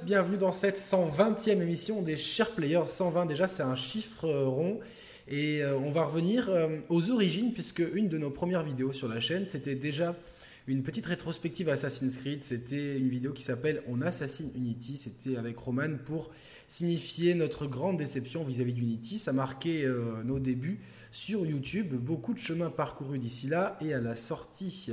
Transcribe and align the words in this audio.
Bienvenue 0.00 0.38
dans 0.38 0.52
cette 0.52 0.78
120e 0.78 1.60
émission 1.60 2.00
des 2.00 2.16
Chers 2.16 2.52
Players. 2.52 2.86
120 2.86 3.26
déjà, 3.26 3.46
c'est 3.46 3.62
un 3.62 3.74
chiffre 3.74 4.24
euh, 4.24 4.46
rond. 4.46 4.80
Et 5.28 5.62
euh, 5.62 5.76
on 5.76 5.90
va 5.90 6.04
revenir 6.04 6.48
euh, 6.48 6.78
aux 6.88 7.10
origines, 7.10 7.52
puisque 7.52 7.82
une 7.92 8.08
de 8.08 8.16
nos 8.16 8.30
premières 8.30 8.62
vidéos 8.62 8.92
sur 8.92 9.06
la 9.06 9.20
chaîne, 9.20 9.46
c'était 9.48 9.74
déjà 9.74 10.16
une 10.66 10.82
petite 10.82 11.04
rétrospective 11.04 11.68
Assassin's 11.68 12.16
Creed. 12.16 12.42
C'était 12.42 12.96
une 12.96 13.10
vidéo 13.10 13.32
qui 13.32 13.42
s'appelle 13.42 13.82
On 13.86 14.00
assassine 14.00 14.50
Unity. 14.54 14.96
C'était 14.96 15.36
avec 15.36 15.58
Roman 15.58 15.98
pour 16.06 16.30
signifier 16.66 17.34
notre 17.34 17.66
grande 17.66 17.98
déception 17.98 18.44
vis-à-vis 18.44 18.72
d'Unity. 18.72 19.18
Ça 19.18 19.34
marquait 19.34 19.84
nos 20.24 20.38
débuts 20.38 20.80
sur 21.10 21.44
YouTube. 21.44 21.92
Beaucoup 21.92 22.32
de 22.32 22.38
chemin 22.38 22.70
parcouru 22.70 23.18
d'ici 23.18 23.46
là 23.46 23.76
et 23.82 23.92
à 23.92 24.00
la 24.00 24.14
sortie 24.14 24.90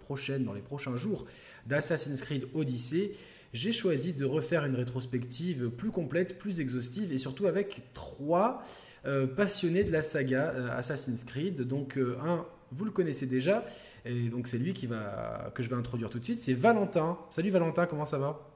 prochaine, 0.00 0.44
dans 0.44 0.54
les 0.54 0.62
prochains 0.62 0.96
jours, 0.96 1.26
d'Assassin's 1.66 2.22
Creed 2.22 2.46
Odyssey 2.54 3.12
j'ai 3.52 3.72
choisi 3.72 4.12
de 4.12 4.24
refaire 4.24 4.64
une 4.64 4.76
rétrospective 4.76 5.70
plus 5.70 5.90
complète, 5.90 6.38
plus 6.38 6.60
exhaustive 6.60 7.12
et 7.12 7.18
surtout 7.18 7.46
avec 7.46 7.92
trois 7.94 8.62
euh, 9.06 9.26
passionnés 9.26 9.82
de 9.82 9.90
la 9.90 10.02
saga 10.02 10.52
euh, 10.54 10.76
Assassin's 10.76 11.24
Creed. 11.24 11.62
Donc 11.62 11.96
euh, 11.96 12.18
un, 12.22 12.46
vous 12.70 12.84
le 12.84 12.90
connaissez 12.90 13.26
déjà, 13.26 13.64
et 14.04 14.28
donc 14.28 14.46
c'est 14.46 14.58
lui 14.58 14.72
qui 14.72 14.86
va, 14.86 15.50
que 15.54 15.62
je 15.62 15.70
vais 15.70 15.76
introduire 15.76 16.10
tout 16.10 16.18
de 16.18 16.24
suite, 16.24 16.40
c'est 16.40 16.54
Valentin. 16.54 17.18
Salut 17.30 17.50
Valentin, 17.50 17.86
comment 17.86 18.04
ça 18.04 18.18
va? 18.18 18.46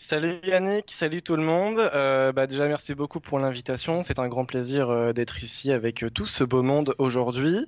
Salut 0.00 0.38
Yannick, 0.44 0.92
salut 0.92 1.22
tout 1.22 1.34
le 1.34 1.42
monde. 1.42 1.76
bah 1.76 2.46
déjà 2.46 2.68
merci 2.68 2.94
beaucoup 2.94 3.18
pour 3.18 3.40
l'invitation. 3.40 4.04
C'est 4.04 4.20
un 4.20 4.28
grand 4.28 4.44
plaisir 4.44 5.12
d'être 5.12 5.42
ici 5.42 5.72
avec 5.72 6.04
tout 6.14 6.26
ce 6.26 6.44
beau 6.44 6.62
monde 6.62 6.94
aujourd'hui. 6.98 7.66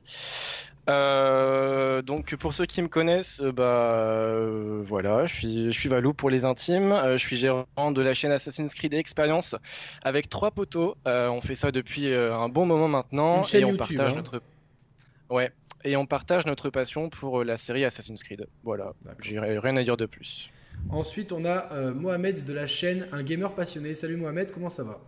Euh, 0.91 2.02
donc 2.02 2.34
pour 2.36 2.52
ceux 2.52 2.66
qui 2.66 2.83
me 2.83 2.88
connaissent, 2.88 3.41
euh, 3.41 3.52
bah 3.52 3.62
euh, 3.62 4.83
voilà, 4.84 5.27
je 5.27 5.34
suis 5.34 5.66
je 5.72 5.78
suis 5.78 5.88
Valou 5.88 6.12
pour 6.12 6.30
les 6.30 6.44
intimes. 6.44 6.98
je 7.12 7.16
suis 7.16 7.36
gérant 7.36 7.92
de 7.92 8.02
la 8.02 8.14
chaîne 8.14 8.33
Assassin's 8.33 8.74
Creed 8.74 8.94
Experience 8.94 9.55
avec 10.02 10.28
trois 10.28 10.50
poteaux. 10.50 10.96
on 11.06 11.41
fait 11.41 11.55
ça 11.55 11.70
depuis 11.70 12.12
un 12.12 12.48
bon 12.48 12.66
moment 12.66 12.88
maintenant 12.88 13.42
et 13.55 13.64
on 13.64 13.77
partage 13.77 14.12
hein. 14.12 14.16
notre 14.16 14.42
ouais 15.30 15.52
et 15.84 15.96
on 15.96 16.06
partage 16.06 16.44
notre 16.44 16.70
passion 16.70 17.08
pour 17.08 17.44
la 17.44 17.56
série 17.56 17.84
Assassin's 17.84 18.22
Creed. 18.22 18.46
Voilà, 18.64 18.92
j'ai 19.22 19.38
rien 19.38 19.77
à 19.77 19.84
dire 19.84 19.96
de 19.96 20.06
plus. 20.06 20.50
Ensuite, 20.91 21.33
on 21.33 21.44
a 21.44 21.92
Mohamed 21.92 22.44
de 22.44 22.52
la 22.52 22.66
chaîne 22.66 23.06
Un 23.12 23.22
Gamer 23.22 23.52
Passionné. 23.52 23.94
Salut 23.94 24.16
Mohamed, 24.16 24.50
comment 24.50 24.70
ça 24.70 24.83
va? 24.83 25.00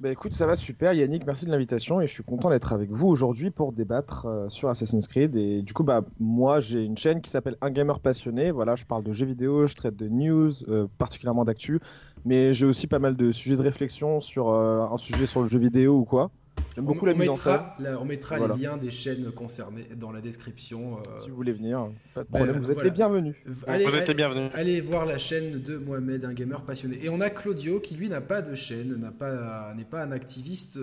Bah 0.00 0.10
écoute, 0.10 0.32
ça 0.32 0.46
va 0.46 0.56
super 0.56 0.94
Yannick, 0.94 1.26
merci 1.26 1.44
de 1.44 1.50
l'invitation 1.50 2.00
et 2.00 2.06
je 2.06 2.12
suis 2.14 2.22
content 2.22 2.48
d'être 2.48 2.72
avec 2.72 2.90
vous 2.90 3.08
aujourd'hui 3.08 3.50
pour 3.50 3.74
débattre 3.74 4.24
euh, 4.24 4.48
sur 4.48 4.70
Assassin's 4.70 5.06
Creed. 5.06 5.36
Et 5.36 5.60
du 5.60 5.74
coup, 5.74 5.84
bah 5.84 6.06
moi 6.18 6.60
j'ai 6.60 6.82
une 6.82 6.96
chaîne 6.96 7.20
qui 7.20 7.28
s'appelle 7.28 7.56
Un 7.60 7.70
Gamer 7.70 8.00
Passionné. 8.00 8.50
Voilà, 8.50 8.76
je 8.76 8.86
parle 8.86 9.04
de 9.04 9.12
jeux 9.12 9.26
vidéo, 9.26 9.66
je 9.66 9.74
traite 9.74 9.96
de 9.96 10.08
news, 10.08 10.50
euh, 10.68 10.86
particulièrement 10.96 11.44
d'actu, 11.44 11.80
mais 12.24 12.54
j'ai 12.54 12.64
aussi 12.64 12.86
pas 12.86 12.98
mal 12.98 13.14
de 13.14 13.30
sujets 13.30 13.56
de 13.56 13.62
réflexion 13.62 14.20
sur 14.20 14.48
euh, 14.48 14.86
un 14.90 14.96
sujet 14.96 15.26
sur 15.26 15.42
le 15.42 15.48
jeu 15.48 15.58
vidéo 15.58 15.98
ou 15.98 16.06
quoi. 16.06 16.30
J'aime 16.74 16.84
beaucoup 16.84 17.06
la 17.06 17.14
mise 17.14 17.28
en 17.28 17.36
scène. 17.36 17.60
on 18.00 18.04
mettra 18.04 18.38
les 18.38 18.62
liens 18.62 18.76
des 18.76 18.90
chaînes 18.90 19.30
concernées 19.32 19.88
dans 19.96 20.12
la 20.12 20.20
description. 20.20 20.98
Euh, 20.98 21.00
si 21.16 21.30
vous 21.30 21.36
voulez 21.36 21.52
venir, 21.52 21.88
pas 22.14 22.22
de 22.22 22.28
problème, 22.28 22.58
vous 22.58 22.70
êtes 22.70 22.82
les 22.82 22.90
bienvenus. 22.90 23.34
Allez, 23.66 23.84
vous 23.84 23.96
êtes 23.96 24.08
les 24.08 24.14
bienvenus. 24.14 24.50
Allez 24.54 24.80
voir 24.80 25.06
la 25.06 25.18
chaîne 25.18 25.60
de 25.62 25.76
Mohamed, 25.76 26.24
un 26.24 26.32
gamer 26.32 26.62
passionné. 26.62 26.98
Et 27.02 27.08
on 27.08 27.20
a 27.20 27.30
Claudio 27.30 27.80
qui 27.80 27.94
lui 27.94 28.08
n'a 28.08 28.20
pas 28.20 28.42
de 28.42 28.54
chaîne, 28.54 28.96
n'est 28.96 29.10
pas, 29.10 29.74
pas 29.90 30.02
un 30.02 30.12
activiste. 30.12 30.78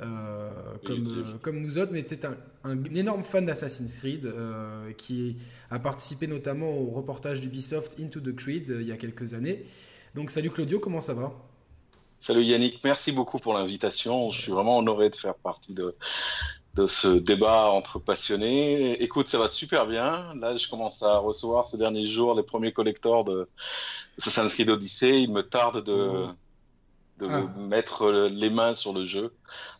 Euh, 0.00 0.50
comme, 0.84 0.98
comme 1.42 1.60
nous 1.60 1.78
autres, 1.78 1.92
mais 1.92 2.04
c'est 2.06 2.24
un, 2.24 2.36
un, 2.64 2.82
énorme 2.94 3.22
fan 3.24 3.44
d'Assassin's 3.44 3.98
Creed 3.98 4.24
euh, 4.24 4.90
qui 4.96 5.36
a 5.70 5.78
participé 5.78 6.26
notamment 6.26 6.70
au 6.70 6.86
reportage 6.86 7.40
d'Ubisoft 7.40 8.00
Into 8.00 8.20
the 8.20 8.34
Creed 8.34 8.74
il 8.80 8.86
y 8.86 8.92
a 8.92 8.96
quelques 8.96 9.34
années. 9.34 9.64
Donc 10.14 10.30
salut 10.30 10.50
Claudio, 10.50 10.80
comment 10.80 11.00
ça 11.00 11.14
va? 11.14 11.32
Salut 12.22 12.44
Yannick, 12.44 12.84
merci 12.84 13.10
beaucoup 13.10 13.38
pour 13.38 13.52
l'invitation. 13.52 14.30
Je 14.30 14.42
suis 14.42 14.52
vraiment 14.52 14.78
honoré 14.78 15.10
de 15.10 15.16
faire 15.16 15.34
partie 15.34 15.74
de, 15.74 15.96
de 16.74 16.86
ce 16.86 17.08
débat 17.08 17.70
entre 17.72 17.98
passionnés. 17.98 19.02
Écoute, 19.02 19.26
ça 19.26 19.40
va 19.40 19.48
super 19.48 19.86
bien. 19.88 20.32
Là, 20.36 20.56
je 20.56 20.68
commence 20.68 21.02
à 21.02 21.16
recevoir 21.16 21.66
ces 21.66 21.78
derniers 21.78 22.06
jours 22.06 22.36
les 22.36 22.44
premiers 22.44 22.72
collecteurs 22.72 23.24
de 23.24 23.48
Assassin's 24.18 24.54
Creed 24.54 24.70
Odyssey. 24.70 25.20
Il 25.22 25.32
me 25.32 25.42
tarde 25.42 25.82
de, 25.82 26.28
de 27.18 27.28
ah. 27.28 27.40
mettre 27.58 28.08
les 28.30 28.50
mains 28.50 28.76
sur 28.76 28.92
le 28.92 29.04
jeu. 29.04 29.34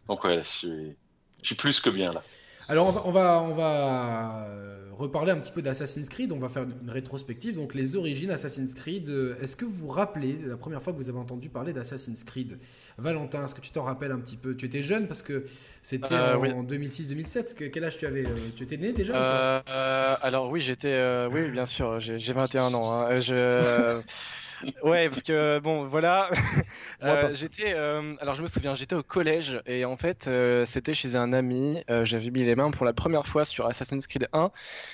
Donc, 0.09 0.25
ouais, 0.25 0.43
je 0.43 0.49
suis, 0.49 0.97
je 1.43 1.47
suis 1.47 1.55
plus 1.55 1.79
que 1.79 1.91
bien 1.91 2.13
là. 2.13 2.23
Alors, 2.67 2.89
on 3.07 3.13
va, 3.13 3.41
on 3.41 3.55
va, 3.55 4.49
on 4.91 4.92
va 4.92 4.92
reparler 5.03 5.33
un 5.33 5.39
petit 5.39 5.53
peu 5.53 5.63
d'Assassin's 5.63 6.09
Creed. 6.09 6.33
On 6.33 6.39
va 6.39 6.49
faire 6.49 6.63
une 6.63 6.91
rétrospective. 6.91 7.55
Donc, 7.57 7.75
les 7.75 7.97
origines 7.97 8.31
Assassin's 8.31 8.75
Creed. 8.75 9.09
Euh, 9.09 9.37
est-ce 9.43 9.57
que 9.57 9.65
vous 9.65 9.73
vous 9.73 9.89
rappelez 9.89 10.39
la 10.47 10.57
première 10.57 10.83
fois 10.83 10.93
que 10.93 10.99
vous 10.99 11.09
avez 11.09 11.19
entendu 11.19 11.49
parler 11.49 11.73
d'Assassin's 11.73 12.25
Creed? 12.25 12.59
Valentin, 12.99 13.45
est-ce 13.45 13.55
que 13.55 13.61
tu 13.61 13.71
t'en 13.71 13.83
rappelles 13.83 14.13
un 14.13 14.21
petit 14.21 14.37
peu? 14.37 14.55
Tu 14.57 14.67
étais 14.67 14.83
jeune 14.83 15.07
parce 15.07 15.23
que 15.23 15.45
c'était 15.83 16.15
euh, 16.15 16.37
en 16.37 16.65
2006-2007. 16.65 17.71
Quel 17.71 17.85
âge 17.85 17.99
tu 17.99 18.07
avais 18.07 18.27
euh, 18.27 18.51
Tu 18.57 18.65
étais 18.65 18.77
né 18.77 18.93
déjà 18.93 19.59
Alors, 20.23 20.51
oui, 20.51 20.61
j'étais. 20.61 21.27
oui, 21.31 21.51
bien 21.51 21.67
sûr. 21.67 22.01
J'ai 22.01 22.33
21 22.33 22.75
ans. 22.75 22.93
Hein. 22.93 23.21
Je. 23.21 24.01
ouais, 24.83 25.09
parce 25.09 25.23
que 25.23 25.59
bon, 25.59 25.87
voilà. 25.87 26.31
Euh, 27.03 27.31
j'étais, 27.35 27.73
euh, 27.75 28.15
alors 28.21 28.37
je 28.37 28.43
me 28.43 28.47
souviens, 28.47 28.77
j'étais 28.77 28.95
au 28.95 29.03
collège 29.03 29.61
et 29.67 29.85
en 29.85 29.97
fait, 29.97 30.29
euh, 30.29 30.65
c'était 30.67 30.95
chez 30.95 31.17
un 31.17 31.33
ami. 31.33 31.83
J'avais 32.05 32.31
mis 32.31 32.45
les 32.45 32.55
mains 32.55 32.71
pour 32.71 32.87
la 32.87 32.93
première 32.93 33.27
fois 33.27 33.45
sur 33.45 33.67
Assassin's 33.67 34.07
Creed 34.07 34.29
1 34.33 34.53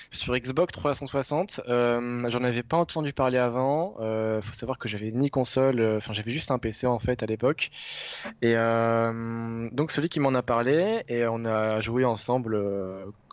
sur 0.09 0.35
Xbox 0.35 0.73
360. 0.73 1.61
J'en 1.67 2.43
avais 2.43 2.63
pas 2.63 2.77
entendu 2.77 3.13
parler 3.13 3.37
avant. 3.37 3.93
faut 4.41 4.53
savoir 4.53 4.79
que 4.79 4.87
j'avais 4.87 5.11
ni 5.11 5.29
console, 5.29 5.97
enfin 5.97 6.13
j'avais 6.13 6.31
juste 6.31 6.49
un 6.49 6.57
PC 6.57 6.87
en 6.87 6.97
fait 6.97 7.21
à 7.21 7.27
l'époque. 7.27 7.69
Et 8.41 8.55
donc 8.55 9.91
celui 9.91 10.09
qui 10.09 10.19
m'en 10.19 10.33
a 10.33 10.41
parlé 10.41 11.03
et 11.09 11.27
on 11.27 11.45
a 11.45 11.79
joué 11.79 12.05
ensemble, 12.05 12.59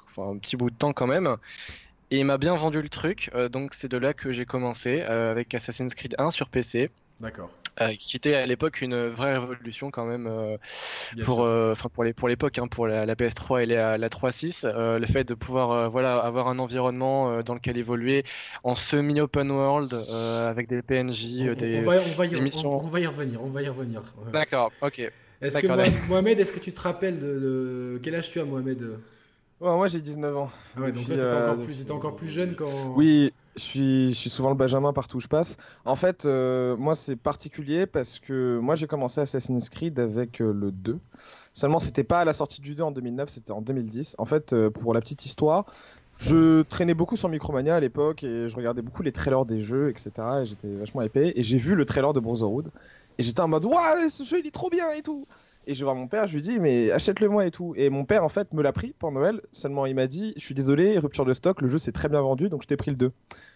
enfin 0.06 0.32
un 0.32 0.36
petit 0.36 0.58
bout 0.58 0.68
de 0.68 0.76
temps 0.76 0.92
quand 0.92 1.06
même. 1.06 1.38
Et 2.10 2.18
il 2.18 2.24
m'a 2.24 2.38
bien 2.38 2.54
vendu 2.54 2.80
le 2.80 2.88
truc, 2.88 3.30
euh, 3.34 3.48
donc 3.48 3.74
c'est 3.74 3.88
de 3.88 3.96
là 3.96 4.14
que 4.14 4.30
j'ai 4.30 4.46
commencé 4.46 5.02
euh, 5.02 5.30
avec 5.30 5.52
Assassin's 5.54 5.94
Creed 5.94 6.14
1 6.18 6.30
sur 6.30 6.48
PC. 6.48 6.90
D'accord. 7.20 7.50
Euh, 7.80 7.92
qui 7.98 8.16
était 8.16 8.34
à 8.34 8.46
l'époque 8.46 8.80
une 8.80 9.08
vraie 9.08 9.36
révolution 9.36 9.90
quand 9.90 10.06
même 10.06 10.30
pour 11.24 11.40
enfin 11.40 11.90
pour 11.90 12.04
les 12.04 12.14
pour 12.14 12.26
l'époque 12.26 12.58
hein, 12.58 12.68
pour 12.68 12.86
la, 12.86 13.04
PS3 13.14 13.64
et 13.64 13.66
la, 13.66 13.98
la 13.98 14.08
3.6 14.08 14.98
le 14.98 15.06
fait 15.06 15.24
de 15.24 15.34
pouvoir 15.34 15.90
voilà 15.90 16.16
avoir 16.16 16.48
un 16.48 16.58
environnement 16.58 17.42
dans 17.42 17.52
lequel 17.52 17.76
évoluer 17.76 18.24
en 18.64 18.76
semi 18.76 19.20
open 19.20 19.50
world 19.50 19.92
avec 19.92 20.68
des 20.68 20.80
PNJ 20.80 21.54
des, 21.54 21.80
on 21.80 21.82
va, 21.82 22.00
on 22.00 22.16
va 22.16 22.24
y, 22.24 22.40
missions 22.40 22.82
on, 22.82 22.88
va 22.88 23.00
y 23.00 23.06
revenir 23.06 23.42
on 23.42 23.50
va 23.50 23.60
y 23.60 23.68
revenir. 23.68 24.02
D'accord 24.32 24.72
ok. 24.80 25.12
Est-ce 25.42 25.58
que 25.58 26.08
Mohamed 26.08 26.40
est-ce 26.40 26.54
que 26.54 26.60
tu 26.60 26.72
te 26.72 26.80
rappelles 26.80 27.18
de, 27.18 27.26
de, 27.26 28.00
quel 28.02 28.14
âge 28.14 28.30
tu 28.30 28.40
as 28.40 28.46
Mohamed? 28.46 28.98
Moi 29.60 29.88
j'ai 29.88 30.00
19 30.00 30.36
ans. 30.36 30.50
Ah 30.76 30.80
ouais, 30.80 30.92
donc 30.92 31.08
là, 31.08 31.16
t'étais 31.16 31.34
encore, 31.34 31.64
plus, 31.64 31.90
encore 31.90 32.16
plus 32.16 32.28
jeune 32.28 32.54
quand. 32.54 32.66
Oui, 32.94 33.32
je 33.56 33.62
suis, 33.62 34.08
je 34.10 34.14
suis 34.14 34.30
souvent 34.30 34.50
le 34.50 34.54
Benjamin 34.54 34.92
partout 34.92 35.16
où 35.16 35.20
je 35.20 35.28
passe. 35.28 35.56
En 35.84 35.96
fait, 35.96 36.26
euh, 36.26 36.76
moi, 36.76 36.94
c'est 36.94 37.16
particulier 37.16 37.86
parce 37.86 38.18
que 38.18 38.58
moi, 38.58 38.74
j'ai 38.74 38.86
commencé 38.86 39.20
Assassin's 39.20 39.70
Creed 39.70 39.98
avec 39.98 40.40
euh, 40.40 40.52
le 40.52 40.70
2. 40.70 40.98
Seulement, 41.52 41.78
c'était 41.78 42.04
pas 42.04 42.20
à 42.20 42.24
la 42.24 42.32
sortie 42.32 42.60
du 42.60 42.74
2 42.74 42.82
en 42.82 42.90
2009, 42.90 43.28
c'était 43.28 43.52
en 43.52 43.62
2010. 43.62 44.16
En 44.18 44.26
fait, 44.26 44.52
euh, 44.52 44.70
pour 44.70 44.92
la 44.92 45.00
petite 45.00 45.24
histoire, 45.24 45.64
je 46.18 46.62
traînais 46.62 46.94
beaucoup 46.94 47.16
sur 47.16 47.28
Micromania 47.28 47.76
à 47.76 47.80
l'époque 47.80 48.24
et 48.24 48.48
je 48.48 48.56
regardais 48.56 48.82
beaucoup 48.82 49.02
les 49.02 49.12
trailers 49.12 49.46
des 49.46 49.60
jeux, 49.62 49.88
etc. 49.88 50.10
Et 50.42 50.46
j'étais 50.46 50.68
vachement 50.68 51.02
épais. 51.02 51.32
Et 51.34 51.42
j'ai 51.42 51.58
vu 51.58 51.74
le 51.74 51.86
trailer 51.86 52.12
de 52.12 52.20
Brotherhood. 52.20 52.70
Et 53.18 53.22
j'étais 53.22 53.40
en 53.40 53.48
mode, 53.48 53.64
waouh, 53.64 54.08
ce 54.10 54.24
jeu 54.24 54.40
il 54.40 54.46
est 54.46 54.50
trop 54.50 54.68
bien 54.68 54.90
et 54.92 55.00
tout. 55.00 55.26
Et 55.68 55.74
je 55.74 55.80
vais 55.80 55.84
voir 55.84 55.96
mon 55.96 56.06
père, 56.06 56.28
je 56.28 56.34
lui 56.34 56.42
dis, 56.42 56.60
mais 56.60 56.92
achète-le 56.92 57.28
moi 57.28 57.44
et 57.44 57.50
tout. 57.50 57.74
Et 57.76 57.90
mon 57.90 58.04
père, 58.04 58.22
en 58.22 58.28
fait, 58.28 58.54
me 58.54 58.62
l'a 58.62 58.72
pris 58.72 58.94
pour 58.98 59.10
Noël. 59.10 59.40
Seulement, 59.50 59.84
il 59.86 59.96
m'a 59.96 60.06
dit, 60.06 60.32
je 60.36 60.44
suis 60.44 60.54
désolé, 60.54 60.96
rupture 60.98 61.24
de 61.24 61.34
stock, 61.34 61.60
le 61.60 61.68
jeu 61.68 61.78
s'est 61.78 61.90
très 61.90 62.08
bien 62.08 62.20
vendu, 62.20 62.48
donc 62.48 62.62
je 62.62 62.68
t'ai 62.68 62.76
pris 62.76 62.92
le 62.92 62.96
2. 62.96 63.12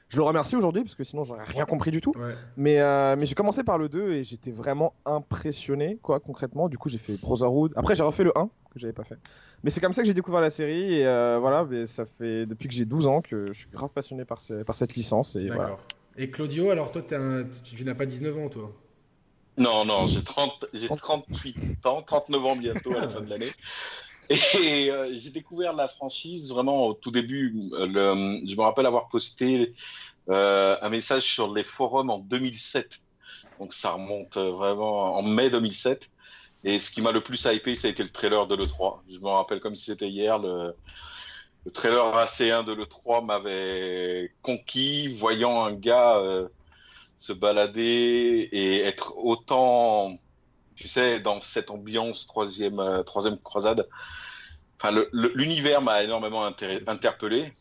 Je 0.08 0.16
le 0.16 0.24
remercie 0.24 0.56
aujourd'hui, 0.56 0.82
parce 0.82 0.96
que 0.96 1.04
sinon, 1.04 1.22
j'aurais 1.22 1.44
rien 1.44 1.64
compris 1.66 1.92
du 1.92 2.00
tout. 2.00 2.12
Mais, 2.56 2.80
euh, 2.80 3.14
mais 3.16 3.26
j'ai 3.26 3.36
commencé 3.36 3.62
par 3.62 3.78
le 3.78 3.88
2 3.88 4.10
et 4.10 4.24
j'étais 4.24 4.50
vraiment 4.50 4.94
impressionné, 5.06 5.98
quoi, 6.02 6.18
concrètement. 6.18 6.68
Du 6.68 6.78
coup, 6.78 6.88
j'ai 6.88 6.98
fait 6.98 7.12
Brotherhood. 7.12 7.74
Après, 7.76 7.94
j'ai 7.94 8.02
refait 8.02 8.24
le 8.24 8.36
1, 8.36 8.46
que 8.72 8.78
j'avais 8.80 8.92
pas 8.92 9.04
fait. 9.04 9.18
Mais 9.62 9.70
c'est 9.70 9.80
comme 9.80 9.92
ça 9.92 10.02
que 10.02 10.08
j'ai 10.08 10.14
découvert 10.14 10.40
la 10.40 10.50
série. 10.50 10.94
Et 10.94 11.06
euh, 11.06 11.38
voilà, 11.40 11.64
mais 11.64 11.86
ça 11.86 12.04
fait 12.04 12.44
depuis 12.44 12.66
que 12.66 12.74
j'ai 12.74 12.86
12 12.86 13.06
ans 13.06 13.20
que 13.20 13.52
je 13.52 13.52
suis 13.52 13.70
grave 13.70 13.90
passionné 13.94 14.24
par, 14.24 14.40
par 14.66 14.74
cette 14.74 14.96
licence. 14.96 15.36
Et 15.36 15.46
D'accord. 15.46 15.86
Et 16.16 16.28
Claudio, 16.28 16.70
alors 16.70 16.90
toi, 16.90 17.02
tu 17.02 17.84
n'as 17.84 17.94
pas 17.94 18.06
19 18.06 18.36
ans, 18.36 18.48
toi? 18.48 18.72
Non, 19.60 19.84
non, 19.84 20.06
j'ai 20.06 20.24
30, 20.24 20.66
j'ai 20.72 20.88
38 20.88 21.84
ans, 21.84 22.00
39 22.00 22.46
ans 22.46 22.56
bientôt 22.56 22.92
à 22.96 23.00
la 23.02 23.08
fin 23.10 23.20
de 23.20 23.28
l'année. 23.28 23.52
Et 24.30 24.90
euh, 24.90 25.12
j'ai 25.18 25.28
découvert 25.28 25.74
la 25.74 25.86
franchise 25.86 26.48
vraiment 26.50 26.86
au 26.86 26.94
tout 26.94 27.10
début. 27.10 27.52
Le, 27.70 28.40
je 28.46 28.56
me 28.56 28.62
rappelle 28.62 28.86
avoir 28.86 29.08
posté 29.08 29.74
euh, 30.30 30.78
un 30.80 30.88
message 30.88 31.24
sur 31.24 31.52
les 31.52 31.62
forums 31.62 32.08
en 32.08 32.20
2007. 32.20 33.00
Donc 33.58 33.74
ça 33.74 33.90
remonte 33.90 34.38
euh, 34.38 34.50
vraiment 34.50 35.18
en 35.18 35.22
mai 35.22 35.50
2007. 35.50 36.08
Et 36.64 36.78
ce 36.78 36.90
qui 36.90 37.02
m'a 37.02 37.12
le 37.12 37.20
plus 37.20 37.44
hypé, 37.44 37.76
ça 37.76 37.88
a 37.88 37.90
été 37.90 38.02
le 38.02 38.08
trailer 38.08 38.46
de 38.46 38.56
l'E3. 38.56 39.00
Je 39.12 39.18
me 39.18 39.28
rappelle 39.28 39.60
comme 39.60 39.76
si 39.76 39.86
c'était 39.86 40.08
hier. 40.08 40.38
Le, 40.38 40.74
le 41.66 41.70
trailer 41.70 42.16
AC1 42.16 42.64
de 42.64 42.72
l'E3 42.72 43.26
m'avait 43.26 44.32
conquis, 44.40 45.08
voyant 45.08 45.64
un 45.66 45.74
gars 45.74 46.18
se 47.20 47.34
balader 47.34 48.48
et 48.50 48.80
être 48.80 49.14
autant, 49.18 50.18
tu 50.74 50.88
sais, 50.88 51.20
dans 51.20 51.42
cette 51.42 51.70
ambiance 51.70 52.26
troisième, 52.26 52.80
euh, 52.80 53.02
troisième 53.02 53.38
croisade. 53.38 53.86
Enfin, 54.78 54.98
l'univers 55.12 55.82
m'a 55.82 56.02
énormément 56.02 56.46
interpellé 56.46 57.52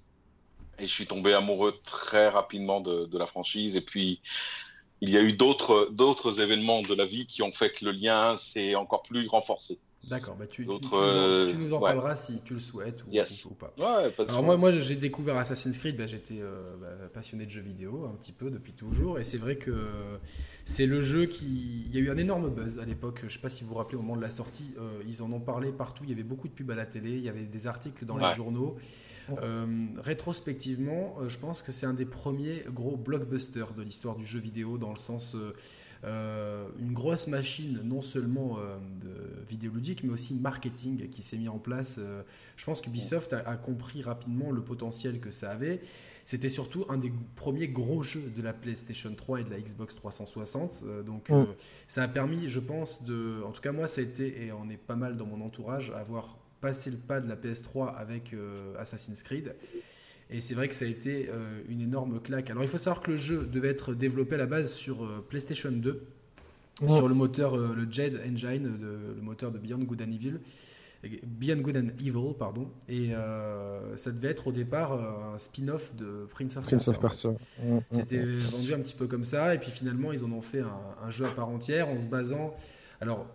et 0.80 0.88
je 0.88 0.92
suis 0.92 1.06
tombé 1.06 1.34
amoureux 1.34 1.78
très 1.84 2.30
rapidement 2.30 2.80
de, 2.80 3.06
de 3.06 3.18
la 3.18 3.26
franchise. 3.26 3.76
Et 3.76 3.82
puis, 3.82 4.22
il 5.02 5.10
y 5.10 5.18
a 5.18 5.22
eu 5.22 5.34
d'autres 5.34 6.40
événements 6.40 6.82
de 6.82 6.94
la 6.94 7.06
vie 7.06 7.28
qui 7.28 7.44
ont 7.44 7.52
fait 7.52 7.72
que 7.72 7.84
le 7.84 7.92
lien 7.92 8.38
s'est 8.38 8.76
encore 8.76 9.04
plus 9.04 9.28
renforcé. 9.28 9.78
D'accord, 10.08 10.36
bah 10.38 10.48
tu, 10.48 10.66
tu, 10.66 11.58
nous 11.58 11.74
en, 11.74 11.80
parleras 11.80 12.16
si 12.16 12.42
tu 12.42 12.54
le 12.54 12.60
souhaites 12.60 13.04
ou, 13.04 13.54
pas. 13.54 13.74
Alors 14.28 14.44
moi, 14.44 14.58
moi 14.58 14.72
j'ai 14.72 14.96
découvert 14.96 15.38
Assassin's 15.38 15.78
Creed, 15.78 15.98
bah, 15.98 16.08
j'étais 16.08 16.40
euh, 16.40 16.76
bah, 16.80 16.88
passionné 17.14 17.46
de 17.46 17.52
jeux 17.52 17.62
vidéo 17.62 18.06
un 18.06 18.16
petit 18.16 18.32
peu 18.32 18.50
depuis 18.50 18.74
toujours, 18.74 19.20
et 19.20 19.24
c'est 19.24 19.38
vrai 19.38 19.58
que 19.58 19.72
c'est 20.66 20.86
le 20.86 21.02
jeu 21.02 21.26
qui... 21.26 21.86
Il 21.88 21.96
y 21.96 21.98
a 21.98 22.02
eu 22.02 22.10
un 22.10 22.18
énorme 22.18 22.50
buzz 22.50 22.80
à 22.80 22.86
l'époque, 22.86 23.20
je 23.22 23.26
ne 23.26 23.30
sais 23.30 23.40
pas 23.40 23.50
si 23.50 23.64
vous 23.64 23.70
vous 23.70 23.76
rappelez 23.76 23.98
au 23.98 24.02
moment 24.02 24.16
de 24.16 24.22
la 24.22 24.30
sortie, 24.30 24.74
euh, 24.80 25.02
ils 25.08 25.22
en 25.22 25.32
ont 25.32 25.42
parlé 25.42 25.72
partout, 25.72 26.04
il 26.06 26.10
y 26.10 26.14
avait 26.14 26.24
beaucoup 26.24 26.48
de 26.48 26.54
pubs 26.54 26.72
à 26.72 26.76
la 26.76 26.86
télé, 26.86 27.12
il 27.12 27.24
y 27.24 27.30
avait 27.30 27.44
des 27.44 27.68
articles 27.68 28.06
dans 28.06 28.18
les 28.18 28.34
journaux. 28.36 28.78
Euh, 29.44 29.86
rétrospectivement, 29.98 31.18
je 31.28 31.38
pense 31.38 31.62
que 31.62 31.72
c'est 31.72 31.86
un 31.86 31.94
des 31.94 32.06
premiers 32.06 32.64
gros 32.70 32.98
blockbusters 32.98 33.74
de 33.74 33.84
l'histoire 33.84 34.16
du 34.16 34.26
jeu 34.26 34.40
vidéo 34.40 34.78
dans 34.78 34.90
le 34.90 34.98
sens 34.98 35.36
euh, 35.36 35.54
une 36.04 36.94
grosse 36.94 37.28
machine, 37.28 37.82
non 37.84 38.02
seulement 38.02 38.58
euh, 38.58 38.78
de 39.02 39.46
vidéoludique, 39.50 40.04
mais 40.04 40.12
aussi 40.12 40.34
marketing 40.34 41.10
qui 41.10 41.22
s'est 41.22 41.38
mis 41.38 41.50
en 41.50 41.60
place. 41.60 41.98
Euh, 42.00 42.22
je 42.56 42.66
pense 42.66 42.82
qu'Ubisoft 42.82 43.34
a, 43.34 43.40
a, 43.40 43.58
compris 43.58 44.02
rapidement 44.02 44.52
le 44.52 44.62
potentiel 44.62 45.20
que 45.20 45.32
ça 45.32 45.52
avait. 45.52 45.82
C'était 46.26 46.50
surtout 46.50 46.86
un 46.90 46.98
des 46.98 47.12
premiers 47.36 47.68
gros 47.68 48.04
jeux 48.04 48.32
de 48.36 48.42
la 48.42 48.54
PlayStation 48.54 49.14
3 49.14 49.42
et 49.42 49.44
de 49.44 49.50
la 49.50 49.60
Xbox 49.60 49.96
360. 49.96 50.86
donc 51.04 51.32
ça 51.88 52.04
a 52.04 52.08
permis, 52.08 52.50
je 52.50 52.60
pense, 52.60 53.04
de... 53.04 53.42
En 53.48 53.52
tout 53.52 53.62
cas 53.62 53.72
moi, 53.72 53.88
ça 53.88 54.02
a 54.02 54.04
été, 54.04 54.46
et 54.46 54.52
on 54.52 54.70
est 54.70 54.78
pas 54.78 54.96
mal 54.96 55.18
dans 55.18 55.26
mon 55.26 55.42
entourage, 55.42 55.90
avoir 55.90 56.38
passé 56.62 56.92
le 56.92 56.98
pas 56.98 57.20
de 57.20 57.28
la 57.28 57.36
PS3 57.36 57.96
avec 57.96 58.36
Assassin's 58.78 59.24
Creed. 59.24 59.56
Et 60.32 60.40
c'est 60.40 60.54
vrai 60.54 60.68
que 60.68 60.76
ça 60.76 60.86
a 60.86 60.88
été 60.88 61.28
euh, 61.30 61.62
une 61.70 61.82
énorme 61.82 62.20
claque. 62.20 62.52
Alors 62.52 62.64
il 62.64 62.70
faut 62.70 62.78
savoir 62.78 63.02
que 63.02 63.12
le 63.12 63.18
jeu 63.18 63.50
devait 63.52 63.70
être 63.70 63.96
développé 63.96 64.36
à 64.36 64.38
la 64.38 64.46
base 64.46 64.72
sur 64.72 65.04
euh, 65.04 65.26
PlayStation 65.28 65.72
2, 65.72 66.04
sur 66.86 67.08
le 67.08 67.16
moteur, 67.16 67.56
euh, 67.56 67.74
le 67.76 67.92
Jade 67.92 68.22
Engine, 68.28 68.78
le 68.80 69.22
moteur 69.22 69.52
de 69.52 69.58
Beyond 69.58 69.80
Good 69.80 70.02
and 70.04 70.12
Evil. 70.12 70.40
Beyond 71.24 71.62
Good 71.62 71.78
and 71.78 71.88
Evil, 72.00 72.34
pardon. 72.38 72.68
Et 72.90 73.12
ça 73.96 74.12
devait 74.12 74.28
être 74.28 74.48
au 74.48 74.52
départ 74.52 74.92
un 74.92 75.38
spin-off 75.38 75.96
de 75.96 76.28
Prince 76.30 76.58
of 76.58 76.68
Persia. 76.68 76.94
Prince 77.00 77.26
of 77.26 77.82
C'était 77.90 78.20
vendu 78.20 78.74
un 78.74 78.80
petit 78.80 78.96
peu 78.96 79.08
comme 79.08 79.24
ça, 79.24 79.56
et 79.56 79.60
puis 79.60 79.72
finalement 79.72 80.12
ils 80.12 80.26
en 80.26 80.32
ont 80.34 80.42
fait 80.42 80.60
un, 80.60 81.10
jeu 81.10 81.26
à 81.26 81.30
part 81.30 81.48
entière 81.48 81.88
en 81.88 81.98
se 81.98 82.06
basant. 82.06 82.54
Alors 83.00 83.28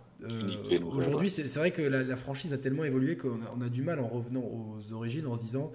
aujourd'hui, 0.91 1.31
c'est 1.31 1.57
vrai 1.57 1.71
que 1.71 1.81
la, 1.81 2.03
la, 2.03 2.15
franchise 2.15 2.53
a 2.53 2.59
tellement 2.59 2.83
évolué 2.83 3.17
qu'on 3.17 3.41
a, 3.41 3.65
a, 3.65 3.69
du 3.69 3.81
mal 3.81 3.99
en 3.99 4.07
revenant 4.07 4.43
aux 4.43 4.93
origines 4.93 5.25
en 5.25 5.35
se 5.35 5.41
disant 5.41 5.71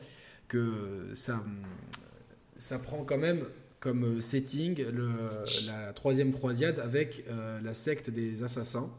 que 0.50 1.08
ça, 1.14 1.42
ça 2.58 2.78
prend 2.78 3.04
quand 3.04 3.16
même 3.16 3.46
comme 3.78 4.20
setting 4.20 4.76
le, 4.76 5.10
la 5.66 5.94
troisième 5.94 6.32
croisade 6.32 6.78
avec 6.78 7.24
euh, 7.28 7.60
la 7.62 7.72
secte 7.72 8.10
des 8.10 8.42
assassins, 8.42 8.90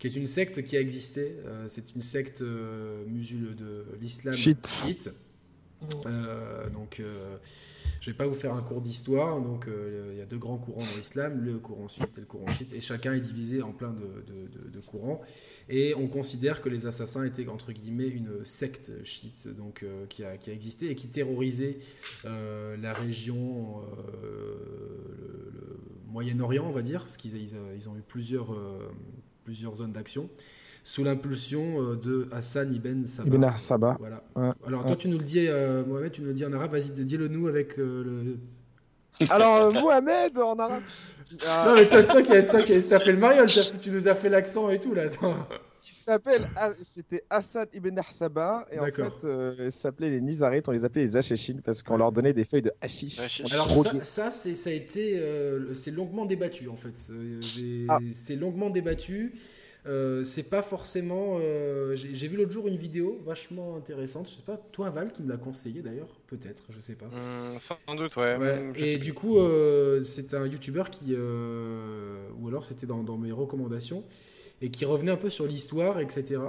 qui 0.00 0.08
est 0.08 0.16
une 0.16 0.26
secte 0.26 0.64
qui 0.64 0.76
a 0.76 0.80
existé. 0.80 1.36
Euh, 1.46 1.66
c'est 1.68 1.94
une 1.94 2.02
secte 2.02 2.42
euh, 2.42 3.04
musulmane 3.06 3.54
de 3.54 3.84
l'islam 4.00 4.34
chiite. 4.34 5.10
donc, 6.72 7.00
je 8.00 8.10
vais 8.10 8.16
pas 8.16 8.26
vous 8.26 8.34
faire 8.34 8.54
un 8.54 8.62
cours 8.62 8.80
d'histoire. 8.80 9.40
Donc, 9.40 9.68
il 9.68 10.16
y 10.16 10.22
a 10.22 10.26
deux 10.26 10.38
grands 10.38 10.58
courants 10.58 10.80
dans 10.80 10.96
l'islam, 10.96 11.44
le 11.44 11.58
courant 11.58 11.88
sunnite 11.88 12.16
et 12.16 12.20
le 12.22 12.26
courant 12.26 12.48
chiite, 12.48 12.72
et 12.72 12.80
chacun 12.80 13.12
est 13.12 13.20
divisé 13.20 13.62
en 13.62 13.72
plein 13.72 13.92
de, 13.92 14.70
de 14.70 14.80
courants. 14.80 15.22
Et 15.68 15.94
on 15.96 16.06
considère 16.08 16.60
que 16.60 16.68
les 16.68 16.86
assassins 16.86 17.24
étaient 17.24 17.48
entre 17.48 17.72
guillemets 17.72 18.08
une 18.08 18.44
secte 18.44 18.92
chiite 19.04 19.48
donc, 19.48 19.82
euh, 19.82 20.04
qui, 20.08 20.24
a, 20.24 20.36
qui, 20.36 20.50
a, 20.50 20.52
existé 20.52 20.90
et 20.90 20.94
qui 20.94 21.08
terrorisait 21.08 21.78
euh, 22.26 22.76
la 22.76 22.92
région, 22.92 23.80
euh, 23.80 24.56
le, 25.52 25.80
Moyen-Orient, 26.12 26.66
on 26.66 26.72
va 26.72 26.82
dire, 26.82 27.00
parce 27.00 27.16
qu'ils 27.16 27.36
ils 27.36 27.88
ont 27.88 27.96
eu 27.96 28.02
plusieurs, 28.06 28.56
plusieurs 29.42 29.74
zones 29.76 29.92
d'action 29.92 30.30
sous 30.84 31.02
l'impulsion 31.02 31.94
de 31.94 32.28
Hassan 32.30 32.72
ibn 32.72 33.06
Sabah. 33.06 33.34
Ibn 33.34 33.56
Sabah. 33.56 33.96
Voilà. 33.98 34.22
Alors 34.66 34.86
toi 34.86 34.94
tu 34.94 35.08
nous 35.08 35.18
le 35.18 35.24
dis, 35.24 35.48
Mohamed, 35.88 36.12
tu 36.12 36.20
nous 36.20 36.28
le 36.28 36.34
dis 36.34 36.44
en 36.44 36.52
arabe, 36.52 36.70
vas-y, 36.70 36.90
dis-le 36.90 37.26
nous 37.26 37.48
avec 37.48 37.76
le... 37.78 38.36
Alors 39.28 39.72
Mohamed 39.72 40.38
en 40.38 40.56
arabe 40.56 40.82
non, 41.66 41.74
mais 41.74 41.86
tu 41.86 42.02
ça 42.02 42.22
qui 42.22 42.32
a 42.32 43.00
fait 43.00 43.12
le 43.12 43.18
mariole, 43.18 43.48
tu 43.48 43.90
nous 43.90 44.08
as 44.08 44.14
fait 44.14 44.28
l'accent 44.28 44.70
et 44.70 44.78
tout 44.78 44.94
là. 44.94 45.04
Qui 45.82 45.92
s'appelle, 45.92 46.48
c'était 46.82 47.24
Hassan 47.28 47.66
ibn 47.74 47.98
Arsaba, 47.98 48.66
et 48.72 48.78
en 48.78 48.86
fait, 48.86 49.24
euh, 49.24 49.54
ils 49.66 49.72
s'appelaient 49.72 50.08
les 50.08 50.22
Nizarites, 50.22 50.66
on 50.66 50.72
les 50.72 50.86
appelait 50.86 51.04
les 51.04 51.16
Hachishines 51.18 51.60
parce 51.60 51.82
qu'on 51.82 51.98
leur 51.98 52.10
donnait 52.10 52.32
des 52.32 52.44
feuilles 52.44 52.62
de 52.62 52.72
hashish. 52.80 53.42
Alors, 53.52 53.70
ça, 53.84 54.30
ça, 54.30 54.30
ça 54.30 54.70
a 54.70 54.72
été, 54.72 55.18
euh, 55.18 55.74
c'est 55.74 55.90
longuement 55.90 56.24
débattu 56.24 56.68
en 56.68 56.76
fait. 56.76 56.94
Ah. 57.88 57.98
C'est 58.14 58.36
longuement 58.36 58.70
débattu. 58.70 59.34
Euh, 59.86 60.24
c'est 60.24 60.44
pas 60.44 60.62
forcément. 60.62 61.38
Euh, 61.40 61.94
j'ai 61.94 62.28
vu 62.28 62.36
l'autre 62.36 62.52
jour 62.52 62.66
une 62.68 62.76
vidéo 62.76 63.20
vachement 63.24 63.76
intéressante. 63.76 64.28
Je 64.28 64.36
sais 64.36 64.42
pas, 64.42 64.56
toi 64.72 64.88
Val 64.90 65.12
qui 65.12 65.22
me 65.22 65.28
l'a 65.28 65.36
conseillé 65.36 65.82
d'ailleurs, 65.82 66.08
peut-être, 66.26 66.64
je 66.70 66.80
sais 66.80 66.94
pas. 66.94 67.06
Mmh, 67.06 67.60
sans 67.60 67.94
doute, 67.94 68.16
ouais. 68.16 68.72
et 68.76 68.98
du 68.98 69.12
coup, 69.12 69.38
euh, 69.38 70.02
c'est 70.02 70.32
un 70.32 70.46
YouTuber 70.46 70.84
qui, 70.90 71.14
ou 71.14 72.48
alors 72.48 72.64
c'était 72.64 72.86
dans, 72.86 73.18
mes 73.18 73.32
recommandations, 73.32 74.04
et 74.62 74.70
qui 74.70 74.86
revenait 74.86 75.12
un 75.12 75.16
peu 75.16 75.30
sur 75.30 75.46
l'histoire, 75.46 76.00
etc. 76.00 76.40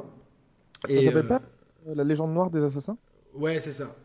Ça 0.87 1.01
s'appelle 1.01 1.27
pas 1.27 1.41
la 1.85 2.03
légende 2.03 2.33
noire 2.33 2.49
des 2.49 2.63
assassins? 2.63 2.97
Ouais, 3.33 3.59
c'est 3.59 3.71
ça. 3.71 3.95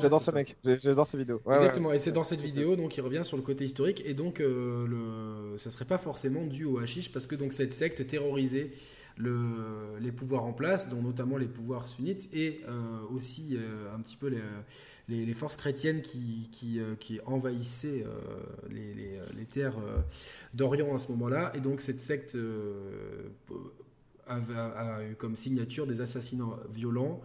J'adore 0.00 0.22
ce 0.22 0.30
mec, 0.30 0.56
j'adore 0.64 1.06
ses 1.06 1.18
vidéos. 1.18 1.40
Exactement, 1.46 1.92
et 1.92 1.98
c'est 1.98 2.12
dans 2.12 2.24
cette 2.24 2.42
vidéo 2.42 2.76
donc 2.76 2.96
il 2.96 3.00
revient 3.00 3.22
sur 3.24 3.36
le 3.36 3.42
côté 3.42 3.64
historique 3.64 4.02
et 4.04 4.14
donc 4.14 4.40
euh, 4.40 4.86
le... 4.86 5.58
ça 5.58 5.70
serait 5.70 5.84
pas 5.84 5.98
forcément 5.98 6.44
dû 6.44 6.64
au 6.64 6.78
hashish 6.78 7.12
parce 7.12 7.26
que 7.26 7.34
donc 7.34 7.52
cette 7.52 7.72
secte 7.72 8.06
terrorisait 8.06 8.70
le... 9.16 9.98
les 10.00 10.12
pouvoirs 10.12 10.44
en 10.44 10.52
place, 10.52 10.88
dont 10.88 11.02
notamment 11.02 11.36
les 11.36 11.46
pouvoirs 11.46 11.86
sunnites 11.86 12.28
et 12.34 12.60
euh, 12.68 13.00
aussi 13.14 13.56
euh, 13.56 13.94
un 13.94 14.00
petit 14.00 14.16
peu 14.16 14.28
les, 15.08 15.24
les, 15.24 15.34
forces 15.34 15.56
chrétiennes 15.56 16.02
qui, 16.02 16.48
qui, 16.52 16.80
qui 17.00 17.20
envahissaient 17.26 18.04
les, 18.70 18.94
les, 18.94 19.44
terres 19.44 19.76
d'Orient 20.54 20.94
à 20.94 20.98
ce 20.98 21.10
moment-là. 21.12 21.52
Et 21.54 21.60
donc 21.60 21.80
cette 21.80 22.00
secte 22.00 22.36
a, 24.26 24.36
a, 24.36 25.04
eu 25.04 25.14
comme 25.14 25.36
signature 25.36 25.86
des 25.86 26.00
assassinats 26.00 26.58
violents. 26.70 27.20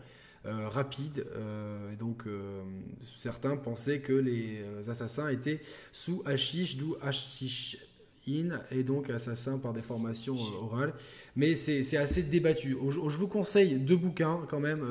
Euh, 0.46 0.70
rapide. 0.70 1.26
Euh, 1.36 1.92
et 1.92 1.98
donc, 1.98 2.24
euh, 2.26 2.62
certains 3.04 3.58
pensaient 3.58 4.00
que 4.00 4.14
les 4.14 4.64
assassins 4.88 5.28
étaient 5.28 5.60
sous 5.92 6.24
hashish, 6.26 6.78
d'où 6.78 6.96
hashish 7.02 7.78
in, 8.26 8.62
et 8.72 8.84
donc 8.84 9.10
assassins 9.10 9.58
par 9.58 9.74
des 9.74 9.82
formations 9.82 10.38
orales. 10.62 10.94
Mais 11.36 11.56
c'est 11.56 11.98
assez 11.98 12.24
débattu. 12.24 12.78
Je, 12.90 13.00
vous 13.00 13.28
conseille 13.28 13.80
deux 13.80 13.98
bouquins 13.98 14.40
quand 14.48 14.62
même. 14.62 14.82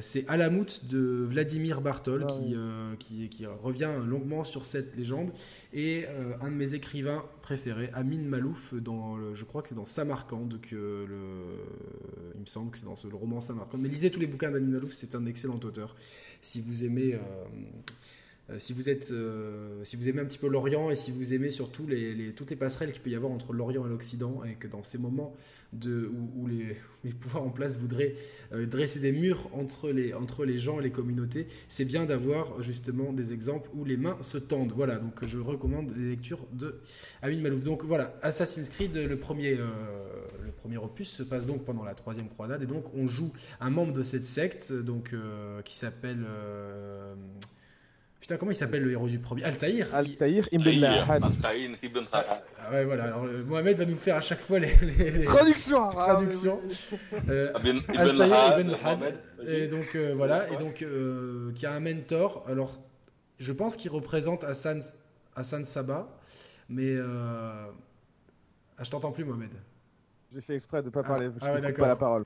C'est 0.00 0.28
Alamout 0.28 0.84
de 0.88 1.26
Vladimir 1.28 1.80
Bartol 1.80 2.26
ah 2.28 2.96
qui, 2.98 3.28
qui, 3.28 3.46
revient 3.46 3.90
longuement 4.06 4.44
sur 4.44 4.64
cette 4.64 4.96
légende 4.96 5.32
et 5.72 6.06
un 6.40 6.50
de 6.50 6.54
mes 6.54 6.74
écrivains 6.74 7.24
préféré, 7.42 7.90
Amin 7.92 8.20
Malouf, 8.20 8.74
dans 8.74 9.16
le, 9.16 9.34
je 9.34 9.44
crois 9.44 9.62
que 9.62 9.68
c'est 9.68 9.74
dans 9.74 9.84
Samarkand, 9.84 10.48
que 10.62 11.04
le, 11.08 11.22
il 12.34 12.40
me 12.40 12.46
semble 12.46 12.70
que 12.70 12.78
c'est 12.78 12.84
dans 12.84 12.96
ce, 12.96 13.08
le 13.08 13.16
roman 13.16 13.40
Samarkand. 13.40 13.78
Mais 13.78 13.88
lisez 13.88 14.10
tous 14.10 14.20
les 14.20 14.26
bouquins 14.26 14.50
d'Amin 14.50 14.66
Malouf, 14.66 14.92
c'est 14.92 15.14
un 15.14 15.26
excellent 15.26 15.60
auteur. 15.62 15.96
Si 16.40 16.60
vous 16.60 16.84
aimez, 16.84 17.14
euh, 17.14 17.18
euh, 17.18 17.20
si 18.58 18.72
vous 18.72 18.88
êtes, 18.88 19.10
euh, 19.12 19.82
si 19.84 19.96
vous 19.96 20.08
aimez 20.08 20.20
un 20.20 20.24
petit 20.24 20.38
peu 20.38 20.48
l'Orient 20.48 20.90
et 20.90 20.96
si 20.96 21.10
vous 21.10 21.32
aimez 21.32 21.50
surtout 21.50 21.86
les, 21.86 22.32
toutes 22.32 22.50
les 22.50 22.56
passerelles 22.56 22.92
qu'il 22.92 23.00
peut 23.00 23.10
y 23.10 23.14
avoir 23.14 23.32
entre 23.32 23.52
l'Orient 23.52 23.86
et 23.86 23.88
l'Occident, 23.88 24.42
et 24.44 24.54
que 24.54 24.66
dans 24.66 24.82
ces 24.82 24.98
moments 24.98 25.34
de, 25.72 26.10
où, 26.36 26.46
les, 27.04 27.12
pouvoirs 27.12 27.44
en 27.44 27.50
place 27.50 27.78
voudraient 27.78 28.14
dresser 28.52 29.00
des 29.00 29.12
murs 29.12 29.48
entre 29.52 29.90
les, 29.90 30.12
entre 30.12 30.44
les 30.44 30.58
gens 30.58 30.80
et 30.80 30.82
les 30.82 30.90
communautés, 30.90 31.46
c'est 31.68 31.84
bien 31.84 32.04
d'avoir 32.04 32.60
justement 32.62 33.12
des 33.12 33.32
exemples 33.32 33.70
où 33.74 33.84
les 33.84 33.96
mains 33.96 34.18
se 34.22 34.38
tendent. 34.38 34.72
Voilà, 34.72 34.96
donc 34.96 35.24
je 35.24 35.38
recommande 35.38 35.92
les 35.96 36.10
lectures 36.10 36.46
de 36.52 36.80
Amin 37.22 37.40
Malouf. 37.40 37.62
Donc 37.62 37.84
voilà, 37.84 38.18
Assassin's 38.22 38.68
Creed, 38.68 38.94
le 38.96 39.16
premier, 39.16 39.56
le 39.56 40.52
premier 40.56 40.78
opus 40.78 41.08
se 41.08 41.22
passe 41.22 41.46
donc 41.46 41.64
pendant 41.64 41.84
la 41.84 41.94
troisième 41.94 42.28
croisade, 42.28 42.62
et 42.62 42.66
donc 42.66 42.92
on 42.94 43.06
joue 43.06 43.32
un 43.60 43.70
membre 43.70 43.92
de 43.92 44.02
cette 44.02 44.26
secte, 44.26 44.72
donc 44.72 45.14
qui 45.64 45.76
s'appelle 45.76 46.26
Putain, 48.22 48.36
comment 48.36 48.52
il 48.52 48.54
s'appelle 48.54 48.84
le 48.84 48.92
héros 48.92 49.08
du 49.08 49.18
premier? 49.18 49.42
Altaïr 49.42 49.92
Altaïr 49.92 50.48
Ibn 50.52 50.70
Lahad. 50.78 51.24
Altaïr 51.24 51.76
Ibn 51.82 51.98
Lahad. 52.12 52.42
Ah 52.56 52.70
ouais, 52.70 52.84
voilà. 52.84 53.04
Alors, 53.06 53.24
euh, 53.24 53.42
Mohamed 53.42 53.76
va 53.76 53.84
nous 53.84 53.96
faire 53.96 54.14
à 54.14 54.20
chaque 54.20 54.38
fois 54.38 54.60
les, 54.60 54.76
les, 54.76 55.24
traductions. 55.24 55.90
traductions. 55.90 56.60
Euh, 57.28 57.52
Altaïr 57.52 57.82
Ibn 58.60 58.70
Lahad. 58.70 59.18
Et 59.48 59.66
donc, 59.66 59.96
euh, 59.96 60.14
voilà. 60.16 60.48
Et 60.52 60.56
donc, 60.56 60.84
qui 61.56 61.66
a 61.66 61.72
un 61.72 61.80
mentor. 61.80 62.44
Alors, 62.48 62.78
je 63.40 63.52
pense 63.52 63.76
qu'il 63.76 63.90
représente 63.90 64.44
Hassan, 64.44 64.80
Hassan 65.34 65.64
Sabah, 65.64 66.08
mais 66.68 66.94
euh, 66.94 67.66
ah, 68.78 68.84
je 68.84 68.90
t'entends 68.90 69.10
plus, 69.10 69.24
Mohamed. 69.24 69.50
J'ai 70.32 70.42
fait 70.42 70.54
exprès 70.54 70.80
de 70.80 70.86
ne 70.86 70.90
pas 70.92 71.00
Ah, 71.00 71.08
parler, 71.08 71.26
ah 71.26 71.30
ouais, 71.30 71.40
je 71.40 71.46
te 71.46 71.52
coupe 71.54 71.60
d'accord. 71.62 71.82
pas 71.82 71.88
la 71.88 71.96
parole. 71.96 72.24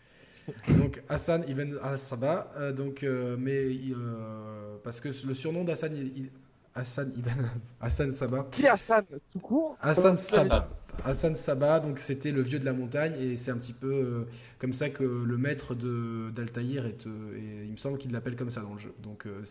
Donc 0.79 1.03
Hassan 1.09 1.45
Ibn 1.49 1.77
al-Sabah, 1.83 2.53
euh, 2.57 2.73
donc 2.73 3.03
euh, 3.03 3.37
mais 3.39 3.69
euh, 3.91 4.77
parce 4.85 5.01
que 5.01 5.09
le 5.27 5.35
surnom 5.35 5.65
d'Hassan 5.65 5.93
il- 5.95 6.31
Hassan 6.75 7.11
Ibn 7.17 7.31
Hassan 7.81 8.13
Sabah, 8.13 8.47
Qui 8.51 8.67
Hassan? 8.67 9.05
Tout 9.33 9.39
court? 9.41 9.77
Hassan 9.81 10.17
Sabah, 10.17 10.69
Hassan 11.05 11.35
Sabah, 11.35 11.81
donc 11.81 11.99
c'était 11.99 12.33
le 12.33 12.43
vieux 12.43 12.59
de 12.59 12.65
la 12.67 12.75
montagne 12.75 13.15
et 13.19 13.35
c'est 13.37 13.51
un 13.51 13.57
petit 13.57 13.73
peu 13.73 13.91
euh, 13.93 14.25
comme 14.59 14.73
ça 14.75 14.91
que 14.91 15.03
le 15.03 15.39
maître 15.39 15.75
de 15.75 16.31
d'Altaïr 16.35 16.85
est, 16.87 17.07
euh, 17.07 17.37
et 17.37 17.65
il 17.65 17.73
me 17.73 17.77
semble 17.79 17.97
qu'il 17.99 18.13
l'appelle 18.13 18.37
comme 18.37 18.51
ça 18.51 18.61
dans 18.61 18.75
le 18.75 18.79
jeu. 18.79 18.93
Donc 19.03 19.27
euh, 19.27 19.43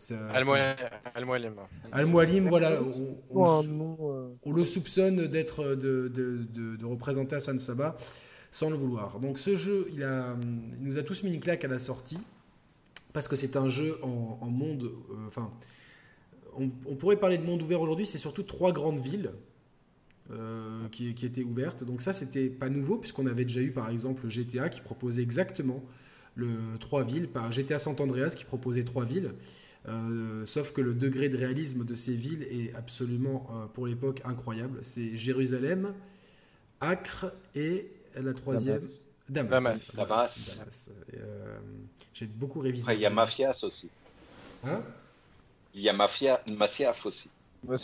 Al-Mualim. 1.15 1.53
Al-Mualim. 1.91 2.47
Voilà, 2.47 2.79
on, 3.31 4.51
le 4.53 4.65
soupçonne 4.65 5.27
d'être 5.27 5.63
de, 5.75 6.07
de, 6.07 6.45
de- 6.53 6.75
de 6.75 6.85
représenter 6.85 7.35
Hassan 7.37 7.57
Sabah 7.59 7.95
sans 8.55 8.69
le 8.69 8.77
vouloir. 8.77 9.19
Donc 9.19 9.37
ce 9.37 9.57
jeu, 9.57 9.89
il, 9.93 10.01
a, 10.03 10.33
il 10.79 10.85
nous 10.87 10.97
a 10.97 11.03
tous 11.03 11.23
mis 11.23 11.33
une 11.33 11.41
claque 11.41 11.65
à 11.65 11.67
la 11.67 11.77
sortie 11.77 12.19
parce 13.11 13.27
que 13.27 13.35
c'est 13.35 13.57
un 13.57 13.67
jeu 13.67 13.97
en, 14.01 14.47
monde. 14.47 14.83
euh, 14.83 15.27
Enfin, 15.27 15.51
on, 16.55 16.69
pourrait 16.95 17.17
parler 17.17 17.37
de 17.37 17.43
monde 17.43 17.61
ouvert 17.61 17.81
aujourd'hui. 17.81 18.05
C'est 18.05 18.17
surtout 18.17 18.43
trois 18.43 18.71
grandes 18.71 18.99
villes. 18.99 19.31
euh, 20.31 20.87
qui, 20.89 21.09
étaient 21.09 21.43
ouvertes. 21.43 21.83
Donc 21.83 22.01
ça, 22.01 22.13
c'était 22.13 22.49
pas 22.49 22.69
nouveau 22.69 22.97
puisqu'on 22.97 23.27
avait 23.27 23.43
déjà 23.43 23.59
eu 23.59 23.71
par 23.71 23.89
exemple 23.89 24.27
GTA 24.29 24.69
qui 24.69 24.79
proposait 24.81 25.21
exactement 25.21 25.83
le 26.35 26.49
trois 26.79 27.03
villes, 27.03 27.29
GTA 27.51 27.77
San 27.77 27.95
Andreas 27.99 28.35
qui 28.37 28.45
proposait 28.45 28.83
trois 28.83 29.03
villes. 29.05 29.33
Euh, 29.87 30.45
sauf 30.45 30.71
que 30.71 30.81
le 30.81 30.93
degré 30.93 31.27
de 31.29 31.37
réalisme 31.37 31.83
de 31.83 31.93
ces 31.93 32.13
villes 32.13 32.43
est 32.49 32.73
absolument, 32.73 33.47
euh, 33.53 33.65
pour 33.67 33.85
l'époque, 33.85 34.21
incroyable. 34.25 34.79
C'est 34.81 35.15
Jérusalem, 35.15 35.93
Acre 36.81 37.33
et 37.53 37.91
la 38.21 38.33
troisième, 38.33 38.79
Damas. 38.79 39.09
Damas. 39.29 39.63
Damas. 39.93 39.93
Damas. 39.95 40.57
Damas. 40.59 40.89
Et, 41.11 41.17
euh, 41.19 41.57
J'ai 42.13 42.27
beaucoup 42.27 42.59
révisé. 42.59 42.83
Après, 42.83 42.95
il 42.95 43.01
y 43.01 43.05
a 43.05 43.09
Mafias 43.09 43.59
aussi. 43.63 43.89
Hein? 44.63 44.81
Il 45.73 45.81
y 45.81 45.89
a 45.89 45.93
Mafia, 45.93 46.41
Maciaf 46.47 47.05
aussi. 47.05 47.29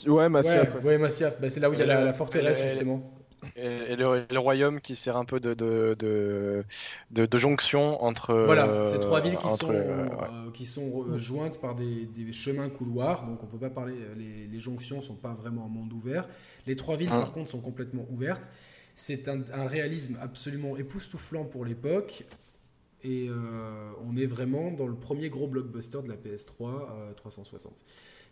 Ouais, 0.05 0.29
ma 0.29 0.41
ouais, 0.41 0.69
ouais, 0.83 0.97
Massiaf. 0.97 1.39
Bah, 1.41 1.49
c'est 1.49 1.59
là 1.59 1.69
où 1.69 1.73
il 1.73 1.79
y 1.79 1.83
a 1.83 1.85
la, 1.85 2.03
la 2.03 2.13
forteresse, 2.13 2.59
Et- 2.61 2.69
justement. 2.69 3.11
Et, 3.55 3.65
et 3.93 3.95
le, 3.95 4.17
et 4.29 4.33
le 4.33 4.39
royaume 4.39 4.79
qui 4.81 4.95
sert 4.95 5.17
un 5.17 5.25
peu 5.25 5.39
de, 5.39 5.55
de, 5.55 5.95
de, 5.97 6.63
de- 7.09 7.25
de 7.25 7.37
jonction 7.39 8.01
entre. 8.03 8.35
Voilà, 8.35 8.67
euh, 8.67 8.85
ces 8.89 8.99
trois 8.99 9.19
villes 9.19 9.35
qui 9.37 9.47
entre, 9.47 9.57
sont, 9.65 9.71
euh, 9.73 10.05
ouais. 10.09 10.13
euh, 10.13 10.51
qui 10.53 10.63
sont 10.65 11.07
euh, 11.09 11.17
jointes 11.17 11.59
par 11.59 11.73
des, 11.73 12.05
des 12.05 12.31
chemins 12.33 12.69
couloirs, 12.69 13.25
donc 13.25 13.41
on 13.43 13.47
peut 13.47 13.57
pas 13.57 13.71
parler, 13.71 13.95
les, 14.15 14.45
les 14.45 14.59
jonctions 14.59 15.01
sont 15.01 15.15
pas 15.15 15.33
vraiment 15.33 15.65
en 15.65 15.69
monde 15.69 15.91
ouvert. 15.91 16.27
Les 16.67 16.75
trois 16.75 16.95
villes, 16.97 17.11
Hum. 17.11 17.19
par 17.19 17.33
contre, 17.33 17.49
sont 17.49 17.61
complètement 17.61 18.05
ouvertes. 18.11 18.47
C'est 18.95 19.27
un, 19.29 19.41
un 19.53 19.67
réalisme 19.67 20.17
absolument 20.21 20.77
époustouflant 20.77 21.45
pour 21.45 21.65
l'époque. 21.65 22.25
Et 23.03 23.27
euh, 23.29 23.91
on 24.07 24.15
est 24.15 24.27
vraiment 24.27 24.71
dans 24.71 24.85
le 24.87 24.93
premier 24.93 25.29
gros 25.29 25.47
blockbuster 25.47 26.01
de 26.03 26.07
la 26.07 26.15
PS3 26.15 26.51
euh, 26.61 27.13
360. 27.13 27.73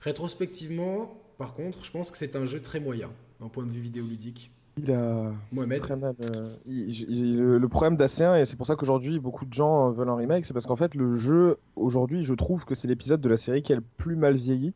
Rétrospectivement, 0.02 1.12
par 1.38 1.54
contre, 1.54 1.84
je 1.84 1.92
pense 1.92 2.12
que 2.12 2.18
c'est 2.18 2.36
un 2.36 2.46
jeu 2.46 2.62
très 2.62 2.80
moyen, 2.80 3.10
d'un 3.40 3.48
point 3.50 3.66
de 3.66 3.72
vue 3.72 3.82
vidéoludique. 3.82 4.52
Il 4.78 4.92
a 4.92 5.34
Mohamed, 5.52 5.80
très 5.82 5.96
mal. 5.96 6.14
euh, 6.24 6.56
il- 6.68 6.90
il- 7.10 7.38
le, 7.42 7.68
problème 7.68 7.98
d'A1, 7.98 8.40
et 8.42 8.46
c'est 8.46 8.56
pour 8.56 8.66
ça 8.68 8.76
qu'aujourd'hui 8.76 9.20
beaucoup 9.20 9.46
de 9.46 9.52
gens 9.54 9.90
euh, 9.90 9.92
veulent 9.92 10.08
un 10.10 10.16
remake, 10.16 10.46
c'est 10.46 10.54
parce 10.54 10.68
qu'en 10.68 10.76
fait 10.78 10.96
le 10.96 11.14
jeu, 11.14 11.58
aujourd'hui, 11.76 12.24
je 12.24 12.34
trouve 12.34 12.64
que 12.66 12.76
c'est 12.76 12.88
l'épisode 12.88 13.20
de 13.22 13.28
la 13.30 13.38
série 13.38 13.62
qui 13.62 13.72
est 13.74 13.76
le 13.78 13.84
plus 13.98 14.16
mal 14.16 14.36
vieilli. 14.36 14.74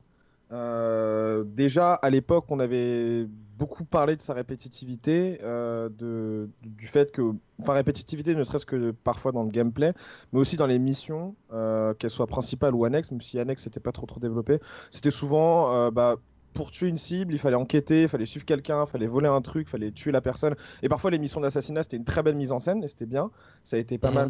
Euh, 0.51 1.43
déjà, 1.45 1.93
à 1.93 2.09
l'époque, 2.09 2.45
on 2.49 2.59
avait 2.59 3.27
beaucoup 3.57 3.85
parlé 3.85 4.15
de 4.15 4.21
sa 4.21 4.33
répétitivité, 4.33 5.39
euh, 5.43 5.89
de, 5.89 6.49
du 6.61 6.87
fait 6.87 7.11
que. 7.11 7.21
Enfin, 7.59 7.73
répétitivité, 7.73 8.35
ne 8.35 8.43
serait-ce 8.43 8.65
que 8.65 8.91
parfois 8.91 9.31
dans 9.31 9.43
le 9.43 9.49
gameplay, 9.49 9.93
mais 10.31 10.39
aussi 10.39 10.57
dans 10.57 10.65
les 10.67 10.79
missions, 10.79 11.35
euh, 11.51 11.93
qu'elles 11.93 12.09
soient 12.09 12.27
principales 12.27 12.73
ou 12.75 12.85
annexes, 12.85 13.11
même 13.11 13.21
si 13.21 13.39
annexes 13.39 13.65
n'était 13.65 13.79
pas 13.79 13.91
trop, 13.91 14.05
trop 14.05 14.19
développé. 14.19 14.59
C'était 14.91 15.11
souvent. 15.11 15.73
euh, 15.75 15.91
bah, 15.91 16.17
pour 16.53 16.69
tuer 16.69 16.87
une 16.87 16.99
cible, 16.99 17.33
il 17.33 17.39
fallait 17.39 17.55
enquêter, 17.55 18.03
il 18.03 18.07
fallait 18.07 18.27
suivre 18.27 18.45
quelqu'un, 18.45 18.83
il 18.85 18.87
fallait 18.87 19.07
voler 19.07 19.27
un 19.27 19.41
truc, 19.41 19.67
il 19.67 19.71
fallait 19.71 19.91
tuer 19.91 20.11
la 20.11 20.21
personne. 20.21 20.55
Et 20.83 20.89
parfois, 20.89 21.09
les 21.09 21.17
missions 21.17 21.41
d'assassinat, 21.41 21.81
c'était 21.81 21.97
une 21.97 22.05
très 22.05 22.21
belle 22.21 22.35
mise 22.35 22.51
en 22.51 22.59
scène 22.59 22.83
et 22.83 22.87
c'était 22.87 23.07
bien. 23.07 23.31
Ça 23.63 23.75
a 23.77 23.79
été 23.79 23.97
pas 23.97 24.11
Mhm. 24.11 24.15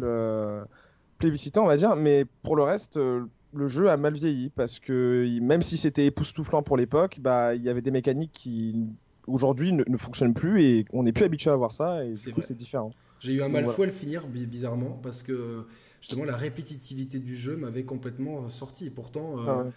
plébiscité, 1.18 1.60
on 1.60 1.66
va 1.66 1.76
dire. 1.76 1.96
Mais 1.96 2.24
pour 2.42 2.56
le 2.56 2.62
reste, 2.62 2.96
le 2.96 3.66
jeu 3.66 3.90
a 3.90 3.96
mal 3.96 4.14
vieilli 4.14 4.50
parce 4.50 4.78
que 4.80 5.26
même 5.40 5.62
si 5.62 5.76
c'était 5.76 6.06
époustouflant 6.06 6.62
pour 6.62 6.76
l'époque, 6.76 7.18
bah, 7.20 7.54
il 7.54 7.62
y 7.62 7.68
avait 7.68 7.82
des 7.82 7.90
mécaniques 7.90 8.32
qui 8.32 8.86
aujourd'hui 9.26 9.72
ne, 9.72 9.84
ne 9.88 9.96
fonctionnent 9.96 10.34
plus 10.34 10.62
et 10.62 10.84
on 10.92 11.02
n'est 11.04 11.12
plus 11.12 11.24
habitué 11.24 11.50
à 11.50 11.56
voir 11.56 11.72
ça 11.72 12.04
et 12.04 12.14
C'est 12.14 12.30
du 12.30 12.30
coup, 12.30 12.42
c'est 12.42 12.56
différent. 12.56 12.94
J'ai 13.20 13.34
eu 13.34 13.42
un 13.42 13.48
mal 13.48 13.66
fou 13.66 13.82
à 13.82 13.86
le 13.86 13.92
finir, 13.92 14.28
bi- 14.28 14.46
bizarrement, 14.46 14.92
parce 15.02 15.22
que 15.22 15.66
justement 16.00 16.24
la 16.24 16.36
répétitivité 16.36 17.18
du 17.20 17.36
jeu 17.36 17.56
m'avait 17.56 17.84
complètement 17.84 18.48
sorti. 18.50 18.86
Et 18.86 18.90
pourtant, 18.90 19.40
euh, 19.40 19.46
Ah 19.46 19.62
ouais. 19.62 19.72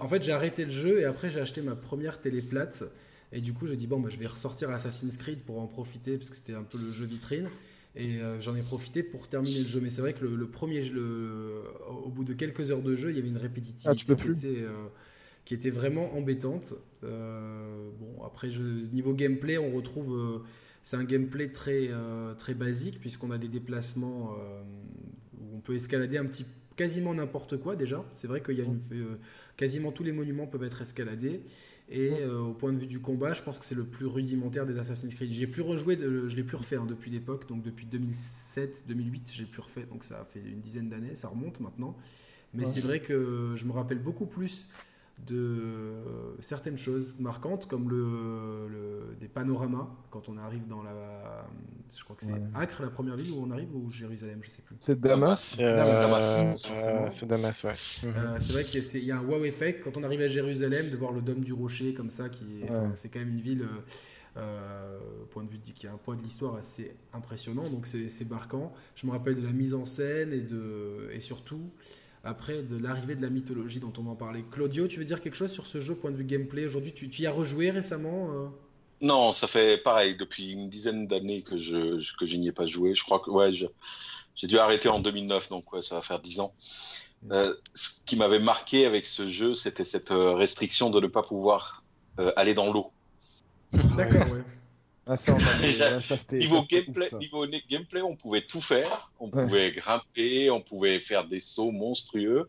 en 0.00 0.08
fait, 0.08 0.22
j'ai 0.22 0.32
arrêté 0.32 0.64
le 0.64 0.70
jeu 0.72 1.00
et 1.00 1.04
après 1.04 1.30
j'ai 1.30 1.40
acheté 1.40 1.62
ma 1.62 1.76
première 1.76 2.20
télé 2.20 2.42
plate. 2.42 2.84
Et 3.32 3.40
du 3.40 3.52
coup, 3.54 3.66
j'ai 3.66 3.76
dit 3.76 3.86
bon, 3.88 4.00
bah, 4.00 4.10
je 4.10 4.18
vais 4.18 4.26
ressortir 4.28 4.70
Assassin's 4.70 5.16
Creed 5.16 5.40
pour 5.44 5.60
en 5.60 5.66
profiter 5.68 6.18
parce 6.18 6.30
que 6.30 6.36
c'était 6.36 6.54
un 6.54 6.64
peu 6.64 6.78
le 6.78 6.92
jeu 6.92 7.06
vitrine. 7.06 7.50
Et 7.96 8.20
euh, 8.20 8.40
j'en 8.40 8.56
ai 8.56 8.62
profité 8.62 9.02
pour 9.02 9.28
terminer 9.28 9.60
le 9.60 9.68
jeu. 9.68 9.80
Mais 9.80 9.90
c'est 9.90 10.02
vrai 10.02 10.14
que 10.14 10.24
le, 10.24 10.36
le 10.36 10.48
premier, 10.50 10.82
le, 10.88 11.62
au 12.04 12.10
bout 12.10 12.24
de 12.24 12.34
quelques 12.34 12.70
heures 12.70 12.82
de 12.82 12.96
jeu, 12.96 13.10
il 13.10 13.16
y 13.16 13.20
avait 13.20 13.28
une 13.28 13.38
répétitivité 13.38 13.84
Ah, 13.84 13.94
tu 13.94 14.04
peux 14.06 14.16
plus. 14.16 14.36
était, 14.36 14.62
euh, 14.62 14.88
qui 15.44 15.54
était 15.54 15.70
vraiment 15.70 16.14
embêtante. 16.16 16.74
Euh, 17.02 17.90
bon, 17.98 18.22
après, 18.24 18.50
je, 18.50 18.62
niveau 18.62 19.14
gameplay, 19.14 19.58
on 19.58 19.70
retrouve. 19.72 20.14
euh, 20.16 20.38
c'est 20.82 20.96
un 20.96 21.04
gameplay 21.04 21.48
très, 21.48 21.88
euh, 21.90 22.34
très 22.34 22.52
basique 22.52 23.00
puisqu'on 23.00 23.30
a 23.30 23.38
des 23.38 23.48
déplacements 23.48 24.32
où 25.40 25.56
on 25.56 25.60
peut 25.60 25.74
escalader 25.74 26.18
un 26.18 26.26
petit 26.26 26.44
quasiment 26.76 27.14
n'importe 27.14 27.56
quoi 27.56 27.74
déjà. 27.74 28.04
C'est 28.12 28.26
vrai 28.26 28.42
qu'il 28.42 28.58
y 28.58 28.60
a 28.60 28.64
une, 28.64 28.80
quasiment 29.56 29.92
tous 29.92 30.02
les 30.04 30.12
monuments 30.12 30.46
peuvent 30.46 30.64
être 30.64 30.82
escaladés. 30.82 31.40
Et 31.90 32.10
au 32.26 32.52
point 32.52 32.72
de 32.74 32.78
vue 32.78 32.86
du 32.86 33.00
combat, 33.00 33.32
je 33.32 33.42
pense 33.42 33.58
que 33.58 33.64
c'est 33.64 33.74
le 33.74 33.84
plus 33.84 34.04
rudimentaire 34.06 34.66
des 34.66 34.78
Assassin's 34.78 35.14
Creed. 35.14 35.30
J'ai 35.30 35.46
plus 35.46 35.62
rejoué, 35.62 35.96
de- 35.96 36.28
je 36.28 36.36
l'ai 36.36 36.42
plus 36.42 36.56
refait 36.56 36.76
hein, 36.76 36.86
depuis 36.86 37.10
l'époque, 37.10 37.46
donc 37.48 37.62
depuis 37.62 37.86
2007, 37.86 38.84
2008, 38.88 39.30
j'ai 39.32 39.44
plus 39.46 39.60
refait, 39.62 39.84
donc 39.84 40.02
ça 40.04 40.20
a 40.20 40.24
fait 40.26 40.40
une 40.40 40.60
dizaine 40.60 40.88
d'années, 40.90 41.14
ça 41.14 41.28
remonte 41.28 41.60
maintenant. 41.60 41.96
Mais 42.52 42.64
Ouais. 42.64 42.70
c'est 42.70 42.80
vrai 42.80 43.00
que 43.00 43.52
je 43.56 43.64
me 43.66 43.72
rappelle 43.72 43.98
beaucoup 43.98 44.26
plus 44.26 44.68
de 45.18 45.36
euh, 45.38 46.34
certaines 46.40 46.76
choses 46.76 47.18
marquantes 47.20 47.66
comme 47.66 47.88
le, 47.88 48.68
le- 48.68 49.16
des 49.20 49.28
panoramas 49.28 49.88
quand 50.10 50.28
on 50.28 50.36
arrive 50.38 50.66
dans 50.66 50.82
la 50.82 51.46
je 51.96 52.02
crois 52.02 52.16
que 52.16 52.24
c'est 52.24 52.32
Ouais. 52.32 52.40
Acre 52.54 52.82
la 52.82 52.90
première 52.90 53.16
ville 53.16 53.30
où 53.32 53.42
on 53.46 53.50
arrive 53.52 53.74
ou 53.74 53.90
Jérusalem 53.90 54.40
je 54.42 54.50
sais 54.50 54.62
plus 54.62 54.76
C'est 54.80 55.00
Damas. 55.00 55.54
C'est 55.56 55.64
euh, 55.64 55.76
Damas, 55.76 56.24
euh, 56.40 56.56
forcément. 56.56 57.10
c'est 57.12 57.26
Damas, 57.26 57.64
ouais. 57.64 57.72
Euh, 58.04 58.36
c'est 58.40 58.52
vrai 58.52 58.64
qu'il 58.64 58.82
y 58.82 59.12
a, 59.12 59.14
y 59.16 59.18
un 59.18 59.22
wow 59.22 59.44
effect 59.44 59.82
quand 59.84 59.96
on 59.96 60.02
arrive 60.02 60.20
à 60.20 60.26
Jérusalem 60.26 60.90
de 60.90 60.96
voir 60.96 61.12
le 61.12 61.22
dôme 61.22 61.40
du 61.44 61.52
rocher 61.52 61.94
comme 61.94 62.10
ça 62.10 62.28
qui 62.28 62.64
Ouais. 62.64 62.90
c'est 62.94 63.08
quand 63.08 63.20
même 63.20 63.30
une 63.30 63.40
ville 63.40 63.62
euh, 63.62 63.80
euh, 64.36 64.98
point 65.30 65.44
de 65.44 65.50
vue 65.50 65.58
qui 65.60 65.86
a 65.86 65.92
un 65.92 65.96
poids 65.96 66.16
de 66.16 66.22
l'histoire 66.22 66.56
assez 66.56 66.96
impressionnant 67.12 67.68
donc 67.68 67.86
c'est 67.86 68.08
c'est 68.08 68.28
marquant 68.28 68.72
je 68.96 69.06
me 69.06 69.12
rappelle 69.12 69.36
de 69.36 69.42
la 69.42 69.52
mise 69.52 69.74
en 69.74 69.84
scène 69.84 70.32
et 70.32 70.40
de 70.40 71.08
et 71.12 71.20
surtout 71.20 71.70
après 72.24 72.62
de 72.62 72.76
l'arrivée 72.76 73.14
de 73.14 73.22
la 73.22 73.30
mythologie 73.30 73.80
dont 73.80 73.92
on 73.98 74.06
en 74.06 74.16
parler 74.16 74.44
Claudio 74.50 74.88
tu 74.88 74.98
veux 74.98 75.04
dire 75.04 75.20
quelque 75.20 75.36
chose 75.36 75.52
sur 75.52 75.66
ce 75.66 75.80
jeu 75.80 75.94
point 75.94 76.10
de 76.10 76.16
vue 76.16 76.24
gameplay 76.24 76.64
aujourd'hui 76.64 76.92
tu, 76.92 77.08
tu 77.08 77.22
y 77.22 77.26
as 77.26 77.32
rejoué 77.32 77.70
récemment 77.70 78.30
euh? 78.32 78.46
Non, 79.00 79.32
ça 79.32 79.46
fait 79.46 79.82
pareil 79.82 80.16
depuis 80.16 80.52
une 80.52 80.70
dizaine 80.70 81.06
d'années 81.06 81.42
que 81.42 81.58
je 81.58 82.00
que 82.16 82.24
je 82.24 82.36
n'y 82.36 82.48
ai 82.48 82.52
pas 82.52 82.64
joué. 82.64 82.94
Je 82.94 83.04
crois 83.04 83.20
que 83.20 83.30
ouais, 83.30 83.50
j'ai 83.50 84.46
dû 84.46 84.56
arrêter 84.56 84.88
en 84.88 84.98
2009, 85.00 85.50
donc 85.50 85.70
ouais, 85.72 85.82
ça 85.82 85.96
va 85.96 86.00
faire 86.00 86.20
10 86.20 86.40
ans. 86.40 86.54
Euh, 87.30 87.54
ce 87.74 87.88
qui 88.06 88.16
m'avait 88.16 88.38
marqué 88.38 88.86
avec 88.86 89.06
ce 89.06 89.26
jeu, 89.26 89.54
c'était 89.54 89.84
cette 89.84 90.10
euh, 90.10 90.34
restriction 90.34 90.90
de 90.90 91.00
ne 91.00 91.06
pas 91.06 91.22
pouvoir 91.22 91.82
euh, 92.18 92.32
aller 92.36 92.54
dans 92.54 92.72
l'eau. 92.72 92.92
d'accord 93.72 94.30
ouais 94.30 94.44
Ah, 95.06 95.16
ça, 95.16 95.36
ça, 95.38 96.16
Niveau 96.32 96.56
ça, 96.56 96.60
ouf, 96.62 96.68
gameplay, 96.68 97.08
ça. 97.08 97.18
niveau 97.18 97.46
gameplay, 97.70 98.00
on 98.00 98.16
pouvait 98.16 98.40
tout 98.40 98.60
faire. 98.62 99.10
On 99.20 99.28
Ouais. 99.28 99.44
pouvait 99.44 99.72
grimper, 99.72 100.50
on 100.50 100.60
pouvait 100.62 100.98
faire 101.00 101.26
des 101.26 101.40
sauts 101.40 101.72
monstrueux. 101.72 102.48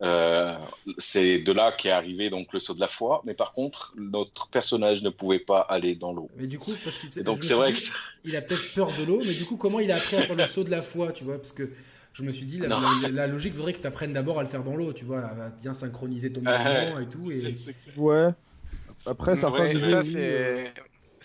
Euh, 0.00 0.54
c'est 0.98 1.38
de 1.38 1.50
là 1.50 1.72
qu'est 1.72 1.90
arrivé 1.90 2.30
donc 2.30 2.52
le 2.52 2.60
saut 2.60 2.74
de 2.74 2.78
la 2.80 2.86
foi. 2.88 3.22
Mais 3.24 3.34
par 3.34 3.52
contre, 3.52 3.94
notre 3.96 4.48
personnage 4.48 5.02
ne 5.02 5.10
pouvait 5.10 5.40
pas 5.40 5.60
aller 5.60 5.96
dans 5.96 6.12
l'eau. 6.12 6.28
mais 6.36 6.46
du 6.46 6.58
coup 6.58 6.72
parce 6.84 6.96
qu'il 6.98 7.10
donc 7.24 7.42
c'est 7.42 7.54
vrai 7.54 7.72
dit, 7.72 7.80
que 7.80 7.86
il 8.24 8.36
a 8.36 8.42
peut-être 8.42 8.74
peur 8.74 8.92
de 8.96 9.02
l'eau, 9.04 9.20
mais 9.26 9.34
du 9.34 9.44
coup, 9.44 9.56
comment 9.56 9.80
il 9.80 9.90
a 9.90 9.96
appris 9.96 10.16
à 10.16 10.20
faire 10.22 10.36
le 10.36 10.46
saut 10.46 10.62
de 10.64 10.70
la 10.70 10.82
foi, 10.82 11.10
tu 11.12 11.24
vois? 11.24 11.38
Parce 11.38 11.52
que 11.52 11.70
je 12.12 12.22
me 12.22 12.30
suis 12.32 12.46
dit, 12.46 12.58
la, 12.58 12.68
Non. 12.68 12.80
la- 13.02 13.08
la 13.08 13.26
logique 13.26 13.54
voudrait 13.54 13.72
que 13.72 13.80
tu 13.80 13.86
apprennes 13.86 14.12
d'abord 14.12 14.38
à 14.38 14.42
le 14.42 14.48
faire 14.48 14.62
dans 14.62 14.76
l'eau, 14.76 14.92
tu 14.92 15.04
vois, 15.04 15.20
à 15.20 15.48
bien 15.50 15.72
synchroniser 15.72 16.32
ton 16.32 16.42
mouvement 16.42 16.98
et 17.00 17.08
tout. 17.08 17.30
Et... 17.32 17.40
c'est- 17.40 17.52
c'est- 17.52 17.74
Ouais. 17.96 18.28
Après, 19.06 19.36
certains 19.36 19.62
Ouais, 19.62 19.74
ça, 19.78 20.00
oui, 20.02 20.12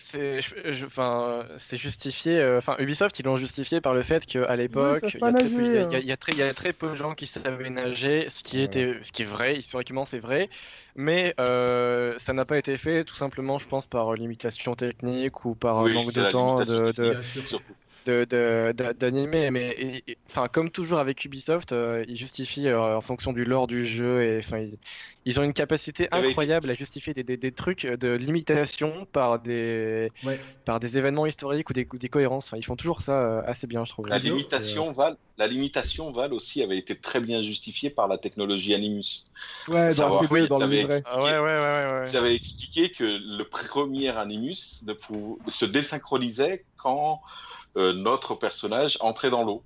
c'est. 0.03 0.39
euh, 0.39 0.73
c'est 0.73 0.83
enfin 0.85 1.45
c'est 1.57 1.77
justifié 1.77 2.39
euh, 2.39 2.57
enfin 2.57 2.75
Ubisoft 2.79 3.17
ils 3.19 3.25
l'ont 3.25 3.37
justifié 3.37 3.81
par 3.81 3.93
le 3.93 4.03
fait 4.03 4.25
qu'à 4.25 4.55
l'époque 4.55 5.01
il, 5.03 6.05
y, 6.05 6.11
a 6.11 6.17
très, 6.17 6.53
très 6.53 6.73
peu 6.73 6.89
de 6.89 6.95
gens 6.95 7.15
qui 7.15 7.27
savaient 7.27 7.69
nager 7.69 8.29
ce 8.29 8.43
qui 8.43 8.61
était 8.61 8.99
ce 9.01 9.11
qui 9.11 9.23
est 9.23 9.25
vrai 9.25 9.57
historiquement 9.57 10.05
c'est 10.05 10.19
vrai. 10.19 10.49
Mais 10.95 11.33
euh, 11.39 12.13
ça 12.19 12.33
n'a 12.33 12.45
pas 12.45 12.57
été 12.57 12.77
fait 12.77 13.03
tout 13.03 13.15
simplement 13.15 13.57
je 13.57 13.67
pense 13.67 13.87
par 13.87 14.13
limitation 14.13 14.75
technique 14.75 15.45
ou 15.45 15.55
par 15.55 15.85
manque 15.87 16.13
de 16.13 16.29
temps 16.29 16.57
de, 16.57 17.17
d'animer, 18.05 19.51
mais 19.51 20.03
enfin 20.29 20.47
comme 20.47 20.69
toujours 20.69 20.99
avec 20.99 21.23
Ubisoft, 21.25 21.71
euh, 21.71 22.03
ils 22.07 22.17
justifient 22.17 22.67
euh, 22.67 22.97
en 22.97 23.01
fonction 23.01 23.33
du 23.33 23.45
lore 23.45 23.67
du 23.67 23.85
jeu 23.85 24.23
et 24.23 24.39
enfin 24.39 24.65
ils, 25.25 25.39
ont 25.39 25.43
une 25.43 25.53
capacité 25.53 26.07
incroyable 26.11 26.69
à 26.69 26.75
justifier 26.75 27.13
des, 27.13 27.23
des, 27.23 27.51
trucs 27.51 27.85
de 27.85 28.09
limitation 28.13 29.05
par 29.11 29.39
des 29.39 30.09
par 30.65 30.79
des 30.79 30.97
événements 30.97 31.25
historiques 31.25 31.69
ou 31.69 31.73
des, 31.73 31.87
des 31.91 32.09
cohérences. 32.09 32.47
Enfin, 32.47 32.57
ils 32.57 32.65
font 32.65 32.75
toujours 32.75 33.01
ça 33.01 33.19
euh, 33.19 33.41
assez 33.45 33.67
bien, 33.67 33.85
je 33.85 33.91
trouve. 33.91 34.07
La 34.07 34.17
limitation 34.17 34.91
Val, 34.91 35.17
la 35.37 35.47
limitation 35.47 36.11
Val 36.11 36.33
aussi 36.33 36.61
avait 36.61 36.77
été 36.77 36.99
très 36.99 37.19
bien 37.19 37.41
justifiée 37.41 37.89
par 37.89 38.07
la 38.07 38.17
technologie 38.17 38.73
Animus. 38.73 39.25
Ouais, 39.67 39.93
dans, 39.95 40.21
oui, 40.29 40.47
dans 40.47 40.65
le 40.65 40.87
ah 41.05 41.19
ouais, 41.19 41.39
ouais, 41.39 41.39
ouais, 41.39 42.03
Ils 42.09 42.17
avaient 42.17 42.35
expliqué 42.35 42.89
que 42.89 43.03
le 43.03 43.43
premier 43.43 44.09
Animus 44.09 44.83
ne 44.85 44.93
se 45.49 45.65
désynchronisait 45.65 46.65
quand 46.77 47.21
notre 47.75 48.35
personnage 48.35 48.97
entrait 49.01 49.29
dans 49.29 49.43
l'eau. 49.43 49.63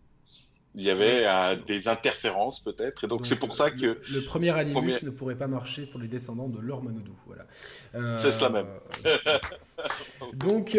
Il 0.77 0.83
y 0.83 0.91
avait 0.91 1.25
euh, 1.25 1.55
des 1.65 1.87
interférences 1.87 2.59
peut-être, 2.59 3.03
et 3.03 3.07
donc 3.07 3.25
c'est 3.25 3.35
pour 3.35 3.55
ça 3.55 3.71
que 3.71 3.97
le, 4.11 4.21
premier 4.21 4.51
animus 4.51 5.01
ne 5.01 5.09
pourrait 5.09 5.35
pas 5.35 5.47
marcher 5.47 5.87
pour 5.87 5.99
les 5.99 6.07
descendants 6.07 6.49
de 6.49 6.59
Lord 6.59 6.83
Manodou. 6.83 7.15
Voilà. 7.25 7.47
Euh, 7.95 8.15
c'est 8.19 8.31
cela 8.31 8.49
même. 8.49 8.67
donc, 10.33 10.77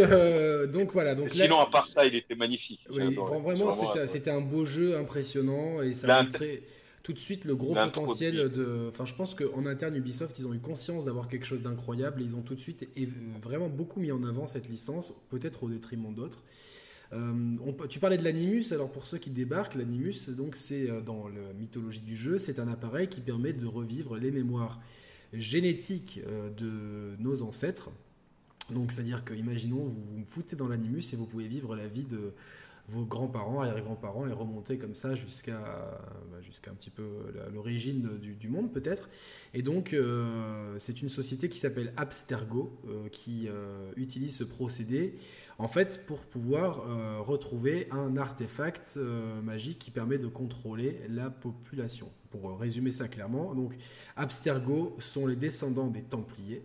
donc 0.73 0.93
voilà. 0.93 1.17
Donc 1.17 1.31
Sinon, 1.31 1.59
à 1.59 1.67
part 1.67 1.87
ça, 1.87 2.07
il 2.07 2.15
était 2.15 2.37
magnifique. 2.37 2.87
vraiment, 2.89 3.73
c'était 4.07 4.31
un 4.31 4.41
beau 4.41 4.65
jeu 4.65 4.97
impressionnant 4.97 5.83
et 5.83 5.95
ça 5.95 6.23
montrait 6.23 6.63
tout 7.03 7.13
de 7.13 7.19
suite 7.19 7.45
le 7.45 7.57
gros 7.57 7.75
potentiel 7.75 8.37
de. 8.53 8.91
Enfin, 8.91 9.05
je 9.05 9.15
pense 9.15 9.35
qu'en 9.35 9.67
interne 9.67 9.97
Ubisoft, 9.97 10.39
ils 10.39 10.47
ont 10.47 10.55
eu 10.55 10.61
conscience 10.61 11.07
d'avoir 11.07 11.27
quelque 11.27 11.47
chose 11.47 11.63
d'incroyable. 11.63 12.23
Ils 12.23 12.37
ont 12.37 12.43
tout 12.43 12.55
de 12.55 12.61
suite 12.61 12.87
vraiment 13.43 13.69
beaucoup 13.69 13.99
mis 13.99 14.13
en 14.13 14.23
avant 14.23 14.47
cette 14.47 14.69
licence, 14.69 15.13
peut-être 15.31 15.65
au 15.65 15.69
détriment 15.69 16.15
d'autres. 16.15 16.39
Euh, 17.13 17.57
tu 17.89 17.99
parlais 18.01 18.19
de 18.19 18.25
l'animus, 18.25 18.73
alors 18.73 18.91
pour 18.91 19.07
ceux 19.07 19.19
qui 19.19 19.31
débarquent, 19.31 19.77
l'animus, 19.77 20.31
donc 20.31 20.57
c'est 20.57 20.91
euh, 20.91 21.01
dans 21.01 21.29
la 21.29 21.53
mythologie 21.59 22.01
du 22.01 22.17
jeu, 22.17 22.39
c'est 22.39 22.59
un 22.59 22.69
appareil 22.69 23.09
qui 23.09 23.21
permet 23.21 23.53
de 23.53 23.67
revivre 23.67 24.19
les 24.19 24.31
mémoires 24.31 24.81
génétiques 25.33 26.21
euh, 26.27 26.51
de 26.51 27.21
nos 27.23 27.43
ancêtres. 27.43 27.91
Donc 28.71 28.93
c'est-à-dire 28.93 29.25
que, 29.25 29.33
imaginons, 29.33 29.85
vous 29.85 30.03
vous 30.17 30.25
foutez 30.27 30.55
dans 30.55 30.69
l'animus 30.69 31.13
et 31.13 31.17
vous 31.17 31.25
pouvez 31.25 31.49
vivre 31.49 31.75
la 31.75 31.89
vie 31.89 32.05
de 32.05 32.35
vos 32.91 33.05
grands-parents, 33.05 33.61
arrière-grands-parents 33.61 34.27
et 34.27 34.33
remonter 34.33 34.79
comme 34.79 34.95
ça 34.95 35.15
jusqu'à 35.15 35.59
bah, 36.31 36.41
jusqu'à 36.41 36.71
un 36.71 36.75
petit 36.75 36.89
peu 36.89 37.07
l'origine 37.53 38.19
du, 38.19 38.49
monde 38.49 38.73
peut-être. 38.73 39.11
Et 39.53 39.61
donc 39.61 39.95
c'est 40.79 41.03
une 41.03 41.11
société 41.11 41.51
qui 41.51 41.59
s'appelle 41.59 41.93
Abstergo 41.99 42.73
qui 43.13 43.49
utilise 43.97 44.37
ce 44.37 44.45
procédé 44.45 45.19
en 45.59 45.67
fait, 45.67 46.07
pour 46.07 46.21
pouvoir 46.21 46.85
euh, 46.87 47.21
retrouver 47.21 47.89
un 47.91 48.17
artefact 48.17 48.95
euh, 48.97 49.43
magique 49.43 49.81
qui 49.81 49.91
permet 49.91 50.17
de 50.17 50.29
contrôler 50.29 51.01
la 51.09 51.31
population. 51.31 52.09
Pour 52.31 52.59
résumer 52.59 52.93
ça 52.93 53.09
clairement, 53.09 53.55
donc 53.55 53.75
Abstergo 54.17 54.97
sont 55.01 55.27
les 55.27 55.35
descendants 55.35 55.89
des 55.89 56.03
Templiers. 56.03 56.63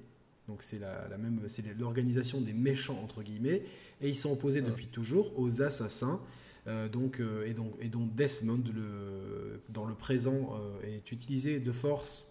Donc 0.47 0.61
c'est 0.61 0.77
la, 0.77 1.17
même, 1.17 1.39
c'est 1.47 1.63
l'organisation 1.79 2.39
des 2.39 2.53
méchants 2.53 2.99
entre 3.03 3.23
guillemets, 3.23 3.63
et 4.01 4.09
ils 4.09 4.15
sont 4.15 4.31
opposés 4.31 4.61
depuis 4.61 4.87
toujours 4.87 5.39
aux 5.39 5.61
assassins. 5.63 6.21
Euh, 6.67 6.87
donc, 6.87 7.21
et, 7.45 7.53
donc, 7.53 7.73
et 7.81 7.89
dont 7.89 8.05
Desmond, 8.05 8.63
le, 8.73 9.61
dans 9.69 9.85
le 9.85 9.95
présent, 9.95 10.53
est 10.83 11.11
utilisé 11.11 11.59
de 11.59 11.71
force 11.71 12.25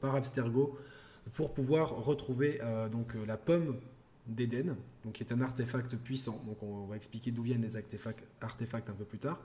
par 0.00 0.14
Abstergo 0.14 0.78
pour 1.32 1.52
pouvoir 1.52 2.04
retrouver 2.04 2.60
donc 2.92 3.14
la 3.26 3.36
pomme 3.36 3.78
d'Eden, 4.28 4.76
donc 5.04 5.14
qui 5.14 5.22
est 5.22 5.32
un 5.32 5.40
artefact 5.40 5.96
puissant. 5.96 6.42
Donc 6.46 6.62
on 6.62 6.86
va 6.86 6.96
expliquer 6.96 7.30
d'où 7.30 7.42
viennent 7.42 7.62
les 7.62 7.76
artefacts, 7.76 8.24
artefacts 8.40 8.90
un 8.90 8.94
peu 8.94 9.04
plus 9.04 9.18
tard. 9.18 9.40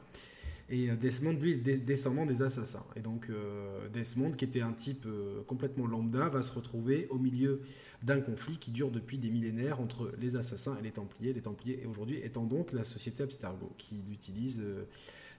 Et 0.69 0.89
euh, 0.89 0.96
Desmond, 0.96 1.34
lui, 1.34 1.52
est 1.54 1.78
descendant 1.78 2.26
des 2.26 2.41
assassins. 2.41 2.84
Et 2.96 3.02
donc 3.02 3.28
euh, 3.30 3.88
Desmond, 3.89 4.32
qui 4.32 4.46
était 4.46 4.62
un 4.62 4.72
type 4.72 5.06
euh, 5.06 5.43
complètement 5.48 5.88
lambda, 5.88 6.30
va 6.30 6.41
se 6.41 6.52
retrouver 6.52 7.08
au 7.10 7.17
milieu 7.17 7.62
d'un 8.02 8.19
conflit 8.19 8.58
qui 8.58 8.72
dure 8.72 8.91
depuis 8.91 9.17
des 9.17 9.30
millénaires 9.30 9.80
entre 9.80 10.12
les 10.19 10.36
assassins 10.36 10.76
et 10.80 10.84
les 10.84 10.91
Templiers. 10.91 11.34
Les 11.34 11.41
Templiers, 11.41 11.80
et 11.84 11.86
aujourd'hui, 11.86 12.19
étant 12.24 12.43
donc 12.43 12.74
la 12.74 12.84
société 12.84 13.24
Abstergo, 13.24 13.72
qui 13.78 14.02
utilise 14.12 14.62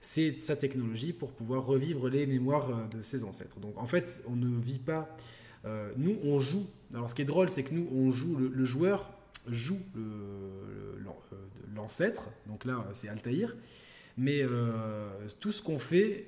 sa 0.00 0.56
technologie 0.56 1.12
pour 1.12 1.32
pouvoir 1.32 1.66
revivre 1.66 2.08
les 2.08 2.26
mémoires 2.26 2.88
de 2.88 3.02
ses 3.02 3.24
ancêtres. 3.24 3.60
Donc 3.60 3.76
en 3.76 3.86
fait, 3.86 4.22
on 4.28 4.36
ne 4.36 4.48
vit 4.58 4.78
pas... 4.78 5.14
nous, 5.98 6.16
on 6.24 6.40
joue. 6.40 6.66
Alors 6.94 7.10
ce 7.10 7.14
qui 7.14 7.20
est 7.20 7.26
drôle, 7.26 7.50
c'est 7.50 7.64
que 7.64 7.74
nous, 7.74 7.86
on 7.92 8.10
joue 8.10 8.36
le 8.36 8.64
joueur 8.64 9.13
joue 9.48 9.80
l'ancêtre, 11.74 12.30
donc 12.46 12.64
là 12.64 12.86
c'est 12.92 13.08
Altaïr, 13.08 13.54
mais 14.16 14.42
euh, 14.42 15.08
tout 15.40 15.52
ce 15.52 15.62
qu'on 15.62 15.78
fait 15.78 16.26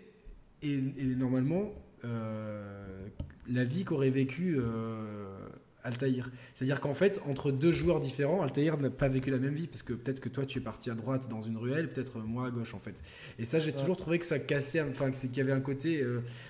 est, 0.63 0.81
normalement 1.17 1.73
euh, 2.05 3.07
la 3.49 3.65
vie 3.65 3.85
qu'aurait 3.85 4.11
vécu 4.11 4.57
euh, 4.59 5.49
Altaïr. 5.85 6.31
C'est-à-dire 6.53 6.81
qu'en 6.81 6.95
fait, 6.95 7.23
entre 7.29 7.53
deux 7.53 7.71
joueurs 7.71 8.01
différents, 8.01 8.43
Altaïr 8.43 8.77
n'a 8.79 8.91
pas 8.91 9.07
vécu 9.07 9.31
la 9.31 9.39
même 9.39 9.55
vie, 9.55 9.69
parce 9.69 9.83
que 9.83 9.93
peut-être 9.93 10.21
que 10.21 10.29
toi 10.29 10.45
tu 10.45 10.59
es 10.59 10.61
parti 10.61 10.91
à 10.91 10.95
droite 10.95 11.29
dans 11.29 11.43
une 11.43 11.57
ruelle, 11.57 11.89
peut-être 11.89 12.19
moi 12.19 12.47
à 12.47 12.51
gauche 12.51 12.75
en 12.75 12.81
fait. 12.81 13.03
Et 13.39 13.45
ça, 13.45 13.61
j'ai 13.61 13.73
toujours 13.73 13.97
trouvé 13.97 14.19
que 14.19 14.27
ça 14.27 14.41
cassait, 14.41 14.81
enfin, 14.81 15.11
qu'il 15.13 15.37
y 15.37 15.41
avait 15.41 15.53
un 15.53 15.61
côté 15.61 16.05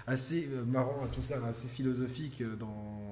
assez 0.07 0.49
marrant 0.67 1.05
à 1.05 1.09
tout 1.09 1.23
ça, 1.23 1.45
assez 1.47 1.69
philosophique 1.69 2.43
dans. 2.59 3.05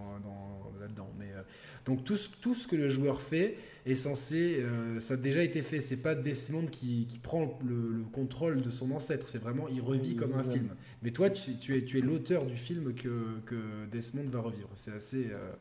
Donc 1.85 2.05
tout 2.05 2.17
ce, 2.17 2.31
tout 2.41 2.55
ce 2.55 2.67
que 2.67 2.77
le 2.77 2.89
joueur 2.89 3.21
fait 3.21 3.57
est 3.87 3.95
censé, 3.95 4.61
euh, 4.61 4.99
ça 5.01 5.15
a 5.15 5.17
déjà 5.17 5.43
été 5.43 5.63
fait. 5.63 5.81
C'est 5.81 5.99
pas 5.99 6.15
Desmond 6.15 6.67
qui, 6.67 7.07
qui 7.07 7.19
prend 7.19 7.59
le, 7.65 8.05
contrôle 8.13 8.63
de 8.63 8.71
son 8.71 8.91
ancêtre. 8.93 9.29
C'est 9.29 9.39
vraiment, 9.39 9.69
il 9.69 9.83
revit 9.83 10.17
comme 10.17 10.33
un 10.33 10.45
film. 10.45 10.69
Mais 11.03 11.11
toi, 11.11 11.29
tu, 11.29 11.57
tu 11.57 11.77
es, 11.77 11.85
tu 11.85 11.99
es 11.99 12.01
l'auteur 12.01 12.47
du 12.47 12.57
film 12.57 12.95
que, 12.95 13.41
que, 13.45 13.87
Desmond 13.93 14.29
va 14.31 14.41
revivre. 14.41 14.71
C'est 14.75 14.93
assez, 14.93 15.27
euh, 15.31 15.53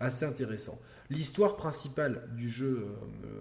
assez 0.00 0.26
intéressant. 0.26 0.78
L'histoire 1.08 1.56
principale 1.56 2.28
du 2.36 2.50
jeu 2.50 2.86
euh, 3.24 3.40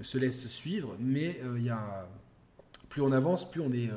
se 0.00 0.16
laisse 0.16 0.46
suivre, 0.46 0.96
mais 0.98 1.38
il 1.56 1.64
y 1.64 1.70
a 1.70 2.08
plus 2.88 3.02
on 3.02 3.12
avance, 3.12 3.50
plus 3.50 3.60
on 3.62 3.72
est 3.72 3.88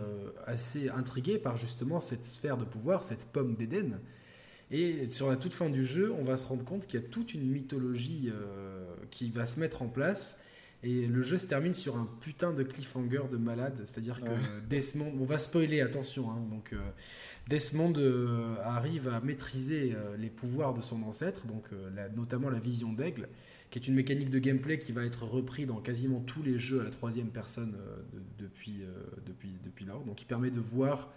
assez 0.46 0.90
intrigué 0.90 1.38
par 1.38 1.58
justement 1.58 2.00
cette 2.00 2.24
sphère 2.24 2.56
de 2.56 2.64
pouvoir, 2.64 3.04
cette 3.04 3.26
pomme 3.26 3.54
d'Éden 3.54 4.00
et 4.72 5.10
sur 5.12 5.30
la 5.30 5.36
toute 5.36 5.54
fin 5.54 5.70
du 5.70 5.86
jeu, 5.86 6.12
on 6.20 6.24
va 6.24 6.38
se 6.38 6.46
rendre 6.46 6.64
compte 6.64 6.88
qu'il 6.88 7.00
y 7.00 7.04
a 7.04 7.08
toute 7.08 7.34
une 7.34 7.48
mythologie 7.48 8.32
euh, 8.34 8.84
qui 9.12 9.30
va 9.30 9.46
se 9.46 9.60
mettre 9.60 9.82
en 9.82 9.88
place. 9.88 10.40
Et 10.84 11.08
le 11.08 11.22
jeu 11.22 11.38
se 11.38 11.48
termine 11.48 11.74
sur 11.74 11.98
un 11.98 12.08
putain 12.20 12.52
de 12.52 12.62
cliffhanger 12.64 13.24
de 13.32 13.38
malade. 13.38 13.82
C'est-à-dire 13.86 14.22
que 14.22 14.30
Desmond, 14.68 15.14
on 15.20 15.26
va 15.26 15.38
spoiler, 15.38 15.82
attention. 15.82 16.30
Hein, 16.30 16.44
donc 16.50 16.74
euh, 16.74 16.78
Desmond 17.48 17.94
euh, 17.98 18.56
arrive 18.64 19.08
à 19.08 19.20
maîtriser 19.20 19.96
les 20.20 20.30
pouvoirs 20.30 20.74
de 20.74 20.82
son 20.82 21.02
ancêtre, 21.04 21.46
donc 21.46 21.70
notamment 22.16 22.50
la 22.50 22.60
vision 22.60 22.92
d'aigle, 22.92 23.30
qui 23.72 23.80
est 23.80 23.88
une 23.88 23.96
mécanique 23.96 24.30
de 24.30 24.40
gameplay 24.40 24.78
qui 24.78 24.92
va 24.92 25.06
être 25.06 25.24
repris 25.24 25.66
dans 25.66 25.80
quasiment 25.80 26.20
tous 26.20 26.44
les 26.44 26.60
jeux 26.60 26.82
à 26.82 26.84
la 26.84 26.92
troisième 26.92 27.30
personne 27.30 27.76
depuis, 28.38 28.82
depuis, 29.26 29.54
depuis 29.64 29.86
lors. 29.86 30.04
Donc 30.04 30.22
il 30.22 30.26
permet 30.26 30.52
de 30.52 30.60
voir 30.60 31.12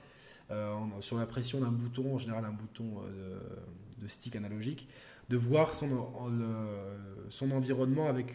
sur 1.00 1.18
la 1.18 1.26
pression 1.26 1.60
d'un 1.60 1.70
bouton, 1.70 2.14
en 2.14 2.18
général 2.18 2.44
un 2.44 2.52
bouton 2.52 3.02
euh, 3.02 3.38
de 4.00 4.08
stick 4.08 4.36
analogique, 4.36 4.88
de 5.28 5.36
voir 5.36 5.74
son, 5.74 6.08
son 7.28 7.50
environnement 7.50 8.08
avec 8.08 8.32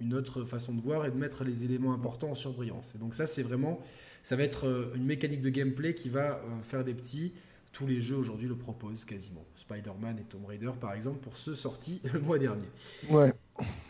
une 0.00 0.14
autre 0.14 0.44
façon 0.44 0.72
de 0.72 0.80
voir 0.80 1.06
et 1.06 1.10
de 1.10 1.16
mettre 1.16 1.42
les 1.42 1.64
éléments 1.64 1.92
importants 1.92 2.30
en 2.30 2.34
surbrillance. 2.36 2.94
Et 2.94 2.98
donc 2.98 3.14
ça, 3.14 3.26
c'est 3.26 3.42
vraiment, 3.42 3.80
ça 4.22 4.36
va 4.36 4.44
être 4.44 4.68
euh, 4.68 4.92
une 4.94 5.04
mécanique 5.04 5.40
de 5.40 5.50
gameplay 5.50 5.94
qui 5.94 6.08
va 6.08 6.40
faire 6.62 6.84
des 6.84 6.94
petits. 6.94 7.32
Tous 7.72 7.86
les 7.86 8.00
jeux 8.00 8.16
aujourd'hui 8.16 8.48
le 8.48 8.56
proposent 8.56 9.04
quasiment. 9.04 9.44
Spider-Man 9.56 10.18
et 10.18 10.22
Tomb 10.22 10.46
Raider, 10.46 10.70
par 10.80 10.94
exemple, 10.94 11.18
pour 11.18 11.36
ceux 11.36 11.54
sortis 11.54 12.00
le 12.12 12.20
mois 12.20 12.38
dernier. 12.38 12.68
Ouais. 13.10 13.32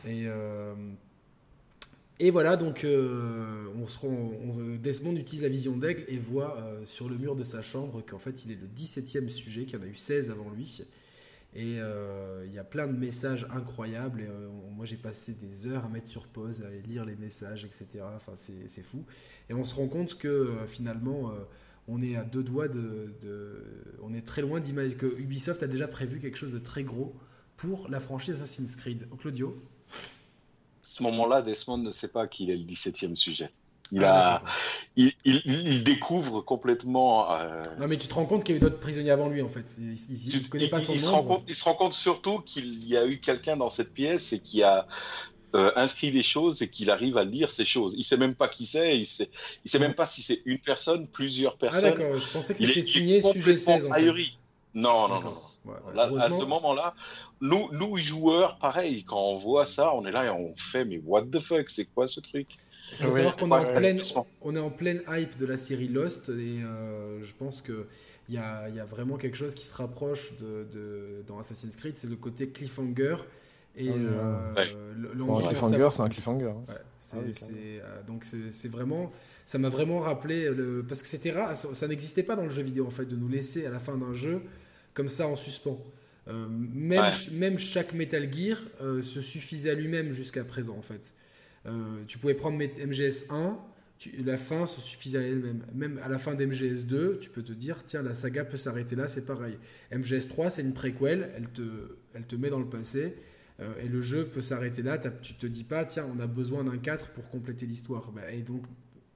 Et 0.06 0.26
et 2.20 2.30
voilà, 2.30 2.56
donc 2.56 2.82
euh, 2.82 3.66
on 3.80 3.86
se 3.86 4.76
Desmond 4.78 5.14
utilise 5.14 5.42
la 5.42 5.48
vision 5.48 5.76
d'aigle 5.76 6.04
et 6.08 6.18
voit 6.18 6.58
euh, 6.58 6.84
sur 6.84 7.08
le 7.08 7.16
mur 7.16 7.36
de 7.36 7.44
sa 7.44 7.62
chambre 7.62 8.02
qu'en 8.04 8.18
fait 8.18 8.44
il 8.44 8.50
est 8.50 8.58
le 8.60 8.66
17e 8.66 9.28
sujet, 9.28 9.66
qu'il 9.66 9.78
y 9.78 9.82
en 9.82 9.84
a 9.84 9.88
eu 9.88 9.94
16 9.94 10.30
avant 10.30 10.50
lui. 10.50 10.82
Et 11.54 11.76
euh, 11.78 12.44
il 12.44 12.52
y 12.52 12.58
a 12.58 12.64
plein 12.64 12.88
de 12.88 12.96
messages 12.96 13.46
incroyables. 13.54 14.22
Et, 14.22 14.28
moi 14.74 14.84
j'ai 14.84 14.96
passé 14.96 15.32
des 15.32 15.68
heures 15.68 15.84
à 15.84 15.88
mettre 15.88 16.08
sur 16.08 16.26
pause, 16.26 16.62
à 16.62 16.88
lire 16.88 17.04
les 17.04 17.14
messages, 17.14 17.64
etc. 17.64 18.04
Enfin 18.16 18.32
c'est 18.34 18.82
fou. 18.82 19.04
Et 19.48 19.54
on 19.54 19.64
se 19.64 19.76
rend 19.76 19.86
compte 19.86 20.18
que 20.18 20.54
finalement 20.66 21.32
on 21.86 22.02
est 22.02 22.16
à 22.16 22.24
deux 22.24 22.42
doigts 22.42 22.68
de 22.68 23.14
on 24.02 24.12
est 24.12 24.26
très 24.26 24.42
loin 24.42 24.58
d'imaginer 24.58 24.96
que 24.96 25.20
Ubisoft 25.20 25.62
a 25.62 25.68
déjà 25.68 25.86
prévu 25.86 26.18
quelque 26.18 26.36
chose 26.36 26.52
de 26.52 26.58
très 26.58 26.82
gros 26.82 27.14
pour 27.56 27.88
la 27.88 28.00
franchise 28.00 28.42
Assassin's 28.42 28.74
Creed. 28.74 29.06
Claudio 29.18 29.56
ce 30.98 31.02
moment-là, 31.04 31.42
Desmond 31.42 31.78
ne 31.78 31.90
sait 31.90 32.08
pas 32.08 32.26
qu'il 32.26 32.50
est 32.50 32.56
le 32.56 32.64
17e 32.64 33.14
sujet. 33.14 33.50
Il, 33.90 34.04
ah, 34.04 34.42
a, 34.42 34.42
il, 34.96 35.82
découvre 35.82 36.42
complètement. 36.42 37.32
Euh, 37.32 37.64
non, 37.80 37.88
mais 37.88 37.96
tu 37.96 38.06
te 38.06 38.12
rends 38.12 38.26
compte 38.26 38.44
qu'il 38.44 38.54
y 38.54 38.56
a 38.56 38.58
eu 38.58 38.60
d'autres 38.60 38.78
prisonniers 38.78 39.12
avant 39.12 39.28
lui, 39.28 39.40
en 39.40 39.48
fait. 39.48 39.64
Il, 39.78 39.92
ne 39.92 40.48
connaît 40.48 40.68
pas 40.68 40.82
son 40.82 40.92
nom. 40.92 40.98
Se 40.98 41.08
rend 41.08 41.22
compte, 41.22 41.44
il 41.48 41.54
se 41.54 41.64
rend 41.64 41.74
compte 41.74 41.94
surtout 41.94 42.40
qu'il 42.40 42.86
y 42.86 42.98
a 42.98 43.06
eu 43.06 43.18
quelqu'un 43.18 43.56
dans 43.56 43.70
cette 43.70 43.94
pièce 43.94 44.34
et 44.34 44.40
qui 44.40 44.62
a 44.62 44.86
euh, 45.54 45.72
inscrit 45.74 46.10
des 46.10 46.22
choses 46.22 46.60
et 46.60 46.68
qu'il 46.68 46.90
arrive 46.90 47.16
à 47.16 47.24
lire 47.24 47.50
ces 47.50 47.64
choses. 47.64 47.94
Il 47.96 48.04
sait 48.04 48.18
même 48.18 48.34
pas 48.34 48.48
qui 48.48 48.66
c'est, 48.66 48.98
il 48.98 49.06
sait, 49.06 49.30
il 49.64 49.70
sait 49.70 49.78
même 49.78 49.94
pas 49.94 50.04
si 50.04 50.20
c'est 50.20 50.42
une 50.44 50.58
personne, 50.58 51.06
plusieurs 51.06 51.54
ah, 51.54 51.60
personnes. 51.60 51.84
Ah 51.94 51.98
d'accord, 51.98 52.18
je 52.18 52.28
pensais 52.28 52.52
que 52.52 52.58
c'était 52.58 52.82
signé 52.82 53.22
sujet 53.22 53.56
16 53.56 53.86
en 53.86 53.94
fait. 53.94 54.12
Non, 54.74 55.08
non, 55.08 55.22
non. 55.22 55.34
À 55.96 56.30
ce 56.30 56.44
moment-là, 56.44 56.94
nous, 57.40 57.68
nous, 57.72 57.96
joueurs, 57.96 58.58
pareil, 58.58 59.04
quand 59.04 59.20
on 59.20 59.36
voit 59.36 59.66
ça, 59.66 59.94
on 59.94 60.04
est 60.06 60.12
là 60.12 60.26
et 60.26 60.30
on 60.30 60.54
fait, 60.56 60.84
mais 60.84 61.00
what 61.04 61.26
the 61.26 61.38
fuck, 61.38 61.70
c'est 61.70 61.86
quoi 61.86 62.06
ce 62.06 62.20
truc? 62.20 62.48
Il 62.92 63.04
faut 63.04 63.10
savoir 63.10 63.36
qu'on 63.36 63.50
est, 63.50 63.54
en 63.54 63.74
pleine, 63.74 64.00
on 64.40 64.56
est 64.56 64.60
en 64.60 64.70
pleine 64.70 65.02
hype 65.08 65.36
de 65.38 65.46
la 65.46 65.56
série 65.56 65.88
Lost 65.88 66.30
et 66.30 66.62
euh, 66.62 67.22
je 67.22 67.32
pense 67.34 67.60
que 67.60 67.86
il 68.30 68.34
y 68.34 68.38
a, 68.38 68.68
y 68.68 68.80
a, 68.80 68.84
vraiment 68.84 69.16
quelque 69.16 69.36
chose 69.36 69.54
qui 69.54 69.64
se 69.64 69.74
rapproche 69.74 70.32
de, 70.38 70.66
de 70.72 71.24
dans 71.26 71.38
Assassin's 71.38 71.76
Creed, 71.76 71.96
c'est 71.96 72.10
le 72.10 72.16
côté 72.16 72.48
cliffhanger 72.48 73.16
et 73.76 73.90
ah 73.90 74.60
euh, 74.60 75.46
cliffhanger, 75.46 75.88
c'est 75.90 76.02
un 76.02 76.08
cliffhanger. 76.08 76.46
Hein. 76.46 76.64
Ah 76.68 77.16
euh, 77.16 78.02
donc 78.06 78.24
c'est 78.24 78.68
vraiment, 78.68 79.12
ça 79.46 79.58
m'a 79.58 79.68
vraiment 79.68 80.00
rappelé 80.00 80.50
le, 80.50 80.84
parce 80.86 81.00
que 81.00 81.08
c'était 81.08 81.30
rare, 81.30 81.56
ça, 81.56 81.88
n'existait 81.88 82.22
pas 82.22 82.36
dans 82.36 82.42
le 82.42 82.50
jeu 82.50 82.62
vidéo 82.62 82.86
en 82.86 82.90
fait 82.90 83.06
de 83.06 83.16
nous 83.16 83.28
laisser 83.28 83.66
à 83.66 83.70
la 83.70 83.78
fin 83.78 83.96
d'un 83.96 84.12
jeu 84.12 84.42
comme 84.98 85.08
ça 85.08 85.28
en 85.28 85.36
suspens. 85.36 85.80
Euh, 86.26 86.48
même, 86.50 87.12
même 87.32 87.58
chaque 87.58 87.94
Metal 87.94 88.28
Gear 88.30 88.58
se 89.02 89.20
suffisait 89.20 89.70
à 89.70 89.74
lui-même 89.74 90.10
jusqu'à 90.10 90.42
présent 90.42 90.76
en 90.76 90.82
fait. 90.82 91.14
tu 92.08 92.18
pouvais 92.18 92.34
prendre 92.34 92.58
MGS 92.58 93.30
1, 93.30 93.56
la 94.24 94.36
fin 94.36 94.66
se 94.66 94.80
suffisait 94.80 95.18
à 95.18 95.22
elle-même. 95.22 95.62
Même 95.74 96.00
à 96.02 96.08
la 96.08 96.18
fin 96.18 96.34
d'MGS 96.34 96.86
2, 96.86 97.18
tu 97.20 97.30
peux 97.30 97.42
te 97.42 97.52
dire, 97.52 97.82
tiens, 97.84 98.02
la 98.02 98.14
saga 98.14 98.44
peut 98.44 98.56
s'arrêter 98.56 98.96
là, 98.96 99.08
c'est 99.08 99.26
pareil. 99.26 99.56
MGS 99.92 100.28
3, 100.28 100.50
c'est 100.50 100.62
une 100.62 100.74
préquelle, 100.74 101.30
elle 101.36 101.48
te, 101.48 101.62
elle 102.14 102.26
te 102.26 102.36
met 102.36 102.50
dans 102.50 102.60
le 102.60 102.68
passé. 102.68 103.14
Euh, 103.60 103.72
et 103.82 103.88
le 103.88 104.00
jeu 104.00 104.26
peut 104.26 104.40
s'arrêter 104.40 104.82
là. 104.82 104.98
Tu 104.98 105.34
te 105.34 105.46
dis 105.46 105.64
pas, 105.64 105.84
tiens, 105.84 106.06
on 106.14 106.20
a 106.20 106.26
besoin 106.26 106.64
d'un 106.64 106.78
4 106.78 107.10
pour 107.10 107.28
compléter 107.28 107.66
l'histoire. 107.66 108.12
Bah, 108.12 108.30
et 108.30 108.42
donc, 108.42 108.62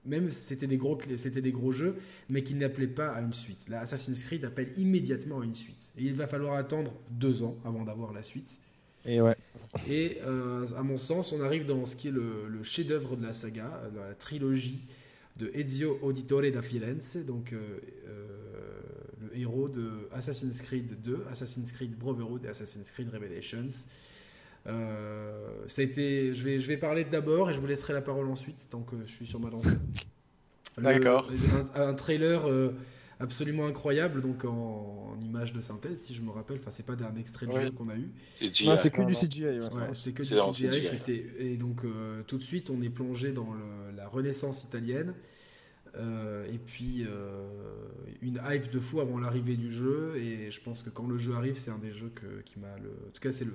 même 0.05 0.31
c'était 0.31 0.67
des 0.67 0.77
gros 0.77 0.99
c'était 1.17 1.41
des 1.41 1.53
gros 1.53 1.73
jeux, 1.73 1.97
mais 2.29 2.43
qui 2.43 2.55
n'appelaient 2.55 2.87
pas 2.87 3.11
à 3.11 3.21
une 3.21 3.33
suite. 3.33 3.69
Là, 3.69 3.81
Assassin's 3.81 4.25
Creed 4.25 4.45
appelle 4.45 4.73
immédiatement 4.77 5.41
à 5.41 5.45
une 5.45 5.55
suite. 5.55 5.93
Et 5.97 6.05
il 6.05 6.15
va 6.15 6.27
falloir 6.27 6.55
attendre 6.55 6.93
deux 7.11 7.43
ans 7.43 7.57
avant 7.65 7.85
d'avoir 7.85 8.13
la 8.13 8.23
suite. 8.23 8.59
Et 9.05 9.21
ouais. 9.21 9.37
Et 9.89 10.19
euh, 10.23 10.67
à 10.77 10.83
mon 10.83 10.99
sens, 10.99 11.33
on 11.33 11.41
arrive 11.41 11.67
dans 11.67 11.87
ce 11.87 11.97
qui 11.97 12.09
est 12.09 12.13
le, 12.13 12.63
chef-d'œuvre 12.63 13.17
de 13.17 13.25
la 13.25 13.33
saga, 13.33 13.83
la 13.95 14.15
trilogie 14.15 14.83
de 15.39 15.51
Ezio 15.55 15.99
Auditore 16.03 16.51
da 16.53 16.63
Firenze, 16.63 17.25
donc 17.27 17.53
euh, 17.53 17.79
le 19.21 19.39
héros 19.39 19.69
de 19.69 20.09
Assassin's 20.13 20.61
Creed 20.61 21.01
2, 21.03 21.25
Assassin's 21.31 21.73
Creed 21.73 21.97
Brotherhood 21.97 22.45
et 22.45 22.49
Assassin's 22.49 22.91
Creed 22.91 23.09
Revelations. 23.11 23.87
Euh, 24.67 25.65
ça 25.67 25.83
a 25.83 25.85
été, 25.85 26.35
je, 26.35 26.45
vais, 26.45 26.59
je 26.59 26.69
vais 26.69 26.77
parler 26.77 27.05
d'abord 27.05 27.51
et 27.51 27.55
je 27.55 27.61
vous 27.61 27.67
laisserai 27.67 27.93
la 27.93 28.03
parole 28.03 28.29
ensuite, 28.29 28.69
tant 28.71 28.83
que 28.83 28.97
je 29.07 29.13
suis 29.13 29.27
sur 29.27 29.41
ma 29.41 29.51
lancée. 29.51 29.71
D'accord. 30.79 31.31
Un, 31.75 31.93
trailer 31.95 32.49
euh, 32.49 32.71
absolument 33.21 33.67
incroyable, 33.67 34.21
donc 34.21 34.45
en, 34.45 35.19
image 35.23 35.53
de 35.53 35.61
synthèse, 35.61 36.01
si 36.01 36.15
je 36.15 36.23
me 36.23 36.31
rappelle. 36.31 36.59
Enfin, 36.59 36.71
c'est 36.71 36.87
pas 36.87 36.95
un 36.95 37.17
extrait 37.17 37.47
de 37.47 37.53
jeu 37.53 37.71
qu'on 37.71 37.89
a 37.89 37.97
eu. 37.97 38.11
C'est 38.37 38.91
que 38.91 39.03
du 39.03 39.15
CGI. 39.15 39.45
Ouais. 39.45 39.91
c'est 39.95 40.13
que 40.13 40.23
du 40.23 40.69
CGI. 40.69 41.25
Et 41.39 41.57
donc, 41.57 41.85
euh, 41.85 42.23
tout 42.27 42.39
de 42.39 42.43
suite, 42.43 42.71
on 42.71 42.81
est 42.83 42.91
plongé 42.91 43.33
dans 43.33 43.49
la 43.95 44.09
renaissance 44.09 44.65
italienne. 44.65 45.15
et 45.97 46.59
puis 46.65 47.05
une 48.23 48.41
hype 48.49 48.71
de 48.71 48.81
fou 48.81 49.01
avant 49.01 49.19
l'arrivée 49.19 49.57
du 49.57 49.71
jeu 49.71 50.17
et 50.17 50.51
je 50.51 50.61
pense 50.63 50.83
que 50.83 50.89
quand 50.89 51.07
le 51.07 51.19
jeu 51.19 51.35
arrive 51.35 51.57
c'est 51.57 51.71
un 51.71 51.79
des 51.79 51.91
jeux 51.91 52.11
que, 52.15 52.41
qui 52.47 52.59
m'a 52.59 52.79
le... 52.79 52.89
en 52.89 53.11
tout 53.13 53.21
cas 53.21 53.31
c'est 53.31 53.45
le, 53.45 53.53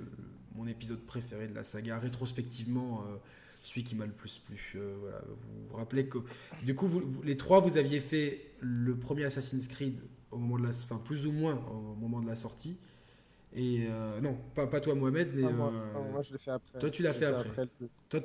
mon 0.54 0.66
épisode 0.66 1.00
préféré 1.00 1.48
de 1.48 1.54
la 1.54 1.64
saga, 1.64 1.98
rétrospectivement, 1.98 3.02
euh, 3.02 3.16
celui 3.62 3.84
qui 3.84 3.94
m'a 3.94 4.06
le 4.06 4.12
plus 4.12 4.38
plu. 4.38 4.74
Euh, 4.76 4.94
vous 5.26 5.68
vous 5.70 5.76
rappelez 5.76 6.06
que, 6.06 6.18
du 6.64 6.74
coup, 6.74 6.86
vous, 6.86 7.22
les 7.22 7.36
trois, 7.36 7.60
vous 7.60 7.78
aviez 7.78 8.00
fait 8.00 8.40
le 8.60 8.96
premier 8.96 9.24
Assassin's 9.24 9.68
Creed 9.68 10.00
au 10.30 10.38
moment 10.38 10.58
de 10.58 10.64
la, 10.64 10.70
enfin 10.70 11.00
plus 11.02 11.26
ou 11.26 11.32
moins 11.32 11.58
au 11.70 11.94
moment 11.94 12.20
de 12.20 12.26
la 12.26 12.36
sortie. 12.36 12.78
Et 13.54 13.86
euh, 13.88 14.20
non, 14.20 14.36
pas, 14.54 14.66
pas 14.66 14.78
toi 14.78 14.94
Mohamed, 14.94 15.30
mais 15.34 15.50
moi, 15.50 16.20
je 16.20 16.32
l'ai 16.32 16.38
fait 16.38 16.50
après. 16.50 16.78
Toi 16.78 16.90
tu 16.90 17.02
l'as 17.02 17.14
fait, 17.14 17.24
après. 17.24 17.66
Toi, 18.10 18.20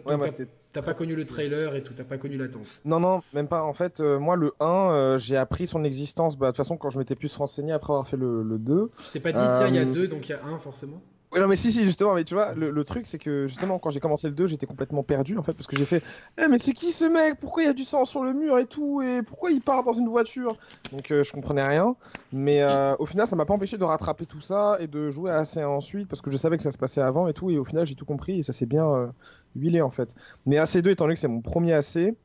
t'as 0.74 0.82
pas 0.82 0.94
connu 0.94 1.16
le 1.16 1.26
trailer 1.26 1.76
et 1.76 1.84
tout, 1.84 1.94
t'as 1.94 2.04
pas 2.04 2.18
connu 2.18 2.36
l'attente. 2.36 2.82
Non 2.84 3.00
non, 3.00 3.24
même 3.34 3.48
pas. 3.48 3.64
En 3.64 3.72
fait, 3.72 4.02
moi 4.02 4.36
le 4.36 4.52
1, 4.60 5.16
j'ai 5.18 5.38
appris 5.38 5.66
son 5.66 5.86
existence. 5.86 6.38
Bah, 6.38 6.48
de 6.48 6.52
toute 6.52 6.58
façon, 6.58 6.76
quand 6.76 6.90
je 6.90 7.00
m'étais 7.00 7.16
plus 7.16 7.34
renseigné 7.38 7.72
après 7.72 7.94
avoir 7.94 8.06
fait 8.06 8.18
le, 8.18 8.44
le 8.44 8.60
2. 8.60 8.92
t'es 9.14 9.22
pas 9.22 9.32
dit 9.32 9.40
tiens 9.40 9.68
il 9.70 9.76
y 9.76 9.80
a 9.80 9.86
deux 9.86 10.10
donc 10.10 10.28
il 10.28 10.32
y 10.32 10.36
a 10.36 10.44
un 10.46 10.58
forcément? 10.58 11.02
Non, 11.40 11.48
mais 11.48 11.56
si, 11.56 11.72
si, 11.72 11.84
justement, 11.84 12.14
mais 12.14 12.24
tu 12.24 12.34
vois, 12.34 12.54
le, 12.54 12.84
truc, 12.84 13.06
c'est 13.08 13.18
que 13.18 13.48
justement, 13.48 13.80
quand 13.80 13.90
j'ai 13.90 14.00
commencé 14.00 14.28
le 14.28 14.36
2, 14.36 14.48
j'étais 14.48 14.66
complètement 14.66 15.04
perdu 15.04 15.38
en 15.38 15.44
fait, 15.44 15.54
parce 15.54 15.68
que 15.68 15.76
j'ai 15.76 15.86
fait, 15.86 16.04
eh, 16.38 16.48
mais 16.48 16.60
c'est 16.60 16.74
qui 16.74 16.92
ce 16.92 17.06
mec? 17.06 17.40
Pourquoi 17.40 17.64
il 17.64 17.66
y 17.66 17.70
a 17.70 17.74
du 17.74 17.84
sang 17.84 18.06
sur 18.06 18.24
le 18.24 18.34
mur 18.34 18.58
et 18.60 18.66
tout? 18.66 19.02
Et 19.02 19.24
pourquoi 19.24 19.52
il 19.52 19.62
part 19.62 19.84
dans 19.84 19.94
une 19.94 20.10
voiture? 20.10 20.58
Donc, 20.92 21.12
euh, 21.12 21.24
je 21.24 21.32
comprenais 21.32 21.66
rien. 21.66 21.96
Mais 22.32 22.62
euh, 22.62 22.96
au 23.00 23.06
final, 23.06 23.28
ça 23.28 23.36
m'a 23.36 23.46
pas 23.46 23.54
empêché 23.54 23.78
de 23.78 23.84
rattraper 23.84 24.26
tout 24.26 24.42
ça 24.42 24.78
et 24.80 24.88
de 24.88 25.10
jouer 25.10 25.32
assez 25.32 25.64
ensuite, 25.64 26.08
parce 26.08 26.22
que 26.22 26.30
je 26.30 26.38
savais 26.38 26.58
que 26.58 26.64
ça 26.64 26.72
se 26.72 26.78
passait 26.78 27.02
avant 27.02 27.28
et 27.28 27.34
tout, 27.34 27.50
et 27.50 27.58
au 27.58 27.66
final, 27.66 27.86
j'ai 27.86 27.96
tout 27.96 28.06
compris 28.06 28.40
et 28.40 28.44
ça 28.44 28.54
s'est 28.54 28.66
bien 28.66 28.88
euh, 28.88 29.08
huilé 29.56 29.82
en 29.82 29.90
fait. 29.90 30.14
Mais 30.46 30.58
AC2, 30.58 30.90
étant 30.90 31.06
donné 31.06 31.16
que 31.16 31.20
c'est 31.20 31.28
mon 31.28 31.42
premier 31.42 31.74
AC, 31.74 32.16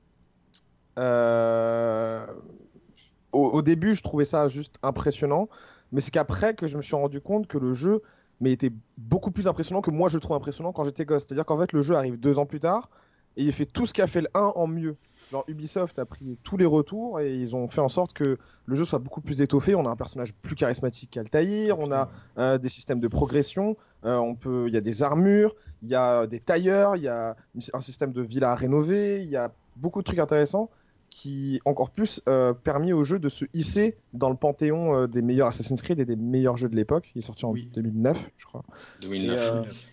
au, 3.33 3.41
au 3.41 3.63
début, 3.63 3.95
je 3.95 4.03
trouvais 4.03 4.25
ça 4.25 4.49
juste 4.49 4.77
impressionnant. 4.83 5.49
Mais 5.93 6.01
c'est 6.01 6.11
qu'après 6.11 6.55
que 6.55 6.67
je 6.67 6.77
me 6.77 6.83
suis 6.83 6.97
rendu 6.97 7.21
compte 7.21 7.47
que 7.47 7.57
le 7.57 7.73
jeu 7.73 8.03
mais 8.41 8.53
était 8.53 8.73
beaucoup 8.97 9.31
plus 9.31 9.49
impressionnant 9.49 9.81
que 9.81 9.91
moi 9.91 10.09
je 10.09 10.17
le 10.17 10.21
trouve 10.21 10.37
impressionnant 10.37 10.73
quand 10.73 10.85
j'étais 10.85 11.05
gosse. 11.05 11.25
C'est-à-dire 11.27 11.45
qu'en 11.45 11.59
fait, 11.59 11.73
le 11.73 11.83
jeu 11.83 11.95
arrive 11.95 12.19
deux 12.19 12.39
ans 12.39 12.47
plus 12.47 12.61
tard 12.61 12.91
et 13.37 13.43
il 13.45 13.53
fait 13.53 13.67
tout 13.67 13.87
ce 13.87 13.95
qu'a 13.95 14.07
fait 14.07 14.23
le 14.23 14.29
1 14.35 14.53
en 14.55 14.67
mieux. 14.67 14.97
Genre 15.31 15.45
Ubisoft 15.47 15.99
a 15.99 16.07
pris 16.07 16.39
tous 16.43 16.57
les 16.57 16.65
retours 16.65 17.21
et 17.21 17.37
ils 17.37 17.55
ont 17.55 17.69
fait 17.69 17.83
en 17.83 17.89
sorte 17.89 18.15
que 18.15 18.39
le 18.65 18.75
jeu 18.75 18.85
soit 18.85 18.99
beaucoup 18.99 19.21
plus 19.21 19.43
étoffé. 19.43 19.75
On 19.75 19.85
a 19.85 19.91
un 19.91 19.97
personnage 19.97 20.33
plus 20.33 20.55
charismatique 20.55 21.11
qu'Altaïr, 21.11 21.79
on 21.79 21.93
a 21.93 22.09
euh, 22.39 22.57
des 22.57 22.71
systèmes 22.71 23.01
de 23.01 23.09
progression, 23.09 23.77
euh, 24.07 24.35
il 24.67 24.73
y 24.73 24.77
a 24.77 24.81
des 24.81 25.03
armures, 25.03 25.55
il 25.83 25.91
y 25.91 25.95
a 25.95 26.27
des 26.27 26.41
tailleurs, 26.41 26.97
il 26.97 27.03
y 27.03 27.09
a 27.09 27.37
un 27.75 27.81
système 27.83 28.13
de 28.13 28.23
villa 28.23 28.53
à 28.53 28.55
rénover, 28.55 29.23
il 29.23 29.29
y 29.29 29.37
a 29.37 29.53
beaucoup 29.77 30.01
de 30.01 30.05
trucs 30.05 30.19
intéressants 30.19 30.71
qui 31.11 31.61
encore 31.65 31.91
plus 31.91 32.23
euh, 32.29 32.53
permis 32.53 32.93
au 32.93 33.03
jeu 33.03 33.19
de 33.19 33.29
se 33.29 33.45
hisser 33.55 33.97
dans 34.13 34.31
le 34.31 34.37
panthéon 34.37 34.95
euh, 34.95 35.07
des 35.07 35.23
meilleurs 35.23 35.49
Assassin's 35.49 35.83
Creed 35.83 36.01
et 36.01 36.05
des 36.05 36.17
meilleurs 36.17 36.57
jeux 36.57 36.69
de 36.69 36.77
l'époque. 36.77 37.11
Il 37.15 37.19
est 37.19 37.23
sorti 37.23 37.45
en 37.47 37.53
2009, 37.53 38.31
je 38.37 38.47
crois. 38.47 38.63
2009. 39.03 39.91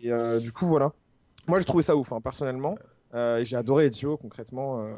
Et, 0.00 0.12
euh, 0.12 0.38
du 0.38 0.52
coup, 0.52 0.66
voilà. 0.66 0.92
Moi, 1.46 1.58
j'ai 1.58 1.64
trouvé 1.64 1.82
ça 1.82 1.96
ouf, 1.96 2.12
hein, 2.12 2.20
personnellement. 2.20 2.76
et 3.14 3.42
j'ai 3.42 3.56
adoré 3.56 3.86
Ezio, 3.86 4.16
concrètement. 4.16 4.76
Ouais, 4.76 4.92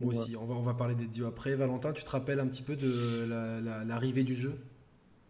moi 0.00 0.12
aussi. 0.12 0.36
On 0.36 0.44
va, 0.44 0.54
on 0.54 0.62
va 0.62 0.74
parler 0.74 0.94
d'Ezio 0.94 1.26
après. 1.26 1.54
Valentin, 1.54 1.92
tu 1.92 2.04
te 2.04 2.10
rappelles 2.10 2.40
un 2.40 2.46
petit 2.46 2.62
peu 2.62 2.76
de 2.76 3.26
l'arrivée 3.86 4.24
du 4.24 4.34
jeu? 4.34 4.58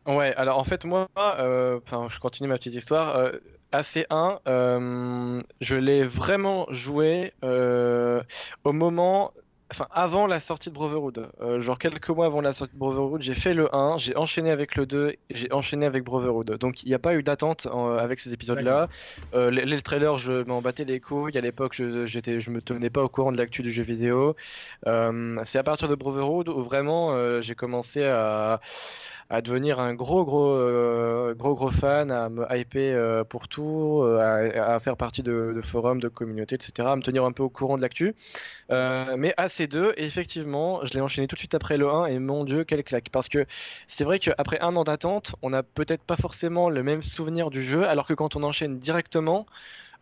Ouais, 0.06 0.34
alors 0.34 0.58
en 0.58 0.64
fait, 0.64 0.84
moi, 0.84 1.08
je 1.16 2.18
continue 2.18 2.48
ma 2.48 2.58
petite 2.58 2.74
histoire. 2.74 3.30
AC1, 3.72 5.42
je 5.60 5.76
l'ai 5.76 6.04
vraiment 6.04 6.66
joué 6.70 7.34
au 7.42 8.72
moment 8.72 9.32
enfin 9.72 9.88
avant 9.90 10.26
la 10.26 10.38
sortie 10.38 10.68
de 10.68 10.74
Brotherhood, 10.74 11.30
euh, 11.40 11.62
genre 11.62 11.78
quelques 11.78 12.10
mois 12.10 12.26
avant 12.26 12.42
la 12.42 12.52
sortie 12.52 12.74
de 12.74 12.78
Brotherhood, 12.78 13.22
j'ai 13.22 13.34
fait 13.34 13.54
le 13.54 13.74
1, 13.74 13.96
j'ai 13.96 14.14
enchaîné 14.16 14.50
avec 14.50 14.76
le 14.76 14.84
2, 14.84 15.14
j'ai 15.30 15.50
enchaîné 15.52 15.86
avec 15.86 16.04
Brotherhood. 16.04 16.58
Donc 16.58 16.82
il 16.82 16.88
n'y 16.88 16.94
a 16.94 16.98
pas 16.98 17.14
eu 17.14 17.22
d'attente 17.22 17.66
avec 17.98 18.20
ces 18.20 18.34
épisodes-là. 18.34 18.88
Euh, 19.34 19.50
les, 19.50 19.80
trailers, 19.80 20.18
je 20.18 20.44
m'en 20.44 20.60
battais 20.60 20.84
les 20.84 21.00
couilles. 21.00 21.36
À 21.38 21.40
l'époque, 21.40 21.72
je, 21.74 22.04
j'étais, 22.04 22.40
je 22.40 22.50
me 22.50 22.60
tenais 22.60 22.90
pas 22.90 23.02
au 23.02 23.08
courant 23.08 23.32
de 23.32 23.38
l'actu 23.38 23.62
du 23.62 23.72
jeu 23.72 23.82
vidéo. 23.82 24.36
Euh, 24.86 25.40
c'est 25.44 25.58
à 25.58 25.62
partir 25.62 25.88
de 25.88 25.94
Brotherhood 25.94 26.48
où 26.50 26.60
vraiment 26.62 27.40
j'ai 27.40 27.54
commencé 27.54 28.04
à 28.04 28.60
à 29.32 29.40
devenir 29.40 29.80
un 29.80 29.94
gros 29.94 30.26
gros 30.26 30.52
euh, 30.52 31.34
gros 31.34 31.54
gros 31.54 31.70
fan, 31.70 32.10
à 32.10 32.28
me 32.28 32.44
hyper 32.54 32.94
euh, 32.94 33.24
pour 33.24 33.48
tout, 33.48 34.02
euh, 34.04 34.52
à, 34.62 34.78
faire 34.78 34.98
partie 34.98 35.22
de, 35.22 35.58
forums, 35.64 36.00
de 36.00 36.08
communautés, 36.08 36.56
etc., 36.56 36.86
à 36.92 36.96
me 36.96 37.02
tenir 37.02 37.24
un 37.24 37.32
peu 37.32 37.42
au 37.42 37.48
courant 37.48 37.78
de 37.78 37.82
l'actu. 37.82 38.14
mais 38.68 39.32
à 39.38 39.48
ces 39.48 39.66
deux, 39.66 39.94
effectivement, 39.96 40.84
je 40.84 40.92
l'ai 40.92 41.00
enchaîné 41.00 41.28
tout 41.28 41.34
de 41.34 41.38
suite 41.38 41.54
après 41.54 41.78
le 41.78 41.88
1 41.88 42.06
et 42.06 42.18
mon 42.18 42.44
dieu, 42.44 42.64
quelle 42.64 42.84
claque. 42.84 43.08
Parce 43.10 43.30
que 43.30 43.46
c'est 43.88 44.04
vrai 44.04 44.18
qu'après 44.18 44.60
un 44.60 44.76
an 44.76 44.84
d'attente, 44.84 45.34
on 45.40 45.48
n'a 45.50 45.62
peut-être 45.62 46.02
pas 46.02 46.16
forcément 46.16 46.68
le 46.68 46.82
même 46.82 47.02
souvenir 47.02 47.48
du 47.48 47.62
jeu, 47.62 47.88
alors 47.88 48.06
que 48.06 48.14
quand 48.14 48.36
on 48.36 48.42
enchaîne 48.42 48.78
directement, 48.78 49.46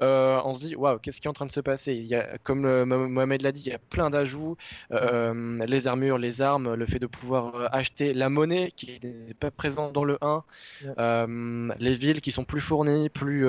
on 0.00 0.54
se 0.54 0.66
dit 0.66 0.76
waouh, 0.76 0.98
qu'est-ce 0.98 1.20
qui 1.20 1.26
est 1.26 1.30
en 1.30 1.34
train 1.34 1.46
de 1.46 1.52
se 1.52 1.60
passer? 1.60 1.94
Il 1.94 2.06
y 2.06 2.14
a, 2.14 2.38
comme 2.42 2.84
Mohamed 2.84 3.42
l'a 3.42 3.52
dit, 3.52 3.62
il 3.66 3.72
y 3.72 3.74
a 3.74 3.78
plein 3.78 4.10
d'ajouts, 4.10 4.56
les 4.90 5.86
armures, 5.86 6.18
les 6.18 6.42
armes, 6.42 6.74
le 6.74 6.86
fait 6.86 6.98
de 6.98 7.06
pouvoir 7.06 7.68
acheter 7.74 8.12
la 8.12 8.28
monnaie 8.28 8.70
qui 8.76 9.00
n'est 9.02 9.34
pas 9.34 9.50
présente 9.50 9.92
dans 9.92 10.04
le 10.04 10.18
1, 10.20 10.42
les 11.78 11.94
villes 11.94 12.20
qui 12.20 12.32
sont 12.32 12.44
plus 12.44 12.60
fournies, 12.60 13.08
plus 13.08 13.46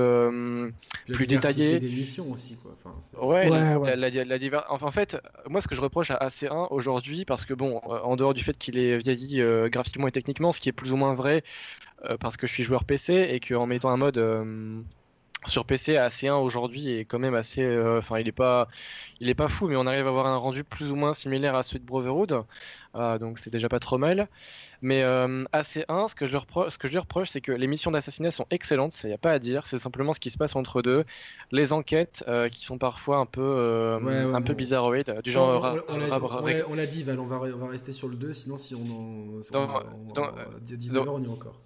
plus 1.08 1.28
détaillées. 1.28 1.80
des 1.80 1.88
missions 1.88 2.32
aussi 2.32 2.58
quoi. 2.58 2.78
ouais, 3.22 3.50
la, 3.50 4.66
enfin, 4.70 4.88
en 4.88 4.92
fait, 4.92 5.18
moi 5.48 5.62
ce 5.62 5.68
que 5.68 5.76
je 5.76 5.82
reproche 5.82 6.12
à 6.12 6.16
AC1 6.16 6.68
aujourd'hui, 6.72 7.26
parce 7.26 7.46
que 7.46 7.54
bon, 7.54 7.78
en 7.78 8.16
dehors 8.16 8.34
du 8.34 8.44
fait 8.44 8.58
qu'il 8.58 8.78
est 8.78 8.98
vieilli 8.98 9.42
graphiquement 9.70 10.08
et 10.08 10.12
techniquement, 10.12 10.52
ce 10.52 10.60
qui 10.60 10.70
est 10.70 10.74
plus 10.74 10.92
ou 10.94 10.98
moins 10.98 11.14
vrai 11.14 11.44
euh, 12.10 12.18
parce 12.18 12.38
que 12.38 12.48
je 12.48 12.52
suis 12.54 12.64
joueur 12.64 12.84
PC 12.84 13.28
et 13.30 13.40
qu'en 13.40 13.68
mettant 13.68 13.90
un 13.90 13.98
mode 13.98 14.18
euh, 14.18 14.82
sur 15.48 15.66
PC 15.66 15.98
assez 15.98 16.28
1 16.28 16.36
aujourd'hui 16.36 16.90
est 16.96 17.06
quand 17.06 17.18
même 17.18 17.34
assez 17.34 17.64
euh, 17.64 17.98
enfin 17.98 18.20
il 18.20 18.28
est 18.28 18.32
pas 18.34 18.68
il 19.20 19.30
est 19.30 19.36
pas 19.36 19.48
fou 19.48 19.68
mais 19.68 19.76
on 19.76 19.88
arrive 19.88 20.06
à 20.06 20.10
avoir 20.10 20.28
un 20.28 20.38
rendu 20.38 20.64
plus 20.64 20.92
ou 20.92 20.96
moins 20.96 21.14
similaire 21.14 21.56
à 21.56 21.64
celui 21.64 21.80
de 21.80 21.86
Brotherhood. 21.86 22.44
Donc 22.94 23.40
c'est 23.40 23.50
déjà 23.50 23.70
pas 23.70 23.80
trop 23.80 23.98
mal. 23.98 24.28
Mais 24.82 25.02
AC1 25.02 26.10
ce 26.10 26.16
que 26.16 26.26
je 26.26 26.34
leur 26.34 26.46
ce 26.70 26.78
que 26.78 26.88
je 26.88 26.94
lui 26.94 27.00
reproche 27.00 27.30
c'est 27.30 27.42
que 27.42 27.52
les 27.52 27.68
missions 27.68 27.92
d'assassinat 27.92 28.32
sont 28.32 28.46
excellentes 28.52 28.94
il 29.04 29.08
n'y 29.08 29.14
a 29.14 29.18
pas 29.18 29.32
à 29.32 29.40
dire. 29.40 29.66
C'est 29.66 29.80
simplement 29.80 30.14
ce 30.14 30.20
qui 30.20 30.30
se 30.30 30.38
passe 30.38 30.56
entre 30.56 30.82
deux. 30.82 31.06
Les 31.52 31.74
enquêtes 31.74 32.24
qui 32.52 32.66
sont 32.66 32.78
parfois 32.78 33.18
un 33.18 33.26
peu 33.26 34.00
un 34.34 34.42
peu 34.42 34.54
bizarroïdes 34.54 35.22
du 35.24 35.32
genre 35.32 35.78
on, 35.88 36.76
l'a 36.76 36.86
dit 36.86 37.04
Val 37.04 37.20
on 37.20 37.26
va, 37.26 37.38
on 37.38 37.58
va 37.58 37.68
rester 37.68 37.94
sur 37.94 38.08
le 38.08 38.16
2 38.16 38.34
sinon 38.34 38.58
si 38.58 38.76
on 38.76 38.82
en 38.82 39.42
dans, 40.14 40.36
on 41.14 41.24
y 41.24 41.28
encore 41.28 41.62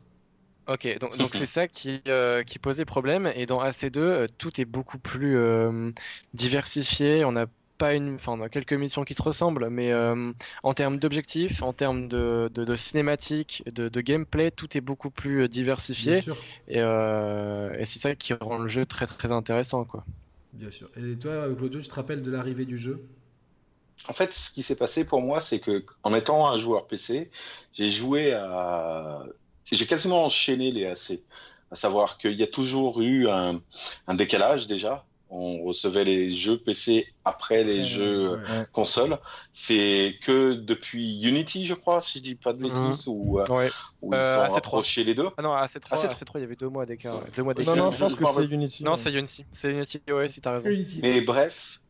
Ok, 0.67 0.97
donc 0.99 1.17
donc 1.17 1.34
c'est 1.36 1.45
ça 1.45 1.67
qui, 1.67 2.01
euh, 2.08 2.43
qui 2.43 2.60
posait 2.60 2.86
problème. 2.86 3.32
Et 3.36 3.45
dans 3.45 3.63
AC2, 3.63 3.97
euh, 3.99 4.28
tout 4.38 4.60
est 4.60 4.65
beaucoup 4.65 4.99
plus 4.99 5.38
euh, 5.38 5.91
diversifié. 6.34 7.23
On 7.25 7.36
a 7.36 7.45
pas 7.78 7.93
une, 7.93 8.15
enfin, 8.15 8.32
on 8.32 8.41
a 8.41 8.49
quelques 8.49 8.73
missions 8.73 9.04
qui 9.04 9.13
se 9.15 9.21
ressemblent, 9.21 9.69
mais 9.69 9.93
en 10.63 10.73
termes 10.73 10.97
d'objectifs, 10.97 11.62
en 11.62 11.73
termes 11.73 12.08
de, 12.08 12.49
de, 12.54 12.63
de 12.63 12.75
cinématique, 12.78 13.63
de, 13.65 13.89
de, 13.89 14.01
gameplay, 14.01 14.49
tout 14.49 14.78
est 14.78 14.82
beaucoup 14.82 15.10
plus 15.10 15.49
diversifié. 15.49 16.13
Bien 16.13 16.21
sûr. 16.21 16.38
Et, 16.69 16.80
et 16.80 17.86
c'est 17.86 17.99
ça 17.99 18.15
qui 18.15 18.34
rend 18.34 18.60
le 18.60 18.69
jeu 18.69 18.86
très 18.86 19.06
très 19.06 19.34
intéressant, 19.34 19.84
quoi. 19.84 20.06
Bien 20.54 20.71
sûr. 20.71 20.89
Et 20.95 21.17
toi, 21.17 21.54
Claudio, 21.54 21.82
tu 21.82 21.89
te 21.89 21.95
rappelles 21.95 22.21
de 22.21 22.32
l'arrivée 22.32 22.63
du 22.63 22.78
jeu? 22.78 23.01
En 24.08 24.13
fait, 24.13 24.32
ce 24.32 24.51
qui 24.51 24.63
s'est 24.63 24.78
passé 24.78 25.04
pour 25.04 25.21
moi, 25.21 25.41
c'est 25.41 25.60
que 25.60 25.84
en 26.04 26.13
étant 26.15 26.47
un 26.47 26.56
joueur 26.56 26.88
PC, 26.88 27.30
j'ai 27.73 27.89
joué 27.89 28.32
à 28.32 29.25
j'ai 29.71 29.86
quasiment 29.86 30.25
enchaîné 30.25 30.71
les 30.71 30.86
AC. 30.86 31.19
À 31.71 31.75
savoir 31.75 32.17
qu'il 32.17 32.39
y 32.39 32.43
a 32.43 32.47
toujours 32.47 33.01
eu 33.01 33.28
un, 33.28 33.60
décalage 34.13 34.67
déjà. 34.67 35.06
On 35.32 35.63
recevait 35.63 36.04
les 36.04 36.30
jeux 36.30 36.60
PC 36.60 37.08
après 37.25 37.63
les 37.63 37.84
jeux 37.84 38.39
consoles. 38.71 39.17
C'est 39.51 40.15
que 40.21 40.54
depuis 40.54 41.28
Unity, 41.28 41.65
je 41.65 41.73
crois, 41.73 41.99
si 42.01 42.19
je 42.19 42.23
dis 42.23 42.36
pas 42.36 42.54
de 42.54 42.60
mhm. 42.63 42.69
bêtises, 42.69 43.08
ou 43.08 43.39
où, 43.39 43.39
euh, 43.39 43.69
ils 44.04 44.13
euh, 44.13 44.47
sont 44.47 44.54
rapprochés 44.54 45.04
les 45.04 45.15
deux. 45.15 45.28
Ah 45.36 45.41
non, 45.41 45.51
à 45.54 45.65
AC3, 45.65 46.08
AC3, 46.08 46.32
il 46.36 46.41
y 46.41 46.43
avait 46.43 46.56
deux 46.56 46.69
mois 46.69 46.86
d'écart. 46.86 47.21
Deux 47.36 47.41
mois 47.41 47.56
Non, 47.56 47.75
non, 47.75 47.91
je 47.91 47.97
pense 47.97 48.15
que 48.15 48.23
c'est 48.23 48.45
Unity. 48.45 48.84
Non, 48.84 48.95
c'est 48.95 49.12
Unity. 49.12 49.45
C'est 49.51 49.71
Unity, 49.71 49.99
ouais, 50.08 50.30
si 50.30 50.41
t'as 50.41 50.60
raison. 50.60 50.69
Mais 51.01 51.21
bref, 51.21 51.82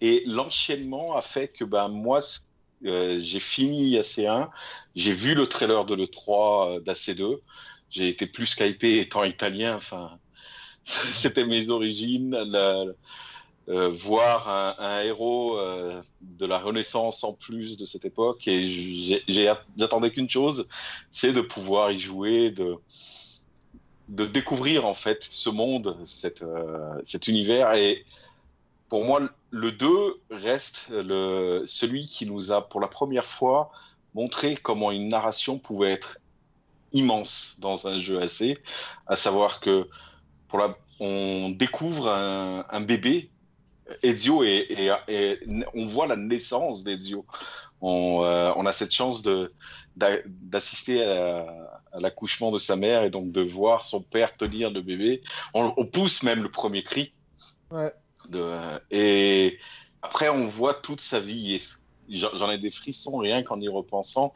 et 0.00 0.22
l'enchaînement 0.26 1.16
a 1.16 1.22
fait 1.22 1.48
que 1.48 1.64
ben, 1.64 1.88
moi, 1.88 2.20
euh, 2.84 3.18
j'ai 3.18 3.40
fini 3.40 3.96
AC1, 3.96 4.48
j'ai 4.94 5.12
vu 5.12 5.34
le 5.34 5.46
trailer 5.46 5.84
de 5.84 5.94
l'E3 5.94 6.76
euh, 6.76 6.80
d'AC2, 6.80 7.38
j'ai 7.90 8.08
été 8.08 8.26
plus 8.26 8.46
skypé 8.46 8.98
étant 8.98 9.24
italien, 9.24 9.76
enfin, 9.76 10.18
c'était 10.84 11.46
mes 11.46 11.70
origines. 11.70 12.34
Euh, 13.66 13.88
voir 13.88 14.76
un, 14.78 15.00
héros 15.00 15.58
de 16.20 16.44
la 16.44 16.58
Renaissance 16.58 17.24
en 17.24 17.32
plus 17.32 17.78
de 17.78 17.86
cette 17.86 18.04
époque, 18.04 18.46
et 18.46 18.62
j'attendais 19.26 20.10
qu'une 20.10 20.28
chose, 20.28 20.68
c'est 21.12 21.32
de 21.32 21.40
pouvoir 21.40 21.90
y 21.90 21.98
jouer, 21.98 22.50
de, 22.50 22.76
découvrir 24.26 24.84
en 24.84 24.92
fait 24.92 25.24
ce 25.24 25.48
monde, 25.48 25.96
cet 26.04 27.26
univers, 27.26 27.72
et 27.72 28.04
pour 28.90 29.06
moi, 29.06 29.30
le 29.54 29.70
2 29.70 30.20
reste 30.30 30.88
celui 31.66 32.08
qui 32.08 32.26
nous 32.26 32.52
a 32.52 32.68
pour 32.68 32.80
la 32.80 32.88
première 32.88 33.24
fois 33.24 33.70
montré 34.14 34.56
comment 34.56 34.90
une 34.90 35.08
narration 35.08 35.58
pouvait 35.58 35.92
être 35.92 36.18
immense 36.92 37.54
dans 37.58 37.86
un 37.86 37.98
jeu 37.98 38.20
AC, 38.20 38.58
à 39.06 39.14
savoir 39.14 39.60
que 39.60 39.88
pour 40.48 40.58
la, 40.58 40.74
on 40.98 41.50
découvre 41.50 42.08
un, 42.08 42.80
bébé, 42.80 43.30
Ezio, 44.02 44.42
et, 44.42 44.90
on 45.74 45.86
voit 45.86 46.08
la 46.08 46.16
naissance 46.16 46.82
d'Ezio. 46.82 47.24
On, 47.80 48.24
euh, 48.24 48.52
on, 48.56 48.66
a 48.66 48.72
cette 48.72 48.92
chance 48.92 49.22
de, 49.22 49.50
d'assister 49.96 51.04
à, 51.04 51.46
l'accouchement 52.00 52.50
de 52.50 52.58
sa 52.58 52.76
mère 52.76 53.04
et 53.04 53.10
donc 53.10 53.30
de 53.30 53.40
voir 53.40 53.84
son 53.84 54.00
père 54.00 54.36
tenir 54.36 54.70
le 54.70 54.80
bébé. 54.80 55.22
On, 55.52 55.72
on 55.76 55.86
pousse 55.86 56.22
même 56.22 56.42
le 56.42 56.50
premier 56.50 56.82
cri. 56.82 57.12
Ouais. 57.70 57.92
Et 58.90 59.58
après, 60.02 60.28
on 60.28 60.46
voit 60.46 60.74
toute 60.74 61.00
sa 61.00 61.20
vie. 61.20 61.60
J'en 62.08 62.50
ai 62.50 62.58
des 62.58 62.70
frissons 62.70 63.16
rien 63.16 63.42
qu'en 63.42 63.60
y 63.60 63.68
repensant. 63.68 64.34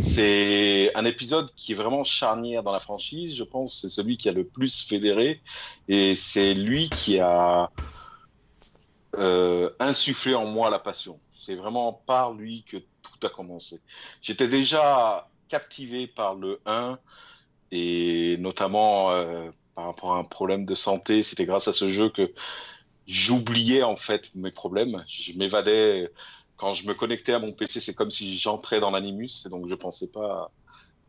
C'est 0.00 0.92
un 0.94 1.04
épisode 1.04 1.50
qui 1.54 1.72
est 1.72 1.74
vraiment 1.74 2.04
charnière 2.04 2.62
dans 2.62 2.72
la 2.72 2.80
franchise. 2.80 3.34
Je 3.34 3.44
pense 3.44 3.80
c'est 3.80 3.88
celui 3.88 4.16
qui 4.16 4.28
a 4.28 4.32
le 4.32 4.46
plus 4.46 4.82
fédéré. 4.82 5.42
Et 5.88 6.14
c'est 6.14 6.54
lui 6.54 6.90
qui 6.90 7.18
a 7.18 7.70
euh, 9.16 9.70
insufflé 9.80 10.34
en 10.34 10.46
moi 10.46 10.70
la 10.70 10.78
passion. 10.78 11.20
C'est 11.32 11.54
vraiment 11.54 11.92
par 11.92 12.34
lui 12.34 12.64
que 12.64 12.76
tout 12.76 13.26
a 13.26 13.30
commencé. 13.30 13.80
J'étais 14.20 14.48
déjà 14.48 15.30
captivé 15.48 16.06
par 16.06 16.34
le 16.34 16.60
1 16.66 16.98
et 17.70 18.36
notamment 18.38 19.10
euh, 19.12 19.50
par 19.74 19.86
rapport 19.86 20.14
à 20.14 20.18
un 20.18 20.24
problème 20.24 20.66
de 20.66 20.74
santé. 20.74 21.22
C'était 21.22 21.46
grâce 21.46 21.68
à 21.68 21.72
ce 21.72 21.88
jeu 21.88 22.10
que 22.10 22.32
j'oubliais 23.08 23.82
en 23.82 23.96
fait 23.96 24.30
mes 24.34 24.52
problèmes. 24.52 25.02
Je 25.08 25.32
m'évadais 25.32 26.12
quand 26.56 26.74
je 26.74 26.86
me 26.86 26.94
connectais 26.94 27.32
à 27.32 27.38
mon 27.38 27.52
PC, 27.52 27.80
c'est 27.80 27.94
comme 27.94 28.10
si 28.10 28.38
j'entrais 28.38 28.80
dans 28.80 28.90
l'animus, 28.90 29.46
et 29.46 29.48
donc 29.48 29.68
je 29.68 29.74
pensais 29.74 30.08
pas, 30.08 30.50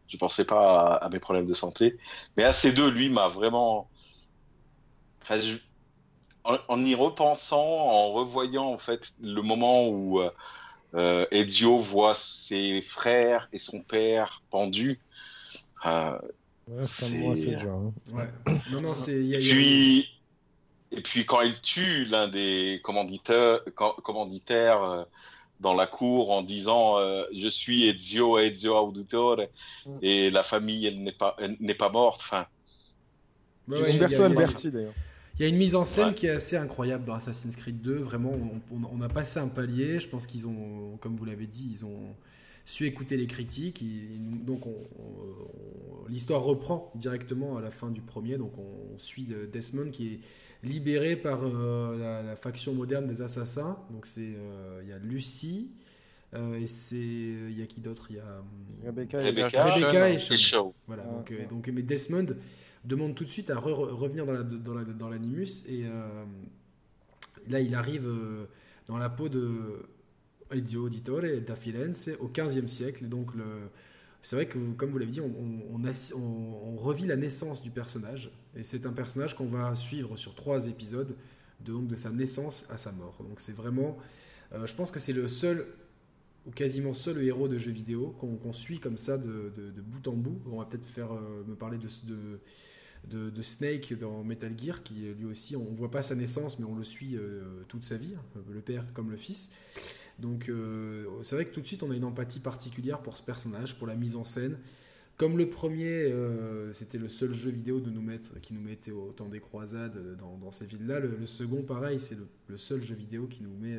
je 0.07 0.15
pensais 0.15 0.45
pas 0.45 0.95
à, 0.95 1.09
mes 1.09 1.19
problèmes 1.19 1.45
de 1.45 1.53
santé. 1.53 1.97
Mais 2.37 2.43
AC2, 2.43 2.89
lui, 2.89 3.09
m'a 3.09 3.27
vraiment, 3.27 3.89
enfin, 5.21 5.39
en, 6.43 6.85
y 6.85 6.95
repensant, 6.95 7.61
en 7.61 8.11
revoyant 8.13 8.65
en 8.65 8.77
fait 8.77 9.11
le 9.21 9.41
moment 9.41 9.87
où 9.89 10.21
euh, 10.93 11.25
Ezio 11.31 11.77
voit 11.77 12.15
ses 12.15 12.81
frères 12.81 13.49
et 13.51 13.59
son 13.59 13.81
père 13.81 14.43
pendus. 14.51 14.99
Euh, 15.85 16.17
ouais, 16.67 16.83
c'est 16.83 17.55
dur. 17.55 17.73
Hein. 17.73 17.93
Ouais. 18.11 18.29
Non, 18.71 18.81
non, 18.81 18.93
c'est. 18.93 19.19
Puis 19.39 20.18
et 20.91 21.01
puis 21.01 21.25
quand 21.25 21.41
il 21.41 21.59
tue 21.61 22.05
l'un 22.05 22.27
des 22.27 22.81
commanditaires, 22.83 23.59
commanditaires 23.75 24.83
euh, 24.83 25.03
dans 25.59 25.73
la 25.73 25.87
cour 25.87 26.31
en 26.31 26.41
disant 26.41 26.97
euh, 26.97 27.23
je 27.35 27.47
suis 27.47 27.87
Ezio 27.87 28.39
Ezio 28.39 28.75
Auditore 28.75 29.41
mm. 29.85 29.97
et 30.01 30.29
la 30.31 30.43
famille 30.43 30.87
elle 30.87 31.01
n'est 31.01 31.11
pas 31.11 31.35
n'est 31.59 31.75
pas 31.75 31.89
morte. 31.89 32.21
Enfin. 32.23 32.47
Umberto 33.67 34.23
Alberti 34.23 34.71
d'ailleurs. 34.71 34.93
Il 35.39 35.43
y 35.43 35.45
a 35.45 35.47
une 35.47 35.57
mise 35.57 35.75
en 35.75 35.85
scène 35.85 36.13
qui 36.13 36.25
est 36.25 36.31
assez 36.31 36.57
incroyable 36.57 37.05
dans 37.05 37.13
Assassin's 37.13 37.55
Creed 37.55 37.79
2. 37.79 37.95
Vraiment, 37.99 38.33
on, 38.71 39.01
a 39.01 39.07
passé 39.07 39.39
un 39.39 39.47
palier. 39.47 40.01
Je 40.01 40.09
pense 40.09 40.25
qu'ils 40.25 40.47
ont, 40.47 40.97
comme 40.99 41.15
vous 41.15 41.23
l'avez 41.23 41.47
dit, 41.47 41.69
ils 41.75 41.85
ont 41.85 42.13
su 42.65 42.85
écouter 42.87 43.15
les 43.15 43.25
critiques. 43.25 43.81
donc, 44.45 44.63
l'histoire 46.09 46.43
reprend 46.43 46.91
directement 46.93 47.55
à 47.55 47.61
la 47.61 47.71
fin 47.71 47.89
du 47.89 48.01
premier. 48.01 48.37
Donc, 48.37 48.51
on 48.57 48.97
suit 48.97 49.27
Desmond 49.53 49.91
qui 49.91 50.07
est 50.07 50.19
libéré 50.63 51.15
par 51.15 51.41
euh, 51.43 52.23
la, 52.23 52.35
faction 52.35 52.73
moderne 52.73 53.07
des 53.07 53.21
assassins. 53.21 53.77
Donc 53.91 54.05
c'est 54.05 54.33
euh, 54.35 54.81
il 54.83 54.89
y 54.89 54.93
a 54.93 54.99
Lucie 54.99 55.71
euh, 56.33 56.59
et 56.59 56.67
c'est 56.67 56.95
il 56.95 57.57
y 57.57 57.63
a 57.63 57.65
qui 57.65 57.81
d'autre? 57.81 58.07
Il 58.09 58.17
y 58.17 58.19
a 58.19 58.43
Rebecca, 58.85 59.19
Rebecca, 59.19 60.09
et, 60.09 60.17
Shaw. 60.17 60.73
Voilà. 60.87 61.03
donc, 61.03 61.33
donc 61.49 61.67
mais 61.69 61.81
Desmond 61.81 62.27
demande 62.85 63.15
tout 63.15 63.25
de 63.25 63.29
suite 63.29 63.49
à 63.49 63.57
revenir 63.57 64.25
dans 64.25 64.33
la 64.33 64.43
dans 64.43 64.73
la 64.73 64.83
dans 64.83 65.09
l'animus 65.09 65.65
et 65.67 65.83
là 67.47 67.59
il 67.59 67.75
arrive 67.75 68.09
dans 68.87 68.97
la 68.97 69.09
peau 69.09 69.27
de 69.27 69.85
Ezio 70.51 70.85
Auditore 70.85 71.41
da 71.45 71.55
Firenze 71.55 72.11
au 72.19 72.29
15e 72.29 72.67
siècle 72.67 73.07
donc 73.09 73.35
le 73.35 73.43
c'est 74.21 74.35
vrai 74.35 74.47
que, 74.47 74.57
comme 74.73 74.91
vous 74.91 74.97
l'avez 74.97 75.11
dit, 75.11 75.21
on, 75.21 75.31
on, 75.31 76.75
revit 76.77 77.05
la 77.05 77.15
naissance 77.15 77.61
du 77.61 77.71
personnage. 77.71 78.31
Et 78.55 78.63
c'est 78.63 78.85
un 78.85 78.91
personnage 78.91 79.35
qu'on 79.35 79.47
va 79.47 79.75
suivre 79.75 80.17
sur 80.17 80.35
trois 80.35 80.67
épisodes, 80.67 81.15
de, 81.61 81.73
donc 81.73 81.87
de 81.87 81.95
sa 81.95 82.09
naissance 82.09 82.65
à 82.69 82.77
sa 82.77 82.91
mort. 82.91 83.17
Donc 83.27 83.39
c'est 83.39 83.55
vraiment. 83.55 83.97
Euh, 84.53 84.65
je 84.65 84.75
pense 84.75 84.91
que 84.91 84.99
c'est 84.99 85.13
le 85.13 85.27
seul, 85.27 85.67
ou 86.45 86.51
quasiment 86.51 86.93
seul 86.93 87.21
héros 87.23 87.47
de 87.47 87.57
jeu 87.57 87.71
vidéo 87.71 88.15
qu'on 88.19 88.53
suit 88.53 88.79
comme 88.79 88.97
ça 88.97 89.17
de, 89.17 89.51
bout 89.81 90.07
en 90.07 90.13
bout. 90.13 90.41
On 90.51 90.57
va 90.57 90.65
peut-être 90.65 90.87
faire 90.87 91.13
euh, 91.13 91.43
me 91.47 91.55
parler 91.55 91.77
de, 91.77 93.41
Snake 93.41 93.93
dans 93.97 94.23
Metal 94.23 94.53
Gear, 94.57 94.83
qui 94.83 94.93
lui 95.17 95.25
aussi, 95.25 95.55
on 95.55 95.63
voit 95.75 95.91
pas 95.91 96.01
sa 96.01 96.15
naissance, 96.15 96.59
mais 96.59 96.65
on 96.65 96.75
le 96.75 96.83
suit 96.83 97.17
toute 97.69 97.85
sa 97.85 97.95
vie, 97.95 98.15
le 98.51 98.61
père 98.61 98.85
comme 98.93 99.11
le 99.11 99.17
fils. 99.17 99.49
Donc 100.19 100.51
c'est 101.21 101.35
vrai 101.35 101.45
que 101.45 101.51
tout 101.51 101.61
de 101.61 101.67
suite 101.67 101.83
on 101.83 101.91
a 101.91 101.95
une 101.95 102.03
empathie 102.03 102.39
particulière 102.39 103.01
pour 103.01 103.17
ce 103.17 103.23
personnage, 103.23 103.77
pour 103.77 103.87
la 103.87 103.95
mise 103.95 104.15
en 104.15 104.23
scène. 104.23 104.57
Comme 105.17 105.37
le 105.37 105.49
premier, 105.49 106.13
c'était 106.73 106.97
le 106.97 107.09
seul 107.09 107.31
jeu 107.31 107.51
vidéo 107.51 107.79
de 107.79 107.89
nous 107.89 108.01
mettre, 108.01 108.39
qui 108.39 108.53
nous 108.53 108.61
mettait 108.61 108.91
au 108.91 109.11
temps 109.11 109.27
des 109.27 109.41
croisades 109.41 110.15
dans, 110.17 110.51
ces 110.51 110.65
villes-là. 110.65 110.99
Le, 110.99 111.25
second, 111.25 111.61
pareil, 111.63 111.99
c'est 111.99 112.17
le, 112.47 112.57
seul 112.57 112.81
jeu 112.81 112.95
vidéo 112.95 113.27
qui 113.27 113.43
nous 113.43 113.53
met 113.53 113.77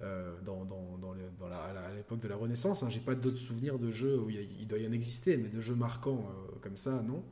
euh, 0.00 0.32
dans, 0.44 0.64
à 1.50 1.94
l'époque 1.96 2.20
de 2.20 2.28
la 2.28 2.36
Renaissance. 2.36 2.84
Hein. 2.84 2.88
J'ai 2.88 3.00
pas 3.00 3.16
d'autres 3.16 3.38
souvenirs 3.38 3.80
de 3.80 3.90
jeux 3.90 4.16
où 4.16 4.30
il, 4.30 4.66
doit 4.68 4.78
y 4.78 4.86
en 4.86 4.92
exister, 4.92 5.36
mais 5.36 5.48
de 5.48 5.60
jeux 5.60 5.74
marquants 5.74 6.24
euh, 6.30 6.56
comme 6.60 6.76
ça, 6.76 7.02
non. 7.02 7.24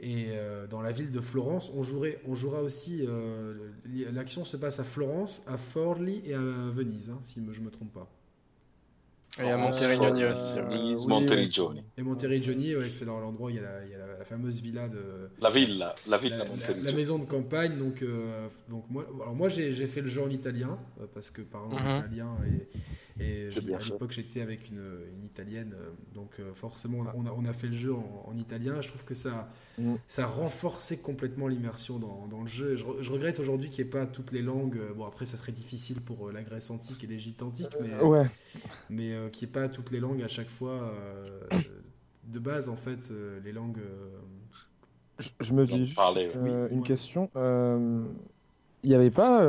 Et 0.00 0.26
euh, 0.30 0.66
dans 0.66 0.82
la 0.82 0.90
ville 0.90 1.10
de 1.10 1.20
Florence, 1.20 1.70
on, 1.74 1.82
jouerait, 1.82 2.20
on 2.26 2.34
jouera 2.34 2.62
aussi. 2.62 3.06
L'action 4.12 4.44
se 4.44 4.56
passe 4.56 4.80
à 4.80 4.84
Florence, 4.84 5.42
à 5.46 5.56
Forli 5.56 6.22
et 6.24 6.34
à 6.34 6.40
Venise, 6.40 7.10
hein, 7.10 7.20
si 7.24 7.40
je 7.52 7.60
me 7.60 7.70
trompe 7.70 7.92
pas. 7.92 8.10
Et 9.42 9.50
à 9.50 9.56
Monteriggioni 9.56 10.22
euh, 10.22 10.32
aussi. 10.32 10.58
Euh, 10.58 11.08
Monteriggioni. 11.08 11.82
Et 11.98 12.02
Monteriggioni, 12.02 12.76
ouais, 12.76 12.88
c'est 12.88 13.04
l'endroit 13.04 13.48
où 13.48 13.50
il 13.50 13.56
y, 13.56 13.58
a 13.58 13.62
la, 13.62 13.84
il 13.84 13.90
y, 13.90 13.94
a 13.94 13.98
la, 14.18 14.24
fameuse 14.24 14.60
villa 14.62 14.88
de. 14.88 15.30
La 15.40 15.50
ville, 15.50 15.84
la 16.06 16.16
ville 16.16 16.44
la, 16.82 16.92
maison 16.92 17.18
de 17.18 17.24
campagne. 17.24 17.76
Donc, 17.76 18.02
euh, 18.02 18.48
donc 18.68 18.84
moi, 18.90 19.04
alors 19.20 19.34
moi 19.34 19.48
j'ai 19.48 19.86
fait 19.86 20.02
le 20.02 20.08
jeu 20.08 20.22
en 20.22 20.30
italien, 20.30 20.78
parce 21.14 21.30
que 21.30 21.42
par 21.42 21.64
exemple, 21.64 21.82
mm 21.82 21.96
italien 21.96 22.36
et 22.46 22.68
et 23.20 23.48
à 23.56 23.78
l'époque, 23.78 24.10
j'étais 24.10 24.40
avec 24.40 24.68
une, 24.68 24.78
une, 24.78 25.24
italienne, 25.24 25.72
euh, 25.78 25.90
donc 26.14 26.32
euh, 26.40 26.52
forcément, 26.52 27.04
on 27.14 27.26
a, 27.26 27.30
on 27.30 27.44
a, 27.44 27.52
fait 27.52 27.68
le 27.68 27.74
jeu 27.74 27.94
en, 27.94 28.36
italien. 28.36 28.80
Je 28.80 28.88
trouve 28.88 29.04
que 29.04 29.14
ça, 29.14 29.48
mm. 29.78 29.94
ça 30.08 30.24
a 30.24 30.26
renforcé 30.26 30.98
complètement 30.98 31.46
l'immersion 31.46 32.00
dans, 32.00 32.26
dans, 32.28 32.40
le 32.40 32.48
jeu. 32.48 32.74
Je, 32.74 32.84
je 33.00 33.12
regrette 33.12 33.38
aujourd'hui 33.38 33.70
qu'il 33.70 33.84
n'y 33.84 33.88
ait 33.88 33.92
pas 33.92 34.06
toutes 34.06 34.32
les 34.32 34.42
langues. 34.42 34.80
Bon, 34.96 35.06
après, 35.06 35.26
ça 35.26 35.36
serait 35.36 35.52
difficile 35.52 36.00
pour 36.00 36.28
euh, 36.28 36.32
la 36.32 36.42
Grèce 36.42 36.70
antique 36.70 37.04
et 37.04 37.06
l'Égypte 37.06 37.42
antique, 37.42 37.70
mais, 37.80 37.96
ouais. 38.00 38.26
mais 38.90 39.23
qu'il 39.32 39.46
n'y 39.46 39.50
ait 39.50 39.54
pas 39.54 39.68
toutes 39.68 39.90
les 39.90 40.00
langues 40.00 40.22
à 40.22 40.28
chaque 40.28 40.48
fois. 40.48 40.94
de 42.24 42.38
base, 42.38 42.68
en 42.68 42.76
fait, 42.76 43.12
les 43.44 43.52
langues. 43.52 43.80
Je, 45.40 45.52
me 45.52 45.66
dis 45.66 45.94
une 46.70 46.82
question. 46.82 47.30
Il 47.34 48.88
n'y 48.88 48.94
avait 48.94 49.10
pas 49.10 49.40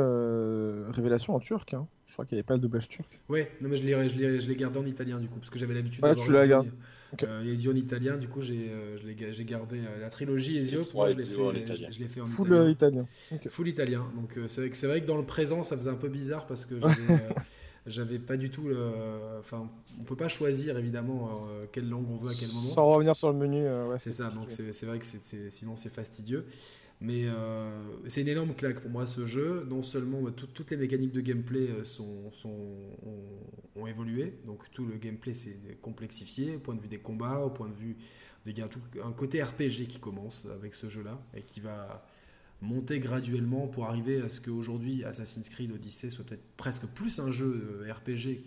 révélation 0.92 1.34
en 1.34 1.40
turc 1.40 1.74
hein? 1.74 1.86
Je 2.06 2.12
crois 2.12 2.24
qu'il 2.24 2.36
n'y 2.36 2.40
avait 2.40 2.46
pas 2.46 2.54
le 2.54 2.60
doublage 2.60 2.88
turc. 2.88 3.20
Ouais, 3.28 3.50
non, 3.60 3.68
mais 3.68 3.76
je 3.76 3.84
l'ai, 3.84 4.08
je, 4.40 4.48
l'ai, 4.48 4.56
gardé 4.56 4.78
en 4.78 4.86
italien 4.86 5.18
du 5.18 5.28
coup, 5.28 5.38
parce 5.38 5.50
que 5.50 5.58
j'avais 5.58 5.74
l'habitude 5.74 6.04
ouais, 6.04 6.14
tu 6.14 6.32
l'as 6.32 6.46
gardé. 6.46 6.70
Euh, 7.22 7.52
Ezio 7.52 7.72
en 7.72 7.76
italien, 7.76 8.16
du 8.16 8.28
coup 8.28 8.42
j'ai, 8.42 8.68
euh, 8.68 8.98
j'ai 9.32 9.44
gardé 9.44 9.78
euh, 9.78 10.00
la 10.00 10.10
trilogie 10.10 10.58
Ezio, 10.58 10.82
pour 10.82 11.00
moi 11.00 11.10
je 11.10 11.16
l'ai, 11.16 11.24
fait, 11.24 11.40
en 11.40 11.54
italien. 11.54 11.88
Je, 11.90 11.98
l'ai 11.98 12.08
fait 12.08 12.20
en 12.20 12.26
Full 12.26 12.48
italien. 12.48 12.68
italien. 12.70 13.06
Full 13.48 13.68
italien. 13.68 14.06
Donc 14.16 14.38
c'est, 14.48 14.60
vrai 14.60 14.70
que, 14.70 14.76
c'est 14.76 14.86
vrai 14.86 15.00
que 15.00 15.06
dans 15.06 15.16
le 15.16 15.24
présent 15.24 15.62
ça 15.62 15.76
faisait 15.76 15.90
un 15.90 15.96
peu 15.96 16.08
bizarre 16.08 16.46
parce 16.46 16.66
que 16.66 16.78
j'avais, 16.78 16.94
j'avais 17.86 18.18
pas 18.18 18.36
du 18.36 18.50
tout 18.50 18.68
le. 18.68 18.76
Enfin, 19.38 19.70
on 20.00 20.04
peut 20.04 20.16
pas 20.16 20.28
choisir 20.28 20.78
évidemment 20.78 21.46
quelle 21.72 21.88
langue 21.88 22.06
on 22.10 22.16
veut 22.16 22.30
à 22.30 22.34
quel 22.34 22.48
moment. 22.48 22.60
Sans 22.60 22.86
revenir 22.86 23.16
sur 23.16 23.32
le 23.32 23.38
menu, 23.38 23.62
ouais, 23.62 23.98
c'est, 23.98 24.12
ça, 24.12 24.30
donc 24.30 24.50
c'est, 24.50 24.86
vrai 24.86 24.98
que 24.98 25.06
c'est, 25.06 25.50
sinon 25.50 25.76
c'est 25.76 25.92
fastidieux. 25.92 26.46
Mais 27.00 27.24
euh, 27.26 27.68
c'est 28.06 28.22
une 28.22 28.28
énorme 28.28 28.54
claque 28.54 28.80
pour 28.80 28.90
moi 28.90 29.06
ce 29.06 29.26
jeu. 29.26 29.66
Non 29.68 29.82
seulement 29.82 30.22
bah, 30.22 30.30
toutes 30.32 30.70
les 30.70 30.76
mécaniques 30.76 31.12
de 31.12 31.20
gameplay 31.20 31.68
euh, 31.68 31.84
sont, 31.84 32.30
sont 32.32 32.56
ont, 33.74 33.86
évolué, 33.86 34.38
donc 34.46 34.68
tout 34.72 34.86
le 34.86 34.96
gameplay 34.96 35.32
s'est 35.32 35.58
complexifié 35.80 36.56
au 36.56 36.58
point 36.58 36.74
de 36.74 36.80
vue 36.80 36.88
des 36.88 36.98
combats, 36.98 37.38
au 37.38 37.50
point 37.50 37.68
de 37.68 37.74
vue 37.74 37.96
de 38.46 38.52
tout, 38.66 38.80
un 39.04 39.12
côté 39.12 39.42
RPG 39.42 39.86
qui 39.88 39.98
commence 40.00 40.46
avec 40.46 40.74
ce 40.74 40.88
jeu-là 40.88 41.20
et 41.34 41.42
qui 41.42 41.60
va 41.60 42.04
monter 42.62 42.98
graduellement 43.00 43.66
pour 43.66 43.86
arriver 43.86 44.20
à 44.22 44.28
ce 44.28 44.40
qu'aujourd'hui 44.40 45.04
Assassin's 45.04 45.48
Creed 45.48 45.72
Odyssey 45.72 46.10
soit 46.10 46.24
peut-être 46.24 46.46
presque 46.56 46.86
plus 46.86 47.18
un 47.18 47.30
jeu 47.30 47.82
euh, 47.84 47.92
RPG 47.92 48.42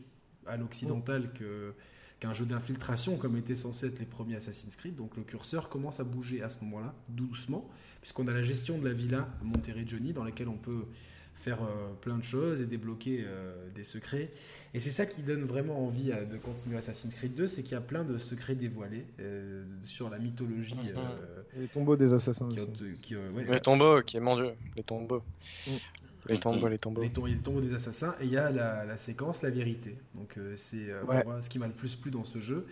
à 0.48 0.58
l'occidental 0.58 1.32
que 1.34 1.74
qu'un 2.20 2.34
jeu 2.34 2.46
d'infiltration 2.46 3.18
comme 3.18 3.38
étaient 3.38 3.56
censés 3.56 3.88
être 3.88 4.00
les 4.00 4.06
premiers 4.06 4.36
Assassin's 4.36 4.76
Creed. 4.76 4.96
Donc 4.96 5.16
le 5.16 5.24
curseur 5.24 5.70
commence 5.70 6.00
à 6.00 6.04
bouger 6.04 6.42
à 6.42 6.50
ce 6.50 6.58
moment-là, 6.66 6.94
doucement, 7.08 7.70
puisqu'on 8.02 8.28
a 8.28 8.34
la 8.34 8.42
gestion 8.42 8.78
de 8.78 8.86
la 8.86 8.94
villa 8.94 9.30
Johnny 9.86 10.12
dans 10.12 10.24
laquelle 10.24 10.50
on 10.50 10.58
peut 10.58 10.86
faire 11.36 11.64
euh, 11.64 11.90
plein 12.02 12.18
de 12.18 12.24
choses 12.24 12.62
et 12.62 12.66
débloquer 12.66 13.24
euh, 13.26 13.54
des 13.76 13.84
secrets. 13.84 14.30
Et 14.74 14.80
c'est 14.80 14.90
ça 14.90 15.06
qui 15.06 15.22
donne 15.22 15.44
vraiment 15.44 15.86
envie 15.86 16.12
euh, 16.12 16.26
de 16.26 16.38
continuer 16.38 16.78
Assassin's 16.78 17.16
Creed 17.16 17.34
2, 17.34 17.48
c'est 17.48 17.64
qu'il 17.64 17.72
y 17.72 17.76
a 17.76 17.82
plein 17.82 18.04
de 18.04 18.18
secrets 18.18 18.56
dévoilés 18.56 19.06
sur 19.84 20.10
la 20.10 20.20
mythologie. 20.20 20.76
les 21.58 21.68
tombeaux 21.68 21.96
des 21.96 22.14
assassins. 22.14 22.50
les 22.50 23.60
tombeaux, 23.62 24.02
qui 24.02 24.18
est 24.18 24.20
mon 24.20 24.36
dieu, 24.36 24.52
les 24.76 24.84
tombeaux. 24.84 25.24
Mm. 25.68 25.72
Les 26.28 26.40
tombeaux, 26.40 26.68
les 26.68 26.78
tombeaux. 26.78 27.02
Les, 27.02 27.10
tombeaux 27.10 27.62
des 27.62 27.74
assassins. 27.74 28.16
Et 28.22 28.26
il 28.26 28.32
y 28.32 28.38
a 28.38 28.52
la, 28.52 28.98
séquence 28.98 29.42
La 29.42 29.50
vérité. 29.50 29.96
Donc 30.16 30.38
euh, 30.38 30.54
c'est 30.56 30.90
euh, 30.90 31.42
ce 31.42 31.50
qui 31.50 31.60
m'a 31.60 31.68
le 31.68 31.74
plus 31.74 31.96
plu 31.96 32.12
dans 32.12 32.26
ce 32.26 32.40
jeu. 32.40 32.66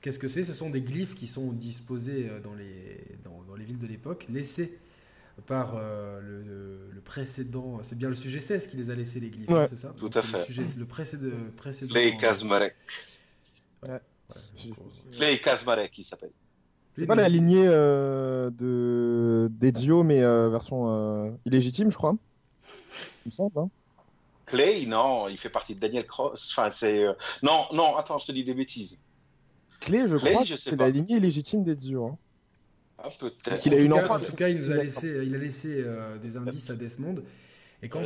Qu'est-ce 0.00 0.18
que 0.18 0.28
c'est? 0.28 0.44
Ce 0.44 0.54
sont 0.54 0.70
des 0.70 0.82
glyphes 0.82 1.14
qui 1.14 1.26
sont 1.26 1.52
disposés 1.52 2.28
euh, 2.28 2.40
dans 2.40 2.54
les, 2.54 3.00
dans, 3.24 3.54
les 3.56 3.64
villes 3.64 3.78
de 3.78 3.86
l'époque, 3.86 4.26
laissés 4.28 4.78
par 5.42 5.74
le, 5.76 7.00
précédent. 7.04 7.78
C'est 7.82 7.98
bien 7.98 8.08
le 8.08 8.14
sujet 8.14 8.40
16 8.40 8.66
qui 8.66 8.76
les 8.76 8.90
a 8.90 8.94
laissés, 8.94 9.20
les 9.20 9.30
glyphes, 9.30 9.50
hein, 9.50 9.66
c'est 9.68 9.76
ça 9.76 9.92
Tout 9.96 10.10
à 10.14 10.22
fait. 10.22 10.38
Le, 10.38 10.44
sujet, 10.44 10.64
le 10.78 10.86
précédent. 10.86 11.36
précédent 11.56 11.94
les 11.94 12.16
Kazmarek. 12.16 12.74
Ouais. 13.86 14.00
Les 15.18 15.40
Kazmarek, 15.40 15.98
il 15.98 16.04
s'appelle. 16.04 16.32
C'est 16.96 17.06
pas 17.06 17.14
la 17.14 17.28
lignée 17.28 17.66
de 17.66 19.50
d'Ezio, 19.50 20.02
mais 20.02 20.20
version 20.20 21.36
illégitime, 21.44 21.90
je 21.90 21.96
crois. 21.96 22.16
Il 23.24 23.28
me 23.28 23.30
semble, 23.30 23.58
hein. 23.58 23.70
Clay, 24.46 24.84
non, 24.86 25.28
il 25.28 25.38
fait 25.38 25.48
partie 25.48 25.74
de 25.74 25.80
Daniel 25.80 26.06
Cross. 26.06 26.50
Enfin, 26.52 26.70
c'est. 26.70 27.04
Euh, 27.04 27.12
non, 27.42 27.66
non, 27.72 27.96
attends, 27.96 28.18
je 28.18 28.26
te 28.26 28.32
dis 28.32 28.44
des 28.44 28.54
bêtises. 28.54 28.98
Clay, 29.80 30.06
je 30.06 30.16
crois 30.16 30.44
que 30.44 30.56
c'est 30.56 30.76
la 30.76 30.90
lignée 30.90 31.20
légitime 31.20 31.62
d'Ezio. 31.62 32.06
Hein. 32.06 32.18
Ah. 32.98 33.08
Parce 33.44 33.60
qu'il 33.60 33.74
a 33.74 33.78
une 33.78 33.92
enfant. 33.92 34.16
En 34.16 34.20
tout 34.20 34.34
cas, 34.34 34.48
il 34.48 34.56
nous 34.56 34.70
a 34.70 34.76
laissé, 34.76 35.24
il 35.24 35.34
a 35.34 35.38
laissé 35.38 35.82
euh, 35.84 36.18
des 36.18 36.36
indices 36.36 36.70
à 36.70 36.74
Desmond. 36.74 37.16
Et 37.82 37.88
quand 37.88 38.04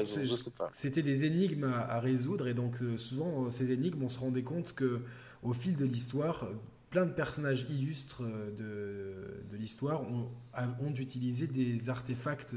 c'était 0.72 1.02
des 1.02 1.24
énigmes 1.24 1.70
à, 1.72 2.00
résoudre, 2.00 2.48
et 2.48 2.54
donc 2.54 2.82
euh, 2.82 2.96
souvent 2.96 3.50
ces 3.50 3.70
énigmes, 3.70 4.02
on 4.02 4.08
se 4.08 4.18
rendait 4.18 4.42
compte 4.42 4.74
que 4.74 5.00
au 5.42 5.52
fil 5.52 5.76
de 5.76 5.84
l'histoire, 5.84 6.48
plein 6.90 7.06
de 7.06 7.12
personnages 7.12 7.66
illustres 7.70 8.22
de, 8.22 9.44
de 9.50 9.56
l'histoire 9.56 10.02
ont, 10.02 10.30
ont, 10.80 10.94
utilisé 10.94 11.46
des 11.46 11.90
artefacts 11.90 12.56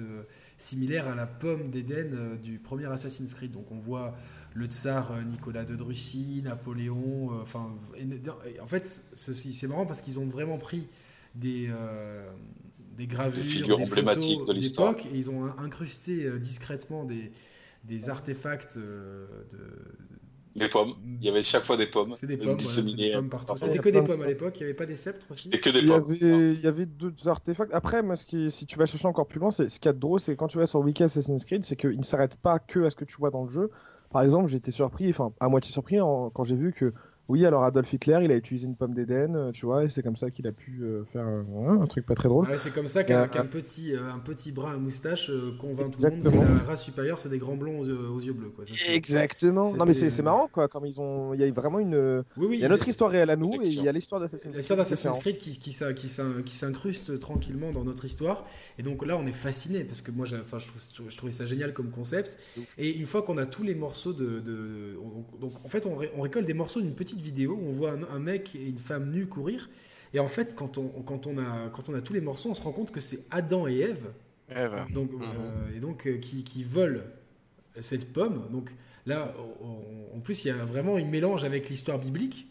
similaire 0.61 1.07
à 1.07 1.15
la 1.15 1.25
pomme 1.25 1.69
d'Éden 1.69 2.13
euh, 2.13 2.35
du 2.37 2.59
premier 2.59 2.85
Assassin's 2.85 3.33
Creed. 3.33 3.51
Donc 3.51 3.71
on 3.71 3.79
voit 3.79 4.15
le 4.53 4.65
tsar 4.67 5.11
euh, 5.11 5.23
Nicolas 5.23 5.65
de 5.65 5.81
Russie, 5.81 6.41
Napoléon. 6.43 7.31
Euh, 7.33 7.41
enfin, 7.41 7.73
en 8.61 8.67
fait, 8.67 9.03
c'est 9.13 9.67
marrant 9.67 9.85
parce 9.85 10.01
qu'ils 10.01 10.19
ont 10.19 10.27
vraiment 10.27 10.57
pris 10.57 10.87
des, 11.35 11.69
des 12.97 13.07
gravures, 13.07 13.43
des 13.43 13.49
figures 13.49 13.81
emblématiques 13.81 14.45
de 14.45 14.53
l'histoire, 14.53 14.95
et 14.97 15.17
ils 15.17 15.29
ont 15.29 15.45
incrusté 15.57 16.29
discrètement 16.39 17.05
des, 17.05 17.31
des 17.83 18.09
artefacts 18.09 18.77
de, 18.77 19.27
les 20.55 20.67
pommes. 20.67 20.95
Il 21.21 21.25
y 21.25 21.29
avait 21.29 21.41
chaque 21.41 21.63
fois 21.63 21.77
des 21.77 21.87
pommes. 21.87 22.13
C'était 22.13 22.35
des 22.35 22.37
pommes, 22.37 22.59
C'était 22.59 23.79
que 23.79 23.89
des 23.89 24.01
pommes 24.01 24.21
à 24.21 24.27
l'époque. 24.27 24.55
Il 24.59 24.63
n'y 24.63 24.65
avait 24.65 24.73
pas 24.73 24.85
des 24.85 24.95
sceptres 24.95 25.27
aussi. 25.29 25.43
C'était 25.43 25.59
que 25.59 25.69
des 25.69 25.85
pommes. 25.87 26.03
Il 26.09 26.17
y 26.17 26.25
avait, 26.25 26.53
il 26.53 26.61
y 26.61 26.67
avait 26.67 26.85
d'autres 26.85 27.27
artefacts. 27.27 27.73
Après, 27.73 28.03
moi, 28.03 28.15
ce 28.15 28.25
qui, 28.25 28.51
si 28.51 28.65
tu 28.65 28.77
vas 28.77 28.85
chercher 28.85 29.07
encore 29.07 29.27
plus 29.27 29.39
loin, 29.39 29.51
c'est 29.51 29.69
ce 29.69 29.79
qu'il 29.79 29.87
y 29.87 29.89
a 29.89 29.93
de 29.93 29.99
drôle, 29.99 30.19
c'est 30.19 30.35
quand 30.35 30.47
tu 30.47 30.57
vas 30.57 30.67
sur 30.67 30.79
Wiki 30.79 31.03
Assassin's 31.03 31.45
Creed, 31.45 31.63
c'est 31.63 31.75
qu'il 31.75 31.97
ne 31.97 32.03
s'arrête 32.03 32.35
pas 32.35 32.59
que 32.59 32.83
à 32.83 32.89
ce 32.89 32.95
que 32.95 33.05
tu 33.05 33.15
vois 33.17 33.31
dans 33.31 33.43
le 33.43 33.49
jeu. 33.49 33.69
Par 34.09 34.23
exemple, 34.23 34.49
j'ai 34.49 34.57
été 34.57 34.71
surpris, 34.71 35.09
enfin 35.09 35.31
à 35.39 35.47
moitié 35.47 35.71
surpris 35.71 35.97
quand 35.99 36.43
j'ai 36.43 36.57
vu 36.57 36.73
que 36.73 36.93
oui, 37.29 37.45
alors 37.45 37.63
Adolf 37.63 37.93
Hitler, 37.93 38.19
il 38.23 38.31
a 38.31 38.35
utilisé 38.35 38.67
une 38.67 38.75
pomme 38.75 38.93
d'Éden, 38.93 39.35
euh, 39.35 39.51
tu 39.51 39.65
vois, 39.65 39.85
et 39.85 39.89
c'est 39.89 40.03
comme 40.03 40.17
ça 40.17 40.31
qu'il 40.31 40.47
a 40.47 40.51
pu 40.51 40.79
euh, 40.81 41.05
faire 41.13 41.25
un 41.25 41.87
truc 41.87 42.05
pas 42.05 42.15
très 42.15 42.27
drôle. 42.27 42.47
c'est 42.57 42.73
comme 42.73 42.87
ça 42.87 43.05
qu'un 43.05 43.27
petit, 43.45 43.95
euh, 43.95 44.11
un 44.11 44.19
petit 44.19 44.51
bras 44.51 44.73
à 44.73 44.77
moustache 44.77 45.31
convainc 45.59 45.95
tout 45.95 46.03
le 46.03 46.09
monde 46.09 46.23
que 46.23 46.53
la 46.57 46.63
race 46.63 46.83
supérieure, 46.83 47.21
c'est 47.21 47.29
des 47.29 47.37
grands 47.37 47.55
blonds 47.55 47.79
aux, 47.79 48.19
yeux 48.19 48.33
bleus. 48.33 48.49
Quoi. 48.49 48.65
Exactement. 48.89 49.73
Non, 49.73 49.85
mais 49.85 49.93
c'est 49.93 50.21
marrant, 50.21 50.49
quoi. 50.51 50.67
Comme 50.67 50.85
ils 50.85 50.99
ont, 50.99 51.33
il 51.33 51.39
y 51.39 51.43
a 51.43 51.51
vraiment 51.51 51.79
une, 51.79 52.23
il 52.37 52.59
y 52.59 52.65
a 52.65 52.69
notre 52.69 52.87
histoire 52.87 53.11
réelle 53.11 53.29
à 53.29 53.35
nous 53.35 53.61
et 53.61 53.67
il 53.67 53.81
y 53.81 53.87
a 53.87 53.91
l'histoire 53.91 54.19
d'Assassin's 54.19 54.53
Creed. 54.53 54.77
D'Assassin's 54.77 55.19
Creed 55.19 55.37
qui, 55.37 55.57
qui, 55.57 55.77
qui 56.45 56.55
s'incruste 56.55 57.19
tranquillement 57.19 57.71
dans 57.71 57.83
notre 57.83 58.03
histoire. 58.03 58.45
Et 58.77 58.83
donc 58.83 59.05
là, 59.05 59.17
on 59.17 59.25
est 59.25 59.31
fasciné 59.31 59.85
parce 59.85 60.01
que 60.01 60.11
moi, 60.11 60.25
je, 60.25 60.35
trouve, 60.35 61.09
je 61.09 61.15
trouvais 61.15 61.31
ça 61.31 61.45
génial 61.45 61.73
comme 61.73 61.91
concept. 61.91 62.37
Et 62.77 62.97
une 62.97 63.05
fois 63.05 63.21
qu'on 63.21 63.37
a 63.37 63.45
tous 63.45 63.63
les 63.63 63.75
morceaux 63.75 64.11
de, 64.11 64.41
donc 65.39 65.53
en 65.63 65.69
fait, 65.69 65.85
on, 65.85 65.97
on 66.17 66.21
récolte 66.21 66.45
des 66.45 66.53
morceaux 66.53 66.81
d'une 66.81 66.93
petite 66.93 67.10
vidéo 67.19 67.53
où 67.53 67.69
on 67.69 67.71
voit 67.71 67.93
un, 68.11 68.19
mec 68.19 68.55
et 68.55 68.65
une 68.67 68.79
femme 68.79 69.11
nus 69.11 69.27
courir. 69.27 69.69
Et 70.13 70.19
en 70.19 70.27
fait, 70.27 70.55
quand 70.55 70.77
on, 70.77 70.87
quand, 70.87 71.27
on 71.27 71.37
a, 71.37 71.69
quand 71.71 71.89
on 71.89 71.93
a 71.93 72.01
tous 72.01 72.13
les 72.13 72.21
morceaux, 72.21 72.49
on 72.49 72.53
se 72.53 72.61
rend 72.61 72.71
compte 72.71 72.91
que 72.91 72.99
c'est 72.99 73.19
Adam 73.31 73.67
et 73.67 73.79
Ève. 73.79 74.07
Donc, 74.93 75.11
mhm. 75.11 75.21
euh, 75.21 75.77
et 75.77 75.79
donc, 75.79 76.05
euh, 76.07 76.17
qui, 76.17 76.43
qui, 76.43 76.63
volent 76.63 76.99
cette 77.79 78.11
pomme. 78.11 78.47
Donc 78.51 78.69
là, 79.05 79.33
en 80.13 80.19
plus, 80.19 80.43
il 80.43 80.49
y 80.49 80.51
a 80.51 80.65
vraiment 80.65 80.97
un 80.97 81.05
mélange 81.05 81.45
avec 81.45 81.69
l'histoire 81.69 81.99
biblique. 81.99 82.47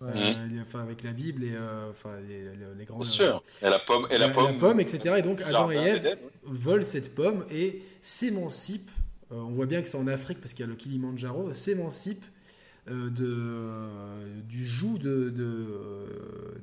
enfin, 0.00 0.80
avec 0.80 1.04
la 1.04 1.12
Bible 1.12 1.44
et 1.44 1.56
enfin, 1.90 2.16
les, 2.28 2.84
grands. 2.84 2.98
Bien 2.98 3.08
sûr. 3.08 3.42
Et 3.62 3.70
la 3.70 3.78
pomme, 3.78 4.08
et 4.10 4.18
la, 4.18 4.28
pomme, 4.28 4.58
pomme, 4.58 4.80
etc. 4.80 5.14
Et 5.18 5.22
donc 5.22 5.40
Adam 5.42 5.70
et 5.70 5.76
Ève 5.76 6.18
volent 6.42 6.84
cette 6.84 7.14
pomme 7.14 7.44
et 7.52 7.82
s'émancipent. 8.02 8.90
on 9.30 9.50
voit 9.50 9.66
bien 9.66 9.82
que 9.82 9.88
c'est 9.88 9.98
en 9.98 10.08
Afrique 10.08 10.40
parce 10.40 10.52
qu'il 10.54 10.64
y 10.64 10.68
a 10.68 10.70
le 10.70 10.76
Kilimandjaro, 10.76 11.52
s'émancipent 11.52 12.24
euh, 12.24 12.35
de, 12.88 13.26
euh, 13.26 14.40
du 14.48 14.64
joug 14.64 14.98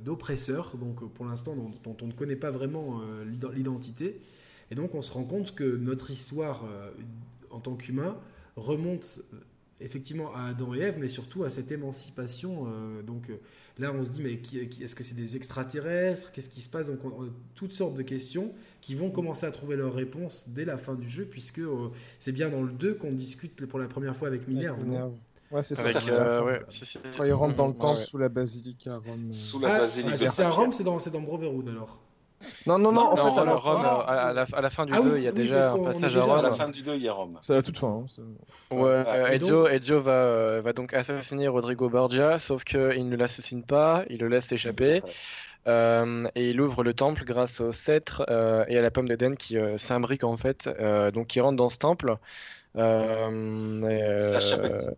d'oppresseurs, 0.02 0.72
de, 0.74 0.80
donc 0.80 1.12
pour 1.12 1.26
l'instant 1.26 1.54
dont, 1.54 1.96
on 2.00 2.06
ne 2.06 2.12
connaît 2.12 2.36
pas 2.36 2.50
vraiment 2.50 3.00
euh, 3.00 3.24
l'identité. 3.54 4.20
Et 4.70 4.74
donc 4.74 4.94
on 4.94 5.02
se 5.02 5.12
rend 5.12 5.24
compte 5.24 5.54
que 5.54 5.76
notre 5.76 6.10
histoire 6.10 6.64
en 7.50 7.60
tant 7.60 7.76
qu'humain 7.76 8.16
remonte 8.56 9.20
effectivement 9.80 10.34
à 10.34 10.44
Adam 10.44 10.72
et 10.74 10.78
Ève, 10.78 10.96
mais 10.98 11.08
surtout 11.08 11.44
à 11.44 11.50
cette 11.50 11.70
émancipation. 11.70 12.66
donc 13.06 13.30
là, 13.78 13.92
on 13.92 14.02
se 14.02 14.08
dit, 14.08 14.22
mais 14.22 14.40
est-ce 14.80 14.94
que 14.94 15.04
c'est 15.04 15.14
des 15.14 15.36
extraterrestres? 15.36 16.32
Qu'est-ce 16.32 16.48
qui 16.48 16.62
se 16.62 16.70
passe? 16.70 16.86
Donc, 16.86 17.00
toutes 17.54 17.74
sortes 17.74 17.94
de 17.94 18.02
questions 18.02 18.52
qui 18.80 18.94
vont 18.94 19.10
commencer 19.10 19.44
à 19.44 19.50
trouver 19.50 19.76
leurs 19.76 19.92
réponses 19.92 20.48
dès 20.48 20.64
la 20.64 20.78
fin 20.78 20.94
du 20.94 21.08
jeu, 21.08 21.26
puisque 21.26 21.60
c'est 22.18 22.32
bien 22.32 22.48
dans 22.48 22.62
le 22.62 22.72
2 22.72 22.94
qu'on 22.94 23.12
discute 23.12 23.66
pour 23.66 23.78
la 23.78 23.86
première 23.86 24.16
fois 24.16 24.28
avec 24.28 24.48
Minerve. 24.48 24.82
Ouais, 25.54 25.62
c'est 25.62 25.76
ça. 25.76 25.86
Euh, 25.86 26.58
Quand 27.16 27.24
il 27.24 27.32
rentre 27.32 27.54
dans 27.54 27.68
le 27.68 27.74
temple 27.74 28.00
sous 28.00 28.18
la 28.18 28.28
basilique 28.28 28.88
à 28.88 28.96
Rome. 28.96 29.32
Sous 29.32 29.60
la 29.60 29.74
ah, 29.74 29.78
basilique. 29.78 30.10
Ah, 30.14 30.16
c'est 30.16 30.42
à 30.42 30.50
Rome, 30.50 30.72
c'est 30.72 30.82
dans, 30.82 30.98
dans 30.98 31.20
Brotherhood 31.20 31.68
alors. 31.68 32.00
Non, 32.66 32.76
non, 32.78 32.90
non, 32.90 33.06
en 33.06 33.16
fait, 33.16 33.40
à, 33.40 33.54
Rome, 33.54 33.80
à, 33.80 34.32
la, 34.34 34.46
à, 34.52 34.60
la, 34.60 34.70
fin 34.70 34.84
du 34.84 34.92
2, 34.92 34.98
ah 34.98 35.16
il 35.16 35.22
y 35.22 35.28
a 35.28 35.32
déjà 35.32 35.72
un 35.72 35.78
passage 35.78 36.16
à 36.16 36.22
Rome. 36.22 36.38
À 36.38 36.42
la 36.42 36.50
fin 36.50 36.68
du 36.68 36.82
2, 36.82 36.96
il 36.96 37.02
y 37.02 37.08
a 37.08 37.12
Rome. 37.12 37.38
C'est 37.40 37.54
à 37.54 37.62
toute 37.62 37.78
fin. 37.78 38.04
Hein, 38.04 38.76
ouais, 38.76 39.04
euh, 39.06 39.28
Ezio, 39.28 39.68
Ezio 39.68 40.02
va, 40.02 40.10
euh, 40.10 40.60
va 40.60 40.72
donc 40.72 40.92
assassiner 40.92 41.46
Rodrigo 41.46 41.88
Borgia, 41.88 42.40
sauf 42.40 42.64
qu'il 42.64 43.08
ne 43.08 43.16
l'assassine 43.16 43.62
pas, 43.62 44.04
il 44.10 44.18
le 44.18 44.28
laisse 44.28 44.50
échapper. 44.50 45.02
Euh, 45.66 46.28
et 46.34 46.50
il 46.50 46.60
ouvre 46.60 46.84
le 46.84 46.92
temple 46.92 47.24
grâce 47.24 47.60
au 47.60 47.72
sceptre 47.72 48.26
euh, 48.28 48.64
et 48.68 48.76
à 48.76 48.82
la 48.82 48.90
pomme 48.90 49.08
d'Éden 49.08 49.34
qui 49.34 49.56
euh, 49.56 49.78
s'imbrique 49.78 50.24
en 50.24 50.36
fait. 50.36 50.68
donc 51.14 51.34
il 51.36 51.40
rentre 51.40 51.56
dans 51.56 51.70
ce 51.70 51.78
temple. 51.78 52.16
Euh, 52.76 54.32
la 54.32 54.40
chapelle. 54.40 54.96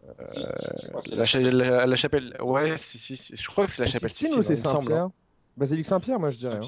la, 1.53 1.87
la, 1.87 1.97
chapelle. 1.97 2.37
Ouais, 2.41 2.77
si, 2.79 2.99
si, 2.99 3.37
je 3.37 3.49
crois 3.49 3.67
que 3.67 3.73
c'est 3.73 3.83
la 3.83 3.87
chapelle. 3.87 4.11
C'est 4.11 4.33
ou 4.33 4.43
c'est 4.43 4.57
Saint-Pierre? 4.57 5.11
Basilique 5.57 5.87
Saint-Pierre, 5.87 6.19
moi 6.19 6.31
je 6.31 6.39
dirais. 6.39 6.61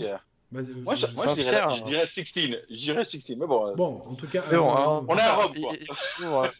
Hein. 0.54 0.60
Moi, 0.82 0.94
je, 0.94 1.06
moi 1.14 1.26
je, 1.28 1.42
dirais, 1.42 1.62
je 1.76 1.82
dirais 1.84 2.06
16. 2.06 2.24
Je 2.70 2.74
dirais 2.74 3.04
16. 3.04 3.36
Mais 3.36 3.46
bon. 3.46 3.68
Euh, 3.68 3.74
bon, 3.74 4.02
en 4.08 4.14
tout 4.14 4.26
cas. 4.26 4.42
bon, 4.50 4.70
hein, 4.74 5.04
on 5.06 5.16
est 5.16 5.20
à 5.20 5.34
Rome. 5.34 5.52
Quoi. 5.60 5.72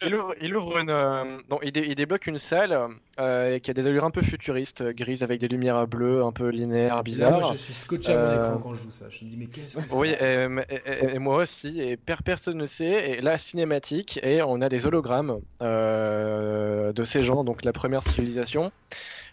Il, 0.03 0.15
ouvre, 0.15 0.35
il, 0.39 0.55
ouvre, 0.55 0.77
une. 0.77 0.91
Euh, 0.91 1.39
il, 1.63 1.75
il, 1.75 1.95
débloque 1.95 2.27
une 2.27 2.37
salle 2.37 2.77
euh, 3.19 3.57
qui 3.57 3.71
a 3.71 3.73
des 3.73 3.87
allures 3.87 4.05
un 4.05 4.11
peu 4.11 4.21
futuristes, 4.21 4.83
grises 4.83 5.23
avec 5.23 5.39
des 5.39 5.47
lumières 5.47 5.87
bleues, 5.87 6.23
un 6.23 6.31
peu 6.31 6.49
linéaires, 6.49 7.03
bizarres. 7.03 7.39
moi, 7.39 7.51
je 7.53 7.57
suis 7.57 7.73
scotché 7.73 8.13
à 8.13 8.17
mon 8.17 8.33
écran 8.33 8.59
quand 8.59 8.73
je 8.75 8.83
joue 8.83 8.91
ça. 8.91 9.05
Je 9.09 9.25
me 9.25 9.29
dis, 9.31 9.37
mais 9.37 9.47
qu'est-ce 9.47 9.77
que 9.77 9.83
c'est 9.89 9.95
Oui, 9.95 10.09
et, 10.09 11.15
et, 11.15 11.19
moi 11.19 11.37
aussi. 11.37 11.81
Et 11.81 11.97
personne 11.97 12.57
ne 12.57 12.67
sait. 12.67 13.09
Et 13.09 13.21
là, 13.21 13.39
cinématique. 13.39 14.19
Et 14.21 14.43
on 14.43 14.61
a 14.61 14.69
des 14.69 14.85
hologrammes 14.85 15.39
de 15.61 17.03
ces 17.05 17.23
gens, 17.23 17.43
donc 17.43 17.65
la 17.65 17.73
première 17.73 18.03
civilisation. 18.03 18.71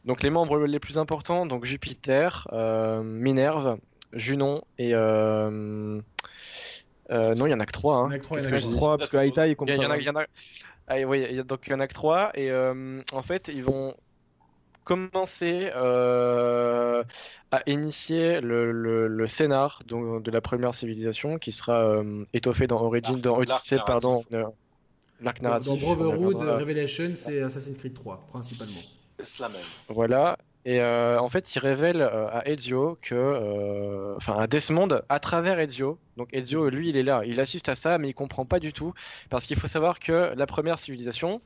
Donc 0.07 0.23
les 0.23 0.31
membres 0.31 0.61
les 0.61 0.79
plus 0.79 0.99
importants, 0.99 1.45
donc 1.47 1.67
Jupiter, 1.67 2.49
Minerve, 3.05 3.77
Junon 4.13 4.63
et. 4.79 4.95
Euh... 4.95 6.01
Euh, 7.11 7.35
non, 7.35 7.47
il 7.47 7.51
y 7.51 7.55
en 7.55 7.61
a 7.61 7.67
que 7.67 7.73
trois. 7.73 7.99
Hein. 7.99 8.09
Il 8.11 8.15
y 8.15 8.15
en 8.15 8.17
a 8.17 8.19
que 8.19 8.25
trois, 8.25 8.39
il 8.41 8.45
y 8.45 8.49
en 8.49 8.53
a 8.53 8.61
que 8.61 8.77
trois 8.77 8.99
parce 8.99 9.11
que 9.11 9.17
Aïta, 9.17 9.47
il 9.47 9.55
comprend. 9.57 9.77
Il 9.77 9.83
y 9.83 9.87
en 9.87 9.91
a, 9.91 9.99
il 9.99 10.05
y 10.05 10.11
en 10.11 10.17
a... 10.17 10.25
Ah, 10.89 11.01
oui, 11.01 11.43
donc 11.45 11.61
il 11.67 11.71
y 11.71 11.75
en 11.75 11.81
a 11.81 11.89
que 11.89 11.95
trois 11.95 12.31
et 12.35 12.51
euh, 12.51 13.03
en 13.13 13.23
fait 13.23 13.49
ils 13.49 13.65
vont 13.65 13.95
commencer 14.85 15.71
euh, 15.75 17.03
à 17.51 17.63
initier 17.67 18.41
le, 18.41 18.71
le, 18.71 19.09
le 19.09 19.27
scénar 19.27 19.83
donc, 19.87 20.23
de 20.23 20.31
la 20.31 20.41
première 20.41 20.75
civilisation 20.77 21.39
qui 21.39 21.51
sera 21.51 21.81
euh, 21.81 22.25
étoffé 22.33 22.69
dans 22.69 22.81
Origin, 22.81 23.21
dans 23.21 23.37
Odyssey, 23.37 23.79
pardon, 23.85 24.25
l'arc 25.21 25.43
narratif. 25.43 25.71
Dans 25.71 25.77
Brotherhood, 25.77 26.41
Revelation, 26.41 27.11
c'est 27.17 27.43
Assassin's 27.43 27.79
Creed 27.79 27.95
3 27.95 28.27
principalement. 28.29 28.81
C'est 29.25 29.41
la 29.41 29.49
même. 29.49 29.63
Voilà, 29.89 30.39
et 30.67 30.81
euh, 30.81 31.21
en 31.21 31.29
fait, 31.29 31.55
il 31.55 31.61
révèle 31.61 32.03
euh, 32.03 32.27
à 32.27 32.49
Ezio 32.49 32.99
que, 33.01 33.15
euh, 33.15 34.17
enfin, 34.17 34.37
à 34.37 34.49
Desmond, 34.49 34.89
à 35.09 35.21
travers 35.21 35.61
Ezio. 35.61 35.97
Donc 36.17 36.29
Ezio, 36.33 36.69
lui, 36.71 36.89
il 36.89 36.97
est 36.97 37.05
là, 37.05 37.23
il 37.25 37.39
assiste 37.39 37.69
à 37.69 37.77
ça, 37.77 37.99
mais 37.99 38.09
il 38.09 38.15
comprend 38.15 38.45
pas 38.45 38.59
du 38.59 38.73
tout, 38.73 38.93
parce 39.31 39.47
qu'il 39.47 39.57
faut 39.57 39.69
savoir 39.69 40.01
que 40.01 40.35
la 40.37 40.47
première 40.47 40.81
civilisation, 40.81 41.41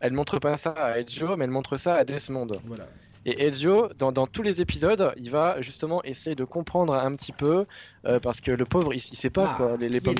elle 0.00 0.14
montre 0.14 0.40
pas 0.40 0.56
ça 0.56 0.72
à 0.72 0.98
Ezio, 0.98 1.36
mais 1.36 1.44
elle 1.44 1.52
montre 1.52 1.76
ça 1.76 1.94
à 1.94 2.04
Desmond. 2.04 2.48
Voilà. 2.64 2.88
Et 3.26 3.44
Ezio, 3.48 3.88
dans, 3.98 4.12
dans, 4.12 4.28
tous 4.28 4.42
les 4.42 4.60
épisodes, 4.60 5.12
il 5.16 5.32
va 5.32 5.60
justement 5.60 6.00
essayer 6.04 6.36
de 6.36 6.44
comprendre 6.44 6.94
un 6.94 7.16
petit 7.16 7.32
peu, 7.32 7.64
euh, 8.06 8.20
parce 8.20 8.40
que 8.40 8.52
le 8.52 8.64
pauvre, 8.64 8.94
il, 8.94 8.98
il 8.98 9.16
sait 9.16 9.30
pas 9.30 9.50
ah, 9.50 9.54
quoi, 9.56 9.76
les, 9.76 9.88
les 9.88 10.00
pommes 10.00 10.14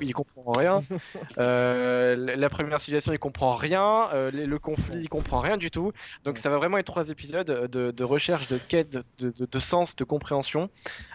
il 0.00 0.14
comprend 0.14 0.52
rien. 0.52 0.80
euh, 1.38 2.16
la 2.16 2.48
première 2.48 2.80
civilisation, 2.80 3.12
il 3.12 3.18
comprend 3.18 3.54
rien. 3.54 4.08
Euh, 4.14 4.30
le 4.30 4.58
conflit, 4.58 5.02
il 5.02 5.08
comprend 5.10 5.40
rien 5.40 5.58
du 5.58 5.70
tout. 5.70 5.92
Donc 6.24 6.38
ça 6.38 6.48
va 6.48 6.56
vraiment 6.56 6.78
être 6.78 6.86
trois 6.86 7.10
épisodes 7.10 7.68
de, 7.70 7.90
de 7.90 8.04
recherche, 8.04 8.48
de 8.48 8.56
quête, 8.56 8.90
de, 8.90 9.04
de, 9.18 9.46
de, 9.50 9.58
sens, 9.58 9.94
de 9.94 10.04
compréhension. 10.04 10.70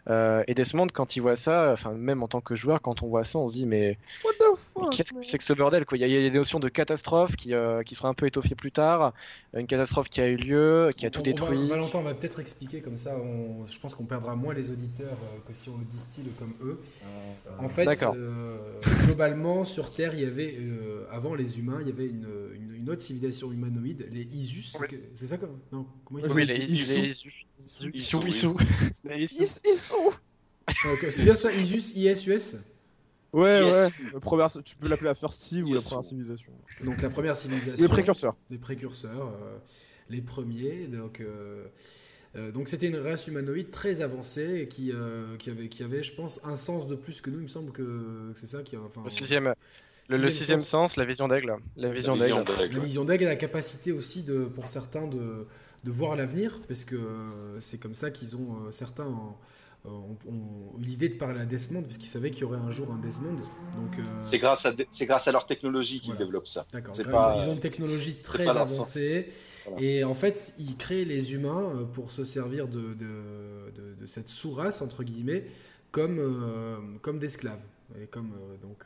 Et 0.08 0.54
Desmond, 0.54 0.88
quand 0.94 1.16
il 1.16 1.22
voit 1.22 1.36
ça, 1.36 1.72
enfin 1.74 1.94
même 1.94 2.22
en 2.22 2.28
tant 2.28 2.42
que 2.42 2.54
joueur, 2.54 2.82
quand 2.82 3.02
on 3.02 3.08
voit 3.08 3.24
ça, 3.24 3.40
on 3.40 3.48
se 3.48 3.54
dit 3.54 3.66
mais, 3.66 3.98
qu'est-ce 4.92 5.14
que 5.14 5.24
c'est 5.24 5.38
que 5.40 5.44
ce 5.44 5.54
bordel 5.54 5.86
quoi? 5.86 5.98
Il 5.98 6.08
y, 6.08 6.18
a, 6.18 6.30
des 6.30 6.38
notions 6.38 6.60
de 6.60 6.70
catastrophe 6.70 7.36
qui, 7.36 7.54
qui 7.86 7.96
seront 7.96 8.10
un 8.10 8.14
peu 8.14 8.28
étoffées 8.28 8.56
plus 8.56 8.72
tard. 8.72 9.14
Une 9.56 9.68
catastrophe 9.68 10.10
qui 10.10 10.22
a 10.22 10.28
eu 10.28 10.36
lieu, 10.36 10.92
qui 10.96 11.06
a 11.06 11.10
tout 11.10 11.22
détruit. 11.34 11.68
Valentin 11.68 12.02
va 12.02 12.14
peut-être 12.14 12.40
expliquer 12.40 12.82
comme 12.82 12.98
ça. 12.98 13.16
On, 13.18 13.66
je 13.68 13.80
pense 13.80 13.96
qu'on 13.96 14.06
perdra 14.06 14.36
moins 14.36 14.54
les 14.54 14.70
auditeurs 14.70 15.18
que 15.48 15.54
si 15.54 15.70
on 15.70 15.78
le 15.78 15.86
distille 15.86 16.26
comme 16.40 16.54
eux. 16.62 16.80
en 17.58 17.70
fait, 17.70 17.88
globalement 19.06 19.66
sur 19.66 19.94
Terre, 19.94 20.14
il 20.14 20.22
y 20.22 20.26
avait 20.26 20.58
avant 21.12 21.36
les 21.36 21.60
humains, 21.60 21.80
il 21.82 21.88
y 21.88 21.92
avait 21.92 22.08
une, 22.08 22.28
une, 22.76 22.90
autre 22.90 23.02
civilisation 23.02 23.52
humanoïde, 23.52 24.08
les 24.12 24.24
Isus. 24.24 24.74
C'est 25.14 25.28
ça 25.28 25.38
comme 25.38 25.60
non 25.72 25.86
Comment 26.06 26.20
ils 26.20 26.32
Oui, 26.32 26.46
les 26.46 26.58
Isus. 26.58 27.36
Isu. 27.94 28.18
Isu. 28.26 28.48
C'est 31.12 31.24
bien 31.24 31.36
ça, 31.36 31.52
Isus, 31.52 31.94
ISUS 31.96 32.56
Ouais, 33.34 33.62
ouais. 33.64 34.20
première, 34.20 34.50
tu 34.64 34.76
peux 34.76 34.90
l'appeler 34.90 35.08
la 35.08 35.16
First 35.16 35.42
Civ 35.42 35.66
ou 35.66 35.74
la 35.74 35.82
première 35.82 36.04
civilisation. 36.04 36.52
Donc 36.84 37.02
la 37.02 37.10
première 37.10 37.38
civilisation. 37.38 37.82
Les 37.82 37.88
précurseurs. 37.88 38.36
Les 38.50 38.58
précurseurs, 38.58 39.34
les 40.12 40.22
premiers. 40.22 40.88
Donc, 40.88 41.22
euh, 42.36 42.52
donc 42.52 42.70
c'était 42.70 42.88
une 42.88 42.98
race 42.98 43.28
humanoïde 43.28 43.72
très 43.72 44.02
avancée 44.02 44.62
et 44.62 44.68
qui, 44.68 44.92
euh, 44.92 45.36
qui, 45.38 45.50
avait, 45.50 45.68
qui 45.68 45.84
avait, 45.84 46.04
je 46.04 46.14
pense, 46.14 46.40
un 46.44 46.56
sens 46.56 46.88
de 46.88 46.96
plus 46.96 47.22
que 47.22 47.30
nous. 47.30 47.40
Il 47.40 47.44
me 47.44 47.48
semble 47.48 47.72
que, 47.72 48.32
c'est 48.36 48.48
ça 48.48 48.62
qui 48.64 48.76
a. 48.76 48.80
Enfin, 48.80 49.02
le 49.04 49.10
sixième. 49.10 49.54
Le, 50.08 50.30
sixième 50.30 50.60
sens, 50.60 50.98
la 50.98 51.06
vision 51.06 51.30
d'aigle. 51.30 51.56
La 51.78 51.90
vision 51.90 52.18
d'aigle. 52.18 52.44
La 52.60 52.80
vision 52.80 53.06
d'aigle 53.06 53.24
et 53.24 53.28
la 53.28 53.38
capacité 53.38 53.94
aussi, 53.94 54.24
de, 54.24 54.44
pour 54.44 54.68
certains, 54.68 55.08
de, 55.08 55.48
de 55.86 55.92
voir 55.92 56.18
l'avenir, 56.18 56.60
parce 56.68 56.84
que 56.84 56.98
c'est 57.62 57.78
comme 57.78 57.96
ça 57.96 58.12
qu'ils 58.12 58.36
ont, 58.36 58.66
euh, 58.68 58.72
certains 58.72 59.08
ont, 59.08 59.36
eu 60.80 60.84
l'idée 60.84 61.08
de 61.08 61.14
parler 61.14 61.40
à 61.40 61.46
Desmond, 61.46 61.84
parce 61.84 61.98
qu'ils 61.98 62.10
savaient 62.10 62.30
qu'il 62.30 62.42
y 62.42 62.44
aurait 62.44 62.60
un 62.60 62.72
jour 62.72 62.92
un 62.92 62.98
Desmond. 62.98 63.36
Donc, 63.36 64.06
c'est, 64.22 64.38
grâce 64.38 64.66
à, 64.66 64.74
c'est 64.90 65.06
grâce 65.06 65.30
à 65.30 65.32
leur 65.32 65.46
technologie 65.46 66.02
qu'ils 66.02 66.16
développent 66.18 66.48
ça. 66.48 66.66
D'accord. 66.74 66.94
Ils 66.98 67.50
ont 67.50 67.54
une 67.54 67.60
technologie 67.60 68.16
très 68.16 68.50
avancée. 68.50 69.32
Et 69.80 70.04
en 70.04 70.14
fait, 70.14 70.54
il 70.58 70.76
crée 70.78 71.06
les 71.06 71.34
humains 71.34 71.74
euh, 71.76 71.84
pour 71.86 72.12
se 72.12 72.24
servir 72.24 72.68
de, 72.68 72.96
cette 74.06 74.30
sous-race, 74.30 74.82
entre 74.82 75.04
guillemets, 75.04 75.46
comme, 75.92 76.18
euh, 76.20 76.78
comme 77.02 77.20
d'esclaves. 77.20 77.62
Et 78.02 78.08
comme, 78.08 78.34
euh, 78.34 78.58
donc, 78.62 78.86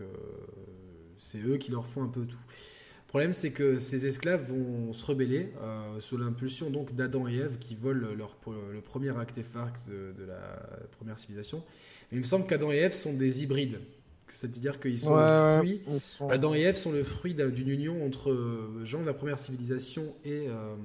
c'est 1.18 1.40
eux 1.40 1.58
qui 1.58 1.72
leur 1.72 1.88
font 1.88 2.04
un 2.04 2.08
peu 2.08 2.26
tout. 2.26 2.38
Le 2.38 3.08
problème, 3.08 3.34
c'est 3.34 3.52
que 3.52 3.80
ces 3.80 4.06
esclaves 4.06 4.52
vont 4.52 4.92
se 4.92 5.06
rebeller 5.06 5.54
sous 6.00 6.18
l'impulsion 6.18 6.70
donc 6.70 6.94
d'Adam 6.94 7.30
et 7.30 7.36
Ève 7.36 7.60
qui 7.60 7.74
volent 7.76 8.10
leur, 8.14 8.36
le 8.74 8.82
premier 8.82 9.16
artefact 9.18 9.88
de, 9.88 10.14
de 10.20 10.26
la 10.26 10.60
première 10.98 11.18
civilisation. 11.18 11.64
Il 12.12 12.18
me 12.18 12.24
semble 12.26 12.46
qu'Adam 12.46 12.74
et 12.74 12.78
Ève 12.78 12.94
sont 12.94 13.14
des 13.14 13.42
hybrides. 13.42 13.80
C'est-à-dire 14.28 14.80
qu'ils 14.80 15.00
sont 15.00 15.16
le 15.16 15.58
fruit. 15.60 15.82
Adam 16.30 16.54
et 16.56 16.62
Ève 16.62 16.76
sont 16.76 16.92
le 16.92 17.04
fruit 17.04 17.34
d'une 17.34 17.70
union 17.70 18.06
entre 18.06 18.32
euh, 18.32 18.84
gens 18.84 19.02
de 19.02 19.06
la 19.06 19.14
première 19.14 19.40
civilisation 19.40 20.14
et, 20.24 20.48
euh, 20.50 20.76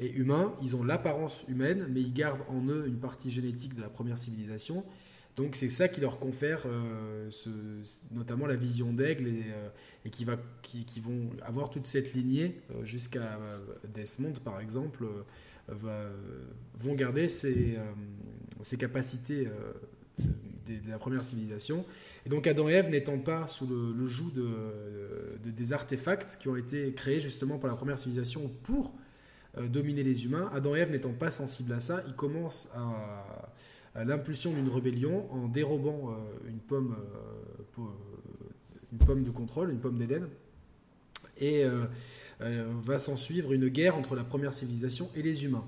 et 0.00 0.10
humains. 0.12 0.54
Ils 0.62 0.74
ont 0.76 0.82
l'apparence 0.82 1.44
humaine, 1.48 1.86
mais 1.90 2.00
ils 2.00 2.12
gardent 2.12 2.44
en 2.48 2.66
eux 2.66 2.86
une 2.86 2.98
partie 2.98 3.30
génétique 3.30 3.74
de 3.74 3.80
la 3.80 3.88
première 3.88 4.18
civilisation. 4.18 4.84
Donc 5.36 5.54
c'est 5.54 5.68
ça 5.68 5.86
qui 5.86 6.00
leur 6.00 6.18
confère 6.18 6.62
euh, 6.66 7.30
ce, 7.30 7.48
notamment 8.10 8.46
la 8.46 8.56
vision 8.56 8.92
d'aigle 8.92 9.28
et, 9.28 9.44
et 10.04 10.10
qui, 10.10 10.24
va, 10.24 10.36
qui, 10.62 10.84
qui, 10.84 10.98
vont 10.98 11.30
avoir 11.42 11.70
toute 11.70 11.86
cette 11.86 12.12
lignée 12.12 12.60
jusqu'à 12.82 13.38
Desmond 13.94 14.32
par 14.44 14.60
exemple, 14.60 15.06
va, 15.68 16.06
vont 16.74 16.94
garder 16.94 17.28
ces, 17.28 17.78
ces 18.62 18.76
capacités 18.76 19.46
de 20.76 20.90
la 20.90 20.98
première 20.98 21.24
civilisation 21.24 21.84
donc 22.28 22.46
Adam 22.46 22.68
et 22.68 22.72
Ève 22.72 22.90
n'étant 22.90 23.18
pas 23.18 23.46
sous 23.46 23.66
le, 23.66 24.06
joug 24.06 24.30
de, 24.34 25.50
des 25.50 25.72
artefacts 25.72 26.36
qui 26.38 26.48
ont 26.48 26.56
été 26.56 26.92
créés 26.92 27.20
justement 27.20 27.58
par 27.58 27.70
la 27.70 27.76
première 27.76 27.98
civilisation 27.98 28.50
pour 28.62 28.94
dominer 29.58 30.02
les 30.02 30.24
humains. 30.24 30.50
Adam 30.54 30.76
et 30.76 30.80
Ève 30.80 30.90
n'étant 30.90 31.12
pas 31.12 31.30
sensibles 31.30 31.72
à 31.72 31.80
ça, 31.80 32.02
ils 32.06 32.14
commencent 32.14 32.68
à, 32.74 34.04
l'impulsion 34.04 34.52
d'une 34.52 34.68
rébellion 34.68 35.32
en 35.32 35.48
dérobant 35.48 36.14
une 36.46 36.58
pomme, 36.58 36.96
une 38.92 38.98
pomme 38.98 39.24
de 39.24 39.30
contrôle, 39.30 39.70
une 39.70 39.80
pomme 39.80 39.96
d'Éden. 39.96 40.28
Et 41.40 41.64
va 42.40 42.98
s'en 42.98 43.16
suivre 43.16 43.52
une 43.52 43.68
guerre 43.68 43.96
entre 43.96 44.14
la 44.14 44.24
première 44.24 44.54
civilisation 44.54 45.08
et 45.16 45.22
les 45.22 45.44
humains. 45.44 45.64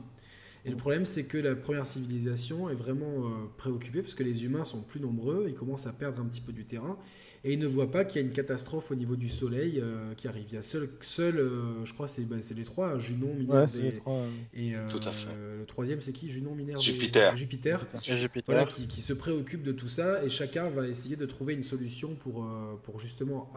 Et 0.65 0.71
le 0.71 0.77
problème, 0.77 1.07
c'est 1.07 1.25
que 1.25 1.39
la 1.39 1.57
première 1.57 1.87
civilisation 1.87 2.69
est 2.69 2.75
vraiment 2.75 3.25
euh, 3.25 3.47
préoccupée 3.57 4.03
parce 4.03 4.15
que 4.15 4.23
les 4.23 4.45
humains 4.45 4.65
sont 4.65 4.83
plus 4.83 5.01
nombreux, 5.01 5.47
ils 5.49 5.55
commencent 5.55 5.87
à 5.87 5.93
perdre 5.93 6.21
un 6.21 6.27
petit 6.27 6.41
peu 6.41 6.53
du 6.53 6.65
terrain 6.65 6.99
et 7.43 7.55
ils 7.55 7.59
ne 7.59 7.67
voient 7.67 7.91
pas 7.91 8.05
qu'il 8.05 8.21
y 8.21 8.25
a 8.25 8.27
une 8.27 8.35
catastrophe 8.35 8.91
au 8.91 8.95
niveau 8.95 9.17
du 9.17 9.31
Soleil 9.31 9.81
euh, 9.81 10.13
qui 10.15 10.29
arrive. 10.29 10.45
Il 10.51 10.55
y 10.55 10.59
a 10.59 10.63
seul, 10.63 10.91
seul 11.01 11.39
euh, 11.39 11.85
je 11.87 11.95
crois, 11.95 12.07
c'est 12.07 12.29
bah, 12.29 12.37
les 12.55 12.65
trois, 12.65 12.99
Junon, 12.99 13.35
Minerve 13.35 13.71
et, 13.79 14.69
et 14.69 14.75
Tout 14.91 15.01
à 15.03 15.13
fait. 15.13 15.29
le 15.59 15.65
troisième, 15.65 16.03
c'est 16.03 16.13
qui? 16.13 16.29
Junon, 16.29 16.55
Minerve 16.55 16.83
Jupiter. 16.83 17.33
Et, 17.33 17.37
Jupiter. 17.39 17.87
Jupiter. 18.03 18.45
Voilà, 18.47 18.67
qui, 18.67 18.87
qui, 18.87 19.01
se 19.01 19.15
préoccupe 19.15 19.63
de 19.63 19.73
tout 19.73 19.89
ça 19.89 20.23
et 20.23 20.29
chacun 20.29 20.69
va 20.69 20.87
essayer 20.87 21.17
de 21.17 21.25
trouver 21.25 21.55
une 21.55 21.63
solution 21.63 22.15
pour, 22.17 22.47
pour 22.83 23.01
justement 23.01 23.51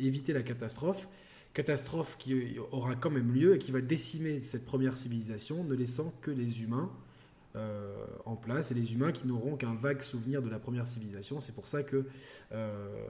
éviter 0.00 0.32
la 0.32 0.42
catastrophe 0.42 1.08
catastrophe 1.54 2.16
qui 2.18 2.56
aura 2.70 2.94
quand 2.94 3.10
même 3.10 3.32
lieu 3.32 3.56
et 3.56 3.58
qui 3.58 3.72
va 3.72 3.80
décimer 3.80 4.40
cette 4.40 4.64
première 4.64 4.96
civilisation, 4.96 5.64
ne 5.64 5.74
laissant 5.74 6.12
que 6.20 6.30
les 6.30 6.62
humains 6.62 6.90
euh, 7.56 8.06
en 8.26 8.36
place 8.36 8.70
et 8.70 8.74
les 8.74 8.92
humains 8.92 9.10
qui 9.10 9.26
n'auront 9.26 9.56
qu'un 9.56 9.74
vague 9.74 10.02
souvenir 10.02 10.42
de 10.42 10.50
la 10.50 10.58
première 10.58 10.86
civilisation. 10.86 11.40
C'est 11.40 11.54
pour 11.54 11.66
ça 11.66 11.82
que 11.82 12.04
euh, 12.52 13.06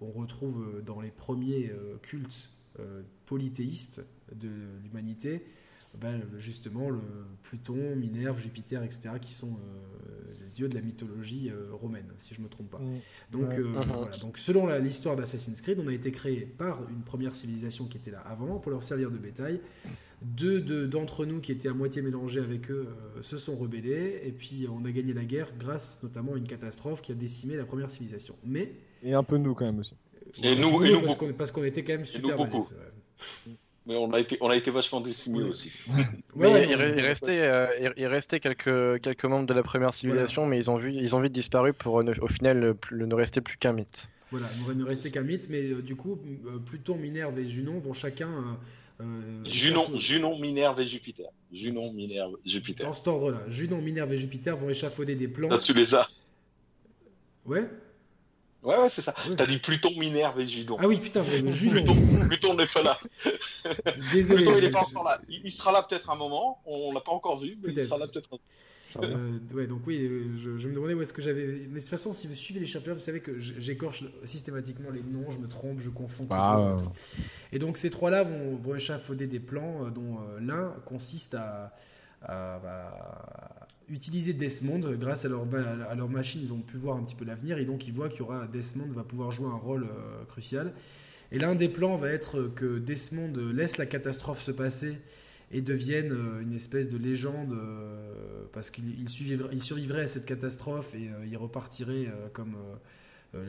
on 0.00 0.10
retrouve 0.10 0.82
dans 0.84 1.00
les 1.00 1.10
premiers 1.10 1.70
euh, 1.70 1.96
cultes 2.02 2.50
polythéistes 3.24 4.04
de 4.34 4.50
l'humanité 4.82 5.46
ben, 6.00 6.20
justement 6.38 6.90
le 6.90 7.00
Pluton, 7.42 7.96
Minerve, 7.96 8.40
Jupiter, 8.40 8.82
etc., 8.82 9.10
qui 9.20 9.32
sont 9.32 9.52
euh, 9.52 10.32
les 10.40 10.50
dieux 10.50 10.68
de 10.68 10.74
la 10.74 10.80
mythologie 10.80 11.50
euh, 11.50 11.68
romaine, 11.72 12.06
si 12.18 12.34
je 12.34 12.40
ne 12.40 12.44
me 12.44 12.50
trompe 12.50 12.70
pas. 12.70 12.78
Mm. 12.78 13.00
Donc, 13.32 13.52
euh, 13.52 13.62
uh-huh. 13.62 13.86
voilà. 13.86 14.10
Donc, 14.20 14.38
selon 14.38 14.66
l'histoire 14.78 15.16
d'Assassin's 15.16 15.60
Creed, 15.60 15.78
on 15.78 15.86
a 15.88 15.92
été 15.92 16.10
créé 16.10 16.40
par 16.40 16.80
une 16.90 17.02
première 17.02 17.34
civilisation 17.34 17.86
qui 17.86 17.98
était 17.98 18.10
là 18.10 18.20
avant 18.20 18.58
pour 18.58 18.70
leur 18.72 18.82
servir 18.82 19.10
de 19.10 19.18
bétail. 19.18 19.60
Deux 20.22 20.60
d'entre 20.88 21.26
nous 21.26 21.40
qui 21.40 21.52
étaient 21.52 21.68
à 21.68 21.74
moitié 21.74 22.00
mélangés 22.00 22.40
avec 22.40 22.70
eux 22.70 22.88
se 23.20 23.36
sont 23.36 23.54
rebellés 23.54 24.22
et 24.24 24.32
puis 24.32 24.66
on 24.66 24.82
a 24.86 24.90
gagné 24.90 25.12
la 25.12 25.24
guerre 25.24 25.52
grâce 25.58 26.00
notamment 26.02 26.32
à 26.32 26.38
une 26.38 26.46
catastrophe 26.46 27.02
qui 27.02 27.12
a 27.12 27.14
décimé 27.14 27.54
la 27.54 27.66
première 27.66 27.90
civilisation. 27.90 28.34
Mais 28.42 28.72
et 29.02 29.12
un 29.12 29.22
peu 29.22 29.36
nous 29.36 29.54
quand 29.54 29.66
même 29.66 29.78
aussi. 29.78 29.94
Et 30.42 30.56
nous, 30.56 30.82
et 30.84 30.92
nous, 30.92 31.34
parce 31.34 31.50
qu'on 31.50 31.64
était 31.64 31.84
quand 31.84 31.92
même 31.92 32.06
super 32.06 32.38
balèzes. 32.38 32.74
Mais 33.86 33.94
on 33.96 34.12
a 34.12 34.18
été, 34.18 34.36
on 34.40 34.48
a 34.48 34.56
été 34.56 34.70
vachement 34.70 35.00
décimés 35.00 35.44
aussi. 35.44 35.70
mais 36.34 36.68
il, 36.68 36.74
restait, 36.74 37.40
euh, 37.40 37.92
il, 37.96 38.06
restait 38.06 38.40
quelques, 38.40 39.00
quelques 39.00 39.24
membres 39.24 39.46
de 39.46 39.54
la 39.54 39.62
première 39.62 39.94
civilisation, 39.94 40.44
mais 40.44 40.58
ils 40.58 40.70
ont, 40.70 40.76
vu, 40.76 40.92
ils 40.92 41.14
ont 41.14 41.20
vite 41.20 41.32
disparu 41.32 41.72
pour 41.72 41.94
au 41.94 42.28
final 42.28 42.76
ne 42.90 43.14
rester 43.14 43.40
plus 43.40 43.56
qu'un 43.56 43.72
mythe. 43.72 44.08
Voilà, 44.32 44.48
il 44.68 44.76
ne 44.76 44.84
restait 44.84 45.12
qu'un 45.12 45.22
mythe, 45.22 45.48
mais 45.48 45.70
euh, 45.70 45.82
du 45.82 45.94
coup, 45.94 46.18
euh, 46.46 46.58
Pluton, 46.58 46.96
Minerve 46.96 47.38
et 47.38 47.48
Junon 47.48 47.78
vont 47.78 47.92
chacun. 47.92 48.58
Junon, 49.44 49.86
Junon, 49.94 50.38
Minerve 50.38 50.80
et 50.80 50.86
Jupiter. 50.86 51.28
Junon, 51.52 51.92
Minerve, 51.92 52.32
Jupiter. 52.44 52.86
Dans 52.86 52.94
cet 52.94 53.06
ordre-là, 53.06 53.42
Junon, 53.46 53.80
Minerve 53.80 54.12
et 54.12 54.16
Jupiter 54.16 54.56
vont 54.56 54.68
échafauder 54.68 55.14
des 55.14 55.28
plans. 55.28 55.56
tu 55.58 55.74
les 55.74 55.94
as. 55.94 56.08
Ouais. 57.44 57.68
Ouais, 58.66 58.76
ouais, 58.78 58.88
c'est 58.88 59.00
ça. 59.00 59.14
T'as 59.36 59.46
dit 59.46 59.58
Pluton, 59.58 59.90
Minerve 59.96 60.40
et 60.40 60.46
Judon. 60.46 60.76
Ah 60.80 60.88
oui, 60.88 60.98
putain, 60.98 61.22
mais 61.30 61.40
Pluton, 61.52 61.94
Pluton 62.26 62.54
n'est 62.54 62.66
pas 62.66 62.82
là. 62.82 62.98
Désolé. 64.12 64.42
Pluton, 64.42 64.58
il 64.58 64.64
n'est 64.64 64.70
pas 64.70 64.80
encore 64.80 65.04
là. 65.04 65.20
Il, 65.28 65.52
sera 65.52 65.70
là 65.70 65.86
peut-être 65.88 66.10
un 66.10 66.16
moment. 66.16 66.60
On 66.66 66.92
l'a 66.92 67.00
pas 67.00 67.12
encore 67.12 67.38
vu, 67.38 67.56
mais 67.62 67.72
il 67.72 67.86
sera 67.86 67.96
là 67.96 68.08
peut-être. 68.08 68.40
Euh, 69.02 69.38
ouais, 69.54 69.68
donc 69.68 69.82
oui, 69.86 69.98
euh, 70.00 70.32
je, 70.36 70.68
me 70.68 70.74
demandais 70.74 70.94
où 70.94 71.02
est-ce 71.02 71.12
que 71.12 71.22
j'avais. 71.22 71.46
Mais 71.46 71.76
de 71.76 71.78
toute 71.78 71.88
façon, 71.88 72.12
si 72.12 72.26
vous 72.26 72.34
suivez 72.34 72.58
les 72.58 72.66
chapitres, 72.66 72.94
vous 72.94 72.98
savez 72.98 73.20
que 73.20 73.38
j'écorche 73.38 74.02
systématiquement 74.24 74.90
les 74.90 75.02
noms, 75.02 75.30
je 75.30 75.38
me 75.38 75.46
trompe, 75.46 75.80
je 75.80 75.90
confonds. 75.90 76.26
Ah, 76.30 76.76
et 77.52 77.60
donc 77.60 77.76
ces 77.76 77.90
trois-là 77.90 78.24
vont, 78.24 78.56
vont 78.56 78.74
échafauder 78.74 79.28
des 79.28 79.40
plans 79.40 79.84
euh, 79.84 79.90
dont 79.90 80.18
l'un 80.40 80.74
consiste 80.86 81.34
à, 81.34 81.72
à, 82.22 82.58
bah, 82.58 83.68
utiliser 83.88 84.32
Desmond 84.32 84.80
grâce 84.98 85.24
à 85.24 85.28
leur, 85.28 85.46
à 85.88 85.94
leur 85.94 86.08
machine 86.08 86.40
ils 86.42 86.52
ont 86.52 86.60
pu 86.60 86.76
voir 86.76 86.96
un 86.96 87.04
petit 87.04 87.14
peu 87.14 87.24
l'avenir 87.24 87.58
et 87.58 87.64
donc 87.64 87.86
ils 87.86 87.92
voient 87.92 88.08
qu'il 88.08 88.20
y 88.20 88.22
aura 88.22 88.46
Desmond 88.46 88.88
va 88.92 89.04
pouvoir 89.04 89.32
jouer 89.32 89.46
un 89.46 89.56
rôle 89.56 89.84
euh, 89.84 90.24
crucial. 90.28 90.72
Et 91.32 91.38
l'un 91.38 91.54
des 91.54 91.68
plans 91.68 91.96
va 91.96 92.10
être 92.10 92.50
que 92.54 92.78
Desmond 92.78 93.32
laisse 93.52 93.78
la 93.78 93.86
catastrophe 93.86 94.40
se 94.40 94.52
passer 94.52 94.96
et 95.50 95.60
devienne 95.60 96.12
euh, 96.12 96.40
une 96.40 96.52
espèce 96.52 96.88
de 96.88 96.96
légende 96.96 97.52
euh, 97.52 98.44
parce 98.52 98.70
qu'il 98.70 99.08
survivrait, 99.08 99.50
il 99.52 99.62
survivrait 99.62 100.02
à 100.02 100.06
cette 100.06 100.26
catastrophe 100.26 100.94
et 100.94 101.10
il 101.28 101.36
repartirait 101.36 102.06
comme 102.32 102.56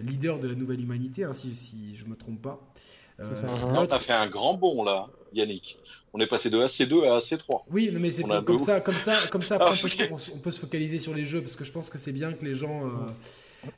leader 0.04 0.40
de 0.40 0.48
la 0.48 0.56
nouvelle 0.56 0.82
humanité 0.82 1.24
hein, 1.24 1.34
si, 1.34 1.56
si 1.56 1.96
je 1.96 2.06
me 2.06 2.16
trompe 2.16 2.42
pas. 2.42 2.74
Euh, 3.20 3.88
t'as 3.88 4.00
fait 4.00 4.14
un 4.14 4.28
grand 4.28 4.54
bond 4.56 4.84
là, 4.84 5.08
Yannick. 5.34 5.78
On 6.14 6.20
est 6.20 6.28
passé 6.28 6.50
de 6.50 6.58
AC2 6.58 7.04
à 7.06 7.20
AC3. 7.20 7.64
Oui, 7.70 7.92
mais 7.94 8.12
c'est 8.12 8.24
comme, 8.24 8.60
ça, 8.60 8.82
comme 8.82 8.98
ça, 8.98 9.28
comme 9.32 9.44
ça. 9.44 9.58
Ah, 9.60 9.74
on, 9.74 10.38
peut, 10.38 10.52
se 10.52 10.60
focaliser 10.60 10.98
sur 10.98 11.14
les 11.14 11.26
jeux 11.26 11.42
parce 11.42 11.56
que 11.56 11.64
je 11.64 11.72
pense 11.72 11.90
que 11.90 11.98
c'est 11.98 12.12
bien 12.12 12.34
que 12.34 12.46
les 12.46 12.54
gens, 12.54 12.86
euh, 12.86 12.90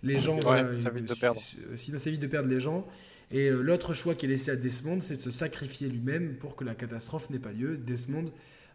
les 0.04 0.20
gens, 0.20 0.40
ouais, 0.42 0.78
ça 0.78 0.90
vite 0.90 1.10
de 1.10 1.14
perdre. 1.14 1.42
Sinon, 1.76 1.98
c'est 2.00 2.12
vite 2.12 2.22
de 2.22 2.28
perdre 2.28 2.50
les 2.50 2.60
gens. 2.60 2.86
Et 3.32 3.48
euh, 3.48 3.62
l'autre 3.62 3.94
choix 3.94 4.16
qui 4.16 4.26
est 4.26 4.30
laissé 4.30 4.52
à 4.52 4.56
Desmond, 4.56 5.02
c'est 5.02 5.18
de 5.18 5.22
se 5.22 5.32
sacrifier 5.32 5.88
lui-même 5.88 6.36
pour 6.36 6.56
que 6.56 6.64
la 6.64 6.74
catastrophe 6.74 7.30
n'ait 7.30 7.40
pas 7.40 7.52
lieu. 7.52 7.78
Desmond 7.78 8.32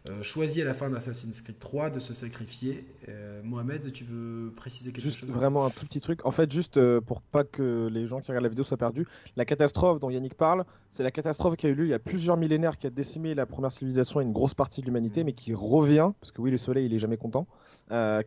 euh, 0.09 0.21
choisi 0.21 0.61
à 0.61 0.65
la 0.65 0.73
fin 0.73 0.89
d'Assassin's 0.89 1.41
Creed 1.41 1.57
3 1.57 1.89
de 1.89 1.99
se 1.99 2.13
sacrifier. 2.13 2.85
Euh, 3.09 3.41
Mohamed, 3.43 3.91
tu 3.91 4.03
veux 4.03 4.51
préciser 4.55 4.91
quelque 4.91 5.01
juste 5.01 5.19
chose? 5.19 5.29
Vraiment 5.29 5.65
un 5.65 5.71
tout 5.71 5.85
petit 5.85 5.99
truc. 5.99 6.23
En 6.25 6.31
fait, 6.31 6.51
juste 6.51 6.77
euh, 6.77 7.01
pour 7.01 7.21
pas 7.21 7.43
que 7.43 7.87
les 7.91 8.05
gens 8.05 8.19
qui 8.19 8.29
regardent 8.29 8.43
la 8.43 8.49
vidéo 8.49 8.63
soient 8.63 8.77
perdus, 8.77 9.07
la 9.35 9.45
catastrophe 9.45 9.99
dont 9.99 10.11
Yannick 10.11 10.35
parle, 10.35 10.65
c'est 10.89 11.01
la 11.01 11.09
catastrophe 11.09 11.55
qui 11.55 11.65
a 11.65 11.69
eu 11.69 11.75
lieu 11.75 11.85
il 11.85 11.89
y 11.89 11.93
a 11.93 11.99
plusieurs 11.99 12.37
millénaires, 12.37 12.77
qui 12.77 12.85
a 12.85 12.91
décimé 12.91 13.33
la 13.33 13.47
première 13.47 13.71
civilisation 13.71 14.21
et 14.21 14.23
une 14.23 14.31
grosse 14.31 14.53
partie 14.53 14.81
de 14.81 14.85
l'humanité, 14.85 15.23
mm. 15.23 15.25
mais 15.25 15.33
qui 15.33 15.53
revient, 15.55 16.11
parce 16.19 16.31
que 16.31 16.41
oui, 16.41 16.51
le 16.51 16.57
soleil, 16.57 16.85
il 16.85 16.93
est 16.93 16.99
jamais 16.99 17.17
content, 17.17 17.47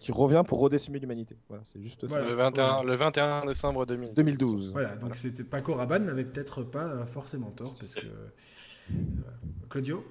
qui 0.00 0.10
revient 0.10 0.42
pour 0.46 0.58
redécimer 0.58 0.98
l'humanité. 0.98 1.36
Voilà, 1.48 1.62
c'est 1.64 1.80
juste 1.80 2.08
ça. 2.08 2.20
Le 2.20 2.34
21, 2.34 2.82
le 2.82 2.96
21 2.96 3.46
décembre 3.46 3.86
2012. 3.86 4.72
Voilà, 4.72 4.96
donc 4.96 5.14
c'était 5.14 5.44
Paco 5.44 5.74
Rabanne 5.74 6.06
n'avait 6.06 6.24
peut-être 6.24 6.62
pas 6.62 7.06
forcément 7.06 7.50
tort, 7.50 7.76
parce 7.78 7.94
que. 7.94 8.06
Claudio? 9.68 10.02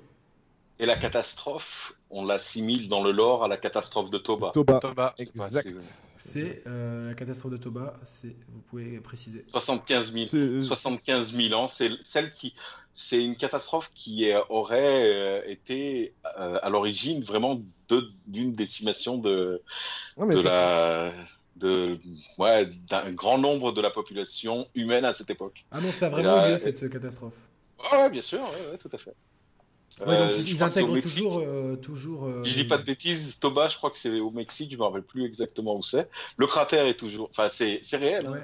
Et 0.80 0.86
la 0.86 0.96
catastrophe, 0.96 1.94
on 2.10 2.26
l'assimile 2.26 2.90
dans 2.90 3.04
le 3.04 3.12
lore 3.12 3.44
à 3.44 3.48
la 3.48 3.58
catastrophe 3.58 4.10
de 4.10 4.18
Toba. 4.18 4.52
Toba, 4.54 4.80
Toba. 4.80 5.16
exact. 5.18 5.76
C'est 6.18 6.62
euh, 6.68 7.10
la 7.10 7.14
catastrophe 7.16 7.52
de 7.52 7.58
Toba, 7.58 8.00
c'est 8.04 8.36
vous 8.50 8.62
pouvez 8.70 9.00
préciser. 9.00 9.44
75 9.48 10.14
000, 10.14 10.62
75 10.62 11.34
000 11.34 11.60
ans, 11.60 11.68
c'est 11.68 11.90
celle 12.04 12.32
qui, 12.32 12.54
c'est 12.96 13.24
une 13.24 13.36
catastrophe 13.36 13.92
qui 13.96 14.30
aurait 14.50 15.14
euh, 15.14 15.42
été 15.48 16.14
euh, 16.38 16.60
à 16.62 16.70
l'origine 16.70 17.24
vraiment 17.24 17.62
d'une 18.28 18.54
décimation 18.54 19.18
de, 19.18 19.62
de 20.18 20.42
la, 20.42 21.12
de, 21.56 22.00
ouais, 22.38 22.70
d'un 22.88 23.12
grand 23.14 23.38
nombre 23.38 23.72
de 23.72 23.82
la 23.82 23.90
population 23.90 24.68
humaine 24.76 25.06
à 25.06 25.14
cette 25.14 25.30
époque. 25.30 25.66
Ah 25.72 25.82
donc 25.82 25.94
ça 25.94 26.08
a 26.08 26.10
vraiment 26.10 26.46
eu 26.46 26.52
lieu 26.52 26.58
cette 26.58 26.88
catastrophe. 26.90 27.38
Ouais, 27.92 28.10
bien 28.10 28.22
sûr, 28.22 28.42
ouais, 28.42 28.78
tout 28.78 28.90
à 28.92 28.98
fait. 28.98 29.14
Ouais, 30.06 30.18
donc 30.18 30.32
euh, 30.32 30.44
ils, 30.46 30.64
intègrent 30.64 31.00
toujours. 31.00 31.40
Euh, 31.40 31.76
toujours 31.76 32.26
euh, 32.26 32.44
Je 32.44 32.54
dis 32.54 32.66
pas 32.66 32.78
de 32.78 32.84
bêtises, 32.84 33.38
Toba, 33.40 33.68
je 33.68 33.78
crois 33.78 33.90
que 33.90 33.98
c'est 33.98 34.20
au 34.20 34.30
Mexique, 34.30 34.72
je 34.72 34.78
me 34.78 34.84
rappelle 34.84 35.02
plus 35.02 35.26
exactement 35.26 35.76
où 35.76 35.82
c'est. 35.82 36.08
Le 36.38 36.46
cratère 36.46 36.86
est 36.86 36.94
toujours. 36.94 37.30
Enfin, 37.32 37.48
c'est 37.50 37.82
réel. 37.94 38.28
Hein, 38.28 38.44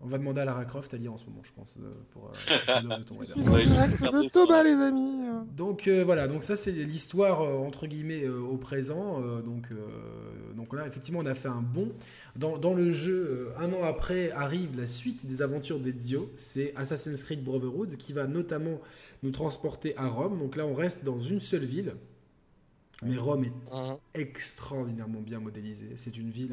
On 0.00 0.06
va 0.06 0.18
demander 0.18 0.40
à 0.40 0.44
Lara 0.44 0.64
Croft 0.64 0.94
à 0.94 0.96
lire 0.96 1.12
en 1.12 1.18
ce 1.18 1.26
moment, 1.26 1.42
je 1.42 1.52
pense, 1.52 1.76
pour 2.12 2.30
de 2.82 4.28
Toba, 4.28 4.62
les 4.64 4.80
amis. 4.80 5.26
Donc 5.52 5.88
voilà, 5.88 6.28
donc 6.28 6.42
ça 6.42 6.56
c'est 6.56 6.72
l'histoire 6.72 7.40
entre 7.40 7.86
guillemets 7.86 8.26
au 8.26 8.56
présent. 8.56 9.20
donc, 9.40 9.68
donc 10.54 10.72
là, 10.72 10.86
effectivement, 10.86 11.20
on 11.22 11.26
a 11.26 11.34
fait 11.34 11.48
un 11.48 11.62
bond. 11.62 11.92
Dans, 12.36 12.58
dans 12.58 12.74
le 12.74 12.90
jeu, 12.90 13.52
un 13.58 13.72
an 13.72 13.84
après, 13.84 14.32
arrive 14.32 14.76
la 14.76 14.86
suite 14.86 15.26
des 15.26 15.40
aventures 15.40 15.78
d'Ezio. 15.78 16.32
C'est 16.36 16.74
Assassin's 16.74 17.22
Creed 17.22 17.44
Brotherhood 17.44 17.96
qui 17.96 18.12
va 18.12 18.26
notamment 18.26 18.80
nous 19.22 19.30
transporter 19.30 19.96
à 19.96 20.08
Rome. 20.08 20.38
Donc 20.38 20.56
là, 20.56 20.66
on 20.66 20.74
reste 20.74 21.04
dans 21.04 21.20
une 21.20 21.40
seule 21.40 21.64
ville. 21.64 21.94
Mais 23.02 23.16
Rome 23.16 23.44
est 23.44 23.52
mhm. 23.72 23.96
extraordinairement 24.14 25.20
bien 25.20 25.38
modélisée. 25.38 25.92
C'est 25.94 26.16
une 26.16 26.30
ville. 26.30 26.52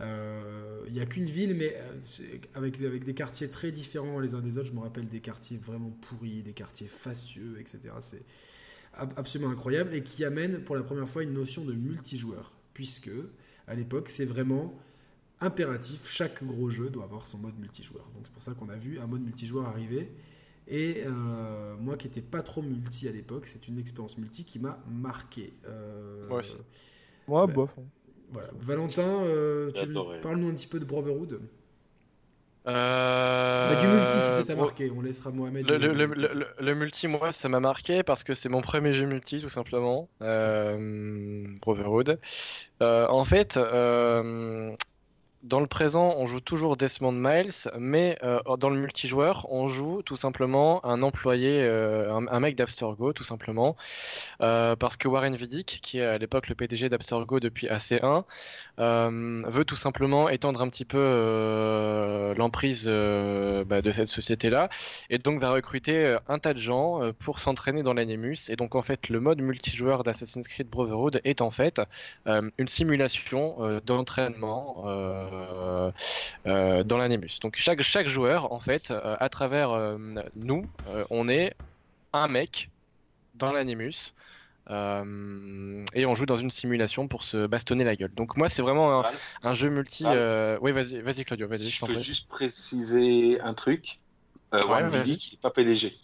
Euh, 0.00 0.82
il 0.88 0.92
n'y 0.92 1.00
a 1.00 1.06
qu'une 1.06 1.26
ville, 1.26 1.54
mais 1.54 1.76
euh, 1.76 2.38
avec, 2.54 2.80
avec 2.82 3.04
des 3.04 3.14
quartiers 3.14 3.48
très 3.48 3.70
différents 3.70 4.18
les 4.18 4.34
uns 4.34 4.40
des 4.40 4.58
autres. 4.58 4.68
Je 4.68 4.72
me 4.72 4.80
rappelle 4.80 5.08
des 5.08 5.20
quartiers 5.20 5.56
vraiment 5.56 5.90
pourris, 5.90 6.42
des 6.42 6.52
quartiers 6.52 6.88
fastueux, 6.88 7.60
etc. 7.60 7.94
C'est 8.00 8.22
absolument 8.94 9.50
incroyable 9.50 9.94
et 9.94 10.02
qui 10.02 10.24
amène 10.24 10.60
pour 10.60 10.76
la 10.76 10.82
première 10.82 11.08
fois 11.08 11.22
une 11.22 11.32
notion 11.32 11.64
de 11.64 11.72
multijoueur, 11.72 12.52
puisque 12.74 13.10
à 13.66 13.74
l'époque, 13.74 14.08
c'est 14.08 14.24
vraiment 14.24 14.74
impératif. 15.40 16.08
Chaque 16.08 16.42
gros 16.44 16.70
jeu 16.70 16.90
doit 16.90 17.04
avoir 17.04 17.26
son 17.26 17.38
mode 17.38 17.58
multijoueur. 17.58 18.04
Donc 18.14 18.22
c'est 18.24 18.32
pour 18.32 18.42
ça 18.42 18.52
qu'on 18.54 18.68
a 18.68 18.76
vu 18.76 18.98
un 18.98 19.06
mode 19.06 19.22
multijoueur 19.22 19.66
arriver 19.66 20.12
Et 20.68 21.04
euh, 21.06 21.76
moi 21.76 21.96
qui 21.96 22.06
n'étais 22.06 22.22
pas 22.22 22.42
trop 22.42 22.62
multi 22.62 23.08
à 23.08 23.12
l'époque, 23.12 23.46
c'est 23.46 23.68
une 23.68 23.78
expérience 23.78 24.18
multi 24.18 24.44
qui 24.44 24.58
m'a 24.58 24.78
marqué. 24.88 25.52
Euh, 25.66 26.28
moi 26.28 26.38
aussi. 26.38 26.56
Moi, 27.26 27.46
bof. 27.46 27.76
Hein. 27.78 27.84
Voilà. 28.32 28.48
Valentin, 28.58 29.24
euh, 29.24 29.70
parle-nous 30.22 30.48
un 30.48 30.54
petit 30.54 30.66
peu 30.66 30.80
de 30.80 30.84
Brotherhood. 30.84 31.40
Euh... 32.66 33.68
Bah, 33.68 33.80
du 33.80 33.86
multi, 33.86 34.18
si 34.18 34.20
ça 34.20 34.44
t'a 34.44 34.56
marqué, 34.56 34.90
on 34.90 35.02
laissera 35.02 35.30
Mohamed. 35.30 35.68
Le, 35.68 35.76
le, 35.92 36.46
le, 36.58 36.74
multi, 36.74 37.08
moi, 37.08 37.30
ça 37.30 37.48
m'a 37.50 37.60
marqué 37.60 38.02
parce 38.02 38.24
que 38.24 38.32
c'est 38.32 38.48
mon 38.48 38.62
premier 38.62 38.94
jeu 38.94 39.06
multi, 39.06 39.40
tout 39.40 39.50
simplement. 39.50 40.08
Euh, 40.22 41.46
Brotherhood. 41.60 42.18
Euh, 42.82 43.06
en 43.08 43.24
fait, 43.24 43.58
euh, 43.58 44.74
dans 45.44 45.60
le 45.60 45.66
présent, 45.66 46.14
on 46.16 46.26
joue 46.26 46.40
toujours 46.40 46.76
Desmond 46.76 47.12
Miles, 47.12 47.70
mais 47.78 48.18
euh, 48.22 48.40
dans 48.56 48.70
le 48.70 48.80
multijoueur, 48.80 49.46
on 49.50 49.68
joue 49.68 50.00
tout 50.02 50.16
simplement 50.16 50.84
un 50.86 51.02
employé, 51.02 51.60
euh, 51.60 52.10
un, 52.14 52.40
mec 52.40 52.56
d'Abstergo, 52.56 53.12
tout 53.12 53.24
simplement, 53.24 53.76
euh, 54.40 54.74
parce 54.74 54.96
que 54.96 55.06
Warren 55.06 55.36
Vidic, 55.36 55.80
qui 55.82 55.98
est 55.98 56.04
à 56.04 56.16
l'époque 56.16 56.48
le 56.48 56.54
PDG 56.54 56.88
d'Abstergo 56.88 57.40
depuis 57.40 57.66
AC1, 57.68 58.24
veut 58.78 59.64
tout 59.66 59.76
simplement 59.76 60.30
étendre 60.30 60.62
un 60.62 60.68
petit 60.70 60.86
peu 60.86 62.34
l'emprise 62.38 62.86
bah, 62.86 63.82
de 63.82 63.92
cette 63.92 64.08
société-là, 64.08 64.70
et 65.10 65.18
donc 65.18 65.40
va 65.40 65.50
recruter 65.50 66.16
un 66.26 66.38
tas 66.38 66.54
de 66.54 66.58
gens 66.58 67.12
pour 67.18 67.38
s'entraîner 67.38 67.82
dans 67.82 67.92
l'Animus. 67.92 68.48
Et 68.48 68.56
donc 68.56 68.74
en 68.74 68.82
fait, 68.82 69.10
le 69.10 69.20
mode 69.20 69.42
multijoueur 69.42 70.04
d'Assassin's 70.04 70.48
Creed 70.48 70.68
Brotherhood 70.70 71.20
est 71.24 71.42
en 71.42 71.50
fait 71.50 71.82
une 72.26 72.68
simulation 72.68 73.80
d'entraînement. 73.84 75.33
Euh, 75.34 75.90
euh, 76.46 76.84
dans 76.84 76.96
l'animus. 76.96 77.40
Donc 77.40 77.56
chaque, 77.56 77.82
chaque 77.82 78.08
joueur, 78.08 78.52
en 78.52 78.60
fait, 78.60 78.90
euh, 78.90 79.16
à 79.18 79.28
travers 79.28 79.98
nous, 80.36 80.66
on 81.10 81.28
est 81.28 81.54
un 82.12 82.28
mec 82.28 82.70
dans 83.34 83.52
l'animus. 83.52 84.14
et 84.68 86.06
on 86.06 86.14
joue 86.14 86.26
dans 86.26 86.36
une 86.36 86.50
simulation 86.50 87.08
pour 87.08 87.22
se 87.22 87.46
bastonner 87.46 87.84
la 87.84 87.96
gueule. 87.96 88.12
Donc 88.14 88.36
moi 88.36 88.48
c'est 88.48 88.62
vraiment 88.62 89.04
un, 89.42 89.54
jeu 89.54 89.70
multi. 89.70 90.04
Oui 90.60 90.72
vas-y, 90.72 91.00
vas-y 91.00 91.24
Claudio, 91.24 91.48
vas-y. 91.48 91.68
Je, 91.68 91.84
peux 91.84 92.00
juste 92.00 92.28
préciser 92.28 93.40
un 93.40 93.54
truc. 93.54 94.00
Euh, 94.52 94.64
ouais, 94.66 95.02
dit 95.02 95.16
qu'il 95.16 95.34
n'est 95.34 95.40
pas 95.40 95.50
PDG, 95.50 95.96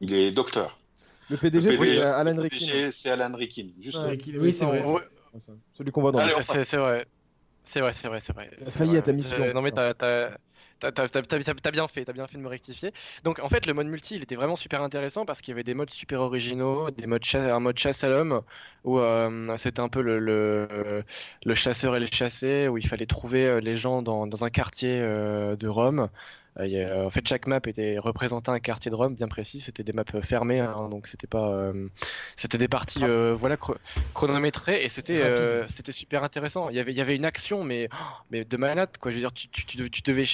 il 0.00 0.14
est 0.14 0.30
docteur. 0.30 0.78
Le 1.28 1.36
PDG, 1.36 1.76
c'est 1.76 2.00
Alan 2.02 2.40
Rikin. 2.40 2.90
c'est 2.92 3.10
Alan 3.10 3.34
Rikin. 3.34 3.68
Juste. 3.80 4.00
oui 4.38 4.52
c'est 4.52 4.64
vrai. 4.64 4.84
Celui 5.72 5.90
qu'on 5.90 6.00
voit 6.00 6.12
dans. 6.12 6.20
C'est 6.42 6.76
vrai. 6.76 7.06
C'est 7.64 7.80
vrai, 7.80 7.92
c'est 7.92 8.08
vrai, 8.08 8.20
c'est 8.20 8.32
vrai. 8.32 8.50
T'as 8.64 8.70
failli 8.70 8.96
à 8.96 9.02
ta 9.02 9.12
mission. 9.12 9.40
Euh, 9.40 9.52
non 9.52 9.62
mais 9.62 9.70
t'as, 9.70 9.94
t'as, 9.94 10.30
bien 11.72 11.88
fait, 11.88 12.04
t'as 12.04 12.12
bien 12.12 12.26
fait 12.26 12.36
de 12.36 12.42
me 12.42 12.48
rectifier. 12.48 12.92
Donc 13.22 13.38
en 13.38 13.48
fait, 13.48 13.66
le 13.66 13.74
mode 13.74 13.86
multi, 13.86 14.16
il 14.16 14.22
était 14.22 14.34
vraiment 14.34 14.56
super 14.56 14.82
intéressant 14.82 15.24
parce 15.24 15.40
qu'il 15.40 15.52
y 15.52 15.54
avait 15.54 15.62
des 15.62 15.74
modes 15.74 15.90
super 15.90 16.20
originaux, 16.20 16.90
des 16.90 17.06
modes 17.06 17.22
un 17.34 17.60
mode 17.60 17.78
chasse 17.78 18.02
à 18.02 18.08
l'homme 18.08 18.42
où 18.84 18.98
euh, 18.98 19.56
c'était 19.58 19.80
un 19.80 19.88
peu 19.88 20.00
le, 20.00 20.18
le, 20.18 21.54
chasseur 21.54 21.96
et 21.96 22.00
les 22.00 22.10
chassés, 22.10 22.66
où 22.68 22.78
il 22.78 22.86
fallait 22.86 23.06
trouver 23.06 23.46
euh, 23.46 23.60
les 23.60 23.76
gens 23.76 24.02
dans, 24.02 24.26
dans 24.26 24.44
un 24.44 24.50
quartier 24.50 24.98
de 25.00 25.68
Rome. 25.68 26.08
Euh, 26.60 27.06
en 27.06 27.10
fait, 27.10 27.26
chaque 27.26 27.46
map 27.46 27.60
était 27.66 27.98
représentait 27.98 28.50
un 28.50 28.60
quartier 28.60 28.90
de 28.90 28.96
Rome 28.96 29.14
bien 29.14 29.28
précis. 29.28 29.60
C'était 29.60 29.82
des 29.82 29.92
maps 29.92 30.04
euh, 30.14 30.22
fermées, 30.22 30.60
hein, 30.60 30.88
donc 30.90 31.06
c'était 31.06 31.26
pas, 31.26 31.50
euh, 31.50 31.88
c'était 32.36 32.58
des 32.58 32.68
parties 32.68 33.02
voilà 33.34 33.56
chronométrées 34.14 34.84
et 34.84 34.88
c'était 34.88 35.22
c'était 35.68 35.92
super 35.92 36.24
intéressant. 36.24 36.68
Il 36.70 36.76
y 36.76 36.80
avait 36.80 36.92
il 36.92 36.96
y 36.96 37.00
avait 37.00 37.16
une 37.16 37.24
action, 37.24 37.64
mais 37.64 37.88
oh, 37.92 37.96
mais 38.30 38.44
de 38.44 38.56
malade 38.56 38.90
quoi. 39.00 39.10
Je 39.10 39.16
veux 39.16 39.22
dire, 39.22 39.32
tu, 39.32 39.48
tu, 39.48 40.02
devais 40.02 40.24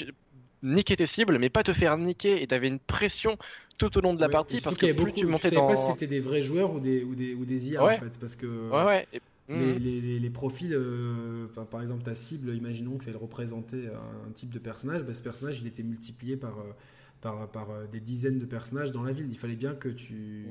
niquer 0.63 0.97
tes 0.97 1.07
cibles, 1.07 1.39
mais 1.39 1.51
pas 1.51 1.63
te 1.63 1.73
faire 1.73 1.97
niquer 1.97 2.43
et 2.43 2.47
t'avais 2.47 2.69
une 2.69 2.81
pression 2.81 3.37
tout 3.79 3.97
au 3.99 4.01
long 4.01 4.15
de 4.15 4.21
la 4.21 4.29
partie 4.29 4.61
parce 4.61 4.77
que 4.77 4.93
plus 4.93 5.13
tu 5.13 5.27
montais 5.27 5.51
sais 5.51 5.57
pas 5.57 5.77
si 5.77 5.93
c'était 5.93 6.07
des 6.07 6.21
vrais 6.21 6.43
joueurs 6.43 6.73
ou 6.73 6.81
des 6.81 7.05
ou 7.05 7.15
des, 7.15 7.35
ou 7.35 7.45
des 7.45 7.71
IA 7.71 7.85
en 7.85 7.89
fait 7.99 8.19
parce 8.19 8.37
que. 8.37 8.47
Ouais 8.71 8.85
ouais. 8.85 9.21
Mhm. 9.49 9.79
Les, 9.79 10.19
les, 10.19 10.31
profils, 10.31 10.73
euh, 10.75 11.47
par 11.71 11.81
exemple 11.81 12.03
ta 12.03 12.17
cible, 12.17 12.53
imaginons 12.55 12.99
que 12.99 13.05
ça 13.05 13.13
représentait 13.17 13.87
un, 13.87 14.33
type 14.33 14.53
de 14.53 14.59
personnage, 14.59 15.03
bah, 15.03 15.15
ce 15.15 15.23
personnage 15.23 15.61
il 15.61 15.69
était 15.69 15.85
multiplié 15.85 16.37
par, 16.37 16.59
euh, 16.59 16.73
par, 17.21 17.49
par, 17.49 17.71
euh, 17.71 17.87
des 17.87 18.01
dizaines 18.01 18.41
de 18.41 18.45
personnages 18.45 18.91
dans 18.91 19.05
la 19.05 19.13
ville. 19.13 19.29
Il 19.31 19.39
fallait 19.39 19.55
bien 19.55 19.75
que 19.75 19.89
tu, 19.89 20.47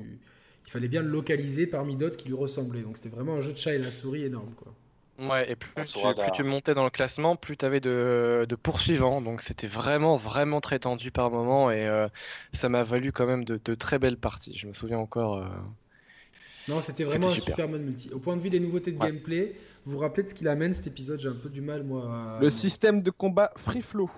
il 0.66 0.70
fallait 0.70 0.88
bien 0.88 1.02
le 1.02 1.10
localiser 1.10 1.66
parmi 1.66 1.94
d'autres 1.94 2.16
qui 2.16 2.28
lui 2.28 2.34
ressemblaient. 2.34 2.80
Donc 2.80 2.96
c'était 2.96 3.10
vraiment 3.10 3.34
un 3.34 3.42
jeu 3.42 3.52
de 3.52 3.58
chat 3.58 3.74
et 3.74 3.78
la 3.78 3.90
souris 3.90 4.24
énorme 4.24 4.54
quoi. 4.56 4.72
Ouais, 5.18 5.50
et 5.50 5.56
plus, 5.56 5.72
tu, 5.74 5.98
plus 5.98 6.32
tu, 6.32 6.42
montais 6.42 6.74
dans 6.74 6.84
le 6.84 6.90
classement, 6.90 7.36
plus 7.36 7.56
tu 7.56 7.64
avais 7.64 7.80
de, 7.80 8.44
de, 8.46 8.54
poursuivants. 8.54 9.22
Donc 9.22 9.40
c'était 9.40 9.66
vraiment, 9.66 10.16
vraiment 10.16 10.60
très 10.60 10.78
tendu 10.78 11.10
par 11.10 11.30
moment. 11.30 11.70
Et 11.70 11.88
ça 12.52 12.68
m'a 12.68 12.82
valu 12.82 13.12
quand 13.12 13.24
même 13.24 13.46
de, 13.46 13.58
de, 13.62 13.74
très 13.74 13.98
belles 13.98 14.18
parties. 14.18 14.54
Je 14.54 14.66
me 14.66 14.74
souviens 14.74 14.98
encore. 14.98 15.42
Non, 16.68 16.80
c'était 16.80 17.04
vraiment 17.04 17.28
un 17.28 17.30
super. 17.30 17.68
mode 17.68 17.82
multi. 17.82 18.10
Au 18.12 18.18
point 18.18 18.36
de 18.36 18.40
vue 18.40 18.50
des 18.50 18.60
nouveautés 18.60 18.92
de 18.92 18.98
gameplay, 18.98 19.54
vous 19.84 19.92
vous 19.92 19.98
rappelez 19.98 20.24
de 20.24 20.28
ce 20.28 20.34
qu'il 20.34 20.48
amène 20.48 20.74
cet 20.74 20.86
épisode 20.86 21.20
J'ai 21.20 21.28
un 21.28 21.34
peu 21.34 21.48
du 21.48 21.60
mal, 21.60 21.84
moi. 21.84 22.38
Le 22.40 22.50
système 22.50 23.02
de 23.02 23.10
combat 23.10 23.52
free 23.56 23.82
flow. 23.82 24.10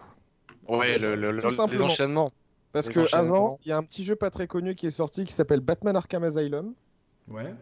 Ouais, 0.69 0.99
le, 0.99 1.15
le, 1.15 1.33
les 1.33 1.83
enchaînements. 1.83 2.33
Parce 2.73 2.89
que 2.89 3.15
avant, 3.15 3.59
il 3.65 3.69
y 3.71 3.73
a 3.73 3.77
un 3.77 3.83
petit 3.83 4.05
jeu 4.05 4.15
pas 4.15 4.31
très 4.31 4.47
connu 4.47 4.75
qui 4.75 4.87
est 4.87 4.91
sorti 4.91 5.25
qui 5.25 5.33
s'appelle 5.33 5.61
Batman 5.61 5.97
Arkham 5.97 6.25
Asylum. 6.25 6.75
Ouais. 7.29 7.55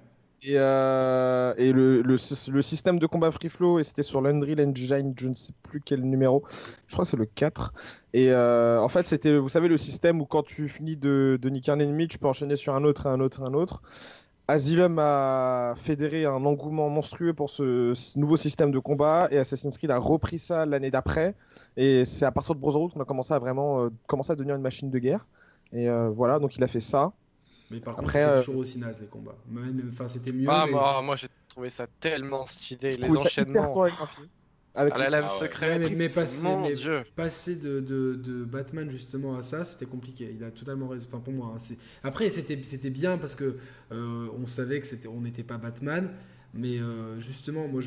Et, 0.42 0.54
euh, 0.58 1.54
et 1.56 1.72
le, 1.72 2.02
le, 2.02 2.16
système 2.62 2.98
de 2.98 3.06
combat 3.06 3.30
free 3.30 3.48
flow, 3.48 3.78
et 3.78 3.82
c'était 3.82 4.02
sur 4.02 4.20
l'Unreal 4.20 4.60
Engine, 4.60 5.14
je 5.16 5.28
ne 5.28 5.34
sais 5.34 5.52
plus 5.62 5.80
quel 5.80 6.02
numéro, 6.02 6.44
je 6.86 6.92
crois 6.92 7.04
que 7.04 7.10
c'est 7.10 7.16
le 7.16 7.26
4. 7.26 7.72
Et 8.12 8.30
euh, 8.30 8.78
en 8.80 8.88
fait, 8.88 9.06
c'était, 9.06 9.36
vous 9.36 9.48
savez, 9.48 9.66
le 9.66 9.78
système 9.78 10.20
où 10.20 10.26
quand 10.26 10.42
tu 10.42 10.68
finis 10.68 10.96
de, 10.96 11.38
de 11.40 11.48
niquer 11.48 11.72
un 11.72 11.80
ennemi, 11.80 12.06
tu 12.06 12.18
peux 12.18 12.28
enchaîner 12.28 12.54
sur 12.54 12.74
un 12.74 12.84
autre, 12.84 13.06
et 13.06 13.08
un 13.08 13.20
autre, 13.20 13.40
et 13.40 13.44
un 13.44 13.54
autre. 13.54 13.82
Asylum 14.48 14.98
a 15.00 15.74
fédéré 15.76 16.24
un 16.24 16.44
engouement 16.44 16.88
monstrueux 16.88 17.34
pour 17.34 17.50
ce 17.50 17.92
nouveau 18.16 18.36
système 18.36 18.70
de 18.70 18.78
combat 18.78 19.26
et 19.32 19.38
Assassin's 19.38 19.76
Creed 19.76 19.90
a 19.90 19.98
repris 19.98 20.38
ça 20.38 20.64
l'année 20.66 20.92
d'après. 20.92 21.34
Et 21.76 22.04
c'est 22.04 22.24
à 22.24 22.30
partir 22.30 22.54
de 22.54 22.60
Brotherhood 22.60 22.92
qu'on 22.92 23.00
a 23.00 23.04
commencé 23.04 23.34
à 23.34 23.40
vraiment 23.40 23.82
euh, 23.82 23.90
commencer 24.06 24.32
à 24.32 24.36
devenir 24.36 24.54
une 24.54 24.62
machine 24.62 24.90
de 24.90 24.98
guerre. 24.98 25.26
Et 25.72 25.88
euh, 25.88 26.10
voilà, 26.10 26.38
donc 26.38 26.56
il 26.56 26.62
a 26.62 26.68
fait 26.68 26.80
ça. 26.80 27.12
Mais 27.72 27.80
par 27.80 27.96
contre, 27.96 28.12
c'était 28.12 28.22
euh, 28.22 28.38
toujours 28.38 28.60
aussi 28.60 28.78
naze 28.78 29.00
les 29.00 29.08
combats. 29.08 29.34
Enfin, 29.88 30.06
c'était 30.06 30.32
mieux. 30.32 30.46
Ah, 30.48 30.66
moi, 30.70 31.02
moi 31.02 31.16
j'ai 31.16 31.28
trouvé 31.48 31.68
ça 31.68 31.88
tellement 31.98 32.46
stylé. 32.46 32.90
les 32.90 33.08
enchaînements. 33.08 33.74
Avec 34.76 34.98
la 34.98 35.08
lame 35.08 35.28
secrète. 35.40 35.90
mais, 35.96 36.08
passer, 37.16 37.56
de, 37.56 37.80
de, 37.80 38.44
Batman 38.44 38.90
justement 38.90 39.36
à 39.36 39.42
ça, 39.42 39.64
c'était 39.64 39.86
compliqué. 39.86 40.34
Il 40.36 40.44
a 40.44 40.50
totalement 40.50 40.88
raison. 40.88 41.06
Enfin, 41.08 41.20
pour 41.20 41.32
moi. 41.32 41.56
Hein, 41.56 41.74
Après, 42.02 42.28
c'était 42.30 42.90
bien 42.90 43.18
parce 43.18 43.34
que 43.34 43.56
euh, 43.92 44.28
on 44.38 44.46
savait 44.46 44.80
que 44.80 44.86
c'était, 44.86 45.08
on 45.08 45.22
n'était 45.22 45.42
pas 45.42 45.58
Batman. 45.58 46.10
Mais 46.54 46.78
euh, 46.78 47.20
justement, 47.20 47.68
moi, 47.68 47.82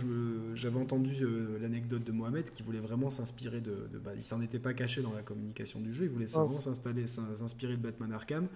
j'avais 0.54 0.78
entendu 0.78 1.14
euh, 1.22 1.58
l'anecdote 1.60 2.04
de 2.04 2.12
Mohamed 2.12 2.50
qui 2.50 2.62
voulait 2.62 2.80
vraiment 2.80 3.10
s'inspirer 3.10 3.62
de, 3.62 3.90
de. 3.92 4.02
il 4.16 4.24
s'en 4.24 4.42
était 4.42 4.60
pas 4.60 4.74
caché 4.74 5.02
dans 5.02 5.14
la 5.14 5.22
communication 5.22 5.80
du 5.80 5.92
jeu. 5.94 6.06
Il 6.06 6.12
voulait 6.12 6.26
vraiment 6.26 6.62
s'installer, 6.62 7.08
s'inspirer 7.08 7.76
de 7.76 7.82
Batman 7.82 8.14
Arkham. 8.14 8.48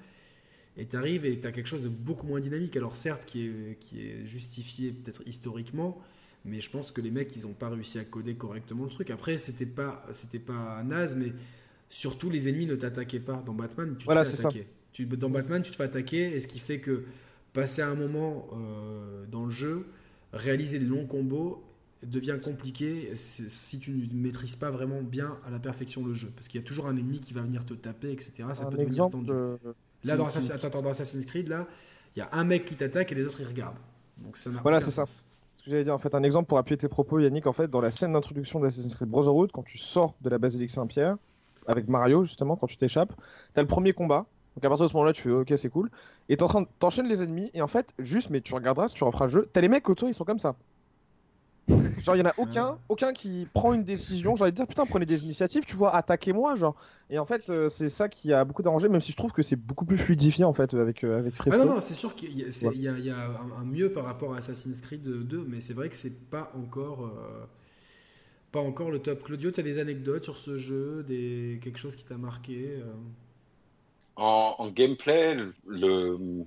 Et 0.76 0.88
tu 0.88 0.96
arrives 0.98 1.26
et 1.26 1.40
tu 1.40 1.48
as 1.48 1.52
quelque 1.52 1.68
chose 1.68 1.84
de 1.84 1.90
beaucoup 1.90 2.26
moins 2.26 2.40
dynamique. 2.40 2.76
Alors, 2.78 2.96
certes, 2.96 3.26
qui 3.26 3.46
est, 3.46 3.78
qui 3.80 4.02
est 4.02 4.26
justifié 4.26 4.92
peut-être 4.92 5.22
historiquement, 5.28 6.02
mais 6.46 6.60
je 6.60 6.70
pense 6.70 6.92
que 6.92 7.02
les 7.02 7.12
mecs, 7.12 7.36
ils 7.36 7.44
n'ont 7.44 7.54
pas 7.54 7.70
réussi 7.70 8.00
à 8.00 8.04
coder 8.04 8.36
correctement 8.36 8.84
le 8.84 8.90
truc. 8.90 9.10
Après, 9.10 9.38
c'était 9.38 9.66
pas, 9.66 10.06
c'était 10.12 10.40
pas 10.40 10.84
naze, 10.84 11.16
mais 11.16 11.34
surtout 11.90 12.30
les 12.30 12.50
ennemis 12.50 12.66
ne 12.66 12.76
t'attaquaient 12.76 13.20
pas. 13.20 13.42
Dans 13.46 13.54
Batman, 13.54 13.96
tu 13.98 14.06
te 14.06 14.12
fais 14.12 14.20
attaquer. 14.20 14.68
Tu, 14.92 15.06
dans 15.06 15.30
Batman, 15.30 15.62
tu 15.62 15.72
te 15.72 15.76
fais 15.76 15.84
attaquer, 15.84 16.36
et 16.36 16.40
ce 16.40 16.48
qui 16.48 16.60
fait 16.60 16.80
que 16.80 17.06
passer 17.54 17.82
un 17.82 17.96
moment 17.96 18.48
euh, 18.54 19.26
dans 19.32 19.46
le 19.46 19.52
jeu, 19.52 19.86
réaliser 20.34 20.80
les 20.80 20.86
longs 20.86 21.06
combos 21.06 21.64
devient 22.06 22.38
compliqué 22.44 23.14
si 23.16 23.80
tu 23.80 23.92
ne 23.92 24.22
maîtrises 24.22 24.58
pas 24.58 24.70
vraiment 24.70 25.02
bien 25.02 25.38
à 25.48 25.52
la 25.52 25.60
perfection 25.60 26.06
le 26.06 26.14
jeu. 26.14 26.32
Parce 26.36 26.50
qu'il 26.50 26.60
y 26.60 26.64
a 26.64 26.68
toujours 26.68 26.88
un 26.88 26.98
ennemi 26.98 27.22
qui 27.22 27.34
va 27.34 27.42
venir 27.42 27.66
te 27.66 27.74
taper, 27.74 28.12
etc. 28.12 28.50
Ça 28.54 28.66
peut 28.66 28.78
devenir 28.78 29.10
tendu. 29.10 29.32
Là, 30.04 30.18
dans, 30.18 30.26
Assassin's 30.26 31.26
Creed, 31.26 31.48
là, 31.48 31.66
il 32.16 32.20
y 32.20 32.22
a 32.22 32.30
un 32.34 32.44
mec 32.44 32.66
qui 32.66 32.76
t'attaque 32.76 33.14
et 33.14 33.16
les 33.16 33.24
autres 33.24 33.40
ils 33.40 33.48
regardent. 33.48 33.78
Donc 34.18 34.36
ça 34.36 34.50
Voilà, 34.62 34.82
c'est 34.82 34.92
ça 34.92 35.06
j'allais 35.68 35.84
dire, 35.84 35.94
en 35.94 35.98
fait, 35.98 36.16
un 36.16 36.24
exemple 36.24 36.48
pour 36.48 36.58
appuyer 36.58 36.78
tes 36.78 36.88
propos, 36.88 37.20
Yannick, 37.20 37.48
en 37.48 37.54
fait, 37.54 37.70
dans 37.70 37.82
la 37.82 37.92
scène 37.92 38.14
d'introduction 38.14 38.60
d'Assassin's 38.60 38.96
Creed 38.96 39.10
Brotherhood, 39.10 39.52
quand 39.52 39.64
tu 39.64 39.78
sors 39.78 40.16
de 40.22 40.30
la 40.30 40.38
basilique 40.38 40.70
Saint-Pierre, 40.70 41.18
avec 41.68 41.88
Mario, 41.88 42.24
justement, 42.24 42.56
quand 42.56 42.68
tu 42.68 42.78
t'échappes, 42.78 43.14
t'as 43.54 43.62
le 43.62 43.68
premier 43.68 43.94
combat. 43.94 44.26
Donc 44.56 44.66
à 44.66 44.70
partir 44.70 44.86
de 44.86 44.92
ce 44.92 44.96
moment-là, 44.96 45.14
tu 45.14 45.22
fais 45.24 45.32
ok, 45.32 45.54
c'est 45.56 45.70
cool. 45.70 45.90
Et 46.30 46.38
t'enchaînes 46.38 47.08
les 47.08 47.24
ennemis, 47.24 47.50
et 47.54 47.62
en 47.62 47.68
fait, 47.68 47.94
juste, 47.98 48.30
mais 48.30 48.42
tu 48.42 48.54
regarderas 48.54 48.88
si 48.88 48.96
tu 48.96 49.04
referas 49.04 49.26
le 49.26 49.32
jeu, 49.32 49.50
t'as 49.52 49.62
les 49.62 49.70
mecs 49.70 49.90
autour, 49.90 50.10
ils 50.10 50.14
sont 50.14 50.26
comme 50.26 50.40
ça. 50.40 50.56
Genre, 51.68 52.16
il 52.16 52.20
y 52.20 52.22
en 52.22 52.26
a 52.26 52.34
aucun, 52.38 52.78
aucun 52.90 53.14
qui 53.14 53.48
prend 53.54 53.74
une 53.74 53.84
décision. 53.84 54.34
De 54.34 54.50
dire, 54.50 54.68
putain, 54.68 54.86
prenez 54.86 55.06
des 55.06 55.24
initiatives, 55.24 55.64
tu 55.66 55.76
vois, 55.76 55.96
attaquez-moi, 55.96 56.56
genre. 56.56 56.76
Et 57.10 57.20
en 57.20 57.26
fait, 57.26 57.50
euh, 57.50 57.70
c'est 57.70 57.90
ça 57.90 58.10
qui 58.10 58.34
a 58.34 58.44
beaucoup 58.44 58.62
dérangé, 58.62 58.90
même 58.90 59.00
si 59.00 59.12
je 59.12 59.18
trouve 59.18 59.32
que 59.32 59.42
c'est 59.42 59.56
beaucoup 59.56 59.86
plus 59.86 59.98
fluidifié, 59.98 60.44
en 60.44 60.54
fait, 60.54 60.74
avec, 60.74 61.04
euh, 61.04 61.20
avec 61.20 61.34
Ah 61.50 61.58
non, 61.58 61.66
non, 61.66 61.80
c'est 61.80 61.94
sûr 61.94 62.16
qu'il 62.16 62.38
y, 62.38 63.10
a, 63.10 63.16
un, 63.58 63.64
mieux 63.64 63.92
par 63.92 64.04
rapport 64.04 64.34
à 64.34 64.38
Assassin's 64.38 64.82
Creed 64.82 65.04
2, 65.04 65.46
mais 65.48 65.62
c'est 65.62 65.74
vrai 65.74 65.90
que 65.90 65.96
c'est 65.96 66.30
pas 66.30 66.52
encore. 66.56 67.06
Euh, 67.06 67.46
pas 68.52 68.60
encore 68.60 68.92
le 68.92 69.00
top. 69.00 69.24
Claudio, 69.24 69.50
tu 69.50 69.62
as 69.62 69.64
des 69.64 69.80
anecdotes 69.80 70.26
sur 70.26 70.38
ce 70.38 70.58
jeu, 70.58 71.04
des... 71.08 71.60
quelque 71.64 71.80
chose 71.80 71.96
qui 71.96 72.06
t'a 72.06 72.18
marqué 72.18 72.84
en, 74.16 74.70
gameplay, 74.70 75.38
le, 75.66 76.46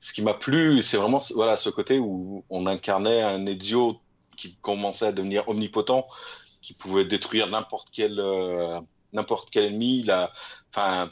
ce 0.00 0.12
qui 0.12 0.22
m'a 0.22 0.34
plu, 0.34 0.82
c'est 0.82 0.96
vraiment 0.96 1.20
voilà, 1.34 1.56
ce 1.56 1.70
côté 1.70 1.98
où 1.98 2.44
on 2.50 2.66
incarnait 2.66 3.22
un 3.22 3.46
Ezio 3.46 3.98
qui 4.36 4.56
commençait 4.60 5.06
à 5.06 5.12
devenir 5.12 5.48
omnipotent, 5.48 6.06
qui 6.60 6.74
pouvait 6.74 7.04
détruire 7.04 7.48
n'importe 7.48 7.88
quel, 7.92 8.18
euh, 8.18 8.80
n'importe 9.12 9.50
quel 9.50 9.64
ennemi. 9.64 10.02
La, 10.02 10.32
enfin, 10.70 11.10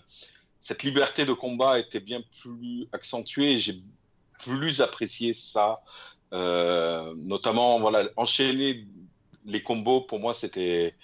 cette 0.61 0.83
liberté 0.83 1.25
de 1.25 1.33
combat 1.33 1.79
était 1.79 2.01
bien 2.01 2.23
plus 2.41 2.87
accentuée. 2.93 3.59
J'ai 3.59 3.81
plus 4.39 4.81
apprécié 4.81 5.35
ça, 5.35 5.83
euh, 6.33 7.15
notamment 7.17 7.79
voilà, 7.81 8.09
enchaîner 8.17 8.87
les 9.45 9.63
combos. 9.63 10.03
Pour 10.03 10.21
moi, 10.21 10.35
c'était 10.35 10.95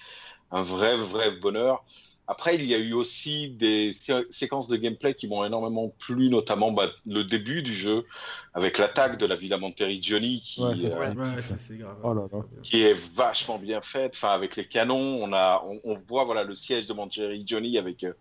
un 0.51 0.62
vrai, 0.62 0.97
vrai 0.97 1.33
bonheur. 1.33 1.85
Après, 2.29 2.57
il 2.57 2.64
y 2.64 2.74
a 2.74 2.79
eu 2.79 2.93
aussi 2.93 3.51
des 3.51 3.97
séquences 4.31 4.66
de 4.66 4.77
gameplay 4.77 5.14
qui 5.14 5.29
m'ont 5.29 5.45
énormément 5.45 5.95
plu, 6.01 6.29
notamment 6.29 6.72
bah, 6.72 6.89
le 7.07 7.22
début 7.22 7.62
du 7.62 7.72
jeu 7.72 8.05
avec 8.53 8.79
l'attaque 8.79 9.16
de 9.16 9.27
la 9.27 9.37
Villa 9.37 9.59
Monteriggioni 9.59 10.41
qui, 10.41 10.62
qui 12.62 12.83
est 12.83 12.95
vachement 13.14 13.59
bien 13.59 13.81
faite. 13.81 14.14
Enfin, 14.16 14.31
avec 14.31 14.57
les 14.57 14.66
canons, 14.66 15.20
on 15.22 15.33
a, 15.33 15.64
on, 15.85 15.97
voit 16.09 16.24
voilà 16.24 16.43
le 16.43 16.57
siège 16.57 16.87
de 16.87 16.95
Monteriggioni 16.95 17.79
avec 17.79 18.03
euh, 18.03 18.12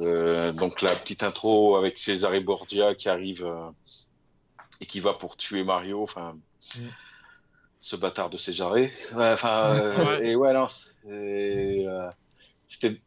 euh, 0.00 0.52
donc 0.52 0.80
la 0.80 0.94
petite 0.94 1.24
intro 1.24 1.76
avec 1.76 1.98
Cesare 1.98 2.40
Borgia 2.40 2.94
qui 2.94 3.08
arrive 3.08 3.44
euh, 3.44 3.68
et 4.80 4.86
qui 4.86 5.00
va 5.00 5.12
pour 5.12 5.36
tuer 5.36 5.64
Mario. 5.64 6.02
Enfin. 6.02 6.36
Mm. 6.76 6.80
Ce 7.80 7.96
bâtard 7.96 8.30
de 8.30 8.38
Cesare. 8.38 8.76
Enfin, 9.14 10.18
et 10.22 10.36
ouais, 10.36 10.54
non. 10.54 10.68
Et, 11.10 11.86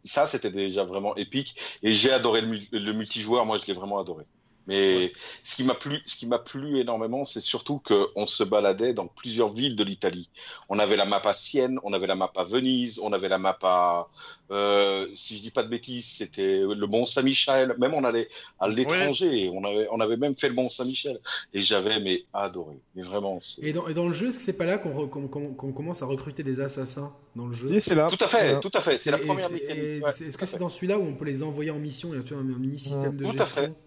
ça, 0.04 0.28
c'était 0.28 0.52
déjà 0.52 0.84
vraiment 0.84 1.16
épique. 1.16 1.56
Et 1.84 1.94
j'ai 1.94 2.12
adoré 2.12 2.42
le, 2.42 2.94
multijoueur. 2.94 3.46
Moi, 3.46 3.58
je 3.58 3.66
l'ai 3.68 3.74
vraiment 3.74 4.00
adoré. 4.00 4.26
Mais 4.68 5.14
ce 5.44 5.56
qui 5.56 5.64
m'a 5.64 5.74
plu, 5.74 6.02
ce 6.06 6.18
qui 6.18 6.28
m'a 6.28 6.40
plu 6.40 6.80
énormément, 6.80 7.24
c'est 7.24 7.42
surtout 7.42 7.80
qu'on 7.80 8.28
se 8.28 8.44
baladait 8.44 8.94
dans 8.94 9.08
plusieurs 9.08 9.54
villes 9.54 9.76
de 9.76 9.84
l'Italie. 9.84 10.30
On 10.68 10.78
avait 10.78 10.98
la 10.98 11.06
map 11.06 11.22
à 11.24 11.34
Sienne, 11.34 11.80
on 11.84 11.94
avait 11.94 12.08
la 12.08 12.16
map 12.16 12.32
à 12.36 12.44
Venise, 12.44 13.00
on 13.02 13.14
avait 13.14 13.30
la 13.30 13.38
map 13.38 13.58
à, 13.64 14.08
euh, 14.52 15.08
si 15.16 15.38
je 15.38 15.42
dis 15.42 15.52
pas 15.52 15.64
de 15.64 15.70
bêtises, 15.70 16.06
c'était 16.18 16.60
le 16.62 16.86
Mont 16.86 17.06
Saint-Michel. 17.06 17.76
Même 17.80 17.94
on 17.94 18.04
allait 18.04 18.28
à 18.60 18.68
l'étranger, 18.68 19.50
on 19.54 19.64
avait, 19.64 19.88
on 19.92 20.02
avait 20.02 20.18
même 20.18 20.36
fait 20.36 20.50
le 20.50 20.56
Mont 20.56 20.70
Saint-Michel. 20.70 21.20
Et 21.54 21.62
j'avais 21.62 22.00
mais 22.02 22.26
adoré, 22.34 22.76
mais 22.96 23.04
vraiment. 23.04 23.40
Et 23.62 23.72
dans, 23.72 23.88
et 23.88 23.94
dans, 23.94 24.08
le 24.08 24.14
jeu, 24.14 24.30
est-ce 24.30 24.38
que 24.38 24.44
c'est 24.44 24.58
pas 24.58 24.66
là 24.66 24.78
qu'on 24.78 25.08
commence 25.72 26.02
à 26.02 26.06
recruter 26.06 26.44
des 26.44 26.60
assassins 26.60 27.14
dans 27.36 27.48
le 27.48 27.54
jeu 27.54 27.70
Oui, 27.70 27.80
c'est 27.80 27.96
là. 27.96 28.10
Tout 28.10 28.24
à 28.24 28.28
fait, 28.28 28.60
tout 28.60 28.72
à 28.74 28.82
fait. 28.82 28.98
C'est 28.98 29.12
la 29.12 29.18
première. 29.18 29.50
Est-ce 29.50 30.38
que 30.38 30.46
c'est 30.46 30.60
dans 30.60 30.70
celui-là 30.70 31.00
où 31.00 31.04
on 31.04 31.14
peut 31.14 31.26
les 31.26 31.42
envoyer 31.42 31.72
en 31.72 31.80
mission 31.80 32.10
Il 32.14 32.20
y 32.20 32.34
a 32.34 32.38
un, 32.38 32.44
mini 32.44 32.78
système 32.78 33.16
de 33.16 33.24
gestion. 33.24 33.38
Tout 33.38 33.44
à 33.44 33.46
fait. 33.46 33.87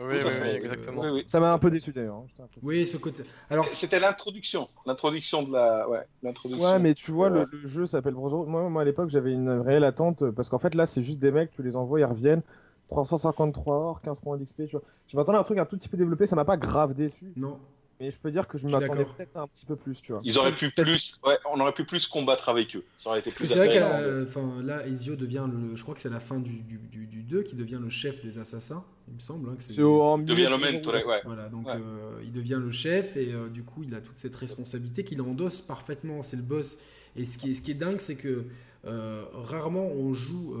Oui, 0.00 0.14
oui, 0.14 0.48
exactement. 0.48 1.02
Ça 1.26 1.40
m'a 1.40 1.52
un 1.52 1.58
peu 1.58 1.70
déçu 1.70 1.92
d'ailleurs. 1.92 2.16
Hein, 2.16 2.46
oui, 2.62 2.86
ce 2.86 2.96
côté. 2.96 3.22
Alors, 3.50 3.66
c'était 3.68 4.00
l'introduction, 4.00 4.68
l'introduction 4.86 5.42
de 5.42 5.52
la, 5.52 5.88
ouais, 5.88 6.06
l'introduction. 6.22 6.66
Ouais, 6.66 6.78
mais 6.78 6.94
tu 6.94 7.10
vois, 7.10 7.28
le, 7.28 7.46
jeu 7.64 7.86
s'appelle 7.86 8.14
Brotherhood. 8.14 8.48
Moi, 8.48 8.68
moi, 8.68 8.82
à 8.82 8.84
l'époque, 8.84 9.10
j'avais 9.10 9.32
une 9.32 9.50
réelle 9.50 9.84
attente 9.84 10.30
parce 10.30 10.48
qu'en 10.48 10.58
fait, 10.58 10.74
là, 10.74 10.86
c'est 10.86 11.02
juste 11.02 11.18
des 11.18 11.30
mecs, 11.30 11.50
tu 11.52 11.62
les 11.62 11.76
envoies, 11.76 12.00
ils 12.00 12.04
reviennent. 12.04 12.42
353 12.88 13.76
or, 13.76 14.02
15 14.02 14.20
points 14.20 14.36
d'XP. 14.36 14.62
Je 14.66 15.16
m'attendais 15.16 15.38
à 15.38 15.40
un 15.40 15.44
truc 15.44 15.58
un 15.58 15.64
tout 15.64 15.76
petit 15.76 15.88
peu 15.88 15.96
développé, 15.96 16.26
ça 16.26 16.34
m'a 16.34 16.44
pas 16.44 16.56
grave 16.56 16.94
déçu. 16.94 17.32
Non. 17.36 17.58
Mais 18.00 18.10
je 18.10 18.18
peux 18.18 18.30
dire 18.30 18.48
que 18.48 18.56
je 18.56 18.66
m'attendais 18.66 19.04
peut-être 19.04 19.36
un 19.36 19.46
petit 19.46 19.66
peu 19.66 19.76
plus, 19.76 20.00
tu 20.00 20.12
vois. 20.12 20.22
Ils 20.24 20.38
auraient 20.38 20.54
pu 20.54 20.70
plus, 20.70 21.20
ouais, 21.22 21.36
on 21.52 21.60
aurait 21.60 21.74
pu 21.74 21.84
plus 21.84 22.06
combattre 22.06 22.48
avec 22.48 22.74
eux. 22.74 22.82
Ça 22.96 23.10
aurait 23.10 23.18
été 23.18 23.30
plus. 23.30 23.46
C'est 23.46 23.56
vrai 23.56 23.68
que, 23.68 24.24
enfin, 24.24 24.62
là, 24.64 24.86
Ezio 24.86 25.16
devient 25.16 25.46
le, 25.52 25.76
je 25.76 25.82
crois 25.82 25.94
que 25.94 26.00
c'est 26.00 26.08
la 26.08 26.18
fin 26.18 26.40
du, 26.40 26.62
du, 26.62 26.78
du, 26.78 27.22
2 27.22 27.42
qui 27.42 27.56
devient 27.56 27.78
le 27.80 27.90
chef 27.90 28.24
des 28.24 28.38
assassins, 28.38 28.82
il 29.08 29.14
me 29.14 29.20
semble. 29.20 29.50
Hein, 29.50 29.56
c'est 29.58 29.74
il 29.74 30.24
devient 30.24 30.48
le 30.50 30.56
mentor, 30.56 30.94
ouais. 30.94 31.20
Voilà, 31.24 31.50
donc 31.50 31.68
euh, 31.68 32.20
il 32.22 32.32
devient 32.32 32.58
le 32.58 32.70
chef 32.70 33.18
et 33.18 33.34
euh, 33.34 33.50
du 33.50 33.64
coup, 33.64 33.82
il 33.84 33.94
a 33.94 34.00
toute 34.00 34.18
cette 34.18 34.36
responsabilité 34.36 35.04
qu'il 35.04 35.20
endosse 35.20 35.60
parfaitement. 35.60 36.22
C'est 36.22 36.36
le 36.36 36.42
boss. 36.42 36.78
Et 37.16 37.26
ce 37.26 37.36
qui 37.36 37.50
est, 37.50 37.54
ce 37.54 37.60
qui 37.60 37.72
est 37.72 37.74
dingue, 37.74 38.00
c'est 38.00 38.14
que 38.14 38.46
euh, 38.86 39.24
rarement 39.34 39.86
on 39.86 40.14
joue 40.14 40.56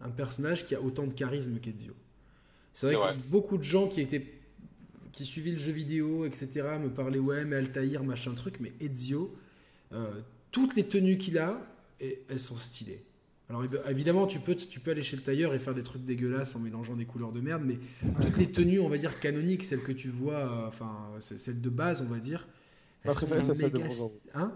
un 0.00 0.10
personnage 0.10 0.66
qui 0.66 0.74
a 0.74 0.80
autant 0.80 1.06
de 1.06 1.12
charisme 1.12 1.58
qu'Ezio. 1.58 1.92
C'est 2.72 2.86
vrai, 2.86 2.96
vrai 2.96 3.14
que 3.14 3.30
beaucoup 3.30 3.58
de 3.58 3.62
gens 3.62 3.86
qui 3.86 4.00
étaient 4.00 4.24
qui 5.14 5.24
suivait 5.24 5.50
le 5.50 5.58
jeu 5.58 5.72
vidéo, 5.72 6.24
etc., 6.24 6.48
me 6.82 6.88
parlait 6.88 7.18
ouais, 7.18 7.44
mais 7.44 7.56
Altaïr, 7.56 8.02
machin 8.04 8.32
truc, 8.34 8.58
mais 8.60 8.72
Ezio, 8.80 9.34
euh, 9.92 10.10
toutes 10.50 10.74
les 10.76 10.84
tenues 10.84 11.18
qu'il 11.18 11.38
a, 11.38 11.60
elles 12.00 12.38
sont 12.38 12.56
stylées. 12.56 13.02
Alors 13.48 13.62
évidemment, 13.88 14.26
tu 14.26 14.38
peux, 14.40 14.54
tu 14.54 14.80
peux 14.80 14.90
aller 14.90 15.02
chez 15.02 15.16
le 15.16 15.22
tailleur 15.22 15.52
et 15.52 15.58
faire 15.58 15.74
des 15.74 15.82
trucs 15.82 16.02
dégueulasses 16.04 16.56
en 16.56 16.60
mélangeant 16.60 16.96
des 16.96 17.04
couleurs 17.04 17.30
de 17.30 17.40
merde, 17.40 17.62
mais 17.64 17.78
toutes 18.22 18.38
les 18.38 18.50
tenues, 18.50 18.80
on 18.80 18.88
va 18.88 18.96
dire 18.96 19.20
canoniques, 19.20 19.64
celles 19.64 19.82
que 19.82 19.92
tu 19.92 20.08
vois, 20.08 20.66
enfin 20.66 20.96
celles 21.20 21.60
de 21.60 21.68
base, 21.68 22.02
on 22.02 22.10
va 22.10 22.18
dire. 22.18 22.48
Ma 23.04 23.12
préférée, 23.12 23.42
c'est 23.42 23.54
celle 23.54 23.70
de. 23.70 23.82
Hein? 24.34 24.52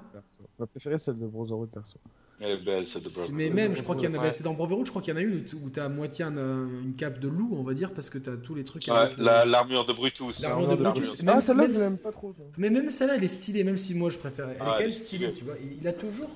Ma 0.58 0.66
préférée, 0.66 0.98
celle 0.98 1.18
de 1.18 1.26
Brotherhood 1.26 1.68
perso. 1.68 1.98
Mais 2.40 3.50
même, 3.50 3.74
je 3.74 3.82
crois 3.82 3.96
qu'il 3.96 4.10
y 4.10 4.16
en 4.16 4.20
a. 4.20 4.30
C'est 4.30 4.44
dans 4.44 4.54
Brotherhood, 4.54 4.86
je 4.86 4.90
crois 4.90 5.02
qu'il 5.02 5.12
y 5.12 5.16
en 5.16 5.20
a 5.20 5.22
une 5.22 5.44
où 5.62 5.70
tu 5.70 5.80
as 5.80 5.84
à 5.84 5.88
moitié 5.88 6.24
une 6.24 6.94
cape 6.96 7.18
de 7.18 7.28
loup, 7.28 7.56
on 7.58 7.62
va 7.62 7.74
dire, 7.74 7.92
parce 7.92 8.10
que 8.10 8.18
tu 8.18 8.30
as 8.30 8.36
tous 8.36 8.54
les 8.54 8.64
trucs. 8.64 8.86
Ouais, 8.86 9.10
l'armure 9.18 9.84
de 9.84 9.92
Brutus. 9.92 10.40
L'armure 10.40 10.68
de 10.68 10.76
Brutus. 10.76 11.16
Ah, 11.26 11.40
celle-là, 11.40 11.66
je 11.68 11.72
l'aime 11.72 11.98
pas 11.98 12.12
trop. 12.12 12.34
Mais 12.56 12.70
même 12.70 12.90
celle-là, 12.90 13.16
elle 13.16 13.24
est 13.24 13.28
stylée, 13.28 13.64
même 13.64 13.76
si 13.76 13.94
moi 13.94 14.10
je 14.10 14.18
préfère. 14.18 14.48
Elle 14.80 14.88
est 14.88 14.92
stylée, 14.92 15.32
tu 15.32 15.44
vois? 15.44 15.54
Il 15.80 15.86
a 15.86 15.92
toujours. 15.92 16.30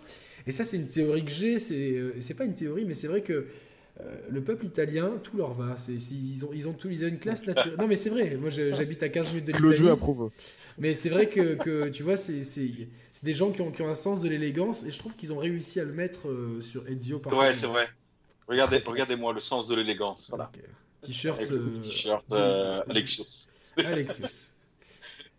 Et 0.47 0.51
ça, 0.51 0.65
c'est 0.65 0.77
une 0.77 0.89
théorie 0.89 1.25
que 1.25 1.31
j'ai. 1.31 1.59
C'est 1.59 2.03
c'est 2.21 2.35
pas 2.35 2.45
une 2.45 2.55
théorie, 2.55 2.85
mais 2.85 2.95
c'est 2.95 3.09
vrai 3.09 3.23
que. 3.23 3.47
Euh, 4.01 4.05
le 4.31 4.41
peuple 4.41 4.65
italien, 4.65 5.13
tout 5.23 5.37
leur 5.37 5.53
va. 5.53 5.77
C'est, 5.77 5.93
ils, 5.93 6.45
ont, 6.47 6.51
ils, 6.55 6.67
ont 6.67 6.73
tout, 6.73 6.89
ils 6.89 7.05
ont 7.05 7.09
une 7.09 7.19
classe 7.19 7.47
naturelle. 7.47 7.77
non, 7.79 7.87
mais 7.87 7.97
c'est 7.97 8.09
vrai. 8.09 8.37
Moi, 8.41 8.49
j'habite 8.49 9.03
à 9.03 9.11
15 9.11 9.29
minutes 9.29 9.45
de 9.45 9.53
l'Italie. 9.53 9.69
Le 9.69 9.77
jeu 9.77 9.91
approuve. 9.91 10.31
Mais 10.79 10.95
c'est 10.95 11.11
vrai 11.11 11.29
que, 11.29 11.55
que, 11.55 11.89
tu 11.91 12.03
vois, 12.03 12.17
c'est, 12.17 12.41
des 13.23 13.35
gens 13.35 13.51
qui 13.51 13.61
ont, 13.61 13.71
qui 13.71 13.83
ont, 13.83 13.89
un 13.89 13.95
sens 13.95 14.21
de 14.21 14.29
l'élégance 14.29 14.83
et 14.83 14.91
je 14.91 14.99
trouve 14.99 15.15
qu'ils 15.15 15.33
ont 15.33 15.39
réussi 15.39 15.79
à 15.81 15.85
le 15.85 15.93
mettre 15.93 16.29
euh, 16.29 16.61
sur 16.61 16.89
Ezio. 16.89 17.19
Par 17.19 17.33
ouais, 17.35 17.55
c'est 17.55 17.67
vrai. 17.67 17.89
Regardez, 18.49 18.79
regardez-moi 18.85 19.33
le 19.33 19.41
sens 19.41 19.69
de 19.69 19.77
l'élégance. 19.77 20.29
Voilà. 20.29 20.51
T-shirt. 21.03 21.41
Euh, 21.51 21.81
t-shirt 21.81 22.25
euh, 22.33 22.83
Alexios. 22.89 23.49
Alexios. 23.77 24.53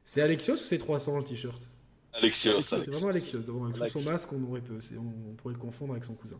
C'est 0.03 0.21
Alexios 0.21 0.55
ou 0.55 0.57
c'est 0.57 0.77
300 0.77 1.17
le 1.19 1.23
t-shirt? 1.23 1.69
Alexios. 2.13 2.61
C'est 2.61 2.87
vraiment 2.89 3.09
Alexios. 3.09 3.41
avec 3.75 3.91
son 3.91 4.01
masque, 4.01 4.31
on, 4.33 4.43
aurait 4.43 4.61
pu, 4.61 4.73
on, 4.97 5.33
pourrait 5.35 5.53
le 5.53 5.59
confondre 5.59 5.93
avec 5.93 6.05
son 6.05 6.13
cousin. 6.13 6.39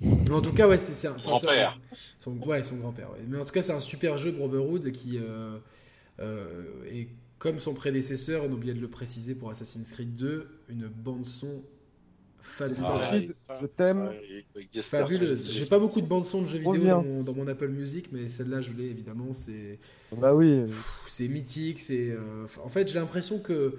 Mais 0.00 0.30
en 0.30 0.40
tout 0.40 0.52
cas, 0.52 0.66
ouais, 0.66 0.78
c'est 0.78 1.06
un. 1.06 1.16
Grand-père. 1.16 1.78
Son, 2.18 2.36
ouais, 2.38 2.62
son 2.62 2.76
grand-père. 2.76 3.10
Mais 3.28 3.38
en 3.38 3.44
tout 3.44 3.52
cas, 3.52 3.62
c'est 3.62 3.72
un 3.72 3.80
super 3.80 4.18
jeu 4.18 4.32
Brotherhood 4.32 4.90
qui 4.92 5.18
est 5.18 7.08
comme 7.38 7.60
son 7.60 7.74
prédécesseur, 7.74 8.44
on 8.44 8.52
oublie 8.52 8.72
de 8.72 8.80
le 8.80 8.88
préciser 8.88 9.34
pour 9.34 9.50
Assassin's 9.50 9.90
Creed 9.92 10.16
2, 10.16 10.48
une 10.68 10.88
bande-son 10.88 11.62
fabuleuse. 12.44 13.34
je 13.60 13.66
t'aime. 13.66 14.10
Fabuleuse. 14.82 15.50
J'ai 15.50 15.66
pas 15.66 15.78
beaucoup 15.78 16.00
de 16.00 16.06
bande-son 16.06 16.42
de 16.42 16.46
jeux 16.46 16.58
vidéo 16.58 17.22
dans 17.22 17.34
mon, 17.34 17.48
Apple 17.48 17.68
Music, 17.68 18.10
mais 18.12 18.28
celle-là, 18.28 18.60
je 18.60 18.72
l'ai 18.72 18.84
évidemment. 18.84 19.32
C'est. 19.32 19.78
Bah 20.16 20.34
oui. 20.34 20.62
C'est 21.08 21.28
mythique. 21.28 21.80
C'est. 21.80 22.10
Euh, 22.10 22.46
en 22.62 22.68
fait, 22.68 22.88
j'ai 22.88 22.98
l'impression 22.98 23.38
que. 23.38 23.76